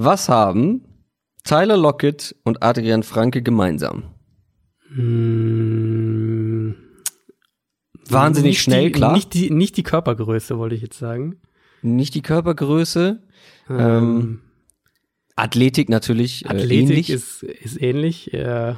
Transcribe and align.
Was 0.00 0.28
haben 0.28 0.84
Tyler 1.42 1.76
Lockett 1.76 2.36
und 2.44 2.62
Adrian 2.62 3.02
Franke 3.02 3.42
gemeinsam? 3.42 4.04
Hm, 4.94 6.76
Wahnsinnig 8.08 8.50
nicht 8.50 8.62
schnell, 8.62 8.86
die, 8.86 8.92
klar. 8.92 9.12
Nicht 9.12 9.34
die, 9.34 9.50
nicht 9.50 9.76
die 9.76 9.82
Körpergröße, 9.82 10.56
wollte 10.56 10.76
ich 10.76 10.82
jetzt 10.82 11.00
sagen. 11.00 11.40
Nicht 11.82 12.14
die 12.14 12.22
Körpergröße. 12.22 13.24
Ähm, 13.68 14.40
Athletik 15.34 15.88
natürlich 15.88 16.44
äh, 16.44 16.48
Athletik 16.50 16.78
ähnlich. 16.90 17.10
Ist, 17.10 17.42
ist 17.42 17.82
ähnlich. 17.82 18.32
Äh, 18.32 18.76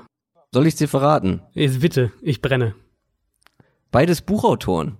Soll 0.52 0.66
ich 0.66 0.76
dir 0.76 0.88
verraten? 0.88 1.42
ist 1.52 1.80
bitte, 1.80 2.12
ich 2.22 2.40
brenne. 2.40 2.74
Beides 3.90 4.22
Buchautoren. 4.22 4.96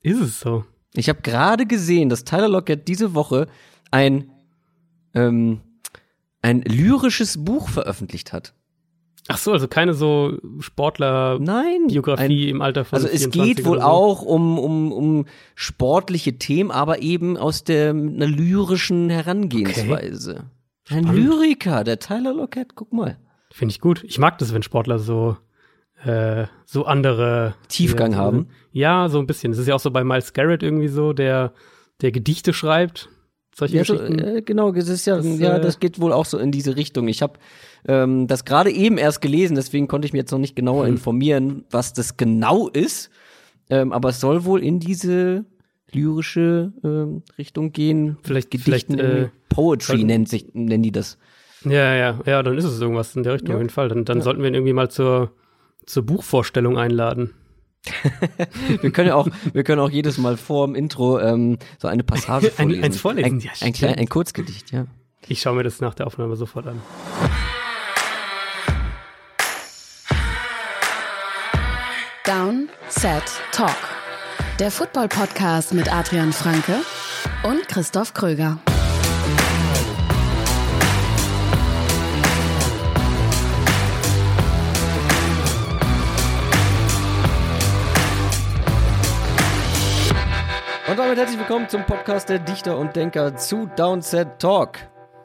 Ist 0.00 0.20
es 0.22 0.40
so? 0.40 0.64
Ich 0.94 1.10
habe 1.10 1.20
gerade 1.20 1.66
gesehen, 1.66 2.08
dass 2.08 2.24
Tyler 2.24 2.48
Lockett 2.48 2.88
diese 2.88 3.12
Woche 3.14 3.46
ein 3.90 4.30
ähm, 5.14 5.60
ein 6.42 6.62
lyrisches 6.62 7.44
Buch 7.44 7.68
veröffentlicht 7.68 8.32
hat. 8.32 8.54
Ach 9.28 9.38
so, 9.38 9.52
also 9.52 9.68
keine 9.68 9.94
so 9.94 10.36
Sportler-Biografie 10.60 12.22
Nein, 12.22 12.48
ein, 12.48 12.48
im 12.48 12.62
Alter 12.62 12.84
von 12.84 12.96
also 12.96 13.08
es 13.08 13.22
24 13.22 13.56
geht 13.56 13.64
wohl 13.64 13.78
so. 13.78 13.84
auch 13.84 14.20
um, 14.20 14.58
um, 14.58 14.92
um 14.92 15.26
sportliche 15.54 16.38
Themen, 16.38 16.70
aber 16.70 17.00
eben 17.00 17.38
aus 17.38 17.64
der 17.64 17.90
einer 17.90 18.26
lyrischen 18.26 19.08
Herangehensweise. 19.08 20.50
Ein 20.90 21.04
Spannend. 21.04 21.14
Lyriker, 21.14 21.84
der 21.84 21.98
Tyler 21.98 22.34
Lockett, 22.34 22.74
guck 22.74 22.92
mal. 22.92 23.16
Finde 23.50 23.72
ich 23.72 23.80
gut. 23.80 24.04
Ich 24.04 24.18
mag 24.18 24.36
das, 24.36 24.52
wenn 24.52 24.62
Sportler 24.62 24.98
so 24.98 25.38
äh, 26.04 26.46
so 26.66 26.84
andere 26.84 27.54
Tiefgang 27.68 28.12
ja, 28.12 28.18
so, 28.18 28.22
haben. 28.22 28.48
Ja, 28.72 29.08
so 29.08 29.18
ein 29.18 29.26
bisschen. 29.26 29.52
Das 29.52 29.58
ist 29.58 29.66
ja 29.66 29.74
auch 29.74 29.80
so 29.80 29.90
bei 29.90 30.04
Miles 30.04 30.34
Garrett 30.34 30.62
irgendwie 30.62 30.88
so, 30.88 31.14
der 31.14 31.54
der 32.02 32.12
Gedichte 32.12 32.52
schreibt. 32.52 33.08
Solche 33.56 33.76
Ja, 33.76 33.84
so, 33.84 33.94
äh, 34.02 34.42
genau, 34.42 34.72
das 34.72 34.88
ist 34.88 35.06
ja, 35.06 35.16
Das, 35.16 35.38
ja, 35.38 35.56
äh, 35.56 35.60
das 35.60 35.78
geht 35.78 36.00
wohl 36.00 36.12
auch 36.12 36.24
so 36.26 36.38
in 36.38 36.50
diese 36.50 36.76
Richtung. 36.76 37.06
Ich 37.08 37.22
habe 37.22 37.34
ähm, 37.86 38.26
das 38.26 38.44
gerade 38.44 38.70
eben 38.72 38.98
erst 38.98 39.20
gelesen, 39.20 39.54
deswegen 39.54 39.86
konnte 39.88 40.06
ich 40.06 40.12
mir 40.12 40.18
jetzt 40.20 40.32
noch 40.32 40.38
nicht 40.40 40.56
genauer 40.56 40.86
Hm. 40.86 40.94
informieren, 40.94 41.64
was 41.70 41.92
das 41.92 42.16
genau 42.16 42.68
ist. 42.68 43.10
Ähm, 43.70 43.92
aber 43.92 44.08
es 44.10 44.20
soll 44.20 44.44
wohl 44.44 44.62
in 44.62 44.80
diese 44.80 45.44
lyrische 45.92 46.72
ähm, 46.82 47.22
Richtung 47.38 47.72
gehen. 47.72 48.16
Vielleicht- 48.24 48.50
Gedichten, 48.50 48.94
vielleicht, 48.98 49.26
äh. 49.26 49.28
Poetry 49.48 49.86
sollten- 49.92 50.06
nennt 50.06 50.28
sich, 50.28 50.46
nennen 50.52 50.82
die 50.82 50.90
das. 50.92 51.16
Ja, 51.64 51.94
ja, 51.94 52.20
ja, 52.26 52.42
dann 52.42 52.58
ist 52.58 52.64
es 52.64 52.80
irgendwas 52.80 53.14
in 53.16 53.22
der 53.22 53.34
Richtung 53.34 53.50
Ja. 53.50 53.54
auf 53.54 53.60
jeden 53.60 53.70
Fall. 53.70 53.88
Dann, 53.88 54.04
dann 54.04 54.18
Ja. 54.18 54.24
sollten 54.24 54.42
wir 54.42 54.48
ihn 54.48 54.54
irgendwie 54.54 54.72
mal 54.72 54.90
zur, 54.90 55.30
zur 55.86 56.02
Buchvorstellung 56.04 56.76
einladen. 56.76 57.30
Wir 58.80 58.90
können 58.92 59.08
ja 59.08 59.14
auch, 59.14 59.28
wir 59.52 59.62
können 59.64 59.80
auch 59.80 59.90
jedes 59.90 60.16
Mal 60.18 60.36
vor 60.36 60.66
dem 60.66 60.74
Intro 60.74 61.20
ähm, 61.20 61.58
so 61.78 61.88
eine 61.88 62.02
Passage 62.02 62.46
Ein- 62.50 62.52
vorlesen. 62.52 62.84
eins 62.84 63.00
vorlesen, 63.00 63.32
Ein, 63.34 63.40
ja, 63.40 63.50
ein, 63.60 63.72
klein, 63.72 63.94
ein 63.96 64.08
Kurzgedicht, 64.08 64.72
ja. 64.72 64.86
Ich 65.28 65.40
schaue 65.40 65.54
mir 65.56 65.62
das 65.64 65.80
nach 65.80 65.94
der 65.94 66.06
Aufnahme 66.06 66.36
sofort 66.36 66.66
an. 66.66 66.80
Down, 72.24 72.68
Set, 72.88 73.22
Talk. 73.52 73.70
Der 74.58 74.70
Football-Podcast 74.70 75.74
mit 75.74 75.92
Adrian 75.92 76.32
Franke 76.32 76.76
und 77.42 77.68
Christoph 77.68 78.14
Kröger. 78.14 78.58
Und 90.94 91.00
damit 91.00 91.18
herzlich 91.18 91.40
willkommen 91.40 91.68
zum 91.68 91.84
Podcast 91.86 92.28
der 92.28 92.38
Dichter 92.38 92.78
und 92.78 92.94
Denker 92.94 93.34
zu 93.34 93.68
Downset 93.76 94.38
Talk. 94.38 94.78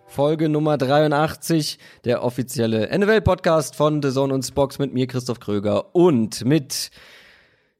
Folge 0.07 0.49
Nummer 0.49 0.79
83, 0.79 1.77
der 2.05 2.23
offizielle 2.23 2.89
NFL-Podcast 2.97 3.75
von 3.75 4.01
The 4.01 4.09
Zone 4.09 4.33
und 4.33 4.41
Spox 4.41 4.79
mit 4.79 4.95
mir, 4.95 5.05
Christoph 5.05 5.39
Kröger, 5.39 5.93
und 5.93 6.43
mit 6.43 6.89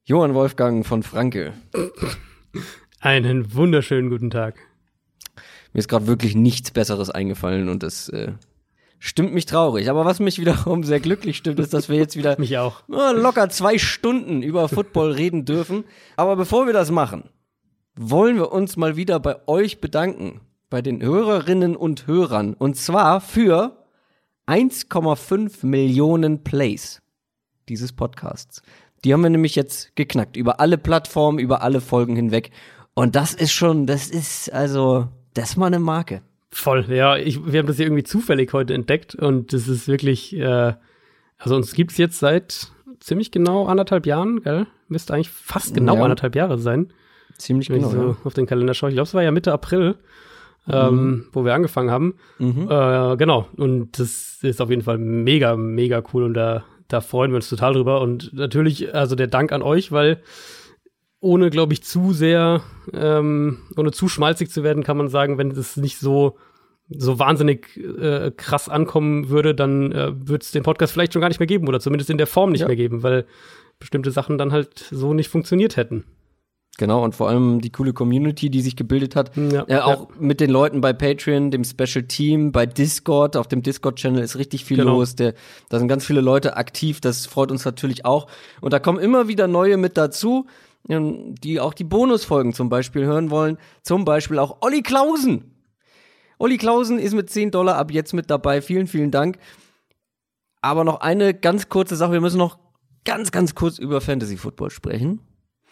Johann 0.04 0.36
Wolfgang 0.36 0.86
von 0.86 1.02
Franke. 1.02 1.54
Einen 3.00 3.56
wunderschönen 3.56 4.12
guten 4.12 4.30
Tag. 4.30 4.58
Mir 5.74 5.80
ist 5.80 5.90
gerade 5.90 6.06
wirklich 6.06 6.36
nichts 6.36 6.70
Besseres 6.70 7.10
eingefallen 7.10 7.70
und 7.70 7.82
das 7.82 8.08
äh, 8.10 8.34
stimmt 9.00 9.34
mich 9.34 9.48
traurig. 9.48 9.90
Aber 9.90 10.06
was 10.06 10.20
mich 10.20 10.38
wiederum 10.38 10.84
sehr 10.84 11.00
glücklich 11.00 11.38
stimmt, 11.38 11.58
ist, 11.58 11.74
dass 11.74 11.90
wir 11.90 11.98
jetzt 11.98 12.16
wieder 12.16 12.36
Mich 12.40 12.60
auch. 12.60 12.84
Ah, 12.92 13.14
locker 13.14 13.50
zwei 13.50 13.80
Stunden 13.80 14.44
über 14.44 14.70
Football 14.70 15.14
reden 15.14 15.46
dürfen. 15.46 15.86
Aber 16.18 16.36
bevor 16.36 16.68
wir 16.68 16.74
das 16.74 16.92
machen, 16.92 17.32
wollen 18.02 18.38
wir 18.38 18.54
uns 18.54 18.78
mal 18.78 18.96
wieder 18.96 19.20
bei 19.20 19.46
euch 19.46 19.82
bedanken, 19.82 20.40
bei 20.70 20.82
den 20.82 21.02
Hörerinnen 21.02 21.76
und 21.76 22.08
Hörern. 22.08 22.54
Und 22.54 22.78
zwar 22.78 23.20
für 23.20 23.86
1,5 24.48 25.66
Millionen 25.66 26.44
Plays 26.46 27.02
dieses 27.68 27.92
Podcasts. 27.92 28.62
Die 29.04 29.14
haben 29.14 29.22
wir 29.22 29.30
nämlich 29.30 29.56
jetzt 29.56 29.96
geknackt, 29.98 30.38
über 30.38 30.62
alle 30.62 30.78
Plattformen, 30.78 31.40
über 31.40 31.62
alle 31.62 31.82
Folgen 31.82 32.16
hinweg. 32.16 32.52
Und 32.94 33.16
das 33.18 33.34
ist 33.34 33.52
schon, 33.52 33.86
das 33.86 34.10
ist 34.10 34.52
also, 34.54 35.10
das 35.34 35.52
ist 35.52 35.58
mal 35.58 35.68
eine 35.68 35.80
Marke. 35.80 36.22
Voll, 36.52 36.86
ja. 36.90 37.18
Ich, 37.18 37.46
wir 37.52 37.60
haben 37.60 37.68
das 37.68 37.76
hier 37.76 37.86
irgendwie 37.86 38.04
zufällig 38.04 38.54
heute 38.54 38.74
entdeckt 38.74 39.14
und 39.14 39.52
das 39.52 39.68
ist 39.68 39.90
wirklich, 39.90 40.36
äh, 40.38 40.74
also 41.38 41.56
uns 41.56 41.74
gibt's 41.74 41.98
jetzt 41.98 42.20
seit 42.20 42.72
ziemlich 43.02 43.32
genau 43.32 43.66
anderthalb 43.68 44.06
Jahren, 44.06 44.42
gell? 44.42 44.68
Müsste 44.88 45.14
eigentlich 45.14 45.30
fast 45.30 45.74
genau 45.74 45.96
Ja. 45.98 46.04
anderthalb 46.04 46.36
Jahre 46.36 46.58
sein, 46.58 46.94
Ziemlich 47.40 47.70
wenn 47.70 47.78
genau. 47.78 47.88
ich 47.88 47.94
so 47.94 48.08
ja. 48.10 48.18
auf 48.24 48.34
den 48.34 48.46
Kalender 48.46 48.74
schaue. 48.74 48.90
Ich 48.90 48.96
glaube, 48.96 49.08
es 49.08 49.14
war 49.14 49.24
ja 49.24 49.32
Mitte 49.32 49.52
April, 49.52 49.96
ähm, 50.70 51.26
wo 51.32 51.46
wir 51.46 51.54
angefangen 51.54 51.90
haben. 51.90 52.16
Mhm. 52.38 52.68
Äh, 52.70 53.18
genau. 53.18 53.48
Und 53.58 53.98
das 54.00 54.40
ist 54.42 54.62
auf 54.62 54.70
jeden 54.70 54.84
Fall 54.84 54.98
mega, 54.98 55.56
mega 55.56 56.04
cool 56.14 56.24
und 56.24 56.34
da, 56.34 56.64
da 56.88 57.02
freuen 57.02 57.32
wir 57.32 57.38
uns 57.38 57.50
total 57.50 57.74
drüber. 57.74 58.02
Und 58.02 58.34
natürlich, 58.34 58.94
also 58.94 59.16
der 59.16 59.28
Dank 59.28 59.52
an 59.52 59.62
euch, 59.62 59.92
weil 59.92 60.22
ohne, 61.22 61.50
glaube 61.50 61.74
ich, 61.74 61.84
zu 61.84 62.14
sehr, 62.14 62.62
ähm, 62.94 63.60
ohne 63.76 63.92
zu 63.92 64.08
schmalzig 64.08 64.52
zu 64.52 64.64
werden, 64.64 64.84
kann 64.84 64.98
man 64.98 65.10
sagen, 65.10 65.38
wenn 65.38 65.52
es 65.52 65.76
nicht 65.78 65.98
so 66.00 66.38
so 66.92 67.20
wahnsinnig 67.20 67.78
äh, 67.78 68.32
krass 68.36 68.68
ankommen 68.68 69.30
würde, 69.30 69.54
dann 69.54 69.92
äh, 69.92 70.12
würde 70.28 70.44
es 70.44 70.52
den 70.52 70.64
Podcast 70.64 70.92
vielleicht 70.92 71.14
schon 71.14 71.22
gar 71.22 71.28
nicht 71.28 71.40
mehr 71.40 71.46
geben 71.46 71.68
oder 71.68 71.80
zumindest 71.80 72.10
in 72.10 72.18
der 72.18 72.26
Form 72.26 72.52
nicht 72.52 72.62
Ja. 72.62 72.68
mehr 72.68 72.76
geben, 72.76 73.04
weil 73.04 73.26
bestimmte 73.78 74.10
Sachen 74.12 74.38
dann 74.40 74.52
halt 74.52 74.88
so 74.90 75.14
nicht 75.14 75.30
funktioniert 75.30 75.78
hätten. 75.78 76.06
Genau, 76.80 77.04
und 77.04 77.14
vor 77.14 77.28
allem 77.28 77.60
die 77.60 77.72
coole 77.74 77.92
Community, 77.92 78.50
die 78.50 78.62
sich 78.62 78.78
gebildet 78.78 79.14
hat. 79.14 79.36
Ja, 79.36 79.66
äh, 79.68 79.80
auch 79.80 80.08
mit 80.18 80.40
den 80.40 80.50
Leuten 80.50 80.80
bei 80.80 80.94
Patreon, 80.94 81.52
dem 81.52 81.66
Special 81.66 82.04
Team, 82.06 82.54
bei 82.54 82.66
Discord, 82.66 83.36
auf 83.36 83.50
dem 83.50 83.62
Discord-Channel 83.62 84.24
ist 84.24 84.38
richtig 84.38 84.64
viel 84.64 84.78
Genau. 84.78 84.94
los. 84.94 85.14
Der, 85.18 85.34
da 85.68 85.78
sind 85.78 85.90
ganz 85.90 86.06
viele 86.06 86.22
Leute 86.22 86.56
aktiv, 86.56 87.02
das 87.02 87.26
freut 87.26 87.52
uns 87.52 87.66
natürlich 87.66 88.06
auch. 88.06 88.28
Und 88.62 88.72
da 88.72 88.80
kommen 88.80 88.98
immer 88.98 89.28
wieder 89.28 89.50
neue 89.50 89.76
mit 89.76 89.98
dazu, 89.98 90.46
ähm, 90.88 91.36
die 91.44 91.60
auch 91.60 91.74
die 91.74 91.84
Bonusfolgen 91.84 92.54
zum 92.54 92.70
Beispiel 92.70 93.04
hören 93.04 93.30
wollen. 93.30 93.58
Zum 93.84 94.06
Beispiel 94.06 94.40
auch 94.40 94.60
Olli 94.62 94.82
Klausen. 94.82 95.52
Olli 96.38 96.58
Klausen 96.58 96.98
ist 96.98 97.14
mit 97.14 97.30
10 97.30 97.52
Dollar 97.52 97.76
ab 97.76 97.92
jetzt 97.92 98.14
mit 98.14 98.30
dabei. 98.32 98.62
Vielen, 98.62 98.88
vielen 98.88 99.12
Dank. 99.12 99.38
Aber 100.62 100.86
noch 100.86 101.02
eine 101.02 101.34
ganz 101.34 101.68
kurze 101.68 101.98
Sache. 101.98 102.14
Wir 102.14 102.22
müssen 102.22 102.38
noch 102.38 102.58
ganz, 103.04 103.32
ganz 103.32 103.54
kurz 103.54 103.80
über 103.80 104.00
Fantasy 104.00 104.38
Football 104.38 104.70
sprechen. 104.70 105.20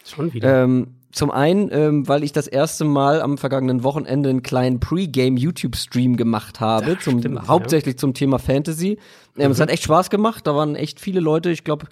Schon 0.08 0.32
wieder. 0.32 0.64
Ähm, 0.64 0.94
zum 1.10 1.30
einen, 1.30 1.70
ähm, 1.72 2.06
weil 2.06 2.22
ich 2.22 2.32
das 2.32 2.46
erste 2.46 2.84
Mal 2.84 3.22
am 3.22 3.38
vergangenen 3.38 3.82
Wochenende 3.82 4.28
einen 4.28 4.42
kleinen 4.42 4.78
Pre-Game 4.78 5.36
YouTube-Stream 5.36 6.16
gemacht 6.16 6.60
habe, 6.60 6.96
Ach, 6.98 7.02
zum, 7.02 7.20
stimmt, 7.20 7.36
ja. 7.36 7.42
Mhm. 7.42 7.48
hauptsächlich 7.48 7.98
zum 7.98 8.14
Thema 8.14 8.38
Fantasy. 8.38 8.98
Ähm, 9.38 9.50
Es 9.50 9.60
hat 9.60 9.70
echt 9.70 9.84
Spaß 9.84 10.10
gemacht, 10.10 10.46
da 10.46 10.54
waren 10.54 10.76
echt 10.76 11.00
viele 11.00 11.20
Leute, 11.20 11.50
ich 11.50 11.64
glaube 11.64 11.86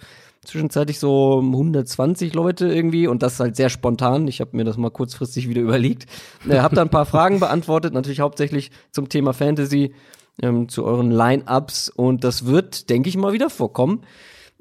zwischenzeitlich 0.45 0.99
so 0.99 1.39
120 1.41 2.33
Leute 2.33 2.67
irgendwie 2.67 3.07
und 3.07 3.21
das 3.21 3.39
halt 3.39 3.55
sehr 3.55 3.69
spontan. 3.69 4.27
Ich 4.27 4.39
habe 4.39 4.55
mir 4.55 4.63
das 4.63 4.77
mal 4.77 4.91
kurzfristig 4.91 5.49
wieder 5.49 5.61
überlegt. 5.61 6.05
Äh, 6.47 6.59
hab 6.59 6.73
da 6.73 6.81
ein 6.81 6.89
paar 6.89 7.05
Fragen 7.05 7.39
beantwortet, 7.39 7.93
natürlich 7.93 8.21
hauptsächlich 8.21 8.71
zum 8.91 9.09
Thema 9.09 9.33
Fantasy, 9.33 9.93
ähm, 10.41 10.69
zu 10.69 10.85
euren 10.85 11.11
Line-Ups 11.11 11.89
und 11.89 12.23
das 12.23 12.45
wird, 12.45 12.89
denke 12.89 13.09
ich 13.09 13.17
mal, 13.17 13.33
wieder 13.33 13.49
vorkommen. 13.49 14.01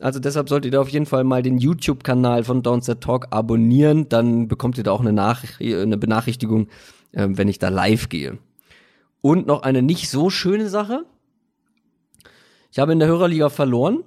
Also 0.01 0.21
deshalb 0.21 0.49
solltet 0.49 0.75
ihr 0.75 0.81
auf 0.81 0.89
jeden 0.91 1.07
Fall 1.07 1.25
mal 1.25 1.43
den 1.43 1.59
YouTube-Kanal 1.59 2.45
von 2.45 2.63
Downset 2.63 3.01
Talk 3.01 3.29
abonnieren. 3.31 4.09
Dann 4.09 4.47
bekommt 4.49 4.77
ihr 4.77 4.85
da 4.85 4.93
auch 4.93 5.01
eine, 5.01 5.13
Nach 5.13 5.43
eine 5.59 5.97
Benachrichtigung, 5.97 6.69
ähm, 7.15 7.39
wenn 7.39 7.49
ich 7.49 7.59
da 7.59 7.71
live 7.71 8.09
gehe. 8.09 8.39
Und 9.23 9.47
noch 9.47 9.63
eine 9.63 9.83
nicht 9.83 10.11
so 10.11 10.29
schöne 10.29 10.69
Sache. 10.69 11.05
Ich 12.71 12.79
habe 12.79 12.93
in 12.93 12.99
der 12.99 13.09
Hörerliga 13.09 13.49
verloren. 13.49 14.05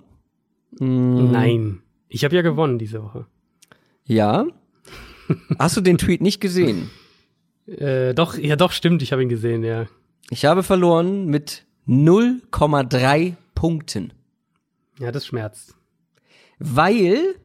Mm, 0.80 1.32
Nein. 1.32 1.82
Ich 2.08 2.24
habe 2.24 2.36
ja 2.36 2.44
gewonnen 2.44 2.78
diese 2.78 3.04
Woche. 3.04 3.26
Ja. 4.06 4.46
Hast 5.60 5.76
du 5.76 5.82
den 5.82 5.98
Tweet 5.98 6.22
nicht 6.22 6.40
gesehen? 6.40 6.92
Äh, 7.66 8.14
doch, 8.14 8.38
ja 8.38 8.56
doch, 8.56 8.72
stimmt, 8.72 9.02
ich 9.02 9.12
habe 9.12 9.24
ihn 9.24 9.30
gesehen, 9.30 9.64
ja. 9.64 9.88
Ich 10.30 10.46
habe 10.46 10.62
verloren 10.64 11.26
mit 11.26 11.66
0,3 11.88 13.36
Punkten. 13.56 14.14
Ja, 15.00 15.12
das 15.12 15.26
schmerzt. 15.26 15.76
Weil 16.60 17.36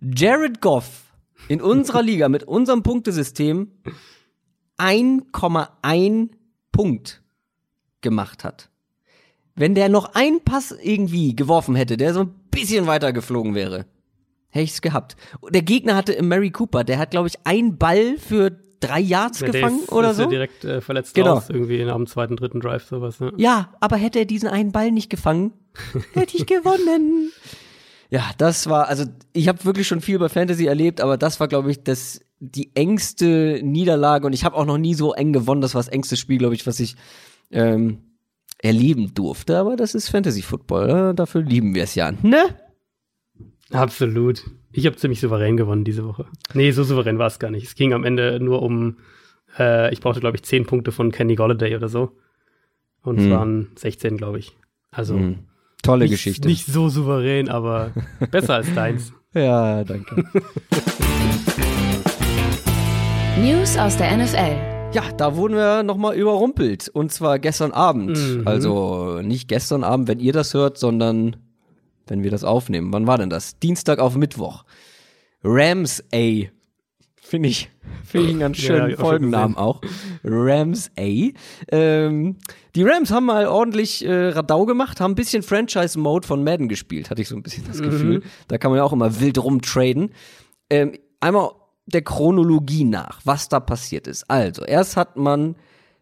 Jared 0.00 0.60
Goff 0.60 1.12
in 1.48 1.60
unserer 1.60 2.02
Liga 2.02 2.28
mit 2.28 2.44
unserem 2.44 2.82
Punktesystem 2.82 3.72
1,1 4.78 6.30
Punkt 6.70 7.22
gemacht 8.00 8.44
hat, 8.44 8.70
wenn 9.54 9.74
der 9.74 9.88
noch 9.88 10.14
einen 10.14 10.42
Pass 10.42 10.72
irgendwie 10.82 11.36
geworfen 11.36 11.74
hätte, 11.74 11.96
der 11.96 12.14
so 12.14 12.20
ein 12.20 12.34
bisschen 12.50 12.86
weiter 12.86 13.12
geflogen 13.12 13.54
wäre, 13.54 13.86
hätte 14.48 14.64
ich 14.64 14.72
es 14.72 14.80
gehabt. 14.80 15.16
Der 15.50 15.62
Gegner 15.62 15.96
hatte 15.96 16.12
im 16.12 16.28
Mary 16.28 16.50
Cooper, 16.50 16.84
der 16.84 16.98
hat, 16.98 17.10
glaube 17.10 17.28
ich, 17.28 17.34
einen 17.44 17.76
Ball 17.78 18.16
für 18.18 18.50
drei 18.80 19.00
Yards 19.00 19.40
ja, 19.40 19.48
gefangen 19.48 19.80
ist, 19.80 19.92
oder 19.92 20.10
ist 20.10 20.16
so. 20.16 20.22
Ja 20.24 20.28
direkt 20.28 20.64
äh, 20.64 20.80
verletzt 20.80 21.14
genau. 21.14 21.34
raus, 21.34 21.48
irgendwie 21.48 21.82
einem 21.82 22.06
zweiten, 22.06 22.36
dritten 22.36 22.60
Drive, 22.60 22.84
sowas. 22.84 23.20
Ne? 23.20 23.32
Ja, 23.36 23.72
aber 23.80 23.96
hätte 23.96 24.18
er 24.20 24.24
diesen 24.24 24.48
einen 24.48 24.72
Ball 24.72 24.90
nicht 24.90 25.10
gefangen, 25.10 25.52
hätte 26.12 26.36
ich 26.36 26.46
gewonnen. 26.46 27.30
Ja, 28.12 28.30
das 28.36 28.68
war, 28.68 28.88
also 28.88 29.06
ich 29.32 29.48
habe 29.48 29.64
wirklich 29.64 29.88
schon 29.88 30.02
viel 30.02 30.18
bei 30.18 30.28
Fantasy 30.28 30.66
erlebt, 30.66 31.00
aber 31.00 31.16
das 31.16 31.40
war, 31.40 31.48
glaube 31.48 31.70
ich, 31.70 31.82
das 31.82 32.20
die 32.40 32.70
engste 32.74 33.60
Niederlage 33.62 34.26
und 34.26 34.34
ich 34.34 34.44
habe 34.44 34.54
auch 34.54 34.66
noch 34.66 34.76
nie 34.76 34.92
so 34.92 35.14
eng 35.14 35.32
gewonnen. 35.32 35.62
Das 35.62 35.74
war 35.74 35.78
das 35.78 35.88
engste 35.88 36.18
Spiel, 36.18 36.36
glaube 36.36 36.54
ich, 36.54 36.66
was 36.66 36.78
ich 36.78 36.94
ähm, 37.50 38.00
erleben 38.58 39.14
durfte. 39.14 39.56
Aber 39.56 39.76
das 39.76 39.94
ist 39.94 40.10
Fantasy 40.10 40.42
Football. 40.42 40.90
Äh? 40.90 41.14
Dafür 41.14 41.40
lieben 41.40 41.74
wir 41.74 41.84
es 41.84 41.94
ja, 41.94 42.12
ne? 42.12 42.54
Absolut. 43.70 44.44
Ich 44.72 44.84
habe 44.84 44.96
ziemlich 44.96 45.20
souverän 45.20 45.56
gewonnen 45.56 45.84
diese 45.84 46.04
Woche. 46.04 46.26
Nee, 46.52 46.72
so 46.72 46.84
souverän 46.84 47.16
war 47.18 47.28
es 47.28 47.38
gar 47.38 47.50
nicht. 47.50 47.64
Es 47.64 47.74
ging 47.76 47.94
am 47.94 48.04
Ende 48.04 48.40
nur 48.40 48.60
um, 48.60 48.98
äh, 49.58 49.90
ich 49.90 50.02
brauchte, 50.02 50.20
glaube 50.20 50.36
ich, 50.36 50.42
10 50.42 50.66
Punkte 50.66 50.92
von 50.92 51.12
Kenny 51.12 51.34
Golladay 51.34 51.76
oder 51.76 51.88
so. 51.88 52.12
Und 53.02 53.20
es 53.20 53.24
hm. 53.24 53.30
waren 53.30 53.70
16, 53.76 54.18
glaube 54.18 54.38
ich. 54.38 54.54
Also 54.90 55.14
hm. 55.14 55.46
Tolle 55.82 56.04
nicht, 56.04 56.12
Geschichte. 56.12 56.48
Nicht 56.48 56.66
so 56.66 56.88
souverän, 56.88 57.48
aber 57.48 57.90
besser 58.30 58.54
als 58.54 58.72
deins. 58.74 59.12
Ja, 59.34 59.82
danke. 59.82 60.26
News 63.40 63.78
aus 63.78 63.96
der 63.96 64.14
NFL. 64.14 64.92
Ja, 64.92 65.10
da 65.16 65.36
wurden 65.36 65.54
wir 65.56 65.82
nochmal 65.82 66.16
überrumpelt. 66.16 66.90
Und 66.90 67.12
zwar 67.12 67.38
gestern 67.38 67.72
Abend. 67.72 68.10
Mhm. 68.10 68.42
Also 68.46 69.20
nicht 69.22 69.48
gestern 69.48 69.84
Abend, 69.84 70.06
wenn 70.08 70.20
ihr 70.20 70.34
das 70.34 70.52
hört, 70.52 70.76
sondern 70.76 71.36
wenn 72.06 72.22
wir 72.22 72.30
das 72.30 72.44
aufnehmen. 72.44 72.92
Wann 72.92 73.06
war 73.06 73.16
denn 73.16 73.30
das? 73.30 73.58
Dienstag 73.58 74.00
auf 74.00 74.16
Mittwoch. 74.16 74.64
Rams 75.42 76.04
A. 76.14 76.44
Finde 77.32 77.48
ich, 77.48 77.70
finde 78.04 78.26
ich 78.26 78.32
einen 78.32 78.40
ganz 78.40 78.58
schönen 78.58 78.90
ja, 78.90 78.96
Folgennamen 78.98 79.56
auch. 79.56 79.80
Rams 80.22 80.90
A. 80.98 81.30
Ähm, 81.70 82.36
die 82.74 82.82
Rams 82.82 83.10
haben 83.10 83.24
mal 83.24 83.46
ordentlich 83.46 84.04
äh, 84.04 84.28
Radau 84.28 84.66
gemacht, 84.66 85.00
haben 85.00 85.12
ein 85.12 85.14
bisschen 85.14 85.42
Franchise-Mode 85.42 86.26
von 86.26 86.44
Madden 86.44 86.68
gespielt, 86.68 87.08
hatte 87.08 87.22
ich 87.22 87.28
so 87.28 87.36
ein 87.36 87.42
bisschen 87.42 87.64
das 87.66 87.80
Gefühl. 87.80 88.18
Mhm. 88.18 88.22
Da 88.48 88.58
kann 88.58 88.70
man 88.70 88.76
ja 88.76 88.84
auch 88.84 88.92
immer 88.92 89.18
wild 89.18 89.42
rumtraden. 89.42 90.10
Ähm, 90.68 90.92
einmal 91.20 91.52
der 91.86 92.02
Chronologie 92.02 92.84
nach, 92.84 93.22
was 93.24 93.48
da 93.48 93.60
passiert 93.60 94.06
ist. 94.06 94.28
Also, 94.28 94.66
erst 94.66 94.98
hat 94.98 95.16
man 95.16 95.56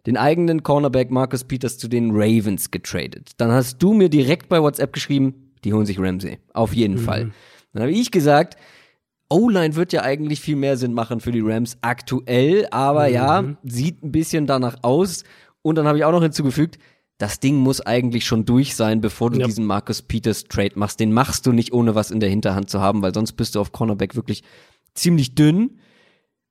den 0.07 0.17
eigenen 0.17 0.65
Cornerback 0.65 1.13
Marcus 1.13 1.45
Peters 1.45 1.79
zu 1.79 1.87
den 1.87 2.11
Ravens 2.11 2.73
getradet. 2.73 3.35
Dann 3.37 3.53
hast 3.53 3.81
du 3.81 3.93
mir 3.93 4.09
direkt 4.09 4.49
bei 4.49 4.61
WhatsApp 4.61 4.93
geschrieben, 4.93 5.53
die 5.63 5.75
holen 5.75 5.87
sich 5.87 6.01
Ramsey. 6.01 6.41
Auf 6.55 6.75
jeden 6.75 6.97
mhm. 6.97 7.05
Fall. 7.05 7.31
Dann 7.73 7.83
habe 7.83 7.93
ich 7.93 8.11
gesagt, 8.11 8.57
O-Line 9.31 9.77
wird 9.77 9.93
ja 9.93 10.03
eigentlich 10.03 10.41
viel 10.41 10.57
mehr 10.57 10.77
Sinn 10.77 10.93
machen 10.93 11.21
für 11.21 11.33
die 11.33 11.41
Rams 11.41 11.79
aktuell, 11.81 12.67
aber 12.71 13.09
mhm. 13.09 13.15
ja, 13.15 13.45
sieht 13.63 14.03
ein 14.03 14.13
bisschen 14.13 14.47
danach 14.47 14.79
aus. 14.83 15.25
Und 15.63 15.77
dann 15.77 15.87
habe 15.87 15.99
ich 15.99 16.05
auch 16.05 16.13
noch 16.13 16.23
hinzugefügt, 16.23 16.79
das 17.19 17.39
Ding 17.39 17.57
muss 17.57 17.81
eigentlich 17.83 18.25
schon 18.25 18.47
durch 18.47 18.75
sein, 18.75 19.01
bevor 19.01 19.31
du 19.31 19.39
ja. 19.39 19.47
diesen 19.47 19.67
Marcus 19.67 20.03
Peters 20.03 20.45
Trade 20.45 20.73
machst. 20.77 21.01
Den 21.01 21.13
machst 21.13 21.47
du 21.47 21.53
nicht, 21.53 21.73
ohne 21.73 21.95
was 21.95 22.11
in 22.11 22.19
der 22.19 22.31
Hinterhand 22.31 22.71
zu 22.71 22.81
haben, 22.81 23.03
weil 23.03 23.15
sonst 23.15 23.33
bist 23.33 23.55
du 23.55 23.61
auf 23.61 23.73
Cornerback 23.73 24.17
wirklich 24.17 24.43
ziemlich 24.95 25.35
dünn. 25.35 25.79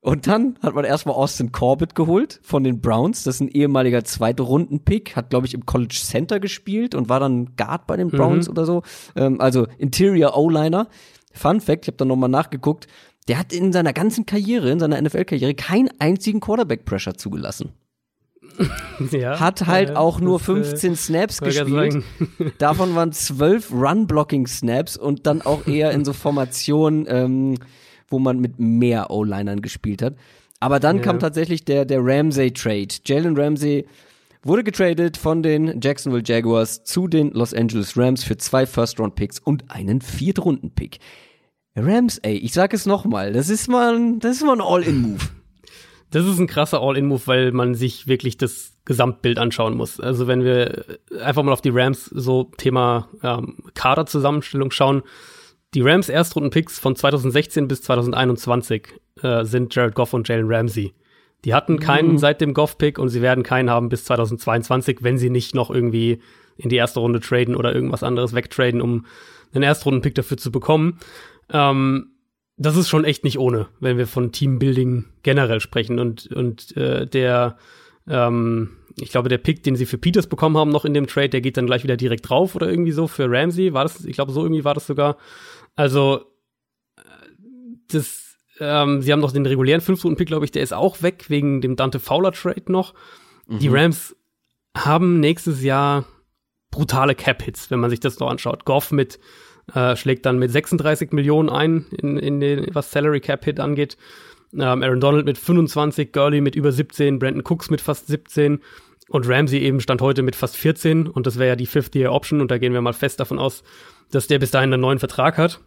Und 0.01 0.27
dann 0.27 0.57
hat 0.61 0.75
man 0.75 0.85
erstmal 0.85 1.15
Austin 1.15 1.51
Corbett 1.51 1.93
geholt 1.93 2.39
von 2.43 2.63
den 2.63 2.79
Browns. 2.79 3.23
Das 3.23 3.35
ist 3.35 3.41
ein 3.41 3.49
ehemaliger 3.49 4.05
Zweite-Runden-Pick, 4.05 5.15
hat, 5.15 5.31
glaube 5.31 5.47
ich, 5.47 5.53
im 5.53 5.65
College 5.65 5.99
Center 6.01 6.39
gespielt 6.39 6.95
und 6.95 7.09
war 7.09 7.19
dann 7.19 7.55
Guard 7.57 7.85
bei 7.85 7.97
den 7.97 8.09
Browns 8.09 8.47
mhm. 8.47 8.51
oder 8.51 8.65
so. 8.65 8.83
Ähm, 9.15 9.41
also 9.41 9.67
Interior 9.77 10.37
O-Liner. 10.37 10.87
Fun 11.33 11.61
Fact, 11.61 11.85
ich 11.85 11.87
habe 11.87 11.97
dann 11.97 12.07
nochmal 12.07 12.29
nachgeguckt, 12.29 12.87
der 13.27 13.37
hat 13.37 13.53
in 13.53 13.71
seiner 13.71 13.93
ganzen 13.93 14.25
Karriere, 14.25 14.71
in 14.71 14.79
seiner 14.79 14.99
NFL-Karriere, 15.01 15.53
keinen 15.53 15.89
einzigen 15.99 16.39
Quarterback-Pressure 16.39 17.15
zugelassen. 17.15 17.73
Ja, 19.11 19.39
hat 19.39 19.67
halt 19.67 19.91
äh, 19.91 19.93
auch 19.93 20.19
nur 20.19 20.39
15 20.39 20.91
äh, 20.91 20.95
Snaps 20.95 21.39
gespielt. 21.39 22.03
Davon 22.57 22.93
waren 22.95 23.13
12 23.13 23.71
Run-Blocking-Snaps 23.71 24.97
und 24.97 25.25
dann 25.25 25.41
auch 25.41 25.67
eher 25.67 25.91
in 25.91 26.03
so 26.03 26.11
Formationen, 26.11 27.05
ähm, 27.07 27.55
wo 28.09 28.19
man 28.19 28.39
mit 28.39 28.59
mehr 28.59 29.09
O-Linern 29.11 29.61
gespielt 29.61 30.01
hat. 30.01 30.15
Aber 30.59 30.81
dann 30.81 30.97
ja. 30.97 31.03
kam 31.03 31.19
tatsächlich 31.19 31.63
der, 31.63 31.85
der 31.85 31.99
Ramsey-Trade. 32.01 32.87
Jalen 33.05 33.37
Ramsey 33.37 33.85
wurde 34.41 34.63
getradet 34.63 35.17
von 35.17 35.43
den 35.43 35.81
Jacksonville 35.81 36.23
Jaguars 36.25 36.83
zu 36.83 37.07
den 37.07 37.31
Los 37.31 37.53
Angeles 37.53 37.97
Rams 37.97 38.23
für 38.23 38.37
zwei 38.37 38.65
First-Round-Picks 38.65 39.39
und 39.39 39.69
einen 39.69 40.01
Viertrunden-Pick. 40.01 40.99
Rams, 41.75 42.17
ey, 42.19 42.35
ich 42.35 42.53
sag 42.53 42.73
es 42.73 42.85
nochmal, 42.85 43.33
das 43.33 43.49
ist 43.49 43.67
mal, 43.67 43.95
ein, 43.95 44.21
All-In-Move. 44.61 45.23
Das 46.11 46.25
ist 46.25 46.39
ein 46.39 46.47
krasser 46.47 46.81
All-In-Move, 46.81 47.21
weil 47.25 47.51
man 47.51 47.75
sich 47.75 48.07
wirklich 48.07 48.37
das 48.37 48.73
Gesamtbild 48.85 49.37
anschauen 49.37 49.77
muss. 49.77 49.99
Also 49.99 50.27
wenn 50.27 50.43
wir 50.43 50.97
einfach 51.21 51.43
mal 51.43 51.51
auf 51.51 51.61
die 51.61 51.69
Rams 51.69 52.05
so 52.05 52.45
Thema 52.57 53.09
ähm, 53.21 53.57
Kaderzusammenstellung 53.75 54.71
schauen, 54.71 55.03
die 55.75 55.81
Rams 55.81 56.09
Erstrunden-Picks 56.09 56.79
von 56.79 56.95
2016 56.95 57.67
bis 57.67 57.83
2021 57.83 58.87
äh, 59.21 59.45
sind 59.45 59.75
Jared 59.75 59.93
Goff 59.93 60.13
und 60.13 60.27
Jalen 60.27 60.51
Ramsey. 60.51 60.95
Die 61.45 61.53
hatten 61.53 61.79
keinen 61.79 62.13
mhm. 62.13 62.17
seit 62.17 62.41
dem 62.41 62.53
Goff-Pick 62.53 62.99
und 62.99 63.09
sie 63.09 63.21
werden 63.21 63.43
keinen 63.43 63.69
haben 63.69 63.89
bis 63.89 64.05
2022, 64.05 64.99
wenn 65.01 65.17
sie 65.17 65.29
nicht 65.29 65.55
noch 65.55 65.69
irgendwie 65.69 66.21
in 66.57 66.69
die 66.69 66.75
erste 66.75 66.99
Runde 66.99 67.21
traden 67.21 67.55
oder 67.55 67.73
irgendwas 67.73 68.03
anderes 68.03 68.33
wegtraden, 68.33 68.81
um 68.81 69.05
einen 69.53 69.63
Erstrunden-Pick 69.63 70.15
dafür 70.15 70.37
zu 70.37 70.51
bekommen. 70.51 70.99
Ähm, 71.49 72.11
das 72.57 72.75
ist 72.75 72.89
schon 72.89 73.05
echt 73.05 73.23
nicht 73.23 73.39
ohne, 73.39 73.67
wenn 73.79 73.97
wir 73.97 74.05
von 74.05 74.33
Teambuilding 74.33 75.05
generell 75.23 75.61
sprechen. 75.61 75.97
Und, 75.97 76.27
und 76.27 76.75
äh, 76.75 77.07
der, 77.07 77.57
ähm, 78.07 78.71
ich 78.99 79.11
glaube, 79.11 79.29
der 79.29 79.37
Pick, 79.37 79.63
den 79.63 79.77
sie 79.77 79.85
für 79.85 79.97
Peters 79.97 80.27
bekommen 80.27 80.57
haben, 80.57 80.69
noch 80.69 80.83
in 80.83 80.93
dem 80.93 81.07
Trade, 81.07 81.29
der 81.29 81.41
geht 81.41 81.55
dann 81.55 81.67
gleich 81.67 81.83
wieder 81.83 81.95
direkt 81.95 82.29
drauf 82.29 82.55
oder 82.55 82.69
irgendwie 82.69 82.91
so 82.91 83.07
für 83.07 83.31
Ramsey. 83.31 83.73
War 83.73 83.83
das, 83.83 84.03
ich 84.03 84.15
glaube, 84.15 84.33
so 84.33 84.43
irgendwie 84.43 84.65
war 84.65 84.73
das 84.73 84.87
sogar. 84.87 85.15
Also, 85.77 86.25
das, 87.91 88.28
ähm, 88.59 89.01
sie 89.01 89.11
haben 89.11 89.19
noch 89.19 89.31
den 89.31 89.45
regulären 89.45 89.81
Fünf-Runden-Pick, 89.81 90.27
glaube 90.27 90.45
ich, 90.45 90.51
der 90.51 90.63
ist 90.63 90.73
auch 90.73 91.01
weg, 91.01 91.25
wegen 91.29 91.61
dem 91.61 91.75
Dante 91.75 91.99
Fowler-Trade 91.99 92.71
noch. 92.71 92.93
Mhm. 93.47 93.59
Die 93.59 93.67
Rams 93.67 94.15
haben 94.75 95.19
nächstes 95.19 95.63
Jahr 95.63 96.05
brutale 96.71 97.15
Cap-Hits, 97.15 97.71
wenn 97.71 97.79
man 97.79 97.89
sich 97.89 97.99
das 97.99 98.19
noch 98.19 98.29
anschaut. 98.29 98.65
Goff 98.65 98.91
mit, 98.91 99.19
äh, 99.73 99.95
schlägt 99.95 100.25
dann 100.25 100.39
mit 100.39 100.51
36 100.51 101.11
Millionen 101.11 101.49
ein, 101.49 101.85
in, 101.97 102.17
in 102.17 102.39
den, 102.39 102.67
was 102.73 102.91
Salary 102.91 103.21
Cap-Hit 103.21 103.59
angeht. 103.59 103.97
Ähm, 104.53 104.83
Aaron 104.83 104.99
Donald 104.99 105.25
mit 105.25 105.37
25, 105.37 106.11
Gurley 106.11 106.41
mit 106.41 106.55
über 106.55 106.71
17, 106.71 107.19
Brandon 107.19 107.43
Cooks 107.43 107.69
mit 107.69 107.81
fast 107.81 108.07
17 108.07 108.61
und 109.09 109.27
Ramsey 109.27 109.59
eben 109.59 109.79
stand 109.81 110.01
heute 110.01 110.21
mit 110.21 110.35
fast 110.35 110.55
14 110.55 111.07
und 111.07 111.27
das 111.27 111.37
wäre 111.37 111.49
ja 111.49 111.55
die 111.55 111.65
Fifth-Year-Option 111.65 112.41
und 112.41 112.51
da 112.51 112.57
gehen 112.57 112.73
wir 112.73 112.81
mal 112.81 112.93
fest 112.93 113.19
davon 113.19 113.39
aus, 113.39 113.63
dass 114.11 114.27
der 114.27 114.39
bis 114.39 114.51
dahin 114.51 114.73
einen 114.73 114.81
neuen 114.81 114.99
Vertrag 114.99 115.37
hat. 115.37 115.59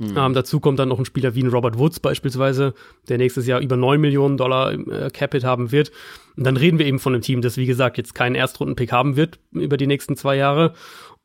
Mhm. 0.00 0.16
Ähm, 0.16 0.34
dazu 0.34 0.60
kommt 0.60 0.78
dann 0.78 0.88
noch 0.88 0.98
ein 0.98 1.04
Spieler 1.04 1.34
wie 1.34 1.42
ein 1.42 1.50
Robert 1.50 1.78
Woods 1.78 2.00
beispielsweise, 2.00 2.72
der 3.10 3.18
nächstes 3.18 3.46
Jahr 3.46 3.60
über 3.60 3.76
9 3.76 4.00
Millionen 4.00 4.38
Dollar 4.38 4.72
äh, 4.72 5.10
Capit 5.12 5.44
haben 5.44 5.72
wird. 5.72 5.92
Und 6.36 6.46
dann 6.46 6.56
reden 6.56 6.78
wir 6.78 6.86
eben 6.86 6.98
von 6.98 7.12
einem 7.12 7.22
Team, 7.22 7.42
das 7.42 7.58
wie 7.58 7.66
gesagt 7.66 7.98
jetzt 7.98 8.14
keinen 8.14 8.34
Erstrunden-Pick 8.34 8.92
haben 8.92 9.16
wird 9.16 9.38
über 9.52 9.76
die 9.76 9.86
nächsten 9.86 10.16
zwei 10.16 10.36
Jahre. 10.36 10.72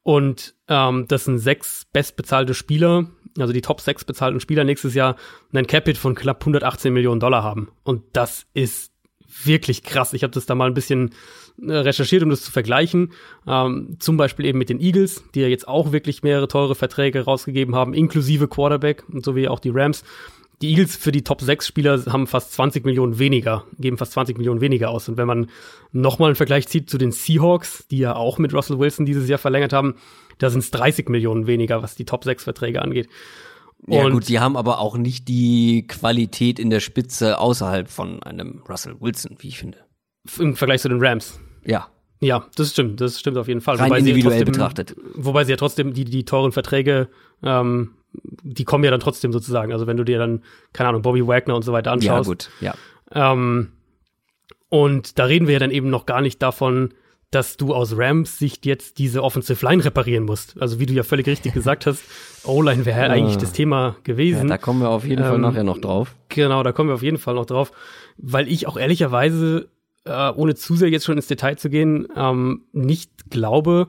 Und 0.04 0.56
ähm, 0.68 1.06
das 1.08 1.24
sind 1.24 1.40
sechs 1.40 1.86
bestbezahlte 1.94 2.54
Spieler, 2.54 3.08
also 3.40 3.54
die 3.54 3.62
Top 3.62 3.80
sechs 3.80 4.04
bezahlten 4.04 4.42
Spieler 4.42 4.66
nächstes 4.66 4.94
Jahr 4.94 5.16
einen 5.54 5.68
Capit 5.68 5.98
von 5.98 6.14
knapp 6.14 6.42
118 6.42 6.94
Millionen 6.94 7.22
Dollar 7.22 7.44
haben. 7.44 7.70
Und 7.84 8.04
das 8.12 8.46
ist 8.54 8.92
wirklich 9.44 9.84
krass. 9.84 10.14
Ich 10.14 10.24
habe 10.24 10.34
das 10.34 10.46
da 10.46 10.56
mal 10.56 10.68
ein 10.68 10.74
bisschen 10.74 11.12
äh, 11.62 11.74
recherchiert, 11.74 12.24
um 12.24 12.30
das 12.30 12.42
zu 12.42 12.52
vergleichen. 12.52 13.12
Ähm, 13.48 13.98
zum 14.00 14.18
Beispiel 14.18 14.46
eben 14.46 14.60
mit 14.60 14.70
den 14.70 14.80
Eagles, 14.80 15.24
die 15.34 15.42
ja 15.42 15.48
jetzt 15.48 15.68
auch 15.68 15.92
wirklich 15.92 16.24
mehrere 16.24 16.48
teure 16.48 16.76
Verträge 16.76 17.22
rausgegeben 17.22 17.76
haben, 17.76 17.94
inklusive 17.94 18.48
Quarterback, 18.48 19.04
so 19.22 19.36
wie 19.36 19.48
auch 19.48 19.60
die 19.60 19.72
Rams. 19.72 20.04
Die 20.62 20.70
Eagles 20.70 20.96
für 20.96 21.12
die 21.12 21.24
Top 21.24 21.42
6 21.42 21.68
Spieler 21.68 22.02
haben 22.06 22.28
fast 22.28 22.54
20 22.54 22.86
Millionen 22.86 23.20
weniger, 23.20 23.66
geben 23.78 23.98
fast 23.98 24.14
20 24.14 24.38
Millionen 24.38 24.62
weniger 24.62 24.90
aus. 24.90 25.10
Und 25.10 25.18
wenn 25.18 25.28
man 25.28 25.50
nochmal 25.92 26.30
einen 26.30 26.38
Vergleich 26.38 26.68
zieht 26.68 26.90
zu 26.90 26.98
den 26.98 27.12
Seahawks, 27.12 27.86
die 27.90 27.98
ja 27.98 28.16
auch 28.16 28.38
mit 28.38 28.54
Russell 28.54 28.80
Wilson 28.80 29.06
dieses 29.06 29.28
Jahr 29.28 29.40
verlängert 29.40 29.74
haben, 29.74 29.96
da 30.38 30.50
sind 30.50 30.60
es 30.60 30.72
30 30.72 31.10
Millionen 31.10 31.48
weniger, 31.48 31.84
was 31.84 31.96
die 31.96 32.06
Top 32.06 32.24
6 32.24 32.44
Verträge 32.44 32.82
angeht. 32.82 33.10
Ja 33.88 34.10
gut, 34.10 34.28
die 34.30 34.40
haben 34.40 34.58
aber 34.58 34.80
auch 34.80 34.98
nicht 34.98 35.28
die 35.28 35.86
Qualität 35.88 36.60
in 36.60 36.70
der 36.70 36.80
Spitze 36.80 37.40
außerhalb 37.40 37.90
von 37.90 38.24
einem 38.24 38.64
Russell 38.68 38.96
Wilson, 39.00 39.38
wie 39.40 39.50
ich 39.50 39.60
finde. 39.60 39.78
Im 40.40 40.56
Vergleich 40.56 40.82
zu 40.82 40.90
den 40.90 41.04
Rams. 41.04 41.40
Ja. 41.64 41.88
Ja, 42.22 42.48
das 42.56 42.72
stimmt, 42.72 43.02
das 43.02 43.20
stimmt 43.20 43.38
auf 43.38 43.48
jeden 43.48 43.62
Fall. 43.62 43.76
Rein 43.76 43.90
wobei 43.90 44.00
individuell 44.00 44.40
trotzdem, 44.40 44.52
betrachtet. 44.54 44.96
Wobei 45.14 45.44
sie 45.44 45.52
ja 45.52 45.58
trotzdem 45.58 45.94
die, 45.94 46.06
die 46.06 46.26
teuren 46.26 46.52
Verträge, 46.52 47.10
ähm, 47.44 47.92
die 48.44 48.64
kommen 48.64 48.84
ja 48.84 48.92
dann 48.92 49.02
trotzdem 49.02 49.32
sozusagen. 49.32 49.74
Also 49.74 49.86
wenn 49.86 49.98
du 49.98 50.04
dir 50.04 50.18
dann, 50.18 50.44
keine 50.74 50.90
Ahnung, 50.90 51.02
Bobby 51.02 51.28
Wagner 51.28 51.56
und 51.56 51.64
so 51.64 51.74
weiter 51.74 51.92
anschaust. 51.92 52.50
Ja, 52.62 52.72
gut, 52.72 52.76
ja. 53.14 53.34
Ähm, 53.34 53.74
und 54.70 55.20
da 55.20 55.26
reden 55.26 55.48
wir 55.48 55.54
ja 55.54 55.60
dann 55.60 55.72
eben 55.72 55.90
noch 55.90 56.06
gar 56.06 56.22
nicht 56.22 56.42
davon, 56.42 56.94
dass 57.36 57.58
du 57.58 57.74
aus 57.74 57.98
Rams 57.98 58.40
Sicht 58.40 58.66
jetzt 58.66 58.98
diese 58.98 59.22
Offensive 59.22 59.64
Line 59.66 59.84
reparieren 59.84 60.24
musst. 60.24 60.56
Also 60.62 60.80
wie 60.80 60.86
du 60.86 60.94
ja 60.94 61.04
völlig 61.04 61.28
richtig 61.28 61.54
gesagt 61.54 61.86
hast, 61.86 62.02
O-Line 62.46 62.86
wäre 62.86 63.02
ja. 63.02 63.10
eigentlich 63.10 63.38
das 63.38 63.52
Thema 63.52 63.98
gewesen. 64.04 64.44
Ja, 64.44 64.56
da 64.56 64.58
kommen 64.58 64.80
wir 64.80 64.90
auf 64.90 65.04
jeden 65.04 65.22
ähm, 65.22 65.28
Fall 65.28 65.40
nachher 65.40 65.66
noch 65.66 65.80
drauf. 65.80 66.16
Genau, 66.30 66.64
da 66.64 66.72
kommen 66.72 66.90
wir 66.90 66.94
auf 66.94 67.04
jeden 67.04 67.18
Fall 67.18 67.36
noch 67.36 67.46
drauf, 67.46 67.74
weil 68.18 68.48
ich 68.48 68.68
auch 68.68 68.78
ehrlicherweise, 68.78 69.68
äh, 70.06 70.32
ohne 70.32 70.56
zu 70.56 70.78
sehr 70.78 70.90
jetzt 70.90 71.04
schon 71.04 71.18
ins 71.18 71.28
Detail 71.28 71.58
zu 71.58 71.70
gehen, 71.70 72.08
ähm, 72.16 72.64
nicht 72.72 73.12
glaube, 73.30 73.88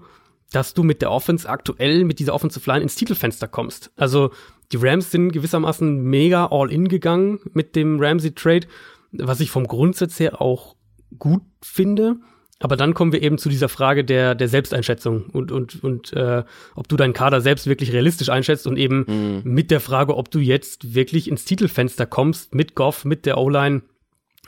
dass 0.50 0.74
du 0.74 0.82
mit 0.82 1.00
der 1.00 1.12
Offense 1.12 1.48
aktuell 1.48 2.04
mit 2.04 2.18
dieser 2.18 2.34
Offensive 2.34 2.68
Line 2.68 2.82
ins 2.82 2.96
Titelfenster 2.96 3.46
kommst. 3.46 3.92
Also 3.94 4.32
die 4.72 4.78
Rams 4.78 5.12
sind 5.12 5.30
gewissermaßen 5.30 6.02
mega 6.02 6.48
all 6.50 6.72
in 6.72 6.88
gegangen 6.88 7.38
mit 7.52 7.76
dem 7.76 8.00
Ramsey 8.00 8.32
Trade, 8.32 8.66
was 9.12 9.38
ich 9.38 9.52
vom 9.52 9.68
Grundsatz 9.68 10.18
her 10.18 10.40
auch 10.42 10.74
gut 11.16 11.42
finde. 11.62 12.16
Aber 12.58 12.76
dann 12.76 12.94
kommen 12.94 13.12
wir 13.12 13.22
eben 13.22 13.36
zu 13.36 13.50
dieser 13.50 13.68
Frage 13.68 14.04
der, 14.04 14.34
der 14.34 14.48
Selbsteinschätzung 14.48 15.26
und, 15.26 15.52
und, 15.52 15.82
und 15.84 16.12
äh, 16.14 16.42
ob 16.74 16.88
du 16.88 16.96
deinen 16.96 17.12
Kader 17.12 17.42
selbst 17.42 17.66
wirklich 17.66 17.92
realistisch 17.92 18.30
einschätzt 18.30 18.66
und 18.66 18.78
eben 18.78 19.04
mhm. 19.06 19.42
mit 19.44 19.70
der 19.70 19.80
Frage, 19.80 20.16
ob 20.16 20.30
du 20.30 20.38
jetzt 20.38 20.94
wirklich 20.94 21.28
ins 21.28 21.44
Titelfenster 21.44 22.06
kommst 22.06 22.54
mit 22.54 22.74
Goff, 22.74 23.04
mit 23.04 23.26
der 23.26 23.36
O-Line, 23.36 23.82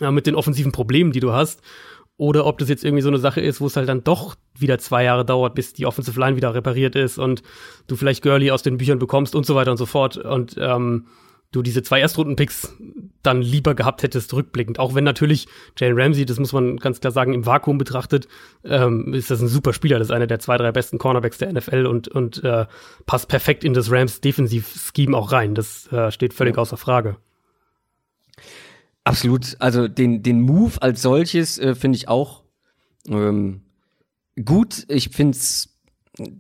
äh, 0.01 0.11
mit 0.11 0.27
den 0.27 0.37
offensiven 0.37 0.73
Problemen, 0.73 1.13
die 1.13 1.21
du 1.21 1.33
hast 1.33 1.61
oder 2.17 2.47
ob 2.47 2.59
das 2.59 2.69
jetzt 2.69 2.85
irgendwie 2.85 3.03
so 3.03 3.09
eine 3.09 3.19
Sache 3.19 3.41
ist, 3.41 3.61
wo 3.61 3.67
es 3.67 3.77
halt 3.77 3.89
dann 3.89 4.05
doch 4.05 4.37
wieder 4.59 4.79
zwei 4.79 5.05
Jahre 5.05 5.25
dauert, 5.25 5.55
bis 5.55 5.73
die 5.73 5.87
Offensive 5.87 6.19
Line 6.19 6.37
wieder 6.37 6.55
repariert 6.55 6.97
ist 6.97 7.19
und 7.19 7.43
du 7.87 7.95
vielleicht 7.95 8.23
Gurley 8.23 8.51
aus 8.51 8.63
den 8.63 8.79
Büchern 8.79 8.99
bekommst 8.99 9.35
und 9.35 9.47
so 9.47 9.55
weiter 9.55 9.71
und 9.71 9.77
so 9.77 9.87
fort 9.87 10.17
und 10.17 10.57
ähm, 10.59 11.07
du 11.51 11.63
diese 11.63 11.83
zwei 11.83 12.01
Erstrunden-Picks 12.01 12.77
dann 13.23 13.41
lieber 13.43 13.75
gehabt 13.75 14.03
hättest, 14.03 14.33
rückblickend. 14.35 14.79
Auch 14.79 14.95
wenn 14.95 15.05
natürlich 15.05 15.49
Jane 15.77 15.97
Ramsey, 15.97 16.27
das 16.27 16.39
muss 16.39 16.53
man 16.53 16.77
ganz 16.77 17.01
klar 17.01 17.11
sagen, 17.11 17.33
im 17.33 17.47
Vakuum 17.47 17.79
betrachtet, 17.79 18.29
ähm, 18.65 19.15
ist 19.15 19.31
das 19.31 19.41
ein 19.41 19.49
super 19.49 19.73
Spieler. 19.73 19.99
Das 19.99 20.09
ist 20.09 20.13
einer 20.13 20.27
der 20.27 20.41
zwei, 20.41 20.59
drei 20.59 20.73
besten 20.73 20.99
Cornerbacks 20.99 21.39
der 21.39 21.53
NFL 21.53 21.87
und, 21.87 22.09
und 22.09 22.45
äh, 22.45 22.67
passt 23.07 23.29
perfekt 23.29 23.65
in 23.65 23.75
das 23.75 23.91
Rams 23.91 24.21
Defensiv-Scheme 24.21 25.17
auch 25.17 25.33
rein. 25.33 25.55
Das 25.55 25.91
äh, 25.93 26.11
steht 26.11 26.35
völlig 26.35 26.57
ja. 26.57 26.63
außer 26.63 26.77
Frage. 26.77 27.17
Absolut. 29.05 29.57
Also 29.59 29.89
den, 29.89 30.23
den 30.23 30.43
Move 30.43 30.83
als 30.83 31.01
solches 31.01 31.59
äh, 31.59 31.75
finde 31.75 31.97
ich 31.97 32.09
auch 32.09 32.43
ähm, 33.09 33.63
gut. 34.45 34.85
Ich 34.89 35.09
finde 35.09 35.37
es 35.37 35.79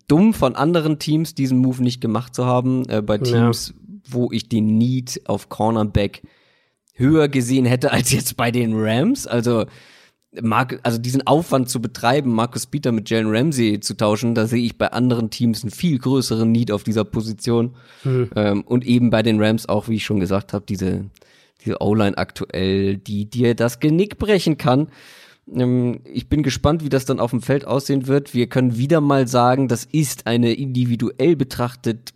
dumm 0.06 0.34
von 0.34 0.54
anderen 0.54 0.98
Teams, 0.98 1.34
diesen 1.34 1.58
Move 1.58 1.82
nicht 1.82 2.00
gemacht 2.00 2.34
zu 2.34 2.44
haben. 2.44 2.88
Äh, 2.88 3.00
bei 3.00 3.16
Teams, 3.18 3.68
ja. 3.74 3.87
Wo 4.12 4.30
ich 4.32 4.48
den 4.48 4.78
Need 4.78 5.22
auf 5.26 5.48
Cornerback 5.48 6.22
höher 6.94 7.28
gesehen 7.28 7.66
hätte 7.66 7.92
als 7.92 8.12
jetzt 8.12 8.36
bei 8.36 8.50
den 8.50 8.72
Rams. 8.74 9.26
Also 9.26 9.66
Mark, 10.40 10.80
also 10.82 10.98
diesen 10.98 11.26
Aufwand 11.26 11.70
zu 11.70 11.80
betreiben, 11.80 12.32
Marcus 12.32 12.66
Peter 12.66 12.92
mit 12.92 13.08
Jalen 13.08 13.34
Ramsey 13.34 13.80
zu 13.80 13.96
tauschen, 13.96 14.34
da 14.34 14.46
sehe 14.46 14.62
ich 14.62 14.76
bei 14.76 14.88
anderen 14.92 15.30
Teams 15.30 15.62
einen 15.62 15.70
viel 15.70 15.98
größeren 15.98 16.50
Need 16.50 16.70
auf 16.70 16.84
dieser 16.84 17.04
Position. 17.04 17.74
Mhm. 18.04 18.30
Ähm, 18.36 18.62
und 18.62 18.86
eben 18.86 19.10
bei 19.10 19.22
den 19.22 19.42
Rams 19.42 19.68
auch, 19.68 19.88
wie 19.88 19.96
ich 19.96 20.04
schon 20.04 20.20
gesagt 20.20 20.52
habe, 20.52 20.66
diese 20.68 21.06
diese 21.64 21.80
O-Line 21.80 22.16
aktuell, 22.16 22.96
die 22.96 23.28
dir 23.28 23.54
das 23.54 23.80
Genick 23.80 24.18
brechen 24.18 24.58
kann. 24.58 24.88
Ähm, 25.52 26.00
ich 26.04 26.28
bin 26.28 26.42
gespannt, 26.42 26.84
wie 26.84 26.88
das 26.88 27.04
dann 27.04 27.20
auf 27.20 27.30
dem 27.30 27.42
Feld 27.42 27.64
aussehen 27.64 28.06
wird. 28.06 28.34
Wir 28.34 28.48
können 28.48 28.76
wieder 28.76 29.00
mal 29.00 29.26
sagen, 29.26 29.68
das 29.68 29.84
ist 29.84 30.26
eine 30.26 30.52
individuell 30.52 31.36
betrachtet 31.36 32.12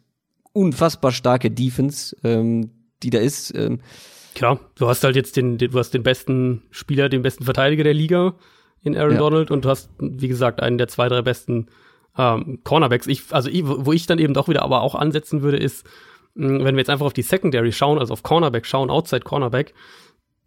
unfassbar 0.53 1.13
starke 1.13 1.51
Defense, 1.51 2.17
ähm, 2.25 2.71
die 3.03 3.11
da 3.11 3.19
ist. 3.19 3.55
Ähm, 3.55 3.81
Klar, 4.35 4.61
du 4.77 4.89
hast 4.89 5.05
halt 5.05 5.17
jetzt 5.17 5.37
den, 5.37 5.59
du 5.59 5.79
hast 5.79 5.93
den 5.93 6.03
besten 6.03 6.63
Spieler, 6.71 7.09
den 7.09 7.23
besten 7.23 7.45
Verteidiger 7.45 7.85
der 7.85 7.95
Liga 7.95 8.35
in 8.83 8.97
Aaron 8.97 9.13
ja. 9.13 9.19
Donald 9.19 9.51
und 9.51 9.65
du 9.65 9.69
hast, 9.69 9.91
wie 9.99 10.29
gesagt, 10.29 10.61
einen 10.61 10.79
der 10.79 10.89
zwei, 10.89 11.09
drei 11.09 11.23
besten 11.23 11.69
ähm, 12.17 12.61
Cornerbacks. 12.65 13.07
Ich, 13.07 13.25
also 13.31 13.49
ich, 13.49 13.63
wo 13.65 13.93
ich 13.93 14.07
dann 14.07 14.19
eben 14.19 14.35
doch 14.35 14.49
wieder 14.49 14.63
aber 14.63 14.83
auch 14.83 14.95
ansetzen 14.95 15.43
würde, 15.43 15.59
ist, 15.59 15.87
wenn 16.35 16.65
wir 16.65 16.79
jetzt 16.79 16.91
einfach 16.91 17.07
auf 17.07 17.13
die 17.13 17.23
Secondary 17.23 17.73
schauen, 17.73 17.99
also 17.99 18.13
auf 18.13 18.23
Cornerback 18.23 18.67
schauen, 18.67 18.91
Outside 18.91 19.21
Cornerback, 19.21 19.75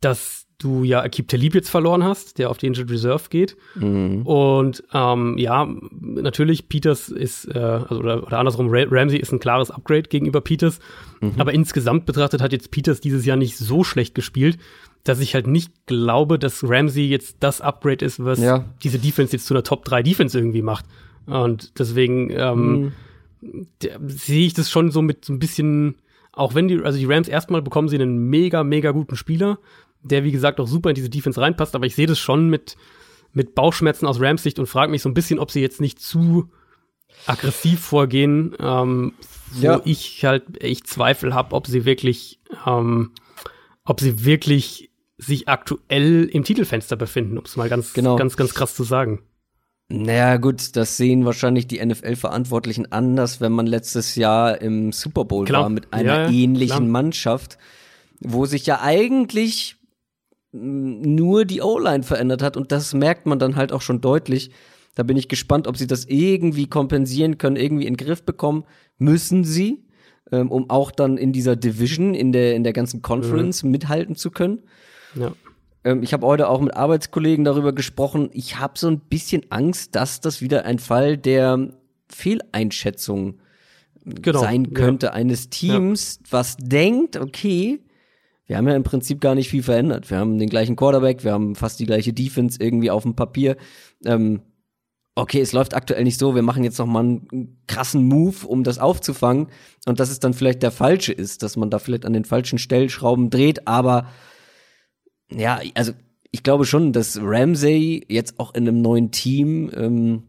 dass 0.02 0.45
du 0.58 0.84
ja 0.84 1.02
Akib 1.02 1.28
Talib 1.28 1.56
jetzt 1.56 1.70
verloren 1.70 2.04
hast, 2.04 2.38
der 2.38 2.50
auf 2.50 2.58
die 2.58 2.68
Injured 2.68 2.90
Reserve 2.90 3.24
geht. 3.30 3.58
Mhm. 3.76 4.22
Und 4.24 4.84
ähm, 4.94 5.38
ja, 5.38 5.68
natürlich, 6.00 6.70
Peters 6.70 7.10
ist, 7.10 7.46
äh, 7.54 7.60
also 7.60 8.00
oder, 8.00 8.26
oder 8.26 8.40
andersrum, 8.40 8.70
Ramsey 8.72 9.20
ist 9.20 9.32
ein 9.32 9.40
klares 9.40 9.72
Upgrade 9.72 10.04
gegenüber 10.04 10.42
Peters. 10.42 10.80
Mhm. 11.22 11.34
Aber 11.38 11.54
insgesamt 11.54 12.06
betrachtet 12.06 12.42
hat 12.42 12.52
jetzt 12.52 12.72
Peters 12.72 13.02
dieses 13.02 13.26
Jahr 13.26 13.38
nicht 13.38 13.58
so 13.58 13.84
schlecht 13.84 14.16
gespielt, 14.16 14.58
dass 15.04 15.20
ich 15.20 15.36
halt 15.36 15.48
nicht 15.48 15.86
glaube, 15.86 16.40
dass 16.40 16.64
Ramsey 16.68 17.08
jetzt 17.08 17.38
das 17.42 17.62
Upgrade 17.62 18.04
ist, 18.04 18.24
was 18.24 18.40
ja. 18.40 18.66
diese 18.84 19.00
Defense 19.00 19.34
jetzt 19.34 19.46
zu 19.46 19.54
einer 19.54 19.64
Top 19.64 19.86
3 19.86 20.04
Defense 20.04 20.38
irgendwie 20.38 20.62
macht. 20.62 20.86
Und 21.26 21.80
deswegen 21.80 22.30
ähm, 22.32 22.72
mhm 22.72 22.92
sehe 24.08 24.48
ich 24.48 24.54
das 24.54 24.70
schon 24.70 24.92
so 24.92 25.02
mit 25.02 25.26
so 25.26 25.34
ein 25.34 25.40
bisschen, 25.40 25.96
auch 26.32 26.56
wenn 26.56 26.68
die, 26.68 26.82
also 26.82 26.98
die 26.98 27.06
Rams 27.06 27.28
erstmal 27.28 27.62
bekommen 27.62 27.90
sie 27.90 27.96
einen 27.96 28.30
mega, 28.30 28.64
mega 28.64 28.92
guten 28.92 29.16
Spieler, 29.16 29.60
der 30.02 30.24
wie 30.24 30.32
gesagt 30.32 30.60
auch 30.60 30.68
super 30.68 30.90
in 30.90 30.96
diese 30.96 31.10
Defense 31.10 31.40
reinpasst, 31.40 31.76
aber 31.76 31.86
ich 31.86 31.96
sehe 31.96 32.08
das 32.08 32.20
schon 32.20 32.50
mit, 32.50 32.78
mit 33.34 33.56
Bauchschmerzen 33.56 34.06
aus 34.06 34.20
Rams 34.20 34.44
Sicht 34.44 34.60
und 34.60 34.68
frage 34.68 34.92
mich 34.92 35.02
so 35.02 35.10
ein 35.10 35.14
bisschen, 35.14 35.40
ob 35.40 35.52
sie 35.52 35.62
jetzt 35.62 35.82
nicht 35.82 36.00
zu 36.00 36.50
aggressiv 37.26 37.80
vorgehen, 37.80 38.56
ähm, 38.60 39.14
wo 39.54 39.66
ja. 39.66 39.82
ich 39.86 40.24
halt 40.26 40.62
echt 40.62 40.88
Zweifel 40.88 41.34
habe, 41.34 41.56
ob 41.56 41.68
sie 41.68 41.86
wirklich, 41.86 42.40
ähm, 42.66 43.12
ob 43.84 44.00
sie 44.00 44.26
wirklich 44.26 44.92
sich 45.18 45.48
aktuell 45.48 46.26
im 46.26 46.44
Titelfenster 46.44 46.96
befinden, 46.96 47.38
um 47.38 47.46
es 47.46 47.56
mal 47.56 47.70
ganz, 47.70 47.94
genau. 47.94 48.16
ganz, 48.18 48.36
ganz 48.36 48.54
krass 48.54 48.76
zu 48.76 48.84
sagen. 48.84 49.22
Naja, 49.88 50.38
gut, 50.38 50.76
das 50.76 50.98
sehen 50.98 51.26
wahrscheinlich 51.26 51.68
die 51.68 51.84
NFL-Verantwortlichen 51.84 52.92
anders, 52.92 53.40
wenn 53.40 53.52
man 53.52 53.68
letztes 53.68 54.16
Jahr 54.16 54.60
im 54.60 54.92
Super 54.92 55.26
Bowl 55.26 55.46
klar. 55.46 55.64
war 55.64 55.70
mit 55.70 55.94
einer 55.94 56.24
ja, 56.24 56.30
ähnlichen 56.30 56.78
klar. 56.78 56.90
Mannschaft, 56.90 57.58
wo 58.20 58.46
sich 58.46 58.66
ja 58.66 58.82
eigentlich 58.82 59.78
nur 60.56 61.46
die 61.46 61.62
O-Line 61.62 62.04
verändert 62.04 62.42
hat 62.42 62.58
und 62.58 62.72
das 62.72 62.94
merkt 62.94 63.26
man 63.26 63.40
dann 63.40 63.56
halt 63.56 63.72
auch 63.72 63.82
schon 63.82 64.02
deutlich. 64.02 64.52
Da 64.96 65.04
bin 65.04 65.18
ich 65.18 65.28
gespannt, 65.28 65.68
ob 65.68 65.78
sie 65.78 65.88
das 65.88 66.06
irgendwie 66.06 66.68
kompensieren 66.68 67.38
können, 67.38 67.58
irgendwie 67.58 67.86
in 67.86 67.96
den 67.96 68.06
Griff 68.06 68.24
bekommen. 68.24 68.64
Müssen 68.98 69.44
sie, 69.44 69.84
ähm, 70.32 70.50
um 70.50 70.70
auch 70.70 70.92
dann 70.92 71.18
in 71.18 71.34
dieser 71.34 71.58
Division, 71.58 72.14
in 72.14 72.32
der, 72.32 72.56
in 72.56 72.64
der 72.64 72.72
ganzen 72.72 73.02
Conference 73.02 73.64
mhm. 73.64 73.72
mithalten 73.72 74.16
zu 74.16 74.32
können. 74.32 74.64
Ja. 75.16 75.34
Ähm, 75.84 76.02
ich 76.02 76.14
habe 76.14 76.26
heute 76.26 76.48
auch 76.48 76.62
mit 76.62 76.76
Arbeitskollegen 76.76 77.44
darüber 77.44 77.74
gesprochen. 77.74 78.30
Ich 78.32 78.58
habe 78.58 78.80
so 78.80 78.88
ein 78.88 79.02
bisschen 79.02 79.44
Angst, 79.50 79.96
dass 79.96 80.22
das 80.22 80.42
wieder 80.42 80.64
ein 80.64 80.80
Fall 80.80 81.18
der 81.18 81.70
Fehleinschätzung 82.08 83.40
genau, 84.06 84.40
sein 84.40 84.74
könnte 84.74 85.08
ja. 85.08 85.14
eines 85.14 85.50
Teams, 85.50 86.20
ja. 86.22 86.28
was 86.32 86.58
denkt, 86.58 87.18
okay, 87.18 87.82
wir 88.48 88.58
haben 88.58 88.68
ja 88.68 88.76
im 88.76 88.84
Prinzip 88.84 89.22
gar 89.22 89.36
nicht 89.36 89.50
viel 89.50 89.64
verändert. 89.64 90.10
Wir 90.10 90.18
haben 90.18 90.38
den 90.38 90.50
gleichen 90.50 90.76
Quarterback, 90.76 91.24
wir 91.24 91.34
haben 91.34 91.56
fast 91.56 91.80
die 91.80 91.86
gleiche 91.86 92.14
Defense 92.14 92.60
irgendwie 92.62 92.92
auf 92.92 93.04
dem 93.04 93.16
Papier. 93.16 93.58
Ähm, 94.06 94.42
okay, 95.16 95.40
es 95.40 95.54
läuft 95.54 95.74
aktuell 95.74 96.04
nicht 96.04 96.20
so, 96.20 96.36
wir 96.36 96.42
machen 96.42 96.64
jetzt 96.64 96.78
noch 96.78 96.86
mal 96.86 97.00
einen 97.00 97.58
krassen 97.68 98.06
Move, 98.06 98.46
um 98.46 98.64
das 98.64 98.78
aufzufangen 98.78 99.48
und 99.86 100.00
dass 100.00 100.12
es 100.12 100.20
dann 100.20 100.34
vielleicht 100.34 100.62
der 100.62 100.72
falsche 100.72 101.14
ist, 101.14 101.42
dass 101.42 101.56
man 101.56 101.70
da 101.70 101.80
vielleicht 101.80 102.06
an 102.06 102.14
den 102.14 102.26
falschen 102.26 102.60
Stellschrauben 102.60 103.30
dreht, 103.30 103.68
aber 103.68 104.08
ja, 105.32 105.60
also 105.74 105.94
ich 106.32 106.44
glaube 106.44 106.66
schon, 106.66 106.92
dass 106.92 107.18
Ramsey 107.22 108.06
jetzt 108.10 108.40
auch 108.40 108.54
in 108.54 108.68
einem 108.68 108.82
neuen 108.82 109.12
Team, 109.12 109.72
ähm, 109.74 110.24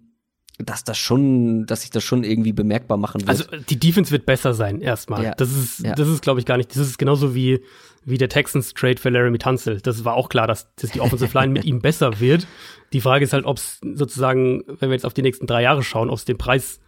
dass 0.59 0.85
das 0.85 0.97
schon, 0.97 1.67
dass 1.67 1.83
sich 1.83 1.91
das 1.91 2.05
schon 2.05 2.23
irgendwie 2.25 2.53
bemerkbar 2.53 2.97
machen 2.97 3.21
wird. 3.23 3.29
Also 3.29 3.45
die 3.69 3.79
Defense 3.79 4.11
wird 4.13 4.25
besser 4.25 4.55
sein 4.55 4.81
erstmal. 4.81 5.25
Ja. 5.25 5.35
Das 5.35 5.51
ist, 5.51 5.81
ja. 5.81 5.95
das 5.95 6.09
ist, 6.09 6.23
glaube 6.23 6.41
ich, 6.41 6.47
gar 6.47 6.57
nicht. 6.57 6.71
Das 6.71 6.79
ist 6.79 6.97
genauso 6.97 7.35
wie 7.35 7.61
wie 8.07 8.19
der 8.19 8.29
Texans 8.29 8.73
Trade 8.73 8.97
für 8.99 9.11
Laramie 9.11 9.37
Tunsil. 9.39 9.81
Das 9.83 10.05
war 10.05 10.15
auch 10.15 10.29
klar, 10.29 10.47
dass, 10.47 10.73
dass 10.77 10.93
die 10.93 11.01
Offensive 11.01 11.37
Line 11.37 11.53
mit 11.53 11.65
ihm 11.65 11.81
besser 11.83 12.21
wird. 12.21 12.47
Die 12.93 13.01
Frage 13.01 13.25
ist 13.25 13.33
halt, 13.33 13.45
ob 13.45 13.59
es 13.59 13.81
sozusagen, 13.83 14.63
wenn 14.67 14.89
wir 14.89 14.95
jetzt 14.95 15.05
auf 15.05 15.13
die 15.13 15.23
nächsten 15.23 15.47
drei 15.47 15.63
Jahre 15.63 15.83
schauen, 15.83 16.09
ob 16.09 16.17
es 16.17 16.25
den 16.25 16.39
Preis 16.39 16.81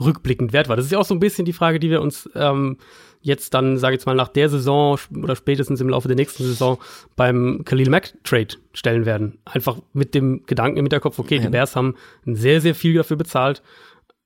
rückblickend 0.00 0.52
wert 0.52 0.68
war. 0.68 0.76
Das 0.76 0.86
ist 0.86 0.92
ja 0.92 0.98
auch 0.98 1.04
so 1.04 1.14
ein 1.14 1.20
bisschen 1.20 1.44
die 1.44 1.52
Frage, 1.52 1.80
die 1.80 1.90
wir 1.90 2.00
uns 2.00 2.30
ähm, 2.34 2.78
jetzt 3.20 3.52
dann, 3.52 3.76
sage 3.76 3.94
ich 3.94 3.98
jetzt 3.98 4.06
mal, 4.06 4.14
nach 4.14 4.28
der 4.28 4.48
Saison 4.48 4.96
oder 5.14 5.36
spätestens 5.36 5.80
im 5.80 5.88
Laufe 5.88 6.08
der 6.08 6.16
nächsten 6.16 6.44
Saison 6.44 6.78
beim 7.16 7.62
Khalil 7.64 7.90
Mack 7.90 8.14
Trade 8.24 8.56
stellen 8.72 9.04
werden. 9.04 9.38
Einfach 9.44 9.78
mit 9.92 10.14
dem 10.14 10.46
Gedanken 10.46 10.78
im 10.78 10.84
Hinterkopf, 10.86 11.18
okay, 11.18 11.36
ja. 11.36 11.42
die 11.42 11.48
Bears 11.48 11.76
haben 11.76 11.96
sehr, 12.24 12.60
sehr 12.60 12.74
viel 12.74 12.94
dafür 12.94 13.16
bezahlt 13.16 13.62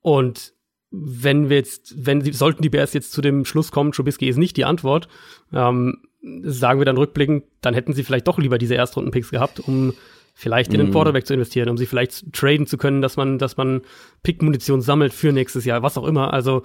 und 0.01 0.53
wenn 0.91 1.49
wir 1.49 1.57
jetzt, 1.57 2.05
wenn 2.05 2.21
sie, 2.21 2.31
sollten 2.31 2.61
die 2.61 2.69
Bears 2.69 2.93
jetzt 2.93 3.11
zu 3.11 3.21
dem 3.21 3.43
Schluss 3.43 3.71
kommen, 3.71 3.91
Trubisky 3.91 4.29
ist 4.29 4.37
nicht 4.37 4.55
die 4.55 4.65
Antwort, 4.65 5.07
ähm, 5.51 6.03
sagen 6.43 6.79
wir 6.79 6.85
dann 6.85 6.97
rückblickend, 6.97 7.43
dann 7.61 7.73
hätten 7.73 7.93
sie 7.93 8.03
vielleicht 8.03 8.27
doch 8.27 8.37
lieber 8.37 8.57
diese 8.57 8.75
Erstrunden-Picks 8.75 9.31
gehabt, 9.31 9.59
um 9.59 9.93
vielleicht 10.33 10.73
in 10.73 10.79
den 10.79 10.87
mhm. 10.87 10.91
Quarterback 10.91 11.25
zu 11.25 11.33
investieren, 11.33 11.69
um 11.69 11.77
sie 11.77 11.85
vielleicht 11.85 12.33
traden 12.33 12.67
zu 12.67 12.77
können, 12.77 13.01
dass 13.01 13.15
man, 13.15 13.39
dass 13.39 13.55
man 13.55 13.81
Pick-Munition 14.23 14.81
sammelt 14.81 15.13
für 15.13 15.31
nächstes 15.31 15.63
Jahr, 15.63 15.81
was 15.81 15.97
auch 15.97 16.05
immer. 16.05 16.33
Also 16.33 16.63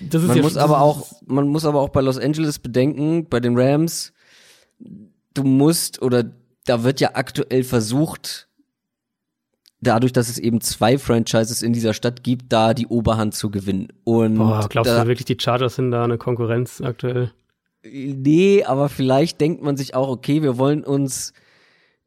das 0.00 0.22
ist 0.22 0.28
man 0.28 0.36
ja 0.38 0.42
muss 0.42 0.56
aber 0.56 0.80
auch, 0.80 1.10
man 1.26 1.46
muss 1.48 1.66
aber 1.66 1.80
auch 1.80 1.90
bei 1.90 2.00
Los 2.00 2.18
Angeles 2.18 2.58
bedenken, 2.58 3.28
bei 3.28 3.38
den 3.38 3.58
Rams, 3.58 4.14
du 5.34 5.44
musst 5.44 6.00
oder 6.00 6.24
da 6.64 6.84
wird 6.84 7.00
ja 7.00 7.10
aktuell 7.14 7.64
versucht, 7.64 8.48
dadurch, 9.82 10.12
dass 10.12 10.28
es 10.30 10.38
eben 10.38 10.60
zwei 10.60 10.96
Franchises 10.96 11.62
in 11.62 11.72
dieser 11.72 11.92
Stadt 11.92 12.22
gibt, 12.22 12.52
da 12.52 12.72
die 12.72 12.86
Oberhand 12.86 13.34
zu 13.34 13.50
gewinnen. 13.50 13.88
Und 14.04 14.36
Boah, 14.36 14.66
glaubst 14.70 14.90
da, 14.90 15.02
du 15.02 15.08
wirklich, 15.08 15.26
die 15.26 15.36
Chargers 15.38 15.74
sind 15.74 15.90
da 15.90 16.04
eine 16.04 16.16
Konkurrenz 16.16 16.80
aktuell? 16.80 17.32
Nee, 17.84 18.64
aber 18.64 18.88
vielleicht 18.88 19.40
denkt 19.40 19.62
man 19.62 19.76
sich 19.76 19.94
auch, 19.94 20.08
okay, 20.08 20.42
wir 20.42 20.56
wollen 20.56 20.84
uns, 20.84 21.32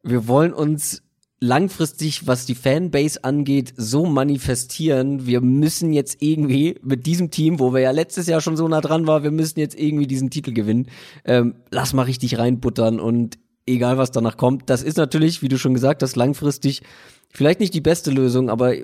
wir 0.02 0.26
wollen 0.26 0.54
uns 0.54 1.02
langfristig, 1.38 2.26
was 2.26 2.46
die 2.46 2.54
Fanbase 2.54 3.22
angeht, 3.22 3.74
so 3.76 4.06
manifestieren. 4.06 5.26
Wir 5.26 5.42
müssen 5.42 5.92
jetzt 5.92 6.22
irgendwie 6.22 6.76
mit 6.82 7.04
diesem 7.04 7.30
Team, 7.30 7.60
wo 7.60 7.74
wir 7.74 7.80
ja 7.80 7.90
letztes 7.90 8.26
Jahr 8.26 8.40
schon 8.40 8.56
so 8.56 8.66
nah 8.68 8.80
dran 8.80 9.06
waren, 9.06 9.22
wir 9.22 9.30
müssen 9.30 9.60
jetzt 9.60 9.78
irgendwie 9.78 10.06
diesen 10.06 10.30
Titel 10.30 10.52
gewinnen. 10.52 10.88
Ähm, 11.24 11.56
lass 11.70 11.92
mal 11.92 12.04
richtig 12.04 12.38
reinbuttern 12.38 12.98
und 13.00 13.38
egal 13.66 13.98
was 13.98 14.12
danach 14.12 14.38
kommt. 14.38 14.70
Das 14.70 14.82
ist 14.82 14.96
natürlich, 14.96 15.42
wie 15.42 15.48
du 15.48 15.58
schon 15.58 15.74
gesagt 15.74 16.02
hast, 16.02 16.16
langfristig 16.16 16.82
vielleicht 17.30 17.60
nicht 17.60 17.74
die 17.74 17.82
beste 17.82 18.10
Lösung, 18.10 18.48
aber 18.48 18.74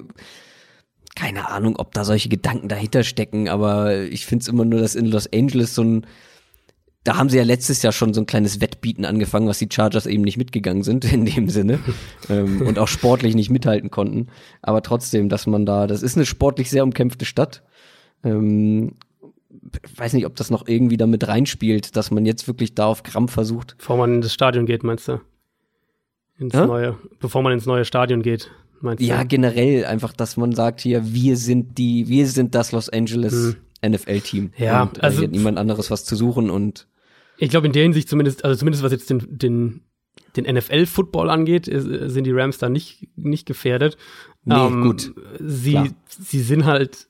keine 1.14 1.48
Ahnung, 1.48 1.76
ob 1.76 1.92
da 1.92 2.04
solche 2.04 2.28
Gedanken 2.28 2.68
dahinter 2.68 3.02
stecken, 3.02 3.48
aber 3.48 3.96
ich 3.96 4.26
finde 4.26 4.42
es 4.42 4.48
immer 4.48 4.64
nur, 4.64 4.80
dass 4.80 4.94
in 4.94 5.06
Los 5.06 5.30
Angeles 5.32 5.74
so 5.74 5.82
ein 5.82 6.06
da 7.04 7.16
haben 7.16 7.28
sie 7.28 7.36
ja 7.36 7.42
letztes 7.44 7.82
Jahr 7.82 7.92
schon 7.92 8.14
so 8.14 8.20
ein 8.20 8.26
kleines 8.26 8.60
Wettbieten 8.60 9.04
angefangen, 9.04 9.48
was 9.48 9.58
die 9.58 9.68
Chargers 9.70 10.06
eben 10.06 10.22
nicht 10.22 10.36
mitgegangen 10.36 10.82
sind 10.84 11.04
in 11.12 11.24
dem 11.24 11.48
Sinne 11.48 11.80
ähm, 12.28 12.62
und 12.62 12.78
auch 12.78 12.88
sportlich 12.88 13.34
nicht 13.34 13.50
mithalten 13.50 13.90
konnten. 13.90 14.28
Aber 14.62 14.82
trotzdem, 14.82 15.28
dass 15.28 15.46
man 15.46 15.66
da, 15.66 15.86
das 15.86 16.02
ist 16.02 16.16
eine 16.16 16.26
sportlich 16.26 16.70
sehr 16.70 16.84
umkämpfte 16.84 17.24
Stadt. 17.24 17.62
Ähm, 18.24 18.92
weiß 19.96 20.12
nicht, 20.12 20.26
ob 20.26 20.36
das 20.36 20.50
noch 20.50 20.66
irgendwie 20.68 20.96
damit 20.96 21.26
reinspielt, 21.26 21.96
dass 21.96 22.10
man 22.10 22.24
jetzt 22.24 22.46
wirklich 22.46 22.74
da 22.74 22.86
auf 22.86 23.02
Krampf 23.02 23.32
versucht. 23.32 23.76
Bevor 23.78 23.96
man 23.96 24.14
in 24.14 24.20
das 24.20 24.32
Stadion 24.32 24.64
geht, 24.66 24.84
meinst 24.84 25.08
du? 25.08 25.20
Ins 26.38 26.54
Hä? 26.54 26.66
neue, 26.66 26.96
bevor 27.20 27.42
man 27.42 27.52
ins 27.52 27.66
neue 27.66 27.84
Stadion 27.84 28.22
geht, 28.22 28.50
meinst 28.80 29.02
Ja, 29.02 29.20
du? 29.22 29.28
generell 29.28 29.84
einfach, 29.84 30.12
dass 30.12 30.36
man 30.36 30.52
sagt 30.54 30.80
hier, 30.80 31.12
wir 31.12 31.36
sind 31.36 31.78
die, 31.78 32.08
wir 32.08 32.26
sind 32.28 32.54
das 32.54 32.72
Los 32.72 32.88
Angeles 32.88 33.56
NFL-Team. 33.84 34.52
Ja, 34.56 34.82
und, 34.84 34.98
äh, 34.98 35.00
also- 35.02 35.18
hier 35.18 35.26
hat 35.28 35.32
niemand 35.32 35.58
anderes 35.58 35.90
was 35.90 36.04
zu 36.04 36.16
suchen 36.16 36.48
und 36.48 36.86
Ich 37.38 37.50
glaube, 37.50 37.66
in 37.66 37.72
der 37.72 37.82
Hinsicht 37.82 38.08
zumindest, 38.08 38.44
also 38.44 38.56
zumindest 38.58 38.82
was 38.84 38.92
jetzt 38.92 39.10
den, 39.10 39.26
den, 39.28 39.80
den 40.36 40.54
NFL-Football 40.54 41.30
angeht, 41.30 41.66
sind 41.66 42.24
die 42.24 42.32
Rams 42.32 42.58
da 42.58 42.68
nicht, 42.68 43.08
nicht 43.16 43.46
gefährdet. 43.46 43.96
Ähm, 44.48 44.80
Nee, 44.80 44.82
gut. 44.86 45.12
Sie, 45.40 45.72
Klar. 45.72 45.88
sie 46.08 46.40
sind 46.40 46.64
halt, 46.64 47.08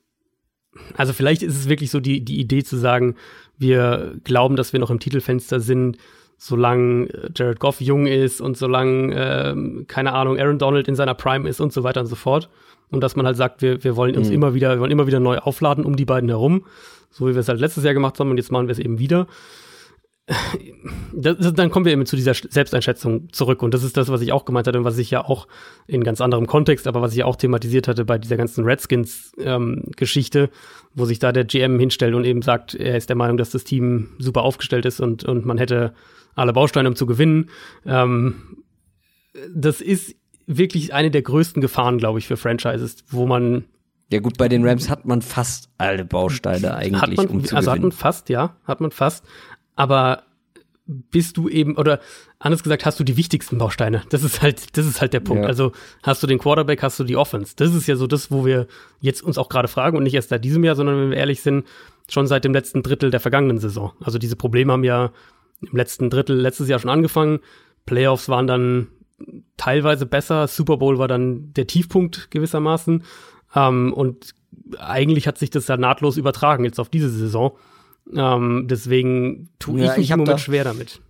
also 0.96 1.12
vielleicht 1.12 1.42
ist 1.42 1.56
es 1.56 1.68
wirklich 1.68 1.90
so 1.90 2.00
die, 2.00 2.24
die 2.24 2.40
Idee 2.40 2.62
zu 2.62 2.76
sagen, 2.76 3.16
wir 3.58 4.16
glauben, 4.24 4.56
dass 4.56 4.72
wir 4.72 4.80
noch 4.80 4.90
im 4.90 4.98
Titelfenster 5.00 5.60
sind, 5.60 5.98
solange 6.38 7.06
äh, 7.10 7.30
Jared 7.34 7.60
Goff 7.60 7.80
jung 7.80 8.06
ist 8.06 8.40
und 8.40 8.56
solange, 8.56 9.14
ähm, 9.14 9.84
keine 9.86 10.12
Ahnung, 10.12 10.38
Aaron 10.38 10.58
Donald 10.58 10.88
in 10.88 10.94
seiner 10.94 11.14
Prime 11.14 11.48
ist 11.48 11.60
und 11.60 11.72
so 11.72 11.84
weiter 11.84 12.00
und 12.00 12.06
so 12.08 12.16
fort. 12.16 12.48
Und 12.90 13.00
dass 13.02 13.16
man 13.16 13.24
halt 13.26 13.36
sagt, 13.36 13.62
wir, 13.62 13.82
wir 13.84 13.96
wollen 13.96 14.16
uns 14.16 14.28
Mhm. 14.28 14.34
immer 14.34 14.54
wieder, 14.54 14.70
wir 14.74 14.80
wollen 14.80 14.90
immer 14.90 15.06
wieder 15.06 15.20
neu 15.20 15.38
aufladen 15.38 15.84
um 15.84 15.96
die 15.96 16.04
beiden 16.04 16.28
herum. 16.28 16.64
So 17.10 17.26
wie 17.28 17.34
wir 17.34 17.40
es 17.40 17.48
halt 17.48 17.60
letztes 17.60 17.84
Jahr 17.84 17.94
gemacht 17.94 18.18
haben 18.18 18.30
und 18.30 18.36
jetzt 18.38 18.50
machen 18.50 18.66
wir 18.66 18.72
es 18.72 18.78
eben 18.78 18.98
wieder 18.98 19.26
das, 21.12 21.52
dann 21.54 21.70
kommen 21.70 21.84
wir 21.84 21.92
eben 21.92 22.06
zu 22.06 22.16
dieser 22.16 22.34
Selbsteinschätzung 22.34 23.32
zurück. 23.32 23.62
Und 23.62 23.74
das 23.74 23.82
ist 23.82 23.96
das, 23.96 24.08
was 24.08 24.20
ich 24.20 24.32
auch 24.32 24.44
gemeint 24.44 24.66
hatte 24.66 24.78
und 24.78 24.84
was 24.84 24.98
ich 24.98 25.10
ja 25.10 25.24
auch 25.24 25.46
in 25.86 26.04
ganz 26.04 26.20
anderem 26.20 26.46
Kontext, 26.46 26.86
aber 26.86 27.02
was 27.02 27.12
ich 27.12 27.18
ja 27.18 27.24
auch 27.26 27.36
thematisiert 27.36 27.88
hatte 27.88 28.04
bei 28.04 28.18
dieser 28.18 28.36
ganzen 28.36 28.64
Redskins-Geschichte, 28.64 30.50
wo 30.94 31.04
sich 31.04 31.18
da 31.18 31.32
der 31.32 31.44
GM 31.44 31.78
hinstellt 31.78 32.14
und 32.14 32.24
eben 32.24 32.42
sagt, 32.42 32.74
er 32.74 32.96
ist 32.96 33.08
der 33.08 33.16
Meinung, 33.16 33.36
dass 33.36 33.50
das 33.50 33.64
Team 33.64 34.10
super 34.18 34.42
aufgestellt 34.42 34.86
ist 34.86 35.00
und, 35.00 35.24
und 35.24 35.44
man 35.44 35.58
hätte 35.58 35.92
alle 36.34 36.52
Bausteine, 36.52 36.88
um 36.88 36.96
zu 36.96 37.06
gewinnen. 37.06 37.50
Ähm, 37.84 38.56
das 39.54 39.80
ist 39.80 40.14
wirklich 40.46 40.92
eine 40.92 41.10
der 41.10 41.22
größten 41.22 41.60
Gefahren, 41.60 41.98
glaube 41.98 42.18
ich, 42.18 42.26
für 42.26 42.36
Franchises, 42.36 43.04
wo 43.08 43.26
man 43.26 43.64
ja 44.10 44.20
gut, 44.20 44.36
bei 44.36 44.46
den 44.46 44.68
Rams 44.68 44.90
hat 44.90 45.06
man 45.06 45.22
fast 45.22 45.70
alle 45.78 46.04
Bausteine 46.04 46.74
eigentlich, 46.74 47.00
hat 47.00 47.16
man, 47.16 47.26
um 47.28 47.44
zu 47.44 47.56
also 47.56 47.70
hat 47.70 47.78
gewinnen. 47.78 47.94
man 47.94 47.98
fast, 47.98 48.28
ja, 48.28 48.56
hat 48.64 48.82
man 48.82 48.90
fast. 48.90 49.24
Aber 49.74 50.24
bist 50.92 51.36
du 51.36 51.48
eben, 51.48 51.76
oder 51.76 52.00
anders 52.38 52.62
gesagt, 52.62 52.84
hast 52.84 53.00
du 53.00 53.04
die 53.04 53.16
wichtigsten 53.16 53.58
Bausteine. 53.58 54.02
Das 54.10 54.22
ist 54.22 54.42
halt, 54.42 54.76
das 54.76 54.86
ist 54.86 55.00
halt 55.00 55.12
der 55.12 55.20
Punkt. 55.20 55.42
Ja. 55.42 55.48
Also 55.48 55.72
hast 56.02 56.22
du 56.22 56.26
den 56.26 56.38
Quarterback, 56.38 56.82
hast 56.82 56.98
du 56.98 57.04
die 57.04 57.16
Offense. 57.16 57.54
Das 57.56 57.74
ist 57.74 57.86
ja 57.86 57.96
so 57.96 58.06
das, 58.06 58.30
wo 58.30 58.44
wir 58.44 58.66
jetzt 59.00 59.22
uns 59.22 59.38
auch 59.38 59.48
gerade 59.48 59.68
fragen 59.68 59.96
und 59.96 60.02
nicht 60.04 60.14
erst 60.14 60.30
seit 60.30 60.44
diesem 60.44 60.64
Jahr, 60.64 60.76
sondern 60.76 60.98
wenn 60.98 61.10
wir 61.10 61.16
ehrlich 61.16 61.42
sind, 61.42 61.66
schon 62.08 62.26
seit 62.26 62.44
dem 62.44 62.52
letzten 62.52 62.82
Drittel 62.82 63.10
der 63.10 63.20
vergangenen 63.20 63.58
Saison. 63.58 63.92
Also 64.00 64.18
diese 64.18 64.36
Probleme 64.36 64.72
haben 64.72 64.84
ja 64.84 65.12
im 65.60 65.76
letzten 65.76 66.10
Drittel 66.10 66.36
letztes 66.36 66.68
Jahr 66.68 66.78
schon 66.78 66.90
angefangen. 66.90 67.40
Playoffs 67.86 68.28
waren 68.28 68.46
dann 68.46 68.88
teilweise 69.56 70.06
besser. 70.06 70.48
Super 70.48 70.76
Bowl 70.76 70.98
war 70.98 71.08
dann 71.08 71.52
der 71.54 71.66
Tiefpunkt 71.66 72.30
gewissermaßen. 72.30 73.04
Ähm, 73.54 73.92
und 73.92 74.34
eigentlich 74.78 75.26
hat 75.26 75.38
sich 75.38 75.50
das 75.50 75.68
ja 75.68 75.76
nahtlos 75.76 76.16
übertragen 76.16 76.64
jetzt 76.64 76.80
auf 76.80 76.88
diese 76.88 77.10
Saison. 77.10 77.52
Ähm, 78.14 78.66
deswegen 78.70 79.50
tue 79.58 79.80
Ja, 79.80 79.92
ich 79.92 79.96
mich 79.98 80.04
ich 80.06 80.10
im 80.12 80.18
Moment 80.20 80.34
da- 80.34 80.38
schwer 80.38 80.64
damit. 80.64 81.00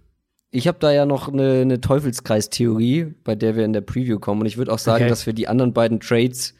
Ich 0.55 0.69
habe 0.69 0.79
da 0.81 0.93
ja 0.93 1.07
noch 1.07 1.29
eine, 1.29 1.61
eine 1.63 1.81
Teufelskreis-Theorie, 1.81 3.15
bei 3.25 3.35
der 3.35 3.57
wir 3.57 3.65
in 3.65 3.73
der 3.73 3.81
Preview 3.81 4.19
kommen. 4.19 4.43
Und 4.43 4.47
ich 4.47 4.59
würde 4.59 4.71
auch 4.73 4.79
sagen, 4.79 5.05
Okay. 5.05 5.09
dass 5.11 5.25
wir 5.25 5.33
die 5.33 5.49
anderen 5.49 5.73
beiden 5.73 5.99
Trades 6.01 6.55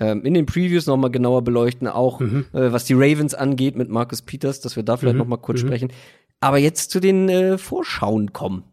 ähm, 0.00 0.24
in 0.24 0.34
den 0.34 0.46
Previews 0.46 0.86
noch 0.86 0.96
mal 0.96 1.10
genauer 1.10 1.42
beleuchten, 1.42 1.86
auch 1.88 2.18
Mhm. 2.20 2.44
äh, 2.52 2.72
was 2.72 2.84
die 2.84 2.94
Ravens 2.94 3.34
angeht 3.34 3.76
mit 3.76 3.88
Marcus 3.88 4.20
Peters, 4.22 4.60
dass 4.60 4.74
wir 4.76 4.82
da 4.82 4.96
vielleicht 4.96 5.16
noch 5.16 5.26
mal 5.28 5.36
kurz 5.38 5.60
sprechen. 5.60 5.92
Aber 6.40 6.58
jetzt 6.58 6.90
zu 6.90 6.98
den 7.00 7.28
äh, 7.28 7.56
Vorschauen 7.56 8.32
kommen. 8.32 8.64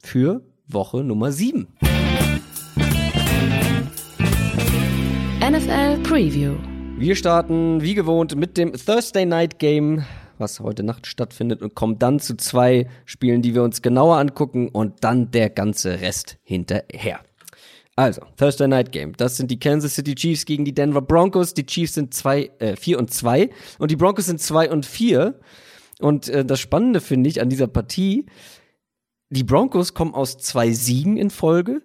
Für 0.00 0.42
Woche 0.68 1.02
Nummer 1.02 1.32
7. 1.32 1.66
NFL 5.40 5.98
Preview. 6.02 6.54
Wir 6.98 7.14
starten 7.14 7.80
wie 7.82 7.94
gewohnt 7.94 8.36
mit 8.36 8.56
dem 8.56 8.72
Thursday 8.72 9.24
Night 9.26 9.58
Game, 9.58 10.04
was 10.40 10.60
heute 10.60 10.82
Nacht 10.82 11.06
stattfindet, 11.06 11.62
und 11.62 11.74
kommen 11.74 11.98
dann 11.98 12.20
zu 12.20 12.36
zwei 12.36 12.88
Spielen, 13.04 13.42
die 13.42 13.54
wir 13.54 13.62
uns 13.62 13.82
genauer 13.82 14.18
angucken 14.18 14.68
und 14.68 15.04
dann 15.04 15.30
der 15.30 15.50
ganze 15.50 16.00
Rest 16.00 16.38
hinterher. 16.42 17.20
Also, 17.96 18.22
Thursday 18.36 18.68
Night 18.68 18.92
Game. 18.92 19.14
Das 19.16 19.36
sind 19.36 19.50
die 19.50 19.58
Kansas 19.58 19.96
City 19.96 20.14
Chiefs 20.14 20.44
gegen 20.44 20.64
die 20.64 20.72
Denver 20.72 21.02
Broncos. 21.02 21.52
Die 21.54 21.66
Chiefs 21.66 21.94
sind 21.94 22.14
zwei, 22.14 22.50
äh, 22.60 22.76
vier 22.76 22.98
und 22.98 23.12
zwei 23.12 23.50
und 23.78 23.90
die 23.90 23.96
Broncos 23.96 24.26
sind 24.26 24.40
zwei 24.40 24.70
und 24.70 24.86
vier. 24.86 25.40
Und 25.98 26.28
äh, 26.28 26.44
das 26.44 26.60
Spannende 26.60 27.00
finde 27.00 27.28
ich 27.28 27.40
an 27.40 27.48
dieser 27.48 27.66
Partie, 27.66 28.26
die 29.30 29.42
Broncos 29.44 29.94
kommen 29.94 30.14
aus 30.14 30.38
zwei 30.38 30.70
Siegen 30.70 31.16
in 31.16 31.30
Folge. 31.30 31.82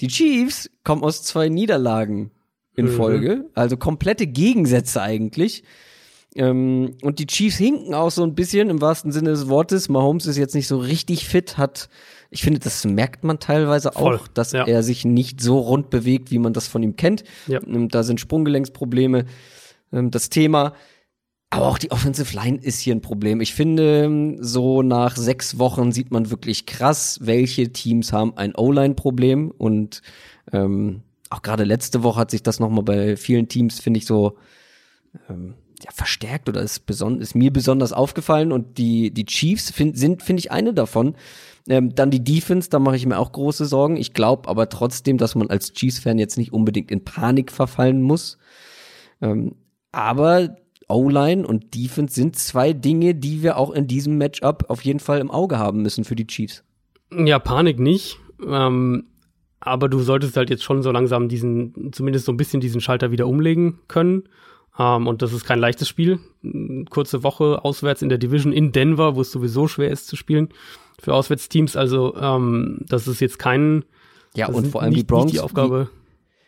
Die 0.00 0.08
Chiefs 0.08 0.70
kommen 0.84 1.02
aus 1.02 1.22
zwei 1.22 1.48
Niederlagen 1.48 2.30
in 2.76 2.86
Mhm. 2.86 2.90
Folge. 2.90 3.50
Also 3.54 3.76
komplette 3.76 4.26
Gegensätze 4.26 5.02
eigentlich. 5.02 5.64
Ähm, 6.34 6.94
und 7.02 7.18
die 7.18 7.26
Chiefs 7.26 7.56
hinken 7.56 7.94
auch 7.94 8.10
so 8.10 8.22
ein 8.22 8.34
bisschen 8.34 8.70
im 8.70 8.80
wahrsten 8.80 9.12
Sinne 9.12 9.30
des 9.30 9.48
Wortes. 9.48 9.88
Mahomes 9.88 10.26
ist 10.26 10.36
jetzt 10.36 10.54
nicht 10.54 10.68
so 10.68 10.78
richtig 10.78 11.26
fit, 11.26 11.56
hat, 11.56 11.88
ich 12.30 12.42
finde, 12.42 12.60
das 12.60 12.84
merkt 12.84 13.24
man 13.24 13.38
teilweise 13.38 13.92
Voll, 13.92 14.16
auch, 14.16 14.28
dass 14.28 14.52
ja. 14.52 14.66
er 14.66 14.82
sich 14.82 15.04
nicht 15.04 15.40
so 15.40 15.58
rund 15.58 15.90
bewegt, 15.90 16.30
wie 16.30 16.38
man 16.38 16.52
das 16.52 16.68
von 16.68 16.82
ihm 16.82 16.96
kennt. 16.96 17.24
Ja. 17.46 17.60
Ähm, 17.66 17.88
Da 17.88 18.02
sind 18.02 18.20
Sprunggelenksprobleme 18.20 19.24
ähm, 19.92 20.10
das 20.10 20.28
Thema. 20.28 20.74
Aber 21.50 21.66
auch 21.66 21.78
die 21.78 21.90
Offensive 21.92 22.36
Line 22.36 22.58
ist 22.60 22.78
hier 22.80 22.94
ein 22.94 23.00
Problem. 23.00 23.40
Ich 23.40 23.54
finde, 23.54 24.04
ähm, 24.04 24.36
so 24.38 24.82
nach 24.82 25.16
sechs 25.16 25.58
Wochen 25.58 25.92
sieht 25.92 26.10
man 26.10 26.30
wirklich 26.30 26.66
krass, 26.66 27.20
welche 27.22 27.72
Teams 27.72 28.12
haben 28.12 28.36
ein 28.36 28.54
O-Line-Problem. 28.54 29.50
Und 29.56 30.02
ähm, 30.52 31.04
auch 31.30 31.40
gerade 31.40 31.64
letzte 31.64 32.02
Woche 32.02 32.20
hat 32.20 32.30
sich 32.30 32.42
das 32.42 32.60
nochmal 32.60 32.84
bei 32.84 33.16
vielen 33.16 33.48
Teams, 33.48 33.80
finde 33.80 33.96
ich, 33.96 34.04
so 34.04 34.36
ähm, 35.30 35.54
ja, 35.82 35.90
verstärkt 35.92 36.48
oder 36.48 36.62
ist, 36.62 36.88
ist 36.88 37.34
mir 37.34 37.52
besonders 37.52 37.92
aufgefallen. 37.92 38.52
Und 38.52 38.78
die, 38.78 39.10
die 39.10 39.24
Chiefs 39.26 39.70
find, 39.70 39.98
sind, 39.98 40.22
finde 40.22 40.40
ich, 40.40 40.50
eine 40.50 40.74
davon. 40.74 41.14
Ähm, 41.68 41.94
dann 41.94 42.10
die 42.10 42.24
Defense, 42.24 42.70
da 42.70 42.78
mache 42.78 42.96
ich 42.96 43.06
mir 43.06 43.18
auch 43.18 43.32
große 43.32 43.66
Sorgen. 43.66 43.96
Ich 43.96 44.14
glaube 44.14 44.48
aber 44.48 44.68
trotzdem, 44.68 45.18
dass 45.18 45.34
man 45.34 45.50
als 45.50 45.72
Chiefs-Fan 45.72 46.18
jetzt 46.18 46.38
nicht 46.38 46.52
unbedingt 46.52 46.90
in 46.90 47.04
Panik 47.04 47.52
verfallen 47.52 48.02
muss. 48.02 48.38
Ähm, 49.20 49.56
aber 49.92 50.56
O-Line 50.88 51.46
und 51.46 51.74
Defense 51.74 52.14
sind 52.14 52.36
zwei 52.36 52.72
Dinge, 52.72 53.14
die 53.14 53.42
wir 53.42 53.58
auch 53.58 53.70
in 53.70 53.86
diesem 53.86 54.16
Matchup 54.16 54.64
auf 54.68 54.82
jeden 54.82 55.00
Fall 55.00 55.20
im 55.20 55.30
Auge 55.30 55.58
haben 55.58 55.82
müssen 55.82 56.04
für 56.04 56.16
die 56.16 56.26
Chiefs. 56.26 56.64
Ja, 57.12 57.38
Panik 57.38 57.78
nicht. 57.78 58.18
Ähm, 58.46 59.04
aber 59.60 59.88
du 59.88 60.00
solltest 60.00 60.36
halt 60.36 60.50
jetzt 60.50 60.62
schon 60.62 60.82
so 60.82 60.90
langsam 60.90 61.28
diesen, 61.28 61.92
zumindest 61.92 62.24
so 62.24 62.32
ein 62.32 62.36
bisschen 62.36 62.60
diesen 62.60 62.80
Schalter 62.80 63.10
wieder 63.10 63.26
umlegen 63.26 63.80
können. 63.88 64.24
Ähm, 64.78 65.06
und 65.06 65.22
das 65.22 65.32
ist 65.32 65.44
kein 65.44 65.58
leichtes 65.58 65.88
Spiel. 65.88 66.20
Kurze 66.90 67.22
Woche 67.22 67.64
auswärts 67.64 68.02
in 68.02 68.08
der 68.08 68.18
Division 68.18 68.52
in 68.52 68.72
Denver, 68.72 69.16
wo 69.16 69.22
es 69.22 69.32
sowieso 69.32 69.68
schwer 69.68 69.90
ist 69.90 70.06
zu 70.06 70.16
spielen 70.16 70.48
für 71.00 71.14
Auswärtsteams. 71.14 71.76
Also 71.76 72.16
ähm, 72.16 72.78
das 72.88 73.08
ist 73.08 73.20
jetzt 73.20 73.38
kein 73.38 73.84
Ja, 74.34 74.48
und 74.48 74.68
vor 74.68 74.82
allem 74.82 74.92
nicht, 74.92 75.10
die. 75.10 75.14
Nicht 75.14 75.34
die 75.34 75.40
Aufgabe. 75.40 75.90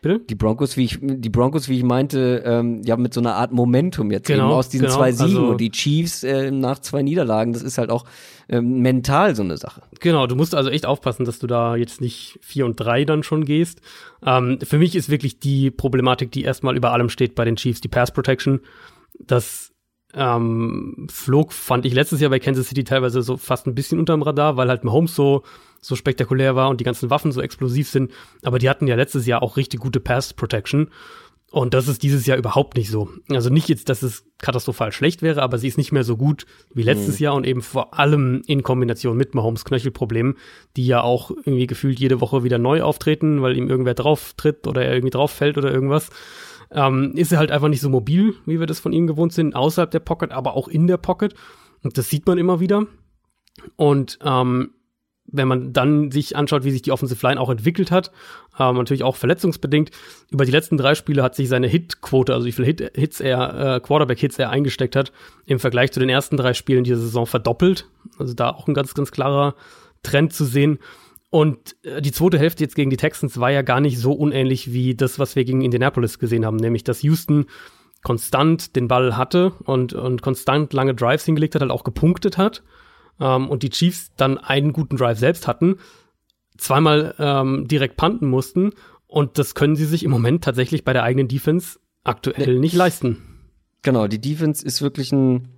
Bitte? 0.02 0.20
Die 0.20 0.34
Broncos, 0.34 0.76
wie 0.76 0.84
ich, 0.84 0.98
die 1.00 1.28
Broncos, 1.28 1.68
wie 1.68 1.76
ich 1.76 1.82
meinte, 1.82 2.42
ähm, 2.46 2.82
ja, 2.84 2.96
mit 2.96 3.12
so 3.12 3.20
einer 3.20 3.34
Art 3.34 3.52
Momentum 3.52 4.10
jetzt 4.10 4.26
Genau, 4.26 4.44
eben 4.46 4.52
aus 4.52 4.70
diesen 4.70 4.86
genau, 4.86 4.96
zwei 4.96 5.12
Siegen 5.12 5.36
also- 5.36 5.50
und 5.50 5.60
die 5.60 5.70
Chiefs 5.70 6.22
äh, 6.24 6.50
nach 6.50 6.78
zwei 6.78 7.02
Niederlagen, 7.02 7.52
das 7.52 7.62
ist 7.62 7.76
halt 7.76 7.90
auch 7.90 8.04
ähm, 8.48 8.80
mental 8.80 9.36
so 9.36 9.42
eine 9.42 9.58
Sache. 9.58 9.82
Genau, 10.00 10.26
du 10.26 10.36
musst 10.36 10.54
also 10.54 10.70
echt 10.70 10.86
aufpassen, 10.86 11.24
dass 11.24 11.38
du 11.38 11.46
da 11.46 11.76
jetzt 11.76 12.00
nicht 12.00 12.38
vier 12.40 12.64
und 12.64 12.76
drei 12.76 13.04
dann 13.04 13.22
schon 13.22 13.44
gehst. 13.44 13.80
Ähm, 14.24 14.58
für 14.62 14.78
mich 14.78 14.96
ist 14.96 15.10
wirklich 15.10 15.38
die 15.38 15.70
Problematik, 15.70 16.32
die 16.32 16.44
erstmal 16.44 16.76
über 16.76 16.92
allem 16.92 17.10
steht 17.10 17.34
bei 17.34 17.44
den 17.44 17.56
Chiefs, 17.56 17.80
die 17.80 17.88
Pass 17.88 18.10
Protection. 18.10 18.60
Das 19.18 19.69
ähm, 20.14 21.06
flog, 21.10 21.52
fand 21.52 21.86
ich 21.86 21.94
letztes 21.94 22.20
Jahr 22.20 22.30
bei 22.30 22.38
Kansas 22.38 22.68
City 22.68 22.84
teilweise 22.84 23.22
so 23.22 23.36
fast 23.36 23.66
ein 23.66 23.74
bisschen 23.74 23.98
unterm 23.98 24.22
Radar, 24.22 24.56
weil 24.56 24.68
halt 24.68 24.84
Mahomes 24.84 25.14
so, 25.14 25.42
so 25.80 25.96
spektakulär 25.96 26.56
war 26.56 26.68
und 26.68 26.80
die 26.80 26.84
ganzen 26.84 27.10
Waffen 27.10 27.32
so 27.32 27.40
explosiv 27.40 27.88
sind. 27.88 28.10
Aber 28.42 28.58
die 28.58 28.68
hatten 28.68 28.86
ja 28.86 28.96
letztes 28.96 29.26
Jahr 29.26 29.42
auch 29.42 29.56
richtig 29.56 29.80
gute 29.80 30.00
Pass 30.00 30.34
Protection. 30.34 30.90
Und 31.52 31.74
das 31.74 31.88
ist 31.88 32.04
dieses 32.04 32.26
Jahr 32.26 32.38
überhaupt 32.38 32.76
nicht 32.76 32.90
so. 32.90 33.08
Also 33.28 33.50
nicht 33.50 33.68
jetzt, 33.68 33.88
dass 33.88 34.04
es 34.04 34.24
katastrophal 34.38 34.92
schlecht 34.92 35.20
wäre, 35.20 35.42
aber 35.42 35.58
sie 35.58 35.66
ist 35.66 35.78
nicht 35.78 35.90
mehr 35.90 36.04
so 36.04 36.16
gut 36.16 36.46
wie 36.72 36.84
letztes 36.84 37.18
Jahr 37.18 37.34
und 37.34 37.44
eben 37.44 37.60
vor 37.60 37.98
allem 37.98 38.42
in 38.46 38.62
Kombination 38.62 39.16
mit 39.16 39.34
Mahomes 39.34 39.64
Knöchelproblemen, 39.64 40.36
die 40.76 40.86
ja 40.86 41.00
auch 41.02 41.32
irgendwie 41.32 41.66
gefühlt 41.66 41.98
jede 41.98 42.20
Woche 42.20 42.44
wieder 42.44 42.58
neu 42.58 42.82
auftreten, 42.82 43.42
weil 43.42 43.56
ihm 43.56 43.68
irgendwer 43.68 43.94
drauf 43.94 44.34
tritt 44.36 44.68
oder 44.68 44.84
er 44.84 44.94
irgendwie 44.94 45.10
drauf 45.10 45.32
fällt 45.32 45.58
oder 45.58 45.72
irgendwas. 45.72 46.10
Ähm, 46.72 47.12
ist 47.16 47.32
er 47.32 47.38
halt 47.38 47.50
einfach 47.50 47.68
nicht 47.68 47.80
so 47.80 47.88
mobil, 47.88 48.34
wie 48.46 48.60
wir 48.60 48.66
das 48.66 48.80
von 48.80 48.92
ihm 48.92 49.06
gewohnt 49.06 49.32
sind, 49.32 49.56
außerhalb 49.56 49.90
der 49.90 50.00
Pocket, 50.00 50.30
aber 50.30 50.54
auch 50.54 50.68
in 50.68 50.86
der 50.86 50.98
Pocket. 50.98 51.34
Und 51.82 51.98
das 51.98 52.08
sieht 52.08 52.26
man 52.26 52.38
immer 52.38 52.60
wieder. 52.60 52.86
Und 53.76 54.18
ähm, 54.22 54.74
wenn 55.32 55.48
man 55.48 55.72
dann 55.72 56.10
sich 56.10 56.36
anschaut, 56.36 56.64
wie 56.64 56.70
sich 56.70 56.82
die 56.82 56.92
Offensive 56.92 57.24
Line 57.26 57.40
auch 57.40 57.50
entwickelt 57.50 57.90
hat, 57.90 58.10
ähm, 58.58 58.76
natürlich 58.76 59.02
auch 59.02 59.16
verletzungsbedingt, 59.16 59.90
über 60.30 60.44
die 60.44 60.50
letzten 60.50 60.76
drei 60.76 60.94
Spiele 60.94 61.22
hat 61.22 61.34
sich 61.34 61.48
seine 61.48 61.68
Hitquote, 61.68 62.34
also 62.34 62.46
wie 62.46 62.52
viele 62.52 62.66
Hit, 62.66 62.92
Hits 62.94 63.20
er, 63.20 63.76
äh, 63.76 63.80
Quarterback-Hits 63.80 64.38
er 64.38 64.50
eingesteckt 64.50 64.96
hat, 64.96 65.12
im 65.46 65.58
Vergleich 65.58 65.92
zu 65.92 66.00
den 66.00 66.08
ersten 66.08 66.36
drei 66.36 66.54
Spielen 66.54 66.84
dieser 66.84 67.00
Saison 67.00 67.26
verdoppelt. 67.26 67.88
Also 68.18 68.34
da 68.34 68.50
auch 68.50 68.66
ein 68.66 68.74
ganz, 68.74 68.94
ganz 68.94 69.12
klarer 69.12 69.54
Trend 70.02 70.32
zu 70.32 70.44
sehen. 70.44 70.78
Und 71.30 71.76
äh, 71.84 72.02
die 72.02 72.12
zweite 72.12 72.38
Hälfte 72.38 72.64
jetzt 72.64 72.74
gegen 72.74 72.90
die 72.90 72.96
Texans 72.96 73.38
war 73.38 73.50
ja 73.50 73.62
gar 73.62 73.80
nicht 73.80 73.98
so 73.98 74.12
unähnlich 74.12 74.72
wie 74.72 74.94
das, 74.94 75.18
was 75.18 75.36
wir 75.36 75.44
gegen 75.44 75.62
Indianapolis 75.62 76.18
gesehen 76.18 76.44
haben, 76.44 76.56
nämlich 76.56 76.84
dass 76.84 77.02
Houston 77.02 77.46
konstant 78.02 78.76
den 78.76 78.88
Ball 78.88 79.16
hatte 79.16 79.52
und, 79.64 79.92
und 79.92 80.22
konstant 80.22 80.72
lange 80.72 80.94
Drives 80.94 81.24
hingelegt 81.24 81.54
hat, 81.54 81.62
halt 81.62 81.70
auch 81.70 81.84
gepunktet 81.84 82.36
hat. 82.36 82.62
Ähm, 83.20 83.48
und 83.48 83.62
die 83.62 83.70
Chiefs 83.70 84.12
dann 84.16 84.38
einen 84.38 84.72
guten 84.72 84.96
Drive 84.96 85.18
selbst 85.18 85.46
hatten, 85.46 85.76
zweimal 86.58 87.14
ähm, 87.18 87.68
direkt 87.68 87.96
punten 87.96 88.28
mussten. 88.28 88.72
Und 89.06 89.38
das 89.38 89.54
können 89.54 89.76
sie 89.76 89.86
sich 89.86 90.04
im 90.04 90.10
Moment 90.10 90.44
tatsächlich 90.44 90.84
bei 90.84 90.92
der 90.92 91.02
eigenen 91.02 91.28
Defense 91.28 91.78
aktuell 92.04 92.58
nicht 92.58 92.74
leisten. 92.74 93.18
Genau, 93.82 94.06
die 94.06 94.20
Defense 94.20 94.64
ist 94.64 94.82
wirklich 94.82 95.12
ein 95.12 95.48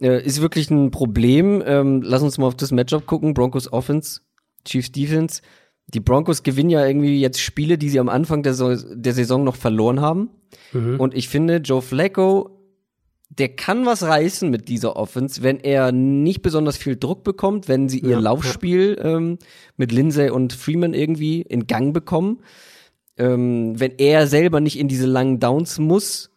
äh, 0.00 0.24
ist 0.24 0.40
wirklich 0.40 0.70
ein 0.70 0.90
Problem. 0.90 1.62
Ähm, 1.64 2.02
lass 2.02 2.22
uns 2.22 2.38
mal 2.38 2.46
auf 2.46 2.56
das 2.56 2.72
Matchup 2.72 3.06
gucken. 3.06 3.34
Broncos 3.34 3.72
Offense, 3.72 4.20
Chiefs 4.64 4.92
Defense. 4.92 5.42
Die 5.86 6.00
Broncos 6.00 6.42
gewinnen 6.42 6.70
ja 6.70 6.86
irgendwie 6.86 7.20
jetzt 7.20 7.40
Spiele, 7.40 7.76
die 7.78 7.90
sie 7.90 8.00
am 8.00 8.08
Anfang 8.08 8.42
der, 8.42 8.54
so 8.54 8.74
der 8.74 9.12
Saison 9.12 9.44
noch 9.44 9.56
verloren 9.56 10.00
haben. 10.00 10.30
Mhm. 10.72 10.98
Und 10.98 11.14
ich 11.14 11.28
finde, 11.28 11.56
Joe 11.56 11.82
Flacco, 11.82 12.50
der 13.28 13.50
kann 13.50 13.84
was 13.84 14.02
reißen 14.02 14.48
mit 14.50 14.68
dieser 14.68 14.96
Offense, 14.96 15.42
wenn 15.42 15.60
er 15.60 15.92
nicht 15.92 16.42
besonders 16.42 16.76
viel 16.76 16.96
Druck 16.96 17.24
bekommt, 17.24 17.68
wenn 17.68 17.88
sie 17.88 17.98
ihr 17.98 18.10
Ja, 18.10 18.18
Laufspiel 18.18 18.98
ähm, 19.02 19.38
mit 19.76 19.92
Lindsay 19.92 20.30
und 20.30 20.52
Freeman 20.52 20.94
irgendwie 20.94 21.42
in 21.42 21.66
Gang 21.66 21.92
bekommen. 21.92 22.40
Ähm, 23.16 23.78
wenn 23.78 23.92
er 23.98 24.26
selber 24.26 24.60
nicht 24.60 24.78
in 24.78 24.88
diese 24.88 25.06
langen 25.06 25.38
Downs 25.38 25.78
muss, 25.78 26.30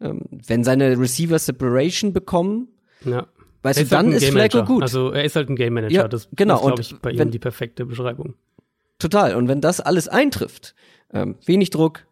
ähm, 0.00 0.22
wenn 0.30 0.64
seine 0.64 0.98
Receiver 0.98 1.38
Separation 1.38 2.12
bekommen, 2.12 2.68
Ja. 3.04 3.26
Weißt 3.64 3.78
Er 3.78 3.84
du, 3.84 3.90
dann 3.90 4.12
halt 4.12 4.22
ist 4.22 4.30
Flacco 4.30 4.64
gut. 4.64 4.82
Also 4.82 5.10
er 5.10 5.24
ist 5.24 5.34
halt 5.36 5.48
ein 5.50 5.56
Game 5.56 5.74
Manager. 5.74 5.94
Ja, 5.94 6.08
das 6.08 6.28
genau. 6.36 6.56
ist, 6.56 6.62
glaube 6.62 6.80
ich, 6.82 6.94
bei 7.00 7.10
wenn- 7.18 7.28
ihm 7.28 7.32
die 7.32 7.38
perfekte 7.40 7.84
Beschreibung. 7.84 8.34
Total. 8.98 9.34
Und 9.34 9.48
wenn 9.48 9.60
das 9.60 9.80
alles 9.80 10.06
eintrifft, 10.08 10.74
ähm, 11.12 11.34
wenig 11.44 11.70
Druck, 11.70 12.06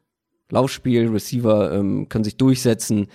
Laufspiel, 0.51 1.09
Receiver 1.09 1.73
ähm, 1.73 2.09
können 2.09 2.25
sich 2.25 2.37
durchsetzen, 2.37 3.07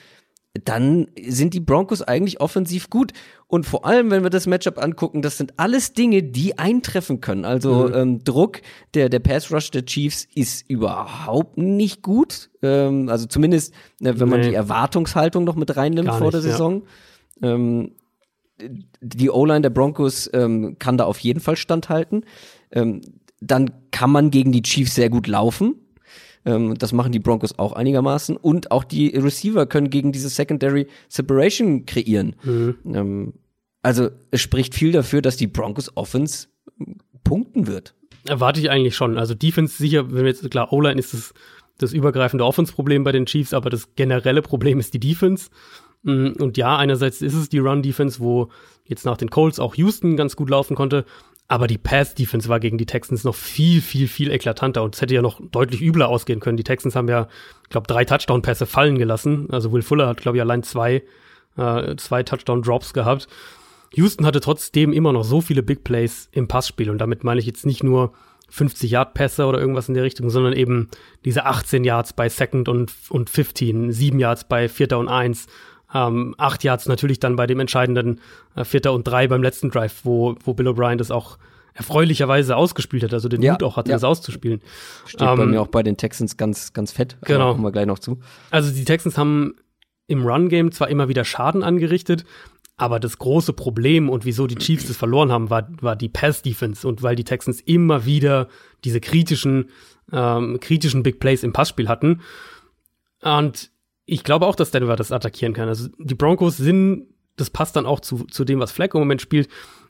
dann 0.64 1.08
sind 1.28 1.54
die 1.54 1.60
Broncos 1.60 2.02
eigentlich 2.02 2.42
offensiv 2.42 2.90
gut. 2.90 3.12
Und 3.46 3.68
vor 3.68 3.86
allem, 3.86 4.10
wenn 4.10 4.24
wir 4.24 4.32
das 4.32 4.48
Matchup 4.48 4.82
angucken, 4.84 5.22
das 5.22 5.38
sind 5.38 5.54
alles 5.58 5.94
Dinge, 5.94 6.24
die 6.24 6.58
eintreffen 6.58 7.22
können. 7.22 7.46
Also 7.46 7.90
Mhm. 7.90 7.94
ähm, 7.94 8.24
Druck, 8.24 8.62
der, 8.96 9.10
der 9.10 9.20
Pass 9.20 9.52
Rush 9.52 9.70
der 9.70 9.86
Chiefs 9.86 10.28
ist 10.34 10.68
überhaupt 10.68 11.58
nicht 11.58 12.02
gut. 12.02 12.50
Ähm, 12.64 13.08
also 13.10 13.28
zumindest, 13.28 13.72
äh, 14.02 14.14
wenn 14.18 14.30
man 14.30 14.40
Nee. 14.40 14.50
die 14.50 14.56
Erwartungshaltung 14.56 15.44
noch 15.44 15.56
mit 15.56 15.76
reinnimmt 15.78 16.08
Gar 16.08 16.18
vor 16.18 16.32
der 16.32 16.40
nicht, 16.40 16.48
ja. 16.48 16.54
Saison. 16.54 16.84
Ähm, 17.44 17.92
die 19.02 19.30
O-Line 19.30 19.62
der 19.62 19.70
Broncos 19.70 20.30
ähm, 20.34 20.78
kann 20.80 20.98
da 20.98 21.06
auf 21.06 21.20
jeden 21.20 21.40
Fall 21.40 21.56
standhalten. 21.56 22.26
Ähm, 22.72 23.02
dann 23.40 23.72
kann 23.92 24.12
man 24.12 24.32
gegen 24.32 24.52
die 24.52 24.64
Chiefs 24.64 24.96
sehr 24.96 25.10
gut 25.10 25.28
laufen. 25.28 25.76
Ähm, 26.46 26.76
das 26.76 26.94
machen 26.94 27.12
die 27.12 27.20
Broncos 27.20 27.60
auch 27.60 27.74
einigermaßen. 27.74 28.38
Und 28.38 28.72
auch 28.72 28.84
die 28.84 29.10
Receiver 29.10 29.66
können 29.66 29.90
gegen 29.90 30.12
diese 30.12 30.30
Secondary 30.30 30.88
Separation 31.10 31.86
kreieren. 31.86 32.36
Ähm, 32.86 33.34
also 33.84 34.10
es 34.32 34.42
spricht 34.42 34.74
viel 34.74 34.92
dafür, 34.92 35.22
dass 35.22 35.38
die 35.38 35.48
Broncos 35.48 35.96
Offense 35.96 36.48
punkten 37.24 37.68
wird. 37.68 37.94
Erwarte 38.28 38.60
ich 38.60 38.70
eigentlich 38.70 38.96
schon. 38.96 39.18
Also 39.18 39.34
Defense 39.34 39.78
sicher, 39.78 40.12
wenn 40.12 40.24
wir 40.24 40.32
jetzt, 40.32 40.50
klar, 40.50 40.74
O-Line 40.74 41.00
ist 41.00 41.14
das, 41.14 41.34
das 41.78 41.94
übergreifende 41.94 42.44
Offense-Problem 42.44 43.04
bei 43.04 43.12
den 43.12 43.26
Chiefs, 43.26 43.54
aber 43.54 43.70
das 43.70 43.96
generelle 43.96 44.42
Problem 44.42 44.80
ist 44.80 44.94
die 44.94 45.00
Defense. 45.00 45.50
Mm, 46.04 46.34
Und 46.40 46.58
ja, 46.58 46.78
einerseits 46.78 47.22
ist 47.22 47.34
es 47.34 47.50
die 47.50 47.60
Run-Defense, 47.60 48.20
wo 48.20 48.50
jetzt 48.86 49.06
nach 49.06 49.18
den 49.18 49.30
Colts 49.30 49.60
auch 49.60 49.76
Houston 49.76 50.16
ganz 50.18 50.36
gut 50.36 50.50
laufen 50.50 50.76
konnte. 50.76 51.06
Aber 51.50 51.68
die 51.68 51.78
Pass-Defense 51.78 52.50
war 52.50 52.60
gegen 52.60 52.78
die 52.78 52.86
Texans 52.86 53.24
noch 53.24 53.36
viel, 53.36 53.82
viel, 53.82 54.10
viel 54.10 54.32
eklatanter 54.32 54.84
und 54.84 54.96
es 54.96 55.02
hätte 55.02 55.16
ja 55.16 55.22
noch 55.22 55.40
deutlich 55.52 55.82
übler 55.82 56.10
ausgehen 56.10 56.42
können. 56.42 56.58
Die 56.58 56.64
Texans 56.66 56.96
haben 56.96 57.08
ja, 57.08 57.30
ich 57.64 57.70
glaube, 57.70 57.88
drei 57.88 58.04
Touchdown-Pässe 58.04 58.66
fallen 58.66 58.98
gelassen. 58.98 59.48
Also 59.50 59.72
Will 59.72 59.82
Fuller 59.82 60.08
hat, 60.08 60.18
glaube 60.18 60.38
ich, 60.38 60.42
allein 60.42 60.64
zwei, 60.64 61.04
äh, 61.56 61.96
zwei 61.96 62.24
Touchdown-Drops 62.24 62.94
gehabt. 62.94 63.28
Houston 63.94 64.26
hatte 64.26 64.42
trotzdem 64.42 64.92
immer 64.92 65.14
noch 65.14 65.24
so 65.24 65.40
viele 65.40 65.64
Big 65.64 65.86
Plays 65.86 66.28
im 66.34 66.50
Passspiel 66.50 66.90
und 66.90 66.98
damit 66.98 67.24
meine 67.24 67.40
ich 67.40 67.46
jetzt 67.46 67.66
nicht 67.66 67.82
nur 67.82 68.12
50 68.50 68.92
Yard 68.92 69.14
Pässe 69.14 69.46
oder 69.46 69.60
irgendwas 69.60 69.88
in 69.88 69.94
der 69.94 70.04
Richtung, 70.04 70.30
sondern 70.30 70.52
eben 70.54 70.90
diese 71.24 71.46
18 71.46 71.86
Yards 71.86 72.12
bei 72.14 72.28
Second 72.28 72.68
und, 72.68 72.92
und 73.10 73.30
15, 73.30 73.92
7 73.94 74.20
Yards 74.20 74.48
bei 74.48 74.68
Vierter 74.68 75.00
und 75.00 75.08
1, 75.08 75.48
ähm, 75.94 76.36
8 76.38 76.64
Yards 76.64 76.88
natürlich 76.88 77.20
dann 77.20 77.36
bei 77.36 77.48
dem 77.48 77.60
entscheidenden 77.60 78.20
äh, 78.56 78.64
Vierter 78.64 78.94
und 78.94 79.04
3 79.06 79.28
beim 79.28 79.42
letzten 79.44 79.70
Drive, 79.72 80.02
wo, 80.04 80.36
wo 80.44 80.54
Bill 80.54 80.68
O'Brien 80.68 80.98
das 80.98 81.12
auch 81.12 81.38
erfreulicherweise 81.74 82.56
ausgespielt 82.56 83.04
hat, 83.04 83.14
also 83.14 83.30
den 83.30 83.42
Ja, 83.42 83.54
Mut 83.54 83.64
auch 83.64 83.78
hatte, 83.78 83.92
ja. 83.92 83.96
das 83.96 84.04
auszuspielen. 84.04 84.62
Steht 85.06 85.20
bei 85.20 85.34
Ähm, 85.44 85.52
mir 85.52 85.62
auch 85.62 85.68
bei 85.68 85.84
den 85.84 85.96
Texans 85.96 86.36
ganz, 86.36 86.74
ganz 86.74 86.92
fett. 86.92 87.18
Genau. 87.24 87.52
kommen 87.52 87.64
wir 87.64 87.72
gleich 87.72 87.86
noch 87.86 88.00
zu. 88.00 88.20
Also 88.50 88.74
die 88.74 88.84
Texans 88.84 89.18
haben 89.18 89.56
im 90.08 90.26
Run-Game 90.26 90.72
zwar 90.72 90.90
immer 90.90 91.08
wieder 91.08 91.24
Schaden 91.24 91.64
angerichtet, 91.64 92.26
aber 92.78 93.00
das 93.00 93.18
große 93.18 93.54
Problem 93.54 94.10
und 94.10 94.26
wieso 94.26 94.48
die 94.48 94.56
Chiefs 94.56 94.88
das 94.88 94.98
verloren 94.98 95.32
haben, 95.32 95.50
war, 95.50 95.68
war 95.82 95.96
die 95.96 96.10
Pass-Defense 96.10 96.88
und 96.88 97.04
weil 97.04 97.16
die 97.16 97.24
Texans 97.24 97.62
immer 97.62 98.06
wieder 98.06 98.48
diese 98.84 99.00
kritischen, 99.00 99.70
ähm, 100.12 100.60
kritischen 100.60 101.04
Big 101.04 101.20
Plays 101.20 101.44
im 101.44 101.54
Passspiel 101.54 101.90
hatten. 101.90 102.22
Und 103.22 103.72
ich 104.08 104.24
glaube 104.24 104.48
auch, 104.48 104.56
dass 104.56 104.72
Denver 104.72 104.96
das 104.96 105.12
attackieren 105.12 105.54
kann. 105.54 105.68
Also 105.68 105.90
die 106.00 106.16
Broncos 106.16 106.58
sind, 106.58 107.08
das 107.36 107.50
passt 107.50 107.76
dann 107.76 107.86
auch 107.86 108.00
zu, 108.00 108.24
zu 108.24 108.46
dem, 108.46 108.60
was 108.60 108.72
Fleck 108.72 108.96
im 108.96 109.02
Moment 109.02 109.22
spielt. 109.22 109.50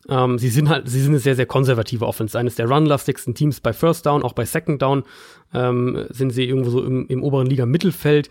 Ähm, 0.10 0.40
sie 0.40 0.50
sind 0.50 0.70
halt, 0.70 0.90
sie 0.90 1.00
sind 1.00 1.12
eine 1.12 1.20
sehr, 1.20 1.36
sehr 1.36 1.46
konservative 1.46 2.06
Offense. 2.06 2.38
Eines 2.38 2.56
der 2.56 2.68
run-lastigsten 2.68 3.36
Teams 3.36 3.62
bei 3.62 3.74
First 3.74 4.08
Down, 4.08 4.24
auch 4.24 4.34
bei 4.34 4.44
Second 4.44 4.82
Down 4.82 5.04
ähm, 5.54 6.08
sind 6.10 6.32
sie 6.32 6.46
irgendwo 6.46 6.72
so 6.72 6.84
im, 6.84 7.08
im 7.08 7.24
oberen 7.24 7.46
Liga-Mittelfeld. 7.46 8.30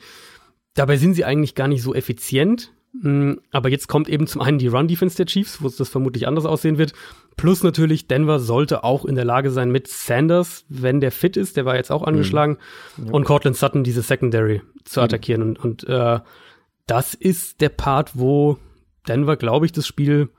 Dabei 0.74 0.96
sind 0.96 1.14
sie 1.14 1.24
eigentlich 1.24 1.54
gar 1.54 1.68
nicht 1.68 1.82
so 1.82 1.94
effizient. 1.94 2.72
Mm, 3.02 3.34
Aber 3.50 3.68
jetzt 3.68 3.88
kommt 3.88 4.08
eben 4.08 4.26
zum 4.26 4.40
einen 4.40 4.58
die 4.58 4.68
Run-Defense 4.68 5.16
der 5.16 5.26
Chiefs, 5.26 5.62
wo 5.62 5.66
es 5.66 5.76
das 5.76 5.88
vermutlich 5.88 6.26
anders 6.26 6.44
aussehen 6.44 6.78
wird. 6.78 6.92
Plus 7.36 7.62
natürlich, 7.62 8.08
Denver 8.08 8.38
sollte 8.38 8.84
auch 8.84 9.04
in 9.04 9.14
der 9.14 9.24
Lage 9.24 9.50
sein, 9.50 9.70
mit 9.70 9.88
Sanders, 9.88 10.64
wenn 10.68 11.00
der 11.00 11.12
fit 11.12 11.36
ist, 11.36 11.56
der 11.56 11.64
war 11.64 11.76
jetzt 11.76 11.90
auch 11.90 12.02
angeschlagen, 12.02 12.58
und 13.12 13.24
Cortland 13.24 13.56
Sutton 13.56 13.84
diese 13.84 14.02
Secondary 14.02 14.62
zu 14.84 15.00
attackieren. 15.00 15.42
Und, 15.42 15.58
und 15.58 15.84
äh, 15.88 16.20
das 16.86 17.14
ist 17.14 17.60
der 17.60 17.68
Part, 17.68 18.12
wo 18.14 18.58
Denver, 19.08 19.36
glaube 19.36 19.66
ich, 19.66 19.72
das 19.72 19.86
Spiel 19.86 20.30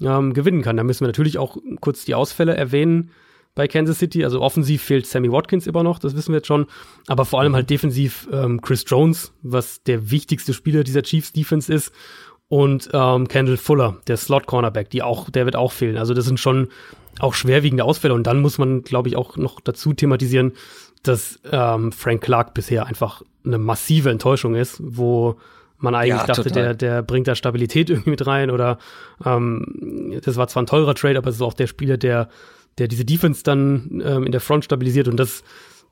ähm, 0.00 0.34
gewinnen 0.34 0.62
kann. 0.62 0.76
Da 0.76 0.84
müssen 0.84 1.00
wir 1.00 1.08
natürlich 1.08 1.38
auch 1.38 1.56
kurz 1.80 2.04
die 2.04 2.14
Ausfälle 2.14 2.56
erwähnen 2.56 3.10
bei 3.56 3.66
Kansas 3.66 3.98
City. 3.98 4.22
Also 4.22 4.40
offensiv 4.40 4.82
fehlt 4.82 5.06
Sammy 5.06 5.32
Watkins 5.32 5.66
immer 5.66 5.82
noch, 5.82 5.98
das 5.98 6.14
wissen 6.14 6.32
wir 6.32 6.36
jetzt 6.36 6.46
schon. 6.46 6.66
Aber 7.08 7.24
vor 7.24 7.40
allem 7.40 7.56
halt 7.56 7.68
defensiv 7.68 8.28
ähm, 8.32 8.60
Chris 8.60 8.84
Jones, 8.86 9.32
was 9.42 9.82
der 9.82 10.12
wichtigste 10.12 10.54
Spieler 10.54 10.84
dieser 10.84 11.02
Chiefs 11.02 11.32
Defense 11.32 11.72
ist. 11.72 11.92
Und 12.48 12.90
ähm, 12.92 13.26
Kendall 13.26 13.56
Fuller, 13.56 13.96
der 14.06 14.16
Slot-Cornerback, 14.16 14.90
die 14.90 15.02
auch, 15.02 15.28
der 15.30 15.46
wird 15.46 15.56
auch 15.56 15.72
fehlen. 15.72 15.96
Also 15.96 16.14
das 16.14 16.26
sind 16.26 16.38
schon 16.38 16.68
auch 17.18 17.34
schwerwiegende 17.34 17.82
Ausfälle. 17.82 18.14
Und 18.14 18.28
dann 18.28 18.40
muss 18.40 18.58
man, 18.58 18.82
glaube 18.82 19.08
ich, 19.08 19.16
auch 19.16 19.36
noch 19.36 19.60
dazu 19.60 19.94
thematisieren, 19.94 20.52
dass 21.02 21.40
ähm, 21.50 21.90
Frank 21.90 22.20
Clark 22.20 22.54
bisher 22.54 22.86
einfach 22.86 23.22
eine 23.44 23.58
massive 23.58 24.10
Enttäuschung 24.10 24.54
ist, 24.54 24.80
wo 24.84 25.36
man 25.78 25.94
eigentlich 25.94 26.20
ja, 26.20 26.26
dachte, 26.26 26.50
der, 26.50 26.74
der 26.74 27.02
bringt 27.02 27.26
da 27.26 27.34
Stabilität 27.34 27.90
irgendwie 27.90 28.10
mit 28.10 28.26
rein 28.26 28.50
oder 28.50 28.78
ähm, 29.24 30.20
das 30.22 30.36
war 30.36 30.46
zwar 30.46 30.62
ein 30.62 30.66
teurer 30.66 30.94
Trade, 30.94 31.18
aber 31.18 31.30
es 31.30 31.36
ist 31.36 31.42
auch 31.42 31.54
der 31.54 31.66
Spieler, 31.66 31.96
der, 31.96 32.28
der 32.78 32.88
diese 32.88 33.04
Defense 33.04 33.42
dann 33.42 34.02
ähm, 34.04 34.24
in 34.24 34.32
der 34.32 34.40
Front 34.40 34.64
stabilisiert 34.64 35.08
und 35.08 35.16
das, 35.16 35.42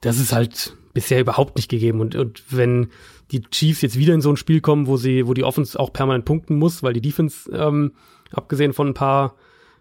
das 0.01 0.19
ist 0.19 0.33
halt 0.33 0.77
bisher 0.93 1.21
überhaupt 1.21 1.57
nicht 1.57 1.71
gegeben. 1.71 2.01
Und, 2.01 2.15
und 2.15 2.43
wenn 2.51 2.89
die 3.31 3.43
Chiefs 3.43 3.83
jetzt 3.83 3.99
wieder 3.99 4.15
in 4.15 4.21
so 4.21 4.31
ein 4.31 4.37
Spiel 4.37 4.61
kommen, 4.61 4.87
wo 4.87 4.97
sie, 4.97 5.27
wo 5.27 5.35
die 5.35 5.45
Offense 5.45 5.79
auch 5.79 5.93
permanent 5.93 6.25
punkten 6.25 6.57
muss, 6.57 6.83
weil 6.83 6.93
die 6.93 7.01
Defense, 7.01 7.51
ähm, 7.53 7.93
abgesehen 8.31 8.73
von 8.73 8.89
ein 8.89 8.95
paar, 8.95 9.35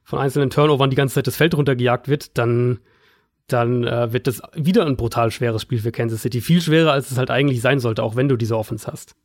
von 0.04 0.20
einzelnen 0.20 0.50
Turnovern 0.50 0.90
die 0.90 0.96
ganze 0.96 1.16
Zeit 1.16 1.28
das 1.28 1.36
Feld 1.36 1.56
runtergejagt 1.56 2.08
wird, 2.08 2.38
dann, 2.38 2.80
dann 3.48 3.86
äh, 3.86 4.12
wird 4.12 4.28
das 4.28 4.42
wieder 4.56 4.86
ein 4.86 4.98
brutal 4.98 5.32
schweres 5.32 5.62
Spiel 5.62 5.80
für 5.80 5.92
Kansas 5.92 6.22
City. 6.22 6.42
Viel 6.42 6.62
schwerer, 6.62 6.92
als 6.92 7.12
es 7.12 7.18
halt 7.18 7.30
eigentlich 7.30 7.62
sein 7.62 7.80
sollte, 7.80 8.04
auch 8.04 8.16
wenn 8.16 8.28
du 8.28 8.36
diese 8.36 8.58
Offense 8.58 8.88
hast. 8.92 9.16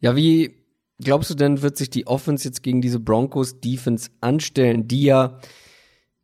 Ja, 0.00 0.14
wie 0.14 0.54
glaubst 1.00 1.30
du 1.30 1.34
denn, 1.34 1.62
wird 1.62 1.76
sich 1.76 1.90
die 1.90 2.06
Offense 2.06 2.46
jetzt 2.46 2.62
gegen 2.62 2.80
diese 2.80 3.00
Broncos 3.00 3.60
Defense 3.60 4.10
anstellen, 4.20 4.88
die 4.88 5.04
ja 5.04 5.38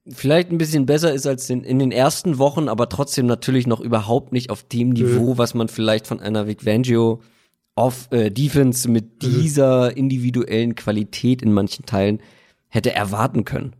vielleicht 0.08 0.50
ein 0.50 0.58
bisschen 0.58 0.86
besser 0.86 1.12
ist 1.12 1.26
als 1.26 1.48
in, 1.48 1.64
in 1.64 1.78
den 1.78 1.92
ersten 1.92 2.38
Wochen, 2.38 2.68
aber 2.68 2.88
trotzdem 2.88 3.26
natürlich 3.26 3.66
noch 3.66 3.80
überhaupt 3.80 4.32
nicht 4.32 4.50
auf 4.50 4.62
dem 4.62 4.90
Niveau, 4.90 5.38
was 5.38 5.54
man 5.54 5.68
vielleicht 5.68 6.06
von 6.06 6.20
einer 6.20 6.46
Vic 6.46 6.66
Vangio 6.66 7.22
auf 7.74 8.08
äh, 8.12 8.30
Defense 8.30 8.88
mit 8.90 9.22
mhm. 9.22 9.40
dieser 9.40 9.96
individuellen 9.96 10.74
Qualität 10.74 11.42
in 11.42 11.52
manchen 11.52 11.86
Teilen 11.86 12.20
hätte 12.68 12.92
erwarten 12.92 13.44
können. 13.44 13.74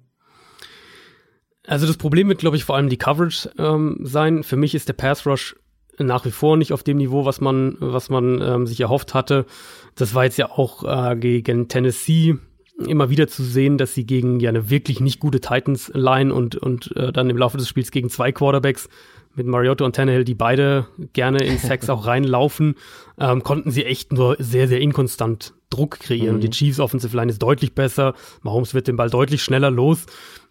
Also 1.67 1.87
das 1.87 1.97
Problem 1.97 2.29
wird, 2.29 2.41
glaube 2.41 2.57
ich, 2.57 2.65
vor 2.65 2.77
allem 2.77 2.89
die 2.89 2.99
Coverage 2.99 3.51
ähm, 3.59 3.99
sein. 4.03 4.43
Für 4.43 4.57
mich 4.57 4.75
ist 4.75 4.89
der 4.89 4.95
Pass 4.95 5.27
Rush 5.27 5.57
nach 5.99 6.25
wie 6.25 6.31
vor 6.31 6.57
nicht 6.57 6.73
auf 6.73 6.83
dem 6.83 6.99
Niveau, 6.99 7.25
was 7.25 7.41
man, 7.41 7.77
was 7.79 8.11
man 8.11 8.41
ähm, 8.43 8.67
sich 8.67 8.81
erhofft 8.81 9.15
hatte. 9.15 9.47
Das 9.95 10.15
war 10.15 10.25
jetzt 10.25 10.39
ja 10.39 10.51
auch 10.51 10.85
äh, 10.85 11.17
gegen 11.17 11.69
Tennessee 11.69 12.37
immer 12.79 13.11
wieder 13.11 13.29
zu 13.29 13.43
sehen, 13.43 13.79
dass 13.79 13.95
sie 13.95 14.05
gegen 14.05 14.41
ja 14.41 14.51
eine 14.51 14.71
wirklich 14.71 15.01
nicht 15.01 15.21
gute 15.21 15.41
Titans-Line 15.41 16.35
und, 16.35 16.57
und 16.57 16.95
äh, 16.97 17.13
dann 17.13 17.31
im 17.31 17.39
Laufe 17.39 17.57
des 17.57 17.69
Spiels 17.69 17.91
gegen 17.91 18.11
zwei 18.11 18.33
Quarterbacks 18.33 18.89
mit 19.37 19.47
Mariotto 19.47 19.85
und 19.85 19.97
Tannehill, 19.97 20.25
die 20.25 20.35
beide 20.35 20.87
gerne 21.13 21.45
in 21.45 21.59
Sacks 21.59 21.89
auch 21.91 22.07
reinlaufen, 22.07 22.75
ähm, 23.19 23.43
konnten 23.43 23.71
sie 23.71 23.85
echt 23.85 24.13
nur 24.13 24.37
sehr, 24.39 24.69
sehr 24.69 24.81
inkonstant 24.81 25.55
Druck 25.71 25.99
kreieren. 26.01 26.31
Mhm. 26.31 26.35
Und 26.37 26.41
die 26.43 26.51
Chiefs 26.51 26.81
Offensive 26.81 27.17
Line 27.17 27.31
ist 27.31 27.43
deutlich 27.43 27.75
besser. 27.75 28.15
Mahomes 28.43 28.75
wird 28.75 28.89
den 28.89 28.97
Ball 28.97 29.11
deutlich 29.11 29.43
schneller 29.43 29.71
los. 29.71 30.07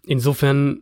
Insofern 0.06 0.82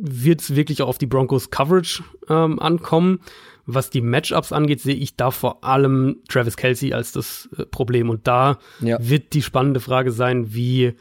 wird 0.00 0.40
es 0.40 0.54
wirklich 0.54 0.82
auch 0.82 0.88
auf 0.88 0.98
die 0.98 1.06
Broncos 1.06 1.50
Coverage 1.50 2.02
ähm, 2.28 2.58
ankommen. 2.60 3.20
Was 3.70 3.90
die 3.90 4.00
Matchups 4.00 4.50
angeht, 4.50 4.80
sehe 4.80 4.94
ich 4.94 5.16
da 5.16 5.30
vor 5.30 5.62
allem 5.62 6.22
Travis 6.28 6.56
Kelsey 6.56 6.94
als 6.94 7.12
das 7.12 7.50
äh, 7.56 7.66
Problem. 7.66 8.08
Und 8.08 8.26
da 8.26 8.58
ja. 8.80 8.96
wird 9.00 9.34
die 9.34 9.42
spannende 9.42 9.80
Frage 9.80 10.10
sein, 10.10 10.54
wie, 10.54 10.94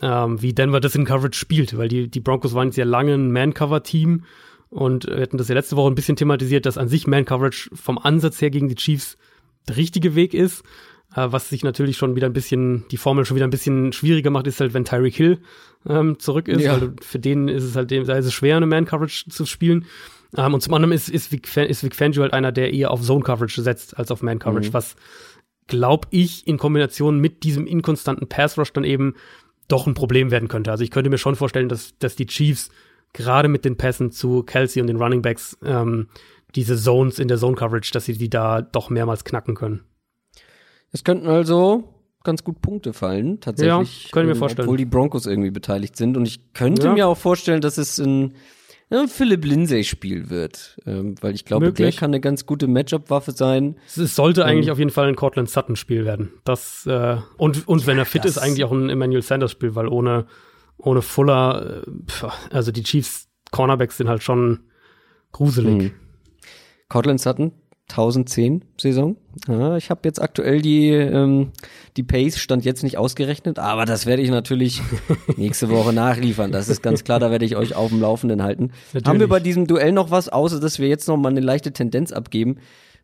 ähm, 0.00 0.40
wie 0.40 0.52
Denver 0.52 0.78
das 0.78 0.94
in 0.94 1.04
Coverage 1.04 1.36
spielt, 1.36 1.76
weil 1.76 1.88
die, 1.88 2.08
die 2.08 2.20
Broncos 2.20 2.54
waren 2.54 2.70
sehr 2.70 2.84
lange 2.84 3.14
ein 3.14 3.32
Man-Cover-Team 3.32 4.22
und 4.70 5.06
wir 5.06 5.22
hatten 5.22 5.38
das 5.38 5.48
ja 5.48 5.54
letzte 5.54 5.76
Woche 5.76 5.90
ein 5.90 5.96
bisschen 5.96 6.16
thematisiert, 6.16 6.66
dass 6.66 6.78
an 6.78 6.88
sich 6.88 7.06
Man-Coverage 7.06 7.70
vom 7.74 7.98
Ansatz 7.98 8.40
her 8.40 8.50
gegen 8.50 8.68
die 8.68 8.74
Chiefs 8.76 9.16
der 9.68 9.76
richtige 9.76 10.14
Weg 10.14 10.34
ist. 10.34 10.64
Äh, 11.14 11.26
was 11.30 11.48
sich 11.48 11.64
natürlich 11.64 11.96
schon 11.96 12.16
wieder 12.16 12.28
ein 12.28 12.32
bisschen, 12.32 12.84
die 12.90 12.96
Formel 12.96 13.24
schon 13.24 13.36
wieder 13.36 13.46
ein 13.46 13.50
bisschen 13.50 13.92
schwieriger 13.92 14.30
macht, 14.30 14.46
ist 14.46 14.60
halt, 14.60 14.74
wenn 14.74 14.84
Tyreek 14.84 15.14
Hill 15.14 15.38
ähm, 15.88 16.18
zurück 16.18 16.48
ist. 16.48 16.62
Ja. 16.62 16.80
Weil 16.80 16.92
für 17.02 17.18
den 17.18 17.48
ist 17.48 17.64
es 17.64 17.76
halt, 17.76 17.90
da 17.90 18.16
ist 18.16 18.26
es 18.26 18.32
schwer, 18.32 18.56
eine 18.56 18.66
Man-Coverage 18.66 19.30
zu 19.30 19.46
spielen. 19.46 19.86
Um, 20.36 20.44
ähm, 20.44 20.54
und 20.54 20.60
zum 20.60 20.74
anderen 20.74 20.92
ist, 20.92 21.08
ist, 21.08 21.32
Vic, 21.32 21.56
ist 21.56 21.84
Vic 21.84 21.94
Fangio 21.94 22.22
halt 22.22 22.32
einer, 22.32 22.52
der 22.52 22.72
eher 22.72 22.90
auf 22.90 23.02
Zone-Coverage 23.02 23.62
setzt 23.62 23.96
als 23.96 24.10
auf 24.10 24.22
Man-Coverage, 24.22 24.70
mhm. 24.70 24.74
was, 24.74 24.96
glaube 25.66 26.08
ich, 26.10 26.46
in 26.46 26.58
Kombination 26.58 27.20
mit 27.20 27.44
diesem 27.44 27.66
inkonstanten 27.66 28.28
Pass-Rush 28.28 28.72
dann 28.72 28.84
eben 28.84 29.14
doch 29.68 29.86
ein 29.86 29.94
Problem 29.94 30.30
werden 30.30 30.48
könnte. 30.48 30.70
Also 30.70 30.84
ich 30.84 30.90
könnte 30.90 31.10
mir 31.10 31.18
schon 31.18 31.36
vorstellen, 31.36 31.68
dass, 31.68 31.96
dass 31.98 32.16
die 32.16 32.26
Chiefs 32.26 32.70
gerade 33.12 33.48
mit 33.48 33.64
den 33.64 33.76
Pässen 33.76 34.10
zu 34.10 34.42
Kelsey 34.42 34.80
und 34.80 34.88
den 34.88 34.96
Running 34.96 35.22
Backs 35.22 35.56
ähm, 35.64 36.08
diese 36.54 36.76
Zones 36.76 37.18
in 37.18 37.28
der 37.28 37.38
Zone-Coverage, 37.38 37.92
dass 37.92 38.04
sie 38.04 38.18
die 38.18 38.30
da 38.30 38.60
doch 38.60 38.90
mehrmals 38.90 39.24
knacken 39.24 39.54
können. 39.54 39.84
Es 40.92 41.02
könnten 41.04 41.26
also 41.26 41.94
ganz 42.22 42.44
gut 42.44 42.60
Punkte 42.60 42.92
fallen, 42.92 43.40
tatsächlich. 43.40 44.04
Ja, 44.04 44.10
können 44.10 44.28
wir 44.28 44.34
ähm, 44.34 44.38
vorstellen. 44.38 44.66
Obwohl 44.66 44.78
die 44.78 44.84
Broncos 44.84 45.26
irgendwie 45.26 45.50
beteiligt 45.50 45.96
sind. 45.96 46.16
Und 46.16 46.26
ich 46.26 46.52
könnte 46.52 46.86
ja. 46.86 46.92
mir 46.92 47.06
auch 47.08 47.18
vorstellen, 47.18 47.60
dass 47.60 47.78
es 47.78 47.98
in 47.98 48.34
Philipp 49.08 49.44
Lindsay-Spiel 49.44 50.30
wird. 50.30 50.78
Ähm, 50.86 51.14
weil 51.20 51.34
ich 51.34 51.44
glaube, 51.44 51.66
Möglich. 51.66 51.94
der 51.94 51.98
kann 51.98 52.10
eine 52.10 52.20
ganz 52.20 52.46
gute 52.46 52.66
Matchup-Waffe 52.66 53.32
sein. 53.32 53.76
Es 53.86 54.14
sollte 54.14 54.42
ähm, 54.42 54.48
eigentlich 54.48 54.70
auf 54.70 54.78
jeden 54.78 54.90
Fall 54.90 55.08
ein 55.08 55.16
Cortland 55.16 55.50
Sutton-Spiel 55.50 56.04
werden. 56.04 56.32
Das, 56.44 56.86
äh, 56.86 57.16
und, 57.36 57.66
und 57.66 57.86
wenn 57.86 57.98
er 57.98 58.04
fit 58.04 58.24
ist, 58.24 58.38
eigentlich 58.38 58.64
auch 58.64 58.72
ein 58.72 58.90
Emmanuel 58.90 59.22
Sanders-Spiel, 59.22 59.74
weil 59.74 59.88
ohne, 59.88 60.26
ohne 60.76 61.02
Fuller, 61.02 61.82
äh, 61.86 61.90
pf, 62.06 62.26
also 62.50 62.72
die 62.72 62.82
Chiefs 62.82 63.28
Cornerbacks 63.50 63.96
sind 63.96 64.08
halt 64.08 64.22
schon 64.22 64.60
gruselig. 65.32 65.82
Hm. 65.82 65.90
Cortland 66.88 67.20
Sutton, 67.20 67.52
1010 67.90 68.64
Saison. 68.80 69.16
Ja, 69.46 69.76
ich 69.76 69.90
habe 69.90 70.00
jetzt 70.04 70.20
aktuell 70.20 70.62
die, 70.62 70.88
ähm, 70.88 71.52
die 71.96 72.02
Pace 72.02 72.38
stand 72.38 72.64
jetzt 72.64 72.82
nicht 72.82 72.96
ausgerechnet, 72.96 73.58
aber 73.58 73.84
das 73.84 74.06
werde 74.06 74.22
ich 74.22 74.30
natürlich 74.30 74.80
nächste 75.36 75.68
Woche 75.68 75.92
nachliefern. 75.92 76.50
Das 76.50 76.68
ist 76.68 76.82
ganz 76.82 77.04
klar, 77.04 77.20
da 77.20 77.30
werde 77.30 77.44
ich 77.44 77.56
euch 77.56 77.74
auf 77.74 77.90
dem 77.90 78.00
Laufenden 78.00 78.42
halten. 78.42 78.72
Natürlich. 78.86 79.06
Haben 79.06 79.20
wir 79.20 79.28
bei 79.28 79.40
diesem 79.40 79.66
Duell 79.66 79.92
noch 79.92 80.10
was, 80.10 80.30
außer 80.30 80.60
dass 80.60 80.78
wir 80.78 80.88
jetzt 80.88 81.08
noch 81.08 81.18
mal 81.18 81.28
eine 81.28 81.40
leichte 81.40 81.72
Tendenz 81.72 82.10
abgeben? 82.10 82.56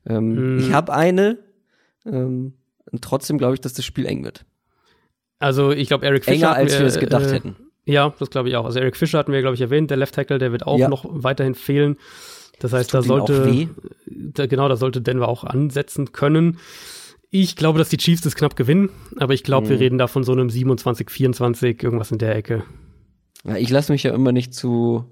Ähm, 0.07 0.57
mm. 0.57 0.59
Ich 0.61 0.73
habe 0.73 0.95
eine, 0.95 1.39
ähm, 2.07 2.55
und 2.91 3.03
trotzdem 3.03 3.37
glaube 3.37 3.55
ich, 3.55 3.61
dass 3.61 3.75
das 3.75 3.85
Spiel 3.85 4.07
eng 4.07 4.25
wird. 4.25 4.47
Also 5.39 5.73
ich 5.73 5.89
glaube, 5.89 6.07
Eric 6.07 6.25
Fischer. 6.25 6.37
Enger, 6.37 6.55
als 6.55 6.79
wir 6.79 6.87
es 6.87 6.99
gedacht 6.99 7.27
äh, 7.27 7.35
hätten. 7.35 7.57
Ja, 7.85 8.15
das 8.19 8.31
glaube 8.31 8.49
ich 8.49 8.57
auch. 8.57 8.65
Also 8.65 8.79
Eric 8.79 8.97
Fischer 8.97 9.19
hatten 9.19 9.33
wir, 9.33 9.41
glaube 9.41 9.55
ich, 9.55 9.61
erwähnt, 9.61 9.91
der 9.91 9.99
Left 9.99 10.15
Tackle, 10.15 10.39
der 10.39 10.53
wird 10.53 10.67
auch 10.67 10.79
ja. 10.79 10.89
noch 10.89 11.05
weiterhin 11.09 11.55
fehlen. 11.55 11.97
Das 12.61 12.75
heißt, 12.75 12.93
das 12.95 13.07
da 13.07 13.09
sollte, 13.09 13.69
da, 14.07 14.47
genau, 14.47 14.69
da 14.69 14.77
sollte 14.77 15.01
Denver 15.01 15.29
auch 15.29 15.45
ansetzen 15.45 16.13
können. 16.13 16.59
Ich 17.31 17.57
glaube, 17.57 17.79
dass 17.79 17.89
die 17.89 17.97
Chiefs 17.97 18.23
das 18.23 18.35
knapp 18.35 18.55
gewinnen, 18.55 18.91
aber 19.17 19.35
ich 19.35 19.43
glaube, 19.43 19.67
mhm. 19.67 19.71
wir 19.71 19.81
reden 19.81 19.99
da 19.99 20.07
von 20.07 20.25
so 20.25 20.33
einem 20.33 20.51
27, 20.51 21.11
24, 21.11 21.83
irgendwas 21.83 22.13
in 22.13 22.19
der 22.19 22.37
Ecke. 22.37 22.65
Ja, 23.45 23.57
ich 23.57 23.71
lasse 23.71 23.93
mich 23.93 24.03
ja 24.03 24.13
immer 24.13 24.33
nicht 24.33 24.53
zu, 24.53 25.07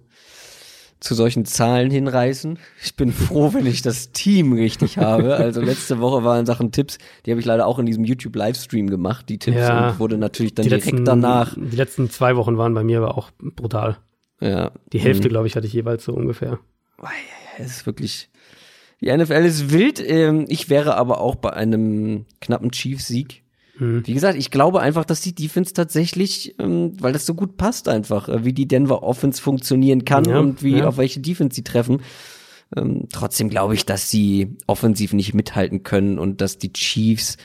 zu 1.01 1.15
solchen 1.15 1.47
Zahlen 1.47 1.91
hinreißen. 1.91 2.59
Ich 2.85 2.97
bin 2.97 3.13
froh, 3.13 3.55
wenn 3.55 3.65
ich 3.65 3.81
das 3.81 4.13
Team 4.13 4.53
richtig 4.53 4.99
habe. 4.99 5.37
Also 5.37 5.63
letzte 5.63 6.01
Woche 6.01 6.25
waren 6.25 6.45
Sachen 6.45 6.71
Tipps, 6.71 6.99
die 7.25 7.31
habe 7.31 7.41
ich 7.41 7.47
leider 7.47 7.67
auch 7.67 7.79
in 7.79 7.87
diesem 7.87 8.05
YouTube-Livestream 8.05 8.91
gemacht, 8.91 9.31
die 9.31 9.39
Tipps, 9.39 9.57
ja, 9.57 9.93
und 9.93 10.01
wurde 10.01 10.19
natürlich 10.19 10.55
dann 10.55 10.65
direkt 10.65 10.85
letzten, 10.85 11.07
danach. 11.07 11.55
Die 11.57 11.77
letzten 11.77 12.11
zwei 12.11 12.37
Wochen 12.37 12.59
waren 12.59 12.75
bei 12.75 12.85
mir 12.85 12.99
aber 12.99 13.17
auch 13.17 13.31
brutal. 13.39 13.97
Ja. 14.39 14.73
Die 14.93 14.99
Hälfte, 14.99 15.29
mhm. 15.29 15.31
glaube 15.31 15.47
ich, 15.47 15.57
hatte 15.57 15.67
ich 15.67 15.73
jeweils 15.73 16.05
so 16.05 16.13
ungefähr 16.13 16.59
es 17.59 17.79
ist 17.79 17.87
wirklich, 17.87 18.29
die 19.01 19.15
NFL 19.15 19.45
ist 19.45 19.71
wild. 19.71 20.03
Ähm, 20.05 20.47
ich 20.49 20.69
wäre 20.69 20.97
aber 20.97 21.21
auch 21.21 21.37
bei 21.37 21.53
einem 21.53 22.27
knappen 22.41 22.71
Chiefs-Sieg. 22.71 23.43
Hm. 23.79 24.07
Wie 24.07 24.15
gesagt, 24.15 24.37
ich 24.39 24.51
glaube 24.51 24.81
einfach, 24.81 25.05
dass 25.05 25.21
die 25.21 25.35
Defense 25.35 25.73
tatsächlich, 25.73 26.55
ähm, 26.59 26.93
weil 27.01 27.13
das 27.13 27.27
so 27.27 27.35
gut 27.35 27.57
passt 27.57 27.89
einfach, 27.89 28.29
äh, 28.29 28.45
wie 28.45 28.53
die 28.53 28.67
Denver 28.67 29.03
Offense 29.03 29.41
funktionieren 29.41 30.05
kann 30.05 30.25
ja, 30.25 30.39
und 30.39 30.63
wie 30.63 30.79
ja. 30.79 30.89
auf 30.89 30.97
welche 30.97 31.21
Defense 31.21 31.55
sie 31.55 31.65
treffen. 31.65 32.03
Ähm, 32.77 33.09
trotzdem 33.13 33.49
glaube 33.49 33.75
ich, 33.75 33.87
dass 33.87 34.11
sie 34.11 34.57
offensiv 34.67 35.13
nicht 35.13 35.33
mithalten 35.33 35.85
können 35.85 36.19
und 36.19 36.41
dass 36.41 36.59
die 36.59 36.73
Chiefs 36.73 37.37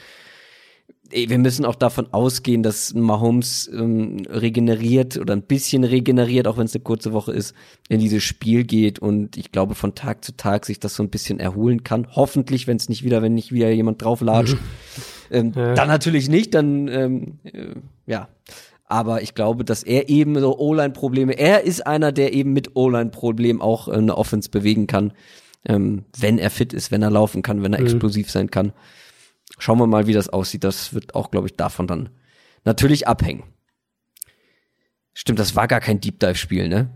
wir 1.14 1.38
müssen 1.38 1.66
auch 1.66 1.76
davon 1.76 2.08
ausgehen, 2.12 2.64
dass 2.64 2.94
Mahomes 2.94 3.70
ähm, 3.74 4.24
regeneriert 4.30 5.18
oder 5.18 5.36
ein 5.36 5.44
bisschen 5.44 5.84
regeneriert, 5.84 6.48
auch 6.48 6.58
wenn 6.58 6.66
es 6.66 6.76
eine 6.76 6.84
kurze 6.84 7.14
Woche 7.14 7.32
ist, 7.32 7.54
in 7.88 8.00
dieses 8.00 8.24
Spiel 8.24 8.64
geht 8.64 9.00
und 9.00 9.38
ich 9.38 9.52
glaube 9.52 9.76
von 9.76 9.96
Tag 9.96 10.26
zu 10.26 10.36
Tag 10.36 10.66
sich 10.66 10.80
das 10.80 10.96
so 10.96 11.04
ein 11.04 11.10
bisschen 11.10 11.40
erholen 11.40 11.84
kann. 11.84 12.08
Hoffentlich, 12.12 12.68
wenn 12.68 12.78
es 12.78 12.90
nicht 12.90 13.04
wieder, 13.04 13.22
wenn 13.22 13.34
nicht 13.34 13.52
wieder 13.52 13.70
jemand 13.70 14.02
drauf 14.02 14.22
latscht. 14.22 14.58
ähm, 15.32 15.54
ja. 15.56 15.74
Dann 15.76 15.88
natürlich 15.88 16.30
nicht, 16.30 16.54
dann 16.54 16.88
ähm, 16.88 17.40
äh, 17.44 17.76
ja. 18.06 18.30
Aber 18.88 19.22
ich 19.22 19.34
glaube, 19.34 19.64
dass 19.64 19.84
er 19.84 20.10
eben 20.10 20.40
so 20.40 20.58
O-Line-Probleme, 20.58 21.34
er 21.34 21.64
ist 21.64 21.88
einer, 21.88 22.12
der 22.12 22.34
eben 22.34 22.54
mit 22.54 22.76
O-Line-Problemen 22.76 23.62
auch 23.62 23.88
äh, 23.88 23.94
eine 23.94 24.18
Offense 24.18 24.50
bewegen 24.50 24.88
kann, 24.88 25.14
ähm, 25.66 26.04
wenn 26.18 26.38
er 26.38 26.50
fit 26.50 26.74
ist, 26.74 26.92
wenn 26.92 27.02
er 27.02 27.10
laufen 27.12 27.42
kann, 27.42 27.64
wenn 27.64 27.74
er 27.74 27.80
mhm. 27.80 27.88
explosiv 27.88 28.30
sein 28.30 28.52
kann. 28.52 28.74
Schauen 29.64 29.80
wir 29.80 29.88
mal, 29.88 30.08
wie 30.08 30.14
das 30.14 30.28
aussieht. 30.28 30.66
Das 30.66 30.94
wird 30.94 31.16
auch, 31.16 31.32
glaube 31.32 31.48
ich, 31.48 31.56
davon 31.56 31.88
dann 31.88 32.10
natürlich 32.66 33.08
abhängen. 33.08 33.44
Stimmt, 35.14 35.40
das 35.40 35.56
war 35.56 35.70
gar 35.70 35.80
kein 35.80 36.02
Deep 36.02 36.20
Dive 36.20 36.36
Spiel, 36.36 36.68
ne? 36.68 36.90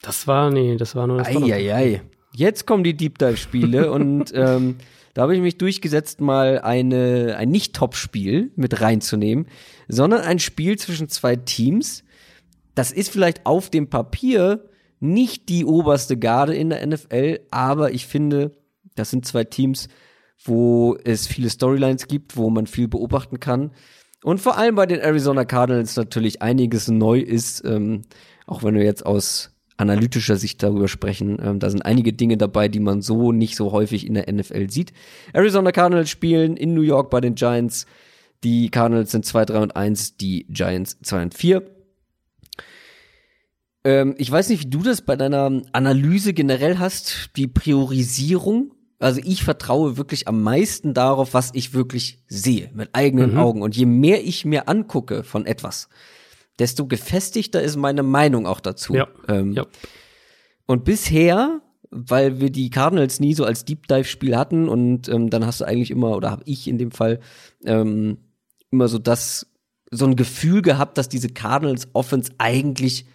Das 0.00 0.26
war, 0.26 0.50
nee, 0.50 0.78
das 0.78 0.94
war 0.94 1.06
nur 1.06 1.18
das 1.18 1.28
Eieiei. 1.28 2.00
Jetzt 2.34 2.66
kommen 2.66 2.82
die 2.82 2.96
Deep 2.96 3.18
Dive 3.18 3.36
Spiele 3.36 3.92
und 3.92 4.32
ähm, 4.34 4.76
da 5.12 5.20
habe 5.20 5.36
ich 5.36 5.42
mich 5.42 5.58
durchgesetzt, 5.58 6.22
mal 6.22 6.60
eine, 6.60 7.36
ein 7.36 7.50
Nicht-Top-Spiel 7.50 8.52
mit 8.56 8.80
reinzunehmen, 8.80 9.46
sondern 9.86 10.22
ein 10.22 10.38
Spiel 10.38 10.78
zwischen 10.78 11.10
zwei 11.10 11.36
Teams. 11.36 12.04
Das 12.74 12.90
ist 12.90 13.10
vielleicht 13.10 13.44
auf 13.44 13.68
dem 13.68 13.90
Papier 13.90 14.64
nicht 14.98 15.50
die 15.50 15.66
oberste 15.66 16.16
Garde 16.16 16.54
in 16.54 16.70
der 16.70 16.86
NFL, 16.86 17.40
aber 17.50 17.92
ich 17.92 18.06
finde, 18.06 18.52
das 18.94 19.10
sind 19.10 19.26
zwei 19.26 19.44
Teams, 19.44 19.88
wo 20.44 20.96
es 21.04 21.26
viele 21.26 21.50
Storylines 21.50 22.06
gibt, 22.06 22.36
wo 22.36 22.50
man 22.50 22.66
viel 22.66 22.88
beobachten 22.88 23.40
kann. 23.40 23.72
Und 24.22 24.40
vor 24.40 24.58
allem 24.58 24.74
bei 24.74 24.86
den 24.86 25.00
Arizona 25.00 25.44
Cardinals 25.44 25.96
natürlich 25.96 26.42
einiges 26.42 26.88
neu 26.88 27.20
ist, 27.20 27.64
ähm, 27.64 28.02
auch 28.46 28.62
wenn 28.62 28.74
wir 28.74 28.84
jetzt 28.84 29.06
aus 29.06 29.54
analytischer 29.76 30.36
Sicht 30.36 30.62
darüber 30.62 30.88
sprechen. 30.88 31.38
Ähm, 31.40 31.60
da 31.60 31.70
sind 31.70 31.82
einige 31.82 32.12
Dinge 32.12 32.36
dabei, 32.36 32.68
die 32.68 32.80
man 32.80 33.00
so 33.00 33.32
nicht 33.32 33.56
so 33.56 33.72
häufig 33.72 34.06
in 34.06 34.14
der 34.14 34.30
NFL 34.30 34.70
sieht. 34.70 34.92
Arizona 35.32 35.72
Cardinals 35.72 36.10
spielen 36.10 36.56
in 36.56 36.74
New 36.74 36.82
York 36.82 37.10
bei 37.10 37.20
den 37.20 37.36
Giants. 37.36 37.86
Die 38.44 38.70
Cardinals 38.70 39.12
sind 39.12 39.24
2, 39.24 39.46
3 39.46 39.58
und 39.60 39.76
1, 39.76 40.16
die 40.16 40.46
Giants 40.48 40.98
2 41.02 41.22
und 41.22 41.34
4. 41.34 41.62
Ähm, 43.84 44.14
ich 44.18 44.30
weiß 44.30 44.48
nicht, 44.48 44.64
wie 44.64 44.70
du 44.70 44.82
das 44.82 45.02
bei 45.02 45.16
deiner 45.16 45.62
Analyse 45.72 46.34
generell 46.34 46.78
hast, 46.78 47.30
die 47.36 47.46
Priorisierung. 47.46 48.72
Also 48.98 49.20
ich 49.24 49.44
vertraue 49.44 49.96
wirklich 49.96 50.26
am 50.26 50.42
meisten 50.42 50.92
darauf, 50.92 51.32
was 51.32 51.50
ich 51.54 51.72
wirklich 51.72 52.22
sehe, 52.26 52.70
mit 52.74 52.90
eigenen 52.94 53.32
mhm. 53.32 53.38
Augen. 53.38 53.62
Und 53.62 53.76
je 53.76 53.86
mehr 53.86 54.24
ich 54.24 54.44
mir 54.44 54.68
angucke 54.68 55.22
von 55.22 55.46
etwas, 55.46 55.88
desto 56.58 56.86
gefestigter 56.86 57.62
ist 57.62 57.76
meine 57.76 58.02
Meinung 58.02 58.46
auch 58.46 58.60
dazu. 58.60 58.94
Ja. 58.94 59.08
Ähm, 59.28 59.52
ja. 59.52 59.66
Und 60.66 60.84
bisher, 60.84 61.60
weil 61.90 62.40
wir 62.40 62.50
die 62.50 62.70
Cardinals 62.70 63.20
nie 63.20 63.34
so 63.34 63.44
als 63.44 63.64
Deep 63.64 63.86
Dive 63.86 64.04
Spiel 64.04 64.36
hatten 64.36 64.68
und 64.68 65.08
ähm, 65.08 65.30
dann 65.30 65.46
hast 65.46 65.60
du 65.60 65.64
eigentlich 65.64 65.90
immer 65.90 66.16
oder 66.16 66.30
habe 66.30 66.42
ich 66.44 66.66
in 66.66 66.78
dem 66.78 66.90
Fall 66.90 67.20
ähm, 67.64 68.18
immer 68.70 68.88
so 68.88 68.98
das 68.98 69.46
so 69.90 70.04
ein 70.04 70.16
Gefühl 70.16 70.60
gehabt, 70.60 70.98
dass 70.98 71.08
diese 71.08 71.28
Cardinals 71.28 71.88
Offense 71.94 72.32
eigentlich 72.36 73.06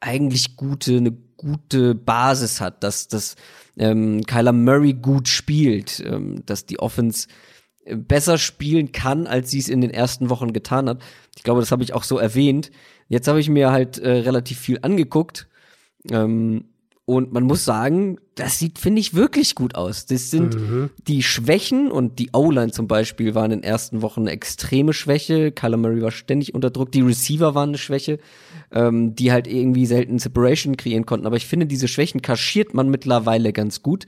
eigentlich 0.00 0.56
gute 0.56 0.96
eine 0.96 1.12
gute 1.36 1.94
Basis 1.94 2.60
hat, 2.60 2.82
dass 2.82 3.08
dass 3.08 3.36
ähm, 3.76 4.24
Kyler 4.26 4.52
Murray 4.52 4.94
gut 4.94 5.28
spielt, 5.28 6.00
ähm, 6.00 6.44
dass 6.46 6.66
die 6.66 6.78
Offense 6.78 7.28
äh, 7.84 7.96
besser 7.96 8.38
spielen 8.38 8.92
kann, 8.92 9.26
als 9.26 9.50
sie 9.50 9.58
es 9.58 9.68
in 9.68 9.80
den 9.80 9.90
ersten 9.90 10.30
Wochen 10.30 10.52
getan 10.52 10.88
hat. 10.88 11.02
Ich 11.36 11.42
glaube, 11.42 11.60
das 11.60 11.72
habe 11.72 11.82
ich 11.82 11.92
auch 11.92 12.04
so 12.04 12.18
erwähnt. 12.18 12.70
Jetzt 13.08 13.28
habe 13.28 13.40
ich 13.40 13.48
mir 13.48 13.70
halt 13.70 13.98
äh, 13.98 14.10
relativ 14.10 14.58
viel 14.58 14.78
angeguckt. 14.82 15.48
Ähm, 16.10 16.66
und 17.06 17.34
man 17.34 17.44
muss 17.44 17.66
sagen, 17.66 18.16
das 18.34 18.58
sieht, 18.58 18.78
finde 18.78 18.98
ich, 18.98 19.12
wirklich 19.12 19.54
gut 19.54 19.74
aus. 19.74 20.06
Das 20.06 20.30
sind 20.30 20.54
mhm. 20.54 20.88
die 21.06 21.22
Schwächen 21.22 21.90
und 21.90 22.18
die 22.18 22.30
O-Line 22.32 22.72
zum 22.72 22.88
Beispiel 22.88 23.34
waren 23.34 23.50
in 23.50 23.60
den 23.60 23.62
ersten 23.62 24.00
Wochen 24.00 24.22
eine 24.22 24.30
extreme 24.30 24.94
Schwäche. 24.94 25.52
Kyler 25.52 25.76
Murray 25.76 26.00
war 26.00 26.10
ständig 26.10 26.54
unter 26.54 26.70
Druck. 26.70 26.92
Die 26.92 27.02
Receiver 27.02 27.54
waren 27.54 27.70
eine 27.70 27.78
Schwäche, 27.78 28.20
ähm, 28.72 29.14
die 29.14 29.32
halt 29.32 29.46
irgendwie 29.46 29.84
selten 29.84 30.18
Separation 30.18 30.78
kreieren 30.78 31.04
konnten. 31.04 31.26
Aber 31.26 31.36
ich 31.36 31.46
finde, 31.46 31.66
diese 31.66 31.88
Schwächen 31.88 32.22
kaschiert 32.22 32.72
man 32.72 32.88
mittlerweile 32.88 33.52
ganz 33.52 33.82
gut, 33.82 34.06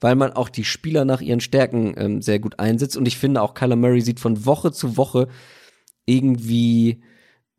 weil 0.00 0.14
man 0.14 0.32
auch 0.32 0.48
die 0.48 0.64
Spieler 0.64 1.04
nach 1.04 1.20
ihren 1.20 1.40
Stärken 1.40 1.92
ähm, 1.98 2.22
sehr 2.22 2.38
gut 2.38 2.58
einsetzt. 2.58 2.96
Und 2.96 3.06
ich 3.06 3.18
finde 3.18 3.42
auch, 3.42 3.52
Kyler 3.52 3.76
Murray 3.76 4.00
sieht 4.00 4.20
von 4.20 4.46
Woche 4.46 4.72
zu 4.72 4.96
Woche 4.96 5.28
irgendwie 6.06 7.02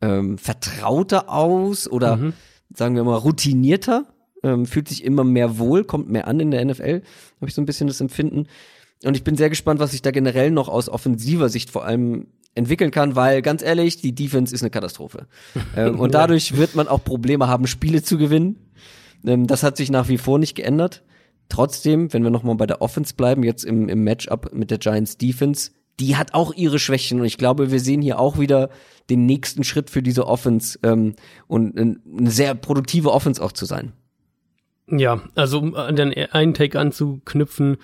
ähm, 0.02 0.40
vertrauter 0.40 1.30
aus 1.30 1.88
oder 1.88 2.18
mhm. 2.18 2.34
sagen 2.74 2.96
wir 2.96 3.04
mal 3.04 3.18
routinierter 3.18 4.08
ähm, 4.44 4.66
fühlt 4.66 4.88
sich 4.88 5.04
immer 5.04 5.24
mehr 5.24 5.58
wohl, 5.58 5.84
kommt 5.84 6.10
mehr 6.10 6.28
an 6.28 6.40
in 6.40 6.52
der 6.52 6.64
NFL, 6.64 7.02
habe 7.38 7.48
ich 7.48 7.54
so 7.54 7.62
ein 7.62 7.66
bisschen 7.66 7.88
das 7.88 8.02
Empfinden. 8.02 8.48
Und 9.04 9.16
ich 9.16 9.24
bin 9.24 9.36
sehr 9.36 9.50
gespannt, 9.50 9.80
was 9.80 9.92
sich 9.92 10.02
da 10.02 10.12
generell 10.12 10.52
noch 10.52 10.68
aus 10.68 10.90
offensiver 10.90 11.50
Sicht 11.50 11.70
vor 11.70 11.86
allem 11.86 12.28
entwickeln 12.56 12.92
kann, 12.92 13.16
weil 13.16 13.42
ganz 13.42 13.62
ehrlich, 13.62 14.02
die 14.02 14.14
Defense 14.14 14.54
ist 14.54 14.62
eine 14.62 14.70
Katastrophe. 14.70 15.28
ähm, 15.76 16.00
und 16.00 16.14
dadurch 16.14 16.58
wird 16.58 16.76
man 16.76 16.88
auch 16.88 17.04
Probleme 17.04 17.48
haben, 17.48 17.68
Spiele 17.68 18.04
zu 18.04 18.18
gewinnen. 18.18 18.58
Ähm, 19.26 19.48
das 19.48 19.64
hat 19.64 19.78
sich 19.78 19.90
nach 19.92 20.10
wie 20.10 20.18
vor 20.18 20.40
nicht 20.40 20.56
geändert. 20.56 21.04
Trotzdem, 21.48 22.14
wenn 22.14 22.24
wir 22.24 22.30
nochmal 22.30 22.56
bei 22.56 22.68
der 22.68 22.82
Offense 22.82 23.16
bleiben, 23.16 23.44
jetzt 23.44 23.64
im, 23.64 23.90
im 23.90 24.04
Matchup 24.04 24.54
mit 24.54 24.70
der 24.70 24.78
Giants 24.78 25.18
Defense, 25.18 25.72
die 26.00 26.16
hat 26.16 26.34
auch 26.34 26.54
ihre 26.54 26.80
Schwächen 26.80 27.20
und 27.20 27.26
ich 27.26 27.38
glaube, 27.38 27.72
wir 27.72 27.80
sehen 27.80 28.02
hier 28.02 28.20
auch 28.20 28.40
wieder 28.40 28.70
den 29.10 29.26
nächsten 29.26 29.64
Schritt 29.64 29.90
für 29.90 30.02
diese 30.02 30.28
Offense 30.28 30.80
ähm, 30.84 31.16
und 31.48 31.78
eine 31.78 32.32
sehr 32.32 32.56
produktive 32.56 33.12
Offense 33.12 33.44
auch 33.44 33.52
zu 33.52 33.66
sein. 33.66 33.94
Ja, 34.92 35.22
also 35.36 35.60
um 35.60 35.76
an 35.76 35.96
den 35.96 36.14
einen 36.14 36.54
Take 36.54 36.80
anzuknüpfen, 36.80 37.78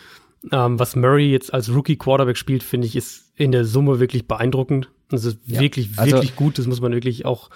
ähm, 0.52 0.80
was 0.80 0.96
Murray 0.96 1.32
jetzt 1.32 1.54
als 1.54 1.74
Rookie 1.74 1.98
Quarterback 1.98 2.38
spielt, 2.38 2.64
finde 2.64 2.88
ich, 2.88 2.96
ist 2.96 3.32
in 3.36 3.52
der 3.52 3.66
Summe 3.66 4.00
wirklich 4.00 4.28
beeindruckend. 4.28 4.90
Das 5.10 5.26
ist 5.26 5.40
ja, 5.46 5.60
wirklich, 5.60 5.90
also, 5.98 6.18
wirklich 6.18 6.36
gut. 6.36 6.58
Das 6.58 6.68
muss 6.68 6.82
man 6.82 6.94
wirklich 6.94 7.26
auch, 7.26 7.50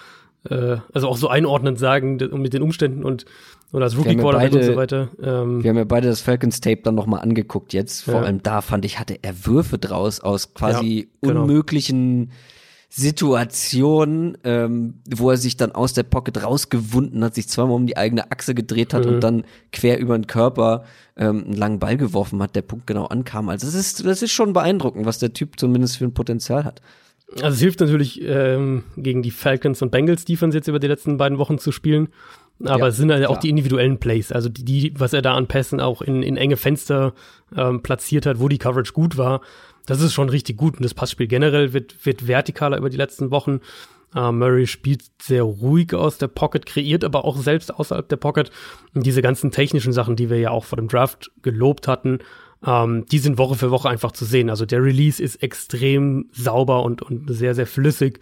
äh, 0.48 0.76
also 0.92 1.08
auch 1.08 1.16
so 1.16 1.28
einordnend 1.28 1.78
sagen, 1.78 2.18
mit 2.32 2.52
den 2.52 2.62
Umständen 2.62 3.04
und, 3.04 3.24
und 3.72 3.82
als 3.82 3.96
Rookie 3.96 4.16
Quarterback 4.16 4.52
beide, 4.52 4.58
und 4.58 4.72
so 4.72 4.76
weiter. 4.76 5.08
Ähm, 5.22 5.62
wir 5.62 5.70
haben 5.70 5.76
ja 5.76 5.84
beide 5.84 6.08
das 6.08 6.20
Falcons 6.20 6.60
Tape 6.60 6.80
dann 6.82 6.94
nochmal 6.94 7.20
angeguckt 7.20 7.72
jetzt. 7.72 8.02
Vor 8.04 8.14
ja. 8.14 8.22
allem 8.22 8.42
da 8.42 8.60
fand 8.60 8.84
ich, 8.84 8.98
hatte 8.98 9.18
er 9.22 9.46
Würfe 9.46 9.78
draus 9.78 10.20
aus 10.20 10.54
quasi 10.54 11.08
ja, 11.22 11.28
genau. 11.28 11.42
unmöglichen 11.42 12.30
Situation, 12.92 14.36
ähm, 14.42 14.94
wo 15.08 15.30
er 15.30 15.36
sich 15.36 15.56
dann 15.56 15.70
aus 15.70 15.92
der 15.92 16.02
Pocket 16.02 16.42
rausgewunden 16.42 17.22
hat, 17.22 17.36
sich 17.36 17.48
zweimal 17.48 17.76
um 17.76 17.86
die 17.86 17.96
eigene 17.96 18.32
Achse 18.32 18.52
gedreht 18.52 18.92
hat 18.92 19.06
mhm. 19.06 19.14
und 19.14 19.20
dann 19.20 19.44
quer 19.70 20.00
über 20.00 20.18
den 20.18 20.26
Körper 20.26 20.82
ähm, 21.16 21.44
einen 21.44 21.54
langen 21.54 21.78
Ball 21.78 21.96
geworfen 21.96 22.42
hat, 22.42 22.56
der 22.56 22.62
Punkt 22.62 22.88
genau 22.88 23.06
ankam. 23.06 23.48
Also 23.48 23.68
das 23.68 23.76
ist, 23.76 24.04
das 24.04 24.22
ist 24.22 24.32
schon 24.32 24.52
beeindruckend, 24.52 25.06
was 25.06 25.20
der 25.20 25.32
Typ 25.32 25.60
zumindest 25.60 25.98
für 25.98 26.04
ein 26.04 26.14
Potenzial 26.14 26.64
hat. 26.64 26.82
Also 27.36 27.54
es 27.54 27.60
hilft 27.60 27.78
natürlich 27.78 28.22
ähm, 28.24 28.82
gegen 28.96 29.22
die 29.22 29.30
Falcons 29.30 29.82
und 29.82 29.92
Bengals 29.92 30.24
Defense 30.24 30.58
jetzt 30.58 30.66
über 30.66 30.80
die 30.80 30.88
letzten 30.88 31.16
beiden 31.16 31.38
Wochen 31.38 31.58
zu 31.58 31.70
spielen. 31.70 32.08
Aber 32.64 32.80
ja, 32.80 32.86
es 32.88 32.96
sind 32.96 33.12
halt 33.12 33.22
klar. 33.22 33.30
auch 33.30 33.40
die 33.40 33.50
individuellen 33.50 33.98
Plays, 33.98 34.32
also 34.32 34.48
die, 34.48 34.64
die, 34.64 34.92
was 34.98 35.12
er 35.12 35.22
da 35.22 35.34
an 35.34 35.46
Pässen 35.46 35.80
auch 35.80 36.02
in, 36.02 36.22
in 36.22 36.36
enge 36.36 36.56
Fenster 36.56 37.14
ähm, 37.56 37.82
platziert 37.82 38.26
hat, 38.26 38.38
wo 38.40 38.48
die 38.48 38.58
Coverage 38.58 38.92
gut 38.92 39.16
war 39.16 39.40
das 39.86 40.00
ist 40.00 40.12
schon 40.12 40.28
richtig 40.28 40.56
gut. 40.56 40.76
Und 40.76 40.84
das 40.84 40.94
Passspiel 40.94 41.26
generell 41.26 41.72
wird, 41.72 42.04
wird 42.04 42.22
vertikaler 42.22 42.78
über 42.78 42.90
die 42.90 42.96
letzten 42.96 43.30
Wochen. 43.30 43.60
Uh, 44.14 44.32
Murray 44.32 44.66
spielt 44.66 45.04
sehr 45.22 45.44
ruhig 45.44 45.94
aus 45.94 46.18
der 46.18 46.26
Pocket, 46.26 46.66
kreiert 46.66 47.04
aber 47.04 47.24
auch 47.24 47.36
selbst 47.36 47.72
außerhalb 47.72 48.08
der 48.08 48.16
Pocket. 48.16 48.50
Und 48.92 49.06
diese 49.06 49.22
ganzen 49.22 49.52
technischen 49.52 49.92
Sachen, 49.92 50.16
die 50.16 50.28
wir 50.28 50.38
ja 50.38 50.50
auch 50.50 50.64
vor 50.64 50.76
dem 50.76 50.88
Draft 50.88 51.30
gelobt 51.42 51.86
hatten, 51.86 52.18
ähm, 52.66 53.06
die 53.06 53.18
sind 53.18 53.38
Woche 53.38 53.54
für 53.54 53.70
Woche 53.70 53.88
einfach 53.88 54.12
zu 54.12 54.24
sehen. 54.24 54.50
Also 54.50 54.66
der 54.66 54.82
Release 54.82 55.22
ist 55.22 55.42
extrem 55.42 56.28
sauber 56.32 56.82
und, 56.82 57.02
und 57.02 57.32
sehr, 57.32 57.54
sehr 57.54 57.66
flüssig. 57.66 58.20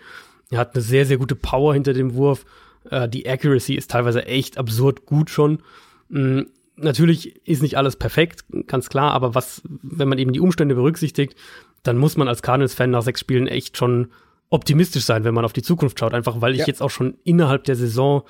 Er 0.50 0.58
hat 0.58 0.74
eine 0.74 0.82
sehr, 0.82 1.06
sehr 1.06 1.18
gute 1.18 1.34
Power 1.34 1.74
hinter 1.74 1.92
dem 1.92 2.14
Wurf. 2.14 2.44
Äh, 2.90 3.08
die 3.08 3.28
Accuracy 3.28 3.74
ist 3.74 3.90
teilweise 3.90 4.26
echt 4.26 4.58
absurd 4.58 5.06
gut 5.06 5.30
schon. 5.30 5.62
Mm, 6.08 6.42
natürlich 6.78 7.46
ist 7.46 7.62
nicht 7.62 7.76
alles 7.76 7.96
perfekt, 7.96 8.44
ganz 8.66 8.88
klar, 8.88 9.12
aber 9.12 9.34
was, 9.34 9.62
wenn 9.64 10.08
man 10.08 10.18
eben 10.18 10.32
die 10.32 10.40
Umstände 10.40 10.74
berücksichtigt, 10.74 11.34
dann 11.82 11.98
muss 11.98 12.16
man 12.16 12.28
als 12.28 12.42
Cardinals-Fan 12.42 12.90
nach 12.90 13.02
sechs 13.02 13.20
Spielen 13.20 13.46
echt 13.46 13.76
schon 13.76 14.08
optimistisch 14.50 15.04
sein, 15.04 15.24
wenn 15.24 15.34
man 15.34 15.44
auf 15.44 15.52
die 15.52 15.62
Zukunft 15.62 15.98
schaut, 15.98 16.14
einfach 16.14 16.40
weil 16.40 16.52
ich 16.52 16.60
ja. 16.60 16.66
jetzt 16.66 16.82
auch 16.82 16.90
schon 16.90 17.16
innerhalb 17.24 17.64
der 17.64 17.76
Saison 17.76 18.22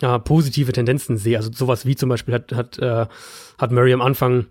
äh, 0.00 0.18
positive 0.18 0.72
Tendenzen 0.72 1.16
sehe. 1.16 1.36
Also 1.36 1.50
sowas 1.52 1.86
wie 1.86 1.96
zum 1.96 2.08
Beispiel 2.08 2.34
hat, 2.34 2.52
hat, 2.52 2.78
äh, 2.78 3.06
hat 3.58 3.72
Murray 3.72 3.92
am 3.92 4.02
Anfang 4.02 4.46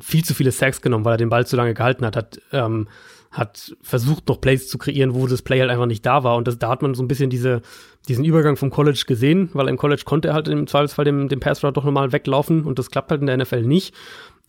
viel 0.00 0.24
zu 0.24 0.34
viele 0.34 0.52
Sacks 0.52 0.80
genommen, 0.80 1.04
weil 1.04 1.14
er 1.14 1.18
den 1.18 1.28
Ball 1.28 1.46
zu 1.46 1.56
lange 1.56 1.74
gehalten 1.74 2.04
hat, 2.06 2.16
hat, 2.16 2.40
ähm, 2.52 2.88
hat 3.36 3.76
versucht, 3.82 4.28
noch 4.28 4.40
Plays 4.40 4.66
zu 4.68 4.78
kreieren, 4.78 5.14
wo 5.14 5.26
das 5.26 5.42
Play 5.42 5.60
halt 5.60 5.70
einfach 5.70 5.86
nicht 5.86 6.06
da 6.06 6.24
war. 6.24 6.36
Und 6.36 6.48
das, 6.48 6.58
da 6.58 6.70
hat 6.70 6.80
man 6.80 6.94
so 6.94 7.02
ein 7.02 7.08
bisschen 7.08 7.28
diese, 7.28 7.60
diesen 8.08 8.24
Übergang 8.24 8.56
vom 8.56 8.70
College 8.70 9.04
gesehen, 9.06 9.50
weil 9.52 9.68
im 9.68 9.76
College 9.76 10.02
konnte 10.04 10.28
er 10.28 10.34
halt 10.34 10.48
im 10.48 10.66
Zweifelsfall 10.66 11.04
dem, 11.04 11.28
dem 11.28 11.40
Pass 11.40 11.60
doch 11.60 11.84
nochmal 11.84 12.12
weglaufen 12.12 12.64
und 12.64 12.78
das 12.78 12.90
klappt 12.90 13.10
halt 13.10 13.20
in 13.20 13.26
der 13.26 13.36
NFL 13.36 13.62
nicht. 13.62 13.94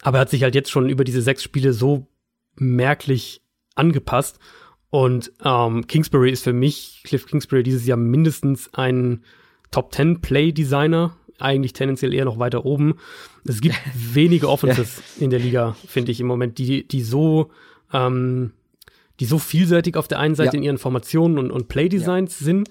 Aber 0.04 0.20
er 0.20 0.22
hat 0.22 0.30
sich 0.30 0.44
halt 0.44 0.56
jetzt 0.56 0.72
schon 0.72 0.88
über 0.90 1.04
diese 1.04 1.22
sechs 1.22 1.44
Spiele 1.44 1.74
so 1.74 2.08
merklich 2.56 3.42
angepasst. 3.76 4.40
Und 4.90 5.34
ähm, 5.44 5.86
Kingsbury 5.88 6.32
ist 6.32 6.46
für 6.46 6.54
mich, 6.54 7.02
Cliff 7.04 7.26
Kingsbury, 7.26 7.64
dieses 7.64 7.86
Jahr 7.86 7.98
mindestens 7.98 8.74
ein 8.74 9.24
Top 9.72 9.94
10 9.94 10.22
Play 10.22 10.54
Designer, 10.54 11.18
eigentlich 11.40 11.74
tendenziell 11.74 12.14
eher 12.14 12.24
noch 12.24 12.40
weiter 12.40 12.64
oben. 12.66 12.96
Es 13.44 13.60
gibt 13.60 13.76
wenige 13.94 14.48
Offenses 14.48 15.02
ja. 15.18 15.26
in 15.26 15.30
der 15.30 15.40
Liga, 15.40 15.76
finde 15.86 16.14
ich 16.14 16.22
im 16.22 16.28
Moment, 16.28 16.58
die, 16.58 16.88
die 16.88 17.02
so, 17.02 17.52
ähm, 17.92 18.54
die 19.20 19.26
so 19.26 19.40
vielseitig 19.40 19.96
auf 19.96 20.08
der 20.08 20.20
einen 20.20 20.36
Seite 20.36 20.56
ja. 20.56 20.58
in 20.58 20.64
ihren 20.64 20.78
Formationen 20.78 21.38
und, 21.38 21.52
und 21.52 21.68
Play-Designs 21.68 22.40
ja. 22.40 22.46
sind, 22.46 22.70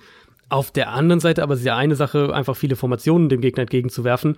auf 0.49 0.71
der 0.71 0.93
anderen 0.93 1.21
Seite 1.21 1.43
aber 1.43 1.55
ist 1.55 1.65
ja 1.65 1.77
eine 1.77 1.97
Sache, 1.97 2.33
einfach 2.33 2.57
viele 2.57 2.77
Formationen 2.77 3.29
dem 3.29 3.41
Gegner 3.41 3.63
entgegenzuwerfen, 3.63 4.37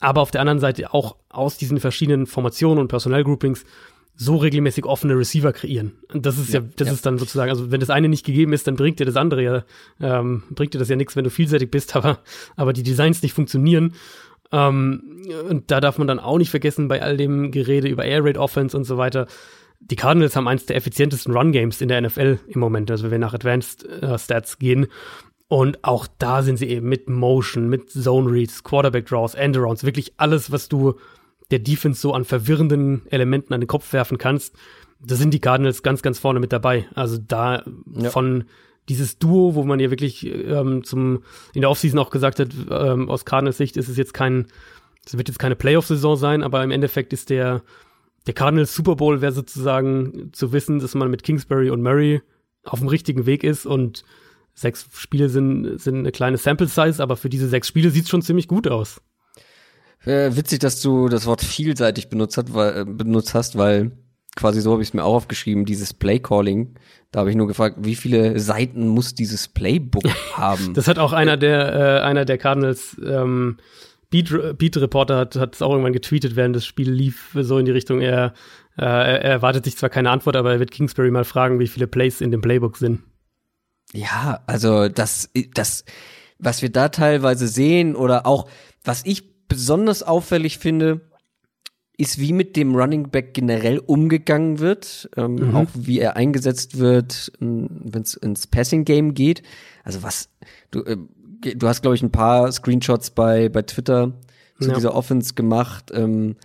aber 0.00 0.20
auf 0.20 0.30
der 0.30 0.40
anderen 0.40 0.58
Seite 0.58 0.92
auch 0.92 1.16
aus 1.28 1.56
diesen 1.56 1.78
verschiedenen 1.78 2.26
Formationen 2.26 2.80
und 2.80 2.88
Personalgroupings 2.88 3.64
so 4.16 4.36
regelmäßig 4.36 4.84
offene 4.84 5.18
Receiver 5.18 5.52
kreieren. 5.52 5.92
Und 6.12 6.24
das 6.24 6.38
ist 6.38 6.52
ja, 6.52 6.60
ja 6.60 6.66
das 6.76 6.88
ja. 6.88 6.94
ist 6.94 7.06
dann 7.06 7.18
sozusagen, 7.18 7.50
also 7.50 7.70
wenn 7.70 7.80
das 7.80 7.90
eine 7.90 8.08
nicht 8.08 8.24
gegeben 8.24 8.52
ist, 8.52 8.66
dann 8.66 8.76
bringt 8.76 9.00
dir 9.00 9.06
das 9.06 9.16
andere 9.16 9.42
ja, 9.42 9.64
ähm, 10.00 10.44
bringt 10.50 10.74
dir 10.74 10.78
das 10.78 10.88
ja 10.88 10.96
nichts, 10.96 11.16
wenn 11.16 11.24
du 11.24 11.30
vielseitig 11.30 11.70
bist, 11.70 11.96
aber, 11.96 12.18
aber 12.56 12.72
die 12.72 12.82
Designs 12.82 13.22
nicht 13.22 13.32
funktionieren. 13.32 13.94
Ähm, 14.52 15.22
und 15.48 15.70
da 15.70 15.80
darf 15.80 15.98
man 15.98 16.06
dann 16.06 16.20
auch 16.20 16.38
nicht 16.38 16.50
vergessen, 16.50 16.86
bei 16.86 17.02
all 17.02 17.16
dem 17.16 17.50
Gerede 17.50 17.88
über 17.88 18.04
Air 18.04 18.24
Raid 18.24 18.38
Offense 18.38 18.76
und 18.76 18.84
so 18.84 18.98
weiter, 18.98 19.26
die 19.80 19.96
Cardinals 19.96 20.36
haben 20.36 20.48
eins 20.48 20.66
der 20.66 20.76
effizientesten 20.76 21.36
Run 21.36 21.52
Games 21.52 21.80
in 21.80 21.88
der 21.88 22.00
NFL 22.00 22.38
im 22.48 22.60
Moment, 22.60 22.90
also 22.90 23.04
wenn 23.04 23.10
wir 23.12 23.18
nach 23.18 23.34
Advanced 23.34 23.84
äh, 23.84 24.18
Stats 24.18 24.58
gehen. 24.58 24.86
Und 25.48 25.84
auch 25.84 26.06
da 26.18 26.42
sind 26.42 26.56
sie 26.56 26.68
eben 26.68 26.88
mit 26.88 27.08
Motion, 27.08 27.68
mit 27.68 27.90
Zone 27.90 28.30
Reads, 28.30 28.64
Quarterback 28.64 29.06
Draws, 29.06 29.34
Endarounds, 29.34 29.84
wirklich 29.84 30.14
alles, 30.16 30.50
was 30.50 30.68
du 30.68 30.94
der 31.50 31.58
Defense 31.58 32.00
so 32.00 32.12
an 32.12 32.24
verwirrenden 32.24 33.02
Elementen 33.10 33.52
an 33.52 33.60
den 33.60 33.66
Kopf 33.66 33.92
werfen 33.92 34.18
kannst. 34.18 34.56
Da 35.00 35.14
sind 35.16 35.34
die 35.34 35.40
Cardinals 35.40 35.82
ganz, 35.82 36.02
ganz 36.02 36.18
vorne 36.18 36.40
mit 36.40 36.52
dabei. 36.52 36.86
Also 36.94 37.18
da 37.18 37.62
ja. 37.94 38.10
von 38.10 38.44
dieses 38.88 39.18
Duo, 39.18 39.54
wo 39.54 39.64
man 39.64 39.80
ja 39.80 39.90
wirklich 39.90 40.26
ähm, 40.26 40.82
zum 40.84 41.22
in 41.52 41.60
der 41.60 41.70
Offseason 41.70 41.98
auch 41.98 42.10
gesagt 42.10 42.38
hat, 42.40 42.48
ähm, 42.70 43.08
aus 43.10 43.24
Cardinals 43.24 43.58
Sicht 43.58 43.76
ist 43.76 43.88
es 43.88 43.96
jetzt 43.96 44.14
kein, 44.14 44.46
es 45.04 45.16
wird 45.16 45.28
jetzt 45.28 45.38
keine 45.38 45.56
Playoff-Saison 45.56 46.16
sein, 46.16 46.42
aber 46.42 46.64
im 46.64 46.70
Endeffekt 46.70 47.12
ist 47.12 47.30
der 47.30 47.62
der 48.26 48.34
Cardinals 48.34 48.74
Super 48.74 48.96
Bowl 48.96 49.20
wäre 49.20 49.32
sozusagen 49.32 50.30
zu 50.32 50.52
wissen, 50.52 50.78
dass 50.78 50.94
man 50.94 51.10
mit 51.10 51.22
Kingsbury 51.22 51.70
und 51.70 51.82
Murray 51.82 52.22
auf 52.64 52.78
dem 52.78 52.88
richtigen 52.88 53.26
Weg 53.26 53.44
ist 53.44 53.66
und 53.66 54.04
sechs 54.54 54.86
Spiele 54.94 55.28
sind, 55.28 55.80
sind 55.80 55.98
eine 55.98 56.12
kleine 56.12 56.38
Sample 56.38 56.68
Size, 56.68 57.02
aber 57.02 57.16
für 57.16 57.28
diese 57.28 57.48
sechs 57.48 57.68
Spiele 57.68 57.90
sieht 57.90 58.04
es 58.04 58.10
schon 58.10 58.22
ziemlich 58.22 58.48
gut 58.48 58.68
aus. 58.68 59.00
Äh, 60.04 60.36
witzig, 60.36 60.60
dass 60.60 60.80
du 60.80 61.08
das 61.08 61.26
Wort 61.26 61.42
vielseitig 61.42 62.08
benutzt, 62.08 62.36
hat, 62.36 62.54
weil, 62.54 62.78
äh, 62.78 62.84
benutzt 62.84 63.34
hast, 63.34 63.56
weil 63.56 63.92
quasi 64.36 64.60
so 64.60 64.72
habe 64.72 64.82
ich 64.82 64.88
es 64.88 64.94
mir 64.94 65.04
auch 65.04 65.14
aufgeschrieben, 65.14 65.64
dieses 65.64 65.94
Play-Calling. 65.94 66.74
Da 67.10 67.20
habe 67.20 67.30
ich 67.30 67.36
nur 67.36 67.46
gefragt, 67.46 67.78
wie 67.80 67.94
viele 67.94 68.38
Seiten 68.38 68.88
muss 68.88 69.14
dieses 69.14 69.48
Playbook 69.48 70.04
haben? 70.34 70.74
das 70.74 70.88
hat 70.88 70.98
auch 70.98 71.12
einer 71.12 71.36
der, 71.36 71.74
äh, 71.74 72.00
einer 72.02 72.24
der 72.24 72.38
Cardinals 72.38 72.96
ähm, 73.04 73.58
Beat, 74.14 74.58
Beat 74.58 74.76
Reporter 74.76 75.16
hat 75.18 75.54
es 75.56 75.60
auch 75.60 75.70
irgendwann 75.70 75.92
getweetet, 75.92 76.36
während 76.36 76.54
das 76.54 76.64
Spiel 76.64 76.88
lief, 76.88 77.36
so 77.40 77.58
in 77.58 77.64
die 77.64 77.72
Richtung, 77.72 78.00
er, 78.00 78.32
äh, 78.78 78.84
er 78.84 79.24
erwartet 79.24 79.64
sich 79.64 79.76
zwar 79.76 79.88
keine 79.90 80.10
Antwort, 80.10 80.36
aber 80.36 80.52
er 80.52 80.60
wird 80.60 80.70
Kingsbury 80.70 81.10
mal 81.10 81.24
fragen, 81.24 81.58
wie 81.58 81.66
viele 81.66 81.88
Plays 81.88 82.20
in 82.20 82.30
dem 82.30 82.40
Playbook 82.40 82.76
sind. 82.76 83.02
Ja, 83.92 84.44
also 84.46 84.88
das, 84.88 85.30
das, 85.54 85.84
was 86.38 86.62
wir 86.62 86.70
da 86.70 86.90
teilweise 86.90 87.48
sehen 87.48 87.96
oder 87.96 88.24
auch, 88.24 88.48
was 88.84 89.02
ich 89.04 89.48
besonders 89.48 90.04
auffällig 90.04 90.58
finde, 90.58 91.00
ist, 91.96 92.20
wie 92.20 92.32
mit 92.32 92.54
dem 92.54 92.76
Running 92.76 93.10
Back 93.10 93.34
generell 93.34 93.78
umgegangen 93.78 94.60
wird, 94.60 95.10
ähm, 95.16 95.34
mhm. 95.34 95.56
auch 95.56 95.68
wie 95.74 95.98
er 95.98 96.14
eingesetzt 96.14 96.78
wird, 96.78 97.32
ähm, 97.40 97.68
wenn 97.82 98.02
es 98.02 98.14
ins 98.14 98.46
Passing 98.46 98.84
Game 98.84 99.14
geht. 99.14 99.42
Also 99.82 100.04
was 100.04 100.28
du 100.70 100.84
äh, 100.84 100.98
du 101.54 101.68
hast 101.68 101.82
glaube 101.82 101.96
ich 101.96 102.02
ein 102.02 102.12
paar 102.12 102.50
Screenshots 102.50 103.10
bei 103.10 103.48
bei 103.48 103.62
Twitter 103.62 104.12
zu 104.60 104.68
ja. 104.68 104.74
dieser 104.74 104.94
Offense 104.94 105.34
gemacht. 105.34 105.90
Ähm, 105.94 106.36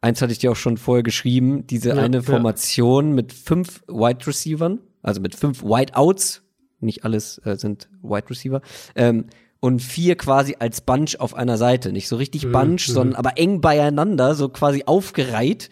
eins 0.00 0.22
hatte 0.22 0.32
ich 0.32 0.38
dir 0.38 0.52
auch 0.52 0.56
schon 0.56 0.76
vorher 0.76 1.02
geschrieben, 1.02 1.66
diese 1.66 1.90
ja, 1.90 1.96
eine 1.96 2.22
Formation 2.22 3.12
mit 3.12 3.32
fünf 3.32 3.82
Wide 3.86 4.26
Receivern, 4.26 4.80
also 5.02 5.20
mit 5.20 5.34
fünf 5.34 5.62
Wide 5.62 5.94
Outs, 5.94 6.42
nicht 6.80 7.04
alles 7.04 7.38
äh, 7.44 7.56
sind 7.56 7.88
Wide 8.02 8.30
Receiver. 8.30 8.62
Ähm, 8.94 9.26
und 9.62 9.80
vier 9.80 10.16
quasi 10.16 10.56
als 10.58 10.80
Bunch 10.80 11.16
auf 11.18 11.34
einer 11.34 11.58
Seite. 11.58 11.92
Nicht 11.92 12.08
so 12.08 12.16
richtig 12.16 12.46
mhm, 12.46 12.52
Bunch, 12.52 12.88
mhm. 12.88 12.92
sondern 12.92 13.16
aber 13.16 13.36
eng 13.36 13.60
beieinander, 13.60 14.34
so 14.34 14.48
quasi 14.48 14.84
aufgereiht. 14.86 15.68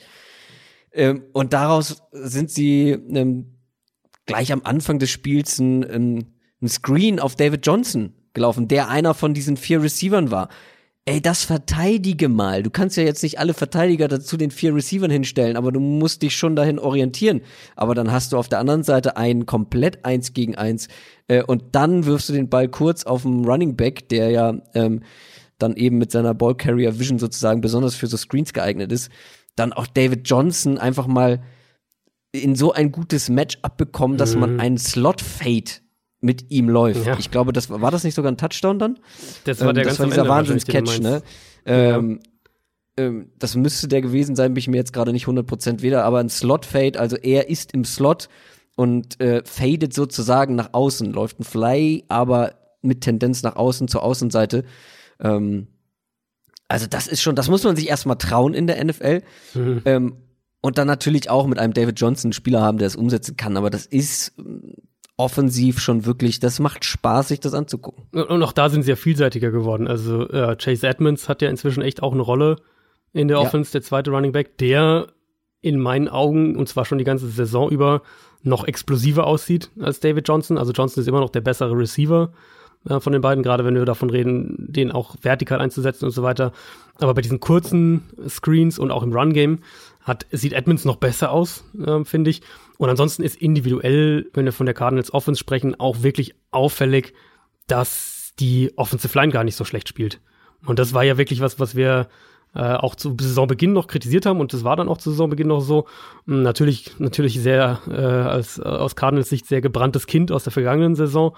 Ähm, 0.93 1.24
und 1.33 1.55
daraus 1.55 2.03
sind 2.12 2.51
sie 2.51 2.91
ähm, 2.91 3.55
gleich 4.26 4.53
am 4.53 4.61
Anfang 4.62 4.99
des 4.99 5.09
Spiels 5.09 5.59
ein, 5.59 6.26
ein 6.61 6.68
Screen 6.68 7.18
auf 7.18 7.35
David 7.35 7.66
Johnson 7.66 8.12
gelaufen, 8.35 8.68
der 8.68 8.89
einer 8.89 9.14
von 9.14 9.35
diesen 9.35 9.57
vier 9.57 9.83
Receivern 9.83 10.31
war 10.31 10.49
ey, 11.09 11.22
das 11.22 11.45
verteidige 11.45 12.29
mal. 12.29 12.62
Du 12.62 12.68
kannst 12.68 12.99
ja 12.99 13.03
jetzt 13.03 13.22
nicht 13.22 13.39
alle 13.39 13.55
Verteidiger 13.55 14.09
dazu 14.09 14.37
den 14.37 14.51
vier 14.51 14.74
Receivern 14.74 15.11
hinstellen, 15.11 15.57
aber 15.57 15.72
du 15.72 15.81
musst 15.81 16.20
dich 16.20 16.37
schon 16.37 16.55
dahin 16.55 16.79
orientieren. 16.79 17.41
Aber 17.76 17.95
dann 17.95 18.12
hast 18.12 18.33
du 18.33 18.37
auf 18.37 18.51
der 18.51 18.59
anderen 18.59 18.83
Seite 18.83 19.16
einen 19.16 19.47
komplett 19.47 20.05
eins 20.05 20.35
gegen 20.35 20.57
eins 20.57 20.89
äh, 21.26 21.43
und 21.43 21.64
dann 21.72 22.05
wirfst 22.05 22.29
du 22.29 22.35
den 22.35 22.51
Ball 22.51 22.68
kurz 22.68 23.05
auf 23.05 23.22
den 23.22 23.47
Running 23.47 23.74
Back, 23.74 24.11
der 24.11 24.31
ja 24.31 24.55
ähm, 24.74 25.03
dann 25.57 25.76
eben 25.76 25.97
mit 25.97 26.12
seiner 26.12 26.35
Ball 26.35 26.55
Carrier 26.55 26.99
Vision 26.99 27.18
sozusagen 27.18 27.62
besonders 27.62 27.95
für 27.95 28.07
so 28.07 28.18
Screens 28.18 28.53
geeignet 28.53 28.93
ist. 28.93 29.11
Dann 29.57 29.72
auch 29.72 29.87
David 29.87 30.29
Johnson 30.29 30.76
einfach 30.76 31.07
mal 31.07 31.43
in 32.33 32.55
so 32.55 32.72
ein 32.72 32.93
gutes 32.93 33.31
Match 33.31 33.59
abbekommen, 33.62 34.18
dass 34.18 34.35
mhm. 34.35 34.41
man 34.41 34.61
einen 34.61 34.76
Slot 34.76 35.22
Fade 35.22 35.70
mit 36.21 36.51
ihm 36.51 36.69
läuft. 36.69 37.07
Ja. 37.07 37.16
Ich 37.19 37.31
glaube, 37.31 37.53
das 37.53 37.71
war 37.71 37.91
das 37.91 38.05
nicht 38.05 38.14
sogar 38.14 38.33
ein 38.33 38.37
Touchdown 38.37 38.79
dann? 38.79 38.99
Das 39.45 39.61
war 39.61 39.73
der 39.73 39.85
ähm, 39.85 39.89
das 39.89 39.99
war 40.01 40.07
dieser 40.07 40.29
Wahnsinns-Catch, 40.29 41.01
ne? 41.01 41.23
Ähm, 41.64 42.21
ja. 42.99 43.05
ähm, 43.05 43.31
das 43.39 43.55
müsste 43.55 43.89
der 43.89 44.03
gewesen 44.03 44.35
sein, 44.35 44.55
bin 44.55 44.59
ich 44.59 44.69
mir 44.69 44.77
jetzt 44.77 44.93
gerade 44.93 45.12
nicht 45.12 45.27
100% 45.27 45.83
wieder, 45.83 46.05
aber 46.05 46.19
ein 46.19 46.29
Slot-Fade, 46.29 46.99
also 46.99 47.16
er 47.16 47.49
ist 47.49 47.73
im 47.73 47.85
Slot 47.85 48.29
und 48.75 49.21
äh, 49.21 49.43
fadet 49.45 49.95
sozusagen 49.95 50.55
nach 50.55 50.71
außen, 50.73 51.12
läuft 51.12 51.41
ein 51.41 51.45
Fly, 51.45 52.05
aber 52.09 52.55
mit 52.83 53.03
Tendenz 53.03 53.43
nach 53.43 53.57
außen 53.57 53.89
zur 53.89 54.03
Außenseite. 54.03 54.64
Ähm, 55.21 55.69
also 56.69 56.87
das 56.87 57.07
ist 57.07 57.23
schon, 57.23 57.35
das 57.35 57.49
muss 57.49 57.64
man 57.64 57.77
sich 57.77 57.89
erstmal 57.89 58.19
trauen 58.19 58.55
in 58.55 58.66
der 58.66 58.85
NFL. 58.85 59.23
Mhm. 59.55 59.83
Ähm, 59.85 60.16
und 60.61 60.77
dann 60.77 60.87
natürlich 60.87 61.31
auch 61.31 61.47
mit 61.47 61.59
einem 61.59 61.73
David 61.73 61.99
Johnson 62.01 62.29
einen 62.29 62.33
Spieler 62.33 62.61
haben, 62.61 62.79
der 62.79 62.89
es 62.89 62.97
umsetzen 62.97 63.37
kann. 63.37 63.57
Aber 63.57 63.71
das 63.71 63.87
ist 63.87 64.35
offensiv 65.19 65.81
schon 65.81 66.07
wirklich, 66.07 66.39
das 66.39 66.61
macht 66.61 66.85
Spaß, 66.85 67.29
sich 67.29 67.41
das 67.41 67.53
anzugucken. 67.53 68.05
Und 68.12 68.43
auch 68.43 68.53
da 68.53 68.71
sind 68.71 68.85
sie 68.85 68.91
ja 68.91 68.97
vielseitiger 68.97 69.51
geworden. 69.51 69.89
Also 69.89 70.29
äh, 70.31 70.57
Chase 70.57 70.87
Edmonds 70.87 71.29
hat 71.29 71.43
ja 71.43 71.51
inzwischen 71.51 71.83
echt 71.83 72.03
auch 72.03 72.12
eine 72.12 72.23
Rolle 72.23 72.57
in 73.12 73.27
der 73.27 73.41
Offense, 73.41 73.71
ja. 73.71 73.81
der 73.81 73.83
zweite 73.83 74.12
Running 74.12 74.33
Back, 74.33 74.57
der 74.59 75.09
in 75.61 75.81
meinen 75.81 76.09
Augen, 76.09 76.57
und 76.57 76.69
zwar 76.69 76.85
schon 76.85 76.99
die 76.99 77.05
ganze 77.05 77.29
Saison 77.29 77.69
über, 77.69 78.03
noch 78.45 78.64
explosiver 78.64 79.27
aussieht 79.27 79.71
als 79.81 79.99
David 79.99 80.29
Johnson. 80.29 80.57
Also 80.57 80.71
Johnson 80.71 81.01
ist 81.01 81.09
immer 81.09 81.21
noch 81.21 81.31
der 81.31 81.41
bessere 81.41 81.77
Receiver 81.77 82.31
äh, 82.89 83.01
von 83.01 83.12
den 83.12 83.21
beiden, 83.21 83.43
gerade 83.43 83.64
wenn 83.64 83.75
wir 83.75 83.85
davon 83.85 84.11
reden, 84.11 84.55
den 84.69 84.93
auch 84.93 85.16
vertikal 85.21 85.61
einzusetzen 85.61 86.05
und 86.05 86.12
so 86.12 86.23
weiter. 86.23 86.53
Aber 87.01 87.14
bei 87.14 87.23
diesen 87.23 87.41
kurzen 87.41 88.05
Screens 88.29 88.79
und 88.79 88.93
auch 88.93 89.03
im 89.03 89.12
Run-Game 89.12 89.59
hat, 90.01 90.27
sieht 90.31 90.53
Edmonds 90.53 90.85
noch 90.85 90.97
besser 90.97 91.33
aus, 91.33 91.64
äh, 91.85 92.05
finde 92.05 92.31
ich. 92.31 92.43
Und 92.79 92.89
ansonsten 92.89 93.22
ist 93.22 93.37
individuell, 93.37 94.31
wenn 94.33 94.45
wir 94.45 94.53
von 94.53 94.66
der 94.66 94.74
Cardinals 94.74 95.12
Offense 95.12 95.39
sprechen, 95.39 95.79
auch 95.79 96.03
wirklich 96.03 96.35
auffällig, 96.53 97.12
dass 97.66 98.33
die 98.39 98.72
Offensive 98.76 99.18
Line 99.18 99.33
gar 99.33 99.45
nicht 99.45 99.57
so 99.57 99.64
schlecht 99.64 99.89
spielt. 99.89 100.20
Und 100.64 100.79
das 100.79 100.95
war 100.95 101.03
ja 101.03 101.18
wirklich 101.18 101.41
was, 101.41 101.59
was 101.61 101.74
wir 101.74 102.09
äh, 102.55 102.74
auch 102.74 102.95
zu 102.95 103.16
Saisonbeginn 103.20 103.72
noch 103.72 103.89
kritisiert 103.89 104.26
haben 104.26 104.41
und 104.41 104.53
das 104.53 104.64
war 104.64 104.76
dann 104.76 104.89
auch 104.89 104.99
zu 104.99 105.11
Saisonbeginn 105.11 105.49
noch 105.49 105.61
so. 105.61 105.87
Hm, 106.26 106.43
natürlich, 106.43 106.99
natürlich 106.99 107.41
sehr 107.41 107.81
äh, 107.89 107.93
als 107.93 108.59
aus 108.61 108.97
Cardinals 108.97 109.29
Sicht 109.29 109.47
sehr 109.47 109.61
gebranntes 109.61 110.07
Kind 110.07 110.33
aus 110.33 110.45
der 110.45 110.53
vergangenen 110.53 110.95
Saison. 110.95 111.37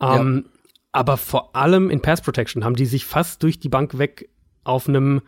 Ähm, 0.00 0.44
ja. 0.44 0.50
Aber 0.92 1.16
vor 1.16 1.56
allem 1.56 1.90
in 1.90 2.02
Pass 2.02 2.20
Protection 2.20 2.64
haben 2.64 2.76
die 2.76 2.86
sich 2.86 3.04
fast 3.04 3.42
durch 3.42 3.58
die 3.58 3.68
Bank 3.68 3.98
weg 3.98 4.28
auf 4.62 4.88
einem 4.88 5.22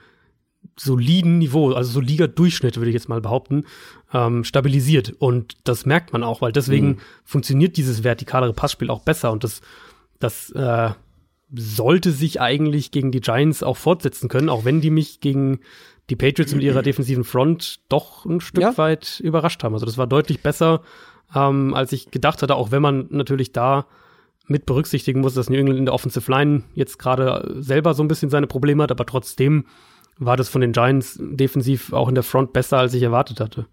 soliden 0.79 1.39
Niveau, 1.39 1.73
also 1.73 1.91
so 1.91 2.01
Liga-Durchschnitt, 2.01 2.77
würde 2.77 2.91
ich 2.91 2.95
jetzt 2.95 3.09
mal 3.09 3.21
behaupten, 3.21 3.65
ähm, 4.13 4.45
stabilisiert. 4.45 5.15
Und 5.19 5.57
das 5.65 5.87
merkt 5.87 6.13
man 6.13 6.23
auch, 6.23 6.43
weil 6.43 6.53
deswegen 6.53 6.89
mhm. 6.89 6.99
funktioniert 7.25 7.77
dieses 7.77 8.05
vertikalere 8.05 8.53
Passspiel 8.53 8.91
auch 8.91 9.03
besser 9.03 9.33
und 9.33 9.43
das, 9.43 9.63
das 10.19 10.51
äh, 10.51 10.91
sollte 11.55 12.13
sich 12.13 12.41
eigentlich 12.41 12.91
gegen 12.91 13.13
die 13.13 13.21
Giants 13.21 13.63
auch 13.63 13.77
fortsetzen 13.77 14.29
können, 14.29 14.49
auch 14.49 14.65
wenn 14.65 14.81
die 14.81 14.91
mich 14.91 15.21
gegen 15.21 15.61
die 16.11 16.17
Patriots 16.17 16.55
mit 16.55 16.63
ihrer 16.63 16.83
defensiven 16.83 17.25
Front 17.25 17.81
doch 17.89 18.25
ein 18.27 18.41
Stück 18.41 18.63
ja. 18.63 18.79
weit 18.79 19.21
überrascht 19.21 19.65
haben. 19.65 19.75
Also 19.75 19.87
das 19.87 19.99
war 19.99 20.07
deutlich 20.07 20.41
besser, 20.41 20.83
ähm, 21.35 21.75
als 21.75 21.93
ich 21.93 22.11
gedacht 22.11 22.43
hatte, 22.43 22.55
auch 22.55 22.71
wenn 22.71 22.83
man 22.83 23.07
natürlich 23.11 23.53
da 23.53 23.87
mit 24.47 24.67
berücksichtigen 24.67 25.21
muss, 25.21 25.35
dass 25.35 25.51
New 25.51 25.57
England 25.57 25.79
in 25.79 25.87
der 25.87 25.95
Offensive 25.95 26.31
Line 26.31 26.63
jetzt 26.75 26.99
gerade 26.99 27.57
selber 27.59 27.95
so 27.95 28.05
ein 28.05 28.09
bisschen 28.09 28.31
seine 28.31 28.47
Probleme 28.47 28.83
hat, 28.83 28.93
aber 28.93 29.07
trotzdem 29.07 29.65
war 30.19 30.37
das 30.37 30.49
von 30.49 30.61
den 30.61 30.73
Giants 30.73 31.19
defensiv 31.21 31.93
auch 31.93 32.09
in 32.09 32.15
der 32.15 32.25
Front 32.25 32.53
besser, 32.53 32.79
als 32.79 32.95
ich 32.95 33.03
erwartet 33.03 33.41
hatte. 33.41 33.67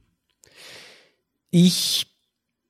Ich 1.50 2.08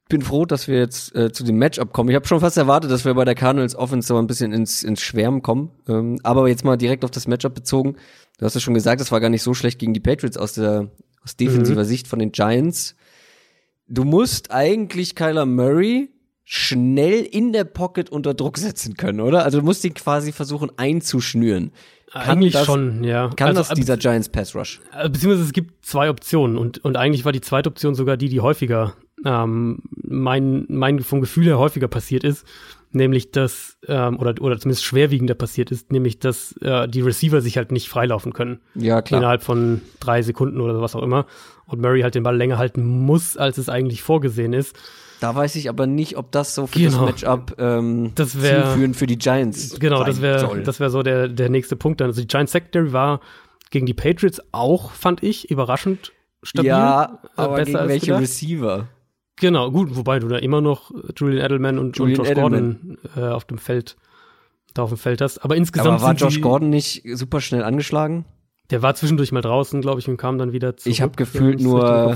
bin 0.10 0.22
froh, 0.22 0.46
dass 0.46 0.68
wir 0.68 0.78
jetzt 0.78 1.16
äh, 1.16 1.32
zu 1.32 1.44
dem 1.44 1.58
Matchup 1.58 1.92
kommen. 1.92 2.10
Ich 2.10 2.16
habe 2.16 2.28
schon 2.28 2.40
fast 2.40 2.58
erwartet, 2.58 2.92
dass 2.92 3.06
wir 3.06 3.14
bei 3.14 3.26
der 3.26 3.36
Cardinals 3.36 3.76
Offense 3.76 4.08
so 4.08 4.18
ein 4.18 4.28
bisschen 4.28 4.54
ins, 4.54 4.84
ins 4.84 5.02
Schwärmen 5.02 5.42
kommen. 5.42 5.72
Ähm, 5.88 6.20
aber 6.24 6.48
jetzt 6.48 6.64
mal 6.64 6.78
direkt 6.78 7.04
auf 7.04 7.12
das 7.12 7.28
Matchup 7.28 7.56
bezogen. 7.56 7.96
Du 8.38 8.46
hast 8.46 8.54
ja 8.54 8.62
schon 8.62 8.74
gesagt, 8.74 9.02
das 9.02 9.12
war 9.12 9.22
gar 9.22 9.30
nicht 9.30 9.44
so 9.44 9.54
schlecht 9.54 9.80
gegen 9.80 9.94
die 9.94 10.00
Patriots 10.00 10.38
aus 10.38 10.54
der 10.54 10.92
aus 11.24 11.38
defensiver 11.38 11.84
mhm. 11.84 11.88
Sicht 11.88 12.08
von 12.08 12.20
den 12.20 12.32
Giants. 12.32 12.96
Du 13.88 14.04
musst 14.04 14.52
eigentlich 14.52 15.16
Kyler 15.16 15.46
Murray 15.46 16.13
schnell 16.44 17.22
in 17.24 17.54
der 17.54 17.64
Pocket 17.64 18.10
unter 18.10 18.34
Druck 18.34 18.58
setzen 18.58 18.96
können, 18.96 19.22
oder? 19.22 19.44
Also 19.46 19.60
du 19.60 19.66
musst 19.66 19.84
ihn 19.86 19.94
quasi 19.94 20.32
versuchen 20.32 20.72
einzuschnüren. 20.78 21.72
Kann 22.12 22.38
eigentlich 22.38 22.54
das, 22.54 22.66
schon, 22.66 23.04
ja. 23.04 23.30
Kann 23.36 23.50
also, 23.50 23.62
das 23.62 23.74
dieser 23.74 23.98
Giants 23.98 24.30
Pass 24.30 24.54
Rush? 24.54 24.82
Äh, 24.96 25.10
beziehungsweise 25.10 25.46
es 25.46 25.54
gibt 25.54 25.84
zwei 25.84 26.10
Optionen 26.10 26.58
und, 26.58 26.84
und 26.86 26.96
eigentlich 26.96 27.26
war 27.26 27.32
die 27.32 27.42
zweite 27.42 27.70
Option 27.70 27.96
sogar 27.96 28.18
die, 28.18 28.30
die 28.30 28.40
häufiger, 28.40 28.94
ähm, 29.26 29.80
mein, 29.92 30.66
mein 30.70 31.00
vom 31.00 31.22
Gefühl 31.22 31.46
her 31.46 31.58
häufiger 31.58 31.88
passiert 31.88 32.24
ist. 32.24 32.46
nämlich 32.94 33.32
dass, 33.32 33.78
ähm, 33.88 34.20
oder, 34.20 34.36
oder 34.42 34.60
zumindest 34.60 34.86
schwerwiegender 34.86 35.34
passiert 35.34 35.72
ist, 35.72 35.92
nämlich 35.92 36.20
dass 36.20 36.56
äh, 36.62 36.88
die 36.88 37.02
Receiver 37.02 37.42
sich 37.42 37.58
halt 37.58 37.72
nicht 37.72 37.90
freilaufen 37.90 38.34
können. 38.34 38.60
Ja, 38.76 39.02
klar. 39.02 39.20
Innerhalb 39.20 39.44
von 39.44 39.82
drei 40.00 40.22
Sekunden 40.22 40.62
oder 40.62 40.80
was 40.82 40.96
auch 40.96 41.04
immer. 41.04 41.26
Und 41.66 41.82
Murray 41.82 42.02
halt 42.02 42.16
den 42.16 42.24
Ball 42.24 42.38
länger 42.38 42.58
halten 42.58 42.86
muss, 42.86 43.38
als 43.38 43.58
es 43.58 43.70
eigentlich 43.70 44.04
vorgesehen 44.04 44.54
ist. 44.54 44.76
Da 45.24 45.34
weiß 45.34 45.56
ich 45.56 45.70
aber 45.70 45.88
nicht, 45.88 46.18
ob 46.18 46.34
das 46.34 46.54
so 46.54 46.68
für 46.68 46.80
Genau. 46.80 47.06
das 47.06 47.22
Matchup 47.22 47.56
ähm, 47.58 48.12
Das 48.16 48.42
wär- 48.42 48.66
zielführend 48.66 48.96
für 48.98 49.08
die 49.08 49.18
Giants 49.18 49.80
Genau, 49.80 50.04
das 50.04 50.22
wäre 50.22 50.62
das 50.64 50.82
wär 50.82 50.90
so 50.90 51.02
der, 51.02 51.30
der 51.30 51.48
nächste 51.50 51.78
Punkt 51.78 52.02
dann. 52.02 52.08
Also 52.10 52.20
die 52.20 52.28
Giants 52.28 52.52
Secondary 52.52 52.92
war 52.92 53.22
gegen 53.72 53.86
die 53.86 53.94
Patriots 53.94 54.42
auch, 54.52 54.92
fand 54.92 55.24
ich, 55.24 55.50
überraschend 55.50 56.12
stabil. 56.44 56.68
ja, 56.68 57.20
äh, 57.24 57.28
aber 57.38 57.56
besser 57.56 57.72
gegen 57.80 57.88
welche 57.88 58.06
gedacht. 58.08 58.22
Receiver? 58.22 58.88
Genau, 59.38 59.72
gut, 59.72 59.96
wobei 59.96 60.20
du 60.20 60.28
da 60.28 60.38
immer 60.38 60.60
noch 60.60 60.92
Julian 61.16 61.46
Edelman 61.46 61.80
und, 61.80 61.98
Julian 61.98 62.20
und 62.20 62.26
Josh 62.28 62.32
Edelman. 62.38 62.98
Gordon 63.14 63.24
äh, 63.24 63.30
auf 63.32 63.46
dem 63.46 63.58
Feld 63.60 63.96
da 64.74 64.84
auf 64.84 64.90
dem 64.90 64.98
Feld 64.98 65.22
hast. 65.22 65.38
Aber 65.40 65.56
insgesamt 65.56 65.88
Aber 65.88 66.02
war 66.04 66.14
Josh 66.16 66.36
die, 66.36 66.42
Gordon 66.42 66.70
nicht 66.70 67.04
super 67.14 67.40
schnell 67.40 67.64
angeschlagen? 67.64 68.26
der 68.72 68.82
war 68.82 68.94
zwischendurch 68.96 69.32
mal 69.32 69.42
draußen, 69.42 69.82
glaube 69.82 70.00
ich, 70.02 70.10
und 70.10 70.18
kam 70.18 70.38
dann 70.38 70.52
wieder 70.52 70.76
zurück. 70.76 70.92
Ich 70.92 71.02
hab 71.02 71.12
wenn 71.12 71.16
gefühlt 71.18 71.62
nur-. 71.62 72.14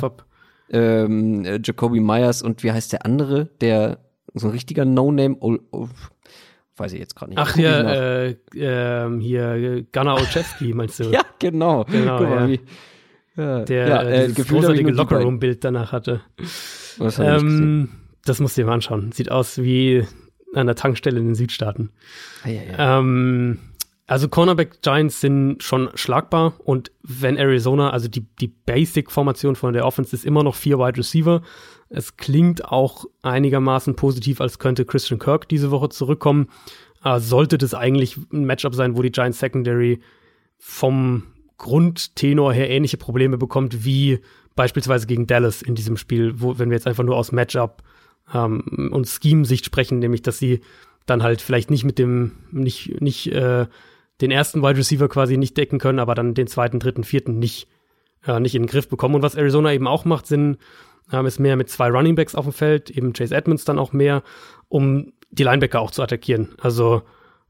Ähm, 0.70 1.45
äh, 1.45 1.59
Jacoby 1.63 1.99
Myers 1.99 2.41
und 2.41 2.63
wie 2.63 2.72
heißt 2.72 2.93
der 2.93 3.05
andere? 3.05 3.45
Der 3.61 3.99
so 4.34 4.47
ein 4.47 4.51
richtiger 4.51 4.86
No-Name. 4.86 5.38
Oh, 5.39 5.57
oh, 5.72 5.88
weiß 6.76 6.93
ich 6.93 6.99
jetzt 6.99 7.15
gerade 7.15 7.32
nicht. 7.32 7.39
Ach 7.39 7.55
ja, 7.55 7.82
äh, 8.26 8.36
ähm, 8.55 9.20
hier 9.20 9.51
äh, 9.53 9.86
Gunnar 9.91 10.15
Olszewski 10.15 10.74
meinst 10.76 10.99
du? 10.99 11.05
ja, 11.05 11.22
genau. 11.39 11.86
Genau, 11.86 12.18
Guck 12.20 12.30
mal, 12.30 12.41
ja. 12.41 12.47
wie. 12.49 12.59
Ja, 13.36 13.65
Der 13.65 13.88
ja, 13.88 14.01
äh, 14.01 14.26
äh, 14.26 14.30
ich 14.32 14.47
großartige. 14.47 14.91
Lockerroom-Bild 14.91 15.63
danach 15.63 15.91
hatte. 15.91 16.22
Das. 16.97 17.20
Ähm, 17.20 17.89
das 18.26 18.39
musst 18.39 18.57
du 18.57 18.61
dir 18.61 18.65
mal 18.68 18.74
anschauen. 18.74 19.11
Sieht 19.11 19.32
aus 19.32 19.59
wie 19.61 20.05
an 20.55 20.65
der 20.65 20.76
Tankstelle 20.76 21.20
in 21.20 21.28
den 21.28 21.36
Südstaaten. 21.36 21.91
Ah, 22.43 22.49
ja, 22.49 22.61
ja. 22.63 22.99
Ähm, 22.99 23.59
also 24.08 24.30
Cornerback 24.30 24.82
Giants 24.82 25.20
sind 25.20 25.62
schon 25.62 25.89
schlagbar 25.95 26.53
und 26.60 26.91
wenn 27.03 27.36
Arizona, 27.36 27.89
also 27.89 28.08
die, 28.08 28.26
die 28.39 28.47
Basic-Formation 28.47 29.58
von 29.58 29.74
der 29.74 29.86
Offense 29.86 30.16
ist 30.16 30.26
immer 30.26 30.43
noch 30.43 30.55
vier 30.55 30.80
Wide 30.80 30.97
Receiver. 30.97 31.41
Es 31.89 32.16
klingt 32.16 32.64
auch 32.64 33.05
einigermaßen 33.22 33.97
positiv, 33.97 34.39
als 34.39 34.60
könnte 34.60 34.86
Christian 34.86 35.20
Kirk 35.20 35.49
diese 35.49 35.72
Woche 35.72 35.89
zurückkommen. 35.89 36.47
Äh, 37.03 37.20
sollte 37.20 37.58
das 37.58 37.74
eigentlich 37.74 38.18
ein 38.32 38.45
Matchup 38.45 38.76
sein, 38.76 38.97
wo 38.97 39.01
die 39.01 39.12
Giants 39.12 39.39
Secondary 39.39 39.99
vom 40.58 41.24
Grundtenor 41.58 42.53
her 42.53 42.70
ähnliche 42.70 42.97
Probleme 42.97 43.38
bekommt 43.38 43.84
wie 43.84 44.20
beispielsweise 44.55 45.05
gegen 45.05 45.28
Dallas 45.28 45.62
in 45.62 45.76
diesem 45.76 45.97
Spiel, 45.97 46.39
wo, 46.39 46.58
wenn 46.58 46.70
wir 46.70 46.78
jetzt 46.78 46.88
einfach 46.88 47.03
nur 47.03 47.18
aus 47.18 47.34
Matchup 47.34 47.84
ähm, 48.34 48.89
und 48.93 49.05
Scheme-Sicht 49.05 49.66
sprechen, 49.66 49.99
nämlich 49.99 50.22
dass 50.22 50.39
sie 50.39 50.62
dann 51.05 51.24
halt 51.24 51.41
vielleicht 51.41 51.72
nicht 51.72 51.84
mit 51.84 51.99
dem, 51.99 52.34
nicht, 52.51 53.01
nicht 53.01 53.28
äh, 53.34 53.66
den 54.22 54.32
ersten 54.32 54.61
Wide 54.61 54.78
Receiver 54.78 55.07
quasi 55.09 55.38
nicht 55.38 55.57
decken 55.57 55.80
können, 55.80 55.99
aber 55.99 56.15
dann 56.15 56.34
den 56.34 56.47
zweiten, 56.47 56.80
dritten, 56.80 57.03
vierten 57.03 57.39
nicht, 57.39 57.68
äh, 58.26 58.39
nicht 58.39 58.55
in 58.55 58.63
den 58.63 58.68
Griff 58.70 58.89
bekommen. 58.89 59.15
Und 59.15 59.22
was 59.22 59.36
Arizona 59.36 59.74
eben 59.74 59.88
auch 59.88 60.05
macht, 60.05 60.28
sind, 60.28 60.57
ähm, 61.11 61.26
ist 61.26 61.39
mehr 61.39 61.55
mit 61.55 61.70
zwei 61.70 61.89
Running 61.89 62.15
Backs 62.15 62.36
auf 62.36 62.45
dem 62.45 62.53
Feld, 62.53 62.89
eben 62.89 63.13
Chase 63.13 63.36
Edmonds 63.36 63.65
dann 63.65 63.80
auch 63.80 63.93
mehr, 63.93 64.24
um 64.70 65.13
die 65.30 65.43
Linebacker 65.43 65.80
auch 65.80 65.91
zu 65.91 66.01
attackieren. 66.01 66.55
Also 66.59 67.03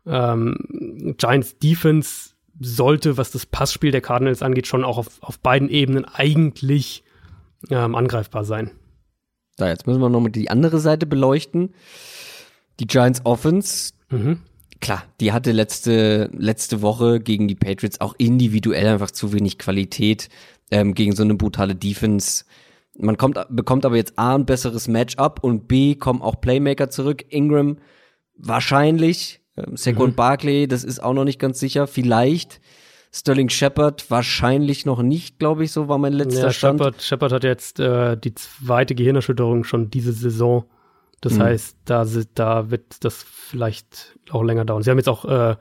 ähm, 0.05 1.15
Giants 1.17 1.57
Defense 1.57 2.31
sollte, 2.59 3.17
was 3.17 3.31
das 3.31 3.45
Passspiel 3.45 3.91
der 3.91 4.01
Cardinals 4.01 4.41
angeht, 4.41 4.67
schon 4.67 4.83
auch 4.83 4.97
auf, 4.97 5.21
auf 5.21 5.39
beiden 5.39 5.69
Ebenen 5.69 6.05
eigentlich 6.05 7.03
ähm, 7.69 7.95
angreifbar 7.95 8.43
sein. 8.43 8.71
Da, 9.57 9.69
jetzt 9.69 9.87
müssen 9.87 10.01
wir 10.01 10.09
nochmal 10.09 10.31
die 10.31 10.49
andere 10.49 10.79
Seite 10.79 11.05
beleuchten. 11.05 11.73
Die 12.79 12.87
Giants 12.87 13.21
Offense, 13.25 13.93
Mhm. 14.09 14.39
Klar, 14.79 15.03
die 15.19 15.31
hatte 15.31 15.51
letzte, 15.51 16.29
letzte 16.33 16.81
Woche 16.81 17.19
gegen 17.19 17.47
die 17.47 17.55
Patriots 17.55 18.01
auch 18.01 18.15
individuell 18.17 18.87
einfach 18.87 19.11
zu 19.11 19.33
wenig 19.33 19.57
Qualität 19.57 20.29
ähm, 20.71 20.93
gegen 20.93 21.15
so 21.15 21.23
eine 21.23 21.35
brutale 21.35 21.75
Defense. 21.75 22.45
Man 22.97 23.17
kommt, 23.17 23.39
bekommt 23.49 23.85
aber 23.85 23.95
jetzt 23.95 24.17
A, 24.17 24.35
ein 24.35 24.45
besseres 24.45 24.87
Matchup 24.87 25.43
und 25.43 25.67
B, 25.67 25.95
kommen 25.95 26.21
auch 26.21 26.41
Playmaker 26.41 26.89
zurück. 26.89 27.25
Ingram 27.29 27.77
wahrscheinlich, 28.35 29.41
ähm, 29.55 29.77
Saquon 29.77 30.13
Barkley, 30.13 30.67
das 30.67 30.83
ist 30.83 31.01
auch 31.01 31.13
noch 31.13 31.25
nicht 31.25 31.39
ganz 31.39 31.59
sicher, 31.59 31.87
vielleicht. 31.87 32.59
Sterling 33.13 33.49
Shepard 33.49 34.11
wahrscheinlich 34.11 34.85
noch 34.85 35.01
nicht, 35.01 35.39
glaube 35.39 35.63
ich, 35.63 35.71
so 35.71 35.87
war 35.87 35.97
mein 35.97 36.13
letzter 36.13 36.47
Ja, 36.47 36.51
Stand. 36.51 36.79
Shepard, 36.79 37.01
Shepard 37.01 37.31
hat 37.31 37.43
jetzt 37.43 37.79
äh, 37.79 38.17
die 38.17 38.35
zweite 38.35 38.95
Gehirnerschütterung 38.95 39.63
schon 39.63 39.89
diese 39.89 40.11
Saison. 40.11 40.65
Das 41.21 41.33
Mhm. 41.33 41.41
heißt, 41.43 41.77
da, 41.85 42.05
da 42.35 42.69
wird 42.71 43.03
das 43.03 43.23
vielleicht 43.23 44.17
auch 44.29 44.43
länger 44.43 44.65
dauern. 44.65 44.83
Sie 44.83 44.89
haben 44.91 44.97
jetzt 44.97 45.09
auch 45.09 45.25
äh, 45.25 45.55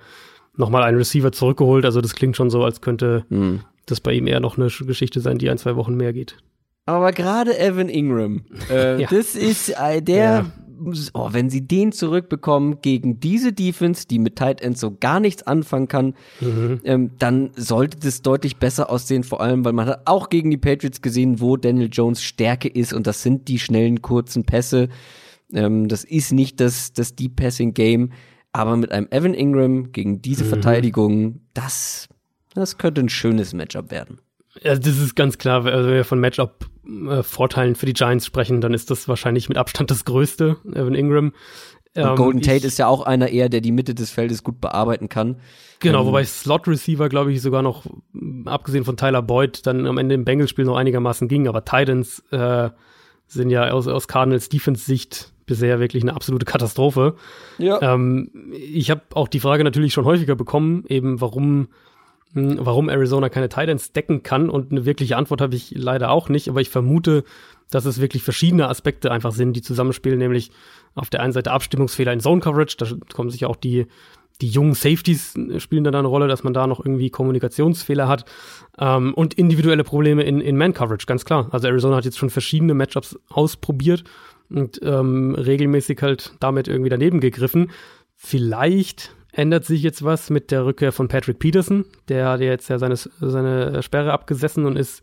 nochmal 0.56 0.82
einen 0.82 0.98
Receiver 0.98 1.32
zurückgeholt. 1.32 1.84
Also 1.84 2.00
das 2.00 2.14
klingt 2.14 2.36
schon 2.36 2.50
so, 2.50 2.62
als 2.64 2.80
könnte 2.80 3.24
Mhm. 3.30 3.60
das 3.86 4.00
bei 4.00 4.12
ihm 4.12 4.26
eher 4.26 4.40
noch 4.40 4.58
eine 4.58 4.68
Sch- 4.68 4.84
Geschichte 4.86 5.20
sein, 5.20 5.38
die 5.38 5.48
ein, 5.50 5.58
zwei 5.58 5.76
Wochen 5.76 5.94
mehr 5.96 6.12
geht. 6.12 6.36
Aber 6.84 7.10
gerade 7.12 7.58
Evan 7.58 7.88
Ingram, 7.88 8.44
äh, 8.70 9.00
Ja. 9.02 9.08
das 9.10 9.34
ist 9.34 9.70
äh, 9.70 10.00
der, 10.02 10.46
oh, 11.14 11.28
wenn 11.32 11.48
sie 11.50 11.66
den 11.66 11.90
zurückbekommen 11.90 12.80
gegen 12.82 13.18
diese 13.18 13.52
Defense, 13.52 14.06
die 14.06 14.18
mit 14.18 14.36
Tight 14.36 14.60
Ends 14.60 14.80
so 14.80 14.94
gar 14.94 15.20
nichts 15.20 15.42
anfangen 15.42 15.88
kann, 15.88 16.14
Mhm. 16.40 16.80
ähm, 16.84 17.10
dann 17.18 17.50
sollte 17.56 17.98
das 17.98 18.20
deutlich 18.22 18.58
besser 18.58 18.88
aussehen, 18.90 19.24
vor 19.24 19.40
allem, 19.40 19.64
weil 19.64 19.72
man 19.72 19.86
hat 19.86 20.02
auch 20.04 20.28
gegen 20.28 20.50
die 20.50 20.58
Patriots 20.58 21.00
gesehen, 21.02 21.40
wo 21.40 21.56
Daniel 21.56 21.88
Jones 21.90 22.22
Stärke 22.22 22.68
ist 22.68 22.92
und 22.92 23.06
das 23.06 23.22
sind 23.22 23.48
die 23.48 23.58
schnellen, 23.58 24.02
kurzen 24.02 24.44
Pässe. 24.44 24.88
Ähm, 25.52 25.88
das 25.88 26.04
ist 26.04 26.32
nicht 26.32 26.60
das, 26.60 26.92
das 26.92 27.14
Deep 27.14 27.36
Passing 27.36 27.72
Game, 27.74 28.12
aber 28.52 28.76
mit 28.76 28.90
einem 28.92 29.06
Evan 29.10 29.34
Ingram 29.34 29.92
gegen 29.92 30.20
diese 30.22 30.44
Mhm. 30.44 30.48
Verteidigung, 30.48 31.40
das, 31.54 32.08
das 32.54 32.78
könnte 32.78 33.00
ein 33.02 33.08
schönes 33.08 33.52
Matchup 33.54 33.90
werden. 33.90 34.18
Also 34.64 34.80
das 34.80 34.98
ist 34.98 35.14
ganz 35.14 35.36
klar, 35.38 35.66
also 35.66 35.88
wenn 35.88 35.94
wir 35.96 36.04
von 36.04 36.18
Matchup-Vorteilen 36.20 37.74
für 37.74 37.86
die 37.86 37.92
Giants 37.92 38.26
sprechen, 38.26 38.60
dann 38.60 38.74
ist 38.74 38.90
das 38.90 39.08
wahrscheinlich 39.08 39.48
mit 39.48 39.58
Abstand 39.58 39.90
das 39.90 40.04
größte, 40.04 40.56
Evan 40.72 40.94
Ingram. 40.94 41.26
Und 41.94 42.02
Ähm, 42.02 42.16
Golden 42.16 42.40
Tate 42.42 42.58
ich- 42.58 42.64
ist 42.64 42.78
ja 42.78 42.88
auch 42.88 43.02
einer 43.02 43.28
eher, 43.28 43.48
der 43.48 43.62
die 43.62 43.72
Mitte 43.72 43.94
des 43.94 44.10
Feldes 44.10 44.42
gut 44.42 44.60
bearbeiten 44.60 45.08
kann. 45.08 45.36
Genau, 45.80 46.00
Ähm, 46.02 46.06
wobei 46.08 46.24
Slot-Receiver, 46.24 47.08
glaube 47.08 47.32
ich, 47.32 47.40
sogar 47.40 47.62
noch, 47.62 47.86
m, 48.14 48.46
abgesehen 48.46 48.84
von 48.84 48.96
Tyler 48.98 49.22
Boyd, 49.22 49.66
dann 49.66 49.86
am 49.86 49.96
Ende 49.96 50.14
im 50.14 50.24
Bengals-Spiel 50.24 50.66
noch 50.66 50.76
einigermaßen 50.76 51.26
ging. 51.28 51.48
Aber 51.48 51.64
Titans 51.64 52.22
äh, 52.32 52.68
sind 53.26 53.48
ja 53.50 53.70
aus, 53.70 53.88
aus 53.88 54.08
Cardinals 54.08 54.48
Defense-Sicht 54.50 55.32
bisher 55.46 55.80
wirklich 55.80 56.02
eine 56.02 56.14
absolute 56.14 56.44
Katastrophe. 56.44 57.14
Ja. 57.58 57.80
Ähm, 57.80 58.30
ich 58.52 58.90
habe 58.90 59.02
auch 59.14 59.28
die 59.28 59.40
Frage 59.40 59.64
natürlich 59.64 59.92
schon 59.92 60.04
häufiger 60.04 60.36
bekommen, 60.36 60.84
eben 60.88 61.20
warum, 61.20 61.68
mh, 62.34 62.56
warum 62.58 62.88
Arizona 62.88 63.28
keine 63.28 63.48
Titans 63.48 63.92
decken 63.92 64.22
kann. 64.22 64.50
Und 64.50 64.72
eine 64.72 64.84
wirkliche 64.84 65.16
Antwort 65.16 65.40
habe 65.40 65.54
ich 65.54 65.72
leider 65.74 66.10
auch 66.10 66.28
nicht. 66.28 66.48
Aber 66.48 66.60
ich 66.60 66.70
vermute, 66.70 67.24
dass 67.70 67.84
es 67.84 68.00
wirklich 68.00 68.22
verschiedene 68.22 68.68
Aspekte 68.68 69.10
einfach 69.10 69.32
sind, 69.32 69.54
die 69.54 69.62
zusammenspielen, 69.62 70.18
nämlich 70.18 70.50
auf 70.94 71.10
der 71.10 71.20
einen 71.20 71.32
Seite 71.32 71.52
Abstimmungsfehler 71.52 72.12
in 72.12 72.20
Zone 72.20 72.40
Coverage, 72.40 72.76
da 72.78 72.86
kommen 73.12 73.30
sich 73.30 73.44
auch 73.44 73.56
die, 73.56 73.86
die 74.40 74.48
jungen 74.48 74.74
Safeties 74.74 75.34
äh, 75.36 75.60
spielen 75.60 75.84
dann 75.84 75.94
eine 75.94 76.08
Rolle, 76.08 76.28
dass 76.28 76.44
man 76.44 76.54
da 76.54 76.66
noch 76.66 76.84
irgendwie 76.84 77.10
Kommunikationsfehler 77.10 78.08
hat 78.08 78.24
ähm, 78.78 79.14
und 79.14 79.34
individuelle 79.34 79.84
Probleme 79.84 80.22
in, 80.22 80.40
in 80.40 80.56
Man-Coverage, 80.56 81.06
ganz 81.06 81.24
klar. 81.24 81.48
Also 81.52 81.68
Arizona 81.68 81.96
hat 81.96 82.04
jetzt 82.04 82.18
schon 82.18 82.30
verschiedene 82.30 82.74
Matchups 82.74 83.18
ausprobiert 83.28 84.04
und 84.50 84.80
ähm, 84.82 85.34
regelmäßig 85.34 86.00
halt 86.02 86.32
damit 86.40 86.68
irgendwie 86.68 86.90
daneben 86.90 87.20
gegriffen. 87.20 87.70
Vielleicht 88.14 89.14
ändert 89.32 89.64
sich 89.64 89.82
jetzt 89.82 90.02
was 90.02 90.30
mit 90.30 90.50
der 90.50 90.64
Rückkehr 90.64 90.92
von 90.92 91.08
Patrick 91.08 91.38
Peterson. 91.38 91.84
Der 92.08 92.28
hat 92.30 92.40
ja 92.40 92.46
jetzt 92.46 92.68
ja 92.68 92.78
seine, 92.78 92.96
seine 92.96 93.82
Sperre 93.82 94.12
abgesessen 94.12 94.64
und 94.64 94.76
ist, 94.76 95.02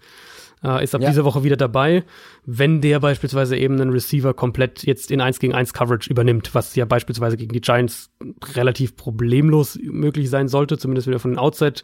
äh, 0.63 0.83
ist 0.83 0.95
ab 0.95 1.01
Ja. 1.01 1.09
dieser 1.09 1.23
Woche 1.23 1.43
wieder 1.43 1.55
dabei. 1.57 2.03
Wenn 2.45 2.81
der 2.81 2.99
beispielsweise 2.99 3.55
eben 3.55 3.79
einen 3.79 3.91
Receiver 3.91 4.33
komplett 4.33 4.83
jetzt 4.83 5.11
in 5.11 5.21
1 5.21 5.37
gegen 5.39 5.53
1 5.53 5.73
Coverage 5.73 6.09
übernimmt, 6.09 6.55
was 6.55 6.75
ja 6.75 6.85
beispielsweise 6.85 7.37
gegen 7.37 7.53
die 7.53 7.61
Giants 7.61 8.09
relativ 8.55 8.95
problemlos 8.95 9.77
möglich 9.83 10.29
sein 10.31 10.47
sollte, 10.47 10.79
zumindest 10.79 11.05
wenn 11.07 11.13
wir 11.13 11.19
von 11.19 11.31
den 11.31 11.39
Outside 11.39 11.81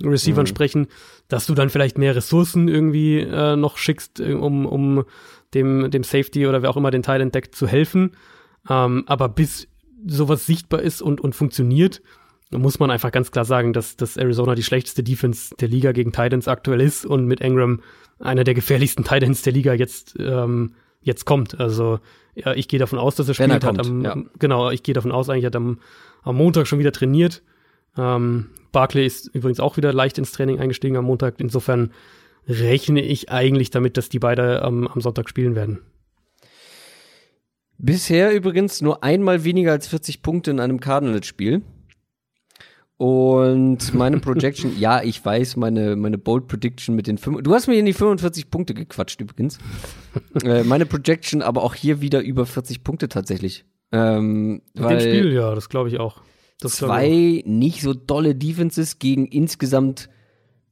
Receivern 0.00 0.46
sprechen, 0.46 0.86
dass 1.26 1.46
du 1.46 1.54
dann 1.54 1.70
vielleicht 1.70 1.98
mehr 1.98 2.14
Ressourcen 2.14 2.68
irgendwie 2.68 3.18
äh, 3.18 3.56
noch 3.56 3.76
schickst, 3.78 4.20
äh, 4.20 4.34
um, 4.34 4.64
um 4.64 5.04
dem, 5.54 5.90
dem 5.90 6.04
Safety 6.04 6.46
oder 6.46 6.62
wer 6.62 6.70
auch 6.70 6.76
immer 6.76 6.90
den 6.90 7.02
Teil 7.02 7.20
entdeckt 7.20 7.54
zu 7.54 7.66
helfen. 7.66 8.12
Ähm, 8.68 9.04
aber 9.06 9.28
bis 9.28 9.68
sowas 10.06 10.46
sichtbar 10.46 10.80
ist 10.80 11.02
und, 11.02 11.20
und 11.20 11.34
funktioniert, 11.34 12.02
muss 12.50 12.78
man 12.78 12.90
einfach 12.90 13.12
ganz 13.12 13.30
klar 13.30 13.44
sagen, 13.44 13.72
dass, 13.72 13.96
dass 13.96 14.16
Arizona 14.16 14.54
die 14.54 14.62
schlechteste 14.62 15.02
Defense 15.02 15.54
der 15.60 15.68
Liga 15.68 15.92
gegen 15.92 16.12
Titans 16.12 16.48
aktuell 16.48 16.80
ist 16.80 17.04
und 17.04 17.26
mit 17.26 17.40
Ingram 17.40 17.80
einer 18.18 18.44
der 18.44 18.54
gefährlichsten 18.54 19.04
Titans 19.04 19.42
der 19.42 19.52
Liga 19.52 19.74
jetzt, 19.74 20.16
ähm, 20.18 20.74
jetzt 21.02 21.24
kommt. 21.24 21.60
Also 21.60 22.00
ja, 22.34 22.54
ich 22.54 22.68
gehe 22.68 22.78
davon 22.78 22.98
aus, 22.98 23.16
dass 23.16 23.28
er 23.28 23.38
Wenn 23.38 23.50
er 23.50 23.56
spielt. 23.56 23.78
hat 23.78 23.86
kommt, 23.86 23.86
am, 23.86 24.04
ja. 24.04 24.30
Genau, 24.38 24.70
ich 24.70 24.82
gehe 24.82 24.94
davon 24.94 25.12
aus, 25.12 25.28
eigentlich 25.28 25.44
hat 25.46 25.54
er 25.54 25.60
am, 25.60 25.78
am 26.22 26.36
Montag 26.36 26.66
schon 26.66 26.78
wieder 26.78 26.92
trainiert. 26.92 27.42
Ähm, 27.96 28.46
Barclay 28.72 29.06
ist 29.06 29.26
übrigens 29.34 29.60
auch 29.60 29.76
wieder 29.76 29.92
leicht 29.92 30.18
ins 30.18 30.32
Training 30.32 30.58
eingestiegen 30.58 30.96
am 30.96 31.04
Montag. 31.04 31.34
Insofern 31.38 31.90
rechne 32.48 33.02
ich 33.02 33.30
eigentlich 33.30 33.70
damit, 33.70 33.96
dass 33.96 34.08
die 34.08 34.18
beide 34.18 34.62
am, 34.62 34.86
am 34.86 35.00
Sonntag 35.00 35.28
spielen 35.28 35.54
werden. 35.54 35.80
Bisher 37.76 38.34
übrigens 38.34 38.80
nur 38.80 39.04
einmal 39.04 39.44
weniger 39.44 39.70
als 39.72 39.86
40 39.86 40.22
Punkte 40.22 40.50
in 40.50 40.58
einem 40.58 40.80
Cardinals-Spiel. 40.80 41.62
Und 42.96 43.94
meine 43.94 44.18
Projection, 44.20 44.76
ja, 44.76 45.00
ich 45.02 45.24
weiß, 45.24 45.56
meine, 45.56 45.94
meine 45.94 46.18
Bold 46.18 46.48
Prediction 46.48 46.96
mit 46.96 47.06
den 47.06 47.16
fünf, 47.16 47.40
du 47.42 47.54
hast 47.54 47.68
mir 47.68 47.78
in 47.78 47.86
die 47.86 47.92
45 47.92 48.50
Punkte 48.50 48.74
gequatscht 48.74 49.20
übrigens. 49.20 49.58
äh, 50.42 50.64
meine 50.64 50.86
Projection 50.86 51.40
aber 51.40 51.62
auch 51.62 51.76
hier 51.76 52.00
wieder 52.00 52.20
über 52.20 52.44
40 52.44 52.82
Punkte 52.82 53.08
tatsächlich. 53.08 53.64
Ähm, 53.92 54.62
weil 54.74 54.98
dem 54.98 55.00
Spiel, 55.00 55.32
ja, 55.32 55.54
das 55.54 55.68
glaube 55.68 55.88
ich 55.88 56.00
auch. 56.00 56.22
Das 56.60 56.78
glaub 56.78 56.90
ich 56.90 56.96
zwei 56.96 57.42
nicht 57.46 57.82
so 57.82 57.94
dolle 57.94 58.34
Defenses 58.34 58.98
gegen 58.98 59.26
insgesamt 59.26 60.10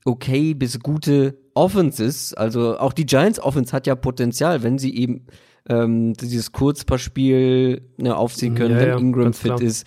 okay 0.07 0.55
bis 0.55 0.79
gute 0.81 1.37
Offenses. 1.55 2.33
Also 2.35 2.79
auch 2.79 2.93
die 2.93 3.07
Giants 3.07 3.41
Offense 3.41 3.73
hat 3.73 3.87
ja 3.87 3.95
Potenzial, 3.95 4.63
wenn 4.63 4.79
sie 4.79 4.97
eben 4.97 5.27
ähm, 5.69 6.15
dieses 6.15 6.53
Kurzpassspiel 6.53 7.83
ne, 7.99 8.17
aufziehen 8.17 8.55
können, 8.55 8.75
Ja, 8.75 8.81
wenn 8.81 8.89
ja, 8.89 8.99
Ingram 8.99 9.33
fit 9.33 9.47
klar. 9.57 9.63
ist. 9.63 9.87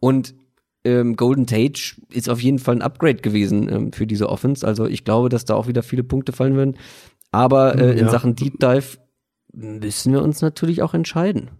Und 0.00 0.34
ähm, 0.84 1.14
Golden 1.16 1.46
Tage 1.46 1.94
ist 2.10 2.28
auf 2.28 2.42
jeden 2.42 2.58
Fall 2.58 2.76
ein 2.76 2.82
Upgrade 2.82 3.16
gewesen 3.22 3.68
ähm, 3.68 3.92
für 3.92 4.06
diese 4.06 4.28
Offense. 4.28 4.66
Also 4.66 4.86
ich 4.86 5.04
glaube, 5.04 5.28
dass 5.28 5.44
da 5.44 5.54
auch 5.54 5.68
wieder 5.68 5.82
viele 5.82 6.02
Punkte 6.04 6.32
fallen 6.32 6.56
werden. 6.56 6.76
Aber 7.30 7.78
äh, 7.78 7.92
in 7.92 8.06
Ja. 8.06 8.10
Sachen 8.10 8.34
Deep 8.34 8.58
Dive 8.58 8.98
müssen 9.52 10.12
wir 10.12 10.22
uns 10.22 10.40
natürlich 10.42 10.82
auch 10.82 10.94
entscheiden. 10.94 11.50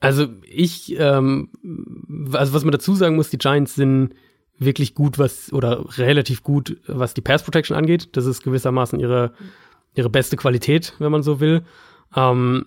Also 0.00 0.26
ich, 0.44 0.96
ähm, 0.98 1.48
also 2.32 2.52
was 2.52 2.64
man 2.64 2.72
dazu 2.72 2.94
sagen 2.94 3.16
muss, 3.16 3.30
die 3.30 3.38
Giants 3.38 3.74
sind 3.74 4.14
wirklich 4.64 4.94
gut, 4.94 5.18
was 5.18 5.52
oder 5.52 5.84
relativ 5.98 6.42
gut, 6.42 6.78
was 6.86 7.14
die 7.14 7.20
Pass 7.20 7.42
Protection 7.42 7.76
angeht. 7.76 8.16
Das 8.16 8.26
ist 8.26 8.42
gewissermaßen 8.42 9.00
ihre 9.00 9.32
ihre 9.94 10.10
beste 10.10 10.36
Qualität, 10.36 10.94
wenn 10.98 11.12
man 11.12 11.22
so 11.22 11.40
will. 11.40 11.62
Ähm, 12.14 12.66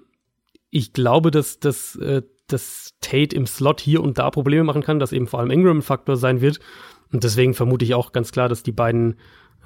ich 0.69 0.93
glaube, 0.93 1.31
dass, 1.31 1.59
dass, 1.59 1.95
äh, 1.95 2.21
dass 2.47 2.93
Tate 3.01 3.35
im 3.35 3.47
Slot 3.47 3.81
hier 3.81 4.03
und 4.03 4.17
da 4.17 4.29
Probleme 4.29 4.63
machen 4.63 4.83
kann, 4.83 4.99
dass 4.99 5.11
eben 5.11 5.27
vor 5.27 5.39
allem 5.39 5.51
Ingram 5.51 5.79
ein 5.79 5.83
Faktor 5.83 6.17
sein 6.17 6.41
wird. 6.41 6.59
Und 7.11 7.23
deswegen 7.23 7.53
vermute 7.53 7.85
ich 7.85 7.93
auch 7.93 8.11
ganz 8.11 8.31
klar, 8.31 8.49
dass 8.49 8.63
die 8.63 8.71
beiden, 8.71 9.15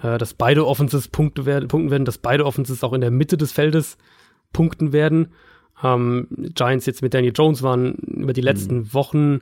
äh, 0.01 0.17
dass 0.17 0.33
beide 0.33 0.65
Offenses 0.65 1.07
Punkte 1.07 1.45
werden, 1.45 1.67
punkten 1.67 1.91
werden, 1.91 2.05
dass 2.05 2.17
beide 2.17 2.45
Offenses 2.45 2.83
auch 2.83 2.93
in 2.93 3.01
der 3.01 3.11
Mitte 3.11 3.37
des 3.37 3.51
Feldes 3.51 3.97
punkten 4.53 4.93
werden. 4.93 5.33
Ähm, 5.83 6.27
Giants 6.53 6.85
jetzt 6.85 7.01
mit 7.01 7.13
Daniel 7.13 7.33
Jones 7.35 7.63
waren 7.63 7.93
über 7.95 8.33
die 8.33 8.41
letzten 8.41 8.93
Wochen, 8.93 9.39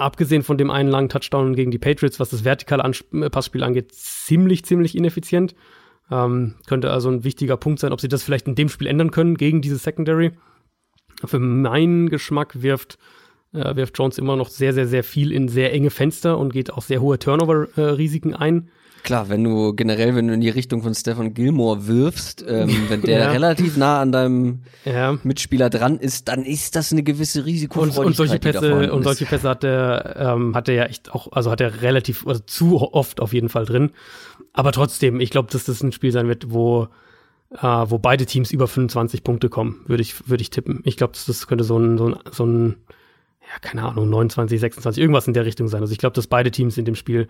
abgesehen 0.00 0.42
von 0.42 0.58
dem 0.58 0.70
einen 0.70 0.88
langen 0.88 1.08
Touchdown 1.08 1.54
gegen 1.54 1.70
die 1.70 1.78
Patriots, 1.78 2.18
was 2.18 2.30
das 2.30 2.44
vertikale 2.44 2.90
äh, 3.12 3.30
Passspiel 3.30 3.62
angeht, 3.62 3.92
ziemlich, 3.92 4.64
ziemlich 4.64 4.96
ineffizient. 4.96 5.54
Ähm, 6.10 6.54
könnte 6.66 6.90
also 6.90 7.10
ein 7.10 7.24
wichtiger 7.24 7.56
Punkt 7.56 7.78
sein, 7.80 7.92
ob 7.92 8.00
sie 8.00 8.08
das 8.08 8.22
vielleicht 8.22 8.48
in 8.48 8.54
dem 8.54 8.68
Spiel 8.68 8.88
ändern 8.88 9.10
können 9.10 9.36
gegen 9.36 9.62
diese 9.62 9.76
Secondary. 9.76 10.32
Für 11.24 11.38
meinen 11.38 12.08
Geschmack 12.08 12.62
wirft, 12.62 12.98
äh, 13.52 13.76
wirft 13.76 13.96
Jones 13.98 14.18
immer 14.18 14.36
noch 14.36 14.48
sehr, 14.48 14.72
sehr, 14.72 14.86
sehr 14.86 15.04
viel 15.04 15.32
in 15.32 15.48
sehr 15.48 15.72
enge 15.72 15.90
Fenster 15.90 16.38
und 16.38 16.52
geht 16.52 16.72
auch 16.72 16.82
sehr 16.82 17.00
hohe 17.00 17.18
Turnover-Risiken 17.18 18.34
ein. 18.34 18.70
Klar, 19.02 19.28
wenn 19.28 19.42
du 19.44 19.74
generell, 19.74 20.14
wenn 20.14 20.28
du 20.28 20.34
in 20.34 20.40
die 20.40 20.48
Richtung 20.50 20.82
von 20.82 20.94
Stefan 20.94 21.32
Gilmore 21.34 21.86
wirfst, 21.86 22.44
ähm, 22.46 22.70
wenn 22.88 23.00
der 23.02 23.18
Ja. 23.20 23.30
relativ 23.30 23.76
nah 23.76 24.00
an 24.00 24.12
deinem 24.12 24.60
Ja. 24.84 25.18
Mitspieler 25.22 25.70
dran 25.70 25.98
ist, 25.98 26.28
dann 26.28 26.44
ist 26.44 26.76
das 26.76 26.92
eine 26.92 27.02
gewisse 27.02 27.40
Und, 27.40 27.46
Risikofreudigkeit. 27.46 28.06
und 28.06 28.16
solche 28.16 28.38
die 28.38 28.52
da 28.52 28.60
Pässe, 28.60 28.92
und 28.92 29.02
solche 29.04 29.26
Pässe 29.26 29.48
hat 29.48 29.64
er, 29.64 30.16
ähm, 30.18 30.54
hat 30.54 30.68
er 30.68 30.74
ja 30.74 30.84
echt 30.84 31.12
auch, 31.12 31.32
also 31.32 31.50
hat 31.50 31.60
er 31.60 31.82
relativ, 31.82 32.26
also 32.26 32.40
zu 32.44 32.76
oft 32.92 33.20
auf 33.20 33.32
jeden 33.32 33.48
Fall 33.48 33.64
drin. 33.64 33.90
Aber 34.52 34.72
trotzdem, 34.72 35.20
ich 35.20 35.30
glaube, 35.30 35.48
dass 35.50 35.64
das 35.64 35.82
ein 35.82 35.92
Spiel 35.92 36.12
sein 36.12 36.28
wird, 36.28 36.50
wo, 36.50 36.88
äh, 37.52 37.62
wo 37.66 37.98
beide 37.98 38.26
Teams 38.26 38.50
über 38.52 38.66
25 38.68 39.24
Punkte 39.24 39.48
kommen, 39.48 39.80
würde 39.86 40.02
ich, 40.02 40.28
würde 40.28 40.42
ich 40.42 40.50
tippen. 40.50 40.80
Ich 40.84 40.96
glaube, 40.96 41.14
das, 41.14 41.24
das 41.26 41.46
könnte 41.46 41.64
so 41.64 41.78
ein, 41.78 41.96
so 41.98 42.08
ein, 42.08 42.16
so 42.32 42.44
ein, 42.44 42.76
ja, 43.42 43.58
keine 43.60 43.82
Ahnung, 43.84 44.08
29, 44.10 44.60
26, 44.60 45.00
irgendwas 45.00 45.26
in 45.26 45.34
der 45.34 45.44
Richtung 45.46 45.68
sein. 45.68 45.80
Also 45.80 45.92
ich 45.92 45.98
glaube, 45.98 46.14
dass 46.14 46.26
beide 46.26 46.50
Teams 46.50 46.76
in 46.78 46.84
dem 46.84 46.94
Spiel 46.94 47.26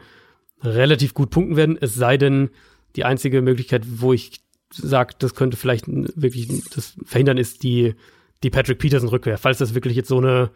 relativ 0.63 1.15
gut 1.15 1.31
punkten 1.31 1.57
werden, 1.57 1.79
es 1.81 1.95
sei 1.95 2.17
denn, 2.17 2.51
die 2.97 3.05
einzige 3.05 3.41
Möglichkeit, 3.43 3.85
wo 3.87 4.13
ich 4.13 4.41
sage, 4.73 5.15
das 5.19 5.35
könnte 5.35 5.57
vielleicht 5.57 5.87
wirklich 5.89 6.49
das 6.75 6.95
verhindern, 7.05 7.39
ist 7.39 7.63
die, 7.63 7.95
die 8.43 8.51
Patrick 8.51 8.79
Peterson 8.79 9.09
Rückkehr. 9.09 9.39
Falls 9.39 9.59
das 9.59 9.75
wirklich 9.75 9.97
jetzt 9.97 10.09
so 10.09 10.19
eine 10.19 10.51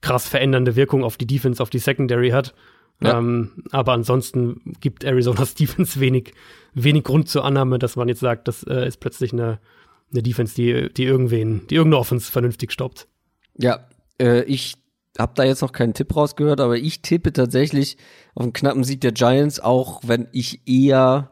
krass 0.00 0.28
verändernde 0.28 0.76
Wirkung 0.76 1.04
auf 1.04 1.16
die 1.16 1.26
Defense, 1.26 1.62
auf 1.62 1.70
die 1.70 1.78
Secondary 1.78 2.30
hat. 2.30 2.54
Ja. 3.00 3.18
Ähm, 3.18 3.64
aber 3.70 3.92
ansonsten 3.92 4.60
gibt 4.80 5.04
Arizona's 5.04 5.54
Defense 5.56 5.98
wenig, 6.00 6.34
wenig 6.74 7.04
Grund 7.04 7.28
zur 7.28 7.44
Annahme, 7.44 7.78
dass 7.78 7.96
man 7.96 8.08
jetzt 8.08 8.20
sagt, 8.20 8.48
das 8.48 8.64
äh, 8.64 8.86
ist 8.86 9.00
plötzlich 9.00 9.32
eine, 9.32 9.60
eine 10.12 10.22
Defense, 10.22 10.54
die, 10.54 10.92
die 10.92 11.04
irgendwen, 11.04 11.66
die 11.68 11.76
irgendeine 11.76 12.00
Offense 12.00 12.30
vernünftig 12.30 12.72
stoppt. 12.72 13.08
Ja, 13.56 13.88
äh, 14.20 14.42
ich 14.44 14.74
habe 15.18 15.32
da 15.34 15.44
jetzt 15.44 15.62
noch 15.62 15.72
keinen 15.72 15.94
Tipp 15.94 16.14
rausgehört, 16.14 16.60
aber 16.60 16.76
ich 16.76 17.02
tippe 17.02 17.32
tatsächlich 17.32 17.96
auf 18.34 18.44
einen 18.44 18.52
knappen 18.52 18.84
Sieg 18.84 19.00
der 19.00 19.12
Giants, 19.12 19.60
auch 19.60 20.00
wenn 20.04 20.28
ich 20.32 20.66
eher 20.66 21.30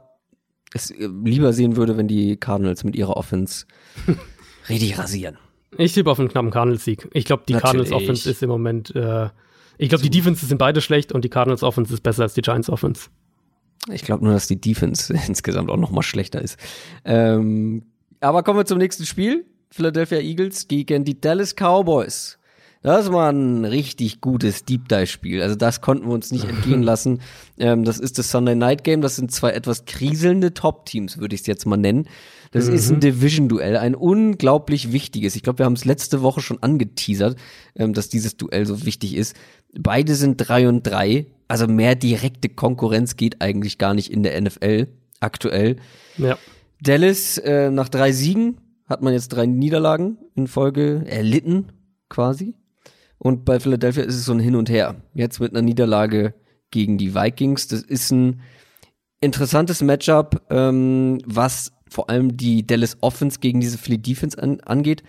es 0.74 0.90
äh, 0.90 1.08
lieber 1.24 1.52
sehen 1.52 1.76
würde, 1.76 1.96
wenn 1.96 2.08
die 2.08 2.36
Cardinals 2.36 2.84
mit 2.84 2.96
ihrer 2.96 3.16
Offense 3.16 3.66
richtig 4.68 4.98
rasieren. 4.98 5.38
Ich 5.78 5.94
tippe 5.94 6.10
auf 6.10 6.18
einen 6.18 6.28
knappen 6.28 6.50
Cardinals-Sieg. 6.50 7.08
Ich 7.12 7.24
glaube, 7.24 7.44
die 7.48 7.54
Natürlich. 7.54 7.62
Cardinals 7.62 7.92
Offense 7.92 8.30
ist 8.30 8.42
im 8.42 8.50
Moment, 8.50 8.94
äh, 8.94 9.28
ich 9.78 9.88
glaube, 9.88 10.02
die 10.02 10.10
Defenses 10.10 10.48
sind 10.48 10.58
beide 10.58 10.80
schlecht 10.80 11.12
und 11.12 11.24
die 11.24 11.28
Cardinals 11.28 11.62
Offense 11.62 11.94
ist 11.94 12.02
besser 12.02 12.24
als 12.24 12.34
die 12.34 12.42
Giants 12.42 12.68
Offense. 12.68 13.08
Ich 13.90 14.02
glaube 14.02 14.24
nur, 14.24 14.34
dass 14.34 14.46
die 14.46 14.60
Defense 14.60 15.12
insgesamt 15.26 15.70
auch 15.70 15.76
noch 15.76 15.90
mal 15.90 16.02
schlechter 16.02 16.42
ist. 16.42 16.58
Ähm, 17.04 17.84
aber 18.20 18.42
kommen 18.42 18.58
wir 18.58 18.66
zum 18.66 18.78
nächsten 18.78 19.06
Spiel. 19.06 19.46
Philadelphia 19.70 20.18
Eagles 20.18 20.66
gegen 20.68 21.04
die 21.04 21.20
Dallas 21.20 21.54
Cowboys. 21.54 22.39
Das 22.82 23.12
war 23.12 23.30
ein 23.30 23.66
richtig 23.66 24.22
gutes 24.22 24.64
Deep 24.64 24.88
Dive 24.88 25.06
Spiel. 25.06 25.42
Also 25.42 25.54
das 25.54 25.82
konnten 25.82 26.06
wir 26.06 26.14
uns 26.14 26.32
nicht 26.32 26.48
entgehen 26.48 26.82
lassen. 26.84 27.20
Ähm, 27.58 27.84
das 27.84 27.98
ist 27.98 28.18
das 28.18 28.30
Sunday 28.30 28.54
Night 28.54 28.84
Game. 28.84 29.02
Das 29.02 29.16
sind 29.16 29.30
zwei 29.30 29.50
etwas 29.50 29.84
kriselnde 29.84 30.54
Top 30.54 30.86
Teams, 30.86 31.18
würde 31.18 31.34
ich 31.34 31.42
es 31.42 31.46
jetzt 31.46 31.66
mal 31.66 31.76
nennen. 31.76 32.08
Das 32.52 32.66
ist 32.66 32.90
ein 32.90 32.98
Division 32.98 33.48
Duell, 33.48 33.76
ein 33.76 33.94
unglaublich 33.94 34.92
wichtiges. 34.92 35.36
Ich 35.36 35.42
glaube, 35.42 35.60
wir 35.60 35.66
haben 35.66 35.74
es 35.74 35.84
letzte 35.84 36.20
Woche 36.22 36.40
schon 36.40 36.60
angeteasert, 36.62 37.38
ähm, 37.76 37.92
dass 37.92 38.08
dieses 38.08 38.36
Duell 38.36 38.66
so 38.66 38.84
wichtig 38.86 39.14
ist. 39.14 39.36
Beide 39.78 40.14
sind 40.14 40.36
drei 40.36 40.66
und 40.66 40.82
drei. 40.82 41.26
Also 41.48 41.68
mehr 41.68 41.94
direkte 41.94 42.48
Konkurrenz 42.48 43.16
geht 43.16 43.42
eigentlich 43.42 43.76
gar 43.76 43.92
nicht 43.92 44.10
in 44.10 44.22
der 44.22 44.40
NFL 44.40 44.88
aktuell. 45.20 45.76
Ja. 46.16 46.38
Dallas 46.80 47.36
äh, 47.38 47.70
nach 47.70 47.90
drei 47.90 48.12
Siegen 48.12 48.56
hat 48.86 49.02
man 49.02 49.12
jetzt 49.12 49.28
drei 49.28 49.46
Niederlagen 49.46 50.16
in 50.34 50.48
Folge 50.48 51.04
erlitten, 51.06 51.66
quasi. 52.08 52.54
Und 53.22 53.44
bei 53.44 53.60
Philadelphia 53.60 54.02
ist 54.02 54.14
es 54.16 54.24
so 54.24 54.32
ein 54.32 54.40
Hin 54.40 54.56
und 54.56 54.70
Her. 54.70 54.96
Jetzt 55.14 55.40
mit 55.40 55.52
einer 55.52 55.60
Niederlage 55.62 56.32
gegen 56.70 56.96
die 56.98 57.14
Vikings. 57.14 57.68
Das 57.68 57.82
ist 57.82 58.10
ein 58.10 58.40
interessantes 59.20 59.82
Matchup, 59.82 60.40
ähm, 60.50 61.18
was 61.26 61.72
vor 61.88 62.08
allem 62.08 62.36
die 62.38 62.66
Dallas 62.66 62.96
Offense 63.02 63.40
gegen 63.40 63.60
diese 63.60 63.76
Philly 63.76 63.98
Defense 63.98 64.42
an, 64.42 64.60
angeht. 64.60 65.02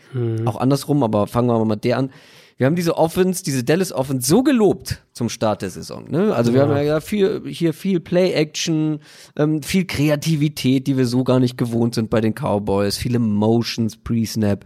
Auch 0.45 0.57
andersrum, 0.57 1.03
aber 1.03 1.27
fangen 1.27 1.47
wir 1.47 1.57
mal 1.59 1.65
mit 1.75 1.83
der 1.85 1.97
an. 1.99 2.09
Wir 2.57 2.65
haben 2.67 2.75
diese 2.75 2.97
Offense, 2.97 3.43
diese 3.43 3.63
Dallas 3.63 3.91
Offense 3.93 4.27
so 4.27 4.43
gelobt 4.43 5.03
zum 5.13 5.29
Start 5.29 5.61
der 5.61 5.69
Saison. 5.69 6.09
Ne? 6.11 6.35
Also 6.35 6.53
wir 6.53 6.61
Ja. 6.61 6.67
haben 6.67 6.75
ja 6.75 6.83
gesagt, 6.83 7.05
viel, 7.07 7.43
hier 7.47 7.73
viel 7.73 7.99
Play-Action, 7.99 8.99
ähm, 9.37 9.63
viel 9.63 9.85
Kreativität, 9.85 10.85
die 10.87 10.97
wir 10.97 11.05
so 11.05 11.23
gar 11.23 11.39
nicht 11.39 11.57
gewohnt 11.57 11.95
sind 11.95 12.09
bei 12.09 12.19
den 12.19 12.33
Cowboys, 12.35 12.97
viele 12.97 13.19
Motions, 13.19 13.95
Pre-Snap. 13.97 14.65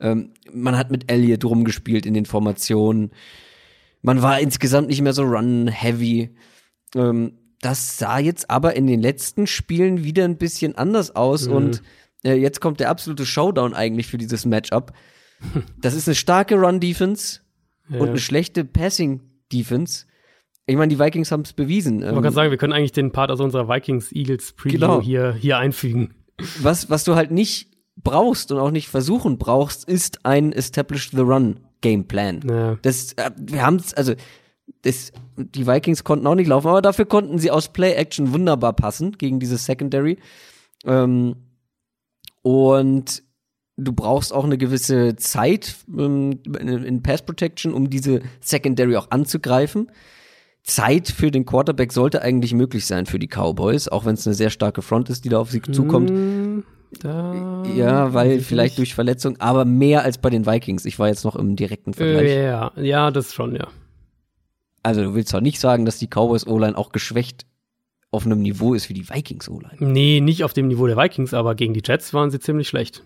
Ähm, 0.00 0.30
man 0.52 0.76
hat 0.76 0.90
mit 0.90 1.10
Elliott 1.10 1.44
rumgespielt 1.44 2.06
in 2.06 2.14
den 2.14 2.26
Formationen. 2.26 3.10
Man 4.02 4.22
war 4.22 4.40
insgesamt 4.40 4.88
nicht 4.88 5.00
mehr 5.02 5.12
so 5.12 5.22
run-heavy. 5.22 6.30
Ähm, 6.94 7.32
das 7.60 7.98
sah 7.98 8.18
jetzt 8.18 8.50
aber 8.50 8.76
in 8.76 8.86
den 8.86 9.00
letzten 9.00 9.46
Spielen 9.46 10.04
wieder 10.04 10.24
ein 10.24 10.36
bisschen 10.36 10.76
anders 10.76 11.16
aus 11.16 11.46
und 11.46 11.82
äh, 12.24 12.34
jetzt 12.34 12.60
kommt 12.60 12.80
der 12.80 12.90
absolute 12.90 13.24
Showdown 13.26 13.74
eigentlich 13.74 14.06
für 14.06 14.18
dieses 14.18 14.44
Matchup. 14.44 14.92
Das 15.80 15.94
ist 15.94 16.08
eine 16.08 16.14
starke 16.14 16.54
Run-Defense 16.56 17.40
und 17.90 17.96
Ja. 17.96 18.04
eine 18.04 18.18
schlechte 18.18 18.64
Passing-Defense. 18.64 20.06
Ich 20.66 20.76
meine, 20.76 20.88
die 20.88 20.98
Vikings 20.98 21.30
haben 21.30 21.42
es 21.42 21.52
bewiesen. 21.52 21.98
Ich 21.98 22.04
Ähm, 22.04 22.10
wollte 22.12 22.22
gerade 22.22 22.34
sagen, 22.34 22.50
wir 22.50 22.58
können 22.58 22.72
eigentlich 22.72 22.92
den 22.92 23.12
Part 23.12 23.30
aus 23.30 23.40
unserer 23.40 23.68
Vikings-Eagles-Preview 23.68 24.72
Genau. 24.78 25.00
hier, 25.02 25.34
hier 25.34 25.58
einfügen. 25.58 26.14
was, 26.60 26.90
was 26.90 27.04
du 27.04 27.14
halt 27.16 27.30
nicht 27.30 27.75
brauchst 27.96 28.52
und 28.52 28.58
auch 28.58 28.70
nicht 28.70 28.88
versuchen 28.88 29.38
brauchst, 29.38 29.88
ist 29.88 30.24
ein 30.24 30.52
Established 30.52 31.12
the 31.12 31.20
Run 31.20 31.60
Gameplan. 31.80 32.42
Ja. 32.48 32.78
Das, 32.82 33.12
äh, 33.14 33.30
wir 33.36 33.64
haben 33.64 33.76
es, 33.76 33.94
also, 33.94 34.14
das, 34.82 35.12
die 35.36 35.66
Vikings 35.66 36.04
konnten 36.04 36.26
auch 36.26 36.34
nicht 36.34 36.48
laufen, 36.48 36.68
aber 36.68 36.82
dafür 36.82 37.06
konnten 37.06 37.38
sie 37.38 37.50
aus 37.50 37.72
Play-Action 37.72 38.32
wunderbar 38.32 38.72
passen 38.72 39.12
gegen 39.12 39.40
diese 39.40 39.56
Secondary. 39.56 40.18
Ähm, 40.84 41.36
und 42.42 43.22
du 43.76 43.92
brauchst 43.92 44.32
auch 44.32 44.44
eine 44.44 44.58
gewisse 44.58 45.16
Zeit 45.16 45.76
ähm, 45.88 46.40
in, 46.58 46.68
in 46.68 47.02
Pass 47.02 47.22
Protection, 47.22 47.74
um 47.74 47.90
diese 47.90 48.20
Secondary 48.40 48.96
auch 48.96 49.10
anzugreifen. 49.10 49.90
Zeit 50.62 51.08
für 51.08 51.30
den 51.30 51.46
Quarterback 51.46 51.92
sollte 51.92 52.22
eigentlich 52.22 52.52
möglich 52.52 52.86
sein 52.86 53.06
für 53.06 53.20
die 53.20 53.28
Cowboys, 53.28 53.86
auch 53.86 54.04
wenn 54.04 54.14
es 54.14 54.26
eine 54.26 54.34
sehr 54.34 54.50
starke 54.50 54.82
Front 54.82 55.10
ist, 55.10 55.24
die 55.24 55.28
da 55.28 55.38
auf 55.38 55.50
sie 55.50 55.62
zukommt. 55.62 56.10
Mm, 56.10 56.64
Da 57.00 57.64
Ja, 57.74 58.14
weil 58.14 58.40
vielleicht 58.40 58.72
nicht. 58.72 58.78
durch 58.78 58.94
Verletzung, 58.94 59.38
aber 59.40 59.64
mehr 59.64 60.02
als 60.02 60.18
bei 60.18 60.30
den 60.30 60.46
Vikings. 60.46 60.84
Ich 60.84 60.98
war 60.98 61.08
jetzt 61.08 61.24
noch 61.24 61.36
im 61.36 61.56
direkten 61.56 61.94
Vergleich. 61.94 62.30
Äh, 62.30 62.46
ja, 62.46 62.72
ja, 62.76 63.10
das 63.10 63.34
schon, 63.34 63.54
ja. 63.54 63.68
Also 64.82 65.02
du 65.02 65.14
willst 65.14 65.34
doch 65.34 65.40
nicht 65.40 65.58
sagen, 65.60 65.84
dass 65.84 65.98
die 65.98 66.06
Cowboys 66.06 66.46
O-Line 66.46 66.78
auch 66.78 66.92
geschwächt 66.92 67.46
auf 68.12 68.24
einem 68.24 68.40
Niveau 68.40 68.72
ist 68.74 68.88
wie 68.88 68.94
die 68.94 69.08
Vikings 69.08 69.48
O-Line. 69.48 69.76
Nee, 69.80 70.20
nicht 70.20 70.44
auf 70.44 70.52
dem 70.52 70.68
Niveau 70.68 70.86
der 70.86 70.96
Vikings, 70.96 71.34
aber 71.34 71.54
gegen 71.56 71.74
die 71.74 71.82
Jets 71.84 72.14
waren 72.14 72.30
sie 72.30 72.38
ziemlich 72.38 72.68
schlecht, 72.68 73.02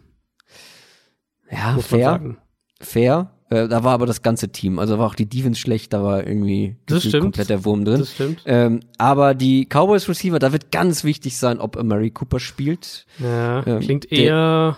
Ja, 1.50 1.72
muss 1.72 1.86
fair, 1.86 2.36
fair. 2.80 3.30
Äh, 3.50 3.66
da 3.68 3.82
war 3.84 3.92
aber 3.94 4.06
das 4.06 4.22
ganze 4.22 4.48
Team. 4.50 4.78
Also 4.78 4.98
war 4.98 5.06
auch 5.06 5.14
die 5.16 5.28
Defense 5.28 5.60
schlecht, 5.60 5.92
da 5.92 6.02
war 6.04 6.26
irgendwie 6.26 6.76
komplett 7.20 7.50
der 7.50 7.64
Wurm 7.64 7.84
drin. 7.84 7.98
Das 7.98 8.12
stimmt. 8.12 8.42
Ähm, 8.46 8.80
aber 8.96 9.34
die 9.34 9.66
Cowboys 9.66 10.08
Receiver, 10.08 10.38
da 10.38 10.52
wird 10.52 10.70
ganz 10.70 11.02
wichtig 11.04 11.36
sein, 11.36 11.58
ob 11.60 11.76
Amari 11.76 12.10
Cooper 12.10 12.38
spielt. 12.40 13.06
Ja, 13.18 13.66
Ähm, 13.66 13.80
klingt 13.80 14.10
eher, 14.12 14.76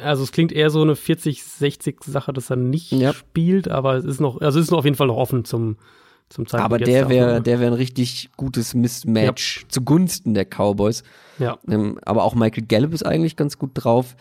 also 0.00 0.22
es 0.22 0.30
klingt 0.32 0.52
eher 0.52 0.70
so 0.70 0.80
eine 0.82 0.94
40-60 0.94 2.04
Sache, 2.08 2.32
dass 2.32 2.50
er 2.50 2.56
nicht 2.56 2.92
Ja. 2.92 3.12
spielt, 3.12 3.68
aber 3.68 3.94
es 3.96 4.04
ist 4.04 4.20
noch, 4.20 4.40
also 4.40 4.58
es 4.60 4.66
ist 4.66 4.70
noch 4.70 4.78
auf 4.78 4.84
jeden 4.84 4.96
Fall 4.96 5.08
noch 5.08 5.16
offen 5.16 5.44
zum, 5.44 5.76
zum 6.28 6.46
Zeitpunkt 6.46 6.64
aber 6.64 6.78
der 6.78 7.08
wäre, 7.08 7.24
Aufnahme. 7.26 7.42
der 7.42 7.60
wäre 7.60 7.70
ein 7.72 7.76
richtig 7.76 8.30
gutes 8.36 8.74
Mismatch 8.74 9.66
zugunsten 9.68 10.34
der 10.34 10.44
Cowboys. 10.46 11.02
Ja, 11.38 11.58
Ähm, 11.68 11.98
aber 12.04 12.22
auch 12.22 12.34
Michael 12.36 12.64
Gallup 12.66 12.94
ist 12.94 13.04
eigentlich 13.04 13.34
ganz 13.36 13.58
gut 13.58 13.72
drauf. 13.74 14.14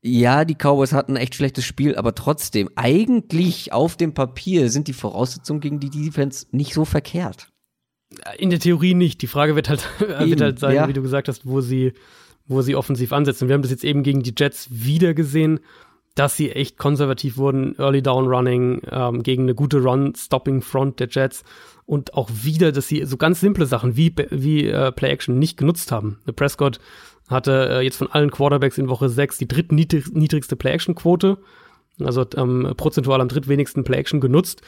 Ja, 0.00 0.44
die 0.44 0.54
Cowboys 0.54 0.92
hatten 0.92 1.12
ein 1.12 1.22
echt 1.22 1.34
schlechtes 1.34 1.64
Spiel, 1.64 1.96
aber 1.96 2.14
trotzdem, 2.14 2.70
eigentlich 2.76 3.72
auf 3.72 3.96
dem 3.96 4.14
Papier 4.14 4.70
sind 4.70 4.86
die 4.86 4.92
Voraussetzungen 4.92 5.60
gegen 5.60 5.80
die 5.80 5.90
Defense 5.90 6.46
nicht 6.52 6.72
so 6.72 6.84
verkehrt. 6.84 7.48
in 8.38 8.50
der 8.50 8.60
Theorie 8.60 8.94
nicht. 8.94 9.22
Die 9.22 9.26
Frage 9.26 9.56
wird 9.56 9.68
halt, 9.68 9.86
wird 9.98 10.40
halt 10.40 10.58
sein, 10.58 10.76
ja. 10.76 10.88
wie 10.88 10.92
du 10.92 11.02
gesagt 11.02 11.28
hast, 11.28 11.46
wo 11.46 11.60
sie, 11.60 11.92
wo 12.46 12.62
sie 12.62 12.76
offensiv 12.76 13.12
ansetzen. 13.12 13.48
Wir 13.48 13.54
haben 13.54 13.62
das 13.62 13.72
jetzt 13.72 13.84
eben 13.84 14.02
gegen 14.02 14.22
die 14.22 14.34
Jets 14.36 14.68
wieder 14.70 15.14
gesehen, 15.14 15.60
dass 16.14 16.36
sie 16.36 16.50
echt 16.50 16.78
konservativ 16.78 17.36
wurden, 17.36 17.76
Early 17.78 18.02
Down 18.02 18.26
Running, 18.26 18.82
ähm, 18.90 19.22
gegen 19.22 19.44
eine 19.44 19.54
gute 19.54 19.82
Run-Stopping-Front 19.82 21.00
der 21.00 21.08
Jets 21.08 21.44
und 21.86 22.14
auch 22.14 22.28
wieder, 22.32 22.72
dass 22.72 22.88
sie 22.88 23.04
so 23.04 23.16
ganz 23.16 23.40
simple 23.40 23.66
Sachen 23.66 23.96
wie, 23.96 24.14
wie 24.30 24.66
äh, 24.66 24.90
Play-Action 24.90 25.38
nicht 25.38 25.56
genutzt 25.56 25.92
haben. 25.92 26.18
Prescott 26.34 26.80
hatte 27.28 27.68
äh, 27.70 27.80
jetzt 27.80 27.96
von 27.96 28.10
allen 28.10 28.30
Quarterbacks 28.30 28.78
in 28.78 28.88
Woche 28.88 29.08
6 29.08 29.38
die 29.38 29.48
drittniedrigste 29.48 30.56
Play-Action-Quote, 30.56 31.38
also 32.00 32.26
ähm, 32.36 32.72
prozentual 32.76 33.20
am 33.20 33.28
drittwenigsten 33.28 33.84
Play-Action 33.84 34.20
genutzt. 34.20 34.62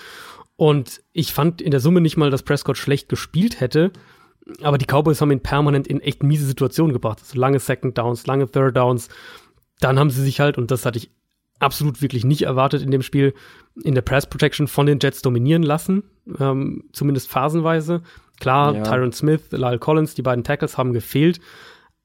Und 0.56 1.00
ich 1.12 1.32
fand 1.32 1.62
in 1.62 1.70
der 1.70 1.80
Summe 1.80 2.00
nicht 2.00 2.16
mal, 2.16 2.30
dass 2.30 2.42
Prescott 2.42 2.76
schlecht 2.76 3.08
gespielt 3.08 3.60
hätte, 3.60 3.92
aber 4.62 4.78
die 4.78 4.86
Cowboys 4.86 5.20
haben 5.20 5.30
ihn 5.30 5.40
permanent 5.40 5.86
in 5.86 6.00
echt 6.00 6.22
miese 6.22 6.46
Situationen 6.46 6.92
gebracht. 6.92 7.18
Also 7.20 7.38
lange 7.38 7.58
Second 7.58 7.96
Downs, 7.96 8.26
lange 8.26 8.50
Third 8.50 8.76
Downs. 8.76 9.08
Dann 9.80 9.98
haben 9.98 10.10
sie 10.10 10.22
sich 10.22 10.40
halt, 10.40 10.58
und 10.58 10.70
das 10.70 10.84
hatte 10.84 10.98
ich 10.98 11.10
absolut 11.60 12.02
wirklich 12.02 12.24
nicht 12.24 12.42
erwartet 12.42 12.82
in 12.82 12.90
dem 12.90 13.02
Spiel, 13.02 13.34
in 13.84 13.94
der 13.94 14.02
Press 14.02 14.26
Protection 14.26 14.66
von 14.66 14.86
den 14.86 14.98
Jets 15.00 15.22
dominieren 15.22 15.62
lassen, 15.62 16.02
ähm, 16.38 16.84
zumindest 16.92 17.30
phasenweise. 17.30 18.02
Klar, 18.40 18.74
Ja. 18.74 18.82
Tyron 18.82 19.12
Smith, 19.12 19.42
Lyle 19.50 19.78
Collins, 19.78 20.14
die 20.14 20.22
beiden 20.22 20.42
Tackles 20.44 20.78
haben 20.78 20.92
gefehlt, 20.92 21.40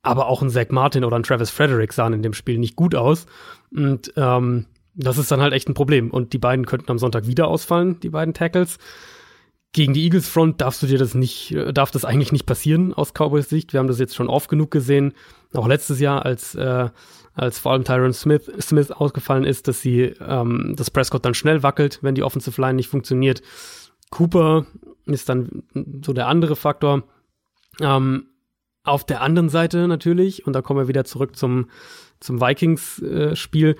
aber 0.06 0.28
auch 0.28 0.42
ein 0.42 0.50
Zach 0.50 0.70
Martin 0.70 1.04
oder 1.04 1.18
ein 1.18 1.24
Travis 1.24 1.50
Frederick 1.50 1.94
sahen 1.94 2.14
in 2.14 2.24
dem 2.24 2.34
Spiel 2.34 2.58
nicht 2.58 2.76
gut 2.76 2.96
aus. 2.96 3.26
Und 3.72 4.14
ähm, 4.16 4.66
das 4.94 5.18
ist 5.18 5.32
dann 5.32 5.42
halt 5.42 5.54
echt 5.54 5.68
ein 5.68 5.74
Problem. 5.74 6.12
Und 6.12 6.34
die 6.34 6.38
beiden 6.38 6.66
könnten 6.66 6.92
am 6.92 7.00
Sonntag 7.00 7.28
wieder 7.28 7.48
ausfallen, 7.48 8.00
die 8.00 8.10
beiden 8.10 8.34
Tackles. 8.34 8.78
Gegen 9.74 9.94
die 9.94 10.04
Eagles 10.04 10.30
Front 10.30 10.62
darfst 10.62 10.82
du 10.82 10.88
dir 10.88 10.98
das 10.98 11.16
nicht, 11.16 11.52
äh, 11.52 11.74
darf 11.74 11.92
das 11.92 12.06
eigentlich 12.06 12.32
nicht 12.32 12.46
passieren 12.46 12.94
aus 12.94 13.14
Cowboys 13.14 13.50
Sicht. 13.50 13.74
Wir 13.74 13.80
haben 13.80 13.88
das 13.88 14.00
jetzt 14.00 14.16
schon 14.16 14.30
oft 14.30 14.50
genug 14.50 14.72
gesehen, 14.72 15.14
auch 15.54 15.68
letztes 15.68 16.00
Jahr, 16.00 16.26
als, 16.26 16.56
äh, 16.56 16.90
als 17.34 17.60
vor 17.60 17.74
allem 17.74 17.84
Tyron 17.84 18.14
Smith, 18.14 18.50
Smith 18.62 18.92
ausgefallen 18.92 19.44
ist, 19.44 19.68
dass 19.68 19.82
sie, 19.82 20.14
ähm, 20.26 20.76
dass 20.78 20.92
Prescott 20.92 21.26
dann 21.26 21.34
schnell 21.34 21.62
wackelt, 21.62 22.00
wenn 22.02 22.16
die 22.16 22.24
Offensive 22.24 22.60
Line 22.62 22.76
nicht 22.76 22.88
funktioniert. 22.88 23.42
Cooper 24.12 24.66
ist 25.06 25.28
dann 25.28 25.64
so 26.06 26.14
der 26.14 26.28
andere 26.28 26.56
Faktor. 26.56 27.04
Ähm, 27.82 28.28
auf 28.86 29.06
der 29.06 29.22
anderen 29.22 29.50
Seite 29.50 29.88
natürlich, 29.88 30.46
und 30.48 30.54
da 30.54 30.62
kommen 30.62 30.80
wir 30.80 30.88
wieder 30.88 31.06
zurück 31.06 31.36
zum, 31.36 31.70
zum 32.20 32.40
Vikings-Spiel, 32.42 33.76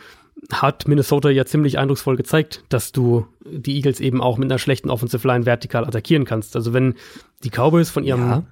hat 0.52 0.88
Minnesota 0.88 1.30
ja 1.30 1.46
ziemlich 1.46 1.78
eindrucksvoll 1.78 2.18
gezeigt, 2.18 2.64
dass 2.70 2.92
du 2.92 3.26
die 3.50 3.76
Eagles 3.78 4.00
eben 4.02 4.22
auch 4.22 4.38
mit 4.38 4.52
einer 4.52 4.60
schlechten 4.60 4.90
Offensive 4.90 5.26
Line 5.28 5.46
vertikal 5.46 5.86
attackieren 5.86 6.26
kannst. 6.26 6.56
Also 6.56 6.74
wenn 6.74 6.96
die 7.44 7.50
Cowboys 7.50 7.90
von 7.90 8.04
ihrem 8.04 8.30
Ja. 8.30 8.44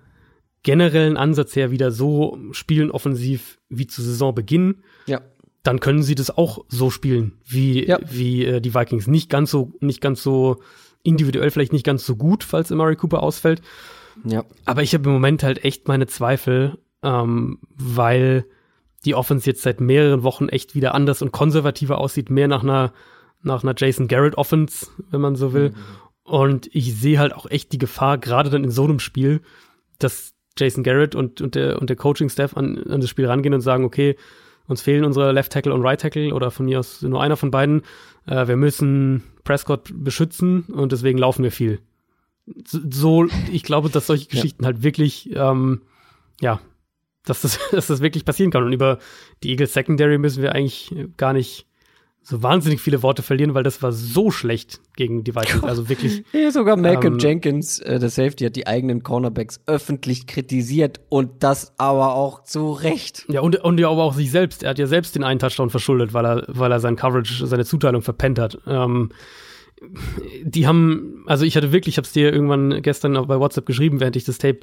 generellen 0.64 1.18
Ansatz 1.18 1.56
her 1.58 1.72
wieder 1.72 1.92
so 1.92 2.38
spielen 2.52 2.90
offensiv 2.90 3.60
wie 3.70 3.86
zu 3.86 4.02
Saisonbeginn, 4.02 4.84
Ja. 5.08 5.22
dann 5.64 5.82
können 5.82 6.04
sie 6.04 6.16
das 6.16 6.36
auch 6.36 6.64
so 6.70 6.90
spielen 6.90 7.34
wie 7.46 7.86
Ja. 7.86 8.00
wie 8.10 8.46
äh, 8.46 8.62
die 8.62 8.74
Vikings. 8.74 9.08
Nicht 9.08 9.30
ganz 9.30 9.52
so 9.52 9.74
nicht 9.82 10.00
ganz 10.00 10.24
so 10.24 10.62
individuell 11.04 11.52
vielleicht 11.52 11.74
nicht 11.74 11.86
ganz 11.86 12.06
so 12.06 12.16
gut, 12.16 12.46
falls 12.46 12.72
Amari 12.72 12.96
Cooper 12.96 13.22
ausfällt. 13.22 13.62
Ja. 14.24 14.44
Aber 14.66 14.84
ich 14.84 14.94
habe 14.94 15.06
im 15.06 15.14
Moment 15.14 15.44
halt 15.44 15.64
echt 15.64 15.88
meine 15.88 16.08
Zweifel, 16.08 16.78
ähm, 17.02 17.60
weil 17.76 18.46
die 19.06 19.16
Offense 19.16 19.50
jetzt 19.50 19.62
seit 19.62 19.82
mehreren 19.82 20.24
Wochen 20.24 20.50
echt 20.50 20.76
wieder 20.76 20.96
anders 20.96 21.22
und 21.22 21.32
konservativer 21.32 21.98
aussieht, 21.98 22.30
mehr 22.30 22.48
nach 22.48 22.64
einer 22.64 22.94
nach 23.44 23.64
einer 23.64 23.76
Jason 23.78 24.08
Garrett 24.08 24.38
Offense, 24.38 24.88
wenn 25.12 25.22
man 25.22 25.36
so 25.36 25.54
will. 25.54 25.74
Und 26.24 26.74
ich 26.74 26.96
sehe 26.96 27.20
halt 27.20 27.34
auch 27.34 27.46
echt 27.50 27.74
die 27.74 27.78
Gefahr, 27.78 28.18
gerade 28.18 28.50
dann 28.50 28.64
in 28.64 28.72
so 28.72 28.86
einem 28.86 29.00
Spiel, 29.00 29.42
dass 30.00 30.34
Jason 30.58 30.84
Garrett 30.84 31.16
und, 31.16 31.42
und 31.42 31.56
der, 31.56 31.82
und 31.82 31.90
der 31.90 31.98
Coaching-Staff 31.98 32.56
an, 32.56 32.78
an 32.90 33.02
das 33.02 33.10
Spiel 33.10 33.26
rangehen 33.26 33.54
und 33.54 33.62
sagen, 33.62 33.84
okay, 33.84 34.16
uns 34.68 34.82
fehlen 34.82 35.04
unsere 35.04 35.32
Left 35.34 35.52
Tackle 35.52 35.74
und 35.74 35.82
Right 35.82 36.00
Tackle 36.00 36.34
oder 36.34 36.52
von 36.52 36.66
mir 36.66 36.80
aus 36.80 37.02
nur 37.02 37.22
einer 37.22 37.36
von 37.36 37.52
beiden. 37.52 37.82
Äh, 38.26 38.48
wir 38.48 38.56
müssen 38.56 39.24
Prescott 39.44 39.92
beschützen 39.94 40.62
und 40.64 40.92
deswegen 40.94 41.18
laufen 41.18 41.44
wir 41.44 41.52
viel. 41.52 41.80
So, 42.46 43.28
ich 43.52 43.64
glaube, 43.64 43.90
dass 43.90 44.08
solche 44.08 44.28
Geschichten 44.28 44.66
halt 44.66 44.84
wirklich, 44.84 45.30
ähm, 45.36 45.82
ja, 46.42 46.60
dass 47.26 47.42
das, 47.42 47.60
dass 47.72 47.88
das 47.88 48.02
wirklich 48.02 48.26
passieren 48.26 48.52
kann. 48.52 48.64
Und 48.64 48.74
über 48.74 49.00
die 49.44 49.50
Eagles 49.50 49.74
Secondary 49.74 50.18
müssen 50.18 50.42
wir 50.42 50.54
eigentlich 50.54 50.94
gar 51.18 51.34
nicht 51.34 51.66
so 52.26 52.42
wahnsinnig 52.42 52.80
viele 52.80 53.04
Worte 53.04 53.22
verlieren, 53.22 53.54
weil 53.54 53.64
das 53.64 53.82
war 53.82 53.92
so 53.92 54.32
schlecht 54.32 54.80
gegen 54.96 55.24
die 55.26 55.36
Vikings. 55.36 55.64
Also 55.64 55.90
wirklich, 55.90 56.24
Ja, 56.32 56.52
sogar 56.52 56.78
Malcolm 56.78 57.16
Ähm, 57.16 57.20
Jenkins, 57.20 57.80
äh, 57.80 58.00
der 58.00 58.10
Safety, 58.10 58.46
hat 58.46 58.56
die 58.56 58.66
eigenen 58.66 59.04
Cornerbacks 59.04 59.60
öffentlich 59.66 60.26
kritisiert 60.26 61.02
und 61.10 61.44
das 61.44 61.74
aber 61.78 62.16
auch 62.16 62.44
zu 62.44 62.72
Recht. 62.72 63.26
ja, 63.28 63.42
und, 63.42 63.58
und 63.58 63.78
ja 63.78 63.90
aber 63.90 64.04
auch 64.04 64.14
sich 64.14 64.32
selbst. 64.32 64.64
Er 64.64 64.70
hat 64.70 64.80
ja 64.80 64.88
selbst 64.88 65.16
den 65.16 65.24
einen 65.26 65.40
Touchdown 65.40 65.70
verschuldet, 65.70 66.14
weil 66.14 66.26
er, 66.26 66.44
weil 66.48 66.72
er 66.72 66.80
sein 66.80 66.96
Coverage, 66.96 67.46
seine 67.46 67.66
Zuteilung 67.66 68.02
verpennt 68.02 68.40
hat. 68.40 68.58
Ähm, 68.68 69.10
die 70.44 70.68
haben, 70.68 71.24
also 71.28 71.46
ich 71.46 71.56
hatte 71.56 71.72
wirklich, 71.72 71.94
ich 71.96 71.98
habe 71.98 72.06
es 72.06 72.12
dir 72.14 72.32
irgendwann 72.34 72.82
gestern 72.82 73.16
auch 73.18 73.26
bei 73.28 73.40
WhatsApp 73.40 73.66
geschrieben, 73.66 74.00
während 74.00 74.16
ich 74.16 74.24
das 74.26 74.38
Tape 74.38 74.60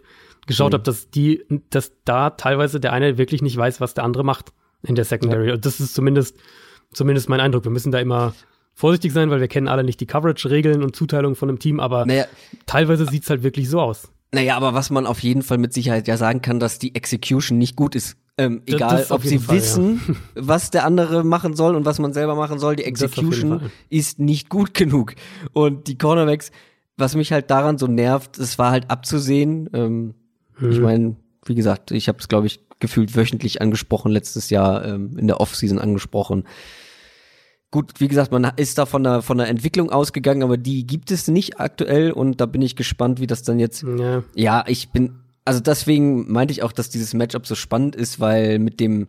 geschaut 0.46 0.72
Mhm. 0.72 0.74
habe, 0.74 0.84
dass 0.84 1.10
die, 1.10 1.44
dass 1.70 1.92
da 2.04 2.30
teilweise 2.30 2.80
der 2.80 2.92
eine 2.92 3.18
wirklich 3.18 3.42
nicht 3.42 3.56
weiß, 3.56 3.80
was 3.80 3.94
der 3.94 4.04
andere 4.04 4.24
macht 4.24 4.52
in 4.82 4.94
der 4.94 5.04
Secondary. 5.04 5.52
Und 5.52 5.64
das 5.66 5.80
ist 5.80 5.94
zumindest, 5.94 6.36
zumindest 6.92 7.28
mein 7.28 7.40
Eindruck. 7.40 7.64
Wir 7.64 7.70
müssen 7.70 7.92
da 7.92 7.98
immer 7.98 8.34
vorsichtig 8.74 9.12
sein, 9.12 9.30
weil 9.30 9.40
wir 9.40 9.48
kennen 9.48 9.68
alle 9.68 9.84
nicht 9.84 10.00
die 10.00 10.06
Coverage-Regeln 10.06 10.82
und 10.82 10.96
Zuteilung 10.96 11.34
von 11.34 11.48
einem 11.50 11.58
Team, 11.58 11.80
aber 11.80 12.06
Naja, 12.06 12.24
teilweise 12.66 13.04
sieht's 13.06 13.28
halt 13.28 13.42
wirklich 13.42 13.68
so 13.68 13.80
aus. 13.80 14.10
naja, 14.32 14.56
aber 14.56 14.72
was 14.74 14.90
man 14.90 15.06
auf 15.06 15.18
jeden 15.20 15.42
Fall 15.42 15.58
mit 15.58 15.74
Sicherheit 15.74 16.08
ja 16.08 16.16
sagen 16.16 16.40
kann, 16.40 16.58
dass 16.60 16.78
die 16.78 16.94
Execution 16.94 17.58
nicht 17.58 17.76
gut 17.76 17.94
ist. 17.94 18.16
Ähm, 18.40 18.62
egal, 18.66 19.06
ob 19.10 19.22
sie 19.24 19.38
Fall, 19.38 19.56
wissen, 19.56 20.00
was 20.34 20.70
der 20.70 20.84
andere 20.84 21.24
machen 21.24 21.54
soll 21.54 21.74
und 21.74 21.84
was 21.84 21.98
man 21.98 22.12
selber 22.12 22.34
machen 22.34 22.58
soll, 22.58 22.76
die 22.76 22.84
Execution 22.84 23.70
ist 23.88 24.18
nicht 24.18 24.48
gut 24.48 24.72
genug. 24.74 25.14
Und 25.52 25.88
die 25.88 25.98
Cornerbacks, 25.98 26.50
was 26.96 27.14
mich 27.16 27.32
halt 27.32 27.50
daran 27.50 27.76
so 27.78 27.86
nervt, 27.86 28.38
es 28.38 28.58
war 28.58 28.70
halt 28.70 28.90
abzusehen. 28.90 29.68
Ähm, 29.72 30.14
Ich 30.70 30.76
Mhm. 30.78 30.82
meine, 30.82 31.16
wie 31.46 31.54
gesagt, 31.54 31.90
ich 31.90 32.08
habe 32.08 32.18
es, 32.18 32.28
glaube 32.28 32.46
ich, 32.46 32.60
gefühlt 32.80 33.14
wöchentlich 33.16 33.60
angesprochen, 33.62 34.10
letztes 34.12 34.50
Jahr 34.50 34.84
ähm, 34.84 35.16
in 35.18 35.26
der 35.26 35.40
Offseason 35.40 35.78
angesprochen. 35.78 36.44
Gut, 37.70 37.92
wie 38.00 38.08
gesagt, 38.08 38.32
man 38.32 38.50
ist 38.56 38.78
da 38.78 38.84
von 38.86 39.04
der, 39.04 39.22
von 39.22 39.38
der 39.38 39.46
Entwicklung 39.48 39.90
ausgegangen, 39.90 40.42
aber 40.42 40.56
die 40.56 40.86
gibt 40.86 41.10
es 41.12 41.28
nicht 41.28 41.60
aktuell 41.60 42.10
und 42.10 42.40
da 42.40 42.46
bin 42.46 42.62
ich 42.62 42.74
gespannt, 42.74 43.20
wie 43.20 43.26
das 43.28 43.42
dann 43.42 43.60
jetzt 43.60 43.82
Ja. 43.84 44.24
ja, 44.34 44.64
ich 44.66 44.90
bin, 44.90 45.20
also 45.50 45.60
deswegen 45.60 46.30
meinte 46.30 46.52
ich 46.52 46.62
auch, 46.62 46.70
dass 46.70 46.90
dieses 46.90 47.12
Matchup 47.12 47.44
so 47.44 47.56
spannend 47.56 47.96
ist, 47.96 48.20
weil 48.20 48.60
mit 48.60 48.78
dem, 48.78 49.08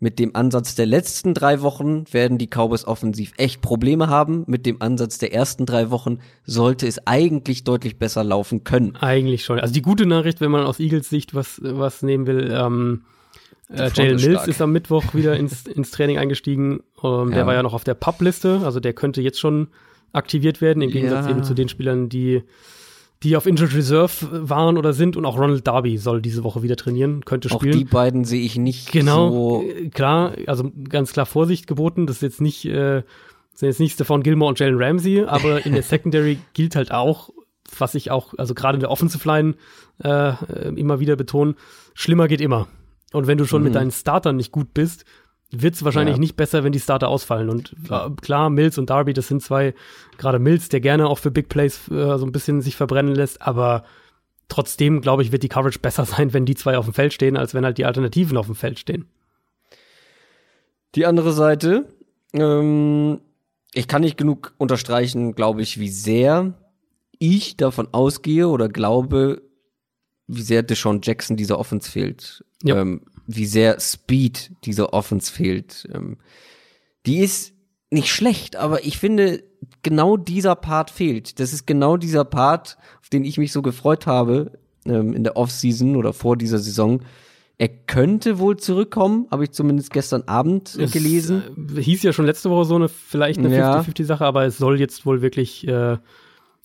mit 0.00 0.18
dem 0.18 0.36
Ansatz 0.36 0.74
der 0.74 0.84
letzten 0.84 1.32
drei 1.32 1.62
Wochen 1.62 2.04
werden 2.12 2.36
die 2.36 2.46
Cowboys 2.46 2.84
offensiv 2.84 3.32
echt 3.38 3.62
Probleme 3.62 4.08
haben. 4.08 4.44
Mit 4.46 4.66
dem 4.66 4.82
Ansatz 4.82 5.16
der 5.16 5.32
ersten 5.32 5.64
drei 5.64 5.90
Wochen 5.90 6.18
sollte 6.44 6.86
es 6.86 7.06
eigentlich 7.06 7.64
deutlich 7.64 7.98
besser 7.98 8.22
laufen 8.22 8.64
können. 8.64 8.96
Eigentlich 8.96 9.46
schon. 9.46 9.58
Also 9.60 9.72
die 9.72 9.80
gute 9.80 10.04
Nachricht, 10.04 10.42
wenn 10.42 10.50
man 10.50 10.66
aus 10.66 10.78
Eagles 10.78 11.08
Sicht 11.08 11.34
was, 11.34 11.58
was 11.62 12.02
nehmen 12.02 12.26
will, 12.26 12.52
ähm, 12.52 13.04
äh, 13.70 13.88
Jalen 13.94 14.16
Mills 14.16 14.22
stark. 14.34 14.48
ist 14.48 14.60
am 14.60 14.72
Mittwoch 14.72 15.14
wieder 15.14 15.38
ins, 15.38 15.66
ins 15.78 15.90
Training 15.90 16.18
eingestiegen. 16.18 16.80
Ähm, 17.02 17.30
Der 17.30 17.38
Ja. 17.40 17.46
war 17.46 17.54
ja 17.54 17.62
noch 17.62 17.72
auf 17.72 17.84
der 17.84 17.94
Pub-Liste, 17.94 18.60
also 18.62 18.78
der 18.80 18.92
könnte 18.92 19.22
jetzt 19.22 19.40
schon 19.40 19.68
aktiviert 20.12 20.60
werden, 20.60 20.82
im 20.82 20.90
Gegensatz 20.90 21.24
Ja. 21.24 21.30
eben 21.32 21.42
zu 21.44 21.54
den 21.54 21.68
Spielern, 21.70 22.08
die 22.10 22.42
die 23.22 23.36
auf 23.36 23.46
Injured 23.46 23.74
Reserve 23.74 24.48
waren 24.48 24.78
oder 24.78 24.92
sind 24.92 25.16
und 25.16 25.24
auch 25.24 25.38
Ronald 25.38 25.66
Darby 25.66 25.98
soll 25.98 26.22
diese 26.22 26.44
Woche 26.44 26.62
wieder 26.62 26.76
trainieren, 26.76 27.24
könnte 27.24 27.48
spielen. 27.48 27.74
Auch 27.74 27.78
die 27.78 27.84
beiden 27.84 28.24
sehe 28.24 28.42
ich 28.42 28.56
nicht 28.56 28.92
genau, 28.92 29.30
so. 29.30 29.62
Äh, 29.62 29.88
klar, 29.88 30.34
also 30.46 30.70
ganz 30.88 31.12
klar 31.12 31.26
Vorsicht 31.26 31.66
geboten, 31.66 32.06
das 32.06 32.16
ist 32.16 32.22
jetzt 32.22 32.40
nicht, 32.40 32.64
äh, 32.66 33.02
sind 33.54 33.68
jetzt 33.68 33.80
nicht 33.80 33.94
Stefan 33.94 34.22
Gilmore 34.22 34.50
und 34.50 34.60
Jalen 34.60 34.80
Ramsey, 34.80 35.24
aber 35.24 35.66
in 35.66 35.72
der 35.72 35.82
Secondary 35.84 36.38
gilt 36.54 36.76
halt 36.76 36.92
auch, 36.92 37.30
was 37.76 37.94
ich 37.94 38.10
auch, 38.10 38.34
also 38.38 38.54
gerade 38.54 38.76
in 38.76 38.80
der 38.80 38.90
Offensive 38.90 39.26
Line 39.28 39.54
äh, 40.02 40.34
immer 40.76 41.00
wieder 41.00 41.16
betone, 41.16 41.54
schlimmer 41.94 42.28
geht 42.28 42.40
immer. 42.40 42.68
Und 43.12 43.26
wenn 43.26 43.38
du 43.38 43.46
schon 43.46 43.62
mhm. 43.62 43.68
mit 43.68 43.74
deinen 43.74 43.90
Startern 43.90 44.36
nicht 44.36 44.52
gut 44.52 44.74
bist, 44.74 45.04
wird 45.50 45.74
es 45.74 45.84
wahrscheinlich 45.84 46.16
ja. 46.16 46.20
nicht 46.20 46.36
besser, 46.36 46.62
wenn 46.62 46.72
die 46.72 46.80
Starter 46.80 47.08
ausfallen. 47.08 47.48
Und 47.48 47.74
klar. 47.84 48.14
klar, 48.16 48.50
Mills 48.50 48.76
und 48.78 48.90
Darby, 48.90 49.14
das 49.14 49.28
sind 49.28 49.42
zwei, 49.42 49.74
gerade 50.18 50.38
Mills, 50.38 50.68
der 50.68 50.80
gerne 50.80 51.08
auch 51.08 51.18
für 51.18 51.30
Big 51.30 51.48
Plays 51.48 51.88
äh, 51.88 52.18
so 52.18 52.26
ein 52.26 52.32
bisschen 52.32 52.60
sich 52.60 52.76
verbrennen 52.76 53.14
lässt, 53.14 53.40
aber 53.42 53.84
trotzdem, 54.48 55.00
glaube 55.00 55.22
ich, 55.22 55.32
wird 55.32 55.42
die 55.42 55.48
Coverage 55.48 55.78
besser 55.78 56.04
sein, 56.06 56.32
wenn 56.32 56.46
die 56.46 56.54
zwei 56.54 56.76
auf 56.76 56.84
dem 56.84 56.94
Feld 56.94 57.12
stehen, 57.12 57.36
als 57.36 57.54
wenn 57.54 57.64
halt 57.64 57.78
die 57.78 57.86
Alternativen 57.86 58.36
auf 58.36 58.46
dem 58.46 58.54
Feld 58.54 58.78
stehen. 58.78 59.06
Die 60.94 61.06
andere 61.06 61.32
Seite, 61.32 61.86
ähm, 62.32 63.20
ich 63.72 63.88
kann 63.88 64.02
nicht 64.02 64.16
genug 64.16 64.54
unterstreichen, 64.58 65.34
glaube 65.34 65.62
ich, 65.62 65.78
wie 65.78 65.90
sehr 65.90 66.54
ich 67.18 67.56
davon 67.56 67.88
ausgehe 67.92 68.48
oder 68.48 68.68
glaube, 68.68 69.42
wie 70.26 70.42
sehr 70.42 70.62
Deshaun 70.62 71.00
Jackson 71.02 71.36
dieser 71.36 71.58
Offense 71.58 71.90
fehlt. 71.90 72.44
Ja. 72.62 72.80
Ähm, 72.80 73.02
wie 73.28 73.46
sehr 73.46 73.78
Speed 73.78 74.52
dieser 74.64 74.92
Offense 74.92 75.30
fehlt. 75.30 75.88
Ähm, 75.94 76.16
die 77.06 77.18
ist 77.18 77.52
nicht 77.90 78.08
schlecht, 78.08 78.56
aber 78.56 78.84
ich 78.84 78.98
finde, 78.98 79.44
genau 79.82 80.16
dieser 80.16 80.56
Part 80.56 80.90
fehlt. 80.90 81.38
Das 81.38 81.52
ist 81.52 81.66
genau 81.66 81.96
dieser 81.96 82.24
Part, 82.24 82.78
auf 83.00 83.10
den 83.10 83.24
ich 83.24 83.38
mich 83.38 83.52
so 83.52 83.62
gefreut 83.62 84.06
habe 84.06 84.58
ähm, 84.86 85.12
in 85.12 85.24
der 85.24 85.36
Offseason 85.36 85.96
oder 85.96 86.12
vor 86.12 86.36
dieser 86.36 86.58
Saison. 86.58 87.02
Er 87.58 87.68
könnte 87.68 88.38
wohl 88.38 88.56
zurückkommen, 88.56 89.26
habe 89.30 89.44
ich 89.44 89.50
zumindest 89.50 89.92
gestern 89.92 90.22
Abend 90.22 90.74
es, 90.76 90.92
gelesen. 90.92 91.42
Äh, 91.76 91.82
hieß 91.82 92.02
ja 92.02 92.12
schon 92.12 92.26
letzte 92.26 92.50
Woche 92.50 92.64
so 92.64 92.76
eine 92.76 92.88
vielleicht 92.88 93.38
eine 93.38 93.48
50-50-Sache, 93.48 94.24
aber 94.24 94.46
es 94.46 94.56
soll 94.56 94.80
jetzt 94.80 95.04
wohl 95.04 95.20
wirklich 95.20 95.66
äh, 95.68 95.98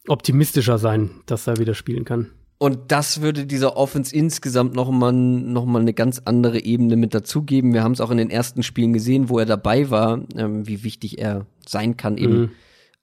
optimistischer 0.08 0.78
sein, 0.78 1.12
dass 1.26 1.48
er 1.48 1.58
wieder 1.58 1.74
spielen 1.74 2.06
kann. 2.06 2.30
Und 2.64 2.94
das 2.94 3.20
würde 3.20 3.46
dieser 3.46 3.76
Offense 3.76 4.16
insgesamt 4.16 4.74
nochmal 4.74 5.12
noch 5.12 5.66
mal 5.66 5.82
eine 5.82 5.94
ganz 5.94 6.22
andere 6.24 6.64
Ebene 6.64 6.96
mit 6.96 7.14
dazugeben. 7.14 7.74
Wir 7.74 7.84
haben 7.84 7.92
es 7.92 8.00
auch 8.00 8.10
in 8.10 8.16
den 8.16 8.30
ersten 8.30 8.64
Spielen 8.64 8.94
gesehen, 8.94 9.28
wo 9.28 9.38
er 9.38 9.46
dabei 9.46 9.90
war, 9.90 10.22
ähm, 10.38 10.66
wie 10.66 10.86
wichtig 10.86 11.20
er 11.20 11.46
sein 11.68 11.98
kann, 11.98 12.18
eben 12.18 12.40
mhm. 12.40 12.52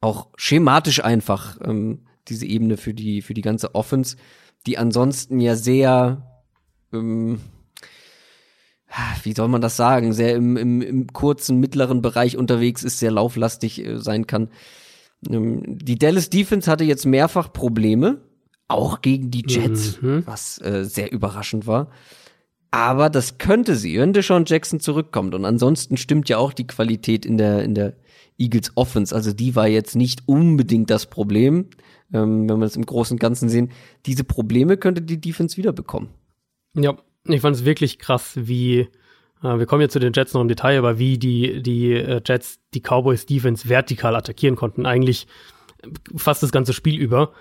auch 0.01 0.29
schematisch 0.37 1.05
einfach 1.05 1.59
ähm, 1.63 2.07
diese 2.27 2.47
Ebene 2.47 2.79
für 2.79 2.95
die, 2.95 3.21
für 3.21 3.35
die 3.35 3.43
ganze 3.43 3.75
Offense, 3.75 4.17
die 4.67 4.79
ansonsten 4.79 5.41
ja 5.41 5.57
sehr, 5.57 6.43
ähm, 6.95 7.41
wie 9.25 9.35
soll 9.35 9.49
man 9.49 9.61
das 9.61 9.77
sagen, 9.77 10.15
sehr 10.15 10.37
im, 10.37 10.57
im, 10.57 10.81
im 10.81 11.07
kurzen, 11.09 11.61
mittleren 11.61 12.01
Bereich 12.01 12.39
unterwegs 12.39 12.83
ist, 12.83 12.99
sehr 12.99 13.11
lauflastig 13.11 13.85
äh, 13.85 13.99
sein 13.99 14.27
kann. 14.27 14.49
Ähm, 15.29 15.65
die 15.67 15.99
Dallas 15.99 16.31
Defense 16.31 16.71
hatte 16.71 16.85
jetzt 16.85 17.05
mehrfach 17.05 17.53
Probleme 17.53 18.23
auch 18.71 19.03
gegen 19.03 19.31
die 19.31 19.45
Jets, 19.47 20.01
mhm. 20.01 20.23
was 20.27 20.61
äh, 20.61 20.85
sehr 20.85 21.13
überraschend 21.13 21.67
war. 21.67 21.91
Aber 22.71 23.11
das 23.11 23.39
könnte 23.39 23.75
sie, 23.75 23.99
wenn 23.99 24.13
Deshaun 24.13 24.45
Jackson 24.47 24.79
zurückkommt. 24.79 25.35
Und 25.35 25.45
ansonsten 25.45 25.97
stimmt 25.97 26.29
ja 26.29 26.39
auch 26.39 26.53
die 26.53 26.67
Qualität 26.67 27.27
in 27.27 27.37
der, 27.37 27.65
in 27.65 27.75
der 27.75 27.95
Eagles 28.39 28.73
Offense. 28.77 29.15
Also 29.15 29.33
die 29.33 29.57
war 29.57 29.67
jetzt 29.67 29.97
nicht 29.97 30.23
unbedingt 30.27 30.89
das 30.89 31.07
Problem, 31.07 31.67
ähm, 32.13 32.49
wenn 32.49 32.59
wir 32.59 32.67
es 32.67 32.77
im 32.77 32.87
Großen 32.87 33.17
und 33.17 33.21
Ganzen 33.21 33.49
sehen. 33.49 33.73
Diese 34.07 34.25
Probleme 34.25 34.77
könnte 34.77 35.03
die 35.03 35.21
Defense 35.21 35.57
wieder 35.57 35.73
bekommen. 35.73 36.11
Ja, 36.75 36.97
ich 37.25 37.41
fand 37.41 37.57
es 37.57 37.65
wirklich 37.65 37.99
krass, 37.99 38.33
wie, 38.37 38.89
äh, 39.43 39.59
wir 39.59 39.67
kommen 39.67 39.83
jetzt 39.83 39.93
zu 39.93 39.99
den 39.99 40.13
Jets 40.13 40.33
noch 40.33 40.41
im 40.41 40.49
Detail, 40.49 40.79
aber 40.79 40.99
wie 40.99 41.19
die, 41.19 41.63
die 41.63 41.93
äh, 41.93 42.21
Jets 42.25 42.61
die 42.73 42.81
Cowboys 42.81 43.27
Defense 43.27 43.69
vertikal 43.69 44.15
attackieren 44.15 44.55
konnten. 44.55 44.87
Eigentlich 44.87 45.27
fast 46.15 46.43
das 46.43 46.53
ganze 46.53 46.73
Spiel 46.73 47.01
über. 47.01 47.33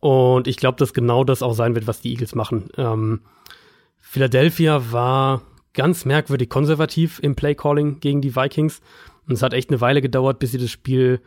Und 0.00 0.46
ich 0.46 0.56
glaube, 0.56 0.76
dass 0.76 0.92
genau 0.92 1.24
das 1.24 1.42
auch 1.42 1.54
sein 1.54 1.74
wird, 1.74 1.86
was 1.86 2.00
die 2.00 2.10
Eagles 2.10 2.34
machen. 2.34 2.68
Ähm, 2.76 3.20
Philadelphia 3.98 4.92
war 4.92 5.42
ganz 5.74 6.04
merkwürdig 6.04 6.48
konservativ 6.48 7.18
im 7.22 7.34
Playcalling 7.34 8.00
gegen 8.00 8.20
die 8.20 8.34
Vikings. 8.34 8.80
Und 9.26 9.34
es 9.34 9.42
hat 9.42 9.52
echt 9.52 9.70
eine 9.70 9.80
Weile 9.80 10.00
gedauert, 10.00 10.38
bis 10.38 10.52
sie 10.52 10.58
das 10.58 10.70
Spiel 10.70 11.20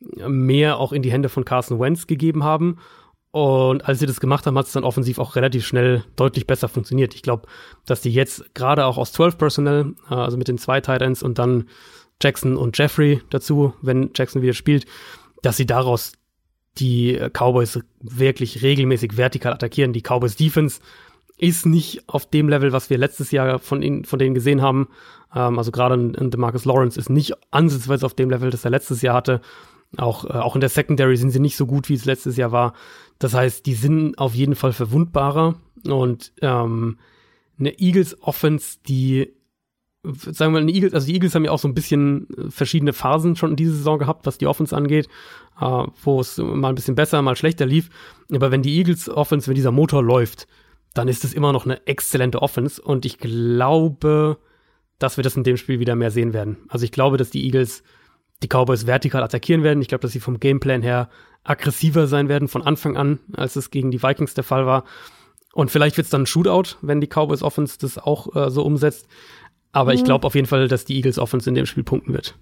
mehr 0.00 0.78
auch 0.78 0.92
in 0.92 1.02
die 1.02 1.12
Hände 1.12 1.28
von 1.28 1.44
Carson 1.44 1.78
Wentz 1.78 2.06
gegeben 2.06 2.44
haben. 2.44 2.78
Und 3.30 3.86
als 3.86 3.98
sie 3.98 4.06
das 4.06 4.20
gemacht 4.20 4.46
haben, 4.46 4.58
hat 4.58 4.66
es 4.66 4.72
dann 4.72 4.84
offensiv 4.84 5.18
auch 5.18 5.36
relativ 5.36 5.66
schnell 5.66 6.04
deutlich 6.16 6.46
besser 6.46 6.68
funktioniert. 6.68 7.14
Ich 7.14 7.22
glaube, 7.22 7.48
dass 7.86 8.02
die 8.02 8.12
jetzt 8.12 8.54
gerade 8.54 8.84
auch 8.84 8.98
aus 8.98 9.12
12 9.12 9.38
Personnel, 9.38 9.94
äh, 10.10 10.14
also 10.14 10.36
mit 10.36 10.48
den 10.48 10.58
zwei 10.58 10.80
Titans 10.80 11.22
und 11.22 11.38
dann 11.38 11.68
Jackson 12.22 12.56
und 12.56 12.76
Jeffrey 12.76 13.22
dazu, 13.30 13.74
wenn 13.80 14.10
Jackson 14.14 14.42
wieder 14.42 14.52
spielt, 14.52 14.84
dass 15.40 15.56
sie 15.56 15.66
daraus 15.66 16.12
die 16.78 17.18
Cowboys 17.32 17.80
wirklich 18.00 18.62
regelmäßig 18.62 19.16
vertikal 19.16 19.52
attackieren. 19.52 19.92
Die 19.92 20.02
Cowboys 20.02 20.36
Defense 20.36 20.80
ist 21.38 21.66
nicht 21.66 22.08
auf 22.08 22.26
dem 22.26 22.48
Level, 22.48 22.72
was 22.72 22.88
wir 22.88 22.98
letztes 22.98 23.30
Jahr 23.30 23.58
von, 23.58 23.82
ihnen, 23.82 24.04
von 24.04 24.18
denen 24.18 24.34
gesehen 24.34 24.62
haben. 24.62 24.88
Ähm, 25.34 25.58
also 25.58 25.70
gerade 25.70 25.94
in, 25.94 26.14
in 26.14 26.30
DeMarcus 26.30 26.64
Lawrence 26.64 26.98
ist 26.98 27.10
nicht 27.10 27.34
ansatzweise 27.50 28.06
auf 28.06 28.14
dem 28.14 28.30
Level, 28.30 28.50
das 28.50 28.64
er 28.64 28.70
letztes 28.70 29.02
Jahr 29.02 29.16
hatte. 29.16 29.40
Auch, 29.96 30.24
äh, 30.24 30.34
auch 30.34 30.54
in 30.54 30.60
der 30.60 30.70
Secondary 30.70 31.16
sind 31.16 31.30
sie 31.30 31.40
nicht 31.40 31.56
so 31.56 31.66
gut, 31.66 31.88
wie 31.88 31.94
es 31.94 32.04
letztes 32.04 32.36
Jahr 32.36 32.52
war. 32.52 32.74
Das 33.18 33.34
heißt, 33.34 33.66
die 33.66 33.74
sind 33.74 34.18
auf 34.18 34.34
jeden 34.34 34.54
Fall 34.54 34.72
verwundbarer. 34.72 35.56
Und 35.84 36.32
ähm, 36.40 36.98
eine 37.58 37.78
Eagles 37.78 38.22
Offense, 38.22 38.78
die 38.86 39.32
sagen 40.04 40.52
wir 40.52 40.60
mal, 40.60 40.66
die 40.66 40.74
Eagles, 40.74 40.94
also 40.94 41.06
die 41.06 41.14
Eagles 41.14 41.34
haben 41.34 41.44
ja 41.44 41.52
auch 41.52 41.58
so 41.58 41.68
ein 41.68 41.74
bisschen 41.74 42.28
äh, 42.36 42.50
verschiedene 42.50 42.92
Phasen 42.92 43.36
schon 43.36 43.50
in 43.50 43.56
dieser 43.56 43.74
Saison 43.74 43.98
gehabt, 43.98 44.26
was 44.26 44.38
die 44.38 44.46
Offense 44.46 44.76
angeht, 44.76 45.08
äh, 45.60 45.84
wo 46.02 46.20
es 46.20 46.38
mal 46.38 46.70
ein 46.70 46.74
bisschen 46.74 46.94
besser, 46.94 47.22
mal 47.22 47.36
schlechter 47.36 47.66
lief. 47.66 47.88
Aber 48.32 48.50
wenn 48.50 48.62
die 48.62 48.76
Eagles 48.76 49.08
Offense, 49.08 49.46
wenn 49.46 49.54
dieser 49.54 49.70
Motor 49.70 50.02
läuft, 50.02 50.46
dann 50.94 51.08
ist 51.08 51.24
es 51.24 51.32
immer 51.32 51.52
noch 51.52 51.64
eine 51.64 51.86
exzellente 51.86 52.42
Offense 52.42 52.82
und 52.82 53.06
ich 53.06 53.18
glaube, 53.18 54.38
dass 54.98 55.16
wir 55.16 55.24
das 55.24 55.36
in 55.36 55.44
dem 55.44 55.56
Spiel 55.56 55.80
wieder 55.80 55.96
mehr 55.96 56.10
sehen 56.10 56.32
werden. 56.32 56.58
Also 56.68 56.84
ich 56.84 56.92
glaube, 56.92 57.16
dass 57.16 57.30
die 57.30 57.44
Eagles 57.44 57.82
die 58.42 58.48
Cowboys 58.48 58.86
vertikal 58.86 59.22
attackieren 59.22 59.62
werden. 59.62 59.82
Ich 59.82 59.88
glaube, 59.88 60.02
dass 60.02 60.12
sie 60.12 60.20
vom 60.20 60.40
Gameplan 60.40 60.82
her 60.82 61.08
aggressiver 61.44 62.06
sein 62.06 62.28
werden 62.28 62.48
von 62.48 62.62
Anfang 62.62 62.96
an, 62.96 63.20
als 63.32 63.56
es 63.56 63.70
gegen 63.70 63.90
die 63.90 64.02
Vikings 64.02 64.34
der 64.34 64.44
Fall 64.44 64.66
war. 64.66 64.84
Und 65.52 65.70
vielleicht 65.70 65.96
wird 65.96 66.06
es 66.06 66.10
dann 66.10 66.22
ein 66.22 66.26
Shootout, 66.26 66.76
wenn 66.80 67.00
die 67.00 67.08
Cowboys 67.08 67.42
Offense 67.42 67.78
das 67.78 67.98
auch 67.98 68.34
äh, 68.34 68.50
so 68.50 68.62
umsetzt. 68.62 69.06
Aber 69.72 69.92
mhm. 69.92 69.98
ich 69.98 70.04
glaube 70.04 70.26
auf 70.26 70.34
jeden 70.34 70.46
Fall, 70.46 70.68
dass 70.68 70.84
die 70.84 70.96
Eagles 70.96 71.18
Offense 71.18 71.48
in 71.48 71.54
dem 71.54 71.66
Spiel 71.66 71.82
punkten 71.82 72.12
wird. 72.12 72.36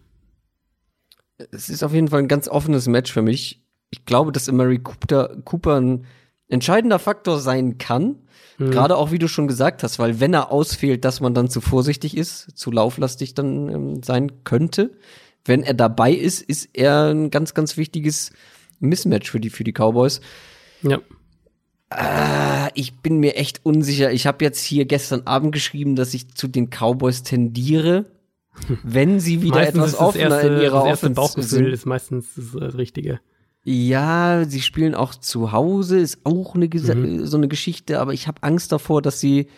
Es 1.52 1.68
ist 1.68 1.82
auf 1.82 1.94
jeden 1.94 2.08
Fall 2.08 2.20
ein 2.20 2.28
ganz 2.28 2.48
offenes 2.48 2.86
Match 2.86 3.12
für 3.12 3.22
mich. 3.22 3.64
Ich 3.90 4.04
glaube, 4.04 4.30
dass 4.32 4.50
Mary 4.52 4.78
Cooper, 4.78 5.36
Cooper 5.44 5.80
ein 5.80 6.06
entscheidender 6.48 6.98
Faktor 6.98 7.38
sein 7.38 7.78
kann. 7.78 8.16
Mhm. 8.58 8.72
Gerade 8.72 8.96
auch, 8.96 9.10
wie 9.10 9.18
du 9.18 9.28
schon 9.28 9.48
gesagt 9.48 9.82
hast, 9.82 9.98
weil 9.98 10.20
wenn 10.20 10.34
er 10.34 10.52
ausfehlt, 10.52 11.04
dass 11.04 11.20
man 11.20 11.32
dann 11.32 11.48
zu 11.48 11.60
vorsichtig 11.60 12.16
ist, 12.16 12.58
zu 12.58 12.70
lauflastig 12.70 13.34
dann 13.34 13.68
ähm, 13.68 14.02
sein 14.02 14.44
könnte. 14.44 14.92
Wenn 15.44 15.62
er 15.62 15.74
dabei 15.74 16.12
ist, 16.12 16.42
ist 16.42 16.68
er 16.74 17.06
ein 17.14 17.30
ganz, 17.30 17.54
ganz 17.54 17.78
wichtiges 17.78 18.32
Mismatch 18.80 19.30
für 19.30 19.40
die, 19.40 19.50
für 19.50 19.64
die 19.64 19.72
Cowboys. 19.72 20.20
Ja. 20.82 20.98
Ah, 21.90 22.68
ich 22.74 22.98
bin 22.98 23.18
mir 23.18 23.34
echt 23.36 23.60
unsicher. 23.64 24.12
Ich 24.12 24.26
habe 24.26 24.44
jetzt 24.44 24.64
hier 24.64 24.84
gestern 24.84 25.22
Abend 25.26 25.52
geschrieben, 25.52 25.96
dass 25.96 26.14
ich 26.14 26.32
zu 26.34 26.46
den 26.46 26.70
Cowboys 26.70 27.24
tendiere, 27.24 28.06
wenn 28.84 29.18
sie 29.18 29.42
wieder 29.42 29.66
etwas 29.66 29.98
offener 29.98 30.36
erste, 30.36 30.46
in 30.46 30.60
ihrer 30.60 30.84
das 30.84 31.18
Offense 31.18 31.48
sind. 31.48 31.66
ist 31.66 31.86
meistens 31.86 32.28
das 32.36 32.54
äh, 32.54 32.64
Richtige. 32.76 33.20
Ja, 33.64 34.44
sie 34.46 34.62
spielen 34.62 34.94
auch 34.94 35.14
zu 35.14 35.52
Hause, 35.52 35.98
ist 35.98 36.20
auch 36.24 36.54
eine 36.54 36.66
mhm. 36.66 37.26
so 37.26 37.36
eine 37.36 37.48
Geschichte, 37.48 38.00
aber 38.00 38.14
ich 38.14 38.26
habe 38.28 38.42
Angst 38.42 38.72
davor, 38.72 39.02
dass 39.02 39.20
sie, 39.20 39.48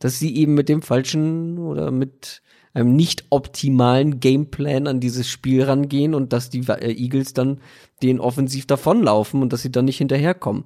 dass 0.00 0.18
sie 0.18 0.36
eben 0.36 0.54
mit 0.54 0.68
dem 0.68 0.82
falschen 0.82 1.58
oder 1.58 1.90
mit 1.90 2.42
einem 2.74 2.94
nicht 2.94 3.24
optimalen 3.30 4.20
Gameplan 4.20 4.86
an 4.86 5.00
dieses 5.00 5.28
Spiel 5.28 5.62
rangehen 5.62 6.14
und 6.14 6.32
dass 6.32 6.50
die 6.50 6.66
äh, 6.68 6.92
Eagles 6.92 7.32
dann 7.32 7.60
den 8.02 8.20
offensiv 8.20 8.66
davonlaufen 8.66 9.42
und 9.42 9.52
dass 9.52 9.62
sie 9.62 9.72
dann 9.72 9.86
nicht 9.86 9.98
hinterherkommen. 9.98 10.64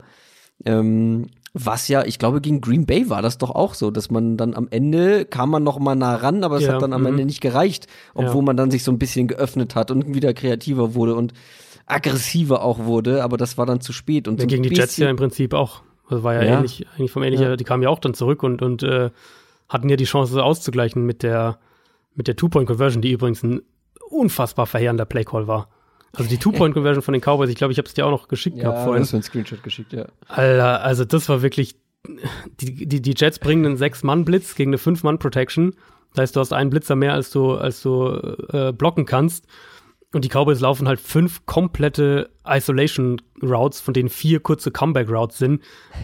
Ähm, 0.64 1.28
was 1.54 1.88
ja, 1.88 2.04
ich 2.04 2.18
glaube, 2.18 2.40
gegen 2.40 2.62
Green 2.62 2.86
Bay 2.86 3.10
war 3.10 3.20
das 3.20 3.36
doch 3.36 3.50
auch 3.50 3.74
so, 3.74 3.90
dass 3.90 4.10
man 4.10 4.38
dann 4.38 4.54
am 4.54 4.68
Ende 4.70 5.26
kam 5.26 5.50
man 5.50 5.62
noch 5.62 5.78
mal 5.78 5.94
nah 5.94 6.14
ran, 6.16 6.44
aber 6.44 6.56
es 6.56 6.64
ja, 6.64 6.74
hat 6.74 6.82
dann 6.82 6.94
am 6.94 7.04
Ende 7.04 7.22
mhm. 7.22 7.26
nicht 7.26 7.42
gereicht, 7.42 7.88
obwohl 8.14 8.40
ja. 8.40 8.42
man 8.42 8.56
dann 8.56 8.70
sich 8.70 8.84
so 8.84 8.90
ein 8.90 8.98
bisschen 8.98 9.28
geöffnet 9.28 9.74
hat 9.74 9.90
und 9.90 10.14
wieder 10.14 10.32
kreativer 10.32 10.94
wurde 10.94 11.14
und 11.14 11.34
aggressiver 11.86 12.62
auch 12.62 12.78
wurde, 12.78 13.22
aber 13.22 13.36
das 13.36 13.58
war 13.58 13.66
dann 13.66 13.82
zu 13.82 13.92
spät. 13.92 14.28
Und 14.28 14.38
ja, 14.38 14.42
so 14.42 14.46
gegen 14.46 14.62
die 14.62 14.74
Jets 14.74 14.96
ja 14.96 15.10
im 15.10 15.16
Prinzip 15.16 15.52
auch. 15.52 15.82
Das 16.08 16.22
war 16.22 16.34
ja, 16.34 16.42
ja. 16.42 16.56
ähnlich, 16.56 16.86
eigentlich 16.96 17.12
vom 17.12 17.22
ähnlichen, 17.22 17.56
die 17.56 17.64
kamen 17.64 17.82
ja 17.82 17.90
auch 17.90 17.98
dann 17.98 18.14
zurück 18.14 18.42
und, 18.42 18.62
und 18.62 18.82
äh, 18.82 19.10
hatten 19.68 19.88
ja 19.88 19.96
die 19.96 20.04
Chance 20.04 20.42
auszugleichen 20.42 21.04
mit 21.04 21.22
der, 21.22 21.58
mit 22.14 22.28
der 22.28 22.36
Two-Point-Conversion, 22.36 23.02
die 23.02 23.12
übrigens 23.12 23.42
ein 23.42 23.60
unfassbar 24.08 24.66
verheerender 24.66 25.04
Playcall 25.04 25.46
war. 25.46 25.68
Also 26.14 26.28
die 26.28 26.36
Two-Point-Conversion 26.38 27.02
von 27.02 27.12
den 27.14 27.20
Cowboys, 27.22 27.48
ich 27.48 27.56
glaube, 27.56 27.72
ich 27.72 27.78
habe 27.78 27.88
es 27.88 27.94
dir 27.94 28.04
auch 28.06 28.10
noch 28.10 28.28
geschickt 28.28 28.56
Ja, 28.58 28.64
gehabt 28.64 28.84
vorhin. 28.84 29.02
hast 29.02 29.12
du 29.12 29.16
einen 29.16 29.22
Screenshot 29.22 29.62
geschickt, 29.62 29.92
ja. 29.92 30.06
Alter, 30.28 30.82
also 30.82 31.04
das 31.04 31.28
war 31.28 31.42
wirklich. 31.42 31.76
Die, 32.60 32.86
die, 32.88 33.00
die 33.00 33.14
Jets 33.16 33.38
bringen 33.38 33.64
einen 33.64 33.76
Sechs-Mann-Blitz 33.76 34.56
gegen 34.56 34.70
eine 34.70 34.78
Fünf-Mann-Protection. 34.78 35.74
Das 36.14 36.22
heißt, 36.22 36.36
du 36.36 36.40
hast 36.40 36.52
einen 36.52 36.68
Blitzer 36.68 36.96
mehr, 36.96 37.14
als 37.14 37.30
du, 37.30 37.52
als 37.54 37.80
du 37.80 38.08
äh, 38.52 38.72
blocken 38.72 39.06
kannst. 39.06 39.46
Und 40.12 40.24
die 40.24 40.28
Cowboys 40.28 40.60
laufen 40.60 40.88
halt 40.88 41.00
fünf 41.00 41.46
komplette 41.46 42.28
Isolation 42.46 43.22
Routes, 43.42 43.80
von 43.80 43.94
denen 43.94 44.08
vier 44.10 44.40
kurze 44.40 44.70
Comeback 44.72 45.08
Routes 45.08 45.38
sind. 45.38 45.62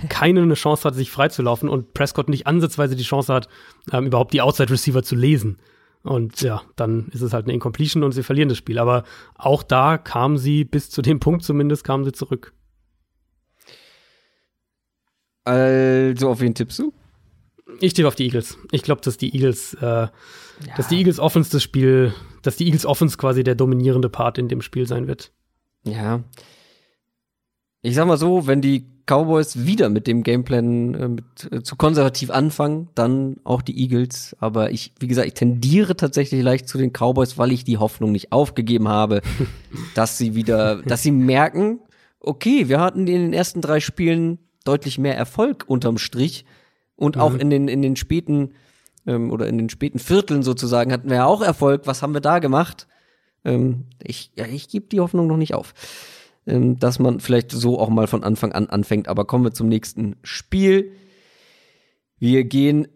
Keine 0.08 0.40
eine 0.40 0.54
Chance 0.54 0.84
hat, 0.84 0.94
sich 0.94 1.10
freizulaufen 1.10 1.68
und 1.68 1.92
Prescott 1.92 2.28
nicht 2.28 2.46
ansatzweise 2.46 2.96
die 2.96 3.02
Chance 3.02 3.34
hat, 3.34 3.48
ähm, 3.92 4.06
überhaupt 4.06 4.32
die 4.32 4.40
Outside 4.40 4.70
Receiver 4.70 5.02
zu 5.02 5.14
lesen. 5.16 5.58
Und 6.02 6.40
ja, 6.40 6.62
dann 6.76 7.08
ist 7.08 7.22
es 7.22 7.32
halt 7.32 7.46
eine 7.46 7.54
Incompletion 7.54 8.02
und 8.02 8.12
sie 8.12 8.22
verlieren 8.22 8.48
das 8.48 8.58
Spiel. 8.58 8.78
Aber 8.78 9.04
auch 9.34 9.62
da 9.62 9.98
kamen 9.98 10.38
sie 10.38 10.64
bis 10.64 10.90
zu 10.90 11.02
dem 11.02 11.20
Punkt 11.20 11.44
zumindest 11.44 11.84
kamen 11.84 12.04
sie 12.04 12.12
zurück. 12.12 12.54
Also, 15.44 16.28
auf 16.28 16.40
wen 16.40 16.54
tippst 16.54 16.78
du? 16.78 16.92
Ich 17.80 17.94
tippe 17.94 18.08
auf 18.08 18.14
die 18.14 18.24
Eagles. 18.24 18.58
Ich 18.70 18.82
glaube, 18.82 19.00
dass 19.00 19.16
die 19.16 19.34
Eagles, 19.34 19.74
äh, 19.74 20.08
dass 20.76 20.88
die 20.88 20.98
Eagles 20.98 21.18
Offense 21.18 21.50
das 21.50 21.62
Spiel, 21.62 22.12
dass 22.42 22.56
die 22.56 22.66
Eagles 22.66 22.84
Offense 22.84 23.16
quasi 23.16 23.44
der 23.44 23.54
dominierende 23.54 24.08
Part 24.08 24.38
in 24.38 24.48
dem 24.48 24.62
Spiel 24.62 24.86
sein 24.86 25.06
wird. 25.06 25.32
Ja. 25.84 26.22
Ich 27.88 27.94
sag 27.94 28.06
mal 28.06 28.18
so, 28.18 28.46
wenn 28.46 28.60
die 28.60 28.84
Cowboys 29.06 29.64
wieder 29.64 29.88
mit 29.88 30.06
dem 30.06 30.22
Gameplan 30.22 30.94
äh, 30.94 31.08
mit, 31.08 31.24
äh, 31.50 31.62
zu 31.62 31.74
konservativ 31.76 32.30
anfangen, 32.30 32.88
dann 32.94 33.38
auch 33.44 33.62
die 33.62 33.80
Eagles. 33.80 34.36
Aber 34.40 34.70
ich, 34.70 34.92
wie 35.00 35.06
gesagt, 35.06 35.26
ich 35.26 35.32
tendiere 35.32 35.96
tatsächlich 35.96 36.42
leicht 36.42 36.68
zu 36.68 36.76
den 36.76 36.92
Cowboys, 36.92 37.38
weil 37.38 37.50
ich 37.50 37.64
die 37.64 37.78
Hoffnung 37.78 38.12
nicht 38.12 38.30
aufgegeben 38.30 38.88
habe, 38.88 39.22
dass 39.94 40.18
sie 40.18 40.34
wieder, 40.34 40.82
dass 40.82 41.02
sie 41.02 41.12
merken, 41.12 41.80
okay, 42.20 42.68
wir 42.68 42.78
hatten 42.78 43.06
in 43.06 43.22
den 43.22 43.32
ersten 43.32 43.62
drei 43.62 43.80
Spielen 43.80 44.38
deutlich 44.64 44.98
mehr 44.98 45.16
Erfolg 45.16 45.64
unterm 45.66 45.96
Strich 45.96 46.44
und 46.94 47.16
auch 47.16 47.34
in 47.34 47.48
den 47.48 47.68
in 47.68 47.80
den 47.80 47.96
späten 47.96 48.52
ähm, 49.06 49.30
oder 49.30 49.46
in 49.46 49.56
den 49.56 49.70
späten 49.70 49.98
Vierteln 49.98 50.42
sozusagen 50.42 50.92
hatten 50.92 51.08
wir 51.08 51.16
ja 51.16 51.26
auch 51.26 51.40
Erfolg. 51.40 51.86
Was 51.86 52.02
haben 52.02 52.12
wir 52.12 52.20
da 52.20 52.38
gemacht? 52.38 52.86
Ähm, 53.46 53.84
ich 54.02 54.30
ja, 54.36 54.44
ich 54.44 54.68
gebe 54.68 54.88
die 54.88 55.00
Hoffnung 55.00 55.26
noch 55.26 55.38
nicht 55.38 55.54
auf 55.54 55.72
dass 56.78 56.98
man 56.98 57.20
vielleicht 57.20 57.52
so 57.52 57.78
auch 57.78 57.90
mal 57.90 58.06
von 58.06 58.24
Anfang 58.24 58.52
an 58.52 58.68
anfängt. 58.68 59.08
Aber 59.08 59.24
kommen 59.24 59.44
wir 59.44 59.52
zum 59.52 59.68
nächsten 59.68 60.16
Spiel. 60.22 60.92
Wir 62.18 62.44
gehen 62.44 62.88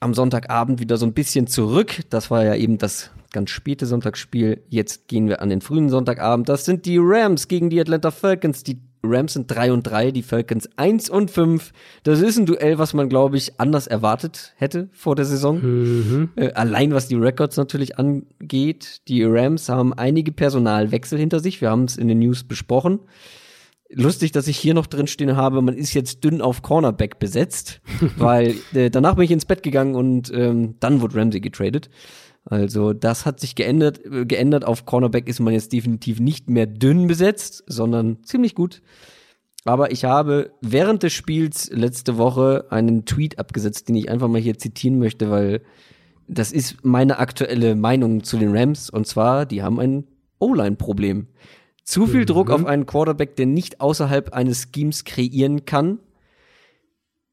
am 0.00 0.14
Sonntagabend 0.14 0.80
wieder 0.80 0.96
so 0.96 1.06
ein 1.06 1.14
bisschen 1.14 1.46
zurück. 1.46 2.02
Das 2.10 2.30
war 2.30 2.44
ja 2.44 2.54
eben 2.54 2.78
das 2.78 3.10
ganz 3.32 3.50
späte 3.50 3.86
Sonntagsspiel. 3.86 4.62
Jetzt 4.68 5.08
gehen 5.08 5.28
wir 5.28 5.40
an 5.40 5.48
den 5.48 5.60
frühen 5.60 5.88
Sonntagabend. 5.88 6.48
Das 6.48 6.64
sind 6.64 6.86
die 6.86 6.98
Rams 7.00 7.48
gegen 7.48 7.70
die 7.70 7.80
Atlanta 7.80 8.10
Falcons. 8.10 8.62
Die 8.62 8.80
Rams 9.02 9.34
sind 9.34 9.50
3 9.50 9.72
und 9.72 9.82
3, 9.82 10.10
die 10.10 10.22
Falcons 10.22 10.68
1 10.76 11.10
und 11.10 11.30
5. 11.30 11.72
Das 12.02 12.20
ist 12.20 12.38
ein 12.38 12.46
Duell, 12.46 12.78
was 12.78 12.94
man, 12.94 13.08
glaube 13.08 13.36
ich, 13.36 13.60
anders 13.60 13.86
erwartet 13.86 14.54
hätte 14.56 14.88
vor 14.92 15.14
der 15.14 15.24
Saison. 15.24 15.60
Mhm. 15.62 16.28
Äh, 16.36 16.52
allein 16.52 16.92
was 16.92 17.08
die 17.08 17.14
Records 17.14 17.56
natürlich 17.56 17.98
angeht. 17.98 19.02
Die 19.08 19.22
Rams 19.24 19.68
haben 19.68 19.94
einige 19.94 20.32
Personalwechsel 20.32 21.18
hinter 21.18 21.40
sich. 21.40 21.60
Wir 21.60 21.70
haben 21.70 21.84
es 21.84 21.96
in 21.96 22.08
den 22.08 22.18
News 22.18 22.44
besprochen. 22.44 23.00
Lustig, 23.88 24.32
dass 24.32 24.48
ich 24.48 24.58
hier 24.58 24.74
noch 24.74 24.88
drin 24.88 25.06
stehen 25.06 25.36
habe, 25.36 25.62
man 25.62 25.76
ist 25.76 25.94
jetzt 25.94 26.24
dünn 26.24 26.40
auf 26.40 26.62
Cornerback 26.62 27.20
besetzt, 27.20 27.80
weil 28.16 28.56
äh, 28.74 28.90
danach 28.90 29.14
bin 29.14 29.24
ich 29.24 29.30
ins 29.30 29.44
Bett 29.44 29.62
gegangen 29.62 29.94
und 29.94 30.32
ähm, 30.34 30.74
dann 30.80 31.00
wurde 31.00 31.16
Ramsey 31.16 31.40
getradet. 31.40 31.88
Also 32.46 32.92
das 32.92 33.26
hat 33.26 33.40
sich 33.40 33.54
geändert. 33.54 34.04
Äh, 34.04 34.24
geändert. 34.24 34.64
Auf 34.64 34.86
Cornerback 34.86 35.28
ist 35.28 35.40
man 35.40 35.52
jetzt 35.52 35.72
definitiv 35.72 36.20
nicht 36.20 36.48
mehr 36.48 36.66
dünn 36.66 37.06
besetzt, 37.06 37.64
sondern 37.66 38.22
ziemlich 38.22 38.54
gut. 38.54 38.82
Aber 39.64 39.90
ich 39.90 40.04
habe 40.04 40.52
während 40.60 41.02
des 41.02 41.12
Spiels 41.12 41.68
letzte 41.72 42.18
Woche 42.18 42.66
einen 42.70 43.04
Tweet 43.04 43.40
abgesetzt, 43.40 43.88
den 43.88 43.96
ich 43.96 44.08
einfach 44.08 44.28
mal 44.28 44.40
hier 44.40 44.58
zitieren 44.58 45.00
möchte, 45.00 45.28
weil 45.28 45.60
das 46.28 46.52
ist 46.52 46.84
meine 46.84 47.18
aktuelle 47.18 47.74
Meinung 47.74 48.22
zu 48.22 48.38
den 48.38 48.56
Rams. 48.56 48.90
Und 48.90 49.08
zwar, 49.08 49.44
die 49.44 49.62
haben 49.62 49.80
ein 49.80 50.04
O-Line-Problem. 50.38 51.26
Zu 51.82 52.06
viel 52.06 52.26
Druck 52.26 52.50
auf 52.50 52.64
einen 52.64 52.86
Quarterback, 52.86 53.36
der 53.36 53.46
nicht 53.46 53.80
außerhalb 53.80 54.32
eines 54.32 54.68
Schemes 54.74 55.04
kreieren 55.04 55.66
kann 55.66 56.00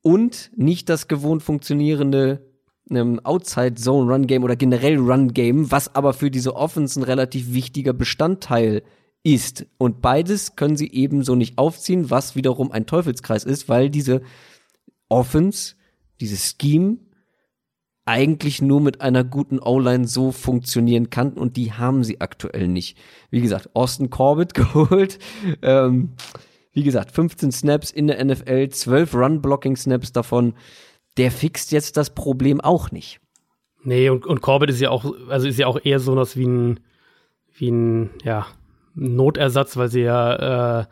und 0.03 0.51
nicht 0.55 0.89
das 0.89 1.07
gewohnt 1.07 1.41
funktionierende 1.41 2.52
ähm, 2.89 3.19
Outside-Zone-Run-Game 3.23 4.43
oder 4.43 4.55
generell 4.55 4.97
Run-Game, 4.97 5.71
was 5.71 5.95
aber 5.95 6.13
für 6.13 6.31
diese 6.31 6.55
Offense 6.55 6.99
ein 6.99 7.03
relativ 7.03 7.53
wichtiger 7.53 7.93
Bestandteil 7.93 8.83
ist. 9.23 9.65
Und 9.77 10.01
beides 10.01 10.55
können 10.55 10.75
sie 10.75 10.91
ebenso 10.91 11.35
nicht 11.35 11.57
aufziehen, 11.57 12.09
was 12.09 12.35
wiederum 12.35 12.71
ein 12.71 12.85
Teufelskreis 12.85 13.45
ist, 13.45 13.69
weil 13.69 13.89
diese 13.89 14.21
Offense, 15.09 15.75
dieses 16.19 16.55
Scheme 16.61 16.97
eigentlich 18.05 18.61
nur 18.61 18.81
mit 18.81 18.99
einer 18.99 19.23
guten 19.23 19.59
O-Line 19.59 20.07
so 20.07 20.31
funktionieren 20.31 21.09
kann 21.09 21.33
und 21.33 21.55
die 21.55 21.71
haben 21.71 22.03
sie 22.03 22.19
aktuell 22.19 22.67
nicht. 22.67 22.97
Wie 23.29 23.41
gesagt, 23.41 23.69
Austin 23.75 24.09
Corbett 24.09 24.53
geholt. 24.53 25.19
Ähm, 25.61 26.09
wie 26.73 26.83
gesagt, 26.83 27.11
15 27.11 27.51
Snaps 27.51 27.91
in 27.91 28.07
der 28.07 28.23
NFL, 28.23 28.69
12 28.69 29.13
Run-Blocking-Snaps 29.13 30.11
davon. 30.11 30.55
Der 31.17 31.31
fixt 31.31 31.71
jetzt 31.71 31.97
das 31.97 32.13
Problem 32.13 32.61
auch 32.61 32.91
nicht. 32.91 33.19
Nee, 33.83 34.09
und, 34.09 34.25
und 34.25 34.41
Corbett 34.41 34.69
ist 34.69 34.79
ja 34.79 34.89
auch, 34.89 35.05
also 35.27 35.47
ist 35.47 35.59
ja 35.59 35.67
auch 35.67 35.79
eher 35.83 35.99
so 35.99 36.15
was 36.15 36.37
wie 36.37 36.47
ein, 36.47 36.79
wie 37.55 37.69
ein, 37.69 38.09
ja, 38.23 38.47
Notersatz, 38.95 39.77
weil 39.77 39.89
sie 39.89 40.01
ja 40.01 40.81
äh, 40.81 40.85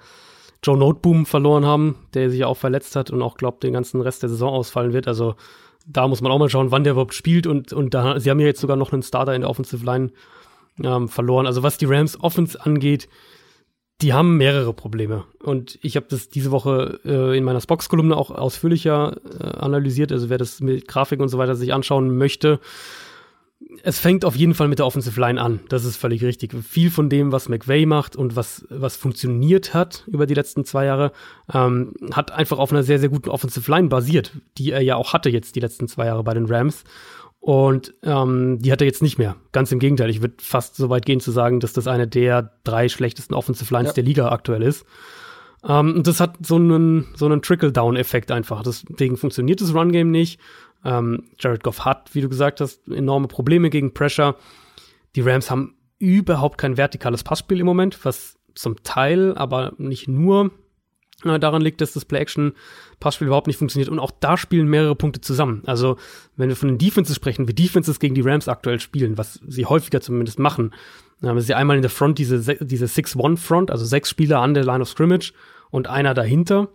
Joe 0.64 0.78
Noteboom 0.78 1.26
verloren 1.26 1.66
haben, 1.66 1.96
der 2.14 2.30
sich 2.30 2.40
ja 2.40 2.48
auch 2.48 2.58
verletzt 2.58 2.96
hat 2.96 3.12
und 3.12 3.22
auch 3.22 3.36
glaubt, 3.36 3.64
den 3.64 3.74
ganzen 3.74 4.02
Rest 4.02 4.24
der 4.24 4.30
Saison 4.30 4.54
ausfallen 4.54 4.94
wird. 4.94 5.08
Also 5.08 5.36
da 5.88 6.08
muss 6.08 6.22
man 6.22 6.32
auch 6.32 6.40
mal 6.40 6.50
schauen, 6.50 6.72
wann 6.72 6.84
der 6.84 6.92
überhaupt 6.92 7.14
spielt 7.14 7.48
und, 7.48 7.74
und 7.74 7.94
da, 7.94 8.20
sie 8.20 8.30
haben 8.30 8.40
ja 8.40 8.48
jetzt 8.48 8.62
sogar 8.62 8.78
noch 8.78 8.94
einen 8.94 9.04
Starter 9.04 9.34
in 9.34 9.42
der 9.42 9.50
Offensive 9.50 9.86
Line 9.86 10.12
ähm, 10.84 11.08
verloren. 11.10 11.48
Also 11.48 11.64
was 11.64 11.78
die 11.78 11.86
Rams 11.86 12.20
Offense 12.22 12.64
angeht, 12.64 13.08
die 14.02 14.14
haben 14.14 14.38
mehrere 14.38 14.74
Probleme. 14.74 15.26
Und 15.44 15.78
ich 15.82 15.96
habe 15.96 16.08
das 16.10 16.30
diese 16.30 16.52
Woche 16.52 17.00
äh, 17.06 17.38
in 17.38 17.44
meiner 17.44 17.62
Spox-Kolumne 17.62 18.16
auch 18.16 18.32
ausführlicher 18.32 19.18
äh, 19.40 19.44
analysiert. 19.44 20.12
Also 20.12 20.30
wer 20.30 20.38
das 20.38 20.60
mit 20.60 20.88
Grafik 20.88 21.20
und 21.20 21.30
so 21.30 21.38
weiter 21.38 21.56
sich 21.56 21.74
anschauen 21.74 22.18
möchte, 22.18 22.60
es 23.84 24.00
fängt 24.00 24.26
auf 24.26 24.36
jeden 24.36 24.54
Fall 24.54 24.68
mit 24.68 24.80
der 24.80 24.86
Offensive 24.86 25.20
Line 25.20 25.40
an. 25.40 25.60
Das 25.70 25.86
ist 25.86 25.98
völlig 25.98 26.24
richtig. 26.24 26.54
Viel 26.64 26.90
von 26.90 27.10
dem, 27.10 27.32
was 27.32 27.48
McVay 27.48 27.86
macht 27.86 28.16
und 28.16 28.36
was, 28.36 28.66
was 28.70 28.96
funktioniert 28.96 29.74
hat 29.74 30.04
über 30.08 30.26
die 30.26 30.34
letzten 30.34 30.66
zwei 30.66 30.86
Jahre, 30.86 31.12
ähm, 31.54 31.94
hat 32.12 32.32
einfach 32.32 32.58
auf 32.58 32.72
einer 32.72 32.84
sehr, 32.84 33.00
sehr 33.00 33.10
guten 33.10 33.30
Offensive 33.30 33.70
Line 33.70 33.88
basiert, 33.88 34.34
die 34.58 34.72
er 34.72 34.82
ja 34.82 34.96
auch 34.96 35.14
hatte 35.14 35.30
jetzt 35.30 35.56
die 35.56 35.60
letzten 35.60 35.88
zwei 35.88 36.08
Jahre 36.08 36.24
bei 36.24 36.34
den 36.34 36.46
Rams. 36.46 36.84
Und 37.42 37.96
ähm, 38.04 38.60
die 38.60 38.72
hat 38.72 38.82
er 38.82 38.88
jetzt 38.88 39.02
nicht 39.02 39.18
mehr. 39.18 39.36
Ganz 39.52 39.72
im 39.72 39.80
Gegenteil. 39.80 40.12
Ich 40.12 40.22
würde 40.22 40.36
fast 40.40 40.76
so 40.76 40.90
weit 40.90 41.06
gehen 41.08 41.20
zu 41.20 41.32
sagen, 41.32 41.60
dass 41.60 41.74
das 41.74 41.88
eine 41.88 42.08
der 42.08 42.52
drei 42.64 42.88
schlechtesten 42.88 43.34
Offensive 43.34 43.74
Lines 43.74 43.90
Ja. 43.90 43.94
der 43.96 44.04
Liga 44.04 44.30
aktuell 44.30 44.62
ist. 44.62 44.86
Ähm, 45.68 45.96
und 45.96 46.06
das 46.08 46.20
hat 46.20 46.36
so 46.46 46.56
einen, 46.58 47.08
so 47.16 47.26
einen 47.26 47.42
Trickle-Down-Effekt 47.42 48.32
einfach. 48.32 48.62
Deswegen 48.62 49.18
funktioniert 49.18 49.60
das 49.60 49.74
Run-Game 49.74 50.12
nicht. 50.12 50.40
Ähm, 50.86 51.24
Jared 51.40 51.64
Goff 51.64 51.84
hat, 51.84 52.14
wie 52.14 52.22
du 52.22 52.30
gesagt 52.30 52.62
hast, 52.62 52.88
enorme 52.88 53.28
Probleme 53.28 53.72
gegen 53.72 53.92
Pressure. 53.94 54.36
Die 55.16 55.22
Rams 55.22 55.50
haben 55.50 55.74
überhaupt 55.98 56.60
kein 56.60 56.78
vertikales 56.78 57.24
Passspiel 57.24 57.60
im 57.60 57.66
Moment, 57.66 58.06
was 58.06 58.38
zum 58.54 58.84
Teil, 58.84 59.36
aber 59.36 59.74
nicht 59.78 60.08
nur 60.08 60.52
daran 61.24 61.62
liegt, 61.62 61.82
dass 61.82 61.94
das 61.94 62.06
Play-Action-Passspiel 62.06 63.28
überhaupt 63.28 63.48
nicht 63.48 63.58
funktioniert. 63.58 63.90
Und 63.90 64.00
auch 64.00 64.12
da 64.20 64.38
spielen 64.38 64.68
mehrere 64.68 64.96
Punkte 64.96 65.22
zusammen. 65.22 65.64
Also, 65.66 65.98
wenn 66.38 66.50
wir 66.50 66.56
von 66.56 66.70
den 66.70 66.78
Defenses 66.78 67.16
sprechen, 67.16 67.48
wie 67.48 67.54
Defenses 67.54 68.00
gegen 68.00 68.16
die 68.16 68.22
Rams 68.22 68.48
aktuell 68.48 68.80
spielen, 68.80 69.18
was 69.18 69.40
sie 69.48 69.66
häufiger 69.66 70.02
zumindest 70.02 70.40
machen, 70.40 70.74
dann 71.22 71.30
haben 71.32 71.40
sie 71.42 71.54
einmal 71.54 71.76
in 71.76 71.84
der 71.84 71.92
Front 71.92 72.18
diese, 72.18 72.40
se- 72.40 72.58
diese 72.60 72.86
6-1-Front, 72.86 73.70
also 73.70 73.86
sechs 73.86 74.10
Spieler 74.10 74.40
an 74.42 74.54
der 74.56 74.64
Line 74.66 74.82
of 74.82 74.90
Scrimmage 74.90 75.34
und 75.70 75.88
einer 75.88 76.14
dahinter. 76.16 76.70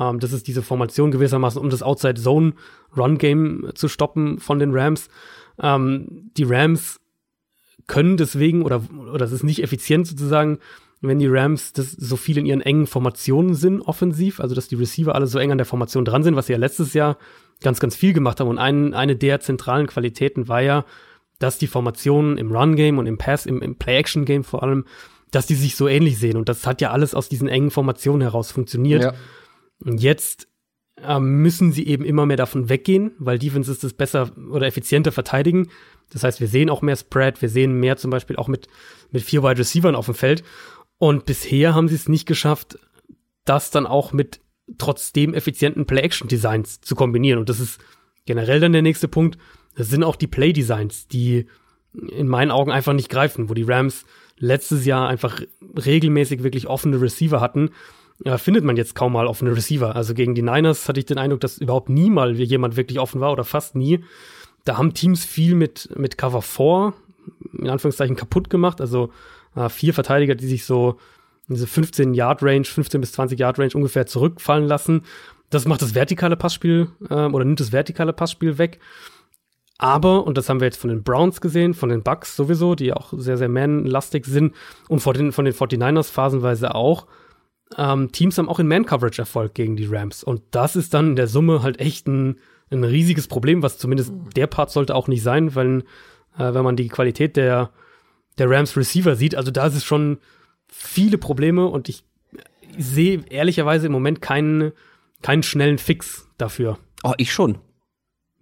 Ähm, 0.00 0.18
das 0.18 0.32
ist 0.32 0.46
diese 0.48 0.62
Formation 0.62 1.10
gewissermaßen, 1.10 1.60
um 1.60 1.68
das 1.68 1.82
Outside-Zone-Run-Game 1.82 3.70
zu 3.74 3.88
stoppen 3.88 4.38
von 4.38 4.58
den 4.58 4.70
Rams. 4.72 5.08
Ähm, 5.60 6.30
die 6.36 6.44
Rams 6.44 6.98
können 7.86 8.16
deswegen, 8.16 8.62
oder, 8.62 8.82
oder 9.12 9.24
es 9.26 9.32
ist 9.32 9.42
nicht 9.42 9.62
effizient 9.62 10.06
sozusagen, 10.06 10.58
wenn 11.02 11.18
die 11.18 11.26
Rams 11.26 11.72
das 11.72 11.92
so 11.92 12.16
viel 12.16 12.38
in 12.38 12.46
ihren 12.46 12.60
engen 12.60 12.86
Formationen 12.86 13.54
sind, 13.54 13.82
offensiv, 13.82 14.40
also 14.40 14.54
dass 14.54 14.68
die 14.68 14.76
Receiver 14.76 15.14
alle 15.14 15.26
so 15.26 15.38
eng 15.38 15.50
an 15.50 15.58
der 15.58 15.66
Formation 15.66 16.04
dran 16.04 16.22
sind, 16.22 16.36
was 16.36 16.46
sie 16.46 16.52
ja 16.52 16.58
letztes 16.58 16.94
Jahr 16.94 17.18
ganz, 17.60 17.80
ganz 17.80 17.96
viel 17.96 18.12
gemacht 18.12 18.40
haben. 18.40 18.48
Und 18.48 18.58
ein, 18.58 18.94
eine 18.94 19.16
der 19.16 19.40
zentralen 19.40 19.88
Qualitäten 19.88 20.48
war 20.48 20.62
ja, 20.62 20.84
dass 21.38 21.58
die 21.58 21.66
Formationen 21.66 22.38
im 22.38 22.52
Run-Game 22.52 22.98
und 22.98 23.06
im 23.06 23.18
Pass, 23.18 23.46
im, 23.46 23.60
im 23.62 23.76
Play-Action-Game 23.76 24.44
vor 24.44 24.62
allem, 24.62 24.84
dass 25.32 25.46
die 25.46 25.56
sich 25.56 25.74
so 25.74 25.88
ähnlich 25.88 26.18
sehen. 26.18 26.36
Und 26.36 26.48
das 26.48 26.66
hat 26.66 26.80
ja 26.80 26.92
alles 26.92 27.14
aus 27.14 27.28
diesen 27.28 27.48
engen 27.48 27.72
Formationen 27.72 28.22
heraus 28.22 28.52
funktioniert. 28.52 29.02
Ja. 29.02 29.14
Und 29.84 30.00
jetzt 30.00 30.46
ähm, 31.02 31.42
müssen 31.42 31.72
sie 31.72 31.86
eben 31.86 32.04
immer 32.04 32.26
mehr 32.26 32.36
davon 32.36 32.68
weggehen, 32.68 33.12
weil 33.18 33.38
Defenses 33.38 33.80
das 33.80 33.92
besser 33.92 34.30
oder 34.50 34.66
effizienter 34.66 35.10
verteidigen. 35.10 35.68
Das 36.10 36.22
heißt, 36.22 36.40
wir 36.40 36.48
sehen 36.48 36.70
auch 36.70 36.82
mehr 36.82 36.96
Spread, 36.96 37.40
wir 37.42 37.48
sehen 37.48 37.80
mehr 37.80 37.96
zum 37.96 38.10
Beispiel 38.10 38.36
auch 38.36 38.48
mit, 38.48 38.68
mit 39.10 39.22
vier 39.22 39.42
Wide 39.42 39.58
Receivers 39.58 39.94
auf 39.94 40.06
dem 40.06 40.14
Feld. 40.14 40.44
Und 41.02 41.24
bisher 41.24 41.74
haben 41.74 41.88
sie 41.88 41.96
es 41.96 42.08
nicht 42.08 42.26
geschafft, 42.26 42.78
das 43.44 43.72
dann 43.72 43.86
auch 43.86 44.12
mit 44.12 44.38
trotzdem 44.78 45.34
effizienten 45.34 45.84
Play-Action-Designs 45.84 46.80
zu 46.80 46.94
kombinieren. 46.94 47.40
Und 47.40 47.48
das 47.48 47.58
ist 47.58 47.80
generell 48.24 48.60
dann 48.60 48.70
der 48.70 48.82
nächste 48.82 49.08
Punkt. 49.08 49.36
Das 49.74 49.88
sind 49.88 50.04
auch 50.04 50.14
die 50.14 50.28
Play-Designs, 50.28 51.08
die 51.08 51.48
in 51.92 52.28
meinen 52.28 52.52
Augen 52.52 52.70
einfach 52.70 52.92
nicht 52.92 53.08
greifen, 53.08 53.50
wo 53.50 53.54
die 53.54 53.64
Rams 53.64 54.04
letztes 54.38 54.86
Jahr 54.86 55.08
einfach 55.08 55.42
regelmäßig 55.74 56.44
wirklich 56.44 56.68
offene 56.68 57.00
Receiver 57.00 57.40
hatten. 57.40 57.70
Ja, 58.24 58.38
findet 58.38 58.62
man 58.62 58.76
jetzt 58.76 58.94
kaum 58.94 59.14
mal 59.14 59.26
offene 59.26 59.56
Receiver. 59.56 59.96
Also 59.96 60.14
gegen 60.14 60.36
die 60.36 60.42
Niners 60.42 60.88
hatte 60.88 61.00
ich 61.00 61.06
den 61.06 61.18
Eindruck, 61.18 61.40
dass 61.40 61.58
überhaupt 61.58 61.88
nie 61.88 62.10
mal 62.10 62.38
jemand 62.38 62.76
wirklich 62.76 63.00
offen 63.00 63.20
war 63.20 63.32
oder 63.32 63.42
fast 63.42 63.74
nie. 63.74 64.04
Da 64.64 64.78
haben 64.78 64.94
Teams 64.94 65.24
viel 65.24 65.56
mit, 65.56 65.88
mit 65.96 66.16
Cover 66.16 66.42
4 66.42 66.94
in 67.58 67.68
Anführungszeichen 67.68 68.14
kaputt 68.14 68.50
gemacht. 68.50 68.80
Also 68.80 69.10
äh, 69.56 69.68
vier 69.68 69.94
Verteidiger, 69.94 70.34
die 70.34 70.46
sich 70.46 70.64
so 70.64 70.98
diese 71.48 71.66
15 71.66 72.14
Yard 72.14 72.42
Range, 72.42 72.64
15 72.64 73.00
bis 73.00 73.12
20 73.12 73.38
Yard 73.38 73.58
Range 73.58 73.72
ungefähr 73.74 74.06
zurückfallen 74.06 74.66
lassen. 74.66 75.02
Das 75.50 75.66
macht 75.66 75.82
das 75.82 75.94
vertikale 75.94 76.36
Passspiel 76.36 76.88
äh, 77.10 77.14
oder 77.14 77.44
nimmt 77.44 77.60
das 77.60 77.72
vertikale 77.72 78.12
Passspiel 78.12 78.58
weg. 78.58 78.78
Aber, 79.78 80.24
und 80.26 80.38
das 80.38 80.48
haben 80.48 80.60
wir 80.60 80.66
jetzt 80.66 80.80
von 80.80 80.90
den 80.90 81.02
Browns 81.02 81.40
gesehen, 81.40 81.74
von 81.74 81.88
den 81.88 82.02
Bucks 82.02 82.36
sowieso, 82.36 82.74
die 82.74 82.92
auch 82.92 83.12
sehr, 83.16 83.36
sehr 83.36 83.48
man-lastig 83.48 84.24
sind 84.26 84.54
und 84.88 85.00
von 85.00 85.14
den, 85.14 85.32
von 85.32 85.44
den 85.44 85.54
49ers 85.54 86.10
phasenweise 86.10 86.74
auch, 86.74 87.06
ähm, 87.76 88.12
Teams 88.12 88.38
haben 88.38 88.48
auch 88.48 88.58
in 88.58 88.68
Man-Coverage 88.68 89.20
Erfolg 89.20 89.54
gegen 89.54 89.76
die 89.76 89.86
Rams. 89.86 90.22
Und 90.22 90.42
das 90.50 90.76
ist 90.76 90.94
dann 90.94 91.10
in 91.10 91.16
der 91.16 91.26
Summe 91.26 91.62
halt 91.62 91.80
echt 91.80 92.06
ein, 92.06 92.38
ein 92.70 92.84
riesiges 92.84 93.26
Problem, 93.26 93.62
was 93.62 93.78
zumindest 93.78 94.12
der 94.36 94.46
Part 94.46 94.70
sollte 94.70 94.94
auch 94.94 95.08
nicht 95.08 95.22
sein, 95.22 95.54
weil, 95.54 95.84
äh, 96.38 96.54
wenn 96.54 96.64
man 96.64 96.76
die 96.76 96.88
Qualität 96.88 97.36
der, 97.36 97.70
der 98.38 98.48
Rams 98.50 98.76
Receiver 98.76 99.16
sieht, 99.16 99.34
also 99.34 99.50
da 99.50 99.66
ist 99.66 99.74
es 99.74 99.84
schon 99.84 100.18
viele 100.68 101.18
Probleme 101.18 101.66
und 101.66 101.88
ich 101.88 102.04
sehe 102.78 103.22
ehrlicherweise 103.28 103.86
im 103.86 103.92
Moment 103.92 104.22
keinen, 104.22 104.72
keinen 105.20 105.42
schnellen 105.42 105.78
Fix 105.78 106.28
dafür. 106.38 106.78
Oh, 107.04 107.12
ich 107.18 107.32
schon. 107.32 107.58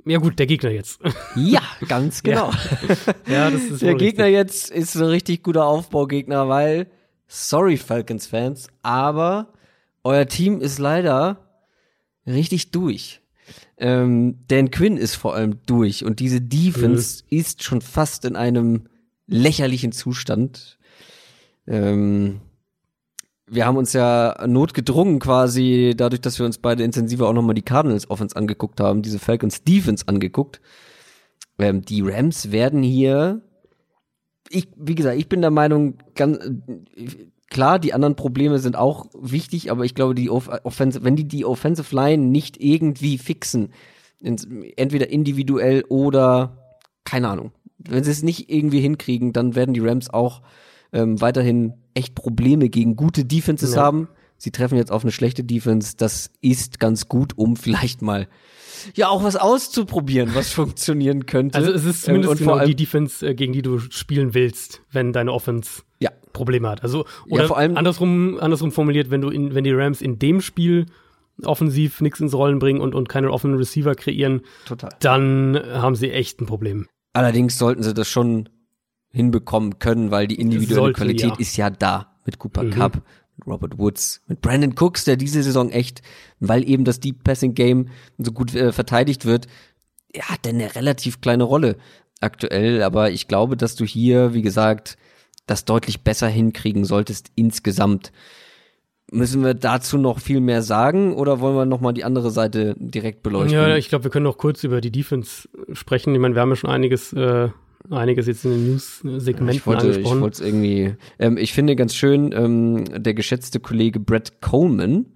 Ja 0.06 0.18
gut, 0.18 0.38
der 0.38 0.46
Gegner 0.46 0.70
jetzt. 0.70 1.00
Ja, 1.36 1.62
ganz 1.88 2.22
genau. 2.22 2.50
ja, 3.26 3.50
das 3.50 3.62
ist 3.64 3.82
Der 3.82 3.94
Gegner 3.94 4.24
richtig. 4.26 4.38
jetzt 4.38 4.70
ist 4.70 4.96
ein 4.96 5.04
richtig 5.04 5.42
guter 5.42 5.66
Aufbaugegner, 5.66 6.48
weil, 6.48 6.86
sorry 7.26 7.76
Falcons-Fans, 7.76 8.68
aber 8.82 9.52
euer 10.04 10.26
Team 10.26 10.60
ist 10.60 10.78
leider 10.78 11.38
richtig 12.26 12.70
durch. 12.70 13.20
Ähm, 13.76 14.38
Dan 14.48 14.70
Quinn 14.70 14.96
ist 14.96 15.16
vor 15.16 15.34
allem 15.34 15.58
durch 15.66 16.04
und 16.04 16.20
diese 16.20 16.40
Defense 16.40 17.24
ist 17.30 17.62
schon 17.64 17.80
fast 17.80 18.24
in 18.24 18.36
einem 18.36 18.84
lächerlichen 19.30 19.92
Zustand. 19.92 20.78
Ähm, 21.66 22.40
wir 23.46 23.66
haben 23.66 23.76
uns 23.76 23.92
ja 23.92 24.46
notgedrungen 24.46 25.18
quasi, 25.18 25.94
dadurch, 25.96 26.20
dass 26.20 26.38
wir 26.38 26.46
uns 26.46 26.58
beide 26.58 26.84
intensiver 26.84 27.28
auch 27.28 27.32
nochmal 27.32 27.54
die 27.54 27.62
Cardinals 27.62 28.10
Offense 28.10 28.36
angeguckt 28.36 28.80
haben, 28.80 29.02
diese 29.02 29.18
Falcons 29.18 29.64
Defense 29.64 30.06
angeguckt. 30.06 30.60
Ähm, 31.58 31.82
die 31.82 32.00
Rams 32.02 32.52
werden 32.52 32.82
hier, 32.82 33.42
ich, 34.48 34.68
wie 34.76 34.94
gesagt, 34.94 35.18
ich 35.18 35.28
bin 35.28 35.40
der 35.40 35.50
Meinung, 35.50 35.98
ganz, 36.14 36.38
klar, 37.50 37.78
die 37.78 37.92
anderen 37.92 38.16
Probleme 38.16 38.58
sind 38.58 38.76
auch 38.76 39.06
wichtig, 39.20 39.70
aber 39.70 39.84
ich 39.84 39.94
glaube, 39.94 40.14
die 40.14 40.30
Off 40.30 40.48
Offensive, 40.64 41.04
wenn 41.04 41.16
die 41.16 41.28
die 41.28 41.44
Offensive 41.44 41.94
Line 41.94 42.26
nicht 42.26 42.62
irgendwie 42.62 43.18
fixen, 43.18 43.72
entweder 44.22 45.08
individuell 45.08 45.84
oder 45.88 46.56
keine 47.04 47.28
Ahnung, 47.28 47.52
wenn 47.88 48.04
sie 48.04 48.10
es 48.10 48.22
nicht 48.22 48.50
irgendwie 48.50 48.80
hinkriegen, 48.80 49.32
dann 49.32 49.54
werden 49.54 49.74
die 49.74 49.80
Rams 49.80 50.10
auch 50.10 50.42
ähm, 50.92 51.20
weiterhin 51.20 51.74
echt 51.94 52.14
Probleme 52.14 52.68
gegen 52.68 52.96
gute 52.96 53.24
Defenses 53.24 53.74
Ja. 53.74 53.82
haben. 53.82 54.08
Sie 54.36 54.50
treffen 54.50 54.78
jetzt 54.78 54.90
auf 54.90 55.02
eine 55.04 55.12
schlechte 55.12 55.44
Defense. 55.44 55.94
Das 55.98 56.30
ist 56.40 56.80
ganz 56.80 57.08
gut, 57.08 57.36
um 57.36 57.56
vielleicht 57.56 58.00
mal 58.02 58.26
ja 58.94 59.08
auch 59.08 59.22
was 59.22 59.36
auszuprobieren, 59.36 60.34
was 60.34 60.50
funktionieren 60.54 61.26
könnte. 61.26 61.58
Also 61.58 61.70
es 61.72 61.84
ist 61.84 62.04
zumindest 62.04 62.32
Ähm, 62.32 62.38
genau 62.38 62.50
vor 62.52 62.60
allem, 62.60 62.68
die 62.68 62.76
Defense, 62.76 63.26
äh, 63.26 63.34
gegen 63.34 63.52
die 63.52 63.60
du 63.62 63.78
spielen 63.78 64.32
willst, 64.32 64.80
wenn 64.90 65.12
deine 65.12 65.32
Offense 65.32 65.82
ja, 66.00 66.10
Probleme 66.32 66.68
hat. 66.70 66.82
Also 66.82 67.04
oder 67.28 67.46
vor 67.48 67.58
allem- 67.58 67.76
andersrum, 67.76 68.38
andersrum 68.40 68.72
formuliert, 68.72 69.10
wenn 69.10 69.20
du 69.20 69.28
in, 69.28 69.54
wenn 69.54 69.64
die 69.64 69.72
Rams 69.72 70.00
in 70.00 70.18
dem 70.18 70.40
Spiel 70.40 70.86
offensiv 71.44 72.00
nichts 72.00 72.20
ins 72.20 72.34
Rollen 72.34 72.58
bringen 72.58 72.80
und, 72.80 72.94
und 72.94 73.08
keine 73.08 73.30
offenen 73.30 73.56
Receiver 73.56 73.94
kreieren, 73.94 74.40
total. 74.66 74.90
dann 75.00 75.58
haben 75.72 75.94
sie 75.94 76.10
echt 76.10 76.40
ein 76.40 76.46
Problem. 76.46 76.86
Allerdings 77.12 77.58
sollten 77.58 77.82
sie 77.82 77.94
das 77.94 78.08
schon 78.08 78.48
hinbekommen 79.10 79.78
können, 79.78 80.10
weil 80.10 80.28
die 80.28 80.40
individuelle 80.40 80.82
Sollten, 80.82 80.96
Qualität 80.96 81.30
ja. 81.30 81.38
ist 81.38 81.56
ja 81.56 81.70
da 81.70 82.14
mit 82.24 82.38
Cooper 82.38 82.62
Mhm. 82.62 82.70
Cup, 82.70 83.02
mit 83.36 83.46
Robert 83.46 83.78
Woods, 83.78 84.22
mit 84.28 84.40
Brandon 84.40 84.74
Cooks, 84.78 85.04
der 85.04 85.16
diese 85.16 85.42
Saison 85.42 85.70
echt, 85.70 86.02
weil 86.38 86.68
eben 86.68 86.84
das 86.84 87.00
Deep 87.00 87.24
Passing 87.24 87.54
Game 87.54 87.88
so 88.18 88.32
gut 88.32 88.54
äh, 88.54 88.72
verteidigt 88.72 89.24
wird, 89.24 89.48
ja, 90.14 90.24
hat 90.24 90.44
der 90.44 90.52
eine 90.52 90.74
relativ 90.74 91.20
kleine 91.20 91.44
Rolle 91.44 91.76
aktuell, 92.20 92.82
aber 92.82 93.10
ich 93.10 93.28
glaube, 93.28 93.56
dass 93.56 93.74
du 93.74 93.84
hier, 93.84 94.34
wie 94.34 94.42
gesagt, 94.42 94.96
das 95.46 95.64
deutlich 95.64 96.02
besser 96.02 96.28
hinkriegen 96.28 96.84
solltest 96.84 97.30
insgesamt. 97.34 98.12
Müssen 99.12 99.42
wir 99.42 99.54
dazu 99.54 99.98
noch 99.98 100.20
viel 100.20 100.40
mehr 100.40 100.62
sagen 100.62 101.14
oder 101.14 101.40
wollen 101.40 101.56
wir 101.56 101.66
noch 101.66 101.80
mal 101.80 101.92
die 101.92 102.04
andere 102.04 102.30
Seite 102.30 102.76
direkt 102.78 103.22
beleuchten? 103.24 103.52
Ja, 103.52 103.76
ich 103.76 103.88
glaube, 103.88 104.04
wir 104.04 104.10
können 104.10 104.24
noch 104.24 104.38
kurz 104.38 104.62
über 104.62 104.80
die 104.80 104.92
Defense 104.92 105.48
sprechen. 105.72 106.14
Ich 106.14 106.20
meine, 106.20 106.36
wir 106.36 106.42
haben 106.42 106.50
ja 106.50 106.56
schon 106.56 106.70
einiges, 106.70 107.12
äh, 107.12 107.48
einiges 107.90 108.28
jetzt 108.28 108.44
in 108.44 108.52
den 108.52 108.70
News-Segmenten 108.70 109.66
wollte, 109.66 109.88
ich 109.88 109.96
angesprochen. 109.96 110.20
wollte 110.20 110.34
es 110.34 110.46
irgendwie. 110.46 110.94
Ähm, 111.18 111.38
ich 111.38 111.52
finde 111.52 111.74
ganz 111.74 111.94
schön, 111.96 112.32
ähm, 112.32 112.84
der 113.02 113.14
geschätzte 113.14 113.58
Kollege 113.58 113.98
Brett 113.98 114.40
Coleman, 114.40 115.06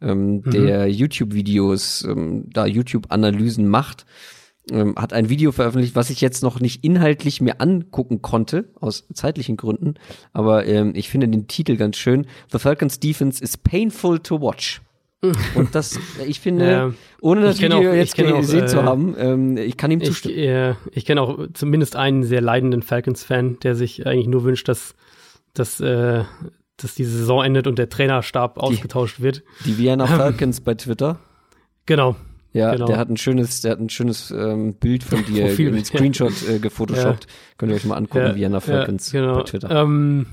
ähm, 0.00 0.42
der 0.42 0.88
YouTube-Videos, 0.88 2.04
ähm, 2.08 2.44
da 2.52 2.66
YouTube-Analysen 2.66 3.66
macht, 3.66 4.06
ähm, 4.70 4.94
hat 4.96 5.12
ein 5.12 5.28
Video 5.28 5.50
veröffentlicht, 5.52 5.96
was 5.96 6.10
ich 6.10 6.20
jetzt 6.20 6.42
noch 6.42 6.60
nicht 6.60 6.84
inhaltlich 6.84 7.40
mir 7.40 7.60
angucken 7.60 8.22
konnte, 8.22 8.68
aus 8.80 9.06
zeitlichen 9.12 9.56
Gründen. 9.56 9.94
Aber 10.32 10.66
ähm, 10.66 10.92
ich 10.94 11.08
finde 11.08 11.28
den 11.28 11.48
Titel 11.48 11.76
ganz 11.76 11.96
schön. 11.96 12.26
The 12.52 12.58
Falcons 12.58 13.00
Defense 13.00 13.42
is 13.42 13.56
painful 13.56 14.18
to 14.20 14.40
watch. 14.40 14.80
Und 15.54 15.74
das, 15.74 15.98
ich 16.26 16.40
finde, 16.40 16.70
Ja. 16.70 16.92
ohne 17.20 17.42
das 17.42 17.56
Ich 17.56 17.62
Video 17.62 17.78
auch- 17.78 17.82
ich 17.92 17.94
jetzt 17.94 18.16
gesehen 18.16 18.66
zu 18.68 18.78
äh, 18.78 18.82
haben, 18.82 19.14
ähm, 19.18 19.56
ich 19.56 19.76
kann 19.76 19.90
ihm 19.92 20.00
Ich, 20.00 20.08
zustimmen. 20.08 20.36
äh, 20.38 20.74
ich 20.92 21.04
kenne 21.04 21.22
auch 21.22 21.38
zumindest 21.54 21.94
einen 21.96 22.24
sehr 22.24 22.40
leidenden 22.40 22.82
Falcons-Fan, 22.82 23.58
der 23.60 23.74
sich 23.76 24.04
eigentlich 24.06 24.26
nur 24.26 24.42
wünscht, 24.42 24.68
dass, 24.68 24.94
dass, 25.54 25.78
äh, 25.80 26.24
dass 26.76 26.94
diese 26.96 27.16
Saison 27.18 27.44
endet 27.44 27.68
und 27.68 27.78
der 27.78 27.88
Trainerstab 27.88 28.58
ausgetauscht 28.58 29.20
wird. 29.20 29.44
Die 29.64 29.78
Vienna 29.78 30.06
Falcons 30.08 30.60
bei 30.60 30.74
Twitter. 30.74 31.20
Genau. 31.86 32.16
Ja, 32.52 32.72
Genau. 32.72 32.86
der 32.86 32.98
hat 32.98 33.08
ein 33.08 33.16
schönes, 33.16 33.62
der 33.62 33.72
hat 33.72 33.80
ein 33.80 33.88
schönes 33.88 34.30
ähm, 34.30 34.74
Bild 34.74 35.04
von 35.04 35.24
dir, 35.26 35.46
Profil, 35.46 35.68
einen 35.68 35.84
Screenshot 35.84 36.32
äh, 36.48 36.58
gefotoshoppt. 36.58 37.26
Könnt 37.58 37.72
ihr 37.72 37.76
euch 37.76 37.84
mal 37.84 37.96
angucken, 37.96 38.26
Ja, 38.26 38.34
Vienna 38.36 38.60
Falcons 38.60 39.10
ja, 39.12 39.20
genau. 39.22 39.34
bei 39.36 39.42
Twitter. 39.44 39.70
Ähm, 39.70 40.26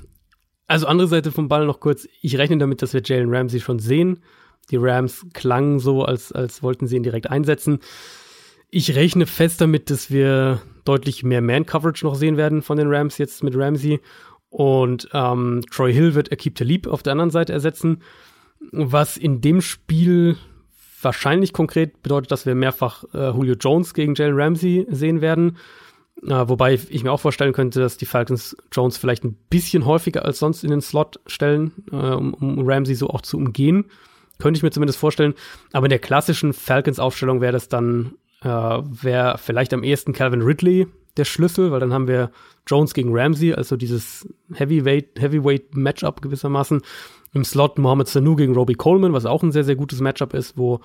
also 0.66 0.86
andere 0.86 1.08
Seite 1.08 1.32
vom 1.32 1.48
Ball 1.48 1.66
noch 1.66 1.80
kurz. 1.80 2.06
Ich 2.20 2.38
rechne 2.38 2.58
damit, 2.58 2.82
dass 2.82 2.92
wir 2.94 3.02
Jalen 3.04 3.34
Ramsey 3.34 3.60
schon 3.60 3.78
sehen. 3.78 4.20
Die 4.70 4.76
Rams 4.76 5.26
klangen 5.32 5.80
so, 5.80 6.04
als, 6.04 6.30
als 6.30 6.62
wollten 6.62 6.86
sie 6.86 6.96
ihn 6.96 7.02
direkt 7.02 7.28
einsetzen. 7.28 7.80
Ich 8.68 8.94
rechne 8.94 9.26
fest 9.26 9.60
damit, 9.60 9.90
dass 9.90 10.10
wir 10.12 10.60
deutlich 10.84 11.24
mehr 11.24 11.40
Man-Coverage 11.40 12.04
noch 12.04 12.14
sehen 12.14 12.36
werden 12.36 12.62
von 12.62 12.76
den 12.76 12.86
Rams 12.92 13.18
jetzt 13.18 13.42
mit 13.42 13.56
Ramsey. 13.56 13.98
Und 14.48 15.08
ähm, 15.12 15.62
Troy 15.72 15.92
Hill 15.92 16.14
wird 16.14 16.30
Akib 16.30 16.54
Talib 16.54 16.86
auf 16.86 17.02
der 17.02 17.12
anderen 17.12 17.30
Seite 17.30 17.52
ersetzen. 17.52 18.02
Was 18.70 19.16
in 19.16 19.40
dem 19.40 19.60
Spiel 19.60 20.36
wahrscheinlich 21.02 21.52
konkret 21.52 22.02
bedeutet, 22.02 22.30
dass 22.30 22.46
wir 22.46 22.54
mehrfach 22.54 23.04
äh, 23.14 23.30
Julio 23.30 23.54
Jones 23.54 23.94
gegen 23.94 24.14
Jalen 24.14 24.38
Ramsey 24.38 24.86
sehen 24.90 25.20
werden. 25.20 25.58
Äh, 26.22 26.48
wobei 26.48 26.74
ich 26.74 27.02
mir 27.02 27.12
auch 27.12 27.20
vorstellen 27.20 27.52
könnte, 27.52 27.80
dass 27.80 27.96
die 27.96 28.06
Falcons 28.06 28.56
Jones 28.72 28.98
vielleicht 28.98 29.24
ein 29.24 29.36
bisschen 29.48 29.86
häufiger 29.86 30.24
als 30.24 30.38
sonst 30.38 30.64
in 30.64 30.70
den 30.70 30.82
Slot 30.82 31.20
stellen, 31.26 31.72
äh, 31.90 31.96
um, 31.96 32.34
um 32.34 32.68
Ramsey 32.68 32.94
so 32.94 33.08
auch 33.08 33.22
zu 33.22 33.36
umgehen. 33.36 33.86
Könnte 34.38 34.58
ich 34.58 34.62
mir 34.62 34.70
zumindest 34.70 34.98
vorstellen. 34.98 35.34
Aber 35.72 35.86
in 35.86 35.90
der 35.90 35.98
klassischen 35.98 36.52
Falcons-Aufstellung 36.52 37.40
wäre 37.40 37.52
das 37.52 37.68
dann, 37.68 38.14
äh, 38.42 38.48
wäre 38.48 39.38
vielleicht 39.38 39.72
am 39.72 39.82
ehesten 39.82 40.12
Calvin 40.12 40.42
Ridley 40.42 40.86
der 41.16 41.24
Schlüssel, 41.24 41.70
weil 41.70 41.80
dann 41.80 41.92
haben 41.92 42.08
wir 42.08 42.30
Jones 42.66 42.94
gegen 42.94 43.10
Ramsey, 43.12 43.52
also 43.52 43.76
dieses 43.76 44.28
Heavyweight, 44.54 45.20
Heavyweight 45.20 45.74
Matchup 45.74 46.22
gewissermaßen. 46.22 46.82
Im 47.32 47.44
Slot 47.44 47.78
Mohamed 47.78 48.08
Sanu 48.08 48.34
gegen 48.36 48.54
Robbie 48.54 48.74
Coleman, 48.74 49.12
was 49.12 49.26
auch 49.26 49.42
ein 49.42 49.52
sehr, 49.52 49.64
sehr 49.64 49.76
gutes 49.76 50.00
Matchup 50.00 50.34
ist, 50.34 50.58
wo, 50.58 50.76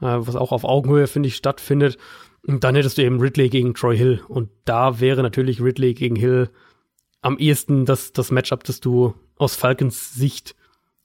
äh, 0.00 0.16
was 0.18 0.36
auch 0.36 0.52
auf 0.52 0.64
Augenhöhe, 0.64 1.06
finde 1.06 1.28
ich, 1.28 1.36
stattfindet. 1.36 1.96
Und 2.46 2.62
dann 2.62 2.74
hättest 2.74 2.98
du 2.98 3.02
eben 3.02 3.20
Ridley 3.20 3.48
gegen 3.48 3.74
Troy 3.74 3.96
Hill. 3.96 4.20
Und 4.28 4.50
da 4.64 5.00
wäre 5.00 5.22
natürlich 5.22 5.62
Ridley 5.62 5.94
gegen 5.94 6.16
Hill 6.16 6.50
am 7.22 7.38
ehesten 7.38 7.86
das, 7.86 8.12
das 8.12 8.30
Matchup, 8.30 8.64
das 8.64 8.80
du 8.80 9.14
aus 9.36 9.56
Falcons 9.56 10.14
Sicht 10.14 10.54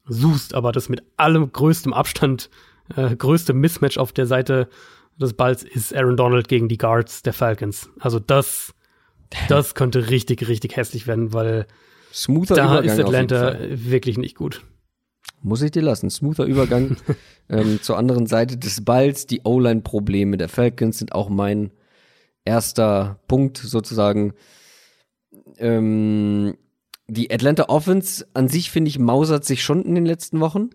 suchst, 0.06 0.54
aber 0.54 0.72
das 0.72 0.88
mit 0.90 1.02
allem 1.16 1.50
größtem 1.50 1.94
Abstand, 1.94 2.50
äh, 2.94 3.16
größte 3.16 3.54
Mismatch 3.54 3.96
auf 3.96 4.12
der 4.12 4.26
Seite 4.26 4.68
des 5.18 5.32
Balls 5.32 5.62
ist 5.62 5.94
Aaron 5.94 6.16
Donald 6.16 6.48
gegen 6.48 6.68
die 6.68 6.78
Guards 6.78 7.22
der 7.22 7.32
Falcons. 7.32 7.88
Also 7.98 8.18
das 8.18 8.74
Das 9.48 9.74
könnte 9.74 10.10
richtig, 10.10 10.46
richtig 10.48 10.76
hässlich 10.76 11.06
werden, 11.06 11.32
weil 11.32 11.66
Smoother 12.12 12.54
da 12.56 12.64
Übergang 12.64 12.84
ist 12.84 13.00
Atlanta 13.04 13.56
wirklich 13.70 14.18
nicht 14.18 14.36
gut. 14.36 14.62
Muss 15.42 15.62
ich 15.62 15.70
dir 15.70 15.82
lassen. 15.82 16.10
Smoother 16.10 16.44
Übergang 16.44 16.96
ähm, 17.48 17.80
zur 17.82 17.96
anderen 17.96 18.26
Seite 18.26 18.56
des 18.56 18.84
Balls. 18.84 19.26
Die 19.26 19.42
O-Line-Probleme 19.44 20.36
der 20.36 20.48
Falcons 20.48 20.98
sind 20.98 21.12
auch 21.14 21.28
mein 21.28 21.70
erster 22.44 23.20
Punkt 23.26 23.58
sozusagen. 23.58 24.34
Ähm, 25.58 26.56
die 27.08 27.32
Atlanta 27.32 27.64
Offense 27.68 28.26
an 28.34 28.48
sich, 28.48 28.70
finde 28.70 28.88
ich, 28.88 28.98
mausert 28.98 29.44
sich 29.44 29.62
schon 29.62 29.82
in 29.84 29.94
den 29.94 30.06
letzten 30.06 30.40
Wochen. 30.40 30.70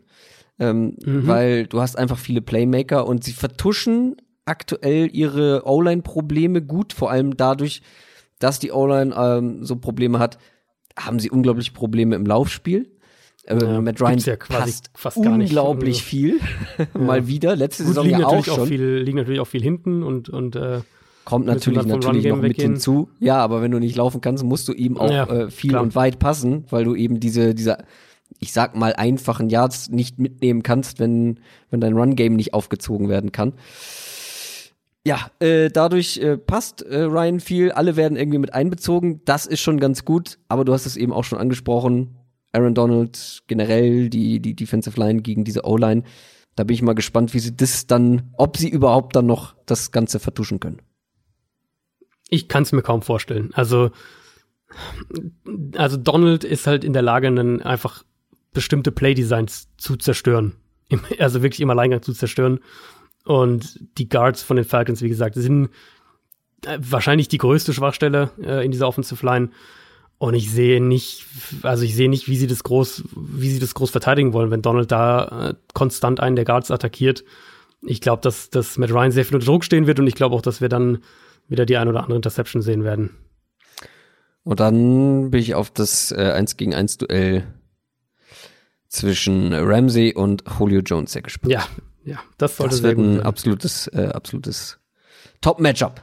Ähm, 0.59 0.95
Mhm. 1.05 1.27
Weil 1.27 1.67
du 1.67 1.81
hast 1.81 1.97
einfach 1.97 2.17
viele 2.17 2.41
Playmaker 2.41 3.07
und 3.07 3.23
sie 3.23 3.33
vertuschen 3.33 4.15
aktuell 4.45 5.09
ihre 5.11 5.63
O-Line-Probleme 5.65 6.61
gut, 6.61 6.93
vor 6.93 7.11
allem 7.11 7.35
dadurch, 7.35 7.81
dass 8.39 8.59
die 8.59 8.71
O-Line 8.71 9.13
ähm, 9.17 9.63
so 9.65 9.75
Probleme 9.75 10.19
hat, 10.19 10.37
haben 10.97 11.19
sie 11.19 11.29
unglaublich 11.29 11.73
Probleme 11.73 12.15
im 12.15 12.25
Laufspiel. 12.25 12.89
Äh, 13.47 13.57
Ja, 13.61 13.81
Matt 13.81 14.01
Ryan 14.01 14.17
ja 14.19 14.35
quasi 14.35 14.59
passt 14.71 14.89
fast 14.95 15.21
gar 15.23 15.37
nicht. 15.37 15.49
unglaublich 15.49 15.97
Also, 15.97 16.07
viel. 16.07 16.39
Mal 16.93 17.27
wieder. 17.27 17.55
Letzte 17.55 17.83
Gut, 17.83 17.89
Saison 17.93 18.05
liegen 18.05 18.19
ja 18.19 18.25
auch 18.27 18.31
natürlich 18.33 18.51
auch, 18.51 18.55
schon. 18.57 18.67
viel, 18.67 18.97
liegen 18.97 19.17
natürlich 19.17 19.39
auch 19.39 19.47
viel 19.47 19.61
hinten 19.61 20.03
und, 20.03 20.29
und 20.29 20.55
äh, 20.55 20.81
Kommt 21.25 21.47
natürlich, 21.47 21.83
natürlich 21.85 22.25
noch 22.27 22.37
mit 22.39 22.55
hinzu. 22.55 23.09
Ja, 23.19 23.37
aber 23.37 23.61
wenn 23.63 23.71
du 23.71 23.79
nicht 23.79 23.95
laufen 23.95 24.21
kannst, 24.21 24.43
musst 24.43 24.67
du 24.67 24.73
ihm 24.73 24.97
auch 24.97 25.09
Ja, 25.09 25.23
äh, 25.25 25.49
viel 25.49 25.71
klar. 25.71 25.81
und 25.81 25.95
weit 25.95 26.19
passen, 26.19 26.65
weil 26.69 26.83
du 26.83 26.93
eben 26.95 27.19
diese, 27.19 27.55
diese, 27.55 27.79
ich 28.39 28.53
sag 28.53 28.75
mal, 28.75 28.93
einfachen 28.93 29.49
Yards 29.49 29.89
nicht 29.89 30.19
mitnehmen 30.19 30.61
kannst, 30.61 30.99
wenn, 30.99 31.39
wenn 31.71 31.81
dein 31.81 31.93
Run-Game 31.97 32.35
nicht 32.35 32.53
aufgezogen 32.53 33.09
werden 33.09 33.31
kann. 33.31 33.53
Ja, 35.07 35.29
äh, 35.39 35.69
dadurch 35.69 36.17
äh, 36.17 36.37
passt 36.37 36.81
äh, 36.81 37.01
Ryan 37.03 37.39
viel, 37.39 37.71
alle 37.71 37.95
werden 37.95 38.17
irgendwie 38.17 38.39
mit 38.39 38.53
einbezogen, 38.55 39.21
das 39.25 39.45
ist 39.45 39.61
schon 39.61 39.79
ganz 39.79 40.03
gut, 40.03 40.39
aber 40.47 40.65
du 40.65 40.73
hast 40.73 40.85
es 40.87 40.97
eben 40.97 41.13
auch 41.13 41.23
schon 41.23 41.37
angesprochen, 41.37 42.15
Aaron 42.55 42.73
Donald, 42.73 43.43
generell 43.47 44.09
die, 44.09 44.39
die 44.39 44.55
Defensive 44.55 44.99
Line 44.99 45.21
gegen 45.21 45.43
diese 45.43 45.65
O-Line, 45.65 46.03
da 46.55 46.63
bin 46.63 46.73
ich 46.73 46.81
mal 46.81 46.95
gespannt, 46.95 47.33
wie 47.33 47.39
sie 47.39 47.55
das 47.55 47.85
dann, 47.85 48.31
ob 48.37 48.57
sie 48.57 48.69
überhaupt 48.69 49.15
dann 49.15 49.25
noch 49.25 49.55
das 49.65 49.91
Ganze 49.91 50.19
vertuschen 50.19 50.59
können. 50.59 50.81
ich 52.29 52.47
kann 52.47 52.63
es 52.63 52.71
mir 52.71 52.81
kaum 52.81 53.01
vorstellen. 53.01 53.51
Also, 53.53 53.91
also 55.75 55.97
Donald 55.97 56.43
ist 56.43 56.65
halt 56.65 56.83
in 56.83 56.93
der 56.93 57.01
Lage, 57.01 57.31
dann 57.33 57.61
einfach 57.61 58.03
bestimmte 58.53 58.91
Playdesigns 58.91 59.69
zu 59.77 59.95
zerstören. 59.97 60.55
Also 61.19 61.41
wirklich 61.41 61.61
im 61.61 61.69
Alleingang 61.69 62.01
zu 62.03 62.13
zerstören. 62.13 62.59
Und 63.25 63.79
die 63.97 64.07
Guards 64.07 64.43
von 64.43 64.55
den 64.55 64.65
Falcons, 64.65 65.01
wie 65.01 65.09
gesagt, 65.09 65.35
sind 65.35 65.69
äh, 66.65 66.77
wahrscheinlich 66.79 67.27
die 67.27 67.39
größte 67.39 67.73
Schwachstelle 67.73 68.29
äh, 68.39 68.63
in 68.63 68.71
dieser 68.71 68.87
Offensive 68.87 69.25
Line. 69.25 69.49
Und 70.17 70.33
ich 70.33 70.49
sehe 70.49 70.81
nicht, 70.81 71.25
also 71.63 71.83
ich 71.83 71.95
sehe 71.95 72.09
nicht, 72.09 72.27
wie 72.27 72.37
sie 72.37 72.47
das 72.47 72.63
groß, 72.63 73.03
wie 73.15 73.49
sie 73.49 73.59
das 73.59 73.73
groß 73.73 73.91
verteidigen 73.91 74.33
wollen, 74.33 74.49
wenn 74.49 74.61
Donald 74.61 74.91
da 74.91 75.49
äh, 75.49 75.53
konstant 75.73 76.19
einen 76.19 76.35
der 76.35 76.45
Guards 76.45 76.71
attackiert. 76.71 77.25
Ich 77.81 78.01
glaube, 78.01 78.21
dass, 78.21 78.49
dass 78.49 78.77
Matt 78.77 78.91
Ryan 78.91 79.11
sehr 79.11 79.25
viel 79.25 79.35
unter 79.35 79.45
Druck 79.45 79.65
stehen 79.65 79.87
wird 79.87 79.99
und 79.99 80.07
ich 80.07 80.15
glaube 80.15 80.35
auch, 80.35 80.41
dass 80.41 80.61
wir 80.61 80.69
dann 80.69 80.99
wieder 81.47 81.65
die 81.65 81.77
ein 81.77 81.87
oder 81.87 82.01
andere 82.01 82.15
Interception 82.15 82.61
sehen 82.61 82.83
werden. 82.83 83.11
Und 84.43 84.59
dann 84.59 85.31
bin 85.31 85.41
ich 85.41 85.53
auf 85.53 85.69
das 85.71 86.11
äh, 86.11 86.31
1 86.31 86.57
gegen 86.57 86.73
1 86.73 86.97
Duell 86.99 87.43
zwischen 88.87 89.53
Ramsey 89.53 90.13
und 90.13 90.43
Julio 90.59 90.81
Jones 90.81 91.11
sehr 91.11 91.23
gespannt. 91.23 91.51
Ja, 91.51 91.65
ja, 92.05 92.19
das 92.37 92.57
sollte 92.57 92.75
das 92.75 92.83
wird 92.83 92.97
ein 92.97 93.21
absolutes, 93.21 93.87
äh, 93.87 94.11
absolutes 94.13 94.79
Top-Matchup. 95.41 96.01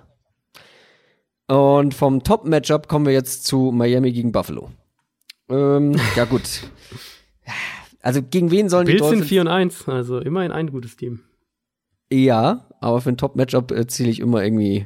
Und 1.55 1.93
vom 1.95 2.23
Top-Matchup 2.25 2.89
kommen 2.89 3.05
wir 3.05 3.13
jetzt 3.13 3.45
zu 3.47 3.73
Miami 3.73 4.13
gegen 4.13 4.33
Buffalo. 4.33 4.71
Ähm, 5.51 5.95
ja 6.17 6.25
gut. 6.25 6.63
Also 8.01 8.23
gegen 8.23 8.51
wen 8.51 8.69
sollen 8.71 8.87
die 8.87 8.93
Bills 8.93 9.05
sind 9.09 9.19
Dolphins? 9.21 9.29
4 9.29 9.41
und 9.43 9.49
1, 9.49 9.89
also 9.89 10.19
immerhin 10.19 10.51
ein 10.51 10.71
gutes 10.71 10.97
Team. 10.97 11.21
Ja, 12.11 12.69
aber 12.81 13.01
für 13.01 13.11
ein 13.11 13.17
Top-Matchup 13.17 13.71
äh, 13.71 13.87
ziele 13.87 14.09
ich 14.11 14.21
immer 14.21 14.43
irgendwie 14.43 14.85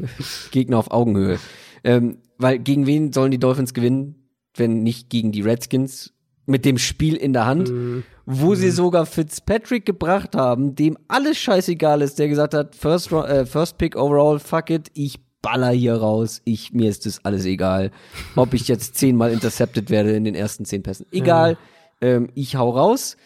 Gegner 0.50 0.78
auf 0.78 0.90
Augenhöhe. 0.90 1.38
Ähm, 1.84 2.18
weil 2.36 2.58
gegen 2.58 2.86
wen 2.86 3.12
sollen 3.12 3.30
die 3.30 3.38
Dolphins 3.38 3.72
gewinnen, 3.74 4.16
wenn 4.56 4.82
nicht 4.82 5.10
gegen 5.10 5.30
die 5.32 5.42
Redskins? 5.42 6.14
Mit 6.46 6.64
dem 6.64 6.78
Spiel 6.78 7.14
in 7.14 7.32
der 7.32 7.46
Hand, 7.46 7.68
Mhm. 7.70 8.02
wo 8.26 8.54
sie 8.54 8.70
sogar 8.70 9.06
Fitzpatrick 9.06 9.84
gebracht 9.86 10.34
haben, 10.34 10.74
dem 10.74 10.96
alles 11.06 11.38
scheißegal 11.38 12.00
ist, 12.02 12.18
der 12.18 12.28
gesagt 12.28 12.54
hat, 12.54 12.74
First, 12.74 13.12
äh, 13.12 13.44
first 13.46 13.78
Pick 13.78 13.94
overall, 13.96 14.38
fuck 14.38 14.70
it, 14.70 14.88
ich 14.94 15.20
baller 15.42 15.70
hier 15.70 15.94
raus, 15.94 16.42
ich, 16.44 16.72
mir 16.72 16.90
ist 16.90 17.06
das 17.06 17.24
alles 17.24 17.44
egal. 17.44 17.90
Ob 18.36 18.54
ich 18.54 18.68
jetzt 18.68 18.96
zehnmal 18.96 19.32
intercepted 19.32 19.90
werde 19.90 20.12
in 20.12 20.24
den 20.24 20.34
ersten 20.34 20.64
zehn 20.64 20.82
Pässen. 20.82 21.06
Egal, 21.12 21.56
ähm, 22.00 22.28
ich 22.34 22.56
hau 22.56 22.70
raus. 22.70 23.16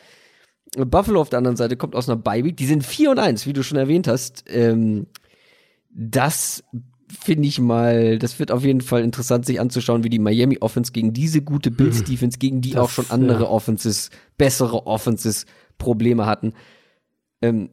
Buffalo 0.76 1.20
auf 1.20 1.28
der 1.28 1.39
anderen 1.39 1.56
Seite 1.56 1.76
kommt 1.76 1.94
aus 1.94 2.09
einer 2.09 2.16
Bye-Week. 2.16 2.56
Die 2.56 2.66
sind 2.66 2.84
4 2.84 3.10
und 3.10 3.18
1, 3.18 3.47
wie 3.47 3.52
du 3.52 3.62
schon 3.62 3.78
erwähnt 3.78 4.09
hast. 4.09 4.44
Ähm, 4.48 5.06
das 5.90 6.64
finde 7.20 7.47
ich 7.47 7.60
mal, 7.60 8.18
das 8.18 8.39
wird 8.39 8.51
auf 8.51 8.64
jeden 8.64 8.80
Fall 8.80 9.02
interessant, 9.02 9.44
sich 9.44 9.60
anzuschauen, 9.60 10.02
wie 10.02 10.09
die 10.09 10.18
Miami 10.18 10.59
Offense 10.60 10.93
gegen 10.93 11.12
diese 11.12 11.43
gute 11.43 11.70
Bills 11.70 12.05
Defense, 12.05 12.39
gegen 12.39 12.62
die 12.62 12.70
Mhm. 12.70 12.74
Das, 12.74 12.84
auch 12.84 12.90
schon 12.90 13.10
andere 13.10 13.44
ja. 13.44 13.48
Offenses, 13.51 14.10
bessere 14.39 14.86
Offenses 14.86 15.44
Probleme 15.76 16.24
hatten. 16.24 16.55
Ähm, 17.43 17.68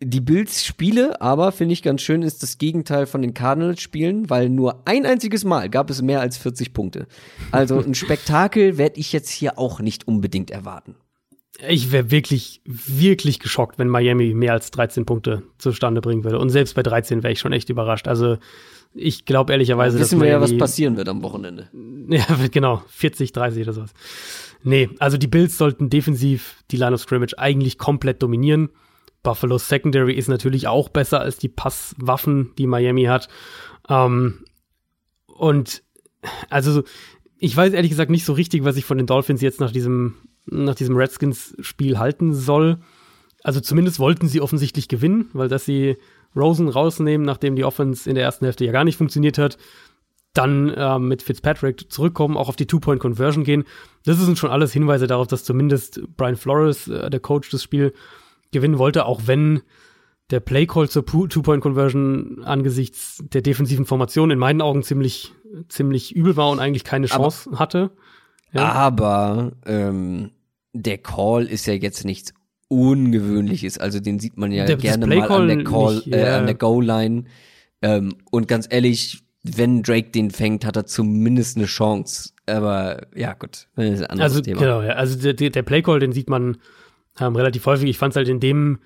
die 0.00 0.20
Bills 0.20 0.64
Spiele, 0.64 1.20
aber 1.20 1.50
finde 1.50 1.72
ich 1.72 1.82
ganz 1.82 2.02
schön, 2.02 2.22
ist 2.22 2.42
das 2.42 2.58
Gegenteil 2.58 3.06
von 3.06 3.20
den 3.20 3.34
Cardinals 3.34 3.80
Spielen, 3.80 4.30
weil 4.30 4.48
nur 4.48 4.82
ein 4.86 5.04
einziges 5.06 5.44
Mal 5.44 5.68
gab 5.68 5.90
es 5.90 6.02
mehr 6.02 6.20
als 6.20 6.38
40 6.38 6.72
Punkte. 6.72 7.06
Also 7.50 7.80
ein 7.80 7.94
Spektakel 7.94 8.78
werde 8.78 9.00
ich 9.00 9.12
jetzt 9.12 9.30
hier 9.30 9.58
auch 9.58 9.80
nicht 9.80 10.06
unbedingt 10.06 10.50
erwarten. 10.50 10.94
Ich 11.66 11.90
wäre 11.90 12.12
wirklich, 12.12 12.60
wirklich 12.64 13.40
geschockt, 13.40 13.80
wenn 13.80 13.88
Miami 13.88 14.32
mehr 14.32 14.52
als 14.52 14.70
13 14.70 15.04
Punkte 15.04 15.42
zustande 15.58 16.00
bringen 16.00 16.22
würde. 16.22 16.38
Und 16.38 16.50
selbst 16.50 16.76
bei 16.76 16.84
13 16.84 17.24
wäre 17.24 17.32
ich 17.32 17.40
schon 17.40 17.52
echt 17.52 17.68
überrascht. 17.68 18.06
Also 18.06 18.38
ich 18.94 19.24
glaube 19.24 19.52
ehrlicherweise, 19.52 19.98
wissen 19.98 20.20
dass 20.20 20.24
wir 20.24 20.30
ja, 20.30 20.40
was 20.40 20.56
passieren 20.56 20.96
wird 20.96 21.08
am 21.08 21.22
Wochenende. 21.22 21.68
Ja, 22.10 22.24
genau, 22.50 22.82
40, 22.88 23.32
30 23.32 23.64
oder 23.64 23.74
sowas. 23.74 23.92
Nee, 24.62 24.88
also 24.98 25.18
die 25.18 25.26
Bills 25.26 25.58
sollten 25.58 25.90
defensiv 25.90 26.64
die 26.70 26.78
Line 26.78 26.94
of 26.94 27.02
Scrimmage 27.02 27.38
eigentlich 27.38 27.76
komplett 27.76 28.22
dominieren. 28.22 28.70
Buffalo's 29.28 29.68
Secondary 29.68 30.14
ist 30.14 30.28
natürlich 30.28 30.68
auch 30.68 30.88
besser 30.88 31.20
als 31.20 31.36
die 31.36 31.50
Passwaffen, 31.50 32.52
die 32.56 32.66
Miami 32.66 33.04
hat. 33.04 33.28
Ähm, 33.86 34.42
und 35.26 35.82
also 36.48 36.82
ich 37.36 37.54
weiß 37.54 37.74
ehrlich 37.74 37.90
gesagt 37.90 38.10
nicht 38.10 38.24
so 38.24 38.32
richtig, 38.32 38.64
was 38.64 38.78
ich 38.78 38.86
von 38.86 38.96
den 38.96 39.06
Dolphins 39.06 39.42
jetzt 39.42 39.60
nach 39.60 39.70
diesem, 39.70 40.14
nach 40.46 40.74
diesem 40.74 40.96
Redskins-Spiel 40.96 41.98
halten 41.98 42.32
soll. 42.32 42.78
Also 43.44 43.60
zumindest 43.60 43.98
wollten 43.98 44.28
sie 44.28 44.40
offensichtlich 44.40 44.88
gewinnen, 44.88 45.28
weil 45.34 45.48
dass 45.48 45.66
sie 45.66 45.98
Rosen 46.34 46.70
rausnehmen, 46.70 47.26
nachdem 47.26 47.54
die 47.54 47.64
Offense 47.64 48.08
in 48.08 48.14
der 48.14 48.24
ersten 48.24 48.46
Hälfte 48.46 48.64
ja 48.64 48.72
gar 48.72 48.84
nicht 48.84 48.96
funktioniert 48.96 49.36
hat, 49.36 49.58
dann 50.32 50.70
äh, 50.70 50.98
mit 50.98 51.20
Fitzpatrick 51.20 51.92
zurückkommen, 51.92 52.38
auch 52.38 52.48
auf 52.48 52.56
die 52.56 52.66
Two-Point-Conversion 52.66 53.44
gehen. 53.44 53.64
Das 54.06 54.16
sind 54.16 54.38
schon 54.38 54.50
alles 54.50 54.72
Hinweise 54.72 55.06
darauf, 55.06 55.26
dass 55.26 55.44
zumindest 55.44 56.00
Brian 56.16 56.36
Flores, 56.36 56.88
äh, 56.88 57.10
der 57.10 57.20
Coach, 57.20 57.50
das 57.50 57.62
Spiel 57.62 57.92
gewinnen 58.52 58.78
wollte, 58.78 59.04
auch 59.06 59.22
wenn 59.26 59.60
der 60.30 60.40
Play-Call 60.40 60.88
zur 60.90 61.06
Two-Point-Conversion 61.06 62.42
angesichts 62.44 63.22
der 63.32 63.40
defensiven 63.42 63.86
Formation 63.86 64.30
in 64.30 64.38
meinen 64.38 64.60
Augen 64.60 64.82
ziemlich, 64.82 65.32
ziemlich 65.68 66.14
übel 66.14 66.36
war 66.36 66.50
und 66.50 66.60
eigentlich 66.60 66.84
keine 66.84 67.06
Aber- 67.10 67.22
Chance 67.30 67.58
hatte. 67.58 67.90
Ja. 68.52 68.72
Aber 68.72 69.52
ähm, 69.66 70.30
der 70.72 70.98
Call 70.98 71.46
ist 71.46 71.66
ja 71.66 71.74
jetzt 71.74 72.04
nichts 72.04 72.32
Ungewöhnliches. 72.68 73.78
Also 73.78 74.00
den 74.00 74.18
sieht 74.18 74.36
man 74.36 74.52
ja 74.52 74.64
Der- 74.66 74.76
gerne 74.76 75.06
mal 75.06 75.30
an 75.30 75.48
der 75.48 75.64
Call, 75.64 75.94
nicht, 75.96 76.06
äh, 76.14 76.26
ja. 76.26 76.38
an 76.38 76.46
der 76.46 76.54
Goal-Line. 76.54 77.24
Ähm, 77.82 78.14
und 78.30 78.48
ganz 78.48 78.66
ehrlich, 78.70 79.22
wenn 79.42 79.82
Drake 79.82 80.10
den 80.10 80.30
fängt, 80.30 80.64
hat 80.64 80.76
er 80.76 80.86
zumindest 80.86 81.56
eine 81.56 81.66
Chance. 81.66 82.30
Aber 82.46 83.06
ja, 83.14 83.34
gut, 83.34 83.68
das 83.76 83.84
ist 83.86 84.00
ein 84.02 84.06
anderes 84.10 84.32
Also 84.32 84.42
Thema. 84.42 84.60
genau, 84.60 84.82
ja. 84.82 84.92
Also 84.94 85.18
der, 85.18 85.34
der 85.34 85.50
der 85.50 85.62
Playcall, 85.62 86.00
den 86.00 86.12
sieht 86.12 86.28
man 86.30 86.58
ähm, 87.20 87.36
relativ 87.36 87.66
häufig. 87.66 87.88
Ich 87.88 87.98
fand 87.98 88.12
es 88.12 88.16
halt 88.16 88.28
in 88.28 88.40
dem, 88.40 88.78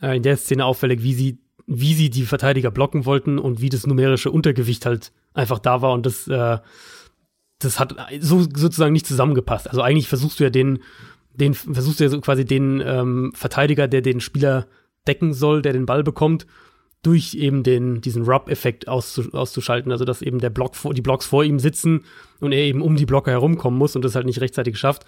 äh, 0.00 0.16
in 0.16 0.22
der 0.22 0.36
Szene 0.36 0.64
auffällig, 0.64 1.02
wie 1.02 1.14
sie, 1.14 1.38
wie 1.66 1.94
sie 1.94 2.10
die 2.10 2.24
Verteidiger 2.24 2.70
blocken 2.70 3.06
wollten 3.06 3.38
und 3.38 3.60
wie 3.60 3.68
das 3.68 3.86
numerische 3.86 4.30
Untergewicht 4.30 4.86
halt 4.86 5.12
einfach 5.32 5.58
da 5.58 5.82
war 5.82 5.92
und 5.92 6.06
das, 6.06 6.28
äh, 6.28 6.58
das 7.58 7.80
hat 7.80 7.94
so 8.20 8.40
sozusagen 8.40 8.92
nicht 8.92 9.06
zusammengepasst. 9.06 9.68
Also 9.68 9.82
eigentlich 9.82 10.08
versuchst 10.08 10.40
du 10.40 10.44
ja 10.44 10.50
den, 10.50 10.80
den 11.32 11.54
versuchst 11.54 12.00
du 12.00 12.04
ja 12.04 12.10
so 12.10 12.20
quasi 12.20 12.44
den 12.44 12.82
ähm, 12.84 13.32
Verteidiger, 13.34 13.88
der 13.88 14.02
den 14.02 14.20
Spieler 14.20 14.66
decken 15.06 15.32
soll, 15.32 15.62
der 15.62 15.72
den 15.72 15.86
Ball 15.86 16.02
bekommt, 16.02 16.46
durch 17.02 17.34
eben 17.34 17.62
den, 17.62 18.00
diesen 18.00 18.24
Rub-Effekt 18.24 18.88
auszu, 18.88 19.30
auszuschalten, 19.32 19.92
also 19.92 20.04
dass 20.04 20.22
eben 20.22 20.38
der 20.38 20.50
Block 20.50 20.74
vor, 20.74 20.94
die 20.94 21.02
Blocks 21.02 21.26
vor 21.26 21.44
ihm 21.44 21.58
sitzen 21.58 22.04
und 22.40 22.52
er 22.52 22.62
eben 22.62 22.80
um 22.80 22.96
die 22.96 23.06
Blocker 23.06 23.30
herumkommen 23.30 23.78
muss 23.78 23.94
und 23.94 24.04
das 24.04 24.14
halt 24.14 24.26
nicht 24.26 24.40
rechtzeitig 24.40 24.78
schafft. 24.78 25.04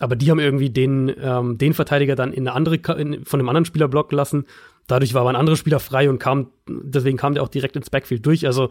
Aber 0.00 0.16
die 0.16 0.30
haben 0.30 0.38
irgendwie 0.38 0.70
den, 0.70 1.12
ähm, 1.20 1.58
den 1.58 1.74
Verteidiger 1.74 2.14
dann 2.14 2.32
in 2.32 2.46
eine 2.46 2.54
andere, 2.54 2.76
in, 2.98 3.24
von 3.24 3.40
einem 3.40 3.48
anderen 3.48 3.64
Spieler 3.64 3.88
blocken 3.88 4.16
lassen. 4.16 4.46
Dadurch 4.86 5.12
war 5.12 5.22
aber 5.22 5.30
ein 5.30 5.36
anderer 5.36 5.56
Spieler 5.56 5.80
frei 5.80 6.08
und 6.08 6.18
kam, 6.18 6.48
deswegen 6.66 7.18
kam 7.18 7.34
der 7.34 7.42
auch 7.42 7.48
direkt 7.48 7.76
ins 7.76 7.90
Backfield 7.90 8.24
durch. 8.24 8.46
Also 8.46 8.70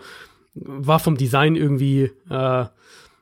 war 0.56 1.00
vom 1.00 1.18
Design 1.18 1.56
irgendwie, 1.56 2.12
äh, 2.30 2.66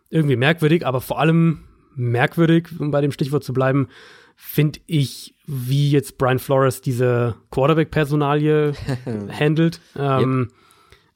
irgendwie 0.09 0.35
merkwürdig, 0.35 0.85
aber 0.85 1.01
vor 1.01 1.19
allem 1.19 1.63
merkwürdig, 1.95 2.69
um 2.79 2.91
bei 2.91 3.01
dem 3.01 3.11
Stichwort 3.11 3.43
zu 3.43 3.53
bleiben, 3.53 3.87
finde 4.35 4.79
ich, 4.85 5.33
wie 5.47 5.91
jetzt 5.91 6.17
Brian 6.17 6.39
Flores 6.39 6.81
diese 6.81 7.35
Quarterback-Personalie 7.51 8.73
handelt. 9.39 9.79
Ähm, 9.97 10.41
yep. 10.41 10.51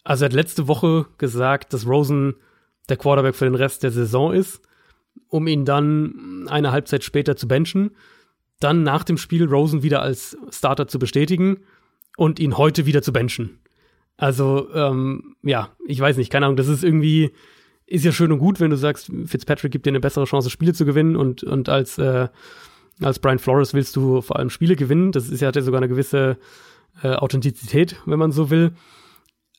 Also 0.04 0.26
er 0.26 0.30
hat 0.30 0.34
letzte 0.34 0.68
Woche 0.68 1.06
gesagt, 1.18 1.74
dass 1.74 1.86
Rosen 1.86 2.36
der 2.88 2.98
Quarterback 2.98 3.36
für 3.36 3.46
den 3.46 3.56
Rest 3.56 3.84
der 3.84 3.92
Saison 3.92 4.34
ist, 4.34 4.62
um 5.30 5.48
ihn 5.48 5.66
dann 5.66 6.48
eine 6.50 6.72
Halbzeit 6.72 7.04
später 7.04 7.36
zu 7.36 7.48
benchen, 7.48 7.92
dann 8.60 8.84
nach 8.84 9.04
dem 9.04 9.18
Spiel 9.18 9.46
Rosen 9.46 9.84
wieder 9.84 10.02
als 10.02 10.38
Starter 10.52 10.88
zu 10.88 11.00
bestätigen 11.00 11.60
und 12.18 12.40
ihn 12.40 12.58
heute 12.58 12.86
wieder 12.86 13.02
zu 13.02 13.14
benchen. 13.14 13.60
Also, 14.18 14.68
ähm, 14.74 15.36
ja, 15.44 15.70
ich 15.88 16.00
weiß 16.00 16.18
nicht, 16.18 16.30
keine 16.30 16.46
Ahnung, 16.46 16.58
das 16.58 16.68
ist 16.68 16.84
irgendwie, 16.84 17.32
ist 17.86 18.04
ja 18.04 18.12
schön 18.12 18.34
und 18.34 18.40
gut, 18.40 18.60
wenn 18.60 18.70
du 18.70 18.76
sagst, 18.76 19.10
Fitzpatrick 19.26 19.72
gibt 19.72 19.86
dir 19.86 19.92
eine 19.92 20.02
bessere 20.02 20.26
Chance, 20.26 20.50
Spiele 20.50 20.74
zu 20.74 20.84
gewinnen 20.86 21.16
und, 21.16 21.44
und 21.44 21.70
als, 21.70 21.98
äh, 21.98 22.28
als 23.02 23.20
Brian 23.20 23.40
Flores 23.40 23.74
willst 23.74 23.96
du 23.96 24.22
vor 24.22 24.38
allem 24.38 24.50
Spiele 24.50 24.76
gewinnen. 24.76 25.14
Das 25.14 25.30
ist 25.30 25.40
ja, 25.40 25.48
hat 25.48 25.56
ja 25.56 25.62
sogar 25.62 25.80
eine 25.80 25.88
gewisse 25.88 26.38
äh, 27.02 27.14
Authentizität, 27.14 27.96
wenn 28.06 28.20
man 28.20 28.34
so 28.34 28.50
will. 28.50 28.74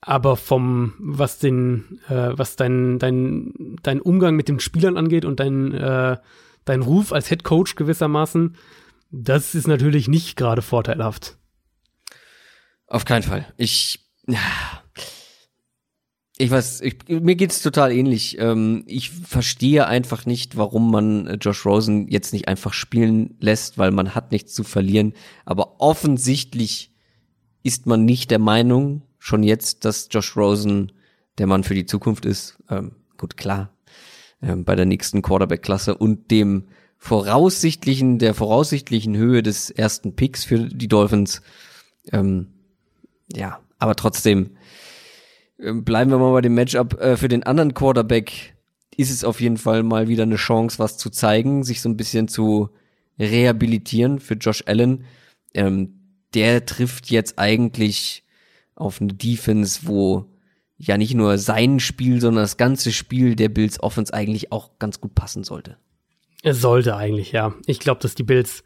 Aber 0.03 0.37
vom, 0.37 0.95
was 0.99 1.39
den, 1.39 2.01
äh, 2.09 2.31
was 2.33 2.57
dein, 2.57 2.99
dein, 2.99 3.77
dein 3.83 4.01
Umgang 4.01 4.35
mit 4.35 4.49
den 4.49 4.61
Spielern 4.61 4.97
angeht 4.97 5.25
und 5.25 5.41
dein, 5.41 5.75
äh, 5.75 6.17
dein 6.65 6.83
Ruf 6.83 7.13
als 7.13 7.29
Head 7.29 7.45
Coach 7.45 7.75
gewissermaßen, 7.75 8.57
das 9.11 9.55
ist 9.55 9.67
natürlich 9.67 10.09
nicht 10.09 10.37
gerade 10.37 10.63
vorteilhaft. 10.63 11.37
Auf 12.87 13.05
keinen 13.05 13.23
Fall. 13.23 13.47
Ich, 13.57 14.01
ich 16.39 16.51
weiß, 16.51 16.81
ich, 16.81 16.97
mir 17.09 17.37
geht's 17.37 17.61
total 17.61 17.93
ähnlich. 17.93 18.39
Ähm, 18.39 18.85
ich 18.87 19.11
verstehe 19.11 19.87
einfach 19.87 20.25
nicht, 20.27 20.57
warum 20.57 20.91
man 20.91 21.27
äh, 21.27 21.35
Josh 21.35 21.67
Rosen 21.67 22.09
jetzt 22.09 22.33
nicht 22.33 22.49
einfach 22.49 22.73
spielen 22.73 23.37
lässt, 23.41 23.77
weil 23.77 23.91
man 23.91 24.15
hat 24.15 24.33
nichts 24.33 24.55
zu 24.55 24.65
verlieren. 24.65 25.13
Aber 25.45 25.81
offensichtlich 25.81 26.93
ist 27.63 27.87
man 27.87 28.07
nicht 28.07 28.31
der 28.31 28.39
Meinung, 28.39 29.03
schon 29.21 29.45
jetzt, 29.45 29.85
dass 29.85 30.09
Josh 30.11 30.37
Rosen 30.37 30.91
der 31.39 31.47
Mann 31.47 31.63
für 31.63 31.75
die 31.75 31.87
Zukunft 31.87 32.25
ist. 32.25 32.59
Ähm, 32.69 32.97
gut, 33.17 33.37
klar. 33.37 33.71
Ähm, 34.43 34.65
bei 34.65 34.75
der 34.75 34.87
nächsten 34.87 35.23
Quarterback-Klasse 35.23 35.95
und 35.95 36.31
dem 36.33 36.65
voraussichtlichen, 36.97 38.19
der 38.19 38.35
voraussichtlichen 38.35 39.17
Höhe 39.17 39.43
des 39.43 39.71
ersten 39.71 40.17
Picks 40.17 40.45
für 40.45 40.59
die 40.59 40.89
Dolphins. 40.89 41.43
Ähm, 42.13 42.49
ja, 43.33 43.61
aber 43.79 43.95
trotzdem 43.95 44.57
äh, 45.59 45.73
bleiben 45.73 46.11
wir 46.11 46.19
mal 46.19 46.33
bei 46.33 46.41
dem 46.41 46.55
Matchup. 46.55 47.01
Äh, 47.01 47.17
für 47.17 47.29
den 47.29 47.43
anderen 47.43 47.75
Quarterback 47.75 48.55
ist 48.97 49.11
es 49.11 49.23
auf 49.23 49.41
jeden 49.41 49.59
Fall 49.59 49.83
mal 49.83 50.09
wieder 50.09 50.25
eine 50.25 50.37
Chance, 50.37 50.79
was 50.79 50.97
zu 50.97 51.11
zeigen, 51.11 51.63
sich 51.63 51.81
so 51.81 51.89
ein 51.89 51.97
bisschen 51.97 52.27
zu 52.27 52.71
rehabilitieren 53.19 54.19
für 54.19 54.35
Josh 54.35 54.65
Allen. 54.67 55.05
Ähm, 55.55 56.01
der 56.35 56.65
trifft 56.65 57.11
jetzt 57.11 57.39
eigentlich 57.39 58.25
auf 58.81 59.01
eine 59.01 59.13
Defense, 59.13 59.81
wo 59.85 60.27
ja 60.77 60.97
nicht 60.97 61.15
nur 61.15 61.37
sein 61.39 61.79
Spiel, 61.79 62.21
sondern 62.21 62.43
das 62.45 62.57
ganze 62.57 62.91
Spiel 62.91 63.37
der 63.37 63.51
Bills 63.51 63.83
Offense 63.83 64.15
eigentlich 64.15 64.51
auch 64.51 64.71
ganz 64.79 65.01
gut 65.01 65.15
passen 65.15 65.45
sollte. 65.45 65.77
Es 66.43 66.61
sollte 66.61 66.97
eigentlich, 66.97 67.33
ja. 67.33 67.55
Ich 67.67 67.81
glaube, 67.81 68.01
dass 68.01 68.15
die 68.15 68.23
Bills 68.23 68.65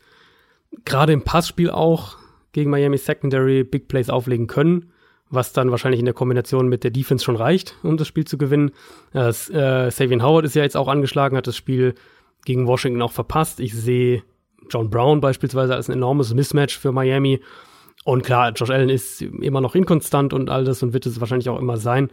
gerade 0.85 1.13
im 1.13 1.23
Passspiel 1.23 1.71
auch 1.71 2.17
gegen 2.53 2.71
Miami 2.71 2.99
Secondary 2.99 3.65
Big 3.65 3.89
Plays 3.89 4.11
auflegen 4.11 4.47
können, 4.47 4.93
was 5.29 5.53
dann 5.53 5.73
wahrscheinlich 5.73 5.99
in 5.99 6.05
der 6.05 6.15
Kombination 6.15 6.69
mit 6.69 6.85
der 6.85 6.93
Defense 6.93 7.25
schon 7.25 7.37
reicht, 7.37 7.75
um 7.83 7.97
das 7.97 8.07
Spiel 8.07 8.25
zu 8.25 8.39
gewinnen. 8.39 8.71
Äh, 9.13 9.33
Savian 9.33 10.23
Howard 10.23 10.45
ist 10.45 10.55
ja 10.55 10.63
jetzt 10.63 10.77
auch 10.77 10.89
angeschlagen, 10.89 11.37
hat 11.37 11.49
das 11.49 11.57
Spiel 11.57 11.97
gegen 12.45 12.69
Washington 12.69 13.03
auch 13.03 13.13
verpasst. 13.13 13.59
Ich 13.59 13.75
sehe 13.75 14.23
John 14.71 14.91
Brown 14.91 15.21
beispielsweise 15.21 15.75
als 15.75 15.89
ein 15.89 15.95
enormes 15.95 16.33
Mismatch 16.33 16.79
für 16.79 16.93
Miami. 16.93 17.41
Und 18.05 18.23
klar, 18.23 18.53
Josh 18.53 18.71
Allen 18.71 18.91
ist 18.91 19.23
immer 19.23 19.61
noch 19.61 19.75
inkonstant 19.75 20.33
und 20.33 20.51
all 20.51 20.65
das 20.65 20.83
und 20.83 20.93
wird 20.93 21.07
es 21.07 21.21
wahrscheinlich 21.21 21.49
auch 21.49 21.59
immer 21.59 21.79
sein. 21.79 22.11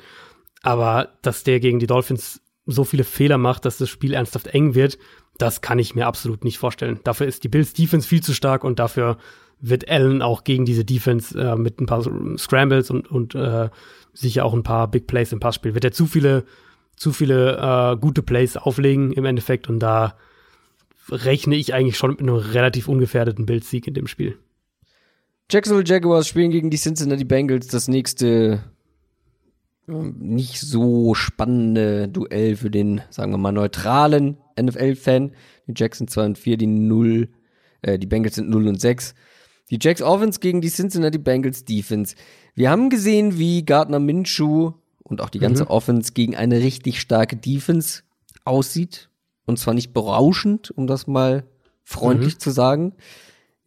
Aber 0.63 1.09
dass 1.21 1.43
der 1.43 1.59
gegen 1.59 1.79
die 1.79 1.87
Dolphins 1.87 2.41
so 2.65 2.83
viele 2.83 3.03
Fehler 3.03 3.37
macht, 3.37 3.65
dass 3.65 3.77
das 3.77 3.89
Spiel 3.89 4.13
ernsthaft 4.13 4.47
eng 4.47 4.73
wird, 4.73 4.97
das 5.37 5.61
kann 5.61 5.79
ich 5.79 5.95
mir 5.95 6.07
absolut 6.07 6.43
nicht 6.43 6.59
vorstellen. 6.59 6.99
Dafür 7.03 7.27
ist 7.27 7.43
die 7.43 7.49
Bills 7.49 7.73
Defense 7.73 8.07
viel 8.07 8.21
zu 8.21 8.33
stark 8.33 8.63
und 8.63 8.79
dafür 8.79 9.17
wird 9.59 9.89
Allen 9.89 10.21
auch 10.21 10.43
gegen 10.43 10.65
diese 10.65 10.85
Defense 10.85 11.39
äh, 11.39 11.55
mit 11.55 11.79
ein 11.79 11.85
paar 11.85 12.03
Scrambles 12.37 12.89
und, 12.89 13.09
und 13.09 13.35
äh, 13.35 13.69
sicher 14.13 14.45
auch 14.45 14.53
ein 14.53 14.63
paar 14.63 14.89
Big 14.89 15.07
Plays 15.07 15.31
im 15.31 15.39
Passspiel. 15.39 15.73
Wird 15.73 15.85
er 15.85 15.91
zu 15.91 16.05
viele, 16.05 16.45
zu 16.95 17.11
viele 17.11 17.57
äh, 17.57 17.97
gute 17.97 18.23
Plays 18.23 18.57
auflegen 18.57 19.11
im 19.11 19.25
Endeffekt 19.25 19.69
und 19.69 19.79
da 19.79 20.15
rechne 21.09 21.55
ich 21.55 21.73
eigentlich 21.73 21.97
schon 21.97 22.11
mit 22.11 22.21
einem 22.21 22.35
relativ 22.35 22.87
ungefährdeten 22.87 23.45
Bildsieg 23.45 23.87
in 23.87 23.93
dem 23.93 24.07
Spiel. 24.07 24.37
Jacksonville 25.51 25.85
Jaguars 25.85 26.27
spielen 26.27 26.51
gegen 26.51 26.69
die 26.69 26.77
Cincinnati 26.77 27.25
Bengals 27.25 27.67
das 27.67 27.87
nächste 27.89 28.63
nicht 29.87 30.59
so 30.59 31.13
spannende 31.13 32.07
Duell 32.07 32.55
für 32.55 32.71
den, 32.71 33.01
sagen 33.09 33.33
wir 33.33 33.37
mal, 33.37 33.51
neutralen 33.51 34.37
NFL-Fan. 34.59 35.31
Die 35.67 35.73
Jacks 35.75 35.97
sind 35.97 36.09
2 36.09 36.25
und 36.25 36.37
4, 36.37 36.57
die 36.57 36.67
0, 36.67 37.29
äh, 37.81 37.99
die 37.99 38.07
Bengals 38.07 38.35
sind 38.35 38.49
0 38.49 38.67
und 38.67 38.79
6. 38.79 39.13
Die 39.69 39.79
Jacks 39.81 40.01
Offense 40.01 40.39
gegen 40.39 40.61
die 40.61 40.69
Cincinnati 40.69 41.17
Bengals 41.17 41.65
Defense. 41.65 42.15
Wir 42.55 42.69
haben 42.69 42.89
gesehen, 42.89 43.37
wie 43.37 43.65
Gardner 43.65 43.99
Minshew 43.99 44.73
und 45.03 45.21
auch 45.21 45.29
die 45.29 45.39
ganze 45.39 45.63
mhm. 45.63 45.69
Offense 45.69 46.13
gegen 46.13 46.35
eine 46.35 46.59
richtig 46.59 47.01
starke 47.01 47.35
Defense 47.35 48.03
aussieht. 48.45 49.09
Und 49.45 49.59
zwar 49.59 49.73
nicht 49.73 49.93
berauschend, 49.93 50.71
um 50.71 50.87
das 50.87 51.07
mal 51.07 51.43
freundlich 51.83 52.35
mhm. 52.35 52.39
zu 52.39 52.51
sagen. 52.51 52.93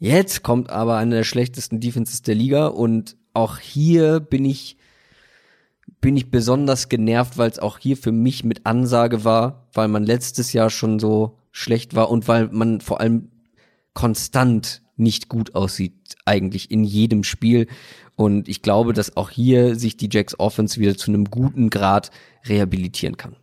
Jetzt 0.05 0.43
kommt 0.43 0.68
aber 0.68 0.98
eine 0.98 1.14
der 1.14 1.24
schlechtesten 1.24 1.81
Defenses 1.81 2.20
der 2.20 2.35
Liga 2.35 2.66
und 2.66 3.16
auch 3.32 3.56
hier 3.56 4.20
bin 4.20 4.44
ich 4.44 4.76
bin 6.02 6.14
ich 6.14 6.31
besonders 6.31 6.90
genervt, 6.90 7.39
weil 7.39 7.48
es 7.48 7.59
auch 7.59 7.78
hier 7.78 7.97
für 7.97 8.12
mich 8.12 8.44
mit 8.44 8.66
Ansage 8.66 9.24
war, 9.24 9.66
weil 9.72 9.89
man 9.89 10.05
letztes 10.05 10.52
Jahr 10.52 10.68
schon 10.68 10.98
so 10.98 11.39
schlecht 11.52 11.97
war 11.97 12.10
und 12.10 12.28
weil 12.28 12.48
man 12.48 12.82
vor 12.82 13.01
allem 13.01 13.31
konstant 13.94 14.82
nicht 14.98 15.31
gut 15.31 15.55
aussieht, 15.55 15.94
eigentlich 16.26 16.70
in 16.70 16.85
jedem 16.85 17.24
Spiel. 17.24 17.66
Und 18.14 18.47
ich 18.47 18.60
glaube, 18.60 18.93
dass 18.93 19.16
auch 19.16 19.31
hier 19.31 19.74
sich 19.74 19.97
die 19.97 20.10
Jacks 20.12 20.39
Offense 20.39 20.78
wieder 20.78 20.98
zu 20.98 21.12
einem 21.12 21.31
guten 21.31 21.70
Grad 21.70 22.10
rehabilitieren 22.47 23.16
kann. 23.16 23.36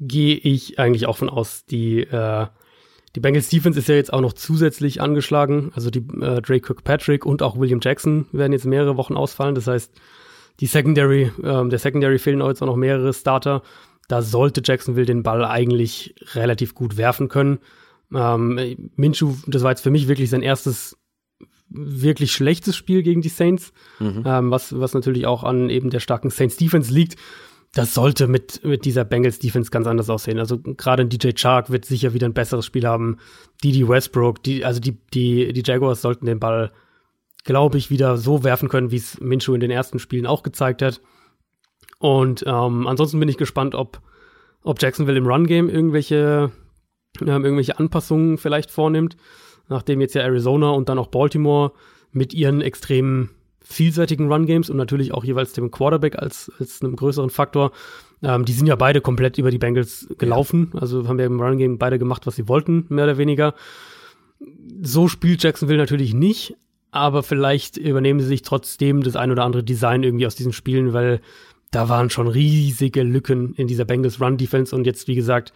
Gehe 0.00 0.34
ich 0.34 0.80
eigentlich 0.80 1.06
auch 1.06 1.18
von 1.18 1.30
aus. 1.30 1.64
Die, 1.64 2.00
äh, 2.00 2.48
die 3.16 3.20
Bengals 3.20 3.48
Defense 3.48 3.78
ist 3.78 3.88
ja 3.88 3.94
jetzt 3.94 4.12
auch 4.12 4.20
noch 4.20 4.34
zusätzlich 4.34 5.00
angeschlagen. 5.00 5.72
Also 5.74 5.88
die 5.88 6.00
äh, 6.20 6.42
Drake 6.42 6.60
Kirkpatrick 6.60 7.24
und 7.24 7.42
auch 7.42 7.58
William 7.58 7.80
Jackson 7.82 8.26
werden 8.30 8.52
jetzt 8.52 8.66
mehrere 8.66 8.98
Wochen 8.98 9.16
ausfallen. 9.16 9.54
Das 9.54 9.66
heißt, 9.66 9.90
die 10.60 10.66
Secondary, 10.66 11.32
ähm, 11.42 11.70
der 11.70 11.78
Secondary 11.78 12.18
fehlen 12.18 12.42
auch 12.42 12.48
jetzt 12.48 12.62
auch 12.62 12.66
noch 12.66 12.76
mehrere 12.76 13.14
Starter. 13.14 13.62
Da 14.08 14.20
sollte 14.20 14.60
Jacksonville 14.62 15.06
den 15.06 15.22
Ball 15.22 15.46
eigentlich 15.46 16.14
relativ 16.34 16.74
gut 16.74 16.98
werfen 16.98 17.28
können. 17.28 17.58
Ähm, 18.14 18.90
Minshew, 18.96 19.34
das 19.46 19.62
war 19.62 19.70
jetzt 19.70 19.80
für 19.80 19.90
mich 19.90 20.08
wirklich 20.08 20.28
sein 20.28 20.42
erstes 20.42 20.98
wirklich 21.70 22.32
schlechtes 22.32 22.76
Spiel 22.76 23.02
gegen 23.02 23.22
die 23.22 23.30
Saints, 23.30 23.72
mhm. 23.98 24.24
ähm, 24.26 24.50
was, 24.50 24.78
was 24.78 24.92
natürlich 24.92 25.26
auch 25.26 25.42
an 25.42 25.70
eben 25.70 25.88
der 25.88 26.00
starken 26.00 26.28
Saints 26.28 26.58
Defense 26.58 26.92
liegt. 26.92 27.16
Das 27.76 27.92
sollte 27.92 28.26
mit, 28.26 28.64
mit 28.64 28.86
dieser 28.86 29.04
Bengals 29.04 29.38
Defense 29.38 29.70
ganz 29.70 29.86
anders 29.86 30.08
aussehen. 30.08 30.38
Also 30.38 30.58
gerade 30.58 31.02
ein 31.02 31.10
DJ 31.10 31.32
Chark 31.34 31.68
wird 31.68 31.84
sicher 31.84 32.14
wieder 32.14 32.26
ein 32.26 32.32
besseres 32.32 32.64
Spiel 32.64 32.86
haben. 32.86 33.18
Didi 33.62 33.86
Westbrook, 33.86 34.42
die, 34.42 34.64
also 34.64 34.80
die, 34.80 34.96
die, 35.12 35.52
die 35.52 35.62
Jaguars 35.62 36.00
sollten 36.00 36.24
den 36.24 36.40
Ball, 36.40 36.72
glaube 37.44 37.76
ich, 37.76 37.90
wieder 37.90 38.16
so 38.16 38.44
werfen 38.44 38.70
können, 38.70 38.92
wie 38.92 38.96
es 38.96 39.20
Minshew 39.20 39.52
in 39.52 39.60
den 39.60 39.70
ersten 39.70 39.98
Spielen 39.98 40.24
auch 40.24 40.42
gezeigt 40.42 40.80
hat. 40.80 41.02
Und 41.98 42.44
ähm, 42.46 42.86
ansonsten 42.86 43.20
bin 43.20 43.28
ich 43.28 43.36
gespannt, 43.36 43.74
ob, 43.74 44.00
ob 44.62 44.80
Jacksonville 44.80 45.18
im 45.18 45.26
Run-Game 45.26 45.68
irgendwelche 45.68 46.50
ähm, 47.20 47.44
irgendwelche 47.44 47.78
Anpassungen 47.78 48.38
vielleicht 48.38 48.70
vornimmt, 48.70 49.18
nachdem 49.68 50.00
jetzt 50.00 50.14
ja 50.14 50.22
Arizona 50.22 50.70
und 50.70 50.88
dann 50.88 50.98
auch 50.98 51.08
Baltimore 51.08 51.72
mit 52.10 52.32
ihren 52.32 52.62
extrem 52.62 53.28
vielseitigen 53.68 54.30
Run-Games 54.32 54.70
und 54.70 54.76
natürlich 54.76 55.12
auch 55.12 55.24
jeweils 55.24 55.52
dem 55.52 55.70
Quarterback 55.70 56.18
als, 56.18 56.50
als 56.58 56.82
einem 56.82 56.94
größeren 56.94 57.30
Faktor, 57.30 57.72
ähm, 58.22 58.44
die 58.44 58.52
sind 58.52 58.66
ja 58.66 58.76
beide 58.76 59.00
komplett 59.00 59.38
über 59.38 59.50
die 59.50 59.58
Bengals 59.58 60.08
gelaufen, 60.18 60.70
also 60.74 61.08
haben 61.08 61.18
ja 61.18 61.26
im 61.26 61.40
Run-Game 61.40 61.78
beide 61.78 61.98
gemacht, 61.98 62.26
was 62.26 62.36
sie 62.36 62.48
wollten, 62.48 62.86
mehr 62.88 63.04
oder 63.04 63.18
weniger. 63.18 63.54
So 64.82 65.08
spielt 65.08 65.42
Jacksonville 65.42 65.78
natürlich 65.78 66.14
nicht, 66.14 66.56
aber 66.92 67.22
vielleicht 67.22 67.76
übernehmen 67.76 68.20
sie 68.20 68.26
sich 68.26 68.42
trotzdem 68.42 69.02
das 69.02 69.16
ein 69.16 69.32
oder 69.32 69.44
andere 69.44 69.64
Design 69.64 70.04
irgendwie 70.04 70.26
aus 70.26 70.36
diesen 70.36 70.52
Spielen, 70.52 70.92
weil 70.92 71.20
da 71.72 71.88
waren 71.88 72.10
schon 72.10 72.28
riesige 72.28 73.02
Lücken 73.02 73.52
in 73.54 73.66
dieser 73.66 73.84
Bengals 73.84 74.20
Run 74.20 74.36
Defense 74.36 74.74
und 74.74 74.86
jetzt, 74.86 75.08
wie 75.08 75.16
gesagt, 75.16 75.52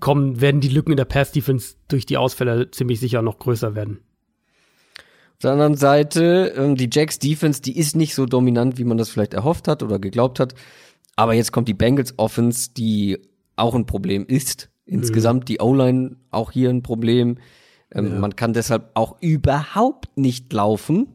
kommen, 0.00 0.40
werden 0.40 0.60
die 0.60 0.68
Lücken 0.68 0.90
in 0.90 0.96
der 0.96 1.04
Pass-Defense 1.04 1.76
durch 1.88 2.06
die 2.06 2.16
Ausfälle 2.16 2.70
ziemlich 2.72 2.98
sicher 2.98 3.22
noch 3.22 3.38
größer 3.38 3.76
werden. 3.76 4.00
Auf 5.40 5.44
der 5.44 5.52
anderen 5.52 5.76
Seite, 5.76 6.52
ähm, 6.54 6.76
die 6.76 6.90
Jacks 6.92 7.18
Defense, 7.18 7.62
die 7.62 7.78
ist 7.78 7.96
nicht 7.96 8.14
so 8.14 8.26
dominant, 8.26 8.76
wie 8.76 8.84
man 8.84 8.98
das 8.98 9.08
vielleicht 9.08 9.32
erhofft 9.32 9.68
hat 9.68 9.82
oder 9.82 9.98
geglaubt 9.98 10.38
hat. 10.38 10.54
aber 11.16 11.32
jetzt 11.32 11.50
kommt 11.50 11.66
die 11.66 11.72
Bengals 11.72 12.12
Offense, 12.18 12.72
die 12.76 13.18
auch 13.56 13.74
ein 13.74 13.86
Problem 13.86 14.26
ist. 14.26 14.68
Insgesamt 14.84 15.48
die 15.48 15.58
O-Line 15.58 16.16
auch 16.30 16.50
hier 16.50 16.68
ein 16.68 16.82
Problem. 16.82 17.38
Ähm, 17.90 18.20
Man 18.20 18.36
kann 18.36 18.52
deshalb 18.52 18.90
auch 18.92 19.16
überhaupt 19.22 20.14
nicht 20.18 20.52
laufen. 20.52 21.06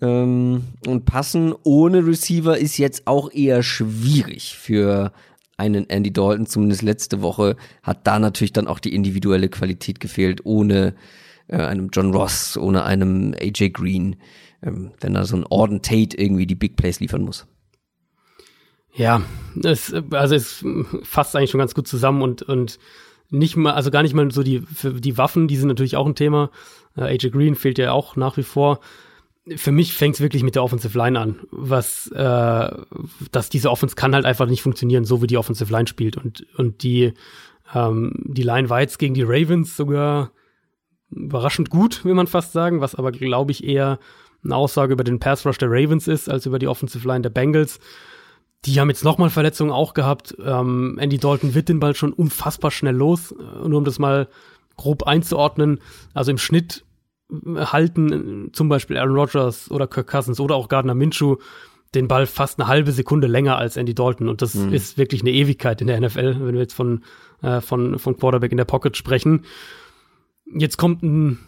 Ähm, 0.00 0.62
und 0.86 1.04
passen 1.04 1.52
ohne 1.64 2.06
Receiver 2.06 2.56
ist 2.56 2.78
jetzt 2.78 3.06
auch 3.06 3.30
eher 3.30 3.62
schwierig 3.62 4.56
für 4.56 5.12
einen 5.58 5.90
Andy 5.90 6.14
Dalton, 6.14 6.46
zumindest 6.46 6.80
letzte 6.80 7.20
Woche, 7.20 7.56
hat 7.82 8.06
da 8.06 8.18
natürlich 8.18 8.54
dann 8.54 8.68
auch 8.68 8.78
die 8.78 8.94
individuelle 8.94 9.50
Qualität 9.50 10.00
gefehlt, 10.00 10.46
ohne 10.46 10.94
äh, 11.48 11.56
einem 11.56 11.90
John 11.92 12.14
Ross, 12.14 12.56
ohne 12.56 12.84
einem 12.84 13.34
AJ 13.38 13.70
Green, 13.70 14.16
ähm, 14.62 14.92
wenn 15.00 15.14
da 15.14 15.24
so 15.24 15.36
ein 15.36 15.44
Orden 15.44 15.82
Tate 15.82 16.16
irgendwie 16.16 16.46
die 16.46 16.54
Big 16.54 16.76
Plays 16.76 17.00
liefern 17.00 17.22
muss. 17.22 17.46
Ja, 18.94 19.22
es, 19.62 19.94
also 20.10 20.34
es 20.34 20.64
fasst 21.02 21.36
eigentlich 21.36 21.50
schon 21.50 21.60
ganz 21.60 21.74
gut 21.74 21.86
zusammen 21.86 22.22
und, 22.22 22.42
und 22.42 22.78
nicht 23.30 23.56
mal, 23.56 23.72
also 23.72 23.90
gar 23.90 24.02
nicht 24.02 24.14
mal 24.14 24.30
so 24.30 24.42
die, 24.42 24.64
die 24.82 25.18
Waffen, 25.18 25.48
die 25.48 25.56
sind 25.56 25.68
natürlich 25.68 25.96
auch 25.96 26.06
ein 26.06 26.14
Thema. 26.14 26.50
Äh, 26.96 27.02
AJ 27.02 27.30
Green 27.30 27.54
fehlt 27.54 27.78
ja 27.78 27.92
auch 27.92 28.16
nach 28.16 28.36
wie 28.36 28.42
vor. 28.42 28.80
Für 29.56 29.72
mich 29.72 29.94
fängt 29.94 30.16
es 30.16 30.20
wirklich 30.20 30.42
mit 30.42 30.56
der 30.56 30.64
Offensive 30.64 30.96
Line 30.96 31.18
an, 31.18 31.36
was, 31.50 32.08
äh, 32.08 32.70
dass 33.32 33.48
diese 33.48 33.70
Offense 33.70 33.94
kann 33.94 34.14
halt 34.14 34.26
einfach 34.26 34.46
nicht 34.46 34.62
funktionieren, 34.62 35.04
so 35.04 35.22
wie 35.22 35.26
die 35.26 35.38
Offensive 35.38 35.72
Line 35.72 35.86
spielt. 35.86 36.16
Und, 36.16 36.46
und 36.56 36.82
die, 36.82 37.14
ähm, 37.74 38.12
die 38.24 38.42
Line 38.42 38.68
war 38.68 38.80
jetzt 38.80 38.98
gegen 38.98 39.14
die 39.14 39.22
Ravens 39.22 39.76
sogar 39.76 40.32
überraschend 41.10 41.70
gut, 41.70 42.04
will 42.04 42.14
man 42.14 42.26
fast 42.26 42.52
sagen, 42.52 42.80
was 42.80 42.94
aber, 42.94 43.12
glaube 43.12 43.50
ich, 43.52 43.64
eher 43.64 43.98
eine 44.44 44.54
Aussage 44.56 44.92
über 44.92 45.04
den 45.04 45.18
Pass 45.18 45.44
Rush 45.46 45.58
der 45.58 45.70
Ravens 45.70 46.06
ist, 46.06 46.28
als 46.28 46.46
über 46.46 46.58
die 46.58 46.68
Offensive 46.68 47.06
Line 47.06 47.22
der 47.22 47.30
Bengals. 47.30 47.80
Die 48.64 48.78
haben 48.80 48.88
jetzt 48.88 49.04
nochmal 49.04 49.30
Verletzungen 49.30 49.70
auch 49.70 49.94
gehabt. 49.94 50.36
Ähm, 50.44 50.96
Andy 51.00 51.18
Dalton 51.18 51.54
wird 51.54 51.68
den 51.68 51.80
Ball 51.80 51.94
schon 51.94 52.12
unfassbar 52.12 52.70
schnell 52.70 52.94
los. 52.96 53.32
Äh, 53.32 53.68
Nur 53.68 53.78
um 53.78 53.84
das 53.84 53.98
mal 53.98 54.28
grob 54.76 55.04
einzuordnen. 55.04 55.80
Also 56.14 56.30
im 56.30 56.38
Schnitt 56.38 56.84
äh, 57.30 57.36
halten 57.66 58.48
äh, 58.48 58.52
zum 58.52 58.68
Beispiel 58.68 58.96
Aaron 58.96 59.14
Rodgers 59.16 59.70
oder 59.70 59.86
Kirk 59.86 60.08
Cousins 60.08 60.40
oder 60.40 60.56
auch 60.56 60.68
Gardner 60.68 60.94
Minshew 60.94 61.36
den 61.94 62.06
Ball 62.08 62.26
fast 62.26 62.58
eine 62.60 62.68
halbe 62.68 62.92
Sekunde 62.92 63.28
länger 63.28 63.56
als 63.58 63.76
Andy 63.76 63.94
Dalton. 63.94 64.28
Und 64.28 64.42
das 64.42 64.54
Mhm. 64.54 64.72
ist 64.72 64.98
wirklich 64.98 65.22
eine 65.22 65.30
Ewigkeit 65.30 65.80
in 65.80 65.86
der 65.86 65.96
NFL, 66.00 66.36
wenn 66.40 66.52
wir 66.54 66.60
jetzt 66.60 66.74
von, 66.74 67.02
äh, 67.42 67.60
von, 67.60 67.98
von 67.98 68.16
Quarterback 68.16 68.50
in 68.52 68.58
der 68.58 68.64
Pocket 68.66 68.96
sprechen. 68.96 69.44
Jetzt 70.54 70.76
kommt 70.76 71.02
ein 71.02 71.38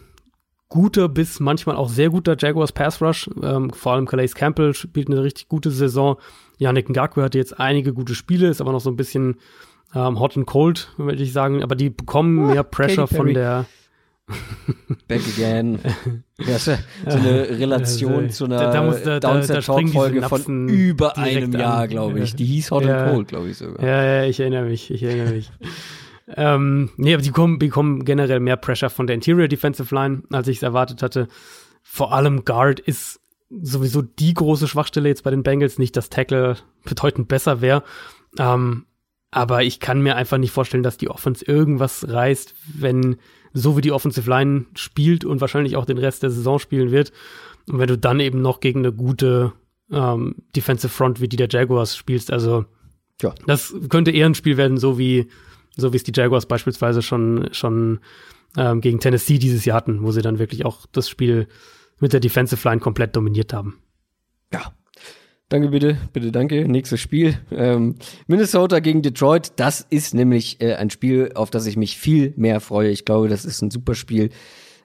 guter 0.69 1.09
bis 1.09 1.39
manchmal 1.39 1.75
auch 1.75 1.89
sehr 1.89 2.09
guter 2.09 2.35
Jaguars 2.37 2.71
Pass 2.71 3.01
Rush. 3.01 3.29
Ähm, 3.43 3.71
vor 3.73 3.93
allem 3.93 4.05
Calais 4.07 4.33
Campbell 4.33 4.73
spielt 4.73 5.09
eine 5.09 5.23
richtig 5.23 5.47
gute 5.49 5.71
Saison. 5.71 6.17
Yannick 6.57 6.89
Ngakwe 6.89 7.23
hatte 7.23 7.37
jetzt 7.37 7.59
einige 7.59 7.93
gute 7.93 8.15
Spiele, 8.15 8.47
ist 8.47 8.61
aber 8.61 8.71
noch 8.71 8.79
so 8.81 8.89
ein 8.89 8.95
bisschen 8.95 9.35
ähm, 9.95 10.19
hot 10.19 10.37
and 10.37 10.45
cold, 10.45 10.93
würde 10.97 11.21
ich 11.23 11.33
sagen. 11.33 11.63
Aber 11.63 11.75
die 11.75 11.89
bekommen 11.89 12.47
mehr 12.47 12.63
Pressure 12.63 13.07
von 13.07 13.33
der 13.33 13.65
Back 15.09 15.21
again. 15.35 15.79
Ist 16.37 16.65
so 16.65 16.71
eine 17.05 17.49
Relation 17.49 18.29
zu 18.29 18.45
einer 18.45 18.57
da- 18.71 18.71
da 18.71 19.19
da- 19.19 19.41
da- 19.41 19.61
Folge 19.61 20.21
von 20.21 20.69
über 20.69 21.17
einem. 21.17 21.51
Jahr, 21.51 21.87
glaube 21.87 22.19
ich. 22.21 22.35
Die 22.35 22.45
hieß 22.45 22.71
Hot 22.71 22.85
Ja. 22.85 23.03
and 23.03 23.13
Cold, 23.13 23.27
glaube 23.27 23.49
ich 23.49 23.57
sogar. 23.57 23.85
Ja, 23.85 24.03
ja, 24.03 24.23
ich 24.23 24.39
erinnere 24.39 24.65
mich, 24.65 24.89
ich 24.89 25.03
erinnere 25.03 25.33
mich. 25.33 25.51
ähm, 26.35 26.89
nee, 26.97 27.13
aber 27.13 27.23
die 27.23 27.31
kommen, 27.31 27.59
bekommen 27.59 28.05
generell 28.05 28.39
mehr 28.39 28.57
Pressure 28.57 28.89
von 28.89 29.07
der 29.07 29.15
Interior 29.15 29.47
Defensive 29.47 29.93
Line, 29.93 30.23
als 30.31 30.47
ich 30.47 30.57
es 30.57 30.63
erwartet 30.63 31.01
hatte. 31.01 31.27
Vor 31.83 32.13
allem 32.13 32.45
Guard 32.45 32.79
ist 32.79 33.19
sowieso 33.49 34.01
die 34.01 34.33
große 34.33 34.67
Schwachstelle 34.67 35.09
jetzt 35.09 35.23
bei 35.23 35.31
den 35.31 35.43
Bengals. 35.43 35.77
Nicht, 35.77 35.97
dass 35.97 36.09
Tackle 36.09 36.57
bedeutend 36.85 37.27
besser 37.27 37.61
wäre. 37.61 37.83
Ähm, 38.37 38.85
aber 39.31 39.63
ich 39.63 39.79
kann 39.79 40.01
mir 40.01 40.15
einfach 40.15 40.37
nicht 40.37 40.51
vorstellen, 40.51 40.83
dass 40.83 40.97
die 40.97 41.09
Offense 41.09 41.43
irgendwas 41.45 42.07
reißt, 42.09 42.53
wenn 42.79 43.17
so 43.53 43.77
wie 43.77 43.81
die 43.81 43.91
Offensive 43.91 44.29
Line 44.29 44.65
spielt 44.75 45.25
und 45.25 45.41
wahrscheinlich 45.41 45.75
auch 45.75 45.85
den 45.85 45.97
Rest 45.97 46.23
der 46.23 46.29
Saison 46.31 46.59
spielen 46.59 46.91
wird. 46.91 47.11
Und 47.69 47.79
wenn 47.79 47.87
du 47.87 47.97
dann 47.97 48.19
eben 48.19 48.41
noch 48.41 48.59
gegen 48.59 48.79
eine 48.79 48.93
gute 48.93 49.53
ähm, 49.91 50.35
Defensive 50.55 50.91
Front 50.93 51.19
wie 51.21 51.27
die 51.27 51.37
der 51.37 51.49
Jaguars 51.49 51.95
spielst, 51.97 52.31
also 52.31 52.65
Ja. 53.21 53.33
das 53.47 53.73
könnte 53.89 54.11
eher 54.11 54.25
ein 54.25 54.35
Spiel 54.35 54.57
werden, 54.57 54.77
so 54.77 54.97
wie 54.97 55.27
so 55.81 55.93
wie 55.93 55.97
es 55.97 56.03
die 56.03 56.13
Jaguars 56.15 56.45
beispielsweise 56.45 57.01
schon 57.01 57.49
schon 57.51 57.99
ähm, 58.57 58.81
gegen 58.81 58.99
Tennessee 58.99 59.37
dieses 59.37 59.65
Jahr 59.65 59.77
hatten, 59.77 60.03
wo 60.03 60.11
sie 60.11 60.21
dann 60.21 60.39
wirklich 60.39 60.65
auch 60.65 60.85
das 60.91 61.09
Spiel 61.09 61.47
mit 61.99 62.13
der 62.13 62.19
Defensive 62.19 62.67
Line 62.67 62.81
komplett 62.81 63.15
dominiert 63.15 63.53
haben. 63.53 63.79
Ja. 64.53 64.73
Danke, 65.49 65.67
bitte, 65.67 65.97
bitte, 66.13 66.31
danke. 66.31 66.65
Nächstes 66.65 67.01
Spiel. 67.01 67.37
Ähm, 67.51 67.95
Minnesota 68.27 68.79
gegen 68.79 69.01
Detroit. 69.01 69.51
Das 69.57 69.85
ist 69.89 70.13
nämlich 70.13 70.61
äh, 70.61 70.75
ein 70.75 70.89
Spiel, 70.89 71.31
auf 71.35 71.49
das 71.49 71.65
ich 71.65 71.75
mich 71.75 71.97
viel 71.97 72.33
mehr 72.37 72.61
freue. 72.61 72.89
Ich 72.89 73.03
glaube, 73.03 73.27
das 73.27 73.43
ist 73.43 73.61
ein 73.61 73.69
super 73.69 73.93
Spiel. 73.93 74.29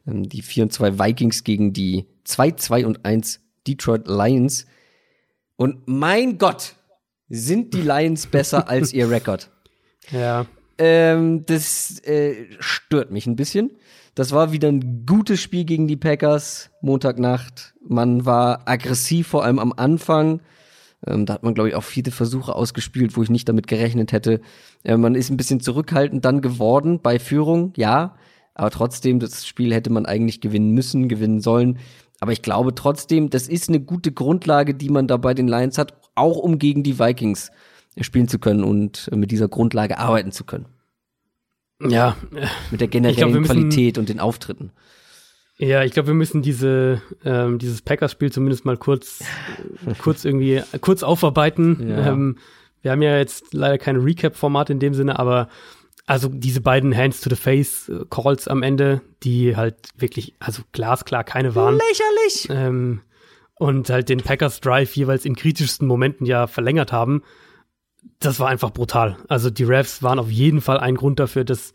Ähm, 0.08 0.28
die 0.28 0.42
4 0.42 0.64
und 0.64 0.72
2 0.72 0.98
Vikings 0.98 1.44
gegen 1.44 1.72
die 1.72 2.06
2, 2.24 2.52
2 2.52 2.86
und 2.86 3.04
1 3.04 3.40
Detroit 3.68 4.08
Lions. 4.08 4.66
Und 5.54 5.86
mein 5.86 6.36
Gott, 6.36 6.74
sind 7.28 7.74
die 7.74 7.82
Lions 7.82 8.26
besser 8.26 8.68
als 8.68 8.92
ihr 8.92 9.10
Rekord. 9.10 9.50
Ja, 10.12 10.46
Ähm, 10.78 11.46
das 11.46 12.00
äh, 12.04 12.46
stört 12.60 13.10
mich 13.10 13.26
ein 13.26 13.36
bisschen. 13.36 13.70
Das 14.14 14.32
war 14.32 14.52
wieder 14.52 14.68
ein 14.68 15.04
gutes 15.06 15.40
Spiel 15.40 15.64
gegen 15.64 15.86
die 15.86 15.96
Packers, 15.96 16.70
Montagnacht. 16.80 17.74
Man 17.86 18.24
war 18.24 18.66
aggressiv, 18.66 19.28
vor 19.28 19.44
allem 19.44 19.58
am 19.58 19.72
Anfang. 19.76 20.40
Ähm, 21.06 21.26
da 21.26 21.34
hat 21.34 21.42
man, 21.42 21.54
glaube 21.54 21.68
ich, 21.68 21.74
auch 21.74 21.84
viele 21.84 22.10
Versuche 22.10 22.54
ausgespielt, 22.54 23.16
wo 23.16 23.22
ich 23.22 23.30
nicht 23.30 23.48
damit 23.48 23.66
gerechnet 23.66 24.12
hätte. 24.12 24.40
Äh, 24.84 24.96
man 24.96 25.14
ist 25.14 25.30
ein 25.30 25.36
bisschen 25.36 25.60
zurückhaltend 25.60 26.24
dann 26.24 26.40
geworden 26.40 27.00
bei 27.02 27.18
Führung, 27.18 27.72
ja. 27.76 28.16
Aber 28.54 28.70
trotzdem, 28.70 29.18
das 29.18 29.46
Spiel 29.46 29.74
hätte 29.74 29.90
man 29.90 30.06
eigentlich 30.06 30.40
gewinnen 30.40 30.70
müssen, 30.70 31.08
gewinnen 31.08 31.40
sollen. 31.40 31.78
Aber 32.20 32.32
ich 32.32 32.40
glaube 32.40 32.74
trotzdem, 32.74 33.28
das 33.28 33.48
ist 33.48 33.68
eine 33.68 33.80
gute 33.80 34.12
Grundlage, 34.12 34.74
die 34.74 34.88
man 34.88 35.06
da 35.06 35.18
bei 35.18 35.34
den 35.34 35.48
Lions 35.48 35.76
hat, 35.76 35.94
auch 36.14 36.38
um 36.38 36.58
gegen 36.58 36.82
die 36.82 36.98
Vikings 36.98 37.50
spielen 38.04 38.28
zu 38.28 38.38
können 38.38 38.64
und 38.64 39.08
äh, 39.12 39.16
mit 39.16 39.30
dieser 39.30 39.48
Grundlage 39.48 39.98
arbeiten 39.98 40.32
zu 40.32 40.44
können. 40.44 40.66
ja, 41.80 42.16
Mit 42.70 42.80
der 42.80 42.88
generellen 42.88 43.32
glaub, 43.32 43.44
Qualität 43.44 43.98
und 43.98 44.08
den 44.08 44.20
Auftritten. 44.20 44.72
ja. 45.58 45.82
Ich 45.84 45.92
glaube, 45.92 46.08
wir 46.08 46.14
müssen 46.14 46.42
diese 46.42 47.02
ähm, 47.24 47.58
dieses 47.58 47.82
Packers-Spiel 47.82 48.32
zumindest 48.32 48.64
mal 48.64 48.76
kurz 48.76 49.24
kurz 50.02 50.24
irgendwie 50.24 50.62
kurz 50.80 51.02
aufarbeiten. 51.02 51.88
Ja. 51.88 52.12
Ähm, 52.12 52.38
wir 52.82 52.92
haben 52.92 53.02
ja 53.02 53.16
jetzt 53.18 53.52
leider 53.52 53.78
kein 53.78 53.96
Recap-Format 53.96 54.70
in 54.70 54.78
dem 54.78 54.94
Sinne, 54.94 55.18
aber 55.18 55.48
also 56.06 56.28
diese 56.28 56.60
beiden 56.60 56.96
Hands 56.96 57.20
to 57.20 57.28
the 57.28 57.36
Face 57.36 57.88
äh, 57.88 58.04
Calls 58.08 58.46
am 58.46 58.62
Ende, 58.62 59.00
die 59.22 59.56
halt 59.56 59.76
wirklich 59.96 60.34
also 60.38 60.62
glasklar 60.72 61.24
keine 61.24 61.54
waren. 61.54 61.74
Lächerlich! 61.74 62.48
ähm, 62.50 63.00
und 63.58 63.90
halt 63.90 64.08
den 64.08 64.20
Packers 64.20 64.60
Drive 64.60 64.94
jeweils 64.96 65.24
in 65.24 65.34
kritischsten 65.34 65.88
Momenten 65.88 66.26
ja 66.26 66.46
verlängert 66.46 66.92
haben, 66.92 67.22
das 68.20 68.40
war 68.40 68.48
einfach 68.48 68.70
brutal. 68.70 69.16
Also 69.28 69.50
die 69.50 69.64
Refs 69.64 70.02
waren 70.02 70.18
auf 70.18 70.30
jeden 70.30 70.60
Fall 70.60 70.78
ein 70.78 70.94
Grund 70.96 71.18
dafür, 71.20 71.44
dass, 71.44 71.72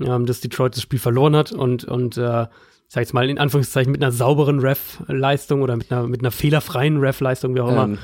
ähm, 0.00 0.26
dass 0.26 0.40
Detroit 0.40 0.74
das 0.74 0.82
Spiel 0.82 0.98
verloren 0.98 1.36
hat 1.36 1.52
und, 1.52 1.84
und 1.84 2.16
äh, 2.16 2.42
ich 2.88 2.94
sag 2.94 3.00
jetzt 3.00 3.14
mal 3.14 3.28
in 3.28 3.38
Anführungszeichen 3.38 3.90
mit 3.90 4.02
einer 4.02 4.12
sauberen 4.12 4.60
Ref-Leistung 4.60 5.62
oder 5.62 5.76
mit 5.76 5.90
einer, 5.90 6.06
mit 6.06 6.20
einer 6.20 6.30
fehlerfreien 6.30 6.98
Ref-Leistung, 6.98 7.54
wie 7.54 7.60
auch 7.60 7.68
immer, 7.70 7.84
Ähm, 7.84 7.98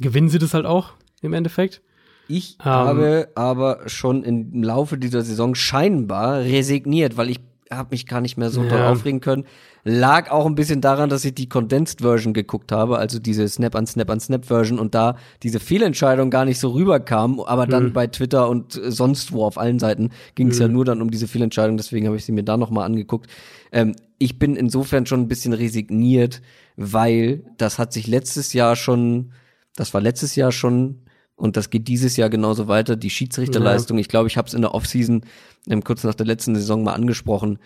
gewinnen 0.00 0.28
sie 0.28 0.38
das 0.38 0.54
halt 0.54 0.66
auch 0.66 0.92
im 1.20 1.32
Endeffekt. 1.34 1.82
ich 2.28 2.56
Ähm. 2.60 2.64
habe 2.66 3.28
aber 3.34 3.80
schon 3.88 4.24
im 4.24 4.62
Laufe 4.62 4.96
dieser 4.98 5.22
Saison 5.22 5.54
scheinbar 5.54 6.40
resigniert, 6.40 7.16
weil 7.16 7.30
ich 7.30 7.40
habe 7.76 7.88
mich 7.92 8.06
gar 8.06 8.20
nicht 8.20 8.36
mehr 8.36 8.50
so 8.50 8.62
doll 8.64 8.78
Ja. 8.80 8.90
aufregen 8.90 9.20
können. 9.20 9.44
Lag 9.84 10.30
auch 10.30 10.46
ein 10.46 10.54
bisschen 10.54 10.80
daran, 10.80 11.10
dass 11.10 11.24
ich 11.24 11.34
die 11.34 11.48
Condensed 11.48 12.00
Version 12.02 12.32
geguckt 12.34 12.70
habe, 12.70 12.98
also 12.98 13.18
diese 13.18 13.48
Snap 13.48 13.74
an 13.74 13.86
Snap 13.86 14.08
an 14.10 14.20
Snap 14.20 14.44
Version 14.44 14.78
und 14.78 14.94
da 14.94 15.16
diese 15.42 15.58
Fehlentscheidung 15.58 16.30
gar 16.30 16.44
nicht 16.44 16.60
so 16.60 16.70
rüberkam, 16.70 17.40
aber 17.40 17.66
dann 17.66 17.86
Mhm. 17.86 17.92
bei 17.92 18.06
Twitter 18.06 18.48
und 18.48 18.76
äh, 18.76 18.90
sonst 18.92 19.32
wo 19.32 19.44
auf 19.44 19.58
allen 19.58 19.78
Seiten 19.80 20.10
ging 20.36 20.48
es 20.48 20.58
ja 20.58 20.68
nur 20.68 20.84
dann 20.84 21.02
um 21.02 21.10
diese 21.10 21.26
Fehlentscheidung, 21.26 21.76
deswegen 21.76 22.06
habe 22.06 22.16
ich 22.16 22.24
sie 22.24 22.32
mir 22.32 22.44
da 22.44 22.56
nochmal 22.56 22.84
angeguckt. 22.86 23.28
Ähm, 23.72 23.96
ich 24.18 24.38
bin 24.38 24.54
insofern 24.54 25.04
schon 25.06 25.20
ein 25.22 25.28
bisschen 25.28 25.52
resigniert, 25.52 26.42
weil 26.76 27.44
das 27.58 27.78
hat 27.78 27.92
sich 27.92 28.06
letztes 28.06 28.52
Jahr 28.52 28.76
schon, 28.76 29.32
das 29.74 29.92
war 29.94 30.00
letztes 30.00 30.36
Jahr 30.36 30.52
schon 30.52 30.98
und 31.42 31.56
das 31.56 31.70
geht 31.70 31.88
dieses 31.88 32.16
Jahr 32.16 32.30
genauso 32.30 32.68
weiter. 32.68 32.94
Die 32.94 33.10
Schiedsrichterleistung, 33.10 33.98
ich 33.98 34.06
glaube, 34.06 34.28
ich 34.28 34.36
habe 34.36 34.46
es 34.46 34.54
in 34.54 34.62
der 34.62 34.76
Offseason 34.76 35.22
ähm, 35.68 35.82
kurz 35.82 36.04
nach 36.04 36.14
der 36.14 36.24
letzten 36.24 36.54
Saison 36.54 36.84
mal 36.84 36.92
angesprochen, 36.92 37.58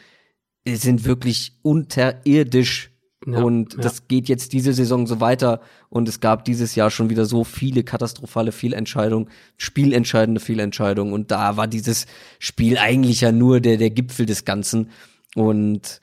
sind 0.66 1.04
wirklich 1.04 1.58
unterirdisch. 1.60 2.90
Ja, 3.26 3.42
und 3.42 3.74
ja. 3.74 3.80
das 3.80 4.08
geht 4.08 4.30
jetzt 4.30 4.54
diese 4.54 4.72
Saison 4.72 5.06
so 5.06 5.20
weiter. 5.20 5.60
Und 5.90 6.08
es 6.08 6.20
gab 6.20 6.46
dieses 6.46 6.74
Jahr 6.74 6.90
schon 6.90 7.10
wieder 7.10 7.26
so 7.26 7.44
viele 7.44 7.84
katastrophale 7.84 8.50
Fehlentscheidungen, 8.50 9.28
spielentscheidende 9.58 10.40
Fehlentscheidungen. 10.40 11.12
Und 11.12 11.30
da 11.30 11.58
war 11.58 11.66
dieses 11.66 12.06
Spiel 12.38 12.78
eigentlich 12.78 13.20
ja 13.20 13.30
nur 13.30 13.60
der, 13.60 13.76
der 13.76 13.90
Gipfel 13.90 14.24
des 14.24 14.46
Ganzen. 14.46 14.88
Und 15.34 16.00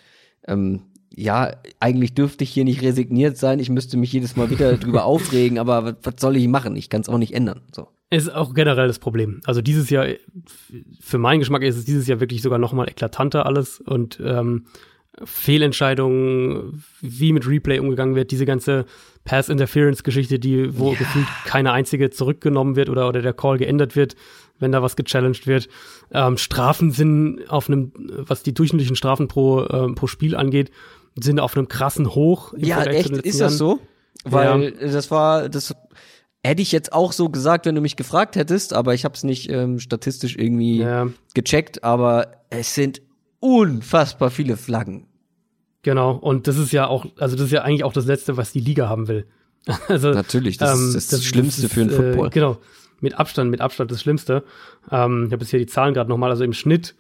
ähm, 0.48 0.84
ja, 1.16 1.56
eigentlich 1.80 2.16
dürfte 2.16 2.44
ich 2.44 2.50
hier 2.50 2.64
nicht 2.64 2.82
resigniert 2.82 3.38
sein. 3.38 3.60
Ich 3.60 3.70
müsste 3.70 3.98
mich 3.98 4.12
jedes 4.12 4.36
Mal 4.36 4.50
wieder 4.50 4.78
drüber 4.78 5.06
aufregen, 5.06 5.60
aber 5.60 5.86
was, 5.86 5.96
was 6.04 6.16
soll 6.20 6.36
ich 6.38 6.48
machen? 6.48 6.76
Ich 6.76 6.90
kann 6.90 7.02
es 7.02 7.10
auch 7.10 7.18
nicht 7.18 7.34
ändern. 7.34 7.62
So. 7.72 7.88
ist 8.10 8.34
auch 8.34 8.54
generell 8.54 8.88
das 8.88 9.00
Problem. 9.00 9.42
Also 9.46 9.62
dieses 9.62 9.90
Jahr, 9.90 10.08
für 11.00 11.18
meinen 11.18 11.40
Geschmack 11.40 11.64
ist 11.64 11.78
es 11.78 11.86
dieses 11.86 12.08
Jahr 12.08 12.20
wirklich 12.20 12.42
sogar 12.42 12.60
noch 12.60 12.74
mal 12.74 12.90
eklatanter 12.90 13.46
alles 13.46 13.80
und 13.80 14.20
ähm, 14.24 14.66
Fehlentscheidungen, 15.24 16.84
wie 17.02 17.34
mit 17.34 17.48
Replay 17.48 17.80
umgegangen 17.80 18.16
wird, 18.16 18.32
diese 18.32 18.48
ganze 18.48 18.86
Pass-Interference-Geschichte, 19.26 20.40
die, 20.40 20.78
wo 20.78 20.92
ja. 20.92 20.98
gefühlt 20.98 21.28
keine 21.46 21.72
einzige 21.72 22.10
zurückgenommen 22.10 22.76
wird 22.76 22.90
oder, 22.90 23.08
oder 23.08 23.22
der 23.22 23.34
Call 23.34 23.60
geändert 23.60 23.96
wird, 23.96 24.16
wenn 24.60 24.72
da 24.72 24.82
was 24.82 24.96
gechallenged 24.96 25.46
wird. 25.46 25.70
Ähm, 26.12 26.38
Strafen 26.38 26.92
sind 26.92 27.48
auf 27.50 27.70
einem, 27.70 27.92
was 27.96 28.42
die 28.42 28.54
durchschnittlichen 28.54 28.96
Strafen 28.96 29.28
pro, 29.28 29.68
ähm, 29.70 29.94
pro 29.94 30.08
Spiel 30.08 30.36
angeht, 30.36 30.72
sind 31.16 31.40
auf 31.40 31.56
einem 31.56 31.68
krassen 31.68 32.16
Hoch. 32.16 32.54
Ja, 32.58 32.84
echt, 32.84 33.12
ist 33.12 33.42
das 33.42 33.58
so? 33.58 33.80
Weil 34.24 34.74
ja. 34.80 34.92
das 34.92 35.12
war, 35.12 35.50
das 35.50 35.76
hätte 36.44 36.62
ich 36.62 36.72
jetzt 36.72 36.94
auch 36.94 37.12
so 37.12 37.30
gesagt, 37.30 37.66
wenn 37.66 37.76
du 37.76 37.82
mich 37.82 37.96
gefragt 37.96 38.36
hättest, 38.36 38.74
aber 38.74 38.94
ich 38.94 39.06
habe 39.06 39.16
es 39.16 39.24
nicht 39.24 39.50
ähm, 39.50 39.80
statistisch 39.80 40.36
irgendwie 40.38 40.80
ja. 40.80 41.08
gecheckt, 41.34 41.84
aber 41.84 42.28
es 42.50 42.76
sind 42.76 43.02
unfassbar 43.40 44.30
viele 44.30 44.58
Flaggen. 44.58 45.08
Genau, 45.82 46.14
und 46.14 46.48
das 46.48 46.58
ist 46.58 46.72
ja 46.72 46.88
auch, 46.88 47.06
also 47.18 47.36
das 47.36 47.48
ist 47.48 47.52
ja 47.52 47.62
eigentlich 47.62 47.84
auch 47.84 47.94
das 47.94 48.06
Letzte, 48.06 48.38
was 48.38 48.52
die 48.54 48.62
Liga 48.62 48.88
haben 48.88 49.08
will. 49.08 49.26
also, 49.88 50.12
Natürlich, 50.12 50.58
das, 50.58 50.80
ähm, 50.80 50.88
ist 50.90 51.12
das, 51.12 51.20
das 51.20 51.26
Schlimmste 51.26 51.66
ist, 51.66 51.74
für 51.74 51.86
den 51.86 51.90
äh, 51.90 51.94
Football. 51.94 52.30
Genau, 52.30 52.58
mit 53.00 53.20
Abstand, 53.20 53.52
mit 53.52 53.62
Abstand 53.62 53.92
das 53.92 54.02
Schlimmste. 54.02 54.44
Ähm, 54.92 55.26
ich 55.28 55.34
habe 55.34 55.44
jetzt 55.44 55.50
hier 55.50 55.60
die 55.60 55.66
Zahlen 55.66 55.94
gerade 55.94 56.10
nochmal, 56.10 56.30
also 56.30 56.44
im 56.44 56.54
Schnitt 56.54 56.96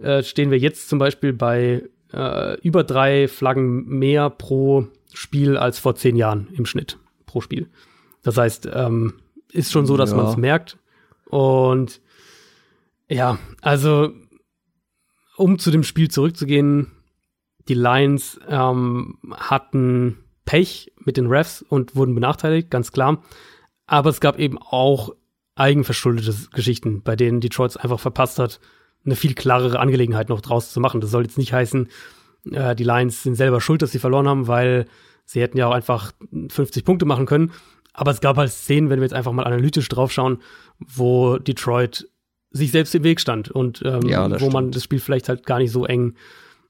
äh, 0.00 0.22
stehen 0.22 0.50
wir 0.50 0.58
jetzt 0.58 0.88
zum 0.88 0.98
Beispiel 0.98 1.32
bei 1.32 1.82
äh, 2.12 2.58
über 2.60 2.84
drei 2.84 3.28
Flaggen 3.28 3.86
mehr 3.86 4.30
pro 4.30 4.86
Spiel 5.12 5.56
als 5.56 5.78
vor 5.78 5.94
zehn 5.94 6.16
Jahren 6.16 6.48
im 6.52 6.66
Schnitt 6.66 6.98
pro 7.24 7.40
Spiel. 7.40 7.68
Das 8.22 8.36
heißt, 8.36 8.68
ähm, 8.72 9.14
ist 9.52 9.72
schon 9.72 9.86
so, 9.86 9.96
dass 9.96 10.10
ja. 10.10 10.16
man 10.16 10.26
es 10.26 10.36
merkt. 10.36 10.78
Und 11.26 12.00
ja, 13.08 13.38
also 13.62 14.12
um 15.36 15.58
zu 15.58 15.70
dem 15.70 15.84
Spiel 15.84 16.10
zurückzugehen, 16.10 16.92
die 17.68 17.74
Lions 17.74 18.40
ähm, 18.48 19.18
hatten 19.32 20.18
Pech 20.44 20.92
mit 20.98 21.16
den 21.16 21.26
Refs 21.26 21.62
und 21.62 21.96
wurden 21.96 22.14
benachteiligt, 22.14 22.70
ganz 22.70 22.92
klar. 22.92 23.22
Aber 23.86 24.10
es 24.10 24.20
gab 24.20 24.38
eben 24.38 24.58
auch 24.58 25.10
eigenverschuldete 25.56 26.34
Geschichten, 26.52 27.02
bei 27.02 27.16
denen 27.16 27.40
Detroit 27.40 27.78
einfach 27.78 28.00
verpasst 28.00 28.38
hat, 28.38 28.60
eine 29.06 29.16
viel 29.16 29.34
klarere 29.34 29.78
Angelegenheit 29.78 30.28
noch 30.28 30.40
draus 30.40 30.72
zu 30.72 30.80
machen. 30.80 31.00
Das 31.00 31.10
soll 31.10 31.22
jetzt 31.22 31.38
nicht 31.38 31.52
heißen, 31.52 31.88
äh, 32.52 32.74
die 32.74 32.84
Lions 32.84 33.22
sind 33.22 33.36
selber 33.36 33.60
schuld, 33.60 33.82
dass 33.82 33.92
sie 33.92 33.98
verloren 33.98 34.28
haben, 34.28 34.48
weil 34.48 34.86
sie 35.24 35.40
hätten 35.40 35.58
ja 35.58 35.66
auch 35.66 35.74
einfach 35.74 36.12
50 36.48 36.84
Punkte 36.84 37.06
machen 37.06 37.26
können. 37.26 37.52
Aber 37.92 38.10
es 38.10 38.20
gab 38.20 38.36
halt 38.36 38.50
Szenen, 38.50 38.90
wenn 38.90 39.00
wir 39.00 39.04
jetzt 39.04 39.14
einfach 39.14 39.32
mal 39.32 39.44
analytisch 39.44 39.88
draufschauen, 39.88 40.42
wo 40.78 41.38
Detroit 41.38 42.08
sich 42.50 42.70
selbst 42.70 42.94
im 42.94 43.04
Weg 43.04 43.20
stand 43.20 43.50
und 43.50 43.82
ähm, 43.84 44.02
ja, 44.02 44.40
wo 44.40 44.50
man 44.50 44.70
das 44.70 44.84
Spiel 44.84 45.00
vielleicht 45.00 45.28
halt 45.28 45.46
gar 45.46 45.58
nicht 45.58 45.72
so 45.72 45.84
eng 45.86 46.14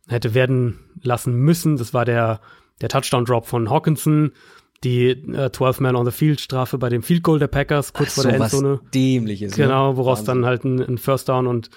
hätte 0.09 0.35
werden 0.35 0.79
lassen 1.03 1.35
müssen. 1.35 1.77
Das 1.77 1.93
war 1.95 2.05
der, 2.05 2.41
der 2.81 2.89
Touchdown-Drop 2.89 3.47
von 3.47 3.71
Hawkinson, 3.71 4.33
die 4.85 5.11
äh, 5.11 5.47
12-Man-on-the-Field-Strafe 5.47 6.79
bei 6.79 6.89
dem 6.89 7.03
Field 7.03 7.23
Goal 7.23 7.39
der 7.39 7.49
Packers, 7.49 7.93
kurz 7.93 8.11
Ach, 8.11 8.15
vor 8.15 8.23
so 8.25 8.29
der 8.31 8.41
Endzone. 8.41 8.81
Dämliches. 8.95 9.57
Ne? 9.57 9.65
Genau, 9.65 9.97
woraus 9.97 10.21
Wahnsinn. 10.21 10.43
dann 10.43 10.47
halt 10.47 10.65
ein, 10.65 10.81
ein 10.81 10.99
First 10.99 11.29
Down 11.29 11.47
und, 11.47 11.71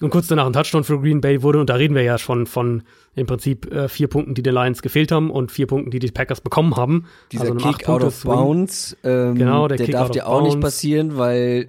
und 0.00 0.10
kurz 0.10 0.26
danach 0.26 0.46
ein 0.46 0.52
Touchdown 0.52 0.84
für 0.84 1.00
Green 1.00 1.20
Bay 1.20 1.42
wurde. 1.42 1.58
Und 1.58 1.70
da 1.70 1.74
reden 1.74 1.94
wir 1.94 2.02
ja 2.02 2.18
schon 2.18 2.46
von 2.46 2.82
im 3.14 3.26
Prinzip 3.26 3.72
äh, 3.72 3.88
vier 3.88 4.08
Punkten, 4.08 4.34
die 4.34 4.42
den 4.42 4.54
Lions 4.54 4.82
gefehlt 4.82 5.10
haben 5.10 5.30
und 5.30 5.50
vier 5.50 5.66
Punkten, 5.66 5.90
die 5.90 5.98
die 5.98 6.10
Packers 6.10 6.40
bekommen 6.40 6.76
haben. 6.76 7.06
Dieser 7.32 7.52
also 7.52 7.54
Kick 7.56 7.88
out 7.88 8.02
of 8.02 8.22
bounds, 8.22 8.96
ähm, 9.04 9.36
genau, 9.36 9.68
der, 9.68 9.78
der 9.78 9.88
darf 9.88 10.10
dir 10.10 10.26
auch 10.26 10.42
nicht 10.42 10.60
passieren, 10.60 11.16
weil 11.16 11.68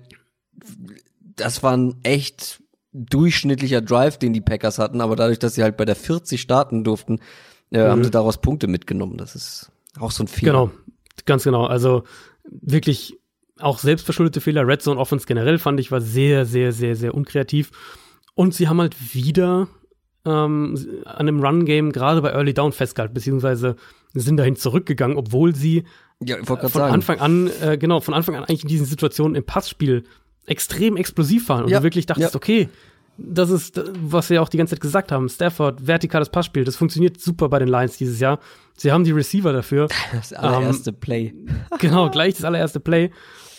das 1.38 1.64
war 1.64 1.78
ein 1.78 1.95
echt 2.04 2.62
durchschnittlicher 2.91 3.82
Drive, 3.82 4.18
den 4.18 4.34
die 4.34 4.41
Packers 4.41 4.80
hatten, 4.80 5.02
aber 5.02 5.16
dadurch, 5.16 5.40
dass 5.40 5.56
sie 5.56 5.64
halt 5.64 5.78
bei 5.78 5.86
der 5.86 5.95
40 5.95 6.41
starten 6.41 6.84
durften, 6.84 7.20
äh, 7.72 7.84
mhm. 7.84 7.90
haben 7.90 8.04
sie 8.04 8.12
daraus 8.12 8.40
Punkte 8.40 8.68
mitgenommen. 8.68 9.18
Das 9.18 9.36
ist 9.36 9.72
auch 9.99 10.12
so 10.12 10.24
ein 10.24 10.28
Fehler. 10.28 10.52
Genau, 10.52 10.72
ganz 11.26 11.44
genau. 11.44 11.66
Also 11.66 12.04
wirklich 12.44 13.18
auch 13.60 13.80
selbstverschuldete 13.80 14.41
Fehler. 14.41 14.68
Red 14.68 14.82
Zone 14.82 14.99
Offense 14.99 15.26
generell 15.26 15.60
fand 15.60 15.80
ich 15.80 15.91
war 15.91 16.02
sehr, 16.02 16.45
sehr, 16.45 16.72
sehr, 16.72 16.95
sehr 16.95 17.14
unkreativ. 17.14 17.72
Und 18.38 18.53
sie 18.53 18.68
haben 18.68 18.80
halt 18.80 19.15
wieder 19.15 19.68
ähm, 20.23 20.77
an 21.05 21.26
dem 21.26 21.43
Run-Game 21.43 21.91
gerade 21.91 22.22
bei 22.22 22.30
Early 22.30 22.53
Down 22.53 22.72
festgehalten, 22.72 23.15
beziehungsweise 23.15 23.77
sind 24.14 24.38
dahin 24.38 24.55
zurückgegangen, 24.55 25.18
obwohl 25.18 25.55
sie 25.55 25.85
ja, 26.23 26.38
von 26.43 26.59
sagen. 26.69 26.93
Anfang 26.93 27.19
an, 27.19 27.49
äh, 27.61 27.80
genau, 27.80 27.99
von 27.99 28.14
Anfang 28.14 28.35
an 28.35 28.43
eigentlich 28.43 28.61
in 28.61 28.69
diesen 28.69 28.85
Situationen 28.85 29.34
im 29.34 29.43
Passspiel 29.43 30.03
extrem 30.45 30.97
explosiv 30.97 31.49
waren 31.49 31.64
und 31.64 31.72
ja. 31.72 31.80
du 31.80 31.84
wirklich 31.84 32.05
dachtest, 32.05 32.35
ja. 32.35 32.38
okay, 32.38 32.69
das 33.18 33.49
ist, 33.49 33.81
was 34.03 34.30
wir 34.30 34.43
auch 34.43 34.49
die 34.49 34.57
ganze 34.57 34.76
Zeit 34.76 34.81
gesagt 34.81 35.11
haben. 35.11 35.27
Stafford, 35.30 35.88
vertikales 35.88 36.30
Passspiel, 36.30 36.64
das 36.64 36.76
funktioniert 36.76 37.19
super 37.19 37.49
bei 37.49 37.57
den 37.57 37.69
Lions 37.69 37.97
dieses 37.97 38.19
Jahr. 38.19 38.39
Sie 38.76 38.91
haben 38.91 39.03
die 39.03 39.11
Receiver 39.11 39.51
dafür. 39.51 39.88
Das 40.14 40.31
allererste 40.31 40.91
ähm, 40.91 40.99
Play. 40.99 41.34
genau, 41.80 42.11
gleich 42.11 42.35
das 42.35 42.43
allererste 42.43 42.80
Play. 42.80 43.09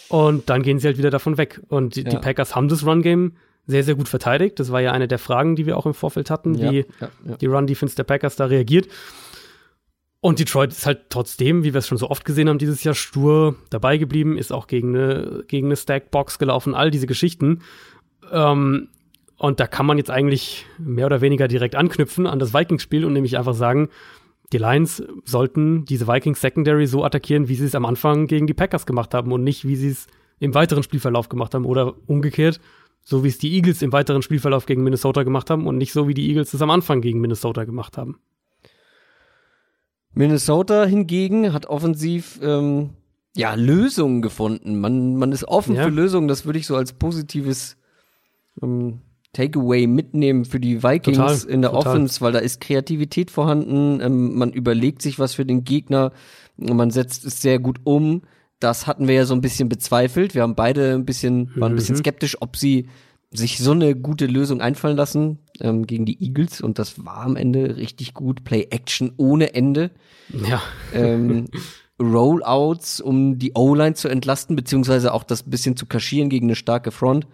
Und 0.08 0.48
dann 0.48 0.62
gehen 0.62 0.78
sie 0.78 0.86
halt 0.86 0.98
wieder 0.98 1.10
davon 1.10 1.36
weg. 1.36 1.60
Und 1.66 1.96
die, 1.96 2.02
ja. 2.02 2.10
die 2.10 2.16
Packers 2.18 2.54
haben 2.54 2.68
das 2.68 2.86
Run-Game 2.86 3.32
sehr, 3.68 3.84
sehr 3.84 3.94
gut 3.94 4.08
verteidigt. 4.08 4.58
Das 4.58 4.72
war 4.72 4.80
ja 4.80 4.92
eine 4.92 5.06
der 5.06 5.18
Fragen, 5.18 5.54
die 5.54 5.66
wir 5.66 5.76
auch 5.76 5.86
im 5.86 5.94
Vorfeld 5.94 6.30
hatten, 6.30 6.54
ja, 6.54 6.72
wie 6.72 6.86
ja, 7.00 7.36
die 7.36 7.46
Run-Defense 7.46 7.94
der 7.94 8.04
Packers 8.04 8.34
da 8.34 8.46
reagiert. 8.46 8.88
Und 10.20 10.40
Detroit 10.40 10.72
ist 10.72 10.86
halt 10.86 11.10
trotzdem, 11.10 11.62
wie 11.62 11.74
wir 11.74 11.78
es 11.78 11.86
schon 11.86 11.98
so 11.98 12.10
oft 12.10 12.24
gesehen 12.24 12.48
haben, 12.48 12.58
dieses 12.58 12.82
Jahr 12.82 12.94
stur 12.94 13.54
dabei 13.70 13.98
geblieben, 13.98 14.36
ist 14.36 14.52
auch 14.52 14.66
gegen 14.66 14.96
eine, 14.96 15.44
gegen 15.46 15.68
eine 15.68 15.76
Stack-Box 15.76 16.38
gelaufen, 16.38 16.74
all 16.74 16.90
diese 16.90 17.06
Geschichten. 17.06 17.60
Ähm, 18.32 18.88
und 19.36 19.60
da 19.60 19.68
kann 19.68 19.86
man 19.86 19.98
jetzt 19.98 20.10
eigentlich 20.10 20.66
mehr 20.78 21.06
oder 21.06 21.20
weniger 21.20 21.46
direkt 21.46 21.76
anknüpfen 21.76 22.26
an 22.26 22.40
das 22.40 22.52
Vikings-Spiel 22.52 23.04
und 23.04 23.12
nämlich 23.12 23.38
einfach 23.38 23.54
sagen, 23.54 23.90
die 24.52 24.58
Lions 24.58 25.02
sollten 25.24 25.84
diese 25.84 26.08
Vikings 26.08 26.40
Secondary 26.40 26.86
so 26.86 27.04
attackieren, 27.04 27.48
wie 27.48 27.54
sie 27.54 27.66
es 27.66 27.74
am 27.74 27.84
Anfang 27.84 28.26
gegen 28.26 28.46
die 28.46 28.54
Packers 28.54 28.86
gemacht 28.86 29.12
haben 29.12 29.30
und 29.30 29.44
nicht, 29.44 29.68
wie 29.68 29.76
sie 29.76 29.90
es 29.90 30.06
im 30.40 30.54
weiteren 30.54 30.82
Spielverlauf 30.82 31.28
gemacht 31.28 31.54
haben 31.54 31.66
oder 31.66 31.94
umgekehrt, 32.06 32.60
so 33.08 33.24
wie 33.24 33.28
es 33.28 33.38
die 33.38 33.54
Eagles 33.54 33.80
im 33.80 33.90
weiteren 33.90 34.20
Spielverlauf 34.20 34.66
gegen 34.66 34.84
Minnesota 34.84 35.22
gemacht 35.22 35.48
haben 35.48 35.66
und 35.66 35.78
nicht 35.78 35.94
so, 35.94 36.08
wie 36.08 36.14
die 36.14 36.28
Eagles 36.28 36.52
es 36.52 36.60
am 36.60 36.70
Anfang 36.70 37.00
gegen 37.00 37.22
Minnesota 37.22 37.64
gemacht 37.64 37.96
haben. 37.96 38.18
Minnesota 40.12 40.84
hingegen 40.84 41.54
hat 41.54 41.64
offensiv 41.64 42.38
ähm, 42.42 42.90
ja 43.34 43.54
Lösungen 43.54 44.20
gefunden. 44.20 44.78
Man, 44.78 45.16
man 45.16 45.32
ist 45.32 45.48
offen 45.48 45.74
ja. 45.74 45.84
für 45.84 45.88
Lösungen. 45.88 46.28
Das 46.28 46.44
würde 46.44 46.58
ich 46.58 46.66
so 46.66 46.76
als 46.76 46.92
positives 46.92 47.78
ähm, 48.62 49.00
Takeaway 49.32 49.86
mitnehmen 49.86 50.44
für 50.44 50.60
die 50.60 50.82
Vikings 50.82 51.16
total, 51.16 51.50
in 51.50 51.62
der 51.62 51.70
total. 51.70 51.92
Offense, 51.92 52.20
weil 52.20 52.32
da 52.32 52.40
ist 52.40 52.60
Kreativität 52.60 53.30
vorhanden. 53.30 54.02
Ähm, 54.02 54.36
man 54.36 54.52
überlegt 54.52 55.00
sich 55.00 55.18
was 55.18 55.32
für 55.32 55.46
den 55.46 55.64
Gegner. 55.64 56.12
Man 56.58 56.90
setzt 56.90 57.24
es 57.24 57.40
sehr 57.40 57.58
gut 57.58 57.78
um. 57.84 58.20
Das 58.60 58.86
hatten 58.86 59.06
wir 59.06 59.14
ja 59.14 59.24
so 59.24 59.34
ein 59.34 59.40
bisschen 59.40 59.68
bezweifelt. 59.68 60.34
Wir 60.34 60.42
haben 60.42 60.54
beide 60.54 60.94
ein 60.94 61.04
bisschen, 61.04 61.50
waren 61.56 61.72
ein 61.72 61.76
bisschen 61.76 61.94
mhm. 61.94 62.00
skeptisch, 62.00 62.36
ob 62.40 62.56
sie 62.56 62.88
sich 63.30 63.58
so 63.58 63.72
eine 63.72 63.94
gute 63.94 64.26
Lösung 64.26 64.60
einfallen 64.60 64.96
lassen 64.96 65.38
ähm, 65.60 65.86
gegen 65.86 66.06
die 66.06 66.22
Eagles 66.22 66.60
und 66.60 66.78
das 66.78 67.04
war 67.04 67.18
am 67.18 67.36
Ende 67.36 67.76
richtig 67.76 68.14
gut. 68.14 68.44
Play 68.44 68.68
Action 68.70 69.12
ohne 69.16 69.54
Ende. 69.54 69.90
Ja. 70.30 70.62
Ähm, 70.94 71.46
Rollouts, 72.00 73.00
um 73.00 73.38
die 73.38 73.52
O-Line 73.54 73.94
zu 73.94 74.08
entlasten, 74.08 74.56
beziehungsweise 74.56 75.12
auch 75.12 75.24
das 75.24 75.42
bisschen 75.42 75.76
zu 75.76 75.86
kaschieren 75.86 76.30
gegen 76.30 76.46
eine 76.46 76.56
starke 76.56 76.90
Front. 76.90 77.26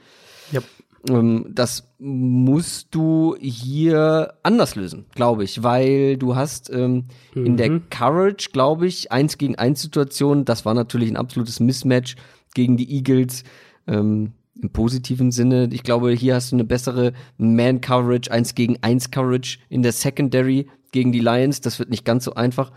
Ja. 0.53 0.61
Ähm, 1.09 1.47
das 1.51 1.93
musst 1.99 2.95
du 2.95 3.37
hier 3.41 4.35
anders 4.43 4.75
lösen, 4.75 5.07
glaube 5.15 5.45
ich, 5.45 5.63
weil 5.63 6.17
du 6.17 6.37
hast 6.37 6.71
ähm, 6.71 7.07
mhm. 7.35 7.47
in 7.47 7.57
der 7.57 7.71
mhm. 7.71 7.83
Courage, 7.91 8.51
glaube 8.53 8.87
ich, 8.87 9.13
eins 9.13 9.39
gegen 9.39 9.57
eins 9.57 9.83
Situation, 9.83 10.45
das 10.45 10.65
war 10.65 10.75
natürlich 10.75 11.11
ein 11.11 11.17
absolutes 11.17 11.61
Mismatch 11.61 12.17
gegen 12.55 12.77
die 12.77 12.91
Eagles. 12.95 13.45
Ähm, 13.87 14.33
im 14.61 14.71
positiven 14.71 15.33
Sinne. 15.33 15.69
Ich 15.73 15.83
glaube, 15.83 16.13
hier 16.13 16.37
hast 16.37 16.53
du 16.53 16.57
eine 16.57 16.65
bessere 16.65 17.13
Man-Coverage, 17.39 18.31
1 18.31 18.55
gegen 18.55 18.79
1 18.83 19.11
Coverage 19.11 19.59
in 19.69 19.83
der 19.83 19.93
Secondary 19.93 20.69
gegen 20.93 21.13
die 21.13 21.21
Lions. 21.21 21.61
Das 21.61 21.79
wird 21.79 21.91
nicht 21.91 22.05
ganz 22.05 22.25
so 22.25 22.35
einfach. 22.35 22.71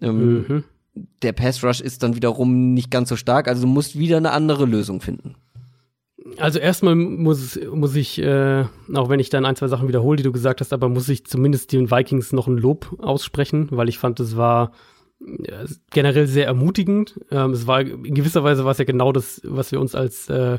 Ähm, 0.00 0.46
mhm. 0.48 0.64
Der 1.22 1.32
Pass 1.32 1.62
Rush 1.62 1.80
ist 1.80 2.02
dann 2.02 2.14
wiederum 2.14 2.72
nicht 2.72 2.90
ganz 2.90 3.08
so 3.08 3.16
stark. 3.16 3.48
Also 3.48 3.62
du 3.62 3.68
musst 3.68 3.98
wieder 3.98 4.16
eine 4.16 4.30
andere 4.30 4.64
Lösung 4.64 5.00
finden. 5.00 5.34
Also 6.38 6.58
erstmal 6.58 6.94
muss, 6.94 7.58
muss 7.72 7.94
ich, 7.94 8.18
äh, 8.18 8.64
auch 8.94 9.08
wenn 9.08 9.20
ich 9.20 9.30
dann 9.30 9.46
ein, 9.46 9.56
zwei 9.56 9.68
Sachen 9.68 9.88
wiederhole, 9.88 10.16
die 10.16 10.22
du 10.22 10.32
gesagt 10.32 10.60
hast, 10.60 10.72
aber 10.72 10.88
muss 10.88 11.08
ich 11.08 11.24
zumindest 11.26 11.72
den 11.72 11.90
Vikings 11.90 12.32
noch 12.32 12.46
ein 12.46 12.58
Lob 12.58 12.96
aussprechen, 12.98 13.68
weil 13.70 13.88
ich 13.88 13.98
fand, 13.98 14.20
es 14.20 14.36
war 14.36 14.72
generell 15.90 16.26
sehr 16.26 16.46
ermutigend. 16.46 17.20
Ähm, 17.30 17.52
es 17.52 17.66
war 17.66 17.80
in 17.80 18.14
gewisser 18.14 18.44
Weise 18.44 18.64
war 18.64 18.72
es 18.72 18.78
ja 18.78 18.84
genau 18.84 19.12
das, 19.12 19.40
was 19.44 19.72
wir 19.72 19.80
uns 19.80 19.94
als 19.94 20.28
äh, 20.28 20.58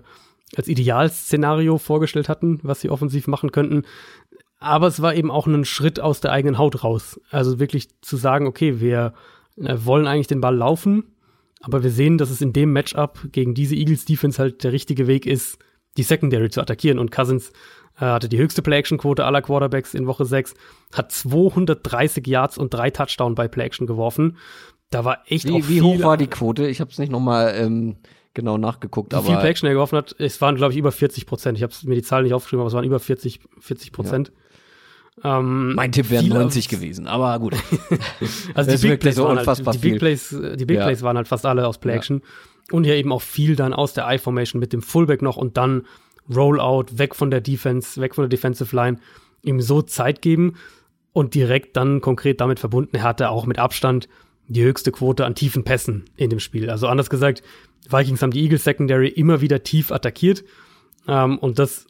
als 0.56 0.68
Idealszenario 0.68 1.78
vorgestellt 1.78 2.30
hatten, 2.30 2.60
was 2.64 2.82
sie 2.82 2.90
offensiv 2.90 3.28
machen 3.28 3.52
könnten. 3.52 3.84
Aber 4.60 4.88
es 4.88 5.02
war 5.02 5.14
eben 5.14 5.30
auch 5.30 5.46
ein 5.46 5.66
Schritt 5.66 6.00
aus 6.00 6.22
der 6.22 6.32
eigenen 6.32 6.58
Haut 6.58 6.84
raus. 6.84 7.20
Also 7.30 7.60
wirklich 7.60 7.90
zu 8.02 8.18
sagen, 8.18 8.48
okay, 8.48 8.80
wir 8.80 9.14
äh, 9.58 9.76
wollen 9.84 10.08
eigentlich 10.08 10.28
den 10.28 10.42
Ball 10.42 10.56
laufen 10.56 11.04
Aber 11.62 11.84
wir 11.84 11.92
sehen, 11.92 12.18
dass 12.18 12.30
es 12.30 12.42
in 12.42 12.54
dem 12.54 12.72
Matchup 12.72 13.20
gegen 13.32 13.54
diese 13.54 13.76
Eagles 13.76 14.06
Defense 14.06 14.40
halt 14.40 14.64
der 14.64 14.72
richtige 14.72 15.08
Weg 15.08 15.26
ist, 15.26 15.58
die 15.98 16.04
Secondary 16.04 16.50
zu 16.50 16.62
attackieren. 16.62 17.00
Und 17.00 17.12
Cousins 17.12 17.52
äh, 18.00 18.06
hatte 18.06 18.30
die 18.30 18.38
höchste 18.38 18.62
Play-Action-Quote 18.62 19.26
aller 19.26 19.42
Quarterbacks 19.42 19.94
in 19.94 20.08
Woche 20.08 20.26
6, 20.26 20.54
hat 20.94 21.12
230 21.12 22.26
Yards 22.28 22.58
und 22.58 22.74
drei 22.74 22.92
Touchdown 22.92 23.36
bei 23.36 23.48
Play-Action 23.48 23.88
geworfen. 23.88 24.38
Da 24.90 25.04
war 25.04 25.24
echt 25.26 25.48
wie, 25.48 25.68
wie 25.68 25.82
hoch 25.82 26.02
war 26.02 26.18
die 26.18 26.28
Quote? 26.28 26.68
Ich 26.68 26.80
habe 26.80 26.92
es 26.92 26.98
nicht 26.98 27.12
nochmal 27.12 27.56
ähm, 27.58 27.98
genau 28.34 28.58
nachgeguckt, 28.58 29.12
wie 29.12 29.18
aber 29.18 29.26
viel 29.26 29.38
Play-Action 29.38 29.68
er 29.68 29.74
geworfen 29.74 29.98
hat. 29.98 30.16
Es 30.20 30.40
waren, 30.40 30.56
glaube 30.56 30.74
ich, 30.74 30.80
über 30.80 30.92
40 30.92 31.26
Prozent. 31.26 31.58
Ich 31.58 31.64
habe 31.64 31.74
mir 31.84 31.96
die 31.96 32.04
Zahl 32.04 32.24
nicht 32.24 32.34
aufgeschrieben, 32.34 32.62
aber 32.62 32.68
es 32.68 32.74
waren 32.74 32.86
über 32.86 33.00
40 33.00 33.42
40 33.60 33.92
Prozent. 33.92 34.32
Ähm, 35.24 35.74
mein 35.76 35.92
Tipp 35.92 36.10
wäre 36.10 36.24
viel 36.24 36.34
90 36.34 36.66
auf- 36.66 36.72
gewesen. 36.72 37.08
Aber 37.08 37.38
gut. 37.40 37.56
Also 38.54 38.72
die 38.76 38.88
Big 38.88 39.00
Plays, 39.00 39.16
so 39.16 39.26
waren 39.26 39.38
halt, 39.46 39.76
die 39.76 39.78
Big. 39.80 40.00
Plays, 40.00 40.32
äh, 40.32 40.56
die 40.58 40.66
Big 40.66 40.78
Ja. 40.78 40.86
Plays 40.86 41.02
waren 41.02 41.18
halt 41.18 41.28
fast 41.28 41.46
alle 41.46 41.68
aus 41.68 41.80
Play 41.80 41.94
Action. 41.94 42.22
Und 42.72 42.86
ja 42.86 42.94
eben 42.96 43.12
auch 43.12 43.22
viel 43.22 43.56
dann 43.56 43.74
aus 43.74 43.94
der 43.94 44.08
I-Formation 44.10 44.60
mit 44.60 44.74
dem 44.74 44.82
Fullback 44.82 45.22
noch 45.22 45.38
und 45.38 45.58
dann 45.58 45.86
Rollout, 46.34 46.86
weg 46.98 47.16
von 47.16 47.32
der 47.32 47.40
Defense, 47.42 48.00
weg 48.02 48.14
von 48.16 48.24
der 48.24 48.30
Defensive 48.30 48.76
Line, 48.76 48.98
ihm 49.44 49.62
so 49.62 49.82
Zeit 49.82 50.22
geben 50.22 50.56
und 51.14 51.34
direkt 51.34 51.78
dann 51.78 52.02
konkret 52.02 52.42
damit 52.42 52.60
verbunden, 52.60 52.98
er 52.98 53.04
hatte 53.04 53.30
auch 53.30 53.46
mit 53.46 53.58
Abstand 53.60 54.10
die 54.50 54.62
höchste 54.64 54.92
Quote 54.92 55.26
an 55.26 55.36
tiefen 55.36 55.64
Pässen 55.64 56.06
in 56.18 56.30
dem 56.30 56.40
Spiel. 56.40 56.70
Also 56.70 56.88
anders 56.88 57.10
gesagt, 57.10 57.42
Vikings 57.90 58.22
haben 58.22 58.32
die 58.32 58.42
Eagles 58.44 58.66
Secondary 58.66 59.08
immer 59.08 59.40
wieder 59.42 59.64
tief 59.64 59.92
attackiert. 59.92 60.44
Ähm, 61.08 61.38
und 61.40 61.60
das, 61.60 61.88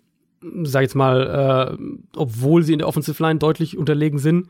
sag 0.64 0.82
jetzt 0.82 0.96
mal, 0.96 1.78
äh, 1.80 1.84
obwohl 2.16 2.64
sie 2.64 2.74
in 2.74 2.80
der 2.80 2.88
Offensive 2.88 3.22
Line 3.22 3.40
deutlich 3.40 3.78
unterlegen 3.78 4.20
sind. 4.20 4.48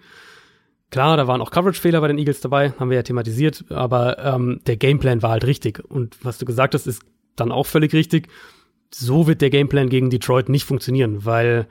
Klar, 0.90 1.18
da 1.18 1.28
waren 1.28 1.42
auch 1.42 1.52
Coverage-Fehler 1.52 2.00
bei 2.00 2.08
den 2.08 2.18
Eagles 2.18 2.40
dabei, 2.40 2.72
haben 2.80 2.90
wir 2.90 2.96
ja 2.96 3.04
thematisiert, 3.04 3.66
aber 3.70 4.20
ähm, 4.20 4.62
der 4.68 4.78
Gameplan 4.78 5.22
war 5.22 5.32
halt 5.32 5.46
richtig. 5.46 5.84
Und 5.84 6.18
was 6.24 6.38
du 6.38 6.46
gesagt 6.46 6.74
hast, 6.74 6.88
ist 6.88 7.02
dann 7.36 7.52
auch 7.52 7.66
völlig 7.66 7.94
richtig. 7.94 8.30
So 8.94 9.28
wird 9.28 9.42
der 9.42 9.50
Gameplan 9.50 9.90
gegen 9.90 10.10
Detroit 10.10 10.48
nicht 10.48 10.64
funktionieren, 10.64 11.26
weil 11.26 11.68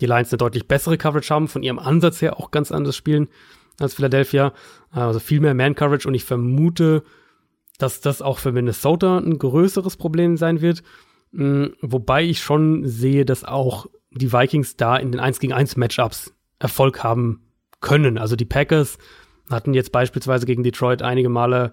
die 0.00 0.06
Lions 0.06 0.30
eine 0.32 0.38
deutlich 0.38 0.68
bessere 0.68 0.98
Coverage 0.98 1.32
haben, 1.32 1.48
von 1.48 1.62
ihrem 1.62 1.78
Ansatz 1.78 2.20
her 2.20 2.38
auch 2.38 2.50
ganz 2.50 2.70
anders 2.70 2.96
spielen 2.96 3.28
als 3.78 3.94
Philadelphia. 3.94 4.52
Also 4.90 5.20
viel 5.20 5.40
mehr 5.40 5.54
Man-Coverage 5.54 6.06
und 6.06 6.14
ich 6.14 6.24
vermute, 6.24 7.02
dass 7.78 8.00
das 8.00 8.20
auch 8.20 8.38
für 8.38 8.52
Minnesota 8.52 9.18
ein 9.18 9.38
größeres 9.38 9.96
Problem 9.96 10.36
sein 10.36 10.60
wird. 10.60 10.82
Mm, 11.32 11.66
Wobei 11.80 12.24
ich 12.24 12.40
schon 12.40 12.86
sehe, 12.86 13.24
dass 13.24 13.44
auch 13.44 13.86
die 14.10 14.32
Vikings 14.32 14.76
da 14.76 14.96
in 14.96 15.12
den 15.12 15.20
1 15.20 15.40
gegen 15.40 15.52
1 15.52 15.76
Matchups 15.76 16.34
Erfolg 16.58 17.02
haben 17.02 17.42
können. 17.80 18.18
Also 18.18 18.36
die 18.36 18.44
Packers 18.44 18.98
hatten 19.50 19.74
jetzt 19.74 19.92
beispielsweise 19.92 20.46
gegen 20.46 20.62
Detroit 20.62 21.02
einige 21.02 21.28
Male 21.28 21.72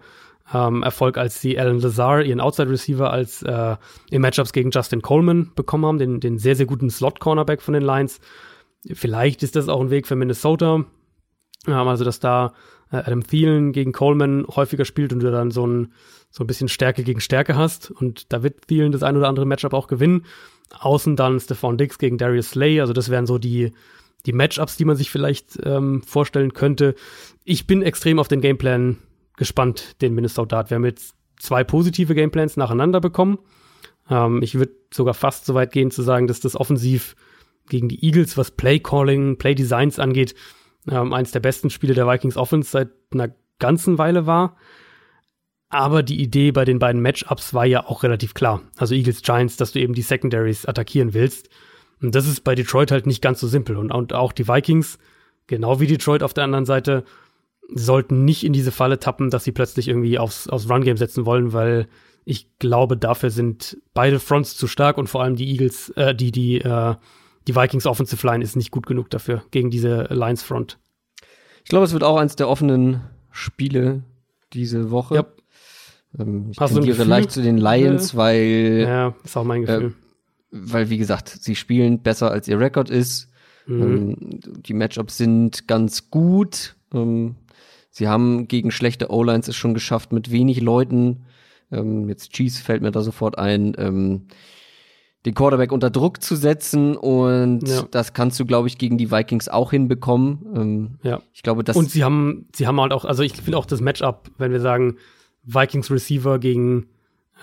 ähm, 0.54 0.84
Erfolg, 0.84 1.18
als 1.18 1.42
sie 1.42 1.60
Alan 1.60 1.80
Lazar, 1.80 2.22
ihren 2.22 2.40
Outside 2.40 2.70
Receiver, 2.70 3.12
als 3.12 3.44
äh, 3.44 3.76
in 4.10 4.22
Matchups 4.22 4.54
gegen 4.54 4.72
Justin 4.72 5.02
Coleman 5.02 5.52
bekommen 5.56 5.86
haben, 5.86 5.98
den, 5.98 6.20
den 6.20 6.38
sehr, 6.38 6.56
sehr 6.56 6.66
guten 6.66 6.90
Slot-Cornerback 6.90 7.62
von 7.62 7.74
den 7.74 7.84
Lions. 7.84 8.20
Vielleicht 8.94 9.44
ist 9.44 9.56
das 9.56 9.68
auch 9.68 9.82
ein 9.82 9.90
Weg 9.90 10.08
für 10.08 10.16
Minnesota. 10.16 10.86
Ähm, 11.68 11.88
also, 11.88 12.06
dass 12.06 12.20
da 12.20 12.54
äh, 12.92 12.98
Adam 12.98 13.26
Thielen 13.26 13.72
gegen 13.72 13.92
Coleman 13.92 14.46
häufiger 14.48 14.86
spielt 14.86 15.14
und 15.14 15.20
du 15.20 15.32
dann 15.32 15.52
so 15.52 15.66
ein, 15.66 15.94
so 16.30 16.44
ein 16.44 16.48
bisschen 16.48 16.68
Stärke 16.68 17.04
gegen 17.04 17.22
Stärke 17.22 17.56
hast. 17.56 17.92
Und 17.92 18.32
da 18.32 18.44
wird 18.44 18.68
Thielen 18.68 18.92
das 18.92 19.04
ein 19.04 19.18
oder 19.18 19.28
andere 19.28 19.46
Matchup 19.46 19.74
auch 19.74 19.88
gewinnen. 19.88 20.26
Außen 20.80 21.16
dann 21.16 21.40
Stephon 21.40 21.78
Diggs 21.78 21.98
gegen 21.98 22.18
Darius 22.18 22.52
Slay. 22.52 22.82
Also, 22.82 22.94
das 22.94 23.10
wären 23.10 23.26
so 23.26 23.38
die, 23.38 23.72
die 24.26 24.34
Matchups, 24.34 24.78
die 24.78 24.86
man 24.86 24.96
sich 24.96 25.10
vielleicht 25.10 25.60
ähm, 25.64 26.02
vorstellen 26.04 26.54
könnte. 26.54 26.96
Ich 27.44 27.68
bin 27.68 27.82
extrem 27.82 28.20
auf 28.20 28.28
den 28.28 28.42
Gameplan 28.42 28.98
gespannt, 29.38 30.02
den 30.02 30.14
Minnesota 30.14 30.58
hat. 30.58 30.70
Wir 30.70 30.76
haben 30.76 30.86
jetzt 30.86 31.16
zwei 31.40 31.64
positive 31.64 32.16
Gameplans 32.16 32.58
nacheinander 32.58 33.00
bekommen. 33.00 33.38
Ähm, 34.10 34.42
ich 34.42 34.56
würde 34.56 34.74
sogar 34.94 35.14
fast 35.14 35.46
so 35.46 35.54
weit 35.54 35.72
gehen 35.72 35.92
zu 35.92 36.02
sagen, 36.02 36.28
dass 36.28 36.40
das 36.40 36.56
offensiv 36.56 37.16
gegen 37.70 37.90
die 37.90 38.04
Eagles, 38.04 38.38
was 38.38 38.52
Play 38.52 38.80
Calling, 38.80 39.38
Play 39.38 39.56
Designs 39.56 40.00
angeht, 40.00 40.36
ähm, 40.90 41.14
eins 41.14 41.32
der 41.32 41.40
besten 41.40 41.70
Spiele 41.70 41.94
der 41.94 42.08
Vikings 42.08 42.38
Offense 42.38 42.70
seit 42.72 42.90
einer 43.12 43.30
ganzen 43.60 43.98
Weile 43.98 44.26
war. 44.26 44.56
Aber 45.70 46.02
die 46.02 46.22
Idee 46.22 46.52
bei 46.52 46.64
den 46.64 46.80
beiden 46.80 47.02
Matchups 47.02 47.54
war 47.54 47.66
ja 47.66 47.86
auch 47.86 48.04
relativ 48.04 48.34
klar. 48.34 48.62
Also 48.78 48.96
Eagles 48.96 49.22
Giants, 49.22 49.58
dass 49.58 49.74
du 49.74 49.80
eben 49.80 49.94
die 49.94 50.02
Secondaries 50.02 50.66
attackieren 50.66 51.14
willst. 51.14 51.50
Und 52.02 52.16
das 52.16 52.28
ist 52.28 52.44
bei 52.44 52.56
Detroit 52.56 52.92
halt 52.92 53.06
nicht 53.06 53.22
ganz 53.22 53.40
so 53.40 53.48
simpel. 53.48 53.76
Und, 53.76 53.92
und 53.92 54.14
auch 54.14 54.32
die 54.32 54.48
Vikings, 54.48 54.98
genau 55.48 55.80
wie 55.80 55.88
Detroit 55.88 56.24
auf 56.24 56.34
der 56.34 56.46
anderen 56.46 56.66
Seite, 56.66 57.04
sollten 57.70 58.24
nicht 58.24 58.46
in 58.46 58.54
diese 58.54 58.72
Falle 58.72 59.00
tappen, 59.00 59.30
dass 59.30 59.44
sie 59.44 59.52
plötzlich 59.52 59.90
irgendwie 59.90 60.20
aufs, 60.20 60.48
aufs 60.48 60.70
Run-Game 60.70 60.98
setzen 60.98 61.26
wollen, 61.26 61.52
weil 61.52 61.88
ich 62.24 62.58
glaube, 62.60 62.98
dafür 62.98 63.30
sind 63.30 63.78
beide 63.94 64.20
Fronts 64.20 64.56
zu 64.56 64.68
stark 64.68 64.98
und 64.98 65.08
vor 65.08 65.24
allem 65.24 65.36
die 65.36 65.50
Eagles, 65.50 65.90
äh, 65.92 66.16
die, 66.16 66.32
die, 66.32 66.62
äh, 66.62 66.96
die 67.48 67.56
Vikings 67.56 67.86
Offensive 67.86 68.26
Line 68.28 68.44
ist 68.44 68.56
nicht 68.56 68.72
gut 68.72 68.86
genug 68.86 69.10
dafür, 69.10 69.44
gegen 69.52 69.70
diese 69.70 70.04
Lions 70.10 70.44
Front. 70.44 70.78
Ich 71.64 71.70
glaube, 71.70 71.86
es 71.86 71.94
wird 71.94 72.04
auch 72.04 72.18
eins 72.18 72.36
der 72.36 72.50
offenen 72.50 73.02
Spiele 73.32 74.04
diese 74.54 74.92
Woche. 74.92 75.16
Ja. 75.16 75.26
Ähm, 76.20 76.50
ich 76.52 76.60
Hast 76.60 76.74
tendiere 76.74 77.04
leicht 77.04 77.32
zu 77.32 77.42
den 77.42 77.58
Lions, 77.58 78.16
weil, 78.16 78.86
Ja, 78.88 79.16
ist 79.24 79.36
auch 79.38 79.44
mein 79.44 79.62
Gefühl. 79.62 79.94
weil, 80.52 80.90
wie 80.90 80.98
gesagt, 80.98 81.30
sie 81.30 81.56
spielen 81.56 82.00
besser 82.00 82.32
als 82.32 82.48
ihr 82.48 82.60
Rekord 82.60 82.90
ist. 82.90 83.30
Mhm. 83.66 83.82
Ähm, 83.82 84.40
die 84.66 84.74
Matchups 84.74 85.18
sind 85.18 85.68
ganz 85.68 86.10
gut. 86.10 86.76
Ähm, 86.94 87.36
sie 87.90 88.08
haben 88.08 88.48
gegen 88.48 88.72
schlechte 88.72 89.12
O-Lines 89.12 89.48
es 89.48 89.56
schon 89.56 89.74
geschafft, 89.74 90.12
mit 90.14 90.32
wenig 90.32 90.62
Leuten, 90.62 91.26
ähm, 91.72 92.08
jetzt 92.08 92.32
Cheese 92.32 92.62
fällt 92.62 92.82
mir 92.82 92.92
da 92.92 93.02
sofort 93.02 93.38
ein, 93.38 93.76
den 95.28 95.36
Quarterback 95.36 95.72
unter 95.74 95.90
Druck 95.90 96.24
zu 96.24 96.36
setzen 96.38 96.96
und 96.96 97.68
Ja. 97.68 97.84
das 97.92 98.14
kannst 98.14 98.40
du, 98.40 98.46
glaube 98.46 98.68
ich, 98.70 98.78
gegen 98.78 98.98
die 98.98 99.12
Vikings 99.12 99.50
auch 99.50 99.72
hinbekommen. 99.72 100.40
Ähm, 100.56 100.90
ja. 101.04 101.22
ich 101.34 101.44
glaube, 101.44 101.64
das 101.64 101.76
Und 101.76 101.92
sie 101.92 102.04
haben, 102.04 102.48
sie 102.56 102.66
haben 102.66 102.80
halt 102.80 102.94
auch, 102.94 103.04
also 103.06 103.24
ich 103.24 103.34
finde 103.34 103.58
auch 103.58 103.66
das 103.66 103.82
Matchup, 103.82 104.32
wenn 104.38 104.52
wir 104.52 104.62
sagen, 104.62 104.96
Vikings 105.44 105.92
Receiver 105.92 106.40
gegen, 106.40 106.88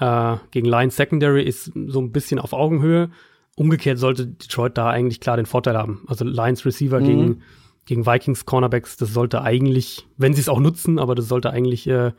äh, 0.00 0.36
gegen 0.50 0.66
Lions 0.66 0.96
Secondary 0.96 1.42
ist 1.42 1.70
so 1.86 2.00
ein 2.00 2.10
bisschen 2.10 2.38
auf 2.38 2.52
Augenhöhe. 2.54 3.10
Umgekehrt 3.56 3.98
sollte 3.98 4.26
Detroit 4.26 4.76
da 4.78 4.88
eigentlich 4.88 5.20
klar 5.20 5.36
den 5.36 5.46
Vorteil 5.46 5.76
haben. 5.76 6.02
Also 6.06 6.24
Lions 6.24 6.64
Receiver 6.66 7.00
Mhm. 7.00 7.04
gegen, 7.04 7.42
gegen 7.84 8.06
Vikings 8.06 8.46
Cornerbacks, 8.46 8.96
das 8.96 9.12
sollte 9.12 9.42
eigentlich, 9.42 10.06
wenn 10.16 10.32
sie 10.34 10.40
es 10.40 10.48
auch 10.48 10.58
nutzen, 10.58 10.98
aber 10.98 11.14
das 11.14 11.28
sollte 11.28 11.50
eigentlich 11.50 11.86
äh, 11.86 12.12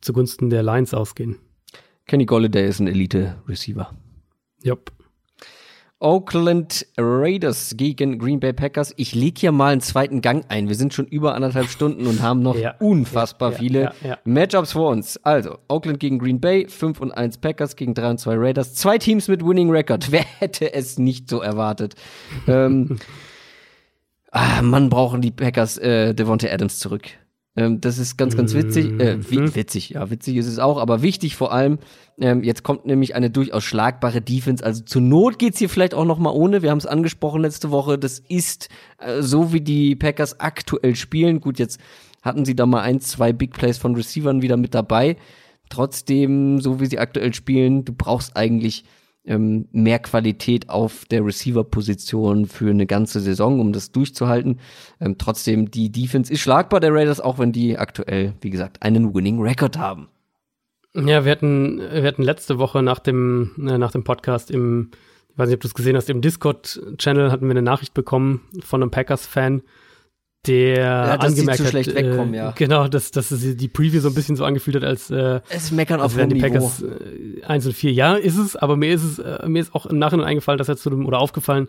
zugunsten 0.00 0.50
der 0.50 0.62
Lions 0.62 0.94
ausgehen. 0.94 1.36
Kenny 2.06 2.26
Golladay 2.26 2.68
ist 2.68 2.78
ein 2.80 2.86
Elite-Receiver. 2.86 3.90
Jupp. 4.62 4.92
Oakland 6.02 6.86
Raiders 6.96 7.74
gegen 7.76 8.18
Green 8.18 8.40
Bay 8.40 8.54
Packers. 8.54 8.94
Ich 8.96 9.14
leg 9.14 9.38
hier 9.38 9.52
mal 9.52 9.72
einen 9.72 9.82
zweiten 9.82 10.22
Gang 10.22 10.46
ein. 10.48 10.68
Wir 10.68 10.74
sind 10.74 10.94
schon 10.94 11.06
über 11.06 11.34
anderthalb 11.34 11.68
Stunden 11.68 12.06
und 12.06 12.22
haben 12.22 12.40
noch 12.40 12.56
Ja, 12.56 12.74
unfassbar 12.80 13.52
ja, 13.52 13.58
viele 13.58 13.80
ja, 13.82 13.92
ja. 14.02 14.18
Matchups 14.24 14.72
vor 14.72 14.90
uns. 14.90 15.18
Also, 15.24 15.58
Oakland 15.68 16.00
gegen 16.00 16.18
Green 16.18 16.40
Bay, 16.40 16.66
5 16.68 17.00
und 17.00 17.12
1 17.12 17.38
Packers 17.38 17.76
gegen 17.76 17.92
3 17.92 18.10
und 18.10 18.18
2 18.18 18.34
Raiders. 18.34 18.74
Zwei 18.74 18.96
Teams 18.96 19.28
mit 19.28 19.44
Winning 19.44 19.70
Record. 19.70 20.10
Wer 20.10 20.24
hätte 20.38 20.72
es 20.72 20.98
nicht 20.98 21.28
so 21.28 21.42
erwartet? 21.42 21.96
ähm, 22.48 22.98
ah, 24.30 24.62
Mann, 24.62 24.88
brauchen 24.88 25.20
die 25.20 25.32
Packers 25.32 25.76
äh, 25.76 26.14
Devontae 26.14 26.50
Adams 26.50 26.78
zurück. 26.78 27.10
Ähm, 27.56 27.80
das 27.80 27.98
ist 27.98 28.16
ganz, 28.16 28.36
ganz 28.36 28.54
witzig. 28.54 29.00
Äh, 29.00 29.18
wie, 29.28 29.54
witzig, 29.54 29.90
ja, 29.90 30.10
witzig 30.10 30.36
ist 30.36 30.46
es 30.46 30.58
auch, 30.58 30.78
aber 30.78 31.02
wichtig 31.02 31.36
vor 31.36 31.52
allem. 31.52 31.78
Ähm, 32.20 32.44
jetzt 32.44 32.62
kommt 32.62 32.86
nämlich 32.86 33.14
eine 33.14 33.30
durchaus 33.30 33.64
schlagbare 33.64 34.20
Defense. 34.20 34.64
Also 34.64 34.82
zur 34.84 35.02
Not 35.02 35.38
geht's 35.38 35.58
hier 35.58 35.68
vielleicht 35.68 35.94
auch 35.94 36.04
noch 36.04 36.18
mal 36.18 36.30
ohne. 36.30 36.62
Wir 36.62 36.70
haben 36.70 36.78
es 36.78 36.86
angesprochen 36.86 37.42
letzte 37.42 37.70
Woche. 37.70 37.98
Das 37.98 38.20
ist 38.20 38.68
äh, 38.98 39.22
so, 39.22 39.52
wie 39.52 39.60
die 39.60 39.96
Packers 39.96 40.38
aktuell 40.38 40.94
spielen. 40.94 41.40
Gut, 41.40 41.58
jetzt 41.58 41.80
hatten 42.22 42.44
sie 42.44 42.54
da 42.54 42.66
mal 42.66 42.82
ein, 42.82 43.00
zwei 43.00 43.32
Big 43.32 43.52
Plays 43.52 43.78
von 43.78 43.94
Receivern 43.94 44.42
wieder 44.42 44.56
mit 44.56 44.74
dabei. 44.74 45.16
Trotzdem, 45.70 46.60
so 46.60 46.80
wie 46.80 46.86
sie 46.86 46.98
aktuell 46.98 47.34
spielen, 47.34 47.84
du 47.84 47.92
brauchst 47.92 48.36
eigentlich 48.36 48.84
ähm, 49.24 49.68
mehr 49.72 49.98
Qualität 49.98 50.68
auf 50.68 51.04
der 51.04 51.24
Receiver-Position 51.24 52.46
für 52.46 52.70
eine 52.70 52.86
ganze 52.86 53.20
Saison, 53.20 53.60
um 53.60 53.72
das 53.72 53.92
durchzuhalten. 53.92 54.60
Ähm, 55.00 55.16
trotzdem, 55.18 55.70
die 55.70 55.92
Defense 55.92 56.32
ist 56.32 56.40
schlagbar 56.40 56.80
der 56.80 56.92
Raiders, 56.92 57.20
auch 57.20 57.38
wenn 57.38 57.52
die 57.52 57.78
aktuell, 57.78 58.34
wie 58.40 58.50
gesagt, 58.50 58.82
einen 58.82 59.14
Winning 59.14 59.40
Record 59.40 59.78
haben. 59.78 60.08
Ja, 60.94 61.24
wir 61.24 61.32
hatten, 61.32 61.78
wir 61.78 62.02
hatten 62.02 62.22
letzte 62.22 62.58
Woche 62.58 62.82
nach 62.82 62.98
dem, 62.98 63.52
äh, 63.58 63.78
nach 63.78 63.92
dem 63.92 64.04
Podcast 64.04 64.50
im, 64.50 64.90
ich 65.28 65.38
weiß 65.38 65.48
nicht, 65.48 65.56
ob 65.56 65.60
du 65.60 65.68
es 65.68 65.74
gesehen 65.74 65.96
hast, 65.96 66.10
im 66.10 66.20
Discord-Channel 66.20 67.30
hatten 67.30 67.46
wir 67.46 67.52
eine 67.52 67.62
Nachricht 67.62 67.94
bekommen 67.94 68.40
von 68.64 68.82
einem 68.82 68.90
Packers-Fan, 68.90 69.62
der 70.46 71.18
dass 71.18 71.34
die 71.34 71.40
angemerkt 71.40 71.58
zu 71.58 71.64
hat, 71.64 71.70
schlecht 71.70 71.94
wegkommen, 71.94 72.34
ja. 72.34 72.52
Genau, 72.52 72.88
dass, 72.88 73.10
dass 73.10 73.30
es 73.30 73.56
die 73.56 73.68
Preview 73.68 74.00
so 74.00 74.08
ein 74.08 74.14
bisschen 74.14 74.36
so 74.36 74.44
angefühlt 74.44 74.76
hat, 74.76 74.84
als, 74.84 75.10
äh, 75.10 75.40
Es 75.50 75.70
meckern 75.70 76.00
auf 76.00 76.16
hohem 76.16 76.30
die. 76.30 76.40
Packers 76.40 76.82
äh, 76.82 77.42
1 77.44 77.66
und 77.66 77.72
4. 77.74 77.92
Ja, 77.92 78.14
ist 78.14 78.38
es, 78.38 78.56
aber 78.56 78.76
mir 78.76 78.92
ist 78.92 79.04
es, 79.04 79.18
äh, 79.18 79.46
mir 79.46 79.60
ist 79.60 79.74
auch 79.74 79.86
im 79.86 79.98
Nachhinein 79.98 80.26
eingefallen, 80.26 80.58
dass 80.58 80.68
er 80.68 80.76
zu 80.76 80.88
dem, 80.88 81.06
oder 81.06 81.18
aufgefallen, 81.18 81.68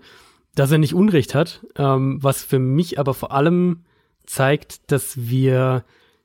dass 0.56 0.72
er 0.72 0.78
nicht 0.78 0.94
Unrecht 0.94 1.36
hat, 1.36 1.66
ähm, 1.78 2.20
was 2.22 2.44
für 2.44 2.60
mich 2.60 3.00
aber 3.00 3.14
vor 3.14 3.32
allem 3.32 3.82
zeigt, 4.26 4.92
dass 4.92 5.30
wir 5.30 5.84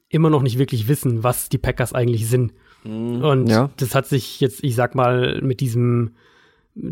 immer 0.08 0.30
noch 0.30 0.42
nicht 0.42 0.58
wirklich 0.58 0.88
wissen, 0.88 1.24
was 1.24 1.48
die 1.48 1.58
Packers 1.58 1.92
eigentlich 1.92 2.28
sind. 2.28 2.52
Und 2.84 3.48
ja. 3.48 3.70
das 3.78 3.96
hat 3.96 4.06
sich 4.06 4.38
jetzt, 4.40 4.62
ich 4.62 4.76
sag 4.76 4.94
mal, 4.94 5.40
mit 5.42 5.58
diesem 5.58 6.12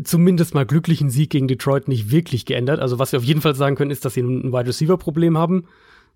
zumindest 0.03 0.53
mal 0.53 0.65
glücklichen 0.65 1.09
Sieg 1.09 1.29
gegen 1.29 1.47
Detroit 1.47 1.87
nicht 1.87 2.11
wirklich 2.11 2.45
geändert. 2.45 2.79
Also 2.79 2.99
was 2.99 3.11
wir 3.11 3.19
auf 3.19 3.25
jeden 3.25 3.41
Fall 3.41 3.55
sagen 3.55 3.75
können, 3.75 3.91
ist, 3.91 4.05
dass 4.05 4.15
sie 4.15 4.21
ein 4.21 4.51
Wide 4.51 4.67
Receiver 4.67 4.97
Problem 4.97 5.37
haben. 5.37 5.65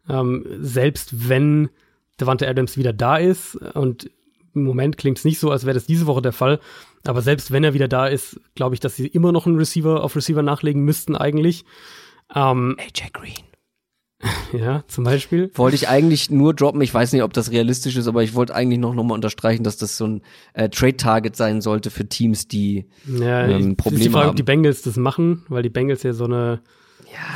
Ähm, 0.07 0.45
selbst 0.59 1.29
wenn 1.29 1.69
Devante 2.19 2.47
Adams 2.47 2.77
wieder 2.77 2.93
da 2.93 3.17
ist 3.17 3.55
und 3.55 4.09
im 4.55 4.63
Moment 4.63 4.97
klingt 4.97 5.19
es 5.19 5.25
nicht 5.25 5.39
so, 5.39 5.51
als 5.51 5.65
wäre 5.65 5.75
das 5.75 5.85
diese 5.85 6.07
Woche 6.07 6.21
der 6.21 6.33
Fall. 6.33 6.59
Aber 7.05 7.21
selbst 7.21 7.51
wenn 7.51 7.63
er 7.63 7.73
wieder 7.73 7.87
da 7.87 8.07
ist, 8.07 8.41
glaube 8.55 8.75
ich, 8.75 8.81
dass 8.81 8.95
sie 8.95 9.07
immer 9.07 9.31
noch 9.31 9.45
einen 9.45 9.57
Receiver 9.57 10.03
auf 10.03 10.15
Receiver 10.15 10.41
nachlegen 10.41 10.83
müssten 10.83 11.15
eigentlich. 11.15 11.65
Ähm, 12.35 12.75
AJ 12.79 13.11
Green. 13.13 13.48
ja, 14.53 14.83
zum 14.87 15.05
Beispiel. 15.05 15.49
Wollte 15.55 15.75
ich 15.75 15.87
eigentlich 15.87 16.29
nur 16.29 16.53
droppen, 16.53 16.81
ich 16.81 16.93
weiß 16.93 17.13
nicht, 17.13 17.23
ob 17.23 17.31
das 17.33 17.51
realistisch 17.51 17.95
ist, 17.95 18.07
aber 18.07 18.21
ich 18.23 18.33
wollte 18.35 18.53
eigentlich 18.53 18.79
noch, 18.79 18.93
noch 18.93 19.03
mal 19.03 19.13
unterstreichen, 19.13 19.63
dass 19.63 19.77
das 19.77 19.95
so 19.97 20.05
ein 20.07 20.21
äh, 20.53 20.67
Trade-Target 20.69 21.35
sein 21.35 21.61
sollte 21.61 21.89
für 21.89 22.05
Teams, 22.07 22.47
die 22.47 22.85
Ja, 23.07 23.47
ähm, 23.47 23.71
ist 23.71 23.77
Probleme 23.77 24.03
die 24.03 24.09
Frage, 24.09 24.23
haben. 24.25 24.29
ob 24.31 24.35
die 24.35 24.43
Bengals 24.43 24.81
das 24.81 24.97
machen, 24.97 25.43
weil 25.47 25.63
die 25.63 25.69
Bengals 25.69 26.03
ja 26.03 26.13
so 26.13 26.25
eine 26.25 26.61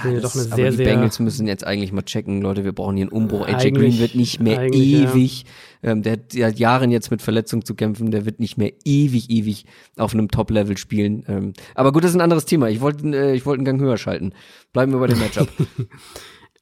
ja, 0.03 0.11
ja 0.11 0.19
das, 0.19 0.33
doch 0.33 0.39
eine 0.39 0.45
aber 0.51 0.55
sehr, 0.55 0.69
die 0.71 0.77
sehr- 0.77 0.85
Bengals 0.85 1.19
müssen 1.19 1.47
jetzt 1.47 1.65
eigentlich 1.65 1.91
mal 1.93 2.03
checken, 2.03 2.41
Leute, 2.41 2.63
wir 2.65 2.73
brauchen 2.73 2.95
hier 2.97 3.05
einen 3.05 3.11
Umbruch. 3.13 3.47
AJ 3.47 3.71
Green 3.71 3.97
wird 3.97 4.13
nicht 4.13 4.39
mehr 4.39 4.59
eigentlich, 4.59 4.91
ja. 4.91 5.11
ewig, 5.11 5.45
ähm, 5.81 6.03
der 6.03 6.13
hat 6.13 6.33
seit 6.33 6.59
Jahren 6.59 6.91
jetzt 6.91 7.09
mit 7.11 7.21
Verletzungen 7.21 7.65
zu 7.65 7.73
kämpfen, 7.73 8.11
der 8.11 8.25
wird 8.25 8.39
nicht 8.39 8.57
mehr 8.57 8.71
ewig, 8.85 9.29
ewig 9.31 9.65
auf 9.97 10.13
einem 10.13 10.29
Top-Level 10.29 10.77
spielen. 10.77 11.23
Ähm, 11.27 11.53
aber 11.75 11.91
gut, 11.91 12.03
das 12.03 12.11
ist 12.11 12.17
ein 12.17 12.21
anderes 12.21 12.45
Thema. 12.45 12.69
Ich 12.69 12.81
wollte 12.81 13.07
äh, 13.17 13.33
ich 13.35 13.45
wollte 13.45 13.59
einen 13.59 13.65
Gang 13.65 13.79
höher 13.81 13.97
schalten. 13.97 14.33
Bleiben 14.73 14.91
wir 14.91 14.99
bei 14.99 15.07
dem 15.07 15.19
Matchup. 15.19 15.47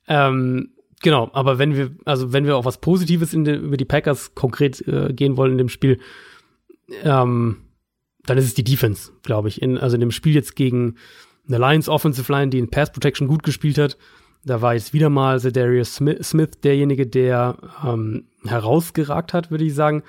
Ähm, 0.07 0.69
genau, 1.01 1.29
aber 1.33 1.57
wenn 1.57 1.75
wir, 1.75 1.91
also 2.05 2.33
wenn 2.33 2.45
wir 2.45 2.57
auf 2.57 2.65
was 2.65 2.79
Positives 2.79 3.33
in 3.33 3.43
den, 3.43 3.63
über 3.63 3.77
die 3.77 3.85
Packers 3.85 4.35
konkret 4.35 4.85
äh, 4.87 5.13
gehen 5.13 5.37
wollen 5.37 5.53
in 5.53 5.57
dem 5.57 5.69
Spiel, 5.69 5.99
ähm, 7.03 7.57
dann 8.25 8.37
ist 8.37 8.45
es 8.45 8.53
die 8.53 8.63
Defense, 8.63 9.11
glaube 9.23 9.47
ich. 9.47 9.61
In, 9.61 9.77
also 9.77 9.95
in 9.95 10.01
dem 10.01 10.11
Spiel 10.11 10.35
jetzt 10.35 10.55
gegen 10.55 10.95
eine 11.47 11.57
Lions 11.57 11.89
Offensive 11.89 12.31
Line, 12.31 12.49
die 12.49 12.59
in 12.59 12.69
Pass 12.69 12.91
Protection 12.91 13.27
gut 13.27 13.43
gespielt 13.43 13.77
hat, 13.77 13.97
da 14.43 14.61
war 14.61 14.73
jetzt 14.73 14.93
wieder 14.93 15.09
mal 15.09 15.39
Smith, 15.39 16.17
Smith 16.23 16.51
derjenige, 16.63 17.05
der 17.05 17.57
ähm, 17.85 18.25
herausgeragt 18.43 19.33
hat, 19.33 19.51
würde 19.51 19.65
ich 19.65 19.75
sagen. 19.75 20.03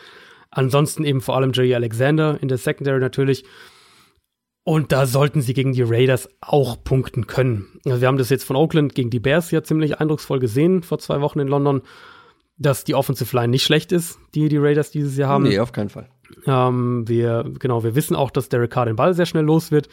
Ansonsten 0.50 1.04
eben 1.04 1.20
vor 1.20 1.36
allem 1.36 1.52
Jerry 1.52 1.74
Alexander 1.74 2.38
in 2.40 2.48
der 2.48 2.58
Secondary 2.58 3.00
natürlich. 3.00 3.44
Und 4.64 4.92
da 4.92 5.06
sollten 5.06 5.40
sie 5.40 5.54
gegen 5.54 5.72
die 5.72 5.82
Raiders 5.82 6.28
auch 6.40 6.82
punkten 6.82 7.26
können. 7.26 7.66
Also 7.84 8.00
wir 8.00 8.08
haben 8.08 8.18
das 8.18 8.30
jetzt 8.30 8.44
von 8.44 8.54
Oakland 8.54 8.94
gegen 8.94 9.10
die 9.10 9.18
Bears 9.18 9.50
ja 9.50 9.62
ziemlich 9.62 9.98
eindrucksvoll 9.98 10.38
gesehen 10.38 10.82
vor 10.82 10.98
zwei 10.98 11.20
Wochen 11.20 11.40
in 11.40 11.48
London, 11.48 11.82
dass 12.58 12.84
die 12.84 12.94
Offensive 12.94 13.34
Line 13.34 13.48
nicht 13.48 13.64
schlecht 13.64 13.90
ist, 13.90 14.18
die 14.34 14.48
die 14.48 14.58
Raiders 14.58 14.92
dieses 14.92 15.16
Jahr 15.16 15.30
haben. 15.30 15.44
nee, 15.44 15.58
auf 15.58 15.72
keinen 15.72 15.88
Fall. 15.88 16.08
Ähm, 16.46 17.08
wir, 17.08 17.50
genau, 17.58 17.82
wir 17.82 17.94
wissen 17.96 18.14
auch, 18.14 18.30
dass 18.30 18.48
Derek 18.48 18.70
Carr 18.70 18.86
den 18.86 18.96
Ball 18.96 19.14
sehr 19.14 19.26
schnell 19.26 19.44
los 19.44 19.72
wird. 19.72 19.88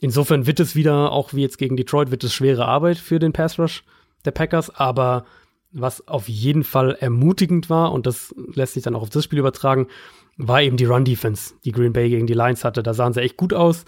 Insofern 0.00 0.46
wird 0.46 0.58
es 0.58 0.74
wieder, 0.74 1.12
auch 1.12 1.34
wie 1.34 1.42
jetzt 1.42 1.58
gegen 1.58 1.76
Detroit, 1.76 2.10
wird 2.10 2.24
es 2.24 2.34
schwere 2.34 2.66
Arbeit 2.66 2.98
für 2.98 3.18
den 3.18 3.32
Pass 3.32 3.58
Rush 3.58 3.84
der 4.24 4.32
Packers. 4.32 4.70
Aber 4.70 5.24
was 5.70 6.06
auf 6.08 6.28
jeden 6.28 6.64
Fall 6.64 6.96
ermutigend 6.98 7.68
war, 7.68 7.92
und 7.92 8.06
das 8.06 8.34
lässt 8.54 8.74
sich 8.74 8.82
dann 8.82 8.94
auch 8.94 9.02
auf 9.02 9.10
das 9.10 9.24
Spiel 9.24 9.38
übertragen, 9.38 9.88
war 10.36 10.62
eben 10.62 10.76
die 10.76 10.84
Run-Defense, 10.84 11.54
die 11.64 11.72
Green 11.72 11.92
Bay 11.92 12.08
gegen 12.08 12.26
die 12.26 12.34
Lions 12.34 12.64
hatte. 12.64 12.82
Da 12.82 12.94
sahen 12.94 13.12
sie 13.12 13.20
echt 13.20 13.36
gut 13.36 13.52
aus. 13.52 13.84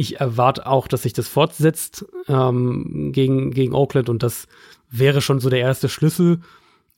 Ich 0.00 0.18
erwarte 0.18 0.66
auch, 0.66 0.88
dass 0.88 1.02
sich 1.02 1.12
das 1.12 1.28
fortsetzt 1.28 2.06
ähm, 2.26 3.10
gegen, 3.12 3.50
gegen 3.50 3.74
Oakland 3.74 4.08
und 4.08 4.22
das 4.22 4.48
wäre 4.90 5.20
schon 5.20 5.40
so 5.40 5.50
der 5.50 5.58
erste 5.58 5.90
Schlüssel, 5.90 6.40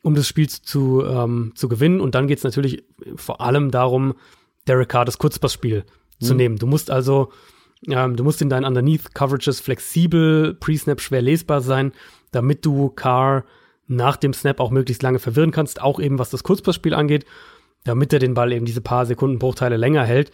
um 0.04 0.14
das 0.14 0.28
Spiel 0.28 0.48
zu, 0.48 1.04
ähm, 1.04 1.50
zu 1.56 1.68
gewinnen. 1.68 2.00
Und 2.00 2.14
dann 2.14 2.28
geht 2.28 2.38
es 2.38 2.44
natürlich 2.44 2.84
vor 3.16 3.40
allem 3.40 3.72
darum, 3.72 4.14
Derek 4.68 4.90
Carr 4.90 5.04
das 5.04 5.18
Kurzpassspiel 5.18 5.84
zu 6.20 6.34
nehmen. 6.34 6.58
Du 6.58 6.68
musst 6.68 6.92
also, 6.92 7.32
ähm, 7.88 8.14
du 8.14 8.22
musst 8.22 8.40
in 8.40 8.48
deinen 8.48 8.64
Underneath-Coverages 8.64 9.58
flexibel, 9.58 10.54
Pre-Snap 10.54 11.00
schwer 11.00 11.22
lesbar 11.22 11.60
sein, 11.60 11.90
damit 12.30 12.64
du 12.64 12.88
Carr 12.88 13.44
nach 13.88 14.16
dem 14.16 14.32
Snap 14.32 14.60
auch 14.60 14.70
möglichst 14.70 15.02
lange 15.02 15.18
verwirren 15.18 15.50
kannst, 15.50 15.82
auch 15.82 15.98
eben 15.98 16.20
was 16.20 16.30
das 16.30 16.44
Kurzpassspiel 16.44 16.94
angeht, 16.94 17.26
damit 17.82 18.12
er 18.12 18.20
den 18.20 18.34
Ball 18.34 18.52
eben 18.52 18.64
diese 18.64 18.80
paar 18.80 19.06
Sekundenbruchteile 19.06 19.76
länger 19.76 20.04
hält. 20.04 20.30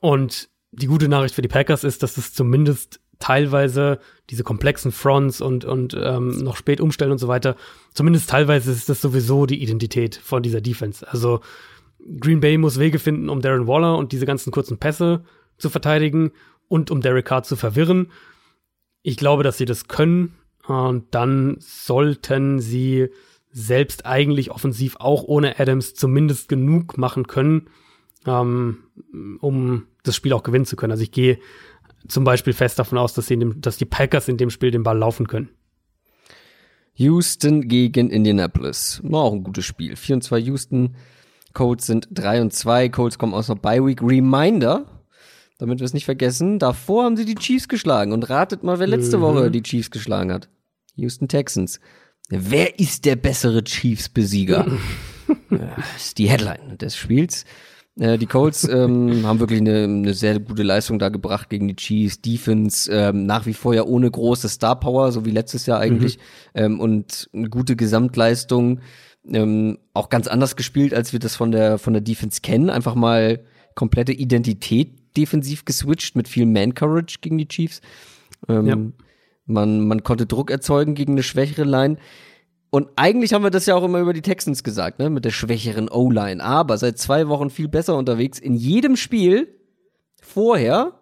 Und 0.00 0.48
die 0.72 0.86
gute 0.86 1.08
Nachricht 1.08 1.34
für 1.34 1.42
die 1.42 1.48
Packers 1.48 1.84
ist, 1.84 2.02
dass 2.02 2.16
es 2.16 2.32
zumindest 2.34 3.00
teilweise 3.18 3.98
diese 4.30 4.44
komplexen 4.44 4.92
Fronts 4.92 5.40
und, 5.40 5.64
und 5.64 5.96
ähm, 6.00 6.38
noch 6.38 6.56
spät 6.56 6.80
umstellen 6.80 7.12
und 7.12 7.18
so 7.18 7.28
weiter, 7.28 7.56
zumindest 7.92 8.30
teilweise 8.30 8.70
ist 8.70 8.88
das 8.88 9.00
sowieso 9.00 9.46
die 9.46 9.60
Identität 9.62 10.16
von 10.16 10.42
dieser 10.42 10.60
Defense. 10.60 11.06
Also 11.10 11.40
Green 12.20 12.40
Bay 12.40 12.58
muss 12.58 12.78
Wege 12.78 12.98
finden, 12.98 13.28
um 13.28 13.40
Darren 13.40 13.66
Waller 13.66 13.96
und 13.96 14.12
diese 14.12 14.26
ganzen 14.26 14.52
kurzen 14.52 14.78
Pässe 14.78 15.24
zu 15.56 15.68
verteidigen 15.68 16.30
und 16.68 16.90
um 16.90 17.00
Derek 17.00 17.24
Carr 17.24 17.42
zu 17.42 17.56
verwirren. 17.56 18.12
Ich 19.02 19.16
glaube, 19.16 19.42
dass 19.42 19.58
sie 19.58 19.64
das 19.64 19.88
können. 19.88 20.34
Und 20.66 21.14
dann 21.14 21.56
sollten 21.60 22.60
sie 22.60 23.08
selbst 23.50 24.04
eigentlich 24.06 24.50
offensiv 24.50 24.96
auch 24.98 25.24
ohne 25.24 25.58
Adams 25.58 25.94
zumindest 25.94 26.48
genug 26.48 26.98
machen 26.98 27.26
können, 27.26 27.70
ähm, 28.28 29.38
um 29.40 29.86
das 30.02 30.16
Spiel 30.16 30.32
auch 30.32 30.42
gewinnen 30.42 30.66
zu 30.66 30.76
können. 30.76 30.92
Also 30.92 31.02
ich 31.02 31.10
gehe 31.12 31.38
zum 32.06 32.24
Beispiel 32.24 32.52
fest 32.52 32.78
davon 32.78 32.98
aus, 32.98 33.14
dass, 33.14 33.26
sie 33.26 33.38
dem, 33.38 33.60
dass 33.60 33.76
die 33.76 33.84
Packers 33.84 34.28
in 34.28 34.36
dem 34.36 34.50
Spiel 34.50 34.70
den 34.70 34.82
Ball 34.82 34.96
laufen 34.98 35.26
können. 35.26 35.50
Houston 36.94 37.68
gegen 37.68 38.10
Indianapolis. 38.10 39.00
War 39.04 39.22
auch 39.22 39.32
ein 39.32 39.44
gutes 39.44 39.64
Spiel. 39.64 39.94
4 39.96 40.16
und 40.16 40.22
2 40.22 40.38
Houston. 40.40 40.96
Colts 41.52 41.86
sind 41.86 42.08
3 42.10 42.42
und 42.42 42.52
2. 42.52 42.88
Colts 42.88 43.18
kommen 43.18 43.34
aus 43.34 43.48
einer 43.50 43.58
Bye 43.60 43.84
Week. 43.86 44.02
Reminder, 44.02 44.84
damit 45.58 45.78
wir 45.78 45.84
es 45.84 45.94
nicht 45.94 46.04
vergessen, 46.04 46.58
davor 46.58 47.04
haben 47.04 47.16
sie 47.16 47.24
die 47.24 47.36
Chiefs 47.36 47.68
geschlagen. 47.68 48.12
Und 48.12 48.28
ratet 48.30 48.64
mal, 48.64 48.78
wer 48.78 48.86
letzte 48.88 49.18
Mhm. 49.18 49.22
Woche 49.22 49.50
die 49.50 49.62
Chiefs 49.62 49.90
geschlagen 49.90 50.32
hat. 50.32 50.48
Houston 50.96 51.28
Texans. 51.28 51.78
Wer 52.30 52.78
ist 52.78 53.04
der 53.04 53.16
bessere 53.16 53.62
Chiefs-Besieger? 53.64 54.66
das 55.50 55.96
ist 55.96 56.18
die 56.18 56.28
Headline 56.28 56.78
des 56.78 56.96
Spiels. 56.96 57.44
Äh, 57.98 58.18
die 58.18 58.26
Colts 58.26 58.64
ähm, 58.68 59.26
haben 59.26 59.40
wirklich 59.40 59.60
eine, 59.60 59.84
eine 59.84 60.14
sehr 60.14 60.38
gute 60.38 60.62
Leistung 60.62 60.98
da 60.98 61.08
gebracht 61.08 61.48
gegen 61.50 61.68
die 61.68 61.76
Chiefs. 61.76 62.20
Defense 62.20 62.90
ähm, 62.92 63.26
nach 63.26 63.46
wie 63.46 63.54
vor 63.54 63.74
ja 63.74 63.82
ohne 63.84 64.10
große 64.10 64.48
Star 64.48 64.78
Power, 64.78 65.12
so 65.12 65.24
wie 65.24 65.30
letztes 65.30 65.66
Jahr 65.66 65.80
eigentlich. 65.80 66.18
Ähm, 66.54 66.80
und 66.80 67.28
eine 67.32 67.48
gute 67.48 67.76
Gesamtleistung. 67.76 68.80
Ähm, 69.30 69.78
auch 69.92 70.08
ganz 70.08 70.26
anders 70.26 70.56
gespielt, 70.56 70.94
als 70.94 71.12
wir 71.12 71.18
das 71.20 71.36
von 71.36 71.50
der, 71.50 71.78
von 71.78 71.92
der 71.92 72.00
Defense 72.02 72.40
kennen. 72.40 72.70
Einfach 72.70 72.94
mal 72.94 73.40
komplette 73.74 74.12
Identität 74.12 75.16
defensiv 75.16 75.64
geswitcht 75.64 76.16
mit 76.16 76.28
viel 76.28 76.46
Man-Courage 76.46 77.18
gegen 77.20 77.38
die 77.38 77.48
Chiefs. 77.48 77.80
Ähm, 78.48 78.66
Ja. 78.66 78.76
man, 79.46 79.86
man 79.86 80.02
konnte 80.02 80.26
Druck 80.26 80.50
erzeugen 80.50 80.94
gegen 80.94 81.12
eine 81.12 81.22
schwächere 81.22 81.64
Line. 81.64 81.96
Und 82.70 82.88
eigentlich 82.96 83.32
haben 83.32 83.42
wir 83.42 83.50
das 83.50 83.66
ja 83.66 83.74
auch 83.74 83.84
immer 83.84 84.00
über 84.00 84.12
die 84.12 84.22
Texans 84.22 84.62
gesagt, 84.62 84.98
ne, 84.98 85.08
mit 85.08 85.24
der 85.24 85.30
schwächeren 85.30 85.88
O-Line. 85.88 86.42
Aber 86.42 86.76
seit 86.76 86.98
zwei 86.98 87.28
Wochen 87.28 87.50
viel 87.50 87.68
besser 87.68 87.96
unterwegs. 87.96 88.38
In 88.38 88.54
jedem 88.54 88.96
Spiel 88.96 89.48
vorher 90.20 90.92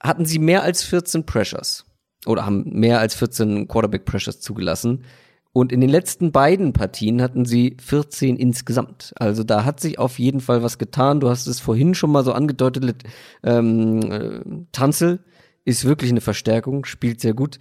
hatten 0.00 0.26
sie 0.26 0.38
mehr 0.38 0.62
als 0.62 0.82
14 0.82 1.24
Pressures. 1.24 1.84
Oder 2.26 2.44
haben 2.44 2.64
mehr 2.66 2.98
als 2.98 3.14
14 3.14 3.68
Quarterback 3.68 4.04
Pressures 4.04 4.40
zugelassen. 4.40 5.04
Und 5.52 5.72
in 5.72 5.80
den 5.80 5.88
letzten 5.88 6.32
beiden 6.32 6.72
Partien 6.72 7.22
hatten 7.22 7.46
sie 7.46 7.76
14 7.80 8.36
insgesamt. 8.36 9.14
Also 9.16 9.42
da 9.42 9.64
hat 9.64 9.80
sich 9.80 9.98
auf 9.98 10.18
jeden 10.18 10.40
Fall 10.40 10.62
was 10.62 10.76
getan. 10.76 11.20
Du 11.20 11.30
hast 11.30 11.46
es 11.46 11.60
vorhin 11.60 11.94
schon 11.94 12.10
mal 12.10 12.24
so 12.24 12.32
angedeutet. 12.32 13.04
Ähm, 13.42 14.12
äh, 14.12 14.40
Tanzel 14.72 15.20
ist 15.64 15.84
wirklich 15.84 16.10
eine 16.10 16.20
Verstärkung, 16.20 16.84
spielt 16.84 17.20
sehr 17.20 17.32
gut. 17.32 17.58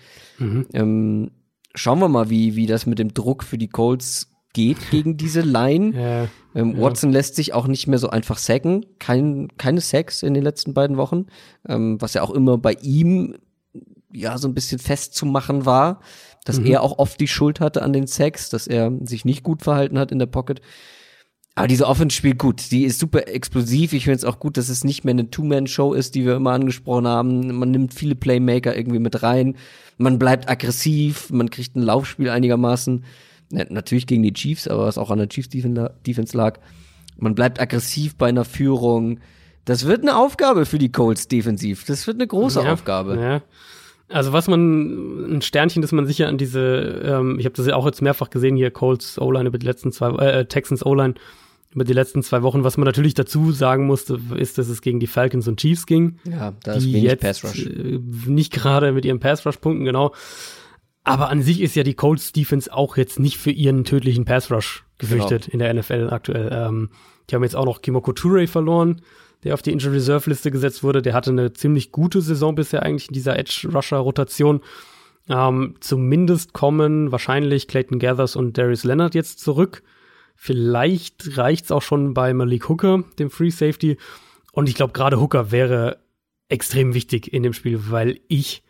Ähm, 0.74 1.32
schauen 1.76 2.00
wir 2.00 2.10
mal, 2.10 2.30
wie, 2.30 2.56
wie 2.56 2.66
das 2.66 2.86
mit 2.86 3.00
dem 3.00 3.14
Druck 3.14 3.44
für 3.44 3.58
die 3.58 3.68
Colts 3.68 4.32
geht 4.54 4.90
gegen 4.90 5.18
diese 5.18 5.42
Line. 5.42 5.94
Äh, 6.56 6.60
Ähm, 6.60 6.80
Watson 6.80 7.12
lässt 7.12 7.36
sich 7.36 7.54
auch 7.54 7.68
nicht 7.68 7.88
mehr 7.88 8.00
so 8.00 8.10
einfach 8.10 8.38
sacken. 8.38 8.86
Kein, 8.98 9.50
keine 9.58 9.82
Sacks 9.82 10.24
in 10.24 10.34
den 10.34 10.42
letzten 10.44 10.74
beiden 10.74 10.96
Wochen, 10.96 11.26
ähm, 11.68 12.02
was 12.02 12.14
ja 12.14 12.22
auch 12.22 12.32
immer 12.32 12.58
bei 12.58 12.78
ihm 12.82 13.36
ja 14.14 14.38
so 14.38 14.48
ein 14.48 14.54
bisschen 14.54 14.80
festzumachen 14.80 15.66
war, 15.66 16.00
dass 16.46 16.60
er 16.60 16.82
auch 16.82 16.98
oft 16.98 17.20
die 17.20 17.28
Schuld 17.28 17.60
hatte 17.60 17.82
an 17.82 17.92
den 17.92 18.08
Sacks, 18.08 18.50
dass 18.50 18.68
er 18.68 18.90
sich 19.02 19.26
nicht 19.26 19.44
gut 19.44 19.64
verhalten 19.64 20.00
hat 20.00 20.14
in 20.14 20.20
der 20.20 20.28
Pocket. 20.28 20.62
Aber 21.58 21.68
diese 21.70 21.88
Offense 21.88 22.16
spielt 22.16 22.38
gut. 22.38 22.70
Die 22.72 22.84
ist 22.84 23.00
super 23.00 23.30
explosiv. 23.30 23.94
Ich 23.94 24.04
finde 24.04 24.18
es 24.18 24.26
auch 24.26 24.40
gut, 24.40 24.58
dass 24.58 24.68
es 24.68 24.84
nicht 24.84 25.06
mehr 25.06 25.14
eine 25.14 25.32
Two-Man-Show 25.32 25.94
ist, 25.94 26.14
die 26.14 26.26
wir 26.26 26.36
immer 26.36 26.52
angesprochen 26.52 27.08
haben. 27.08 27.56
Man 27.58 27.72
nimmt 27.72 27.94
viele 27.94 28.16
Playmaker 28.16 28.76
irgendwie 28.76 29.00
mit 29.00 29.24
rein. 29.24 29.56
Man 29.98 30.20
bleibt 30.20 30.50
aggressiv. 30.50 31.30
Man 31.30 31.50
kriegt 31.50 31.78
ein 31.78 31.82
Laufspiel 31.82 32.30
einigermaßen. 32.30 33.06
Natürlich 33.50 34.06
gegen 34.06 34.24
die 34.24 34.34
Chiefs, 34.34 34.68
aber 34.68 34.86
was 34.86 34.98
auch 34.98 35.12
an 35.12 35.20
der 35.20 35.30
Chiefs-Defense 35.30 36.36
lag. 36.36 36.60
Man 37.18 37.36
bleibt 37.36 37.62
aggressiv 37.62 38.18
bei 38.18 38.28
einer 38.28 38.44
Führung. 38.44 39.22
Das 39.64 39.86
wird 39.86 40.02
eine 40.02 40.18
Aufgabe 40.18 40.66
für 40.66 40.78
die 40.78 40.92
Colts 40.92 41.30
defensiv. 41.30 41.86
Das 41.86 42.06
wird 42.06 42.18
eine 42.18 42.28
große 42.28 42.62
ja, 42.62 42.74
Aufgabe. 42.74 43.18
Ja. 43.18 43.42
Also 44.10 44.34
was 44.34 44.48
man, 44.48 45.38
ein 45.38 45.42
Sternchen, 45.42 45.82
das 45.82 45.94
man 45.94 46.06
sicher 46.06 46.28
an 46.28 46.38
diese, 46.38 47.02
ähm, 47.06 47.40
ich 47.40 47.46
habe 47.46 47.56
das 47.56 47.66
ja 47.66 47.76
auch 47.76 47.86
jetzt 47.86 48.02
mehrfach 48.02 48.30
gesehen 48.30 48.58
hier, 48.58 48.72
Colts 48.72 49.18
O-Line 49.20 49.48
über 49.48 49.58
die 49.58 49.66
letzten 49.66 49.92
zwei, 49.92 50.10
äh, 50.18 50.46
Texans 50.46 50.86
O-Line 50.86 51.16
über 51.76 51.84
die 51.84 51.94
letzten 51.94 52.24
zwei 52.24 52.42
Wochen. 52.42 52.64
Was 52.64 52.78
man 52.78 52.86
natürlich 52.86 53.14
dazu 53.14 53.52
sagen 53.52 53.86
musste, 53.86 54.20
ist, 54.36 54.58
dass 54.58 54.70
es 54.70 54.82
gegen 54.82 55.00
die 55.00 55.08
Falcons 55.08 55.48
und 55.48 55.60
Chiefs 55.60 55.86
ging. 55.86 56.18
Ja, 56.24 56.54
da 56.64 56.74
ist 56.74 56.86
die 56.86 56.94
wenig 56.94 57.04
jetzt 57.04 57.22
Pass 57.22 57.44
Rush. 57.44 57.66
äh, 57.66 58.00
nicht 58.28 58.54
gerade 58.54 58.94
mit 58.94 59.06
ihren 59.06 59.20
Pass 59.20 59.46
Rush 59.46 59.58
Punkten, 59.58 59.86
genau. 59.86 60.14
Aber 61.04 61.30
an 61.30 61.42
sich 61.44 61.62
ist 61.62 61.76
ja 61.76 61.84
die 61.84 61.94
Colts 61.94 62.32
Defense 62.32 62.74
auch 62.74 62.98
jetzt 62.98 63.20
nicht 63.20 63.38
für 63.38 63.52
ihren 63.52 63.84
tödlichen 63.84 64.26
Pass 64.26 64.50
Rush 64.50 64.86
gefürchtet 64.98 65.48
in 65.48 65.60
der 65.60 65.72
NFL 65.74 66.10
aktuell. 66.10 66.50
Ähm, 66.52 66.90
die 67.30 67.36
haben 67.36 67.44
jetzt 67.44 67.56
auch 67.56 67.66
noch 67.66 67.82
Kimoko 67.82 68.14
Toure 68.14 68.48
verloren, 68.48 69.02
der 69.44 69.54
auf 69.54 69.62
die 69.62 69.72
Injury 69.72 69.96
Reserve 69.96 70.30
Liste 70.30 70.50
gesetzt 70.50 70.82
wurde. 70.82 71.02
Der 71.02 71.14
hatte 71.14 71.30
eine 71.30 71.54
ziemlich 71.54 71.92
gute 71.92 72.22
Saison 72.22 72.56
bisher 72.56 72.84
eigentlich 72.84 73.10
in 73.10 73.14
dieser 73.14 73.38
Edge 73.38 73.68
Rusher 73.72 73.98
Rotation. 73.98 74.62
Ähm, 75.28 75.76
zumindest 75.82 76.54
kommen 76.54 77.12
wahrscheinlich 77.12 77.68
Clayton 77.68 78.00
Gathers 78.00 78.36
und 78.36 78.58
Darius 78.58 78.84
Leonard 78.84 79.14
jetzt 79.14 79.40
zurück. 79.40 79.84
Vielleicht 80.36 81.38
reicht's 81.38 81.72
auch 81.72 81.82
schon 81.82 82.14
bei 82.14 82.34
Malik 82.34 82.70
Hooker, 82.70 83.04
dem 83.18 83.30
Free 83.30 83.50
Safety. 83.50 83.98
Und 84.52 84.70
ich 84.70 84.76
glaube, 84.76 84.94
gerade 84.94 85.20
Hooker 85.20 85.52
wäre 85.52 85.98
extrem 86.50 86.94
wichtig 86.94 87.34
in 87.34 87.44
dem 87.44 87.54
Spiel, 87.54 87.90
weil 87.90 88.20
ich 88.28 88.64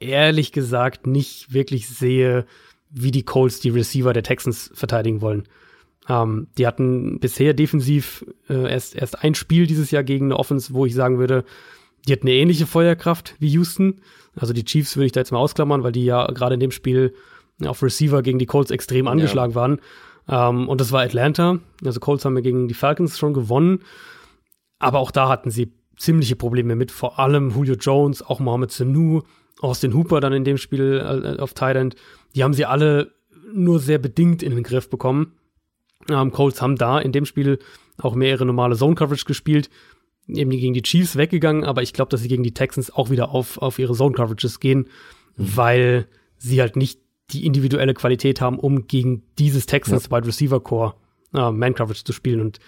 ehrlich 0.00 0.52
gesagt 0.52 1.06
nicht 1.06 1.52
wirklich 1.52 1.88
sehe, 1.88 2.46
wie 2.90 3.10
die 3.10 3.24
Colts 3.24 3.60
die 3.60 3.70
Receiver 3.70 4.12
der 4.12 4.22
Texans 4.22 4.70
verteidigen 4.74 5.20
wollen. 5.20 5.44
Ähm, 6.08 6.48
die 6.56 6.66
hatten 6.66 7.20
bisher 7.20 7.52
defensiv 7.52 8.24
äh, 8.48 8.70
erst, 8.70 8.96
erst 8.96 9.22
ein 9.22 9.34
Spiel 9.34 9.66
dieses 9.66 9.90
Jahr 9.90 10.04
gegen 10.04 10.26
eine 10.26 10.38
Offense, 10.38 10.72
wo 10.72 10.86
ich 10.86 10.94
sagen 10.94 11.18
würde, 11.18 11.44
die 12.06 12.12
hat 12.12 12.22
eine 12.22 12.32
ähnliche 12.32 12.66
Feuerkraft 12.66 13.34
wie 13.38 13.48
Houston. 13.48 14.00
Also 14.34 14.54
die 14.54 14.64
Chiefs 14.64 14.96
würde 14.96 15.06
ich 15.06 15.12
da 15.12 15.20
jetzt 15.20 15.32
mal 15.32 15.38
ausklammern, 15.38 15.82
weil 15.82 15.92
die 15.92 16.04
ja 16.04 16.26
gerade 16.28 16.54
in 16.54 16.60
dem 16.60 16.70
Spiel 16.70 17.14
auf 17.64 17.82
Receiver 17.82 18.22
gegen 18.22 18.38
die 18.38 18.46
Colts 18.46 18.70
extrem 18.70 19.08
angeschlagen 19.08 19.54
waren. 19.54 19.80
Ähm, 20.28 20.68
und 20.68 20.80
das 20.80 20.92
war 20.92 21.02
Atlanta. 21.02 21.58
Also 21.84 22.00
Colts 22.00 22.24
haben 22.24 22.36
ja 22.36 22.42
gegen 22.42 22.68
die 22.68 22.74
Falcons 22.74 23.18
schon 23.18 23.34
gewonnen. 23.34 23.80
Aber 24.78 24.98
auch 24.98 25.10
da 25.10 25.28
hatten 25.28 25.50
sie 25.50 25.72
ziemliche 25.96 26.36
Probleme 26.36 26.76
mit, 26.76 26.92
vor 26.92 27.18
allem 27.18 27.50
Julio 27.50 27.74
Jones, 27.74 28.22
auch 28.22 28.38
Mohamed 28.38 28.70
Sanu, 28.70 29.22
Austin 29.60 29.94
Hooper 29.94 30.20
dann 30.20 30.32
in 30.32 30.44
dem 30.44 30.56
Spiel 30.56 31.36
äh, 31.38 31.40
auf 31.40 31.54
Thailand. 31.54 31.96
Die 32.34 32.44
haben 32.44 32.54
sie 32.54 32.64
alle 32.64 33.12
nur 33.52 33.80
sehr 33.80 33.98
bedingt 33.98 34.42
in 34.42 34.54
den 34.54 34.62
Griff 34.62 34.88
bekommen. 34.88 35.32
Ähm, 36.08 36.30
Colts 36.30 36.62
haben 36.62 36.76
da 36.76 36.98
in 36.98 37.12
dem 37.12 37.24
Spiel 37.24 37.58
auch 38.00 38.14
mehrere 38.14 38.46
normale 38.46 38.76
Zone 38.76 38.94
Coverage 38.94 39.24
gespielt, 39.24 39.70
eben 40.28 40.50
gegen 40.50 40.74
die 40.74 40.82
Chiefs 40.82 41.16
weggegangen, 41.16 41.64
aber 41.64 41.82
ich 41.82 41.92
glaube, 41.92 42.10
dass 42.10 42.20
sie 42.20 42.28
gegen 42.28 42.44
die 42.44 42.54
Texans 42.54 42.94
auch 42.94 43.10
wieder 43.10 43.30
auf, 43.30 43.58
auf 43.58 43.78
ihre 43.78 43.94
Zone 43.94 44.14
Coverages 44.14 44.60
gehen, 44.60 44.88
mhm. 45.36 45.56
weil 45.56 46.08
sie 46.36 46.60
halt 46.60 46.76
nicht 46.76 47.00
die 47.30 47.46
individuelle 47.46 47.94
Qualität 47.94 48.40
haben, 48.40 48.58
um 48.58 48.86
gegen 48.86 49.22
dieses 49.38 49.66
Texans 49.66 50.08
ja. 50.10 50.16
Wide 50.16 50.26
Receiver 50.26 50.60
Core 50.60 50.94
äh, 51.34 51.50
Man 51.50 51.74
Coverage 51.74 52.04
zu 52.04 52.12
spielen 52.12 52.40
und 52.40 52.58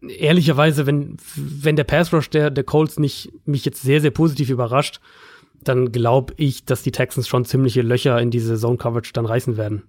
ehrlicherweise, 0.00 0.86
wenn, 0.86 1.16
wenn 1.34 1.76
der 1.76 1.84
Pass 1.84 2.12
Rush 2.12 2.30
der, 2.30 2.50
der 2.50 2.64
Colts 2.64 2.98
nicht 2.98 3.32
mich 3.46 3.64
jetzt 3.64 3.82
sehr, 3.82 4.00
sehr 4.00 4.10
positiv 4.10 4.50
überrascht, 4.50 5.00
dann 5.62 5.90
glaube 5.92 6.34
ich, 6.36 6.64
dass 6.64 6.82
die 6.82 6.92
Texans 6.92 7.26
schon 7.26 7.44
ziemliche 7.44 7.82
Löcher 7.82 8.20
in 8.20 8.30
diese 8.30 8.56
Zone 8.56 8.76
Coverage 8.76 9.12
dann 9.12 9.26
reißen 9.26 9.56
werden. 9.56 9.82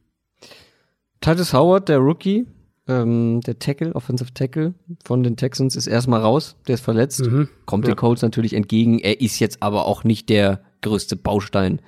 Titus 1.21 1.53
Howard, 1.53 1.89
der 1.89 1.99
Rookie, 1.99 2.47
ähm, 2.87 3.41
der 3.41 3.59
Tackle, 3.59 3.93
Offensive 3.93 4.33
Tackle 4.33 4.73
von 5.03 5.21
den 5.21 5.37
Texans, 5.37 5.75
ist 5.75 5.87
erstmal 5.87 6.21
raus. 6.21 6.55
Der 6.67 6.75
ist 6.75 6.83
verletzt. 6.83 7.21
Mhm. 7.21 7.49
Kommt 7.65 7.85
ja. 7.85 7.93
den 7.93 7.97
Colts 7.97 8.21
natürlich 8.21 8.53
entgegen. 8.53 8.99
Er 8.99 9.21
ist 9.21 9.39
jetzt 9.39 9.61
aber 9.61 9.85
auch 9.85 10.03
nicht 10.03 10.29
der 10.29 10.61
größte 10.81 11.15
Baustein, 11.15 11.81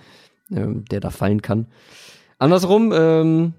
ähm, 0.52 0.86
der 0.86 1.00
da 1.00 1.10
fallen 1.10 1.42
kann. 1.42 1.68
Andersrum, 2.42 2.92
ähm, 2.92 3.54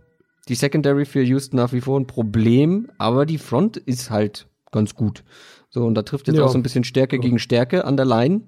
die 0.48 0.56
Secondary 0.56 1.04
für 1.04 1.22
Houston 1.22 1.56
nach 1.56 1.72
wie 1.72 1.80
vor 1.80 2.00
ein 2.00 2.08
Problem, 2.08 2.90
aber 2.98 3.26
die 3.26 3.38
Front 3.38 3.76
ist 3.76 4.10
halt 4.10 4.48
ganz 4.72 4.96
gut. 4.96 5.22
So, 5.70 5.84
und 5.84 5.94
da 5.94 6.02
trifft 6.02 6.26
jetzt 6.26 6.38
ja. 6.38 6.44
auch 6.44 6.48
so 6.48 6.58
ein 6.58 6.64
bisschen 6.64 6.82
Stärke 6.82 7.14
ja. 7.14 7.22
gegen 7.22 7.38
Stärke 7.38 7.84
an 7.84 7.96
der 7.96 8.06
Line. 8.06 8.40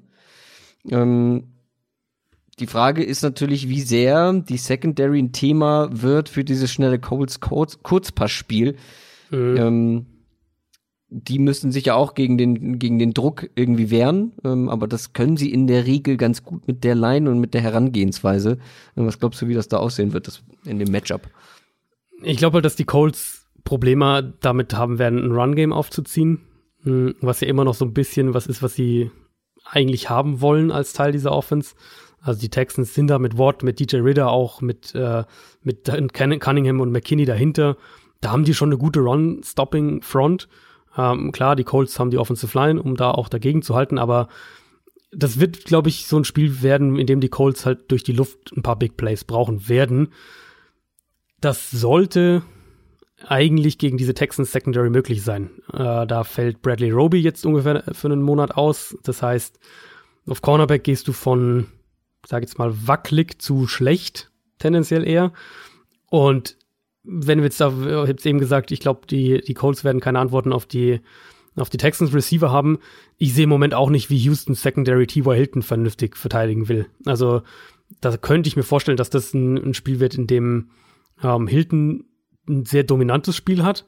Ähm, 0.90 1.52
die 2.59 2.66
Frage 2.66 3.05
ist 3.05 3.23
natürlich, 3.23 3.69
wie 3.69 3.81
sehr 3.81 4.32
die 4.32 4.56
Secondary 4.56 5.20
ein 5.20 5.31
Thema 5.31 5.89
wird 5.93 6.28
für 6.28 6.43
dieses 6.43 6.73
schnelle 6.73 6.98
Colts 6.98 7.39
Kurz 7.39 7.85
Kurzpassspiel. 7.85 8.74
Mhm. 9.31 9.56
Ähm, 9.56 10.06
die 11.16 11.39
müssen 11.39 11.70
sich 11.70 11.86
ja 11.86 11.95
auch 11.95 12.15
gegen 12.15 12.36
den, 12.36 12.81
gegen 12.81 12.99
den 12.99 13.15
Druck 13.15 13.49
irgendwie 13.55 13.91
wehren, 13.91 14.32
ähm, 14.45 14.69
aber 14.69 14.89
das 14.89 15.12
können 15.12 15.36
sie 15.36 15.53
in 15.53 15.69
der 15.69 15.86
Regel 15.86 16.16
ganz 16.16 16.43
gut 16.43 16.66
mit 16.66 16.82
der 16.82 16.97
Line 16.97 17.31
und 17.31 17.39
mit 17.39 17.55
der 17.55 17.61
Herangehensweise. 17.61 18.59
Und 18.97 19.07
was 19.07 19.20
glaubst 19.20 19.41
du, 19.41 19.47
wie 19.47 19.55
das 19.55 19.69
da 19.69 19.77
aussehen 19.77 20.12
wird, 20.12 20.27
das 20.27 20.43
in 20.65 20.81
dem 20.81 20.91
Matchup? 20.91 21.28
Ich 22.23 22.36
glaube 22.36 22.55
halt, 22.55 22.65
dass 22.65 22.74
die 22.74 22.85
Colts 22.85 23.47
Probleme 23.62 24.35
damit 24.41 24.74
haben 24.74 24.99
werden, 24.99 25.20
ein 25.20 25.32
Run-Game 25.32 25.73
aufzuziehen, 25.73 26.41
hm, 26.82 27.15
was 27.20 27.41
ja 27.41 27.47
immer 27.47 27.65
noch 27.65 27.74
so 27.74 27.85
ein 27.85 27.95
bisschen 27.95 28.35
was 28.35 28.49
ist, 28.49 28.62
was 28.62 28.74
sie 28.74 29.11
eigentlich 29.65 30.11
haben 30.11 30.41
wollen 30.41 30.73
als 30.73 30.95
Teil 30.95 31.12
dieser 31.12 31.32
Offense. 31.32 31.74
Also 32.20 32.41
die 32.41 32.51
Texans 32.51 32.93
sind 32.93 33.07
da 33.09 33.20
mit 33.20 33.39
Watt, 33.39 33.62
mit 33.62 33.78
DJ 33.78 33.99
Ritter 33.99 34.31
auch, 34.31 34.61
mit, 34.61 34.95
äh, 34.95 35.24
mit 35.62 35.85
Cunningham 36.12 36.81
und 36.81 36.91
McKinney 36.91 37.24
dahinter. 37.24 37.77
Da 38.20 38.32
haben 38.32 38.45
die 38.45 38.55
schon 38.55 38.70
eine 38.70 38.78
gute 38.78 39.01
Run-Stopping-Front. 39.01 40.49
Ähm, 40.96 41.32
klar, 41.32 41.56
die 41.56 41.64
Colts 41.64 41.98
haben 41.98 42.10
die 42.10 42.18
Offensive 42.18 42.56
Line, 42.58 42.82
um 42.82 42.96
da 42.96 43.10
auch 43.10 43.28
dagegen 43.28 43.62
zu 43.62 43.74
halten, 43.74 43.98
aber 43.98 44.28
das 45.16 45.38
wird, 45.38 45.64
glaube 45.64 45.88
ich, 45.88 46.06
so 46.06 46.16
ein 46.16 46.24
Spiel 46.24 46.62
werden, 46.62 46.98
in 46.98 47.06
dem 47.06 47.20
die 47.20 47.28
Colts 47.28 47.66
halt 47.66 47.90
durch 47.90 48.02
die 48.02 48.12
Luft 48.12 48.52
ein 48.56 48.62
paar 48.62 48.76
Big 48.76 48.96
Plays 48.96 49.24
brauchen 49.24 49.68
werden. 49.68 50.12
Das 51.40 51.70
sollte 51.70 52.42
eigentlich 53.26 53.78
gegen 53.78 53.96
diese 53.96 54.14
Texans 54.14 54.52
Secondary 54.52 54.90
möglich 54.90 55.22
sein. 55.22 55.50
Äh, 55.72 56.06
da 56.06 56.24
fällt 56.24 56.62
Bradley 56.62 56.90
Roby 56.90 57.18
jetzt 57.18 57.46
ungefähr 57.46 57.84
für 57.92 58.08
einen 58.08 58.22
Monat 58.22 58.56
aus. 58.56 58.96
Das 59.02 59.22
heißt, 59.22 59.58
auf 60.26 60.42
Cornerback 60.42 60.84
gehst 60.84 61.08
du 61.08 61.12
von, 61.12 61.66
sag 62.26 62.42
jetzt 62.42 62.58
mal, 62.58 62.72
wackelig 62.86 63.40
zu 63.40 63.66
schlecht, 63.66 64.30
tendenziell 64.58 65.06
eher. 65.06 65.32
Und 66.10 66.56
wenn 67.05 67.39
wir 67.39 67.44
jetzt 67.44 67.60
da, 67.60 67.68
ich 67.68 68.09
hab's 68.10 68.26
eben 68.26 68.39
gesagt, 68.39 68.72
ich 68.72 68.81
glaube, 68.81 69.06
die, 69.06 69.40
die 69.40 69.55
Colts 69.55 69.85
werden 69.85 70.01
keine 70.01 70.18
Antworten 70.18 70.52
auf 70.52 70.66
die, 70.66 71.01
auf 71.55 71.70
die 71.70 71.76
Texans 71.76 72.14
Receiver 72.14 72.51
haben. 72.51 72.78
Ich 73.18 73.35
sehe 73.35 73.44
im 73.44 73.51
Moment 73.51 73.74
auch 73.74 73.90
nicht, 73.90 74.10
wie 74.10 74.16
Houston 74.16 74.55
Secondary 74.55 75.06
T.Y. 75.06 75.36
Hilton 75.36 75.62
vernünftig 75.62 76.16
verteidigen 76.16 76.68
will. 76.68 76.86
Also, 77.05 77.43
da 78.01 78.16
könnte 78.16 78.48
ich 78.48 78.56
mir 78.56 78.62
vorstellen, 78.62 78.97
dass 78.97 79.10
das 79.10 79.35
ein, 79.35 79.56
ein 79.59 79.74
Spiel 79.74 80.01
wird, 80.01 80.14
in 80.14 80.26
dem 80.26 80.70
ähm, 81.22 81.47
Hilton 81.47 82.05
ein 82.48 82.64
sehr 82.64 82.85
dominantes 82.85 83.36
Spiel 83.36 83.62
hat. 83.62 83.85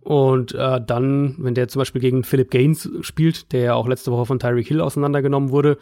Und 0.00 0.54
äh, 0.54 0.80
dann, 0.84 1.34
wenn 1.38 1.54
der 1.54 1.68
zum 1.68 1.80
Beispiel 1.80 2.00
gegen 2.00 2.22
Philip 2.22 2.50
Gaines 2.50 2.88
spielt, 3.00 3.52
der 3.52 3.60
ja 3.60 3.74
auch 3.74 3.88
letzte 3.88 4.12
Woche 4.12 4.26
von 4.26 4.38
Tyreek 4.38 4.68
Hill 4.68 4.80
auseinandergenommen 4.80 5.50
wurde, 5.50 5.78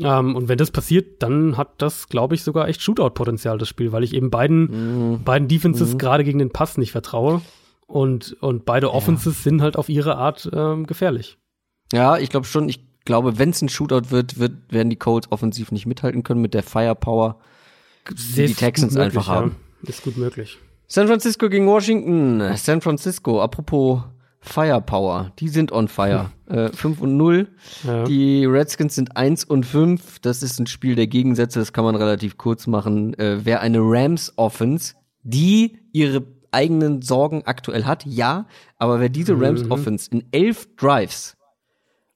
ähm, 0.00 0.36
und 0.36 0.48
wenn 0.48 0.58
das 0.58 0.70
passiert, 0.70 1.22
dann 1.22 1.56
hat 1.56 1.82
das, 1.82 2.08
glaube 2.08 2.34
ich, 2.34 2.42
sogar 2.42 2.68
echt 2.68 2.80
Shootout-Potenzial, 2.82 3.58
das 3.58 3.68
Spiel, 3.68 3.92
weil 3.92 4.04
ich 4.04 4.14
eben 4.14 4.30
beiden, 4.30 5.12
mhm. 5.12 5.24
beiden 5.24 5.48
Defenses 5.48 5.94
mhm. 5.94 5.98
gerade 5.98 6.24
gegen 6.24 6.38
den 6.38 6.50
Pass 6.50 6.78
nicht 6.78 6.92
vertraue. 6.92 7.42
Und, 7.86 8.36
und 8.40 8.64
beide 8.64 8.86
ja. 8.86 8.92
Offenses 8.94 9.42
sind 9.42 9.60
halt 9.60 9.76
auf 9.76 9.88
ihre 9.88 10.16
Art 10.16 10.48
ähm, 10.52 10.86
gefährlich. 10.86 11.36
Ja, 11.92 12.16
ich 12.16 12.30
glaube 12.30 12.46
schon. 12.46 12.68
Ich 12.68 12.86
glaube, 13.04 13.38
wenn 13.38 13.50
es 13.50 13.60
ein 13.60 13.68
Shootout 13.68 14.10
wird, 14.10 14.38
wird, 14.38 14.52
werden 14.70 14.88
die 14.88 14.96
Colts 14.96 15.30
offensiv 15.30 15.72
nicht 15.72 15.86
mithalten 15.86 16.22
können 16.22 16.40
mit 16.40 16.54
der 16.54 16.62
Firepower, 16.62 17.38
die 18.08 18.46
die 18.46 18.54
Texans 18.54 18.94
möglich, 18.94 19.16
einfach 19.16 19.28
haben. 19.28 19.56
Ja. 19.82 19.90
Ist 19.90 20.04
gut 20.04 20.16
möglich. 20.16 20.58
San 20.86 21.06
Francisco 21.08 21.48
gegen 21.48 21.66
Washington. 21.66 22.56
San 22.56 22.80
Francisco, 22.80 23.42
apropos 23.42 24.02
Firepower, 24.44 25.32
die 25.38 25.48
sind 25.48 25.70
on 25.70 25.86
fire. 25.86 26.32
Hm. 26.48 26.58
Äh, 26.58 26.72
5 26.72 27.00
und 27.00 27.16
0. 27.16 27.48
Ja. 27.84 28.04
Die 28.04 28.44
Redskins 28.44 28.96
sind 28.96 29.16
1 29.16 29.44
und 29.44 29.64
5. 29.64 30.18
Das 30.18 30.42
ist 30.42 30.58
ein 30.58 30.66
Spiel 30.66 30.96
der 30.96 31.06
Gegensätze, 31.06 31.60
das 31.60 31.72
kann 31.72 31.84
man 31.84 31.94
relativ 31.94 32.36
kurz 32.36 32.66
machen. 32.66 33.14
Äh, 33.14 33.44
wer 33.44 33.60
eine 33.60 33.78
Rams 33.80 34.32
Offense, 34.36 34.94
die 35.22 35.78
ihre 35.92 36.24
eigenen 36.50 37.02
Sorgen 37.02 37.42
aktuell 37.46 37.84
hat, 37.84 38.04
ja, 38.04 38.46
aber 38.78 39.00
wer 39.00 39.08
diese 39.08 39.40
Rams 39.40 39.64
mhm. 39.64 39.70
Offense 39.70 40.10
in 40.10 40.24
11 40.32 40.76
Drives 40.76 41.36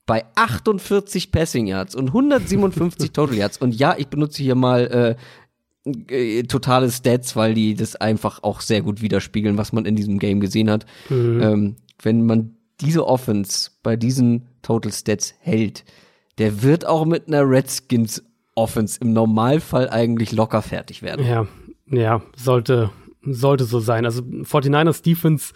bei 0.05 0.25
48 0.35 1.33
Passing 1.33 1.67
Yards 1.67 1.95
und 1.95 2.09
157 2.09 3.13
Total 3.13 3.37
Yards 3.37 3.59
und 3.59 3.75
ja, 3.75 3.95
ich 3.97 4.09
benutze 4.09 4.43
hier 4.43 4.57
mal 4.57 5.17
äh, 5.87 5.97
äh, 6.09 6.43
totale 6.43 6.91
Stats, 6.91 7.37
weil 7.37 7.55
die 7.55 7.75
das 7.75 7.97
einfach 7.97 8.43
auch 8.43 8.61
sehr 8.61 8.83
gut 8.83 9.01
widerspiegeln, 9.01 9.57
was 9.57 9.73
man 9.73 9.85
in 9.85 9.97
diesem 9.97 10.19
Game 10.19 10.41
gesehen 10.41 10.71
hat. 10.71 10.87
Mhm. 11.09 11.41
Ähm, 11.41 11.77
wenn 12.03 12.27
man 12.27 12.57
diese 12.81 13.07
Offense 13.07 13.71
bei 13.83 13.97
diesen 13.97 14.49
Total 14.63 14.93
Stats 14.93 15.35
hält, 15.41 15.85
der 16.39 16.63
wird 16.63 16.87
auch 16.87 17.05
mit 17.05 17.29
einer 17.29 17.49
Redskins 17.49 18.23
Offense 18.55 18.99
im 19.01 19.13
Normalfall 19.13 19.89
eigentlich 19.91 20.33
locker 20.33 20.63
fertig 20.63 21.03
werden. 21.03 21.27
Ja, 21.27 21.47
ja, 21.87 22.23
sollte, 22.37 22.91
sollte 23.23 23.65
so 23.65 23.81
sein. 23.81 24.05
Also 24.05 24.23
49ers 24.23 25.03
Defense 25.03 25.53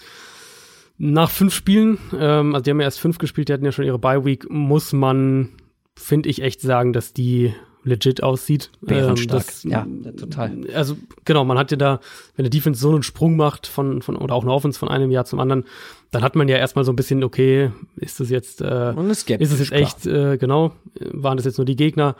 nach 0.99 1.31
fünf 1.31 1.55
Spielen, 1.55 1.99
ähm, 2.19 2.55
also 2.55 2.62
die 2.62 2.71
haben 2.71 2.81
ja 2.81 2.85
erst 2.85 3.01
fünf 3.01 3.19
gespielt, 3.19 3.49
die 3.49 3.55
hatten 3.55 3.65
ja 3.65 3.73
schon 3.73 3.87
ihre 3.87 3.99
Bye 3.99 4.25
Week, 4.25 4.51
muss 4.51 4.93
man, 4.93 5.49
finde 5.97 6.29
ich, 6.29 6.43
echt 6.43 6.61
sagen, 6.61 6.93
dass 6.93 7.15
die 7.15 7.55
legit 7.82 8.23
aussieht. 8.23 8.70
Bärenstark. 8.81 9.44
Ähm, 9.65 9.70
ja, 9.70 10.12
total. 10.12 10.66
Also 10.74 10.97
genau, 11.24 11.44
man 11.44 11.59
hat 11.59 11.70
ja 11.70 11.77
da, 11.77 12.01
wenn 12.36 12.44
der 12.44 12.51
Defense 12.51 12.81
so 12.81 12.90
einen 12.90 13.02
Sprung 13.02 13.36
macht 13.36 13.66
von, 13.66 14.02
von 14.02 14.16
oder 14.16 14.35
auch 14.35 14.43
eine 14.43 14.52
Offense 14.52 14.78
von 14.78 14.89
einem 14.89 15.11
Jahr 15.11 15.24
zum 15.24 15.40
anderen, 15.40 15.65
dann 16.11 16.23
hat 16.23 16.36
man 16.36 16.48
ja 16.48 16.57
erstmal 16.57 16.85
so 16.85 16.93
ein 16.93 16.97
bisschen, 16.97 17.24
okay, 17.24 17.70
ist 17.97 18.20
das 18.20 18.31
jetzt, 18.31 18.61
äh, 18.61 18.93
ist 19.11 19.31
es 19.31 19.59
jetzt 19.59 19.73
echt, 19.73 20.07
äh, 20.07 20.36
genau, 20.36 20.73
waren 20.98 21.36
das 21.36 21.47
jetzt 21.47 21.59
nur 21.59 21.65
die 21.65 21.77
Gegner? 21.77 22.16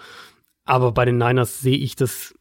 Aber 0.65 0.93
bei 0.93 1.05
den 1.05 1.19
Niners 1.19 1.61
sehe 1.61 1.77
ich 1.77 1.97
das 1.97 2.35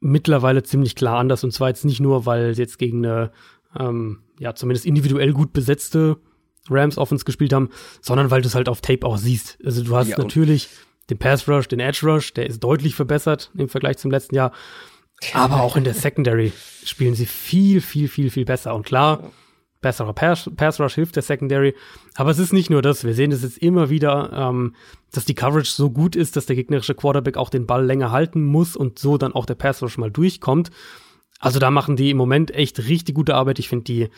mittlerweile 0.00 0.62
ziemlich 0.62 0.94
klar 0.94 1.18
anders 1.18 1.44
und 1.44 1.52
zwar 1.52 1.68
jetzt 1.68 1.84
nicht 1.84 2.00
nur, 2.00 2.26
weil 2.26 2.54
sie 2.54 2.62
jetzt 2.62 2.78
gegen 2.78 3.04
eine, 3.06 3.30
ähm, 3.78 4.20
ja, 4.38 4.54
zumindest 4.54 4.86
individuell 4.86 5.32
gut 5.32 5.52
besetzte 5.52 6.18
Rams 6.68 6.98
Offense 6.98 7.24
gespielt 7.24 7.52
haben, 7.52 7.70
sondern 8.00 8.30
weil 8.30 8.42
du 8.42 8.48
es 8.48 8.54
halt 8.54 8.68
auf 8.68 8.80
Tape 8.80 9.06
auch 9.06 9.18
siehst. 9.18 9.58
Also 9.64 9.82
du 9.82 9.96
hast 9.96 10.08
ja, 10.08 10.18
natürlich 10.18 10.68
den 11.10 11.18
Pass 11.18 11.48
Rush, 11.48 11.68
den 11.68 11.80
Edge 11.80 12.00
Rush, 12.02 12.34
der 12.34 12.46
ist 12.46 12.60
deutlich 12.60 12.94
verbessert 12.94 13.50
im 13.56 13.68
Vergleich 13.68 13.98
zum 13.98 14.10
letzten 14.10 14.34
Jahr. 14.34 14.52
Aber 15.32 15.62
auch 15.62 15.76
in 15.76 15.84
der 15.84 15.94
Secondary 15.94 16.52
spielen 16.84 17.14
sie 17.14 17.26
viel, 17.26 17.80
viel, 17.80 18.08
viel, 18.08 18.30
viel 18.30 18.44
besser. 18.44 18.74
Und 18.74 18.84
klar, 18.84 19.30
besserer 19.80 20.12
Pass, 20.12 20.80
Rush 20.80 20.94
hilft 20.94 21.16
der 21.16 21.22
Secondary. 21.22 21.74
Aber 22.14 22.30
es 22.30 22.38
ist 22.38 22.52
nicht 22.52 22.70
nur 22.70 22.82
das. 22.82 23.04
Wir 23.04 23.14
sehen 23.14 23.32
es 23.32 23.42
jetzt 23.42 23.58
immer 23.58 23.88
wieder, 23.88 24.30
ähm, 24.32 24.74
dass 25.12 25.24
die 25.24 25.34
Coverage 25.34 25.70
so 25.70 25.90
gut 25.90 26.16
ist, 26.16 26.36
dass 26.36 26.46
der 26.46 26.56
gegnerische 26.56 26.94
Quarterback 26.94 27.36
auch 27.36 27.50
den 27.50 27.66
Ball 27.66 27.84
länger 27.84 28.10
halten 28.10 28.44
muss 28.44 28.76
und 28.76 28.98
so 28.98 29.16
dann 29.16 29.32
auch 29.32 29.46
der 29.46 29.54
Pass 29.54 29.82
Rush 29.82 29.96
mal 29.96 30.10
durchkommt. 30.10 30.70
Also 31.38 31.58
da 31.58 31.70
machen 31.70 31.96
die 31.96 32.10
im 32.10 32.16
Moment 32.16 32.50
echt 32.50 32.78
richtig 32.88 33.14
gute 33.14 33.34
Arbeit. 33.34 33.58
Ich 33.58 33.68
finde 33.68 33.84
die 33.84 34.08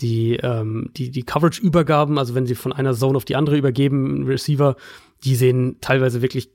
die, 0.00 0.36
ähm, 0.36 0.90
die, 0.96 1.10
die 1.10 1.22
Coverage-Übergaben, 1.22 2.18
also 2.18 2.34
wenn 2.34 2.46
sie 2.46 2.54
von 2.54 2.72
einer 2.72 2.94
Zone 2.94 3.16
auf 3.16 3.24
die 3.24 3.36
andere 3.36 3.56
übergeben, 3.56 4.26
Receiver, 4.26 4.76
die 5.24 5.34
sehen 5.34 5.76
teilweise 5.80 6.22
wirklich 6.22 6.50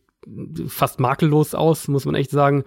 fast 0.68 1.00
makellos 1.00 1.54
aus, 1.54 1.88
muss 1.88 2.06
man 2.06 2.16
echt 2.16 2.32
sagen. 2.32 2.64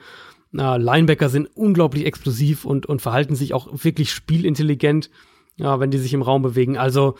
Äh, 0.56 0.78
Linebacker 0.78 1.28
sind 1.28 1.48
unglaublich 1.54 2.06
explosiv 2.06 2.64
und, 2.64 2.86
und 2.86 3.02
verhalten 3.02 3.34
sich 3.34 3.54
auch 3.54 3.68
wirklich 3.84 4.12
spielintelligent, 4.12 5.10
ja, 5.56 5.80
wenn 5.80 5.90
die 5.90 5.98
sich 5.98 6.14
im 6.14 6.22
Raum 6.22 6.42
bewegen. 6.42 6.78
Also 6.78 7.16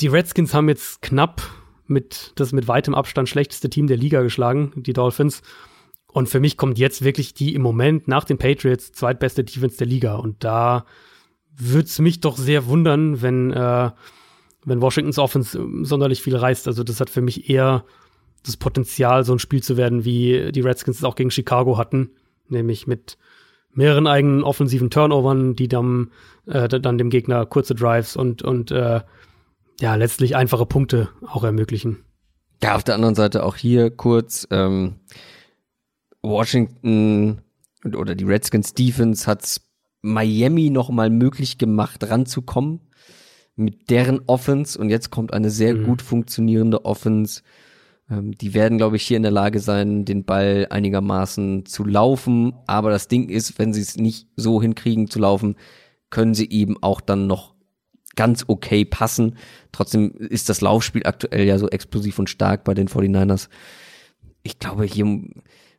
die 0.00 0.08
Redskins 0.08 0.54
haben 0.54 0.68
jetzt 0.68 1.02
knapp 1.02 1.42
mit 1.86 2.32
das 2.36 2.52
mit 2.52 2.68
weitem 2.68 2.94
Abstand 2.94 3.28
schlechteste 3.28 3.68
Team 3.68 3.86
der 3.86 3.96
Liga 3.96 4.22
geschlagen, 4.22 4.72
die 4.76 4.92
Dolphins. 4.92 5.42
Und 6.06 6.28
für 6.28 6.40
mich 6.40 6.56
kommt 6.56 6.78
jetzt 6.78 7.02
wirklich 7.02 7.34
die 7.34 7.54
im 7.54 7.62
Moment 7.62 8.08
nach 8.08 8.24
den 8.24 8.38
Patriots 8.38 8.92
zweitbeste 8.92 9.44
Defense 9.44 9.76
der 9.76 9.86
Liga. 9.86 10.16
Und 10.16 10.42
da 10.44 10.84
würde 11.60 11.86
es 11.86 11.98
mich 11.98 12.20
doch 12.20 12.36
sehr 12.36 12.66
wundern, 12.66 13.22
wenn, 13.22 13.52
äh, 13.52 13.90
wenn 14.64 14.80
Washingtons 14.80 15.18
Offense 15.18 15.58
ähm, 15.58 15.84
sonderlich 15.84 16.22
viel 16.22 16.36
reißt. 16.36 16.66
Also 16.66 16.84
das 16.84 17.00
hat 17.00 17.10
für 17.10 17.20
mich 17.20 17.48
eher 17.48 17.84
das 18.44 18.56
Potenzial, 18.56 19.24
so 19.24 19.32
ein 19.32 19.38
Spiel 19.38 19.62
zu 19.62 19.76
werden, 19.76 20.04
wie 20.04 20.52
die 20.52 20.60
Redskins 20.60 20.98
es 20.98 21.04
auch 21.04 21.14
gegen 21.14 21.30
Chicago 21.30 21.76
hatten, 21.76 22.10
nämlich 22.48 22.86
mit 22.86 23.18
mehreren 23.72 24.06
eigenen 24.06 24.42
offensiven 24.42 24.90
Turnovern, 24.90 25.54
die 25.54 25.68
dann, 25.68 26.10
äh, 26.46 26.68
dann 26.68 26.98
dem 26.98 27.10
Gegner 27.10 27.46
kurze 27.46 27.74
Drives 27.74 28.16
und, 28.16 28.42
und 28.42 28.70
äh, 28.70 29.00
ja, 29.80 29.94
letztlich 29.94 30.36
einfache 30.36 30.66
Punkte 30.66 31.08
auch 31.26 31.44
ermöglichen. 31.44 32.04
Ja, 32.62 32.76
auf 32.76 32.84
der 32.84 32.94
anderen 32.94 33.14
Seite 33.14 33.44
auch 33.44 33.56
hier 33.56 33.90
kurz, 33.90 34.46
ähm, 34.50 34.96
Washington 36.22 37.40
oder 37.84 38.14
die 38.14 38.24
Redskins 38.24 38.74
Defense 38.74 39.26
hat's 39.26 39.69
Miami 40.02 40.70
noch 40.70 40.90
mal 40.90 41.10
möglich 41.10 41.58
gemacht, 41.58 42.08
ranzukommen 42.08 42.80
mit 43.56 43.90
deren 43.90 44.20
Offense. 44.26 44.78
Und 44.78 44.90
jetzt 44.90 45.10
kommt 45.10 45.32
eine 45.32 45.50
sehr 45.50 45.74
mhm. 45.74 45.84
gut 45.84 46.02
funktionierende 46.02 46.84
Offense. 46.84 47.42
Ähm, 48.10 48.32
die 48.32 48.54
werden, 48.54 48.78
glaube 48.78 48.96
ich, 48.96 49.02
hier 49.02 49.16
in 49.16 49.22
der 49.22 49.32
Lage 49.32 49.60
sein, 49.60 50.04
den 50.04 50.24
Ball 50.24 50.66
einigermaßen 50.70 51.66
zu 51.66 51.84
laufen. 51.84 52.54
Aber 52.66 52.90
das 52.90 53.08
Ding 53.08 53.28
ist, 53.28 53.58
wenn 53.58 53.72
sie 53.72 53.82
es 53.82 53.96
nicht 53.96 54.28
so 54.36 54.60
hinkriegen 54.60 55.08
zu 55.08 55.18
laufen, 55.18 55.56
können 56.08 56.34
sie 56.34 56.50
eben 56.50 56.82
auch 56.82 57.00
dann 57.00 57.26
noch 57.26 57.54
ganz 58.16 58.44
okay 58.48 58.84
passen. 58.84 59.36
Trotzdem 59.72 60.12
ist 60.12 60.48
das 60.48 60.60
Laufspiel 60.60 61.06
aktuell 61.06 61.46
ja 61.46 61.58
so 61.58 61.68
explosiv 61.68 62.18
und 62.18 62.28
stark 62.28 62.64
bei 62.64 62.74
den 62.74 62.88
49ers. 62.88 63.48
Ich 64.42 64.58
glaube, 64.58 64.84
hier 64.84 65.22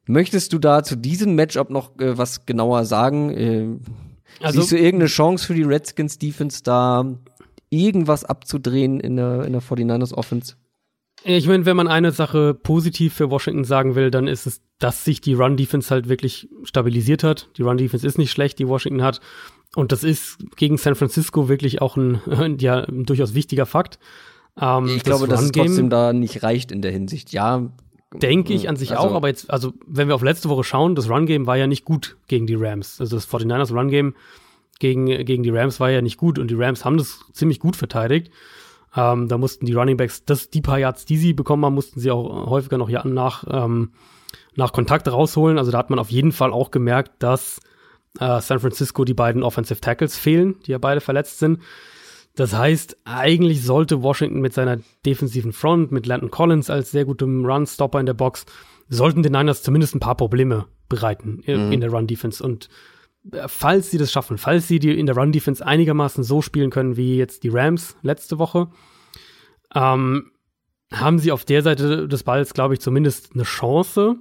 möchtest 0.05 0.53
du 0.53 0.59
da 0.59 0.83
zu 0.83 0.95
diesem 0.95 1.35
Matchup 1.35 1.69
noch 1.69 1.99
äh, 1.99 2.17
was 2.17 2.45
genauer 2.45 2.85
sagen? 2.85 3.29
Äh, 3.31 3.67
also, 4.39 4.61
Siehst 4.61 4.71
du 4.71 4.77
irgendeine 4.77 5.07
Chance 5.07 5.45
für 5.45 5.53
die 5.53 5.63
Redskins 5.63 6.17
Defense 6.17 6.61
da 6.63 7.05
irgendwas 7.69 8.23
abzudrehen 8.23 8.99
in 8.99 9.15
der, 9.15 9.45
in 9.45 9.53
der 9.53 9.61
49ers 9.61 10.13
Offense? 10.13 10.55
Ich 11.23 11.47
meine, 11.47 11.65
wenn 11.65 11.77
man 11.77 11.87
eine 11.87 12.11
Sache 12.11 12.55
positiv 12.55 13.13
für 13.13 13.29
Washington 13.29 13.63
sagen 13.63 13.95
will, 13.95 14.09
dann 14.09 14.27
ist 14.27 14.47
es, 14.47 14.61
dass 14.79 15.05
sich 15.05 15.21
die 15.21 15.33
Run-Defense 15.33 15.91
halt 15.91 16.09
wirklich 16.09 16.49
stabilisiert 16.63 17.23
hat. 17.23 17.49
Die 17.57 17.61
Run-Defense 17.61 18.05
ist 18.05 18.17
nicht 18.17 18.31
schlecht, 18.31 18.57
die 18.57 18.67
Washington 18.67 19.03
hat. 19.03 19.21
Und 19.75 19.91
das 19.91 20.03
ist 20.03 20.39
gegen 20.55 20.77
San 20.77 20.95
Francisco 20.95 21.47
wirklich 21.47 21.81
auch 21.81 21.95
ein, 21.95 22.21
ja, 22.59 22.79
ein 22.83 23.05
durchaus 23.05 23.35
wichtiger 23.35 23.65
Fakt. 23.67 23.99
Ähm, 24.59 24.87
ich 24.87 25.03
glaube, 25.03 25.27
dass 25.27 25.43
es 25.43 25.51
trotzdem 25.51 25.89
da 25.89 26.11
nicht 26.11 26.41
reicht 26.43 26.71
in 26.71 26.81
der 26.81 26.91
Hinsicht. 26.91 27.31
Ja, 27.31 27.71
Denke 28.13 28.53
ich 28.53 28.67
an 28.67 28.75
sich 28.75 28.91
also, 28.91 29.09
auch, 29.09 29.15
aber 29.15 29.29
jetzt, 29.29 29.49
also 29.49 29.73
wenn 29.87 30.09
wir 30.09 30.15
auf 30.15 30.21
letzte 30.21 30.49
Woche 30.49 30.65
schauen, 30.65 30.95
das 30.95 31.09
Run-Game 31.09 31.47
war 31.47 31.55
ja 31.55 31.67
nicht 31.67 31.85
gut 31.85 32.17
gegen 32.27 32.45
die 32.45 32.55
Rams. 32.55 32.99
Also 32.99 33.15
das 33.15 33.29
49ers 33.29 33.73
Run-Game 33.73 34.15
gegen, 34.79 35.05
gegen 35.05 35.43
die 35.43 35.49
Rams 35.49 35.79
war 35.79 35.91
ja 35.91 36.01
nicht 36.01 36.17
gut 36.17 36.37
und 36.37 36.49
die 36.49 36.55
Rams 36.55 36.83
haben 36.83 36.97
das 36.97 37.23
ziemlich 37.31 37.59
gut 37.59 37.77
verteidigt. 37.77 38.31
Ähm, 38.95 39.29
da 39.29 39.37
mussten 39.37 39.65
die 39.65 39.73
Running 39.73 39.95
Backs, 39.95 40.25
das, 40.25 40.49
die 40.49 40.61
paar 40.61 40.79
Yards, 40.79 41.05
die 41.05 41.15
sie 41.17 41.33
bekommen 41.33 41.63
haben, 41.63 41.75
mussten 41.75 42.01
sie 42.01 42.11
auch 42.11 42.49
häufiger 42.49 42.77
noch 42.77 42.89
ja 42.89 43.05
nach, 43.07 43.45
ähm, 43.49 43.91
nach 44.55 44.73
Kontakt 44.73 45.07
rausholen. 45.07 45.57
Also 45.57 45.71
da 45.71 45.77
hat 45.77 45.89
man 45.89 45.99
auf 45.99 46.11
jeden 46.11 46.33
Fall 46.33 46.51
auch 46.51 46.71
gemerkt, 46.71 47.11
dass 47.19 47.61
äh, 48.19 48.41
San 48.41 48.59
Francisco 48.59 49.05
die 49.05 49.13
beiden 49.13 49.43
Offensive 49.43 49.79
Tackles 49.79 50.17
fehlen, 50.17 50.55
die 50.65 50.71
ja 50.71 50.77
beide 50.77 50.99
verletzt 50.99 51.39
sind. 51.39 51.59
Das 52.35 52.53
heißt, 52.53 52.97
eigentlich 53.03 53.63
sollte 53.63 54.01
Washington 54.03 54.39
mit 54.39 54.53
seiner 54.53 54.79
defensiven 55.05 55.51
Front, 55.51 55.91
mit 55.91 56.05
Landon 56.05 56.31
Collins 56.31 56.69
als 56.69 56.91
sehr 56.91 57.05
gutem 57.05 57.45
Run-Stopper 57.45 57.99
in 57.99 58.05
der 58.05 58.13
Box, 58.13 58.45
sollten 58.87 59.23
den 59.23 59.33
Niners 59.33 59.63
zumindest 59.63 59.95
ein 59.95 59.99
paar 59.99 60.15
Probleme 60.15 60.67
bereiten 60.87 61.41
mhm. 61.45 61.71
in 61.71 61.81
der 61.81 61.91
Run-Defense. 61.91 62.43
Und 62.43 62.69
äh, 63.31 63.47
falls 63.47 63.91
sie 63.91 63.97
das 63.97 64.11
schaffen, 64.11 64.37
falls 64.37 64.67
sie 64.67 64.79
die 64.79 64.97
in 64.97 65.05
der 65.05 65.15
Run-Defense 65.15 65.65
einigermaßen 65.65 66.23
so 66.23 66.41
spielen 66.41 66.69
können 66.69 66.97
wie 66.97 67.17
jetzt 67.17 67.43
die 67.43 67.49
Rams 67.49 67.97
letzte 68.01 68.39
Woche, 68.39 68.69
ähm, 69.75 70.31
haben 70.93 71.19
sie 71.19 71.31
auf 71.31 71.45
der 71.45 71.61
Seite 71.61 72.07
des 72.07 72.23
Balls, 72.23 72.53
glaube 72.53 72.73
ich, 72.73 72.81
zumindest 72.81 73.33
eine 73.33 73.43
Chance. 73.43 74.17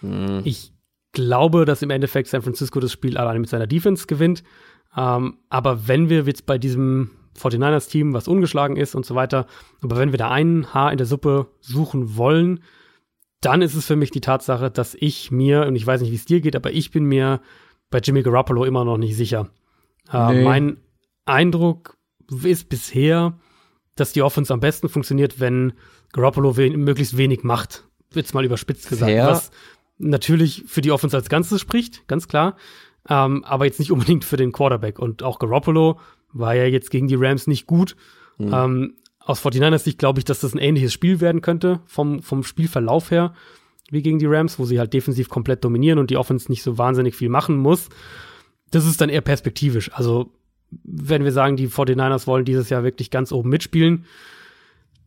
Mhm. 0.00 0.42
Ich 0.44 0.72
glaube, 1.12 1.64
dass 1.64 1.82
im 1.82 1.90
Endeffekt 1.90 2.28
San 2.28 2.42
Francisco 2.42 2.80
das 2.80 2.92
Spiel 2.92 3.16
alleine 3.16 3.40
mit 3.40 3.48
seiner 3.48 3.66
Defense 3.66 4.06
gewinnt. 4.06 4.42
Ähm, 4.96 5.38
aber 5.48 5.88
wenn 5.88 6.08
wir 6.08 6.22
jetzt 6.24 6.46
bei 6.46 6.58
diesem 6.58 7.10
49ers-Team, 7.38 8.14
was 8.14 8.28
ungeschlagen 8.28 8.76
ist 8.76 8.94
und 8.94 9.06
so 9.06 9.14
weiter. 9.14 9.46
Aber 9.82 9.96
wenn 9.96 10.12
wir 10.12 10.18
da 10.18 10.30
ein 10.30 10.72
Haar 10.72 10.92
in 10.92 10.98
der 10.98 11.06
Suppe 11.06 11.48
suchen 11.60 12.16
wollen, 12.16 12.60
dann 13.40 13.62
ist 13.62 13.74
es 13.74 13.86
für 13.86 13.96
mich 13.96 14.10
die 14.10 14.20
Tatsache, 14.20 14.70
dass 14.70 14.94
ich 14.98 15.30
mir, 15.30 15.66
und 15.66 15.74
ich 15.74 15.86
weiß 15.86 16.00
nicht, 16.00 16.10
wie 16.10 16.16
es 16.16 16.24
dir 16.24 16.40
geht, 16.40 16.56
aber 16.56 16.72
ich 16.72 16.90
bin 16.90 17.04
mir 17.04 17.40
bei 17.90 17.98
Jimmy 17.98 18.22
Garoppolo 18.22 18.64
immer 18.64 18.84
noch 18.84 18.98
nicht 18.98 19.16
sicher. 19.16 19.50
Äh, 20.12 20.32
nee. 20.32 20.44
mein 20.44 20.76
Eindruck 21.24 21.96
ist 22.42 22.68
bisher, 22.68 23.38
dass 23.96 24.12
die 24.12 24.22
Offense 24.22 24.52
am 24.52 24.60
besten 24.60 24.88
funktioniert, 24.88 25.40
wenn 25.40 25.72
Garoppolo 26.12 26.56
we 26.56 26.70
möglichst 26.70 27.16
wenig 27.16 27.42
macht. 27.42 27.84
Jetzt 28.14 28.34
mal 28.34 28.44
überspitzt 28.44 28.88
gesagt. 28.88 29.10
Fair. 29.10 29.26
Was 29.26 29.50
natürlich 29.98 30.64
für 30.66 30.80
die 30.80 30.90
Offense 30.90 31.16
als 31.16 31.28
Ganzes 31.28 31.60
spricht, 31.60 32.06
ganz 32.08 32.28
klar. 32.28 32.56
Ähm, 33.08 33.44
aber 33.44 33.64
jetzt 33.64 33.80
nicht 33.80 33.90
unbedingt 33.90 34.24
für 34.24 34.36
den 34.36 34.52
Quarterback. 34.52 34.98
Und 34.98 35.22
auch 35.22 35.38
Garoppolo 35.38 35.98
war 36.32 36.54
ja 36.54 36.64
jetzt 36.64 36.90
gegen 36.90 37.08
die 37.08 37.16
Rams 37.16 37.46
nicht 37.46 37.66
gut. 37.66 37.96
Mhm. 38.38 38.50
Ähm, 38.52 38.94
aus 39.18 39.44
49ers 39.44 39.78
Sicht 39.78 39.98
glaube 39.98 40.18
ich, 40.18 40.24
dass 40.24 40.40
das 40.40 40.54
ein 40.54 40.58
ähnliches 40.58 40.92
Spiel 40.92 41.20
werden 41.20 41.42
könnte, 41.42 41.80
vom, 41.86 42.22
vom 42.22 42.42
Spielverlauf 42.42 43.10
her, 43.10 43.34
wie 43.90 44.02
gegen 44.02 44.18
die 44.18 44.26
Rams, 44.26 44.58
wo 44.58 44.64
sie 44.64 44.78
halt 44.78 44.92
defensiv 44.92 45.28
komplett 45.28 45.64
dominieren 45.64 45.98
und 45.98 46.10
die 46.10 46.16
Offense 46.16 46.50
nicht 46.50 46.62
so 46.62 46.78
wahnsinnig 46.78 47.14
viel 47.14 47.28
machen 47.28 47.56
muss. 47.56 47.88
Das 48.70 48.86
ist 48.86 49.00
dann 49.00 49.10
eher 49.10 49.20
perspektivisch. 49.20 49.92
Also, 49.92 50.32
wenn 50.82 51.24
wir 51.24 51.32
sagen, 51.32 51.56
die 51.56 51.68
49ers 51.68 52.26
wollen 52.26 52.46
dieses 52.46 52.70
Jahr 52.70 52.84
wirklich 52.84 53.10
ganz 53.10 53.30
oben 53.30 53.50
mitspielen, 53.50 54.06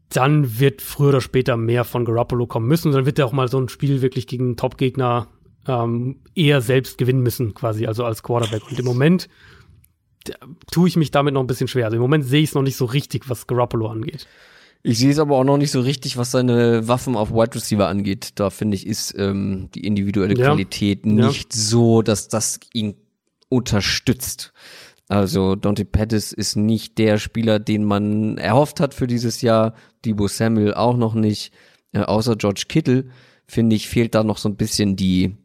dann 0.09 0.59
wird 0.59 0.83
früher 0.83 1.09
oder 1.09 1.21
später 1.21 1.57
mehr 1.57 1.83
von 1.83 2.05
Garoppolo 2.05 2.45
kommen 2.45 2.67
müssen. 2.67 2.89
Und 2.89 2.93
dann 2.93 3.05
wird 3.07 3.17
er 3.17 3.25
auch 3.25 3.31
mal 3.31 3.47
so 3.47 3.59
ein 3.59 3.69
Spiel 3.69 4.03
wirklich 4.03 4.27
gegen 4.27 4.45
einen 4.45 4.57
Top-Gegner 4.57 5.27
ähm, 5.67 6.17
eher 6.35 6.61
selbst 6.61 6.99
gewinnen 6.99 7.21
müssen, 7.23 7.55
quasi, 7.55 7.87
also 7.87 8.05
als 8.05 8.21
Quarterback. 8.21 8.69
Und 8.69 8.77
im 8.77 8.85
Moment 8.85 9.27
tue 10.71 10.87
ich 10.87 10.95
mich 10.95 11.11
damit 11.11 11.33
noch 11.33 11.41
ein 11.41 11.47
bisschen 11.47 11.67
schwer. 11.67 11.85
Also 11.85 11.95
im 11.95 12.01
Moment 12.01 12.25
sehe 12.25 12.41
ich 12.41 12.49
es 12.49 12.55
noch 12.55 12.61
nicht 12.61 12.77
so 12.77 12.85
richtig, 12.85 13.29
was 13.29 13.47
Garoppolo 13.47 13.87
angeht. 13.87 14.27
Ich 14.83 14.99
sehe 14.99 15.09
es 15.09 15.17
aber 15.17 15.37
auch 15.37 15.43
noch 15.43 15.57
nicht 15.57 15.71
so 15.71 15.79
richtig, 15.79 16.15
was 16.15 16.29
seine 16.29 16.87
Waffen 16.87 17.15
auf 17.15 17.31
Wide 17.31 17.55
Receiver 17.55 17.87
angeht. 17.87 18.33
Da 18.35 18.51
finde 18.51 18.75
ich, 18.75 18.85
ist 18.85 19.15
ähm, 19.17 19.69
die 19.73 19.85
individuelle 19.85 20.37
ja. 20.37 20.47
Qualität 20.47 21.07
nicht 21.07 21.55
ja. 21.55 21.59
so, 21.59 22.01
dass 22.03 22.27
das 22.27 22.59
ihn 22.73 22.95
unterstützt. 23.49 24.53
Also 25.07 25.55
Dante 25.55 25.85
Pettis 25.85 26.31
ist 26.33 26.55
nicht 26.55 26.97
der 26.97 27.17
Spieler, 27.17 27.59
den 27.59 27.83
man 27.83 28.37
erhofft 28.37 28.79
hat 28.79 28.93
für 28.93 29.07
dieses 29.07 29.41
Jahr. 29.41 29.73
Debo 30.03 30.27
Samuel 30.27 30.73
auch 30.73 30.97
noch 30.97 31.15
nicht, 31.15 31.51
äh, 31.91 32.01
außer 32.01 32.35
George 32.35 32.65
Kittle 32.67 33.05
finde 33.47 33.75
ich, 33.75 33.87
fehlt 33.87 34.15
da 34.15 34.23
noch 34.23 34.37
so 34.37 34.49
ein 34.49 34.55
bisschen 34.55 34.95
die, 34.95 35.35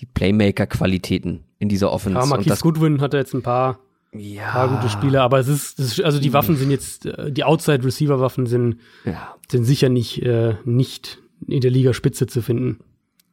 die 0.00 0.06
Playmaker-Qualitäten 0.06 1.44
in 1.58 1.68
dieser 1.68 1.92
Offense. 1.92 2.16
Ja, 2.16 2.22
Und 2.22 2.30
Marquis 2.30 2.46
das, 2.46 2.60
Goodwin 2.60 3.00
hat 3.00 3.14
er 3.14 3.20
jetzt 3.20 3.34
ein 3.34 3.42
paar, 3.42 3.78
ja, 4.12 4.50
paar 4.50 4.68
gute 4.68 4.88
Spiele, 4.88 5.22
aber 5.22 5.38
es 5.38 5.48
ist, 5.48 5.78
ist 5.78 6.00
also 6.02 6.18
die 6.18 6.32
Waffen 6.32 6.56
sind 6.56 6.70
jetzt, 6.70 7.06
äh, 7.06 7.30
die 7.32 7.44
Outside-Receiver-Waffen 7.44 8.46
sind, 8.46 8.80
ja. 9.04 9.34
sind 9.50 9.64
sicher 9.64 9.88
nicht, 9.88 10.22
äh, 10.22 10.54
nicht 10.64 11.18
in 11.46 11.60
der 11.60 11.70
Ligaspitze 11.70 12.26
zu 12.26 12.42
finden. 12.42 12.78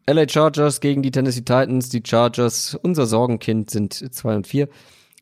LA 0.07 0.29
Chargers 0.29 0.81
gegen 0.81 1.01
die 1.01 1.11
Tennessee 1.11 1.41
Titans. 1.41 1.89
Die 1.89 2.03
Chargers, 2.05 2.77
unser 2.83 3.07
Sorgenkind, 3.07 3.71
sind 3.71 3.93
2 3.93 4.35
und 4.35 4.47
4. 4.47 4.69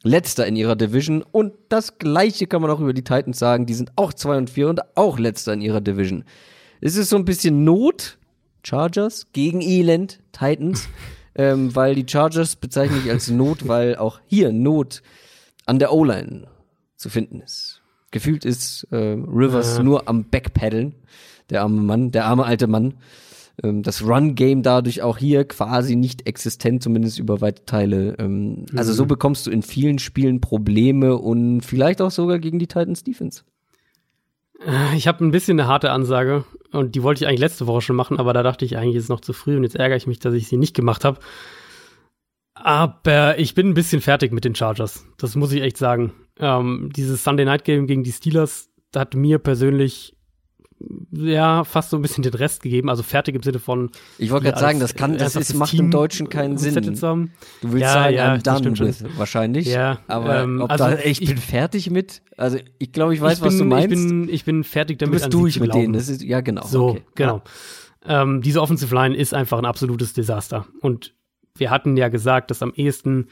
Letzter 0.04 0.46
in 0.46 0.58
ihrer 0.58 0.76
Division. 0.76 1.24
Und 1.32 1.54
das 1.70 1.98
gleiche 1.98 2.48
kann 2.48 2.62
man 2.62 2.70
auch 2.70 2.82
über 2.82 2.94
die 2.94 3.04
Titans 3.04 3.40
sagen. 3.40 3.66
Die 3.66 3.74
sind 3.74 3.94
auch 3.96 4.12
2 4.12 4.38
und 4.38 4.50
4 4.50 4.70
und 4.70 4.98
auch 4.98 5.18
letzter 5.20 5.54
in 5.54 5.62
ihrer 5.62 5.80
Division. 5.80 6.26
Es 6.82 6.98
ist 6.98 7.10
so 7.10 7.16
ein 7.16 7.24
bisschen 7.24 7.64
Not, 7.64 8.18
Chargers 8.64 9.28
gegen 9.32 9.62
Elend, 9.62 10.20
Titans. 10.34 10.90
ähm, 11.36 11.76
weil 11.76 11.96
die 11.96 12.06
Chargers 12.08 12.56
bezeichne 12.56 12.98
ich 13.04 13.10
als 13.12 13.30
Not, 13.30 13.68
weil 13.68 13.96
auch 13.96 14.20
hier 14.28 14.52
Not 14.52 15.02
an 15.66 15.80
der 15.80 15.94
O-Line 15.94 16.48
zu 16.96 17.10
finden 17.10 17.42
ist. 17.42 17.82
Gefühlt 18.12 18.46
ist 18.46 18.88
äh, 18.92 18.96
Rivers 18.96 19.78
Ja. 19.78 19.84
nur 19.84 20.08
am 20.08 20.26
Backpedalen, 20.26 20.94
der 21.50 21.62
arme 21.64 21.82
Mann, 21.82 22.12
der 22.12 22.26
arme 22.26 22.46
alte 22.46 22.68
Mann. 22.68 22.96
Ähm, 23.64 23.82
das 23.84 24.04
Run-Game 24.04 24.62
dadurch 24.64 25.02
auch 25.02 25.18
hier 25.18 25.46
quasi 25.46 25.96
nicht 25.96 26.28
existent, 26.28 26.84
zumindest 26.84 27.18
über 27.20 27.42
weite 27.42 27.66
Teile. 27.66 28.16
Ähm, 28.20 28.66
Also 28.76 28.94
so 28.94 29.06
bekommst 29.06 29.48
du 29.48 29.52
in 29.52 29.62
vielen 29.64 30.00
Spielen 30.00 30.42
Probleme 30.42 31.18
und 31.18 31.62
vielleicht 31.62 32.02
auch 32.02 32.12
sogar 32.12 32.40
gegen 32.40 32.60
die 32.60 32.68
Titans 32.68 33.04
Defense. 33.04 33.42
Äh, 34.66 34.96
Ich 34.96 35.08
habe 35.08 35.24
ein 35.24 35.32
bisschen 35.32 35.60
eine 35.60 35.68
harte 35.70 35.92
Ansage 35.92 36.46
und 36.72 36.96
die 36.96 37.04
wollte 37.04 37.24
ich 37.24 37.28
eigentlich 37.28 37.40
letzte 37.40 37.68
Woche 37.68 37.82
schon 37.82 37.96
machen, 37.96 38.20
aber 38.20 38.34
da 38.34 38.44
dachte 38.44 38.66
ich 38.66 38.78
eigentlich, 38.78 38.96
ist 38.96 39.04
es 39.04 39.10
noch 39.10 39.22
zu 39.22 39.34
früh 39.34 39.56
und 39.58 39.64
jetzt 39.64 39.76
ärgere 39.76 39.98
ich 39.98 40.08
mich, 40.08 40.20
dass 40.20 40.34
ich 40.34 40.48
sie 40.48 40.58
nicht 40.58 40.76
gemacht 40.76 41.06
habe. 41.06 41.20
Aber 42.56 43.40
ich 43.40 43.56
bin 43.56 43.70
ein 43.70 43.74
bisschen 43.74 44.02
fertig 44.02 44.32
mit 44.32 44.46
den 44.46 44.56
Chargers. 44.56 45.06
Das 45.18 45.36
muss 45.36 45.52
ich 45.52 45.62
echt 45.62 45.78
sagen. 45.78 46.14
Ähm, 46.40 46.92
dieses 46.96 47.24
Sunday 47.24 47.46
Night 47.46 47.66
Game 47.66 47.88
gegen 47.88 48.04
die 48.04 48.12
Steelers 48.12 48.70
hat 48.96 49.16
mir 49.16 49.40
persönlich 49.40 50.16
ja 51.12 51.64
fast 51.64 51.90
so 51.90 51.98
ein 51.98 52.02
bisschen 52.02 52.24
den 52.24 52.34
Rest 52.34 52.62
gegeben. 52.64 52.90
Also 52.90 53.04
fertig 53.04 53.36
im 53.36 53.44
Sinne 53.44 53.60
von. 53.60 53.90
Ich 54.18 54.32
wollte 54.32 54.46
gerade 54.46 54.60
sagen, 54.60 54.80
das 54.80 54.96
kann, 54.96 55.18
das 55.18 55.36
ist, 55.36 55.54
macht 55.54 55.72
Team 55.72 55.86
im 55.86 55.92
Deutschen 55.92 56.30
keinen 56.30 56.56
gesettet 56.56 56.86
Sinn. 56.86 56.96
zu 56.96 57.08
haben. 57.08 57.32
Du 57.62 57.72
willst 57.72 57.82
Ja, 57.84 57.94
sagen, 57.94 58.16
ja, 58.16 58.34
I'm 58.34 58.42
das 58.44 58.62
done 58.62 58.80
with, 58.80 59.04
wahrscheinlich. 59.18 59.68
Ja, 59.68 60.00
aber 60.08 60.44
ähm, 60.44 60.62
ob 60.62 60.70
also 60.72 60.86
da, 60.86 60.98
ich, 61.00 61.22
ich- 61.22 61.30
bin 61.30 61.38
fertig 61.38 61.90
mit. 61.90 62.22
Also 62.38 62.58
ich 62.80 62.92
glaube, 62.92 63.14
ich 63.14 63.22
weiß, 63.22 63.34
ich 63.36 63.40
bin, 63.40 63.48
was 63.48 63.58
du 63.58 63.66
meinst. 63.66 63.92
Ich 63.96 64.08
bin, 64.08 64.30
ich 64.30 64.46
bin 64.46 64.64
fertig 64.64 64.98
du 65.00 65.06
damit. 65.06 65.14
bist 65.16 65.26
an 65.26 65.32
sie 65.32 65.38
durch 65.38 65.60
mit 65.60 65.70
glauben. 65.72 65.82
denen. 65.84 65.94
Das 65.94 66.10
ist, 66.10 66.24
ja, 66.24 66.42
genau. 66.42 66.66
So, 66.66 66.90
okay. 66.90 67.04
genau. 67.16 67.42
Ähm, 68.06 68.42
diese 68.42 68.62
Offensive 68.62 68.94
Line 68.94 69.16
ist 69.16 69.34
einfach 69.34 69.58
ein 69.58 69.66
absolutes 69.66 70.14
Desaster. 70.14 70.66
Und 70.82 71.14
wir 71.56 71.70
hatten 71.70 71.96
ja 71.96 72.10
gesagt, 72.10 72.52
dass 72.52 72.62
am 72.62 72.74
ehesten 72.76 73.28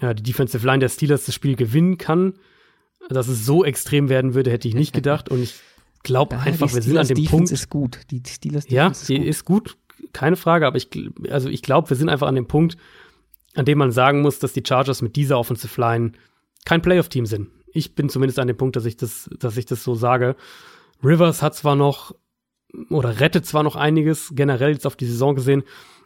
ja, 0.00 0.12
die 0.14 0.22
Defensive 0.22 0.66
Line 0.66 0.80
der 0.80 0.88
Steelers 0.88 1.24
das 1.26 1.34
Spiel 1.34 1.56
gewinnen 1.56 1.98
kann. 1.98 2.34
Dass 3.10 3.28
es 3.28 3.44
so 3.44 3.64
extrem 3.64 4.08
werden 4.08 4.34
würde, 4.34 4.50
hätte 4.50 4.66
ich 4.68 4.74
nicht 4.74 4.92
gedacht. 4.94 5.28
Und 5.30 5.42
ich 5.42 5.54
glaube 6.04 6.36
Ja, 6.36 6.42
einfach, 6.42 6.68
die 6.68 6.74
wir 6.76 6.82
sind 6.82 6.98
an 6.98 7.06
dem 7.08 7.16
Defense 7.16 7.30
Punkt. 7.36 7.50
ist 7.50 7.68
gut. 7.70 7.98
Die 8.10 8.22
Steelers 8.26 8.68
Ja, 8.68 8.84
Defense 8.90 9.04
sie 9.06 9.16
ist 9.16 9.44
gut, 9.44 9.76
keine 10.12 10.36
Frage, 10.36 10.66
aber 10.66 10.76
ich, 10.76 10.88
also 11.30 11.48
ich 11.48 11.62
glaube, 11.62 11.90
wir 11.90 11.96
sind 11.96 12.08
einfach 12.08 12.28
an 12.28 12.36
dem 12.36 12.46
Punkt, 12.46 12.76
an 13.54 13.64
dem 13.64 13.78
man 13.78 13.90
sagen 13.90 14.22
muss, 14.22 14.38
dass 14.38 14.52
die 14.52 14.62
Chargers 14.64 15.02
mit 15.02 15.16
dieser 15.16 15.38
Offensive 15.38 15.80
Line 15.80 16.12
kein 16.64 16.82
Playoff-Team 16.82 17.26
sind. 17.26 17.48
Ich 17.72 17.96
bin 17.96 18.08
zumindest 18.08 18.38
an 18.38 18.46
dem 18.46 18.56
Punkt, 18.56 18.76
dass 18.76 18.84
ich 18.84 18.96
das, 18.96 19.28
dass 19.38 19.56
ich 19.56 19.66
das 19.66 19.82
so 19.82 19.96
sage. 19.96 20.36
Rivers 21.02 21.42
hat 21.42 21.54
zwar 21.56 21.74
noch 21.74 22.14
oder 22.90 23.20
rettet 23.20 23.46
zwar 23.46 23.62
noch 23.62 23.76
einiges, 23.76 24.32
generell 24.34 24.72
jetzt 24.72 24.86
auf 24.86 24.96
die 24.96 25.06
Saison 25.06 25.34
gesehen, 25.34 25.62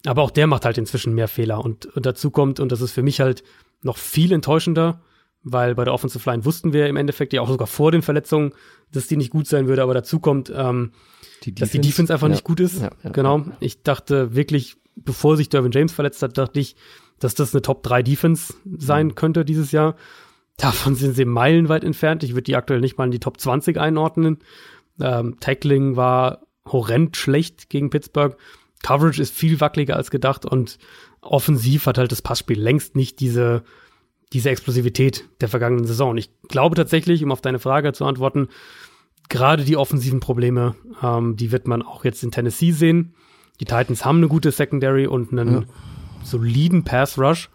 aber 0.06 0.22
auch 0.22 0.30
der 0.30 0.46
macht 0.46 0.64
halt 0.64 0.78
inzwischen 0.78 1.14
mehr 1.14 1.28
Fehler. 1.28 1.64
Und, 1.64 1.86
und 1.86 2.06
dazu 2.06 2.30
kommt, 2.30 2.60
und 2.60 2.72
das 2.72 2.80
ist 2.80 2.92
für 2.92 3.02
mich 3.02 3.20
halt 3.20 3.42
noch 3.82 3.96
viel 3.96 4.32
enttäuschender, 4.32 5.00
weil 5.43 5.74
bei 5.74 5.85
der 5.85 5.94
Offensive 5.94 6.28
Line 6.31 6.44
wussten 6.44 6.73
wir 6.73 6.86
im 6.89 6.97
Endeffekt 6.97 7.32
ja 7.32 7.40
auch 7.40 7.48
sogar 7.48 7.66
vor 7.66 7.93
den 7.93 8.02
Verletzungen, 8.02 8.52
dass 8.93 9.06
die 9.06 9.16
nicht 9.16 9.31
gut 9.31 9.47
sein 9.47 9.66
würde, 9.69 9.82
aber 9.82 9.94
dazu 9.94 10.19
kommt, 10.20 10.52
ähm, 10.55 10.93
Die 11.44 11.55
dass 11.55 11.70
die 11.70 11.81
Defense 11.81 12.12
einfach 12.12 12.27
ja. 12.28 12.32
nicht 12.32 12.44
gut 12.44 12.60
ist. 12.60 12.81
Ja, 12.81 12.90
ja, 13.02 13.10
genau. 13.10 13.44
Ich 13.60 13.82
dachte 13.82 14.35
wirklich, 14.35 14.77
bevor 14.97 15.36
sich 15.36 15.48
Dervin 15.48 15.73
James 15.73 15.93
verletzt 15.93 16.23
hat, 16.23 16.36
dachte 16.39 16.59
ich, 16.60 16.77
dass 17.19 17.35
das 17.35 17.55
eine 17.55 17.62
Top 17.62 17.82
3 17.82 18.02
Defense 18.02 18.55
Mhm. 18.65 18.81
sein 18.81 19.15
könnte 19.15 19.44
dieses 19.44 19.73
Jahr. 19.73 19.97
Davon 20.56 20.94
sind 20.97 21.15
sie 21.15 21.24
meilenweit 21.24 21.85
entfernt. 21.85 22.24
Ich 22.24 22.31
würde 22.31 22.43
die 22.43 22.56
aktuell 22.56 22.81
nicht 22.81 22.98
mal 22.98 23.05
in 23.05 23.10
die 23.12 23.20
Top 23.20 23.40
20 23.40 23.78
einordnen. 23.78 24.39
Ähm, 25.01 25.36
Tackling 25.39 25.94
war 25.97 26.43
horrend 26.66 27.16
schlecht 27.16 27.70
gegen 27.70 27.90
Pittsburgh. 27.90 28.36
Coverage 28.82 29.23
ist 29.23 29.35
viel 29.35 29.60
wackeliger 29.60 29.97
als 29.97 30.10
gedacht 30.10 30.44
und 30.44 30.78
offensiv 31.20 31.86
hat 31.86 31.98
halt 31.98 32.12
das 32.12 32.23
Passspiel 32.23 32.60
längst 32.60 32.97
nicht 32.97 33.20
diese, 33.20 33.62
diese 34.32 34.50
Explosivität 34.50 35.24
der 35.40 35.48
vergangenen 35.48 35.86
Saison. 35.86 36.10
Und 36.10 36.18
ich 36.18 36.30
glaube 36.48 36.76
tatsächlich, 36.76 37.22
um 37.24 37.32
auf 37.32 37.40
deine 37.40 37.59
Frage 37.59 37.92
zu 37.92 38.05
antworten, 38.05 38.48
gerade 39.28 39.64
die 39.64 39.76
offensiven 39.76 40.20
Probleme, 40.20 40.74
ähm, 41.02 41.36
die 41.36 41.52
wird 41.52 41.66
man 41.66 41.82
auch 41.82 42.05
jetzt 42.05 42.22
in 42.22 42.30
Tennessee 42.30 42.72
sehen. 42.72 43.14
Die 43.60 43.64
Titans 43.64 44.05
haben 44.05 44.18
eine 44.18 44.28
gute 44.28 44.50
Secondary 44.52 45.06
und 45.06 45.32
einen 45.32 45.52
Ja. 45.52 45.62
soliden 46.22 46.84
Pass 46.84 47.18
Rush. 47.18 47.48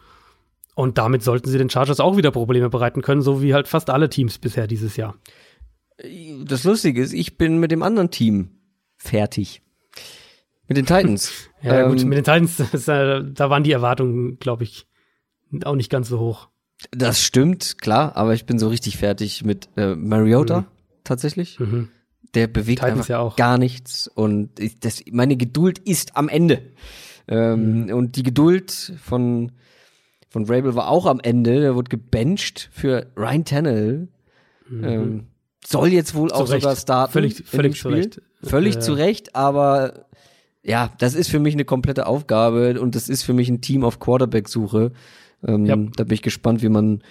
Und 0.75 0.97
damit 0.97 1.21
sollten 1.23 1.49
sie 1.49 1.59
den 1.59 1.69
Chargers 1.69 1.99
auch 1.99 2.17
wieder 2.17 2.31
Probleme 2.31 2.69
bereiten 2.69 3.03
können, 3.03 3.21
so 3.21 3.43
wie 3.43 3.53
halt 3.53 3.67
fast 3.67 3.91
alle 3.91 4.09
Teams 4.09 4.39
bisher 4.39 4.65
dieses 4.65 4.97
Jahr. 4.97 5.15
Das 6.45 6.63
Lustige 6.63 7.01
ist, 7.01 7.13
ich 7.13 7.37
bin 7.37 7.59
mit 7.59 7.71
dem 7.71 7.83
anderen 7.83 8.09
Team 8.09 8.49
fertig. 8.97 9.61
Mit 10.67 10.77
den 10.77 10.85
Titans. 10.85 11.49
Ja, 11.61 11.87
gut, 11.87 12.01
Ähm, 12.01 12.09
mit 12.09 12.17
den 12.17 12.23
Titans, 12.25 12.59
äh, 12.89 13.23
da 13.23 13.49
waren 13.49 13.63
die 13.63 13.71
Erwartungen, 13.71 14.37
glaube 14.39 14.63
ich, 14.63 14.85
auch 15.63 15.75
nicht 15.75 15.89
ganz 15.89 16.09
so 16.09 16.19
hoch. 16.19 16.49
Das 16.91 17.21
stimmt, 17.21 17.77
klar, 17.81 18.15
aber 18.17 18.33
ich 18.33 18.45
bin 18.45 18.59
so 18.59 18.67
richtig 18.67 18.97
fertig 18.97 19.43
mit 19.43 19.69
äh, 19.77 19.95
Mariota 19.95 20.61
Mhm. 20.61 20.65
tatsächlich. 21.03 21.59
Mhm. 21.59 21.89
Der 22.33 22.47
bewegt 22.47 22.79
Titans 22.81 22.97
einfach 22.99 23.09
ja 23.09 23.19
auch. 23.19 23.35
gar 23.35 23.57
nichts 23.57 24.07
und 24.07 24.59
ich, 24.59 24.79
das, 24.79 25.03
meine 25.11 25.37
Geduld 25.37 25.79
ist 25.79 26.15
am 26.17 26.29
Ende. 26.29 26.61
Ähm, 27.27 27.85
Mhm. 27.85 27.93
Und 27.93 28.15
die 28.15 28.23
Geduld 28.23 28.93
von 29.01 29.51
von 30.29 30.45
Rabel 30.45 30.73
war 30.75 30.87
auch 30.89 31.05
am 31.05 31.19
Ende. 31.19 31.59
Der 31.61 31.75
wurde 31.75 31.89
gebencht 31.89 32.69
für 32.73 33.05
Ryan 33.15 33.45
Tannehill. 33.45 34.07
Ähm, 34.71 35.27
soll 35.63 35.89
jetzt 35.89 36.15
wohl 36.15 36.31
auch 36.31 36.47
Mhm. 36.49 36.59
Sogar 36.59 36.75
starten. 36.75 37.13
Völlig- 37.13 37.43
völlig 37.45 37.79
zu. 37.79 37.89
Recht. 37.89 38.21
Völlig 38.41 38.75
Ja. 38.75 38.81
zu 38.81 38.93
Recht, 38.93 39.35
aber 39.35 40.05
ja, 40.63 40.91
das 40.97 41.13
ist 41.13 41.29
für 41.29 41.39
mich 41.39 41.53
eine 41.53 41.65
komplette 41.65 42.07
Aufgabe 42.07 42.81
und 42.81 42.95
das 42.95 43.09
ist 43.09 43.21
für 43.23 43.33
mich 43.33 43.47
ein 43.47 43.61
Team 43.61 43.83
auf 43.83 43.99
Quarterback-Suche. 43.99 44.91
Ähm, 45.45 45.65
Ja. 45.65 45.75
Da 45.75 46.03
bin 46.03 46.13
ich 46.15 46.21
gespannt, 46.21 46.61
wie 46.61 46.69
man 46.69 47.01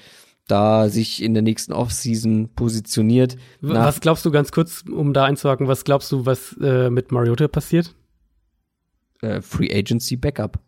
da 0.49 0.89
sich 0.89 1.23
in 1.23 1.35
der 1.35 1.43
nächsten 1.43 1.73
Offseason 1.73 2.51
positioniert. 2.55 3.37
Nach- 3.61 3.87
Was 3.87 4.01
glaubst 4.01 4.25
du 4.25 4.31
ganz 4.31 4.51
kurz, 4.53 4.83
um 4.91 5.13
da 5.13 5.25
einzuhaken, 5.25 5.69
was 5.69 5.85
glaubst 5.85 6.11
du, 6.13 6.27
was 6.27 6.57
äh, 6.61 6.91
mit 6.91 7.13
Mariota 7.13 7.49
passiert? 7.49 7.95
äh, 9.23 9.41
Free 9.41 9.73
Agency 9.73 10.17
Backup. 10.17 10.59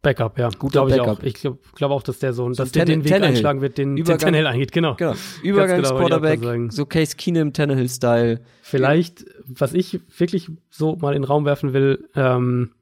Backup, 0.00 0.38
ja. 0.38 0.50
Guter 0.50 0.86
Glaube 0.86 0.90
ich 0.90 0.96
Backup. 0.98 1.18
auch. 1.18 1.22
Ich 1.24 1.34
glaube 1.34 1.58
glaub 1.74 1.90
auch, 1.90 2.02
dass 2.02 2.18
der 2.18 2.32
so, 2.34 2.48
dass 2.50 2.70
der 2.72 2.84
den 2.84 3.04
Weg 3.04 3.10
Tannehill. 3.10 3.34
einschlagen 3.36 3.60
wird, 3.62 3.78
den, 3.78 3.96
den 3.96 4.04
Übergang- 4.04 4.18
Tannehill 4.26 4.46
eingeht, 4.46 4.70
genau. 4.70 4.94
Genau. 4.96 5.12
genau, 5.12 5.42
Übergangs-Quarterback, 5.42 6.40
sagen. 6.44 6.70
so 6.70 6.84
Case 6.86 7.16
Keenum, 7.16 7.52
Tannehill-Style. 7.54 8.40
Vielleicht, 8.62 9.24
was 9.46 9.72
ich 9.72 10.00
wirklich 10.18 10.50
so 10.70 10.96
mal 10.96 11.14
in 11.16 11.22
den 11.22 11.24
Raum 11.24 11.46
werfen 11.46 11.72
will, 11.72 12.06
ähm, 12.14 12.72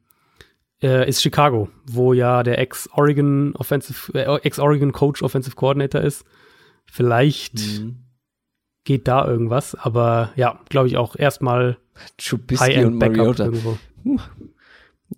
äh, 0.82 1.08
ist 1.08 1.22
Chicago, 1.22 1.68
wo 1.86 2.12
ja 2.12 2.42
der 2.42 2.58
Ex-Oregon 2.58 3.54
Offensive, 3.56 4.12
äh, 4.14 4.38
Ex-Oregon 4.42 4.92
Coach 4.92 5.22
Offensive 5.22 5.54
Coordinator 5.56 6.00
ist. 6.00 6.24
Vielleicht 6.84 7.54
Mhm. 7.80 7.96
geht 8.84 9.06
da 9.08 9.26
irgendwas, 9.26 9.74
aber 9.74 10.32
ja, 10.36 10.58
glaube 10.68 10.88
ich 10.88 10.96
auch 10.96 11.14
erstmal 11.16 11.78
Trubisky 12.18 12.84
und 12.84 12.96
Mariota. 12.98 13.44
irgendwo. 13.44 13.78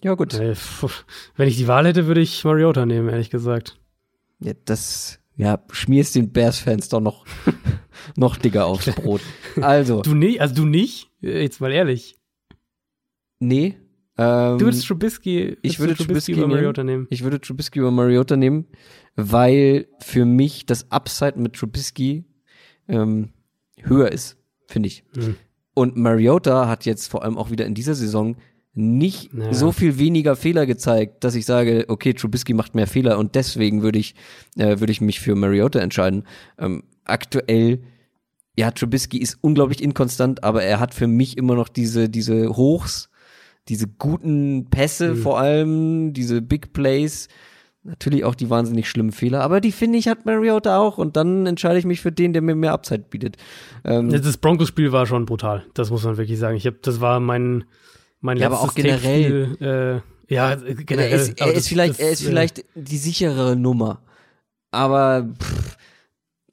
Ja, 0.03 0.15
gut. 0.15 0.35
Äh, 0.35 0.55
wenn 1.37 1.49
ich 1.49 1.57
die 1.57 1.69
Wahl 1.69 1.87
hätte, 1.87 2.07
würde 2.07 2.21
ich 2.21 2.45
Mariota 2.45 2.85
nehmen, 2.85 3.09
ehrlich 3.09 3.31
gesagt. 3.31 3.79
Ja, 4.41 4.53
das, 4.65 5.21
ja, 5.37 5.61
schmierst 5.71 6.15
den 6.17 6.33
Bears-Fans 6.33 6.89
doch 6.91 7.01
noch, 7.01 7.25
noch 8.17 8.37
dicker 8.37 8.67
aufs 8.67 8.87
Brot. 8.95 9.21
Also, 9.61 10.03
Du 10.03 10.15
nicht, 10.15 10.41
also 10.41 10.53
du 10.55 10.65
nicht? 10.67 11.11
Äh, 11.23 11.43
Jetzt 11.43 11.61
mal 11.61 11.73
ehrlich. 11.73 12.19
nee. 13.39 13.79
Ähm, 14.17 14.59
Du 14.59 14.67
würdest 14.67 14.87
Trubisky, 14.87 15.57
ich 15.63 15.81
würde 15.81 15.95
du 15.95 16.05
Trubisky 16.05 16.33
über. 16.33 16.47
Mariota 16.47 16.85
nehmen. 16.85 17.07
Ich 17.11 17.25
würde 17.25 17.41
Trubisky 17.41 17.81
über 17.81 17.91
Mariota 17.91 18.37
nehmen, 18.37 18.67
weil 19.17 19.87
für 20.01 20.25
mich 20.25 20.67
das 20.67 20.91
Upside 20.91 21.39
mit 21.39 21.55
Trubisky 21.55 22.25
ähm, 22.89 23.31
höher 23.83 24.13
ist, 24.13 24.37
finde 24.67 24.87
ich. 24.89 25.05
Hm. 25.17 25.37
Und 25.75 25.97
Mariota 25.97 26.69
hat 26.69 26.85
jetzt 26.85 27.09
vor 27.09 27.25
allem 27.25 27.37
auch 27.37 27.51
wieder 27.51 27.67
in 27.67 27.75
dieser 27.75 27.95
Saison 27.97 28.37
nicht 28.77 29.33
Ja. 29.33 29.53
so 29.53 29.71
viel 29.73 29.99
weniger 29.99 30.35
Fehler 30.37 30.67
gezeigt, 30.67 31.23
dass 31.25 31.35
ich 31.35 31.47
sage, 31.47 31.85
okay, 31.89 32.13
Trubisky 32.13 32.55
macht 32.55 32.75
mehr 32.75 32.87
Fehler 32.89 33.19
und 33.19 33.35
deswegen 33.37 33.83
würde 33.83 33.99
ich, 33.99 34.15
äh, 34.57 34.81
würde 34.81 34.93
ich 34.93 35.01
mich 35.01 35.21
für 35.21 35.35
Mariota 35.37 35.79
entscheiden. 35.81 36.25
Ähm, 36.59 36.83
aktuell, 37.05 37.83
ja, 38.57 38.71
Trubisky 38.71 39.19
ist 39.19 39.39
unglaublich 39.41 39.83
inkonstant, 39.83 40.43
aber 40.45 40.63
er 40.63 40.79
hat 40.81 40.95
für 40.95 41.07
mich 41.07 41.37
immer 41.37 41.55
noch 41.57 41.69
diese, 41.69 42.09
diese 42.09 42.57
Hochs, 42.57 43.11
diese 43.69 43.87
guten 43.89 44.67
Pässe 44.71 45.11
Mhm. 45.13 45.17
vor 45.17 45.39
allem, 45.39 46.13
diese 46.13 46.43
Big 46.43 46.73
Plays, 46.73 47.29
natürlich 47.83 48.25
auch 48.25 48.35
die 48.35 48.49
wahnsinnig 48.51 48.89
schlimmen 48.89 49.13
Fehler, 49.13 49.43
aber 49.43 49.61
die 49.61 49.73
finde 49.73 49.99
ich 49.99 50.09
hat 50.09 50.25
Mariota 50.27 50.79
auch 50.79 50.97
und 50.99 51.17
dann 51.17 51.47
entscheide 51.47 51.79
ich 51.79 51.85
mich 51.85 52.01
für 52.01 52.13
den, 52.13 52.33
der 52.33 52.41
mir 52.43 52.55
mehr 52.55 52.73
Upside 52.73 53.05
bietet. 53.11 53.37
Ähm, 53.85 54.11
Das 54.11 54.37
Broncos-Spiel 54.39 54.91
war 54.93 55.07
schon 55.07 55.27
brutal. 55.27 55.65
Das 55.75 55.91
muss 55.91 56.05
man 56.05 56.17
wirklich 56.17 56.39
sagen. 56.39 56.57
Ich 56.57 56.67
habe, 56.67 56.79
das 56.81 57.01
war 57.01 57.21
mein, 57.21 57.65
mein 58.21 58.39
Ja, 58.39 58.47
aber 58.47 58.57
letztes 58.57 58.71
auch 58.71 58.75
generell. 58.75 60.03
Äh, 60.29 60.35
ja, 60.35 60.55
generell. 60.55 61.11
er 61.11 61.17
ist, 61.17 61.39
er 61.39 61.43
aber 61.45 61.53
ist 61.53 61.59
das- 61.59 61.69
vielleicht, 61.69 61.93
das, 61.95 61.99
er 62.01 62.11
ist 62.13 62.23
äh, 62.23 62.27
vielleicht 62.27 62.65
die 62.75 62.97
sicherere 62.97 63.57
Nummer, 63.57 64.01
aber 64.71 65.29
pff, 65.39 65.77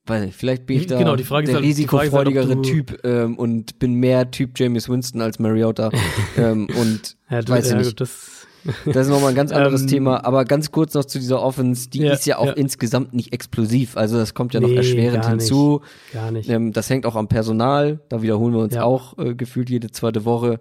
weiß 0.05 0.25
nicht, 0.25 0.35
vielleicht 0.35 0.65
bin 0.65 0.77
ich 0.77 0.87
da 0.87 0.97
Genau, 0.97 1.15
die 1.15 1.23
Frage 1.23 1.43
ist 1.45 1.49
der 1.49 1.55
halt- 1.61 1.65
ist 1.65 1.77
halt, 1.77 1.77
risikofreudigere 2.03 2.55
du- 2.55 2.61
Typ 2.61 2.99
ähm, 3.05 3.37
und 3.37 3.77
bin 3.79 3.93
mehr 3.93 4.31
Typ 4.31 4.51
James 4.59 4.89
Winston 4.89 5.21
als 5.21 5.39
Mariota 5.39 5.89
ähm, 6.37 6.67
und 6.79 7.17
Ja, 7.29 7.41
du, 7.41 7.51
weiß 7.53 7.65
ich 7.65 7.71
ja, 7.71 7.77
nicht. 7.77 8.01
das, 8.01 8.47
Das 8.85 9.05
ist 9.07 9.09
nochmal 9.09 9.29
ein 9.29 9.35
ganz 9.35 9.51
anderes 9.53 9.81
Ähm, 9.83 9.87
Thema, 9.87 10.25
aber 10.25 10.45
ganz 10.45 10.71
kurz 10.71 10.93
noch 10.93 11.05
zu 11.05 11.19
dieser 11.19 11.41
Offense, 11.41 11.89
die 11.89 11.99
Ja, 12.01 12.13
ist 12.13 12.25
ja 12.25 12.37
auch 12.39 12.47
ja. 12.47 12.51
insgesamt 12.53 13.13
nicht 13.13 13.31
explosiv, 13.33 13.95
also 13.97 14.17
das 14.17 14.33
kommt 14.33 14.53
ja 14.53 14.59
noch 14.59 14.69
Nee, 14.69 14.75
erschwerend 14.75 15.23
gar 15.23 15.35
nicht. 15.35 15.43
hinzu. 15.47 15.81
gar 16.13 16.31
nicht. 16.31 16.49
Ähm, 16.49 16.71
das 16.73 16.89
hängt 16.89 17.05
auch 17.05 17.15
am 17.15 17.27
Personal, 17.27 18.01
da 18.09 18.21
wiederholen 18.21 18.53
wir 18.53 18.61
uns 18.61 18.75
auch 18.77 19.17
äh, 19.19 19.35
gefühlt 19.35 19.69
jede 19.69 19.91
zweite 19.91 20.25
Woche. 20.25 20.59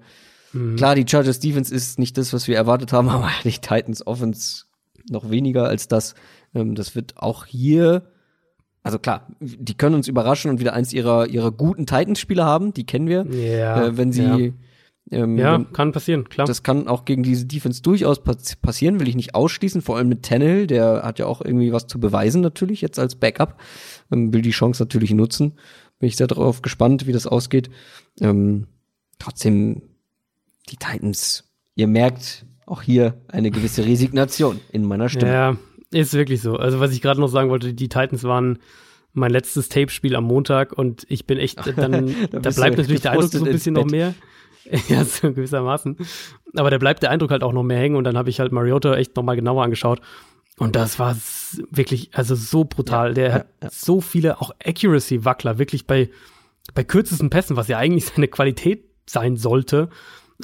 Mhm. 0.52 0.76
Klar, 0.76 0.94
die 0.96 1.04
Chargers 1.08 1.40
Defense 1.40 1.74
ist 1.74 1.98
nicht 1.98 2.18
das, 2.18 2.32
was 2.32 2.46
wir 2.48 2.56
erwartet 2.56 2.92
haben, 2.92 3.08
aber 3.10 3.30
die 3.44 3.50
Titans 3.52 4.06
Offense 4.06 4.64
noch 5.08 5.30
weniger 5.30 5.64
als 5.66 5.88
das. 5.88 6.14
Ähm, 6.54 6.74
das 6.74 6.94
wird 6.94 7.16
auch 7.16 7.46
hier, 7.46 8.02
also 8.82 8.98
klar, 8.98 9.26
die 9.40 9.74
können 9.74 9.94
uns 9.94 10.08
überraschen 10.08 10.50
und 10.50 10.60
wieder 10.60 10.72
eins 10.72 10.92
ihrer, 10.92 11.26
ihrer 11.26 11.52
guten 11.52 11.86
Titans-Spieler 11.86 12.44
haben, 12.44 12.72
die 12.72 12.86
kennen 12.86 13.08
wir. 13.08 13.26
Ja, 13.26 13.84
äh, 13.84 13.96
wenn 13.96 14.12
sie, 14.12 14.22
ja. 14.22 14.38
ähm, 15.10 15.36
Ja, 15.38 15.54
wenn, 15.54 15.72
kann 15.72 15.92
passieren, 15.92 16.28
klar. 16.28 16.46
das 16.46 16.62
kann 16.62 16.88
auch 16.88 17.04
gegen 17.04 17.22
diese 17.22 17.44
Defense 17.44 17.82
durchaus 17.82 18.22
pass 18.22 18.56
passieren, 18.56 18.98
will 18.98 19.08
ich 19.08 19.16
nicht 19.16 19.34
ausschließen, 19.34 19.82
vor 19.82 19.96
allem 19.96 20.08
mit 20.08 20.22
Tannehill, 20.22 20.66
der 20.66 21.02
hat 21.02 21.18
ja 21.18 21.26
auch 21.26 21.42
irgendwie 21.42 21.72
was 21.72 21.88
zu 21.88 22.00
beweisen 22.00 22.40
natürlich 22.40 22.80
jetzt 22.80 22.98
als 22.98 23.16
Backup, 23.16 23.60
ähm, 24.10 24.32
will 24.32 24.42
die 24.42 24.50
Chance 24.50 24.82
natürlich 24.82 25.12
nutzen. 25.12 25.58
Bin 25.98 26.08
ich 26.08 26.16
sehr 26.16 26.26
darauf 26.26 26.62
gespannt, 26.62 27.06
wie 27.06 27.12
das 27.12 27.26
ausgeht. 27.26 27.68
Ähm, 28.22 28.66
trotzdem, 29.18 29.82
die 30.70 30.76
Titans, 30.76 31.44
ihr 31.74 31.86
merkt 31.86 32.46
auch 32.64 32.80
hier 32.80 33.20
eine 33.28 33.50
gewisse 33.50 33.84
Resignation 33.84 34.60
in 34.72 34.84
meiner 34.86 35.08
Stimme. 35.10 35.32
Ja, 35.32 35.56
ist 35.90 36.14
wirklich 36.14 36.40
so. 36.40 36.56
Also 36.56 36.80
was 36.80 36.92
ich 36.92 37.00
gerade 37.00 37.20
noch 37.20 37.28
sagen 37.28 37.50
wollte, 37.50 37.74
die 37.74 37.88
Titans 37.88 38.24
waren 38.24 38.58
mein 39.12 39.32
letztes 39.32 39.68
Tape-Spiel 39.68 40.14
am 40.14 40.24
Montag 40.24 40.72
und 40.72 41.04
ich 41.08 41.26
bin 41.26 41.38
echt, 41.38 41.66
dann, 41.76 42.14
da, 42.30 42.38
bist 42.38 42.58
bleibt 42.58 42.78
natürlich 42.78 43.00
der 43.00 43.12
Eindruck 43.12 43.32
so 43.32 43.44
ein 43.44 43.50
bisschen 43.50 43.74
noch 43.74 43.86
mehr. 43.86 44.14
ja, 44.88 45.04
so 45.04 45.32
gewissermaßen. 45.32 45.96
Aber 46.54 46.70
da 46.70 46.78
bleibt 46.78 47.02
der 47.02 47.10
Eindruck 47.10 47.30
halt 47.30 47.42
auch 47.42 47.52
noch 47.52 47.64
mehr 47.64 47.78
hängen 47.78 47.96
und 47.96 48.04
dann 48.04 48.16
habe 48.16 48.30
ich 48.30 48.38
halt 48.38 48.52
Mariota 48.52 48.94
echt 48.94 49.16
noch 49.16 49.24
mal 49.24 49.34
genauer 49.34 49.64
angeschaut 49.64 50.00
und 50.60 50.76
das 50.76 50.98
war 50.98 51.16
wirklich, 51.70 52.10
also 52.12 52.34
so 52.34 52.64
brutal. 52.64 53.14
der 53.14 53.32
hat 53.32 53.46
so 53.72 54.02
viele 54.02 54.42
auch 54.42 54.50
Accuracy-Wackler, 54.62 55.58
wirklich 55.58 55.86
bei, 55.86 56.10
bei 56.74 56.84
kürzesten 56.84 57.30
Pässen, 57.30 57.56
was 57.56 57.68
ja 57.68 57.78
eigentlich 57.78 58.04
seine 58.04 58.28
Qualität 58.28 58.84
sein 59.06 59.38
sollte. 59.38 59.88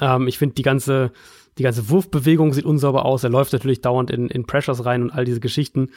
Ähm, 0.01 0.27
ich 0.27 0.39
finde, 0.39 0.55
die 0.55 0.63
ganze, 0.63 1.11
die 1.57 1.63
ganze 1.63 1.89
Wurfbewegung 1.89 2.53
sieht 2.53 2.65
unsauber 2.65 3.05
aus. 3.05 3.23
Er 3.23 3.29
läuft 3.29 3.53
natürlich 3.53 3.81
dauernd 3.81 4.11
in, 4.11 4.27
in 4.27 4.45
Pressures 4.45 4.85
rein 4.85 5.03
und 5.03 5.11
all 5.11 5.25
diese 5.25 5.39
Geschichten. 5.39 5.89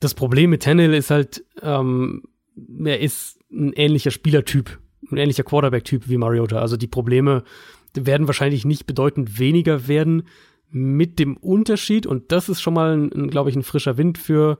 Das 0.00 0.14
Problem 0.14 0.50
mit 0.50 0.62
Tannehill 0.62 0.94
ist 0.94 1.10
halt, 1.10 1.44
ähm, 1.62 2.22
er 2.84 3.00
ist 3.00 3.38
ein 3.50 3.72
ähnlicher 3.72 4.10
Spielertyp, 4.10 4.78
ein 5.10 5.16
ähnlicher 5.16 5.44
Quarterback-Typ 5.44 6.08
wie 6.08 6.18
Mariota. 6.18 6.58
Also 6.58 6.76
die 6.76 6.86
Probleme 6.86 7.42
werden 7.94 8.26
wahrscheinlich 8.26 8.64
nicht 8.64 8.86
bedeutend 8.86 9.38
weniger 9.38 9.88
werden 9.88 10.24
mit 10.70 11.18
dem 11.18 11.36
Unterschied, 11.36 12.06
und 12.06 12.30
das 12.30 12.48
ist 12.48 12.60
schon 12.60 12.74
mal, 12.74 13.08
glaube 13.08 13.48
ich, 13.48 13.56
ein 13.56 13.62
frischer 13.62 13.96
Wind 13.96 14.18
für, 14.18 14.58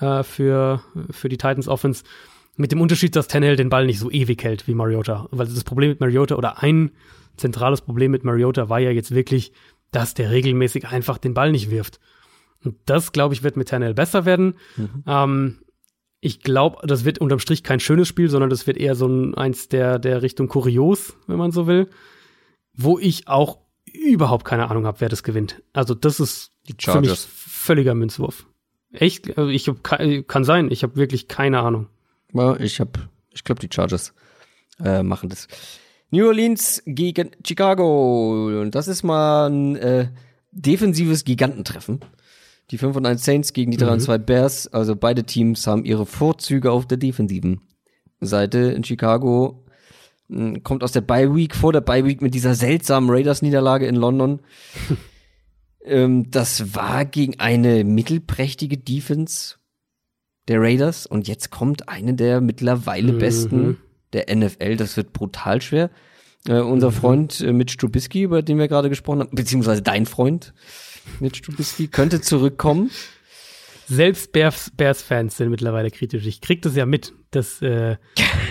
äh, 0.00 0.24
für, 0.24 0.82
für 1.10 1.28
die 1.28 1.38
Titans 1.38 1.68
Offense, 1.68 2.02
mit 2.56 2.72
dem 2.72 2.80
Unterschied, 2.80 3.14
dass 3.14 3.28
Tannehill 3.28 3.56
den 3.56 3.68
Ball 3.68 3.86
nicht 3.86 3.98
so 3.98 4.10
ewig 4.10 4.42
hält 4.42 4.66
wie 4.66 4.74
Mariota. 4.74 5.28
Weil 5.30 5.46
das 5.46 5.62
Problem 5.62 5.90
mit 5.90 6.00
Mariota 6.00 6.34
oder 6.36 6.62
ein 6.62 6.90
zentrales 7.36 7.82
Problem 7.82 8.10
mit 8.10 8.24
Mariota 8.24 8.68
war 8.68 8.80
ja 8.80 8.90
jetzt 8.90 9.14
wirklich, 9.14 9.52
dass 9.90 10.14
der 10.14 10.30
regelmäßig 10.30 10.86
einfach 10.88 11.18
den 11.18 11.34
Ball 11.34 11.52
nicht 11.52 11.70
wirft. 11.70 12.00
Und 12.64 12.76
das, 12.86 13.12
glaube 13.12 13.34
ich, 13.34 13.42
wird 13.42 13.56
mit 13.56 13.68
Tannehill 13.68 13.94
besser 13.94 14.24
werden. 14.24 14.56
Ähm, 15.06 15.58
ich 16.20 16.40
glaube, 16.40 16.86
das 16.86 17.04
wird 17.04 17.18
unterm 17.18 17.38
Strich 17.38 17.62
kein 17.62 17.80
schönes 17.80 18.08
Spiel, 18.08 18.28
sondern 18.28 18.50
das 18.50 18.66
wird 18.66 18.76
eher 18.76 18.94
so 18.94 19.06
ein, 19.06 19.34
eins 19.34 19.68
der, 19.68 19.98
der 19.98 20.22
Richtung 20.22 20.48
kurios, 20.48 21.14
wenn 21.26 21.38
man 21.38 21.52
so 21.52 21.66
will. 21.66 21.88
Wo 22.74 22.98
ich 22.98 23.28
auch 23.28 23.58
überhaupt 23.84 24.44
keine 24.44 24.68
Ahnung 24.68 24.86
habe, 24.86 25.00
wer 25.00 25.08
das 25.08 25.22
gewinnt. 25.22 25.62
Also 25.72 25.94
das 25.94 26.20
ist 26.20 26.52
Die 26.68 26.74
für 26.78 27.00
mich 27.00 27.18
völliger 27.18 27.94
Münzwurf. 27.94 28.46
Echt? 28.92 29.36
Also 29.38 29.50
ich 29.50 29.68
hab, 29.68 29.82
kann 29.82 30.44
sein. 30.44 30.70
Ich 30.70 30.82
habe 30.82 30.96
wirklich 30.96 31.28
keine 31.28 31.60
Ahnung. 31.60 31.88
Ja, 32.32 32.58
ich 32.58 32.80
hab, 32.80 32.98
ich 33.30 33.44
glaube, 33.44 33.60
die 33.60 33.68
Chargers 33.72 34.14
äh, 34.82 35.02
machen 35.02 35.28
das. 35.28 35.48
New 36.16 36.26
Orleans 36.28 36.82
gegen 36.86 37.30
Chicago. 37.46 38.60
Und 38.62 38.74
das 38.74 38.88
ist 38.88 39.02
mal 39.02 39.48
ein 39.50 39.76
äh, 39.76 40.08
defensives 40.50 41.24
Gigantentreffen. 41.24 42.00
Die 42.70 42.78
5 42.78 42.96
und 42.96 43.06
1 43.06 43.22
Saints 43.24 43.52
gegen 43.52 43.70
die 43.70 43.76
3 43.76 43.92
und 43.92 44.00
2 44.00 44.18
Bears. 44.18 44.66
Also 44.68 44.96
beide 44.96 45.24
Teams 45.24 45.66
haben 45.66 45.84
ihre 45.84 46.06
Vorzüge 46.06 46.72
auf 46.72 46.86
der 46.86 46.96
defensiven 46.98 47.60
Seite 48.20 48.58
in 48.58 48.82
Chicago. 48.82 49.64
mh, 50.28 50.60
Kommt 50.60 50.82
aus 50.82 50.92
der 50.92 51.02
Bye 51.02 51.34
Week, 51.34 51.54
vor 51.54 51.72
der 51.72 51.82
Bye 51.82 52.04
Week 52.06 52.22
mit 52.22 52.34
dieser 52.34 52.54
seltsamen 52.54 53.10
Raiders-Niederlage 53.10 53.86
in 53.86 53.94
London. 53.96 54.40
ähm, 55.84 56.30
das 56.30 56.74
war 56.74 57.04
gegen 57.04 57.38
eine 57.38 57.84
mittelprächtige 57.84 58.78
Defense 58.78 59.56
der 60.48 60.60
Raiders 60.60 61.06
und 61.06 61.28
jetzt 61.28 61.50
kommt 61.50 61.88
eine 61.88 62.14
der 62.14 62.40
mittlerweile 62.40 63.12
Mhm. 63.12 63.18
Der 64.16 64.34
NFL. 64.34 64.76
Das 64.76 64.96
wird 64.96 65.12
brutal 65.12 65.60
schwer. 65.62 65.90
Äh, 66.48 66.60
unser 66.60 66.92
Freund 66.92 67.40
äh, 67.40 67.52
Mitch 67.52 67.76
Trubisky, 67.76 68.22
über 68.22 68.42
den 68.42 68.58
wir 68.58 68.68
gerade 68.68 68.88
gesprochen 68.88 69.20
haben, 69.20 69.30
beziehungsweise 69.34 69.82
dein 69.82 70.06
Freund 70.06 70.54
Mitch 71.20 71.42
Trubisky, 71.42 71.88
könnte 71.88 72.20
zurückkommen. 72.20 72.90
Selbst 73.88 74.32
Bears- 74.32 74.70
Bears-Fans 74.76 75.36
sind 75.36 75.50
mittlerweile 75.50 75.90
kritisch. 75.92 76.26
Ich 76.26 76.40
krieg 76.40 76.62
das 76.62 76.74
ja 76.74 76.86
mit, 76.86 77.12
dass, 77.30 77.62
äh, 77.62 77.96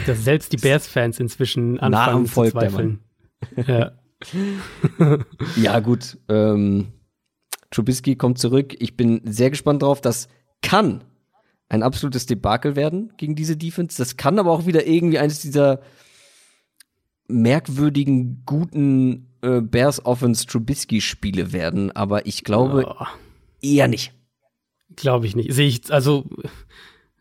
dass 0.06 0.24
selbst 0.24 0.54
die 0.54 0.58
Bears-Fans 0.58 1.20
inzwischen 1.20 1.80
anfangen 1.80 2.26
zu 2.26 2.32
Volk, 2.32 2.54
der 2.54 2.70
zweifeln. 2.70 3.00
Ja. 3.68 3.92
Ja, 5.58 5.80
gut. 5.82 6.18
Ähm, 6.30 6.88
Trubisky 7.70 8.16
kommt 8.16 8.40
zurück. 8.40 8.74
Ich 8.80 8.96
bin 8.96 9.22
sehr 9.26 9.50
gespannt 9.50 9.84
drauf. 9.84 10.00
Das 10.00 10.30
kann 10.62 11.04
ein 11.70 11.84
absolutes 11.84 12.26
Debakel 12.26 12.76
werden 12.76 13.14
gegen 13.18 13.36
diese 13.36 13.58
Defense. 13.58 13.98
Das 13.98 14.18
kann 14.18 14.40
aber 14.40 14.52
auch 14.52 14.66
wieder 14.66 14.86
irgendwie 14.86 15.20
eines 15.20 15.40
dieser 15.40 15.82
merkwürdigen, 17.28 18.44
guten 18.46 19.28
äh, 19.42 19.62
Bears 19.62 20.06
Offense 20.06 20.46
Trubisky 20.46 21.02
Spiele 21.02 21.54
werden. 21.54 21.92
Aber 21.92 22.26
ich 22.28 22.44
glaube 22.44 22.86
Oh, 22.88 23.06
eher 23.62 23.88
nicht. 23.88 24.14
Glaube 24.96 25.26
ich 25.26 25.36
nicht. 25.36 25.52
Sehe 25.54 25.68
ich, 25.68 25.92
also 25.92 26.26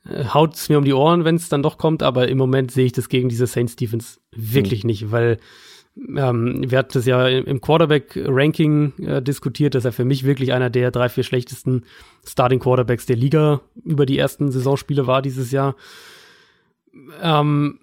äh, 0.06 0.24
haut 0.26 0.54
es 0.54 0.68
mir 0.68 0.78
um 0.78 0.84
die 0.84 0.92
Ohren, 0.92 1.24
wenn 1.24 1.36
es 1.36 1.48
dann 1.48 1.62
doch 1.62 1.78
kommt, 1.78 2.02
aber 2.02 2.28
im 2.28 2.38
Moment 2.38 2.70
sehe 2.70 2.84
ich 2.84 2.92
das 2.92 3.08
gegen 3.08 3.28
diese 3.28 3.46
Saints 3.46 3.76
Defense 3.76 4.20
wirklich 4.30 4.84
nicht, 4.84 5.10
weil 5.10 5.38
ähm, 5.96 6.64
wir 6.68 6.78
hatten 6.78 6.92
das 6.92 7.06
ja 7.06 7.28
im 7.28 7.60
Quarterback-Ranking 7.60 8.92
äh, 8.98 9.22
diskutiert, 9.22 9.74
dass 9.74 9.84
er 9.84 9.92
für 9.92 10.04
mich 10.04 10.24
wirklich 10.24 10.52
einer 10.52 10.70
der 10.70 10.90
drei, 10.90 11.08
vier 11.08 11.22
schlechtesten 11.22 11.84
Starting 12.26 12.58
Quarterbacks 12.58 13.06
der 13.06 13.16
Liga 13.16 13.60
über 13.84 14.04
die 14.06 14.18
ersten 14.18 14.50
Saisonspiele 14.50 15.06
war 15.06 15.22
dieses 15.22 15.52
Jahr. 15.52 15.76
Ähm, 17.22 17.78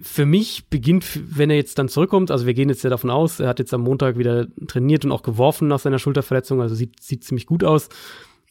für 0.00 0.26
mich 0.26 0.68
beginnt, 0.68 1.06
wenn 1.36 1.48
er 1.48 1.56
jetzt 1.56 1.78
dann 1.78 1.88
zurückkommt, 1.88 2.30
also 2.30 2.44
wir 2.44 2.54
gehen 2.54 2.68
jetzt 2.68 2.84
ja 2.84 2.90
davon 2.90 3.10
aus, 3.10 3.40
er 3.40 3.48
hat 3.48 3.60
jetzt 3.60 3.72
am 3.72 3.82
Montag 3.82 4.18
wieder 4.18 4.46
trainiert 4.66 5.04
und 5.04 5.12
auch 5.12 5.22
geworfen 5.22 5.68
nach 5.68 5.78
seiner 5.78 5.98
Schulterverletzung, 5.98 6.60
also 6.60 6.74
sieht, 6.74 7.02
sieht 7.02 7.24
ziemlich 7.24 7.46
gut 7.46 7.64
aus, 7.64 7.88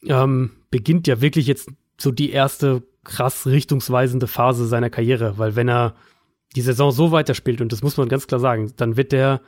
ähm, 0.04 0.52
beginnt 0.70 1.06
ja 1.06 1.20
wirklich 1.20 1.46
jetzt 1.46 1.70
so 1.98 2.10
die 2.10 2.30
erste 2.30 2.82
krass 3.04 3.46
richtungsweisende 3.46 4.26
Phase 4.26 4.66
seiner 4.66 4.90
Karriere, 4.90 5.38
weil 5.38 5.54
wenn 5.54 5.68
er 5.68 5.94
die 6.56 6.62
Saison 6.62 6.90
so 6.90 7.12
weiterspielt, 7.12 7.60
und 7.60 7.72
das 7.72 7.82
muss 7.82 7.96
man 7.96 8.08
ganz 8.08 8.26
klar 8.26 8.40
sagen, 8.40 8.72
dann 8.76 8.96
wird 8.96 9.12
der 9.12 9.40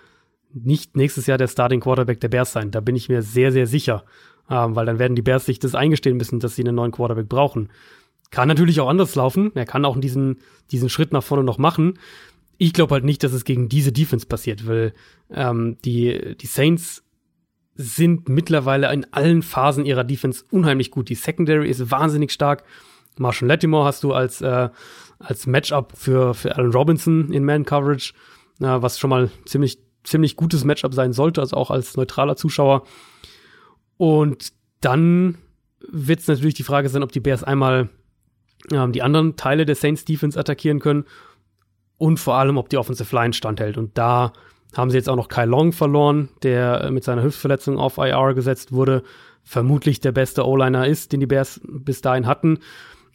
nicht 0.52 0.97
nächstes 0.97 1.26
Jahr 1.26 1.39
der 1.39 1.48
Starting 1.48 1.80
Quarterback 1.80 2.20
der 2.20 2.28
Bears 2.28 2.52
sein. 2.52 2.70
Da 2.70 2.80
bin 2.80 2.97
ich 2.97 3.09
mir 3.09 3.22
sehr, 3.22 3.52
sehr 3.52 3.66
sicher. 3.66 4.05
Ähm, 4.51 4.76
weil 4.76 4.86
dann 4.86 4.98
werden 4.98 5.14
die 5.14 5.22
Bears 5.22 5.44
sich 5.44 5.59
das 5.59 5.74
eingestehen 5.74 6.16
müssen, 6.16 6.40
dass 6.40 6.56
sie 6.56 6.62
einen 6.62 6.74
neuen 6.74 6.93
Quarterback 6.93 7.28
brauchen. 7.28 7.68
Kann 8.30 8.48
natürlich 8.48 8.80
auch 8.80 8.89
anders 8.89 9.14
laufen. 9.14 9.52
Er 9.55 9.66
kann 9.66 9.85
auch 9.85 9.98
diesen, 9.98 10.39
diesen 10.70 10.89
Schritt 10.89 11.12
nach 11.12 11.22
vorne 11.22 11.44
noch 11.44 11.59
machen. 11.59 11.98
Ich 12.56 12.72
glaube 12.72 12.94
halt 12.94 13.05
nicht, 13.05 13.22
dass 13.22 13.32
es 13.32 13.44
gegen 13.44 13.68
diese 13.68 13.93
Defense 13.93 14.26
passiert, 14.26 14.66
weil 14.66 14.93
ähm, 15.30 15.76
die, 15.85 16.36
die 16.40 16.47
Saints 16.47 17.05
sind 17.74 18.28
mittlerweile 18.28 18.93
in 18.93 19.06
allen 19.12 19.43
Phasen 19.43 19.86
ihrer 19.86 20.05
Defense 20.05 20.44
unheimlich 20.51 20.90
gut. 20.90 21.10
Die 21.10 21.14
Secondary 21.14 21.68
ist 21.68 21.90
wahnsinnig 21.90 22.32
stark. 22.32 22.64
Marshall 23.18 23.48
Lattimore 23.48 23.85
hast 23.85 24.02
du 24.02 24.12
als, 24.12 24.40
äh, 24.40 24.70
als 25.18 25.46
Matchup 25.46 25.92
für, 25.96 26.34
für 26.34 26.56
Allen 26.56 26.72
Robinson 26.72 27.32
in 27.32 27.44
Man 27.44 27.64
Coverage, 27.64 28.12
äh, 28.60 28.66
was 28.66 28.98
schon 28.98 29.10
mal 29.10 29.30
ziemlich, 29.46 29.78
ziemlich 30.04 30.36
gutes 30.36 30.64
Matchup 30.64 30.94
sein 30.94 31.12
sollte, 31.12 31.40
also 31.40 31.56
auch 31.56 31.70
als 31.70 31.96
neutraler 31.96 32.36
Zuschauer. 32.36 32.84
Und 33.96 34.52
dann 34.80 35.38
wird 35.80 36.20
es 36.20 36.28
natürlich 36.28 36.54
die 36.54 36.62
Frage 36.62 36.88
sein, 36.88 37.02
ob 37.02 37.12
die 37.12 37.20
Bears 37.20 37.42
einmal 37.44 37.88
ähm, 38.72 38.92
die 38.92 39.02
anderen 39.02 39.36
Teile 39.36 39.66
der 39.66 39.74
Saints 39.74 40.04
Defense 40.04 40.38
attackieren 40.38 40.80
können 40.80 41.04
und 41.98 42.18
vor 42.18 42.34
allem, 42.34 42.56
ob 42.56 42.68
die 42.68 42.76
Offensive 42.76 43.14
Line 43.14 43.32
standhält. 43.32 43.76
Und 43.76 43.98
da 43.98 44.32
haben 44.76 44.90
sie 44.90 44.96
jetzt 44.96 45.08
auch 45.08 45.16
noch 45.16 45.28
Kai 45.28 45.44
Long 45.44 45.72
verloren, 45.72 46.28
der 46.42 46.82
äh, 46.82 46.90
mit 46.90 47.04
seiner 47.04 47.22
Hüftverletzung 47.22 47.78
auf 47.78 47.98
IR 47.98 48.34
gesetzt 48.34 48.72
wurde. 48.72 49.02
Vermutlich 49.42 50.00
der 50.00 50.12
beste 50.12 50.46
O-Liner 50.46 50.86
ist, 50.86 51.12
den 51.12 51.20
die 51.20 51.26
Bears 51.26 51.60
bis 51.64 52.02
dahin 52.02 52.26
hatten. 52.26 52.58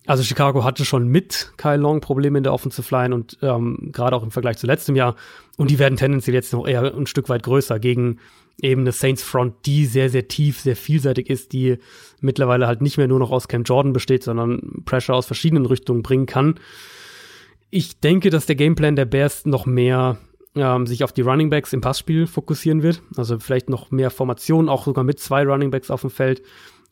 Also 0.06 0.24
Chicago 0.24 0.64
hatte 0.64 0.84
schon 0.84 1.08
mit 1.08 1.54
Kai 1.58 1.78
Long 1.78 2.02
Probleme 2.02 2.38
in 2.38 2.44
der 2.44 2.54
Offensive 2.54 2.94
Line 2.94 3.16
und 3.16 3.38
ähm, 3.42 3.90
gerade 3.92 4.16
auch 4.16 4.24
im 4.24 4.32
Vergleich 4.32 4.58
zu 4.58 4.68
letztem 4.68 4.96
Jahr. 4.96 5.16
Und 5.58 5.70
die 5.72 5.80
werden 5.80 5.98
tendenziell 5.98 6.34
jetzt 6.34 6.52
noch 6.52 6.68
eher 6.68 6.94
ein 6.94 7.08
Stück 7.08 7.30
weit 7.30 7.44
größer 7.44 7.80
gegen 7.80 8.20
eben 8.62 8.82
eine 8.82 8.92
Saints 8.92 9.24
Front, 9.24 9.66
die 9.66 9.86
sehr, 9.86 10.10
sehr 10.10 10.28
tief, 10.28 10.60
sehr 10.60 10.76
vielseitig 10.76 11.30
ist, 11.30 11.54
die 11.54 11.78
mittlerweile 12.22 12.68
halt 12.68 12.82
nicht 12.82 12.98
mehr 12.98 13.08
nur 13.08 13.20
noch 13.20 13.32
aus 13.32 13.48
Cam 13.48 13.64
Jordan 13.64 13.94
besteht, 13.94 14.24
sondern 14.24 14.84
Pressure 14.86 15.16
aus 15.16 15.26
verschiedenen 15.26 15.66
Richtungen 15.66 16.04
bringen 16.04 16.26
kann. 16.26 16.60
Ich 17.70 18.00
denke, 18.00 18.30
dass 18.30 18.46
der 18.46 18.56
Gameplan 18.56 18.96
der 18.96 19.06
Bears 19.06 19.46
noch 19.46 19.66
mehr 19.66 20.18
ähm, 20.56 20.86
sich 20.86 21.04
auf 21.04 21.12
die 21.12 21.22
Running 21.22 21.50
Backs 21.50 21.74
im 21.74 21.82
Passspiel 21.82 22.28
fokussieren 22.28 22.84
wird. 22.84 23.02
Also 23.16 23.40
vielleicht 23.40 23.70
noch 23.70 23.90
mehr 23.92 24.12
Formationen, 24.12 24.70
auch 24.70 24.86
sogar 24.86 25.04
mit 25.04 25.20
zwei 25.20 25.44
Running 25.44 25.72
Backs 25.72 25.90
auf 25.90 26.02
dem 26.02 26.12
Feld. 26.12 26.44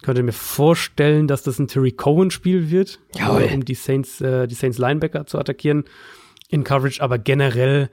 Könnte 0.01 0.23
mir 0.23 0.31
vorstellen, 0.31 1.27
dass 1.27 1.43
das 1.43 1.59
ein 1.59 1.67
Terry 1.67 1.91
Cohen-Spiel 1.91 2.71
wird, 2.71 2.99
Jawohl. 3.15 3.49
um 3.53 3.65
die 3.65 3.75
Saints, 3.75 4.19
äh, 4.21 4.47
die 4.47 4.55
Saints 4.55 4.77
Linebacker 4.77 5.25
zu 5.27 5.37
attackieren 5.37 5.85
in 6.49 6.63
Coverage. 6.63 7.01
Aber 7.01 7.19
generell 7.19 7.89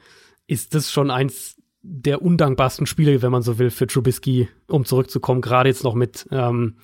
ist 0.46 0.74
das 0.74 0.90
schon 0.90 1.10
eins 1.10 1.56
der 1.82 2.22
undankbarsten 2.22 2.86
Spiele, 2.86 3.22
wenn 3.22 3.32
man 3.32 3.42
so 3.42 3.58
will, 3.58 3.70
für 3.70 3.86
Trubisky, 3.86 4.48
um 4.66 4.84
zurückzukommen. 4.84 5.40
Gerade 5.40 5.68
jetzt 5.68 5.84
noch 5.84 5.94
mit, 5.94 6.26
ähm, 6.30 6.76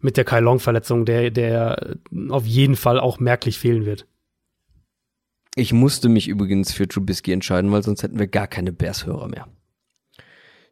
mit 0.00 0.16
der 0.16 0.24
Kai 0.24 0.40
Long-Verletzung, 0.40 1.04
der, 1.04 1.30
der 1.30 1.96
auf 2.28 2.46
jeden 2.46 2.76
Fall 2.76 3.00
auch 3.00 3.18
merklich 3.18 3.58
fehlen 3.58 3.86
wird. 3.86 4.06
Ich 5.54 5.72
musste 5.72 6.10
mich 6.10 6.28
übrigens 6.28 6.72
für 6.72 6.86
Trubisky 6.86 7.32
entscheiden, 7.32 7.72
weil 7.72 7.82
sonst 7.82 8.02
hätten 8.02 8.18
wir 8.18 8.26
gar 8.26 8.46
keine 8.46 8.72
Bears-Hörer 8.72 9.28
mehr. 9.28 9.48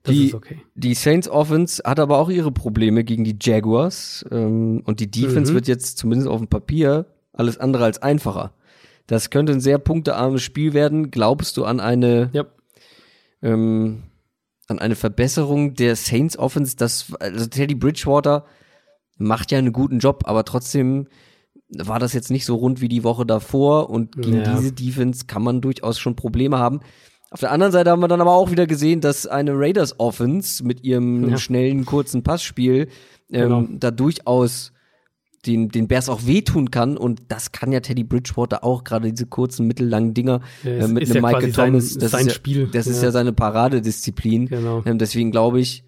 Das 0.05 0.15
die, 0.15 0.27
ist 0.27 0.35
okay. 0.35 0.61
die 0.75 0.95
Saints 0.95 1.29
Offense 1.29 1.83
hat 1.85 1.99
aber 1.99 2.19
auch 2.19 2.29
ihre 2.31 2.53
Probleme 2.53 3.05
gegen 3.05 3.25
die 3.25 3.37
Jaguars 3.41 4.25
ähm, 4.31 4.83
und 4.85 5.01
die 5.01 5.11
Defense 5.11 5.51
Mhm. 5.51 5.57
wird 5.57 5.67
jetzt 5.67 5.99
zumindest 5.99 6.29
auf 6.29 6.39
dem 6.41 6.49
Papier 6.49 7.07
alles 7.33 7.59
andere 7.59 7.85
als 7.85 8.01
einfacher. 8.03 8.53
Das 9.07 9.31
könnte 9.31 9.53
ein 9.53 9.61
sehr 9.61 9.79
punktearmes 9.79 10.43
Spiel 10.43 10.73
werden. 10.75 11.11
Glaubst 11.11 11.57
du 11.57 11.65
an 11.65 11.81
eine 11.81 12.31
Ja. 12.33 12.45
ähm, 13.43 14.05
an 14.69 14.79
eine 14.79 14.95
Verbesserung 14.95 15.75
der 15.75 15.97
Saints 15.97 16.39
Offense? 16.39 16.77
Das 16.77 17.13
also 17.21 17.47
Teddy 17.47 17.75
Bridgewater 17.75 18.45
macht 19.19 19.53
ja 19.53 19.59
einen 19.59 19.73
guten 19.73 19.99
Job, 19.99 20.25
aber 20.27 20.45
trotzdem 20.45 21.07
war 21.69 21.99
das 21.99 22.13
jetzt 22.13 22.31
nicht 22.31 22.45
so 22.45 22.57
rund 22.57 22.81
wie 22.81 22.89
die 22.89 23.05
Woche 23.05 23.27
davor 23.27 23.91
und 23.91 24.17
gegen 24.21 24.43
Ja. 24.43 24.57
diese 24.57 24.73
Defense 24.73 25.25
kann 25.27 25.43
man 25.43 25.61
durchaus 25.61 25.99
schon 25.99 26.15
Probleme 26.17 26.59
haben. 26.59 26.81
Auf 27.35 27.41
der 27.41 27.51
anderen 27.51 27.73
Seite 27.73 27.91
haben 27.91 27.99
wir 28.01 28.07
dann 28.07 28.21
aber 28.21 28.33
auch 28.37 28.53
wieder 28.53 28.69
gesehen, 28.69 29.01
dass 29.01 29.27
eine 29.27 29.59
Raiders 29.59 29.99
Offense 29.99 30.63
mit 30.65 30.85
ihrem 30.85 31.31
Ja. 31.31 31.37
schnellen, 31.37 31.85
kurzen 31.85 32.23
Passspiel 32.23 32.87
ähm, 33.29 33.43
Genau. 33.43 33.67
da 33.73 33.91
durchaus 33.91 34.71
den, 35.45 35.69
den 35.69 35.89
Bears 35.89 36.09
auch 36.09 36.27
wehtun 36.27 36.71
kann 36.71 36.97
und 36.97 37.23
das 37.27 37.51
kann 37.51 37.73
ja 37.73 37.81
Teddy 37.81 38.05
Bridgewater 38.05 38.63
auch, 38.63 38.85
gerade 38.85 39.11
diese 39.11 39.27
kurzen, 39.27 39.67
mittellangen 39.67 40.15
Dinger 40.15 40.43
Ja, 40.63 40.71
äh, 40.71 40.87
mit 40.87 41.07
einem 41.11 41.15
ja 41.17 41.21
Michael 41.23 41.41
quasi 41.41 41.53
sein- 41.53 41.67
Thomas. 41.73 41.99
das 41.99 42.11
sein 42.13 42.21
ist 42.21 42.27
ja, 42.29 42.33
Spiel. 42.35 42.69
Das 42.73 42.87
ist 42.87 42.99
Ja. 42.99 43.03
ja 43.07 43.11
seine 43.11 43.33
Paradedisziplin. 43.33 44.47
Genau. 44.47 44.83
Ähm, 44.87 44.99
deswegen 44.99 45.33
glaube 45.33 45.59
ich, 45.59 45.83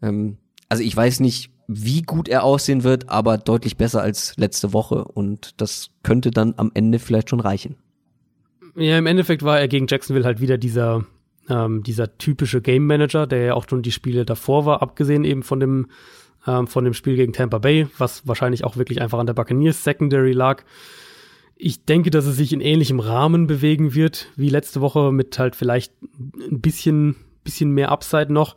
ähm, 0.00 0.36
also 0.68 0.84
ich 0.84 0.96
weiß 0.96 1.18
nicht, 1.18 1.50
wie 1.66 2.02
gut 2.02 2.28
er 2.28 2.44
aussehen 2.44 2.84
wird, 2.84 3.08
aber 3.08 3.36
deutlich 3.36 3.76
besser 3.76 4.00
als 4.00 4.34
letzte 4.36 4.72
Woche 4.72 5.04
und 5.04 5.60
das 5.60 5.88
könnte 6.04 6.30
dann 6.30 6.54
am 6.56 6.70
Ende 6.72 7.00
vielleicht 7.00 7.30
schon 7.30 7.40
reichen. 7.40 7.74
Ja, 8.76 8.98
im 8.98 9.06
Endeffekt 9.06 9.42
war 9.42 9.60
er 9.60 9.68
gegen 9.68 9.86
Jacksonville 9.86 10.24
halt 10.24 10.40
wieder 10.40 10.58
dieser, 10.58 11.04
ähm, 11.48 11.82
dieser 11.82 12.18
typische 12.18 12.60
Game 12.60 12.86
Manager, 12.86 13.26
der 13.26 13.44
ja 13.44 13.54
auch 13.54 13.68
schon 13.68 13.82
die 13.82 13.92
Spiele 13.92 14.24
davor 14.24 14.66
war, 14.66 14.82
abgesehen 14.82 15.24
eben 15.24 15.42
von 15.42 15.60
dem, 15.60 15.86
ähm, 16.46 16.66
von 16.66 16.84
dem 16.84 16.94
Spiel 16.94 17.16
gegen 17.16 17.32
Tampa 17.32 17.58
Bay, 17.58 17.86
was 17.98 18.26
wahrscheinlich 18.26 18.64
auch 18.64 18.76
wirklich 18.76 19.00
einfach 19.00 19.18
an 19.18 19.26
der 19.26 19.34
Buccaneers 19.34 19.84
Secondary 19.84 20.32
lag. 20.32 20.64
Ich 21.56 21.84
denke, 21.84 22.10
dass 22.10 22.26
es 22.26 22.36
sich 22.36 22.52
in 22.52 22.60
ähnlichem 22.60 22.98
Rahmen 22.98 23.46
bewegen 23.46 23.94
wird 23.94 24.28
wie 24.34 24.48
letzte 24.48 24.80
Woche 24.80 25.12
mit 25.12 25.38
halt 25.38 25.54
vielleicht 25.54 25.92
ein 26.02 26.60
bisschen, 26.60 27.14
bisschen 27.44 27.70
mehr 27.70 27.92
Upside 27.92 28.32
noch. 28.32 28.56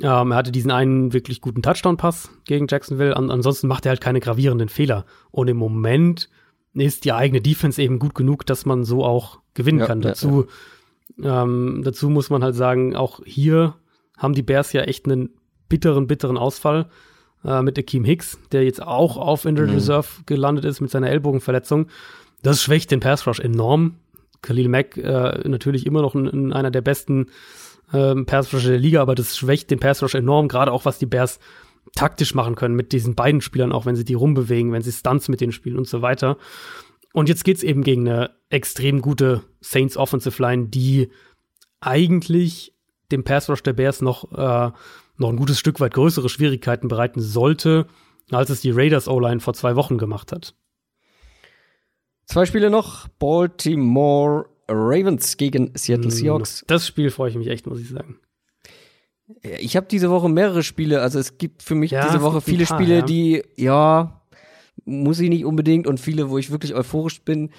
Ähm, 0.00 0.32
er 0.32 0.36
hatte 0.36 0.50
diesen 0.50 0.72
einen 0.72 1.12
wirklich 1.12 1.40
guten 1.40 1.62
Touchdown-Pass 1.62 2.30
gegen 2.44 2.66
Jacksonville. 2.68 3.16
An 3.16 3.30
ansonsten 3.30 3.68
macht 3.68 3.86
er 3.86 3.90
halt 3.90 4.00
keine 4.00 4.18
gravierenden 4.18 4.68
Fehler. 4.68 5.06
Und 5.30 5.46
im 5.46 5.56
Moment 5.56 6.28
ist 6.74 7.04
die 7.04 7.12
eigene 7.12 7.40
Defense 7.40 7.80
eben 7.82 7.98
gut 7.98 8.14
genug, 8.14 8.46
dass 8.46 8.66
man 8.66 8.84
so 8.84 9.04
auch 9.04 9.38
gewinnen 9.54 9.80
Ja, 9.80 9.86
kann. 9.86 10.02
ja, 10.02 10.08
dazu, 10.10 10.46
Ähm, 11.22 11.82
dazu 11.84 12.08
muss 12.10 12.30
man 12.30 12.42
halt 12.42 12.54
sagen, 12.56 12.96
auch 12.96 13.20
hier 13.24 13.74
haben 14.16 14.34
die 14.34 14.42
Bears 14.42 14.72
ja 14.72 14.82
echt 14.82 15.06
einen 15.06 15.30
bitteren, 15.68 16.06
bitteren 16.08 16.36
Ausfall 16.36 16.86
äh, 17.44 17.62
mit 17.62 17.78
Akeem 17.78 18.04
Hicks, 18.04 18.38
der 18.52 18.64
jetzt 18.64 18.82
auch 18.82 19.16
auf 19.16 19.44
Injured 19.44 19.68
Mhm. 19.68 19.74
Reserve 19.76 20.08
gelandet 20.26 20.64
ist 20.64 20.80
mit 20.80 20.90
seiner 20.90 21.10
Ellbogenverletzung. 21.10 21.86
Das 22.42 22.62
schwächt 22.62 22.90
den 22.90 23.00
Pass 23.00 23.26
Rush 23.26 23.38
enorm. 23.40 23.96
Khalil 24.42 24.68
Mack 24.68 24.96
äh, 24.96 25.48
natürlich 25.48 25.86
immer 25.86 26.02
noch 26.02 26.14
in, 26.14 26.26
in 26.26 26.52
einer 26.52 26.70
der 26.70 26.80
besten 26.82 27.26
ähm, 27.92 28.26
Pass 28.26 28.52
Rusher 28.52 28.70
der 28.70 28.78
Liga, 28.78 29.00
aber 29.00 29.14
das 29.14 29.36
schwächt 29.36 29.70
den 29.70 29.78
Pass 29.78 30.02
Rush 30.02 30.14
enorm, 30.14 30.48
gerade 30.48 30.72
auch 30.72 30.84
was 30.84 30.98
die 30.98 31.06
Bears 31.06 31.38
taktisch 31.94 32.34
machen 32.34 32.54
können 32.54 32.74
mit 32.74 32.92
diesen 32.92 33.14
beiden 33.14 33.40
Spielern, 33.40 33.72
auch 33.72 33.86
wenn 33.86 33.96
sie 33.96 34.04
die 34.04 34.14
rumbewegen, 34.14 34.72
wenn 34.72 34.82
sie 34.82 34.92
Stunts 34.92 35.28
mit 35.28 35.40
denen 35.40 35.52
spielen 35.52 35.78
und 35.78 35.88
so 35.88 36.02
weiter. 36.02 36.36
Und 37.12 37.28
jetzt 37.28 37.44
geht's 37.44 37.62
eben 37.62 37.82
gegen 37.82 38.08
eine 38.08 38.30
extrem 38.50 39.00
gute 39.00 39.42
Saints 39.60 39.96
Offensive 39.96 40.42
Line, 40.42 40.66
die 40.66 41.10
eigentlich 41.80 42.74
dem 43.12 43.22
Pass 43.22 43.48
Rush 43.48 43.62
der 43.62 43.72
Bears 43.72 44.00
noch, 44.00 44.32
äh, 44.32 44.72
noch 45.16 45.28
ein 45.28 45.36
gutes 45.36 45.58
Stück 45.58 45.78
weit 45.80 45.94
größere 45.94 46.28
Schwierigkeiten 46.28 46.88
bereiten 46.88 47.20
sollte, 47.20 47.86
als 48.30 48.50
es 48.50 48.60
die 48.60 48.72
Raiders 48.72 49.06
O-Line 49.06 49.40
vor 49.40 49.54
zwei 49.54 49.76
Wochen 49.76 49.98
gemacht 49.98 50.32
hat. 50.32 50.54
Zwei 52.26 52.46
Spiele 52.46 52.70
noch. 52.70 53.06
Baltimore 53.18 54.46
Ravens 54.66 55.36
gegen 55.36 55.70
Seattle 55.74 56.10
Seahawks. 56.10 56.62
Auf 56.62 56.66
Das 56.66 56.86
Spiel 56.86 57.10
freue 57.10 57.30
ich 57.30 57.36
mich 57.36 57.48
echt, 57.48 57.66
muss 57.66 57.80
ich 57.80 57.90
sagen. 57.90 58.18
Ich 59.60 59.76
habe 59.76 59.86
diese 59.90 60.10
Woche 60.10 60.28
mehrere 60.28 60.62
Spiele. 60.62 61.00
Also 61.00 61.18
es 61.18 61.38
gibt 61.38 61.62
für 61.62 61.74
mich 61.74 61.92
Ja, 61.92 62.04
diese 62.04 62.18
es 62.18 62.22
Woche 62.22 62.40
viele 62.40 62.66
paar, 62.66 62.78
Spiele, 62.78 62.96
ja. 62.96 63.02
die, 63.02 63.42
ja, 63.56 64.20
muss 64.84 65.20
ich 65.20 65.30
nicht 65.30 65.44
unbedingt 65.44 65.86
und 65.86 65.98
viele, 65.98 66.30
wo 66.30 66.38
ich 66.38 66.50
wirklich 66.50 66.74
euphorisch 66.74 67.22
bin. 67.22 67.50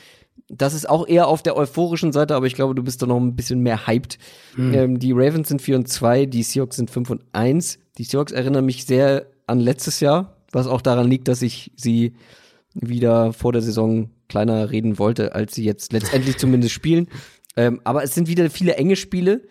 Das 0.47 0.73
ist 0.75 0.87
auch 0.87 1.07
eher 1.07 1.27
auf 1.27 1.41
der 1.41 1.57
euphorischen 1.57 2.11
Seite, 2.11 2.35
aber 2.35 2.45
ich 2.45 2.53
glaube, 2.53 2.75
du 2.75 2.83
bist 2.83 3.01
da 3.01 3.07
noch 3.07 3.17
ein 3.17 3.35
bisschen 3.35 3.61
mehr 3.61 3.87
hyped. 3.87 4.19
Hm. 4.55 4.73
Ähm, 4.73 4.99
die 4.99 5.11
Ravens 5.11 5.47
sind 5.47 5.61
4 5.61 5.77
und 5.77 5.87
2, 5.87 6.27
die 6.27 6.43
Seahawks 6.43 6.75
sind 6.75 6.91
5 6.91 7.09
und 7.09 7.21
1. 7.33 7.79
Die 7.97 8.03
Seahawks 8.03 8.31
erinnern 8.31 8.65
mich 8.65 8.85
sehr 8.85 9.25
an 9.47 9.59
letztes 9.59 10.01
Jahr, 10.01 10.35
was 10.51 10.67
auch 10.67 10.81
daran 10.81 11.09
liegt, 11.09 11.27
dass 11.27 11.41
ich 11.41 11.71
sie 11.75 12.13
wieder 12.75 13.33
vor 13.33 13.53
der 13.53 13.61
Saison 13.61 14.09
kleiner 14.27 14.69
reden 14.69 14.99
wollte, 14.99 15.33
als 15.33 15.55
sie 15.55 15.63
jetzt 15.63 15.93
letztendlich 15.93 16.37
zumindest 16.37 16.73
spielen. 16.73 17.07
Ähm, 17.55 17.79
aber 17.83 18.03
es 18.03 18.13
sind 18.13 18.27
wieder 18.27 18.49
viele 18.49 18.75
enge 18.75 18.97
Spiele. 18.97 19.41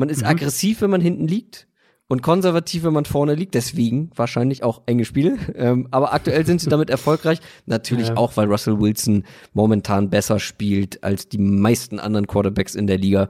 Man 0.00 0.08
ist 0.08 0.24
aggressiv, 0.24 0.80
wenn 0.80 0.90
man 0.90 1.00
hinten 1.02 1.28
liegt 1.28 1.68
und 2.08 2.22
konservativ, 2.22 2.84
wenn 2.84 2.94
man 2.94 3.04
vorne 3.04 3.34
liegt. 3.34 3.54
Deswegen 3.54 4.10
wahrscheinlich 4.16 4.62
auch 4.62 4.80
enge 4.86 5.04
Spiele. 5.04 5.36
Ähm, 5.54 5.88
aber 5.90 6.14
aktuell 6.14 6.46
sind 6.46 6.60
sie 6.62 6.70
damit 6.70 6.88
erfolgreich. 6.88 7.38
Natürlich 7.66 8.08
Ja. 8.08 8.16
auch, 8.16 8.36
weil 8.38 8.48
Russell 8.48 8.80
Wilson 8.80 9.24
momentan 9.52 10.08
besser 10.08 10.40
spielt 10.40 11.04
als 11.04 11.28
die 11.28 11.36
meisten 11.38 12.00
anderen 12.00 12.26
Quarterbacks 12.26 12.74
in 12.74 12.86
der 12.86 12.96
Liga. 12.96 13.28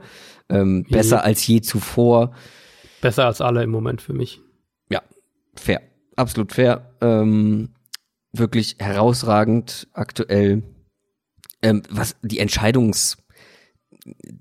Ähm, 0.49 0.85
besser 0.89 1.23
als 1.25 1.45
je 1.45 1.59
zuvor. 1.61 2.33
Besser 3.01 3.25
als 3.25 3.41
alle 3.41 3.63
im 3.63 3.69
Moment 3.69 4.01
für 4.01 4.13
mich. 4.13 4.39
Ja, 4.89 5.01
fair. 5.55 5.81
Absolut 6.15 6.53
fair. 6.53 6.93
Ähm, 7.01 7.69
wirklich 8.31 8.77
herausragend 8.79 9.87
aktuell. 9.93 10.63
Ähm, 11.61 11.83
was 11.89 12.15
die 12.21 12.39
Entscheidungs, 12.39 13.17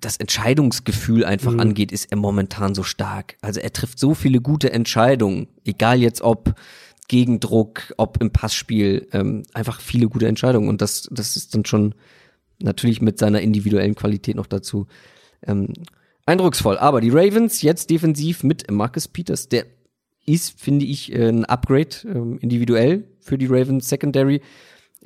das 0.00 0.16
Entscheidungsgefühl 0.16 1.24
einfach 1.24 1.52
Mhm. 1.52 1.60
angeht, 1.60 1.92
ist 1.92 2.10
er 2.10 2.16
momentan 2.16 2.74
so 2.74 2.82
stark. 2.82 3.36
Also 3.42 3.60
er 3.60 3.72
trifft 3.72 3.98
so 3.98 4.14
viele 4.14 4.40
gute 4.40 4.72
Entscheidungen, 4.72 5.48
egal 5.64 6.00
jetzt 6.00 6.22
ob 6.22 6.54
Gegendruck, 7.08 7.92
ob 7.96 8.20
im 8.20 8.30
Passspiel, 8.30 9.08
ähm, 9.12 9.42
einfach 9.52 9.80
viele 9.80 10.08
gute 10.08 10.28
Entscheidungen. 10.28 10.68
Und 10.68 10.80
das, 10.80 11.08
das 11.10 11.36
ist 11.36 11.54
dann 11.54 11.64
schon 11.64 11.94
natürlich 12.60 13.02
mit 13.02 13.18
seiner 13.18 13.40
individuellen 13.40 13.94
Qualität 13.94 14.36
noch 14.36 14.46
dazu 14.46 14.86
ähm, 15.46 15.72
eindrucksvoll. 16.24 16.78
Aber 16.78 17.00
die 17.00 17.10
Ravens 17.10 17.62
jetzt 17.62 17.90
defensiv 17.90 18.44
mit 18.44 18.70
Marcus 18.70 19.08
Peters, 19.08 19.48
der 19.48 19.66
ist, 20.24 20.60
finde 20.60 20.84
ich, 20.84 21.12
äh, 21.12 21.28
ein 21.28 21.44
Upgrade 21.44 21.96
ähm, 22.04 22.38
individuell 22.38 23.04
für 23.20 23.36
die 23.36 23.46
Ravens 23.46 23.88
Secondary. 23.88 24.40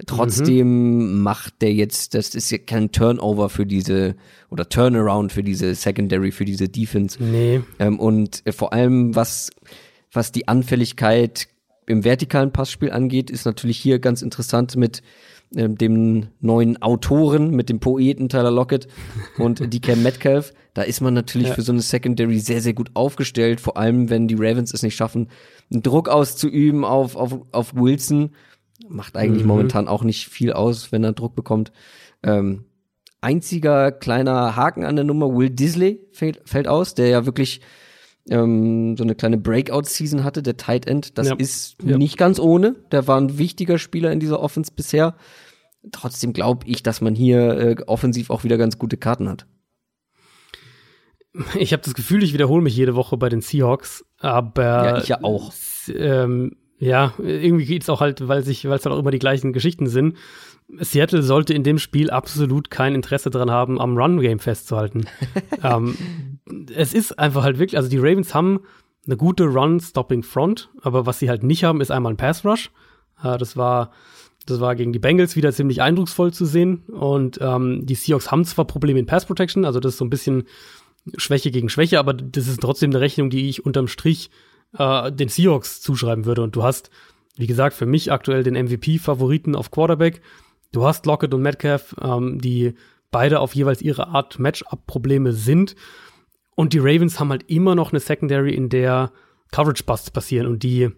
Trotzdem 0.06 1.18
mhm. 1.18 1.22
macht 1.22 1.62
der 1.62 1.72
jetzt, 1.72 2.14
das 2.14 2.34
ist 2.34 2.50
ja 2.50 2.58
kein 2.58 2.90
Turnover 2.90 3.48
für 3.48 3.64
diese 3.64 4.16
oder 4.50 4.68
Turnaround 4.68 5.30
für 5.30 5.44
diese 5.44 5.74
Secondary, 5.76 6.32
für 6.32 6.44
diese 6.44 6.68
Defense. 6.68 7.22
Nee. 7.22 7.60
Ähm, 7.78 8.00
und 8.00 8.42
äh, 8.44 8.50
vor 8.50 8.72
allem, 8.72 9.14
was, 9.14 9.50
was 10.12 10.32
die 10.32 10.48
Anfälligkeit 10.48 11.46
im 11.86 12.02
vertikalen 12.02 12.52
Passspiel 12.52 12.90
angeht, 12.90 13.30
ist 13.30 13.44
natürlich 13.44 13.78
hier 13.78 14.00
ganz 14.00 14.22
interessant 14.22 14.74
mit 14.74 15.02
ähm, 15.54 15.78
dem 15.78 16.26
neuen 16.40 16.82
Autoren, 16.82 17.50
mit 17.50 17.68
dem 17.68 17.78
Poeten 17.78 18.28
Tyler 18.28 18.50
Lockett 18.50 18.88
und 19.38 19.60
DK 19.72 19.96
Metcalf. 19.96 20.52
Da 20.72 20.82
ist 20.82 21.02
man 21.02 21.14
natürlich 21.14 21.48
ja. 21.48 21.54
für 21.54 21.62
so 21.62 21.70
eine 21.70 21.82
Secondary 21.82 22.40
sehr, 22.40 22.60
sehr 22.60 22.74
gut 22.74 22.90
aufgestellt, 22.94 23.60
vor 23.60 23.76
allem 23.76 24.10
wenn 24.10 24.26
die 24.26 24.34
Ravens 24.34 24.74
es 24.74 24.82
nicht 24.82 24.96
schaffen, 24.96 25.28
einen 25.70 25.82
Druck 25.84 26.08
auszuüben 26.08 26.84
auf, 26.84 27.14
auf, 27.14 27.38
auf 27.52 27.76
Wilson 27.76 28.30
Macht 28.88 29.16
eigentlich 29.16 29.42
mhm. 29.42 29.48
momentan 29.48 29.88
auch 29.88 30.02
nicht 30.02 30.28
viel 30.28 30.52
aus, 30.52 30.92
wenn 30.92 31.04
er 31.04 31.12
Druck 31.12 31.34
bekommt. 31.34 31.72
Ähm, 32.22 32.64
einziger 33.20 33.92
kleiner 33.92 34.56
Haken 34.56 34.84
an 34.84 34.96
der 34.96 35.04
Nummer, 35.04 35.34
Will 35.34 35.50
Disley 35.50 36.00
fällt, 36.12 36.40
fällt 36.44 36.68
aus, 36.68 36.94
der 36.94 37.08
ja 37.08 37.26
wirklich 37.26 37.60
ähm, 38.28 38.96
so 38.96 39.04
eine 39.04 39.14
kleine 39.14 39.38
Breakout-Season 39.38 40.24
hatte, 40.24 40.42
der 40.42 40.56
Tight 40.56 40.86
End. 40.86 41.18
Das 41.18 41.28
ja. 41.28 41.36
ist 41.36 41.76
ja. 41.82 41.96
nicht 41.96 42.16
ganz 42.16 42.38
ohne. 42.38 42.76
Der 42.92 43.06
war 43.06 43.20
ein 43.20 43.38
wichtiger 43.38 43.78
Spieler 43.78 44.12
in 44.12 44.20
dieser 44.20 44.40
Offense 44.40 44.72
bisher. 44.74 45.16
Trotzdem 45.92 46.32
glaube 46.32 46.66
ich, 46.66 46.82
dass 46.82 47.00
man 47.00 47.14
hier 47.14 47.58
äh, 47.58 47.76
offensiv 47.86 48.30
auch 48.30 48.44
wieder 48.44 48.56
ganz 48.56 48.78
gute 48.78 48.96
Karten 48.96 49.28
hat. 49.28 49.46
Ich 51.58 51.72
habe 51.72 51.82
das 51.82 51.94
Gefühl, 51.94 52.22
ich 52.22 52.32
wiederhole 52.32 52.62
mich 52.62 52.76
jede 52.76 52.94
Woche 52.94 53.16
bei 53.16 53.28
den 53.28 53.40
Seahawks, 53.40 54.04
aber 54.18 54.62
ja, 54.62 54.98
ich 54.98 55.08
ja 55.08 55.18
auch. 55.24 55.52
Ähm, 55.92 56.56
ja, 56.78 57.14
irgendwie 57.18 57.64
geht's 57.64 57.88
auch 57.88 58.00
halt, 58.00 58.26
weil 58.28 58.42
sich, 58.42 58.68
weil 58.68 58.78
es 58.78 58.84
halt 58.84 58.94
auch 58.94 58.98
immer 58.98 59.10
die 59.10 59.18
gleichen 59.18 59.52
Geschichten 59.52 59.86
sind. 59.86 60.16
Seattle 60.78 61.22
sollte 61.22 61.54
in 61.54 61.62
dem 61.62 61.78
Spiel 61.78 62.10
absolut 62.10 62.70
kein 62.70 62.94
Interesse 62.94 63.30
daran 63.30 63.50
haben, 63.50 63.80
am 63.80 63.96
Run-Game 63.96 64.38
festzuhalten. 64.38 65.06
ähm, 65.62 65.96
es 66.74 66.94
ist 66.94 67.18
einfach 67.18 67.42
halt 67.42 67.58
wirklich, 67.58 67.76
also 67.76 67.88
die 67.88 67.98
Ravens 67.98 68.34
haben 68.34 68.60
eine 69.06 69.16
gute 69.16 69.44
Run-Stopping-Front, 69.44 70.70
aber 70.80 71.06
was 71.06 71.18
sie 71.18 71.28
halt 71.28 71.42
nicht 71.42 71.64
haben, 71.64 71.80
ist 71.80 71.90
einmal 71.90 72.12
ein 72.12 72.16
Pass-Rush. 72.16 72.70
Äh, 73.22 73.38
das 73.38 73.56
war, 73.56 73.92
das 74.46 74.60
war 74.60 74.74
gegen 74.74 74.92
die 74.92 74.98
Bengals 74.98 75.36
wieder 75.36 75.52
ziemlich 75.52 75.82
eindrucksvoll 75.82 76.32
zu 76.32 76.46
sehen. 76.46 76.84
Und 76.88 77.38
ähm, 77.40 77.84
die 77.84 77.94
Seahawks 77.94 78.30
haben 78.30 78.44
zwar 78.44 78.64
Probleme 78.64 78.98
in 78.98 79.06
Pass-Protection, 79.06 79.64
also 79.64 79.80
das 79.80 79.92
ist 79.92 79.98
so 79.98 80.04
ein 80.04 80.10
bisschen 80.10 80.44
Schwäche 81.16 81.50
gegen 81.50 81.68
Schwäche, 81.68 81.98
aber 81.98 82.14
das 82.14 82.48
ist 82.48 82.60
trotzdem 82.60 82.90
eine 82.90 83.00
Rechnung, 83.00 83.28
die 83.28 83.48
ich 83.48 83.64
unterm 83.64 83.88
Strich 83.88 84.30
äh, 84.78 85.12
den 85.12 85.28
Seahawks 85.28 85.80
zuschreiben 85.80 86.24
würde. 86.24 86.42
Und 86.42 86.56
du 86.56 86.62
hast, 86.62 86.90
wie 87.36 87.46
gesagt, 87.46 87.76
für 87.76 87.86
mich 87.86 88.12
aktuell 88.12 88.42
den 88.42 88.54
MVP-Favoriten 88.54 89.54
auf 89.56 89.70
Quarterback. 89.70 90.20
Du 90.72 90.84
hast 90.84 91.06
Lockett 91.06 91.34
und 91.34 91.42
Metcalf, 91.42 91.94
ähm, 92.02 92.40
die 92.40 92.74
beide 93.10 93.40
auf 93.40 93.54
jeweils 93.54 93.80
ihre 93.80 94.08
Art 94.08 94.38
Matchup-Probleme 94.38 95.32
sind. 95.32 95.76
Und 96.56 96.72
die 96.72 96.78
Ravens 96.78 97.20
haben 97.20 97.30
halt 97.30 97.48
immer 97.48 97.74
noch 97.74 97.92
eine 97.92 98.00
Secondary, 98.00 98.54
in 98.54 98.68
der 98.68 99.12
Coverage-Busts 99.52 100.10
passieren 100.10 100.46
und 100.46 100.62
die, 100.62 100.90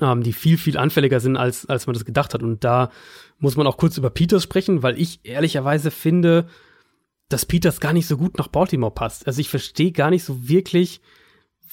ähm, 0.00 0.22
die 0.22 0.32
viel, 0.32 0.56
viel 0.56 0.78
anfälliger 0.78 1.20
sind, 1.20 1.36
als, 1.36 1.66
als 1.66 1.86
man 1.86 1.94
das 1.94 2.04
gedacht 2.04 2.32
hat. 2.34 2.42
Und 2.42 2.64
da 2.64 2.90
muss 3.38 3.56
man 3.56 3.66
auch 3.66 3.76
kurz 3.76 3.98
über 3.98 4.10
Peters 4.10 4.42
sprechen, 4.42 4.82
weil 4.82 4.98
ich 4.98 5.20
ehrlicherweise 5.24 5.90
finde, 5.90 6.46
dass 7.28 7.46
Peters 7.46 7.80
gar 7.80 7.92
nicht 7.92 8.06
so 8.06 8.16
gut 8.16 8.38
nach 8.38 8.48
Baltimore 8.48 8.92
passt. 8.92 9.26
Also 9.26 9.40
ich 9.40 9.48
verstehe 9.48 9.92
gar 9.92 10.10
nicht 10.10 10.24
so 10.24 10.48
wirklich, 10.48 11.00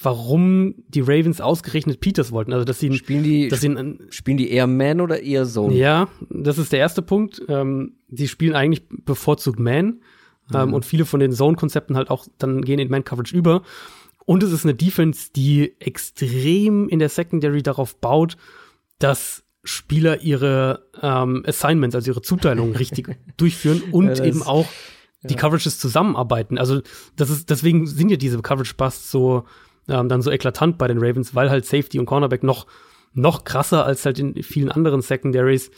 warum 0.00 0.74
die 0.88 1.00
Ravens 1.00 1.40
ausgerechnet 1.40 2.00
Peters 2.00 2.32
wollten. 2.32 2.52
Also, 2.52 2.64
dass 2.64 2.80
sie 2.80 2.92
spielen 2.96 3.22
die, 3.22 3.48
dass 3.48 3.60
sie 3.60 3.98
spielen 4.10 4.36
die 4.36 4.50
eher 4.50 4.66
Man 4.66 5.00
oder 5.00 5.22
eher 5.22 5.44
Zone? 5.46 5.74
Ja, 5.74 6.08
das 6.30 6.58
ist 6.58 6.72
der 6.72 6.80
erste 6.80 7.02
Punkt. 7.02 7.42
Ähm, 7.48 7.94
die 8.08 8.28
spielen 8.28 8.54
eigentlich 8.54 8.82
bevorzugt 8.88 9.58
Man. 9.58 10.00
Ähm, 10.52 10.68
mhm. 10.68 10.74
Und 10.74 10.84
viele 10.84 11.04
von 11.04 11.20
den 11.20 11.32
Zone-Konzepten 11.32 11.96
halt 11.96 12.10
auch 12.10 12.26
dann 12.38 12.62
gehen 12.62 12.78
in 12.78 12.90
Man-Coverage 12.90 13.34
über. 13.34 13.62
Und 14.24 14.42
es 14.42 14.52
ist 14.52 14.64
eine 14.64 14.74
Defense, 14.74 15.30
die 15.34 15.74
extrem 15.80 16.88
in 16.88 16.98
der 16.98 17.08
Secondary 17.08 17.62
darauf 17.62 17.96
baut, 17.96 18.36
dass 18.98 19.44
Spieler 19.64 20.22
ihre 20.22 20.88
ähm, 21.00 21.44
Assignments, 21.46 21.94
also 21.94 22.10
ihre 22.10 22.22
Zuteilungen 22.22 22.76
richtig 22.76 23.16
durchführen 23.36 23.82
und 23.92 24.18
ja, 24.18 24.24
eben 24.24 24.42
auch 24.42 24.68
die 25.22 25.36
Coverages 25.36 25.78
zusammenarbeiten. 25.78 26.58
Also 26.58 26.82
das 27.14 27.30
ist 27.30 27.48
deswegen 27.50 27.86
sind 27.86 28.10
ja 28.10 28.16
diese 28.16 28.40
Coverage 28.42 28.74
Busts 28.76 29.10
so 29.10 29.44
ähm, 29.88 30.08
dann 30.08 30.22
so 30.22 30.30
eklatant 30.30 30.78
bei 30.78 30.88
den 30.88 30.98
Ravens, 30.98 31.34
weil 31.34 31.50
halt 31.50 31.66
Safety 31.66 31.98
und 31.98 32.06
Cornerback 32.06 32.42
noch, 32.42 32.66
noch 33.12 33.44
krasser 33.44 33.84
als 33.84 34.04
halt 34.04 34.18
in 34.18 34.42
vielen 34.42 34.70
anderen 34.70 35.02
Secondaries 35.02 35.70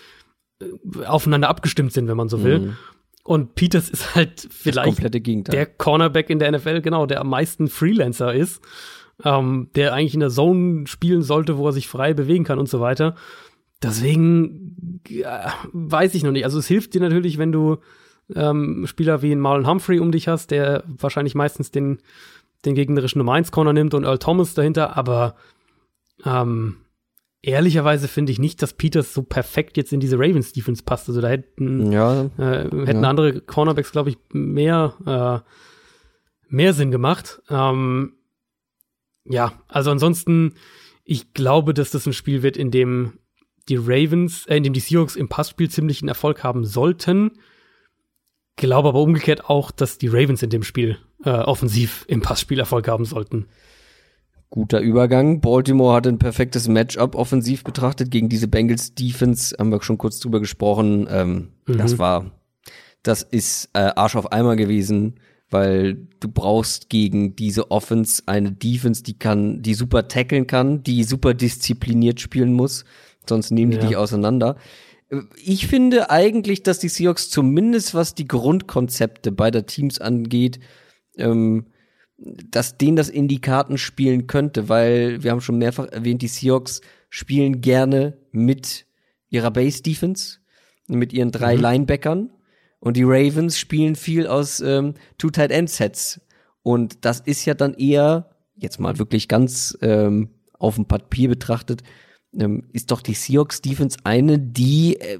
äh, 0.61 1.05
aufeinander 1.05 1.49
abgestimmt 1.49 1.93
sind, 1.93 2.09
wenn 2.09 2.17
man 2.17 2.29
so 2.29 2.43
will. 2.43 2.59
Mhm. 2.61 2.77
Und 3.25 3.55
Peters 3.55 3.89
ist 3.89 4.15
halt 4.15 4.47
vielleicht 4.51 5.03
der 5.53 5.67
Cornerback 5.67 6.29
in 6.29 6.39
der 6.39 6.53
NFL, 6.53 6.83
genau, 6.83 7.07
der 7.07 7.21
am 7.21 7.31
meisten 7.31 7.69
Freelancer 7.69 8.35
ist, 8.35 8.63
ähm, 9.25 9.71
der 9.75 9.95
eigentlich 9.95 10.15
in 10.15 10.21
der 10.21 10.29
Zone 10.29 10.87
spielen 10.87 11.23
sollte, 11.23 11.57
wo 11.57 11.67
er 11.67 11.73
sich 11.73 11.89
frei 11.89 12.13
bewegen 12.13 12.45
kann 12.45 12.59
und 12.59 12.69
so 12.69 12.81
weiter. 12.81 13.15
Deswegen 13.83 15.01
ja, 15.09 15.55
weiß 15.73 16.15
ich 16.15 16.23
noch 16.23 16.33
nicht. 16.33 16.45
Also 16.45 16.59
es 16.59 16.67
hilft 16.67 16.95
dir 16.95 17.01
natürlich, 17.01 17.39
wenn 17.39 17.53
du 17.53 17.79
ähm, 18.35 18.87
Spieler 18.87 19.23
wie 19.23 19.33
einen 19.33 19.41
Marlon 19.41 19.67
Humphrey 19.67 20.01
um 20.01 20.13
dich 20.13 20.29
hast, 20.29 20.51
der 20.51 20.85
wahrscheinlich 20.87 21.35
meistens 21.35 21.71
den 21.71 21.99
den 22.65 22.75
gegnerischen 22.75 23.19
Nummer 23.19 23.35
1 23.35 23.53
Corner 23.53 23.73
nimmt 23.73 23.95
und 23.95 24.05
Earl 24.05 24.19
Thomas 24.19 24.55
dahinter, 24.55 24.97
aber 24.97 25.37
ähm, 26.25 26.77
ehrlicherweise 27.43 28.09
finde 28.09 28.33
ich 28.33 28.39
nicht, 28.39 28.63
dass 28.63 28.73
Peters 28.73 29.13
so 29.13 29.23
perfekt 29.23 29.77
jetzt 29.77 29.93
in 29.93 30.01
diese 30.01 30.17
Ravens 30.19 30.53
Defense 30.53 30.83
passt. 30.83 31.09
Also 31.09 31.21
da 31.21 31.29
hätten, 31.29 31.93
ja, 31.93 32.23
äh, 32.39 32.65
hätten 32.65 33.03
ja. 33.03 33.09
andere 33.09 33.41
Cornerbacks, 33.41 33.93
glaube 33.93 34.11
ich, 34.11 34.19
mehr, 34.33 34.95
äh, 35.07 35.51
mehr 36.49 36.73
Sinn 36.73 36.91
gemacht. 36.91 37.43
Ähm, 37.51 38.15
ja, 39.25 39.53
also 39.69 39.91
ansonsten, 39.91 40.55
ich 41.05 41.35
glaube, 41.35 41.75
dass 41.75 41.91
das 41.91 42.07
ein 42.07 42.13
Spiel 42.13 42.43
wird, 42.43 42.57
in 42.57 42.71
dem 42.71 43.19
die 43.69 43.77
Ravens, 43.77 44.47
äh, 44.47 44.57
in 44.57 44.63
dem 44.63 44.73
die 44.73 44.81
Seahawks 44.81 45.17
im 45.17 45.29
Passspiel 45.29 45.71
ziemlichen 45.71 46.09
Erfolg 46.09 46.43
haben 46.45 46.65
sollten. 46.65 47.33
Glaube 48.57 48.89
aber 48.89 49.01
umgekehrt 49.01 49.47
auch, 49.47 49.71
dass 49.71 49.99
die 49.99 50.09
Ravens 50.09 50.43
in 50.43 50.51
dem 50.51 50.63
Spiel 50.63 50.99
äh, 51.25 51.31
offensiv 51.31 52.05
im 52.09 52.21
Passspiel 52.21 52.59
Erfolg 52.59 52.89
haben 52.89 53.05
sollten. 53.05 53.47
Guter 54.55 54.81
Übergang. 54.81 55.41
Baltimore 55.41 55.97
hat 55.97 56.07
ein 56.07 56.21
perfektes 56.21 56.69
Matchup 56.69 57.17
offensiv 57.17 57.65
betrachtet 57.65 58.13
gegen 58.13 58.29
diese 58.29 58.47
Bengals 58.47 58.95
Defense. 58.95 59.57
Haben 59.59 59.73
wir 59.73 59.83
schon 59.83 59.99
kurz 59.99 60.21
drüber 60.21 60.39
gesprochen. 60.39 61.09
Ähm, 61.11 61.49
mhm. 61.67 61.79
Das 61.79 61.99
war, 61.99 62.31
das 63.03 63.23
ist 63.23 63.71
äh, 63.73 63.91
Arsch 63.97 64.15
auf 64.15 64.31
Eimer 64.31 64.55
gewesen, 64.55 65.15
weil 65.51 66.07
du 66.21 66.29
brauchst 66.29 66.89
gegen 66.89 67.35
diese 67.35 67.73
Offense 67.73 68.23
eine 68.27 68.53
Defense, 68.53 69.03
die 69.03 69.19
kann, 69.19 69.61
die 69.63 69.75
super 69.75 70.07
tackeln 70.07 70.47
kann, 70.47 70.85
die 70.85 71.03
super 71.03 71.35
diszipliniert 71.35 72.21
spielen 72.21 72.53
muss. 72.53 72.85
Sonst 73.29 73.51
nehmen 73.51 73.73
die 73.73 73.79
ja. 73.79 73.87
dich 73.87 73.97
auseinander. 73.97 74.57
Ich 75.45 75.67
finde 75.67 76.11
eigentlich, 76.11 76.63
dass 76.63 76.79
die 76.79 76.89
Seahawks 76.89 77.29
zumindest 77.29 77.95
was 77.95 78.15
die 78.15 78.29
Grundkonzepte 78.29 79.33
beider 79.33 79.67
Teams 79.67 80.01
angeht, 80.01 80.61
ähm, 81.17 81.67
dass 82.17 82.79
denen 82.79 82.97
das 82.97 83.09
in 83.09 83.29
die 83.29 83.41
Karten 83.41 83.77
spielen 83.79 84.27
könnte, 84.27 84.69
weil 84.69 85.23
wir 85.23 85.31
haben 85.31 85.41
schon 85.41 85.59
mehrfach 85.59 85.87
erwähnt, 85.87 86.23
die 86.23 86.29
Seahawks 86.29 86.81
spielen 87.11 87.61
gerne 87.61 88.17
mit 88.31 88.87
ihrer 89.29 89.51
Base 89.51 89.83
Defense, 89.83 90.39
mit 90.87 91.13
ihren 91.13 91.33
drei 91.33 91.57
mhm. 91.57 91.63
Linebackern 91.63 92.31
und 92.79 92.97
die 92.97 93.05
Ravens 93.05 93.59
spielen 93.59 93.97
viel 93.97 94.27
aus 94.27 94.61
ähm, 94.61 94.95
Two 95.19 95.31
Tight 95.31 95.51
End 95.51 95.71
Sets 95.71 96.21
und 96.63 97.05
das 97.05 97.21
ist 97.21 97.45
ja 97.45 97.55
dann 97.55 97.75
eher 97.75 98.31
jetzt 98.55 98.79
mal 98.79 98.99
wirklich 98.99 99.29
ganz 99.29 99.77
ähm, 99.81 100.31
auf 100.59 100.77
dem 100.77 100.87
Papier 100.87 101.29
betrachtet 101.29 101.83
ähm, 102.39 102.65
ist 102.73 102.91
doch 102.91 103.01
die 103.01 103.15
Seahawks 103.15 103.61
Defense 103.61 103.99
eine, 104.05 104.39
die 104.39 104.97
äh, 105.01 105.19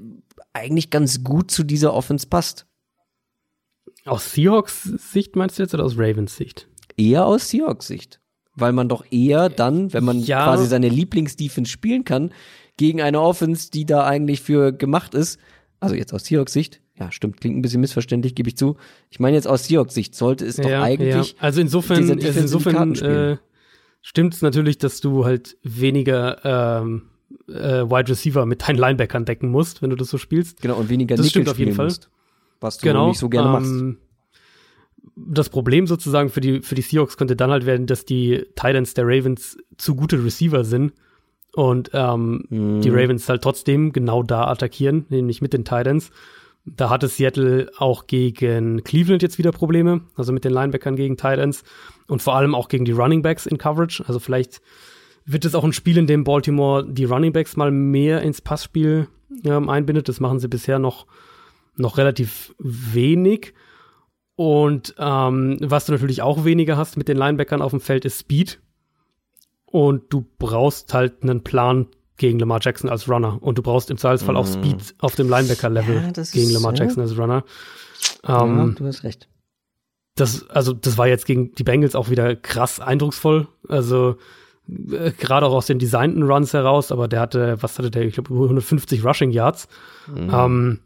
eigentlich 0.53 0.89
ganz 0.89 1.23
gut 1.23 1.51
zu 1.51 1.63
dieser 1.63 1.93
Offense 1.93 2.27
passt. 2.27 2.65
Aus 4.05 4.31
Seahawks 4.33 4.83
Sicht 4.83 5.35
meinst 5.35 5.57
du 5.57 5.63
jetzt 5.63 5.73
oder 5.73 5.83
aus 5.83 5.97
Ravens 5.97 6.35
Sicht? 6.35 6.67
Eher 6.95 7.25
aus 7.25 7.49
Seahawks 7.49 7.87
Sicht. 7.87 8.19
Weil 8.55 8.71
man 8.71 8.87
doch 8.87 9.03
eher 9.11 9.49
dann, 9.49 9.91
wenn 9.91 10.05
man 10.05 10.19
ja. 10.19 10.45
quasi 10.45 10.67
seine 10.67 10.87
Lieblingsdefense 10.87 11.69
spielen 11.69 12.05
kann, 12.05 12.31
gegen 12.77 13.01
eine 13.01 13.19
Offense, 13.19 13.71
die 13.71 13.85
da 13.85 14.05
eigentlich 14.05 14.41
für 14.41 14.71
gemacht 14.71 15.13
ist, 15.13 15.39
also 15.79 15.95
jetzt 15.95 16.13
aus 16.13 16.25
Seahawks 16.25 16.53
Sicht, 16.53 16.81
ja, 16.97 17.11
stimmt, 17.11 17.41
klingt 17.41 17.57
ein 17.57 17.61
bisschen 17.61 17.81
missverständlich, 17.81 18.35
gebe 18.35 18.47
ich 18.47 18.57
zu. 18.57 18.77
Ich 19.09 19.19
meine 19.19 19.35
jetzt 19.35 19.47
aus 19.47 19.65
Seahawks 19.65 19.93
Sicht 19.93 20.15
sollte 20.15 20.45
es 20.45 20.57
ja, 20.57 20.63
doch 20.63 20.85
eigentlich. 20.85 21.31
Ja. 21.31 21.37
Also 21.39 21.59
insofern, 21.59 22.09
also 22.09 22.39
insofern 22.39 22.95
äh, 22.95 23.37
stimmt 24.01 24.35
es 24.35 24.41
natürlich, 24.41 24.77
dass 24.77 25.01
du 25.01 25.25
halt 25.25 25.57
weniger 25.63 26.45
ähm, 26.83 27.09
äh, 27.49 27.83
Wide 27.83 28.09
Receiver 28.09 28.45
mit 28.45 28.67
deinen 28.67 28.77
Linebackern 28.77 29.25
decken 29.25 29.49
musst, 29.49 29.81
wenn 29.81 29.89
du 29.89 29.95
das 29.95 30.09
so 30.09 30.17
spielst. 30.17 30.61
Genau, 30.61 30.75
und 30.75 30.89
weniger 30.89 31.15
das 31.15 31.25
Nickel 31.25 31.41
stimmt 31.41 31.49
auf 31.49 31.59
jeden 31.59 31.73
Fall. 31.73 31.87
Musst, 31.87 32.09
was 32.59 32.77
du 32.77 32.87
genau, 32.87 33.09
nicht 33.09 33.19
so 33.19 33.29
gerne 33.29 33.47
ähm, 33.47 33.53
machst. 33.53 33.99
Das 35.17 35.49
Problem 35.49 35.87
sozusagen 35.87 36.29
für 36.29 36.41
die, 36.41 36.61
für 36.61 36.75
die 36.75 36.81
Seahawks 36.81 37.15
könnte 37.17 37.35
dann 37.35 37.51
halt 37.51 37.65
werden, 37.65 37.87
dass 37.87 38.05
die 38.05 38.45
Titans 38.55 38.93
der 38.95 39.05
Ravens 39.07 39.57
zu 39.77 39.95
gute 39.95 40.23
Receiver 40.23 40.63
sind 40.63 40.93
und 41.53 41.91
ähm, 41.93 42.45
Mhm. 42.49 42.81
die 42.81 42.89
Ravens 42.89 43.29
halt 43.29 43.41
trotzdem 43.41 43.93
genau 43.93 44.23
da 44.23 44.47
attackieren, 44.47 45.05
nämlich 45.09 45.41
mit 45.41 45.53
den 45.53 45.63
Titans. 45.63 46.11
Da 46.65 46.89
hatte 46.89 47.07
Seattle 47.07 47.69
auch 47.77 48.07
gegen 48.07 48.83
Cleveland 48.83 49.21
jetzt 49.21 49.37
wieder 49.37 49.51
Probleme, 49.51 50.01
also 50.15 50.33
mit 50.33 50.43
den 50.43 50.51
Linebackern 50.51 50.95
gegen 50.95 51.15
Titans 51.15 51.63
und 52.07 52.21
vor 52.23 52.35
allem 52.35 52.55
auch 52.55 52.67
gegen 52.69 52.85
die 52.85 52.91
Running 52.91 53.21
Backs 53.21 53.45
in 53.45 53.57
Coverage. 53.59 54.03
Also 54.07 54.19
vielleicht 54.19 54.61
wird 55.25 55.45
es 55.45 55.53
auch 55.55 55.63
ein 55.63 55.73
Spiel, 55.73 55.97
in 55.97 56.07
dem 56.07 56.23
Baltimore 56.23 56.85
die 56.85 57.05
Running 57.05 57.33
Backs 57.33 57.55
mal 57.55 57.71
mehr 57.71 58.21
ins 58.21 58.41
Passspiel 58.41 59.07
ähm, 59.43 59.69
einbindet. 59.69 60.09
Das 60.09 60.19
machen 60.19 60.39
sie 60.39 60.47
bisher 60.47 60.79
noch, 60.79 61.05
noch 61.77 61.97
relativ 61.97 62.53
wenig. 62.59 63.53
Und 64.35 64.95
ähm, 64.97 65.57
was 65.61 65.85
du 65.85 65.91
natürlich 65.93 66.21
auch 66.21 66.43
weniger 66.43 66.75
hast 66.77 66.97
mit 66.97 67.07
den 67.07 67.17
Linebackern 67.17 67.61
auf 67.61 67.71
dem 67.71 67.79
Feld, 67.79 68.03
ist 68.05 68.19
Speed. 68.19 68.59
Und 69.65 70.03
du 70.13 70.25
brauchst 70.39 70.93
halt 70.93 71.23
einen 71.23 71.43
Plan 71.43 71.87
gegen 72.17 72.39
Lamar 72.39 72.59
Jackson 72.61 72.89
als 72.89 73.09
Runner. 73.09 73.41
Und 73.41 73.57
du 73.57 73.61
brauchst 73.61 73.89
im 73.91 73.97
Zweifelsfall 73.97 74.35
auch 74.37 74.47
Mhm. 74.47 74.51
Speed 74.53 74.95
auf 74.99 75.15
dem 75.15 75.29
Linebacker-Level 75.29 75.95
Ja, 76.15 76.23
gegen 76.33 76.51
Lamar 76.51 76.73
ja. 76.73 76.83
Jackson 76.83 77.01
als 77.03 77.17
Runner. 77.17 77.43
ja, 78.27 78.43
Ähm, 78.43 78.75
du 78.77 78.85
hast 78.85 79.03
recht. 79.03 79.27
das, 80.15 80.49
also, 80.49 80.73
das 80.73 80.97
war 80.97 81.07
jetzt 81.07 81.25
gegen 81.25 81.53
die 81.55 81.63
Bengals 81.63 81.95
auch 81.95 82.09
wieder 82.09 82.35
krass 82.35 82.79
eindrucksvoll. 82.79 83.47
Also, 83.67 84.15
äh, 84.69 85.11
gerade 85.11 85.45
auch 85.45 85.53
aus 85.53 85.65
den 85.67 85.79
designten 85.79 86.23
Runs 86.23 86.53
heraus, 86.53 86.91
aber 86.91 87.07
der 87.09 87.19
hatte, 87.19 87.57
was 87.61 87.77
hatte 87.77 87.91
der? 87.91 88.03
Ich 88.03 88.13
glaube, 88.15 88.33
über 88.33 88.43
150 88.45 89.03
Rushing 89.05 89.31
Yards. 89.31 89.67
Mhm. 90.07 90.29
Ähm, 90.33 90.79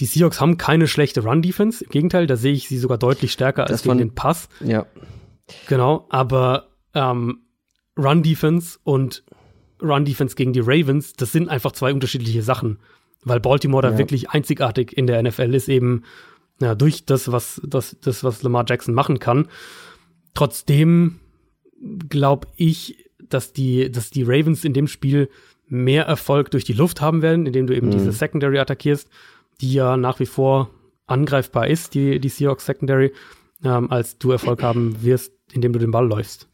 die 0.00 0.06
Seahawks 0.06 0.40
haben 0.40 0.58
keine 0.58 0.86
schlechte 0.86 1.22
Run-Defense. 1.24 1.84
Im 1.84 1.90
Gegenteil, 1.90 2.26
da 2.26 2.36
sehe 2.36 2.52
ich 2.52 2.68
sie 2.68 2.78
sogar 2.78 2.98
deutlich 2.98 3.32
stärker 3.32 3.62
als 3.62 3.70
Das 3.72 3.82
gegen 3.82 3.90
von- 3.92 3.98
den 3.98 4.14
Pass. 4.14 4.48
Ja. 4.64 4.86
Genau, 5.66 6.06
aber 6.10 6.68
ähm, 6.94 7.40
Run-Defense 7.96 8.78
und 8.84 9.24
Run-Defense 9.82 10.34
gegen 10.36 10.52
die 10.52 10.60
Ravens, 10.60 11.12
das 11.14 11.32
sind 11.32 11.48
einfach 11.48 11.72
zwei 11.72 11.92
unterschiedliche 11.92 12.42
Sachen. 12.42 12.78
Weil 13.24 13.40
Baltimore 13.40 13.82
da 13.82 13.90
Ja. 13.92 13.98
wirklich 13.98 14.30
einzigartig 14.30 14.96
in 14.96 15.06
der 15.06 15.18
NFL 15.22 15.54
ist, 15.54 15.68
eben 15.68 16.04
ja, 16.60 16.74
durch 16.74 17.04
das, 17.04 17.30
was, 17.32 17.60
das, 17.64 17.96
das, 18.00 18.22
was 18.24 18.42
Lamar 18.42 18.64
Jackson 18.68 18.94
machen 18.94 19.18
kann. 19.18 19.48
Trotzdem 20.34 21.20
glaube 22.08 22.48
ich, 22.56 23.04
dass 23.28 23.52
die, 23.52 23.90
dass 23.90 24.10
die 24.10 24.22
Ravens 24.22 24.64
in 24.64 24.72
dem 24.72 24.86
Spiel 24.88 25.28
mehr 25.68 26.04
Erfolg 26.06 26.50
durch 26.50 26.64
die 26.64 26.72
Luft 26.72 27.00
haben 27.00 27.22
werden, 27.22 27.46
indem 27.46 27.66
du 27.66 27.76
eben 27.76 27.88
Mhm. 27.88 27.92
diese 27.92 28.12
Secondary 28.12 28.58
attackierst, 28.58 29.08
die 29.60 29.72
ja 29.72 29.96
nach 29.96 30.20
wie 30.20 30.26
vor 30.26 30.70
angreifbar 31.06 31.66
ist, 31.66 31.94
die, 31.94 32.20
die 32.20 32.28
Seahawks 32.28 32.66
Secondary, 32.66 33.12
ähm, 33.64 33.90
als 33.90 34.18
du 34.18 34.30
Erfolg 34.30 34.62
haben 34.62 35.02
wirst, 35.02 35.32
indem 35.52 35.72
du 35.72 35.78
den 35.78 35.90
Ball 35.90 36.06
läufst. 36.06 36.48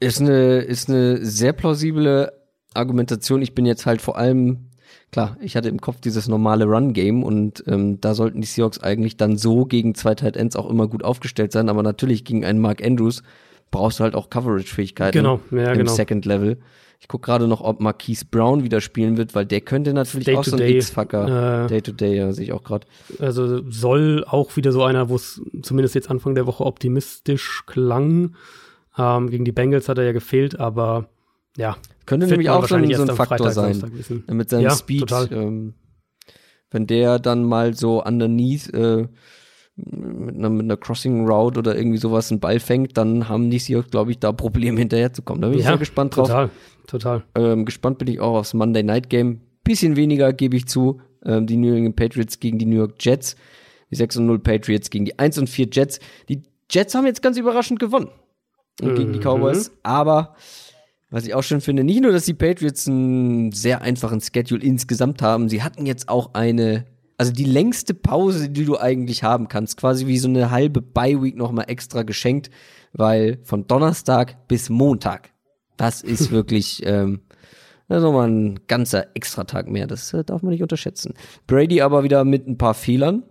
Ist 0.00 0.20
eine, 0.20 0.58
ist 0.58 0.88
eine 0.88 1.24
sehr 1.24 1.52
plausible 1.52 2.32
Argumentation. 2.74 3.42
Ich 3.42 3.54
bin 3.54 3.64
jetzt 3.64 3.86
halt 3.86 4.02
vor 4.02 4.18
allem, 4.18 4.70
klar, 5.12 5.36
ich 5.40 5.56
hatte 5.56 5.68
im 5.68 5.80
Kopf 5.80 6.00
dieses 6.00 6.28
normale 6.28 6.66
Run-Game 6.66 7.22
und 7.22 7.64
ähm, 7.66 8.00
da 8.00 8.14
sollten 8.14 8.40
die 8.40 8.46
Seahawks 8.46 8.80
eigentlich 8.80 9.16
dann 9.16 9.38
so 9.38 9.64
gegen 9.64 9.94
zwei 9.94 10.14
Tight 10.14 10.36
Ends 10.36 10.56
auch 10.56 10.68
immer 10.68 10.88
gut 10.88 11.04
aufgestellt 11.04 11.52
sein, 11.52 11.68
aber 11.68 11.82
natürlich 11.82 12.24
gegen 12.24 12.44
einen 12.44 12.60
Mark 12.60 12.84
Andrews 12.84 13.22
brauchst 13.70 13.98
du 13.98 14.04
halt 14.04 14.14
auch 14.14 14.30
Coverage-Fähigkeiten 14.30 15.18
Genau, 15.18 15.40
ja, 15.50 15.72
im 15.72 15.78
genau. 15.78 15.92
Second 15.92 16.26
Level. 16.26 16.58
Ich 17.00 17.08
gucke 17.08 17.26
gerade 17.26 17.46
noch, 17.48 17.60
ob 17.60 17.80
Marquise 17.80 18.24
Brown 18.30 18.64
wieder 18.64 18.80
spielen 18.80 19.16
wird, 19.16 19.34
weil 19.34 19.44
der 19.44 19.60
könnte 19.60 19.92
natürlich 19.92 20.34
auch 20.36 20.44
so 20.44 20.56
ein 20.56 20.62
X-Fucker. 20.62 21.64
äh, 21.64 21.68
Day-to-Day, 21.68 22.16
ja, 22.16 22.32
sehe 22.32 22.44
ich 22.44 22.52
auch 22.52 22.64
gerade. 22.64 22.86
Also 23.18 23.68
soll 23.70 24.24
auch 24.26 24.56
wieder 24.56 24.72
so 24.72 24.82
einer, 24.84 25.08
wo 25.08 25.16
es 25.16 25.42
zumindest 25.62 25.94
jetzt 25.94 26.10
Anfang 26.10 26.34
der 26.34 26.46
Woche 26.46 26.64
optimistisch 26.64 27.64
klang. 27.66 28.36
Ähm, 28.96 29.28
gegen 29.30 29.44
die 29.44 29.52
Bengals 29.52 29.88
hat 29.88 29.98
er 29.98 30.04
ja 30.04 30.12
gefehlt, 30.12 30.58
aber 30.58 31.08
ja. 31.56 31.76
Könnte 32.06 32.26
nämlich 32.26 32.50
auch 32.50 32.66
so 32.66 32.74
ein 32.74 32.88
erst 32.88 33.08
am 33.10 33.16
Faktor 33.16 33.50
Freitag, 33.50 33.76
sein. 33.78 34.24
Mit 34.28 34.50
seinem 34.50 34.62
Ja, 34.62 34.70
Speed. 34.70 35.12
Ähm, 35.30 35.74
wenn 36.70 36.86
der 36.86 37.18
dann 37.18 37.44
mal 37.44 37.74
so 37.74 38.02
underneath 38.02 38.72
äh, 38.74 39.08
mit 39.76 40.36
einer, 40.36 40.50
mit 40.50 40.64
einer 40.64 40.76
Crossing 40.76 41.26
Route 41.26 41.58
oder 41.58 41.76
irgendwie 41.76 41.98
sowas 41.98 42.30
einen 42.30 42.40
Ball 42.40 42.60
fängt, 42.60 42.96
dann 42.96 43.28
haben 43.28 43.50
die 43.50 43.58
Seahawks, 43.58 43.90
glaube 43.90 44.12
ich, 44.12 44.18
da 44.18 44.32
Probleme 44.32 44.78
hinterherzukommen. 44.78 45.42
Da 45.42 45.48
bin 45.48 45.58
ich 45.58 45.64
ja, 45.64 45.70
sehr 45.72 45.78
gespannt 45.78 46.16
drauf. 46.16 46.28
Total, 46.28 46.50
total. 46.86 47.24
Ähm, 47.34 47.64
gespannt 47.64 47.98
bin 47.98 48.08
ich 48.08 48.20
auch 48.20 48.36
aufs 48.36 48.54
Monday 48.54 48.82
Night 48.82 49.10
Game. 49.10 49.40
Bisschen 49.64 49.96
weniger 49.96 50.32
gebe 50.32 50.56
ich 50.56 50.66
zu. 50.66 51.00
Ähm, 51.24 51.46
die 51.46 51.56
New 51.56 51.74
England 51.74 51.96
Patriots 51.96 52.40
gegen 52.40 52.58
die 52.58 52.66
New 52.66 52.76
York 52.76 52.94
Jets. 53.00 53.36
Die 53.90 53.96
6 53.96 54.16
und 54.18 54.26
0 54.26 54.38
Patriots 54.40 54.90
gegen 54.90 55.04
die 55.04 55.18
1 55.18 55.38
und 55.38 55.48
4 55.48 55.68
Jets. 55.70 56.00
Die 56.28 56.42
Jets 56.70 56.94
haben 56.94 57.06
jetzt 57.06 57.22
ganz 57.22 57.36
überraschend 57.38 57.78
gewonnen. 57.78 58.08
Und 58.82 58.94
gegen 58.96 59.12
die 59.12 59.18
Mhm. 59.20 59.22
Cowboys. 59.22 59.70
Aber 59.82 60.34
was 61.10 61.24
ich 61.26 61.34
auch 61.34 61.42
schön 61.42 61.60
finde, 61.60 61.84
nicht 61.84 62.02
nur, 62.02 62.10
dass 62.10 62.24
die 62.24 62.34
Patriots 62.34 62.88
einen 62.88 63.52
sehr 63.52 63.82
einfachen 63.82 64.20
Schedule 64.20 64.64
insgesamt 64.64 65.22
haben, 65.22 65.48
sie 65.48 65.62
hatten 65.62 65.86
jetzt 65.86 66.08
auch 66.08 66.34
eine, 66.34 66.86
also 67.16 67.30
die 67.30 67.44
längste 67.44 67.94
Pause, 67.94 68.50
die 68.50 68.64
du 68.64 68.76
eigentlich 68.78 69.22
haben 69.22 69.46
kannst, 69.46 69.76
quasi 69.76 70.08
wie 70.08 70.18
so 70.18 70.26
eine 70.26 70.50
halbe 70.50 70.82
Bye-Week 70.82 71.36
nochmal 71.36 71.66
extra 71.68 72.02
geschenkt, 72.02 72.50
weil 72.92 73.38
von 73.44 73.68
Donnerstag 73.68 74.48
bis 74.48 74.70
Montag, 74.70 75.30
das 75.76 76.02
ist 76.02 76.30
wirklich, 76.30 76.82
ähm, 76.84 77.20
das 77.88 77.98
ist 77.98 78.04
nochmal 78.04 78.28
ein 78.28 78.60
ganzer 78.66 79.14
Extratag 79.16 79.68
mehr, 79.68 79.86
das 79.86 80.12
äh, 80.12 80.24
darf 80.24 80.42
man 80.42 80.52
nicht 80.52 80.62
unterschätzen. 80.62 81.14
Brady 81.46 81.80
aber 81.80 82.04
wieder 82.04 82.24
mit 82.24 82.46
ein 82.46 82.58
paar 82.58 82.74
Fehlern, 82.74 83.24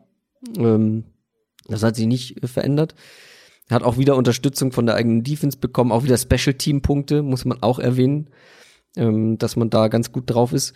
ähm, 0.58 1.06
das 1.68 1.84
hat 1.84 1.96
sich 1.96 2.08
nicht 2.08 2.44
äh, 2.44 2.48
verändert. 2.48 2.96
Er 3.70 3.76
hat 3.76 3.84
auch 3.84 3.98
wieder 3.98 4.18
Unterstützung 4.18 4.72
von 4.72 4.86
der 4.86 4.96
eigenen 4.96 5.24
Defense 5.24 5.58
bekommen, 5.58 5.92
auch 5.92 6.04
wieder 6.04 6.18
Special 6.18 6.54
Team 6.56 6.82
Punkte, 6.82 7.24
muss 7.24 7.46
man 7.46 7.64
auch 7.64 7.80
erwähnen, 7.80 8.30
ähm, 8.98 9.38
dass 9.38 9.56
man 9.56 9.70
da 9.70 9.88
ganz 9.88 10.12
gut 10.12 10.30
drauf 10.30 10.54
ist. 10.54 10.74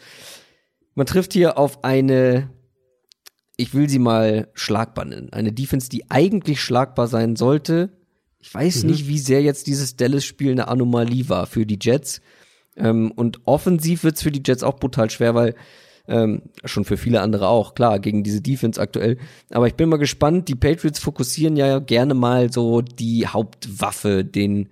Man 0.95 1.05
trifft 1.05 1.33
hier 1.33 1.57
auf 1.57 1.83
eine, 1.83 2.49
ich 3.57 3.73
will 3.73 3.89
sie 3.89 3.99
mal 3.99 4.47
schlagbar 4.53 5.05
nennen, 5.05 5.31
eine 5.31 5.51
Defense, 5.51 5.89
die 5.89 6.09
eigentlich 6.09 6.61
schlagbar 6.61 7.07
sein 7.07 7.35
sollte. 7.35 7.96
Ich 8.47 8.53
weiß 8.53 8.83
Mhm. 8.83 8.91
nicht, 8.91 9.07
wie 9.09 9.19
sehr 9.19 9.41
jetzt 9.41 9.67
dieses 9.67 9.97
Dallas-Spiel 9.97 10.51
eine 10.51 10.69
Anomalie 10.69 11.27
war 11.27 11.47
für 11.47 11.65
die 11.65 11.77
Jets. 11.81 12.21
Ähm, 12.77 13.11
und 13.11 13.41
offensiv 13.45 14.05
wird's 14.05 14.21
für 14.21 14.31
die 14.31 14.41
Jets 14.45 14.63
auch 14.63 14.77
brutal 14.77 15.09
schwer, 15.09 15.35
weil 15.35 15.53
ähm, 16.07 16.43
schon 16.63 16.85
für 16.85 16.95
viele 16.95 17.19
andere 17.19 17.49
auch, 17.49 17.75
klar, 17.75 17.99
gegen 17.99 18.23
diese 18.23 18.39
Defense 18.39 18.79
aktuell. 18.79 19.17
Aber 19.49 19.67
ich 19.67 19.73
bin 19.73 19.89
mal 19.89 19.97
gespannt, 19.97 20.47
die 20.47 20.55
Patriots 20.55 20.99
fokussieren 20.99 21.57
ja 21.57 21.79
gerne 21.79 22.13
mal 22.13 22.49
so 22.49 22.81
die 22.81 23.27
Hauptwaffe, 23.27 24.23
den, 24.23 24.69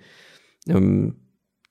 ähm, 0.69 1.17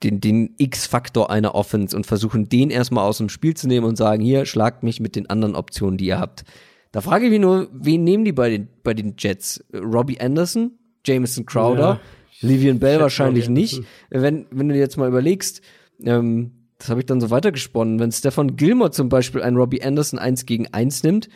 den, 0.02 0.20
den 0.20 0.54
X-Faktor 0.58 1.30
einer 1.30 1.54
Offense 1.54 1.96
und 1.96 2.04
versuchen 2.04 2.50
den 2.50 2.68
erstmal 2.68 3.08
aus 3.08 3.16
dem 3.16 3.30
Spiel 3.30 3.54
zu 3.54 3.66
nehmen 3.66 3.86
und 3.86 3.96
sagen, 3.96 4.22
hier, 4.22 4.44
schlagt 4.44 4.82
mich 4.82 5.00
mit 5.00 5.16
den 5.16 5.30
anderen 5.30 5.54
Optionen, 5.56 5.96
die 5.96 6.04
ihr 6.06 6.18
habt. 6.20 6.44
Da 6.92 7.00
frage 7.00 7.24
ich 7.24 7.30
mich 7.30 7.40
nur, 7.40 7.70
wen 7.72 8.04
nehmen 8.04 8.26
die 8.26 8.32
bei 8.32 8.50
den, 8.50 8.68
bei 8.82 8.92
den 8.92 9.14
Jets? 9.18 9.64
Robbie 9.72 10.20
Anderson? 10.20 10.72
Jameson 11.04 11.46
Crowder? 11.46 12.00
Livian 12.40 12.78
Bell 12.78 13.00
wahrscheinlich 13.00 13.48
nicht. 13.48 13.82
Wenn, 14.10 14.46
wenn 14.50 14.68
du 14.68 14.74
dir 14.74 14.80
jetzt 14.80 14.96
mal 14.96 15.08
überlegst, 15.08 15.62
ähm, 16.04 16.52
das 16.78 16.90
habe 16.90 17.00
ich 17.00 17.06
dann 17.06 17.20
so 17.20 17.30
weitergesponnen, 17.30 17.98
wenn 17.98 18.12
Stefan 18.12 18.56
Gilmore 18.56 18.90
zum 18.90 19.08
Beispiel 19.08 19.42
einen 19.42 19.56
Robbie 19.56 19.82
Anderson 19.82 20.18
1 20.18 20.44
gegen 20.44 20.66
1 20.72 21.02
nimmt, 21.02 21.28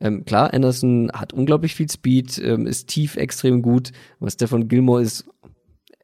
ähm, 0.00 0.24
klar, 0.24 0.52
Anderson 0.52 1.10
hat 1.12 1.32
unglaublich 1.32 1.74
viel 1.74 1.90
Speed, 1.90 2.38
ähm, 2.38 2.66
ist 2.66 2.88
tief 2.88 3.16
extrem 3.16 3.62
gut, 3.62 3.92
aber 4.20 4.30
Stefan 4.30 4.68
Gilmore 4.68 5.02
ist 5.02 5.24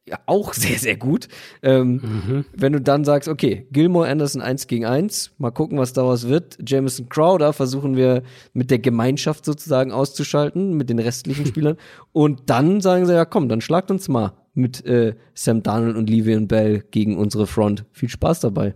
ja 0.08 0.18
auch 0.26 0.52
sehr, 0.54 0.78
sehr 0.78 0.96
gut. 0.96 1.28
Ähm, 1.62 2.00
Mhm. 2.02 2.44
Wenn 2.52 2.72
du 2.72 2.80
dann 2.80 3.04
sagst, 3.04 3.28
okay, 3.28 3.66
Gilmore 3.70 4.08
Anderson 4.08 4.42
1 4.42 4.66
gegen 4.66 4.84
1, 4.84 5.32
mal 5.38 5.50
gucken, 5.50 5.78
was 5.78 5.92
daraus 5.92 6.28
wird. 6.28 6.58
Jameson 6.66 7.08
Crowder 7.08 7.52
versuchen 7.52 7.96
wir 7.96 8.22
mit 8.52 8.70
der 8.70 8.78
Gemeinschaft 8.78 9.44
sozusagen 9.44 9.92
auszuschalten, 9.92 10.74
mit 10.74 10.90
den 10.90 10.98
restlichen 10.98 11.46
Spielern. 11.52 11.76
Und 12.12 12.50
dann 12.50 12.80
sagen 12.80 13.06
sie, 13.06 13.14
ja 13.14 13.24
komm, 13.24 13.48
dann 13.48 13.60
schlagt 13.60 13.90
uns 13.90 14.08
mal 14.08 14.32
mit 14.54 14.84
äh, 14.84 15.14
Sam 15.34 15.62
Darnold 15.62 15.96
und 15.96 16.10
Livian 16.10 16.46
Bell 16.48 16.84
gegen 16.90 17.16
unsere 17.16 17.46
Front. 17.46 17.84
Viel 17.92 18.08
Spaß 18.10 18.40
dabei. 18.40 18.74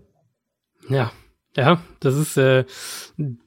Ja, 0.89 1.11
ja, 1.57 1.81
das 2.01 2.15
ist, 2.17 2.37
äh, 2.37 2.65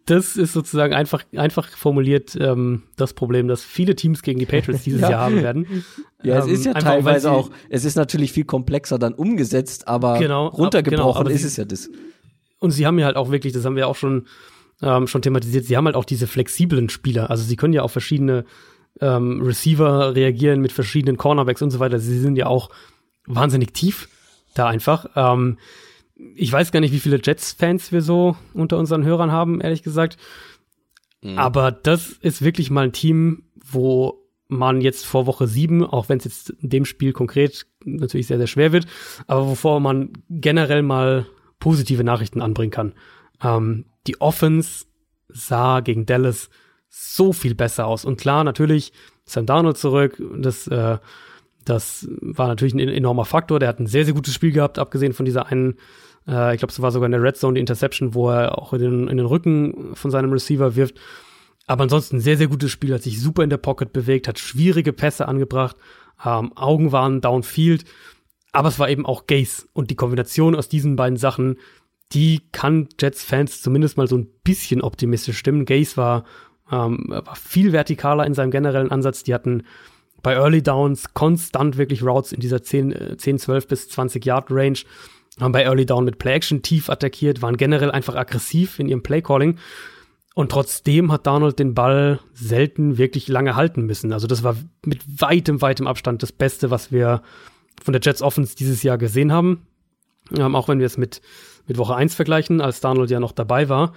das 0.06 0.36
ist 0.36 0.54
sozusagen 0.54 0.94
einfach, 0.94 1.24
einfach 1.36 1.70
formuliert 1.70 2.36
ähm, 2.40 2.84
das 2.98 3.14
Problem, 3.14 3.48
das 3.48 3.64
viele 3.64 3.96
Teams 3.96 4.22
gegen 4.24 4.40
die 4.40 4.46
Patriots 4.46 4.84
dieses 4.84 5.02
Ja. 5.02 5.10
Jahr 5.12 5.22
haben 5.22 5.42
werden. 5.44 5.84
Ja, 6.24 6.40
es 6.40 6.48
Ähm, 6.48 6.54
ist 6.54 6.66
ja 6.66 6.72
einfach, 6.74 6.90
weil 6.90 6.96
teilweise 7.04 7.32
auch, 7.32 7.52
es 7.70 7.86
ist 7.86 7.96
natürlich 7.96 8.32
viel 8.32 8.46
komplexer 8.46 8.98
dann 9.00 9.14
umgesetzt, 9.14 9.88
aber 9.88 10.18
Genau, 10.20 10.48
ab- 10.48 10.58
runtergebrochen 10.58 11.06
genau, 11.08 11.16
aber 11.20 11.32
ist 11.32 11.42
sie- 11.42 11.48
es 11.48 11.58
ja 11.58 11.66
das. 11.66 11.90
Und 12.60 12.72
sie 12.72 12.86
haben 12.86 13.00
ja 13.00 13.06
halt 13.06 13.16
auch 13.16 13.32
wirklich, 13.32 13.54
das 13.54 13.64
haben 13.64 13.76
wir 13.78 13.88
auch 13.88 13.96
schon, 13.96 14.28
ähm, 14.82 15.08
schon 15.08 15.22
thematisiert, 15.22 15.66
sie 15.66 15.78
haben 15.78 15.86
halt 15.86 15.96
auch 15.96 16.06
diese 16.06 16.28
flexiblen 16.28 16.90
Spieler. 16.90 17.30
Also 17.30 17.44
sie 17.44 17.56
können 17.56 17.74
ja 17.74 17.84
auf 17.84 17.92
verschiedene 17.92 18.44
ähm, 19.02 19.42
Receiver 19.42 20.14
reagieren 20.16 20.60
mit 20.62 20.72
verschiedenen 20.74 21.16
Cornerbacks 21.18 21.62
und 21.62 21.70
so 21.72 21.80
weiter. 21.80 22.00
Sie 22.00 22.20
sind 22.20 22.36
ja 22.38 22.48
auch 22.48 22.70
wahnsinnig 23.28 23.74
tief 23.74 24.10
da 24.56 24.68
einfach. 24.68 25.06
Ähm, 25.16 25.58
ich 26.36 26.52
weiß 26.52 26.72
gar 26.72 26.80
nicht, 26.80 26.94
wie 26.94 27.00
viele 27.00 27.20
Jets-Fans 27.24 27.92
wir 27.92 28.02
so 28.02 28.36
unter 28.54 28.78
unseren 28.78 29.06
Hörern 29.06 29.32
haben, 29.32 29.62
ehrlich 29.62 29.84
gesagt. 29.84 30.18
Aber 31.36 31.72
das 31.72 32.12
ist 32.12 32.42
wirklich 32.42 32.72
mal 32.72 32.86
ein 32.86 32.94
Team, 32.94 33.44
wo 33.56 34.26
man 34.48 34.82
jetzt 34.82 35.06
vor 35.06 35.26
Woche 35.26 35.48
sieben, 35.48 35.86
auch 35.86 36.10
wenn 36.10 36.18
es 36.18 36.24
jetzt 36.26 36.50
in 36.50 36.70
dem 36.70 36.86
Spiel 36.86 37.14
konkret 37.14 37.68
natürlich 37.86 38.28
sehr, 38.28 38.38
sehr 38.38 38.48
schwer 38.48 38.72
wird, 38.72 38.88
aber 39.28 39.48
wovor 39.48 39.80
man 39.80 40.12
generell 40.30 40.82
mal 40.82 41.28
positive 41.60 42.04
Nachrichten 42.04 42.42
anbringen 42.42 42.72
kann. 42.72 42.94
Ähm, 43.44 43.86
die 44.08 44.20
Offense 44.22 44.86
sah 45.28 45.82
gegen 45.82 46.06
Dallas 46.06 46.50
so 46.90 47.34
viel 47.34 47.54
besser 47.54 47.86
aus. 47.86 48.06
Und 48.06 48.20
klar, 48.20 48.44
natürlich, 48.44 48.92
Sam 49.26 49.46
Darnold 49.46 49.78
zurück, 49.78 50.22
das, 50.38 50.68
äh, 50.68 50.98
das 51.64 52.08
war 52.22 52.48
natürlich 52.48 52.74
ein 52.74 52.80
enormer 52.80 53.26
Faktor. 53.26 53.60
Der 53.60 53.70
hat 53.70 53.80
ein 53.80 53.88
sehr, 53.88 54.06
sehr 54.06 54.16
gutes 54.16 54.34
Spiel 54.34 54.52
gehabt, 54.52 54.80
abgesehen 54.80 55.14
von 55.14 55.26
dieser 55.26 55.48
einen, 55.48 55.78
äh, 56.30 56.54
ich 56.54 56.60
glaube, 56.60 56.72
es 56.72 56.82
war 56.82 56.92
sogar 56.92 57.08
in 57.08 57.12
der 57.12 57.24
Red 57.24 57.38
Zone 57.38 57.56
die 57.56 57.60
Interception, 57.60 58.14
wo 58.14 58.30
er 58.30 58.58
auch 58.58 58.74
in 58.74 58.80
den, 58.80 59.08
in 59.08 59.18
den 59.18 59.26
Rücken 59.26 59.96
von 59.96 60.12
seinem 60.12 60.32
Receiver 60.32 60.76
wirft. 60.76 61.00
Aber 61.68 61.84
ansonsten 61.84 62.20
sehr, 62.20 62.38
sehr 62.38 62.48
gutes 62.48 62.72
Spiel, 62.72 62.94
hat 62.94 63.04
sich 63.04 63.22
super 63.22 63.44
in 63.44 63.50
der 63.50 63.58
Pocket 63.58 63.92
bewegt, 63.94 64.28
hat 64.28 64.40
schwierige 64.40 64.94
Pässe 64.94 65.28
angebracht, 65.28 65.76
ähm, 66.26 66.56
Augen 66.56 66.92
waren 66.92 67.22
downfield, 67.22 67.86
aber 68.52 68.70
es 68.70 68.80
war 68.80 68.90
eben 68.90 69.06
auch 69.06 69.28
Gaze. 69.28 69.68
Und 69.74 69.92
die 69.92 69.96
Kombination 69.96 70.56
aus 70.56 70.70
diesen 70.70 70.96
beiden 70.96 71.18
Sachen, 71.18 71.58
die 72.12 72.42
kann 72.52 72.90
Jets-Fans 73.00 73.62
zumindest 73.62 73.98
mal 73.98 74.08
so 74.08 74.18
ein 74.18 74.28
bisschen 74.44 74.82
optimistisch 74.82 75.38
stimmen. 75.38 75.66
Gaze 75.66 75.98
war, 75.98 76.26
ähm, 76.72 77.06
war 77.08 77.36
viel 77.36 77.72
vertikaler 77.72 78.26
in 78.26 78.34
seinem 78.34 78.52
generellen 78.52 78.92
Ansatz. 78.92 79.24
Die 79.24 79.34
hatten 79.34 79.64
bei 80.24 80.34
Early 80.34 80.64
Downs 80.64 81.14
konstant 81.14 81.78
wirklich 81.78 82.04
Routes 82.04 82.32
in 82.32 82.40
dieser 82.40 82.64
10, 82.64 83.18
10 83.18 83.38
12 83.38 83.68
bis 83.68 83.90
20 83.90 84.26
Yard 84.26 84.48
Range. 84.50 84.80
Haben 85.40 85.52
bei 85.52 85.64
Early 85.64 85.86
Down 85.86 86.06
mit 86.06 86.20
Play 86.20 86.34
Action 86.34 86.62
tief 86.62 86.90
attackiert, 86.90 87.42
waren 87.42 87.58
generell 87.58 87.92
einfach 87.92 88.16
aggressiv 88.16 88.80
in 88.80 88.88
ihrem 88.88 89.04
Play 89.04 89.22
Calling. 89.22 89.58
Und 90.36 90.52
trotzdem 90.52 91.12
hat 91.12 91.28
Donald 91.28 91.60
den 91.60 91.74
Ball 91.74 92.20
selten 92.34 92.98
wirklich 92.98 93.28
lange 93.28 93.56
halten 93.56 93.86
müssen. 93.86 94.14
Also 94.14 94.28
das 94.28 94.44
war 94.44 94.56
mit 94.86 95.02
weitem, 95.22 95.62
weitem 95.62 95.88
Abstand 95.88 96.24
das 96.24 96.32
Beste, 96.32 96.72
was 96.72 96.92
wir 96.92 97.22
von 97.84 97.92
der 97.92 98.02
Jets 98.02 98.22
Offense 98.22 98.56
dieses 98.56 98.84
Jahr 98.84 98.98
gesehen 98.98 99.32
haben. 99.32 99.66
Ähm, 100.38 100.56
auch 100.56 100.68
wenn 100.68 100.80
wir 100.80 100.86
es 100.86 100.98
mit, 100.98 101.22
mit 101.68 101.78
Woche 101.78 101.96
1 101.96 102.16
vergleichen, 102.16 102.62
als 102.62 102.82
Donald 102.82 103.10
ja 103.10 103.20
noch 103.20 103.32
dabei 103.32 103.70
war. 103.70 103.94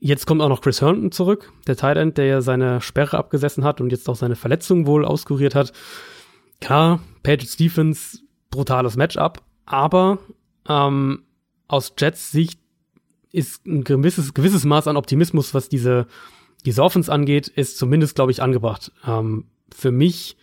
Jetzt 0.00 0.26
kommt 0.26 0.40
auch 0.40 0.48
noch 0.48 0.60
Chris 0.60 0.80
Herndon 0.80 1.10
zurück, 1.10 1.52
der 1.66 1.76
Tight 1.76 1.96
End, 1.96 2.18
der 2.18 2.26
ja 2.26 2.40
seine 2.40 2.80
Sperre 2.80 3.18
abgesessen 3.18 3.64
hat 3.64 3.80
und 3.80 3.90
jetzt 3.90 4.08
auch 4.08 4.14
seine 4.14 4.36
Verletzung 4.36 4.86
wohl 4.86 5.04
auskuriert 5.04 5.56
hat. 5.56 5.72
Klar, 6.60 7.00
Patriots 7.24 7.56
Defense, 7.56 8.18
brutales 8.50 8.96
Matchup, 8.96 9.42
aber 9.66 10.18
ähm, 10.68 11.22
aus 11.66 11.94
Jets 11.98 12.30
Sicht 12.30 12.60
ist 13.32 13.66
ein 13.66 13.84
gewisses, 13.84 14.34
gewisses 14.34 14.64
Maß 14.64 14.88
an 14.88 14.96
Optimismus, 14.96 15.54
was 15.54 15.68
diese, 15.68 16.06
diese 16.64 16.82
Offense 16.82 17.12
angeht, 17.12 17.48
ist 17.48 17.78
zumindest, 17.78 18.14
glaube 18.14 18.32
ich, 18.32 18.42
angebracht. 18.42 18.92
Ähm, 19.06 19.46
für 19.74 19.90
mich 19.90 20.36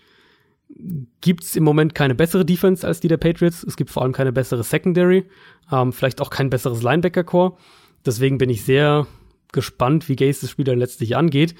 gibt's 1.21 1.55
im 1.55 1.63
Moment 1.63 1.95
keine 1.95 2.15
bessere 2.15 2.45
Defense 2.45 2.85
als 2.85 2.99
die 2.99 3.07
der 3.07 3.17
Patriots. 3.17 3.63
Es 3.63 3.77
gibt 3.77 3.91
vor 3.91 4.03
allem 4.03 4.13
keine 4.13 4.31
bessere 4.31 4.63
Secondary, 4.63 5.25
ähm, 5.71 5.93
vielleicht 5.93 6.21
auch 6.21 6.29
kein 6.29 6.49
besseres 6.49 6.81
Linebacker-Core. 6.81 7.57
Deswegen 8.05 8.37
bin 8.37 8.49
ich 8.49 8.63
sehr 8.65 9.07
gespannt, 9.51 10.09
wie 10.09 10.15
Gaze 10.15 10.41
das 10.41 10.49
Spiel 10.51 10.65
dann 10.65 10.79
letztlich 10.79 11.15
angeht. 11.15 11.55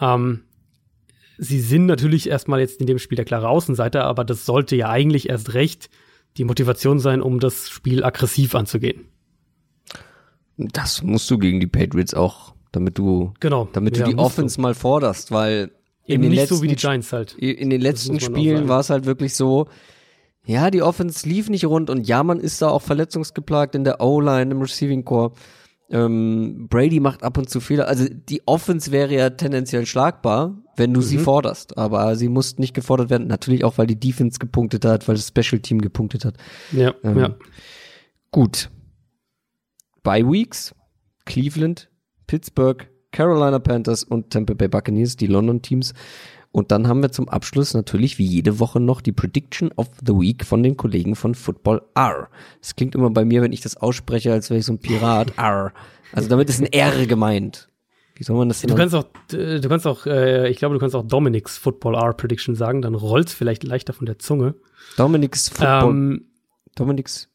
Ähm, 0.00 0.44
sie 1.36 1.60
sind 1.60 1.86
natürlich 1.86 2.28
erstmal 2.28 2.60
jetzt 2.60 2.80
in 2.80 2.86
dem 2.86 2.98
Spiel 2.98 3.16
der 3.16 3.24
klare 3.24 3.48
Außenseiter, 3.48 4.04
aber 4.04 4.24
das 4.24 4.46
sollte 4.46 4.76
ja 4.76 4.88
eigentlich 4.88 5.28
erst 5.28 5.54
recht 5.54 5.90
die 6.36 6.44
Motivation 6.44 6.98
sein, 6.98 7.20
um 7.20 7.40
das 7.40 7.68
Spiel 7.68 8.04
aggressiv 8.04 8.54
anzugehen. 8.54 9.06
Das 10.56 11.02
musst 11.02 11.30
du 11.30 11.38
gegen 11.38 11.60
die 11.60 11.66
Patriots 11.66 12.14
auch, 12.14 12.54
damit 12.72 12.98
du, 12.98 13.32
genau. 13.40 13.68
damit 13.72 13.96
du 13.96 14.00
ja, 14.00 14.06
die 14.06 14.16
Offense 14.16 14.56
du. 14.56 14.62
mal 14.62 14.74
forderst, 14.74 15.32
weil 15.32 15.70
in 16.04 16.16
in 16.16 16.22
den 16.22 16.30
den 16.30 16.38
nicht 16.38 16.48
so 16.48 16.54
letzten 16.54 16.62
wie 16.62 16.68
die 16.68 16.76
Giants 16.76 17.12
halt. 17.12 17.34
in 17.34 17.70
den 17.70 17.80
letzten 17.80 18.20
Spielen 18.20 18.68
war 18.68 18.80
es 18.80 18.90
halt 18.90 19.06
wirklich 19.06 19.34
so, 19.34 19.68
ja, 20.44 20.70
die 20.70 20.82
Offense 20.82 21.28
lief 21.28 21.48
nicht 21.48 21.64
rund 21.64 21.90
und 21.90 22.06
ja, 22.06 22.22
man 22.22 22.40
ist 22.40 22.60
da 22.62 22.68
auch 22.68 22.82
verletzungsgeplagt 22.82 23.74
in 23.74 23.84
der 23.84 24.00
O-Line, 24.00 24.50
im 24.50 24.60
Receiving 24.60 25.04
Core. 25.04 25.32
Ähm, 25.90 26.68
Brady 26.68 27.00
macht 27.00 27.22
ab 27.24 27.36
und 27.36 27.50
zu 27.50 27.58
Fehler. 27.60 27.88
Also 27.88 28.06
die 28.08 28.42
Offense 28.46 28.92
wäre 28.92 29.12
ja 29.14 29.30
tendenziell 29.30 29.86
schlagbar, 29.86 30.56
wenn 30.76 30.94
du 30.94 31.00
sie 31.00 31.18
Mhm. 31.18 31.22
forderst. 31.22 31.76
Aber 31.76 32.14
sie 32.16 32.28
musste 32.28 32.60
nicht 32.60 32.74
gefordert 32.74 33.10
werden. 33.10 33.26
Natürlich 33.26 33.64
auch, 33.64 33.76
weil 33.78 33.86
die 33.88 33.98
Defense 33.98 34.38
gepunktet 34.38 34.84
hat, 34.84 35.08
weil 35.08 35.16
das 35.16 35.28
Special 35.28 35.60
Team 35.60 35.80
gepunktet 35.80 36.24
hat. 36.24 36.36
Ja, 36.72 36.94
Ähm, 37.02 37.18
ja. 37.18 37.34
Gut. 38.30 38.70
Bye 40.02 40.24
Weeks, 40.30 40.74
Cleveland, 41.26 41.90
Pittsburgh, 42.26 42.88
Carolina 43.12 43.58
Panthers 43.58 44.04
und 44.04 44.30
Tampa 44.30 44.54
Bay 44.54 44.68
Buccaneers, 44.68 45.16
die 45.16 45.26
London 45.26 45.60
Teams. 45.60 45.92
Und 46.52 46.72
dann 46.72 46.88
haben 46.88 47.00
wir 47.00 47.12
zum 47.12 47.28
Abschluss 47.28 47.74
natürlich 47.74 48.18
wie 48.18 48.26
jede 48.26 48.58
Woche 48.58 48.80
noch 48.80 49.00
die 49.00 49.12
Prediction 49.12 49.70
of 49.76 49.88
the 50.04 50.14
Week 50.14 50.44
von 50.44 50.62
den 50.62 50.76
Kollegen 50.76 51.14
von 51.14 51.34
Football 51.36 51.82
R. 51.94 52.28
Das 52.60 52.74
klingt 52.74 52.94
immer 52.96 53.10
bei 53.10 53.24
mir, 53.24 53.40
wenn 53.42 53.52
ich 53.52 53.60
das 53.60 53.76
ausspreche, 53.76 54.32
als 54.32 54.50
wäre 54.50 54.58
ich 54.58 54.66
so 54.66 54.72
ein 54.72 54.78
Pirat. 54.78 55.32
R. 55.38 55.72
Also 56.12 56.28
damit 56.28 56.48
ist 56.48 56.60
ein 56.60 56.72
R 56.72 57.06
gemeint. 57.06 57.68
Wie 58.16 58.24
soll 58.24 58.36
man 58.36 58.48
das 58.48 58.60
denn? 58.60 58.68
Du 58.68 58.74
kannst 58.74 58.94
auch, 58.94 59.04
du 59.28 59.66
kannst 59.68 59.86
auch, 59.86 60.06
äh, 60.06 60.50
ich 60.50 60.58
glaube, 60.58 60.74
du 60.74 60.80
kannst 60.80 60.96
auch 60.96 61.06
Dominics 61.06 61.56
Football 61.56 61.94
R 61.94 62.12
Prediction 62.12 62.54
sagen, 62.54 62.82
dann 62.82 62.94
rollt's 62.94 63.32
vielleicht 63.32 63.62
leichter 63.62 63.92
von 63.92 64.06
der 64.06 64.18
Zunge. 64.18 64.56
Dominics 64.96 65.48
Football. 65.48 65.90
Ähm, 65.90 66.26
Dominics 66.74 67.28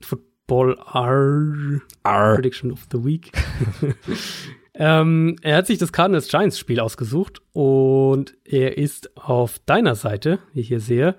Football 0.00 0.76
R 0.92 1.80
R. 2.02 2.34
Prediction 2.34 2.72
of 2.72 2.80
the 2.90 3.04
Week. 3.04 3.32
ähm, 4.74 5.36
er 5.42 5.56
hat 5.56 5.66
sich 5.66 5.78
das 5.78 5.92
Cardinals 5.92 6.28
Giants 6.28 6.58
Spiel 6.58 6.80
ausgesucht 6.80 7.42
und 7.52 8.34
er 8.44 8.76
ist 8.76 9.16
auf 9.16 9.60
deiner 9.60 9.94
Seite, 9.94 10.40
wie 10.52 10.60
ich 10.60 10.68
hier 10.68 10.80
sehe. 10.80 11.16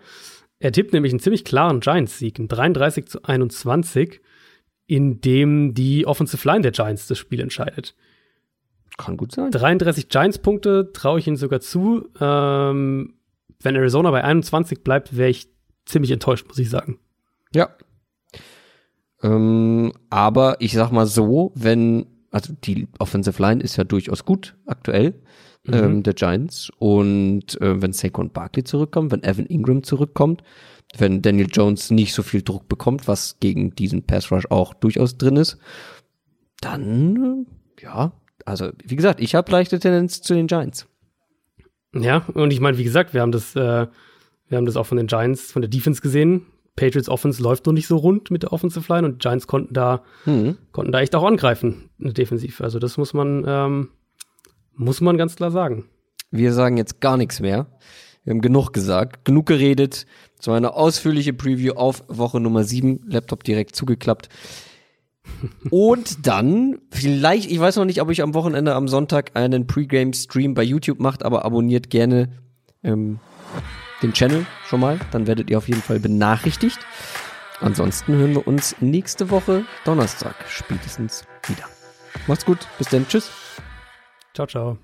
Er 0.59 0.71
tippt 0.71 0.93
nämlich 0.93 1.13
einen 1.13 1.19
ziemlich 1.19 1.45
klaren 1.45 1.79
Giants-Sieg, 1.79 2.39
ein 2.39 2.47
33 2.47 3.07
zu 3.07 3.23
21, 3.23 4.21
in 4.87 5.21
dem 5.21 5.73
die 5.73 6.05
Offensive 6.05 6.47
Line 6.47 6.61
der 6.61 6.71
Giants 6.71 7.07
das 7.07 7.17
Spiel 7.17 7.39
entscheidet. 7.39 7.95
Kann 8.97 9.17
gut 9.17 9.33
sein. 9.33 9.51
33 9.51 10.09
Giants-Punkte 10.09 10.91
traue 10.93 11.19
ich 11.19 11.27
ihnen 11.27 11.35
sogar 11.37 11.59
zu. 11.59 12.09
Ähm, 12.19 13.15
wenn 13.61 13.75
Arizona 13.75 14.11
bei 14.11 14.23
21 14.23 14.83
bleibt, 14.83 15.15
wäre 15.17 15.29
ich 15.29 15.49
ziemlich 15.85 16.11
enttäuscht, 16.11 16.47
muss 16.47 16.59
ich 16.59 16.69
sagen. 16.69 16.99
Ja. 17.53 17.69
Ähm, 19.21 19.93
aber 20.09 20.57
ich 20.59 20.73
sag 20.73 20.91
mal 20.91 21.05
so, 21.05 21.51
wenn, 21.55 22.05
also 22.35 22.53
die 22.65 22.89
Offensive 22.99 23.41
Line 23.41 23.63
ist 23.63 23.77
ja 23.77 23.85
durchaus 23.85 24.25
gut 24.25 24.57
aktuell, 24.65 25.13
ähm, 25.71 26.03
der 26.03 26.13
Giants. 26.13 26.69
Und 26.79 27.59
äh, 27.61 27.81
wenn 27.81 27.93
Saquon 27.93 28.29
Barkley 28.29 28.65
zurückkommt, 28.65 29.13
wenn 29.13 29.23
Evan 29.23 29.45
Ingram 29.45 29.83
zurückkommt, 29.83 30.43
wenn 30.97 31.21
Daniel 31.21 31.47
Jones 31.49 31.91
nicht 31.91 32.13
so 32.13 32.23
viel 32.23 32.41
Druck 32.41 32.67
bekommt, 32.67 33.07
was 33.07 33.39
gegen 33.39 33.73
diesen 33.73 34.03
Pass 34.03 34.33
Rush 34.33 34.47
auch 34.49 34.73
durchaus 34.73 35.17
drin 35.17 35.37
ist, 35.37 35.57
dann, 36.59 37.45
äh, 37.79 37.83
ja, 37.83 38.11
also 38.43 38.69
wie 38.83 38.97
gesagt, 38.97 39.21
ich 39.21 39.33
habe 39.33 39.49
leichte 39.49 39.79
Tendenz 39.79 40.21
zu 40.21 40.33
den 40.33 40.47
Giants. 40.47 40.87
Ja, 41.93 42.25
und 42.33 42.51
ich 42.51 42.59
meine, 42.59 42.77
wie 42.77 42.83
gesagt, 42.83 43.13
wir 43.13 43.21
haben 43.21 43.31
das, 43.31 43.55
äh, 43.55 43.87
wir 44.49 44.57
haben 44.57 44.65
das 44.65 44.75
auch 44.75 44.87
von 44.87 44.97
den 44.97 45.07
Giants, 45.07 45.53
von 45.53 45.61
der 45.61 45.69
Defense 45.69 46.01
gesehen. 46.01 46.47
Patriots 46.75 47.09
Offense 47.09 47.41
läuft 47.41 47.65
noch 47.65 47.73
nicht 47.73 47.87
so 47.87 47.95
rund 47.97 48.31
mit 48.31 48.43
der 48.43 48.51
Offensive 48.51 48.91
Line 48.93 49.07
und 49.07 49.19
Giants 49.19 49.47
konnten 49.47 49.73
da, 49.73 50.03
Hm. 50.25 50.57
konnten 50.71 50.91
da 50.91 50.99
echt 50.99 51.15
auch 51.15 51.23
angreifen, 51.23 51.89
defensiv. 51.97 52.61
Also 52.61 52.79
das 52.79 52.97
muss 52.97 53.13
man, 53.13 53.45
ähm, 53.47 53.89
muss 54.73 54.99
man 55.01 55.17
ganz 55.17 55.35
klar 55.35 55.51
sagen. 55.51 55.85
Wir 56.31 56.51
sagen 56.53 56.75
jetzt 56.77 56.99
gar 56.99 57.15
nichts 57.17 57.39
mehr. 57.39 57.67
Wir 58.23 58.31
haben 58.31 58.41
genug 58.41 58.73
gesagt, 58.73 59.23
genug 59.23 59.45
geredet. 59.45 60.05
So 60.41 60.51
eine 60.51 60.73
ausführliche 60.73 61.31
Preview 61.31 61.73
auf 61.75 62.03
Woche 62.07 62.39
Nummer 62.39 62.63
7. 62.63 63.01
Laptop 63.07 63.43
direkt 63.43 63.75
zugeklappt. 63.75 64.29
Und 65.69 66.27
dann, 66.27 66.79
vielleicht, 66.91 67.49
ich 67.49 67.59
weiß 67.59 67.77
noch 67.77 67.85
nicht, 67.85 68.01
ob 68.01 68.11
ich 68.11 68.21
am 68.21 68.33
Wochenende 68.33 68.75
am 68.75 68.87
Sonntag 68.87 69.31
einen 69.35 69.65
Pre-Game-Stream 69.67 70.53
bei 70.53 70.63
YouTube 70.63 70.99
macht, 70.99 71.23
aber 71.23 71.45
abonniert 71.45 71.89
gerne 71.89 72.29
ähm, 72.83 73.19
den 74.01 74.13
Channel 74.13 74.45
schon 74.67 74.79
mal. 74.79 74.99
Dann 75.11 75.27
werdet 75.27 75.49
ihr 75.49 75.57
auf 75.57 75.67
jeden 75.67 75.81
Fall 75.81 75.99
benachrichtigt. 75.99 76.79
Ansonsten 77.61 78.15
hören 78.15 78.33
wir 78.33 78.47
uns 78.47 78.75
nächste 78.81 79.29
Woche 79.29 79.63
Donnerstag 79.85 80.35
spätestens 80.49 81.25
wieder. 81.47 81.65
Macht's 82.27 82.45
gut, 82.45 82.67
bis 82.77 82.89
dann, 82.89 83.07
tschüss. 83.07 83.31
Ciao, 84.33 84.47
ciao. 84.47 84.77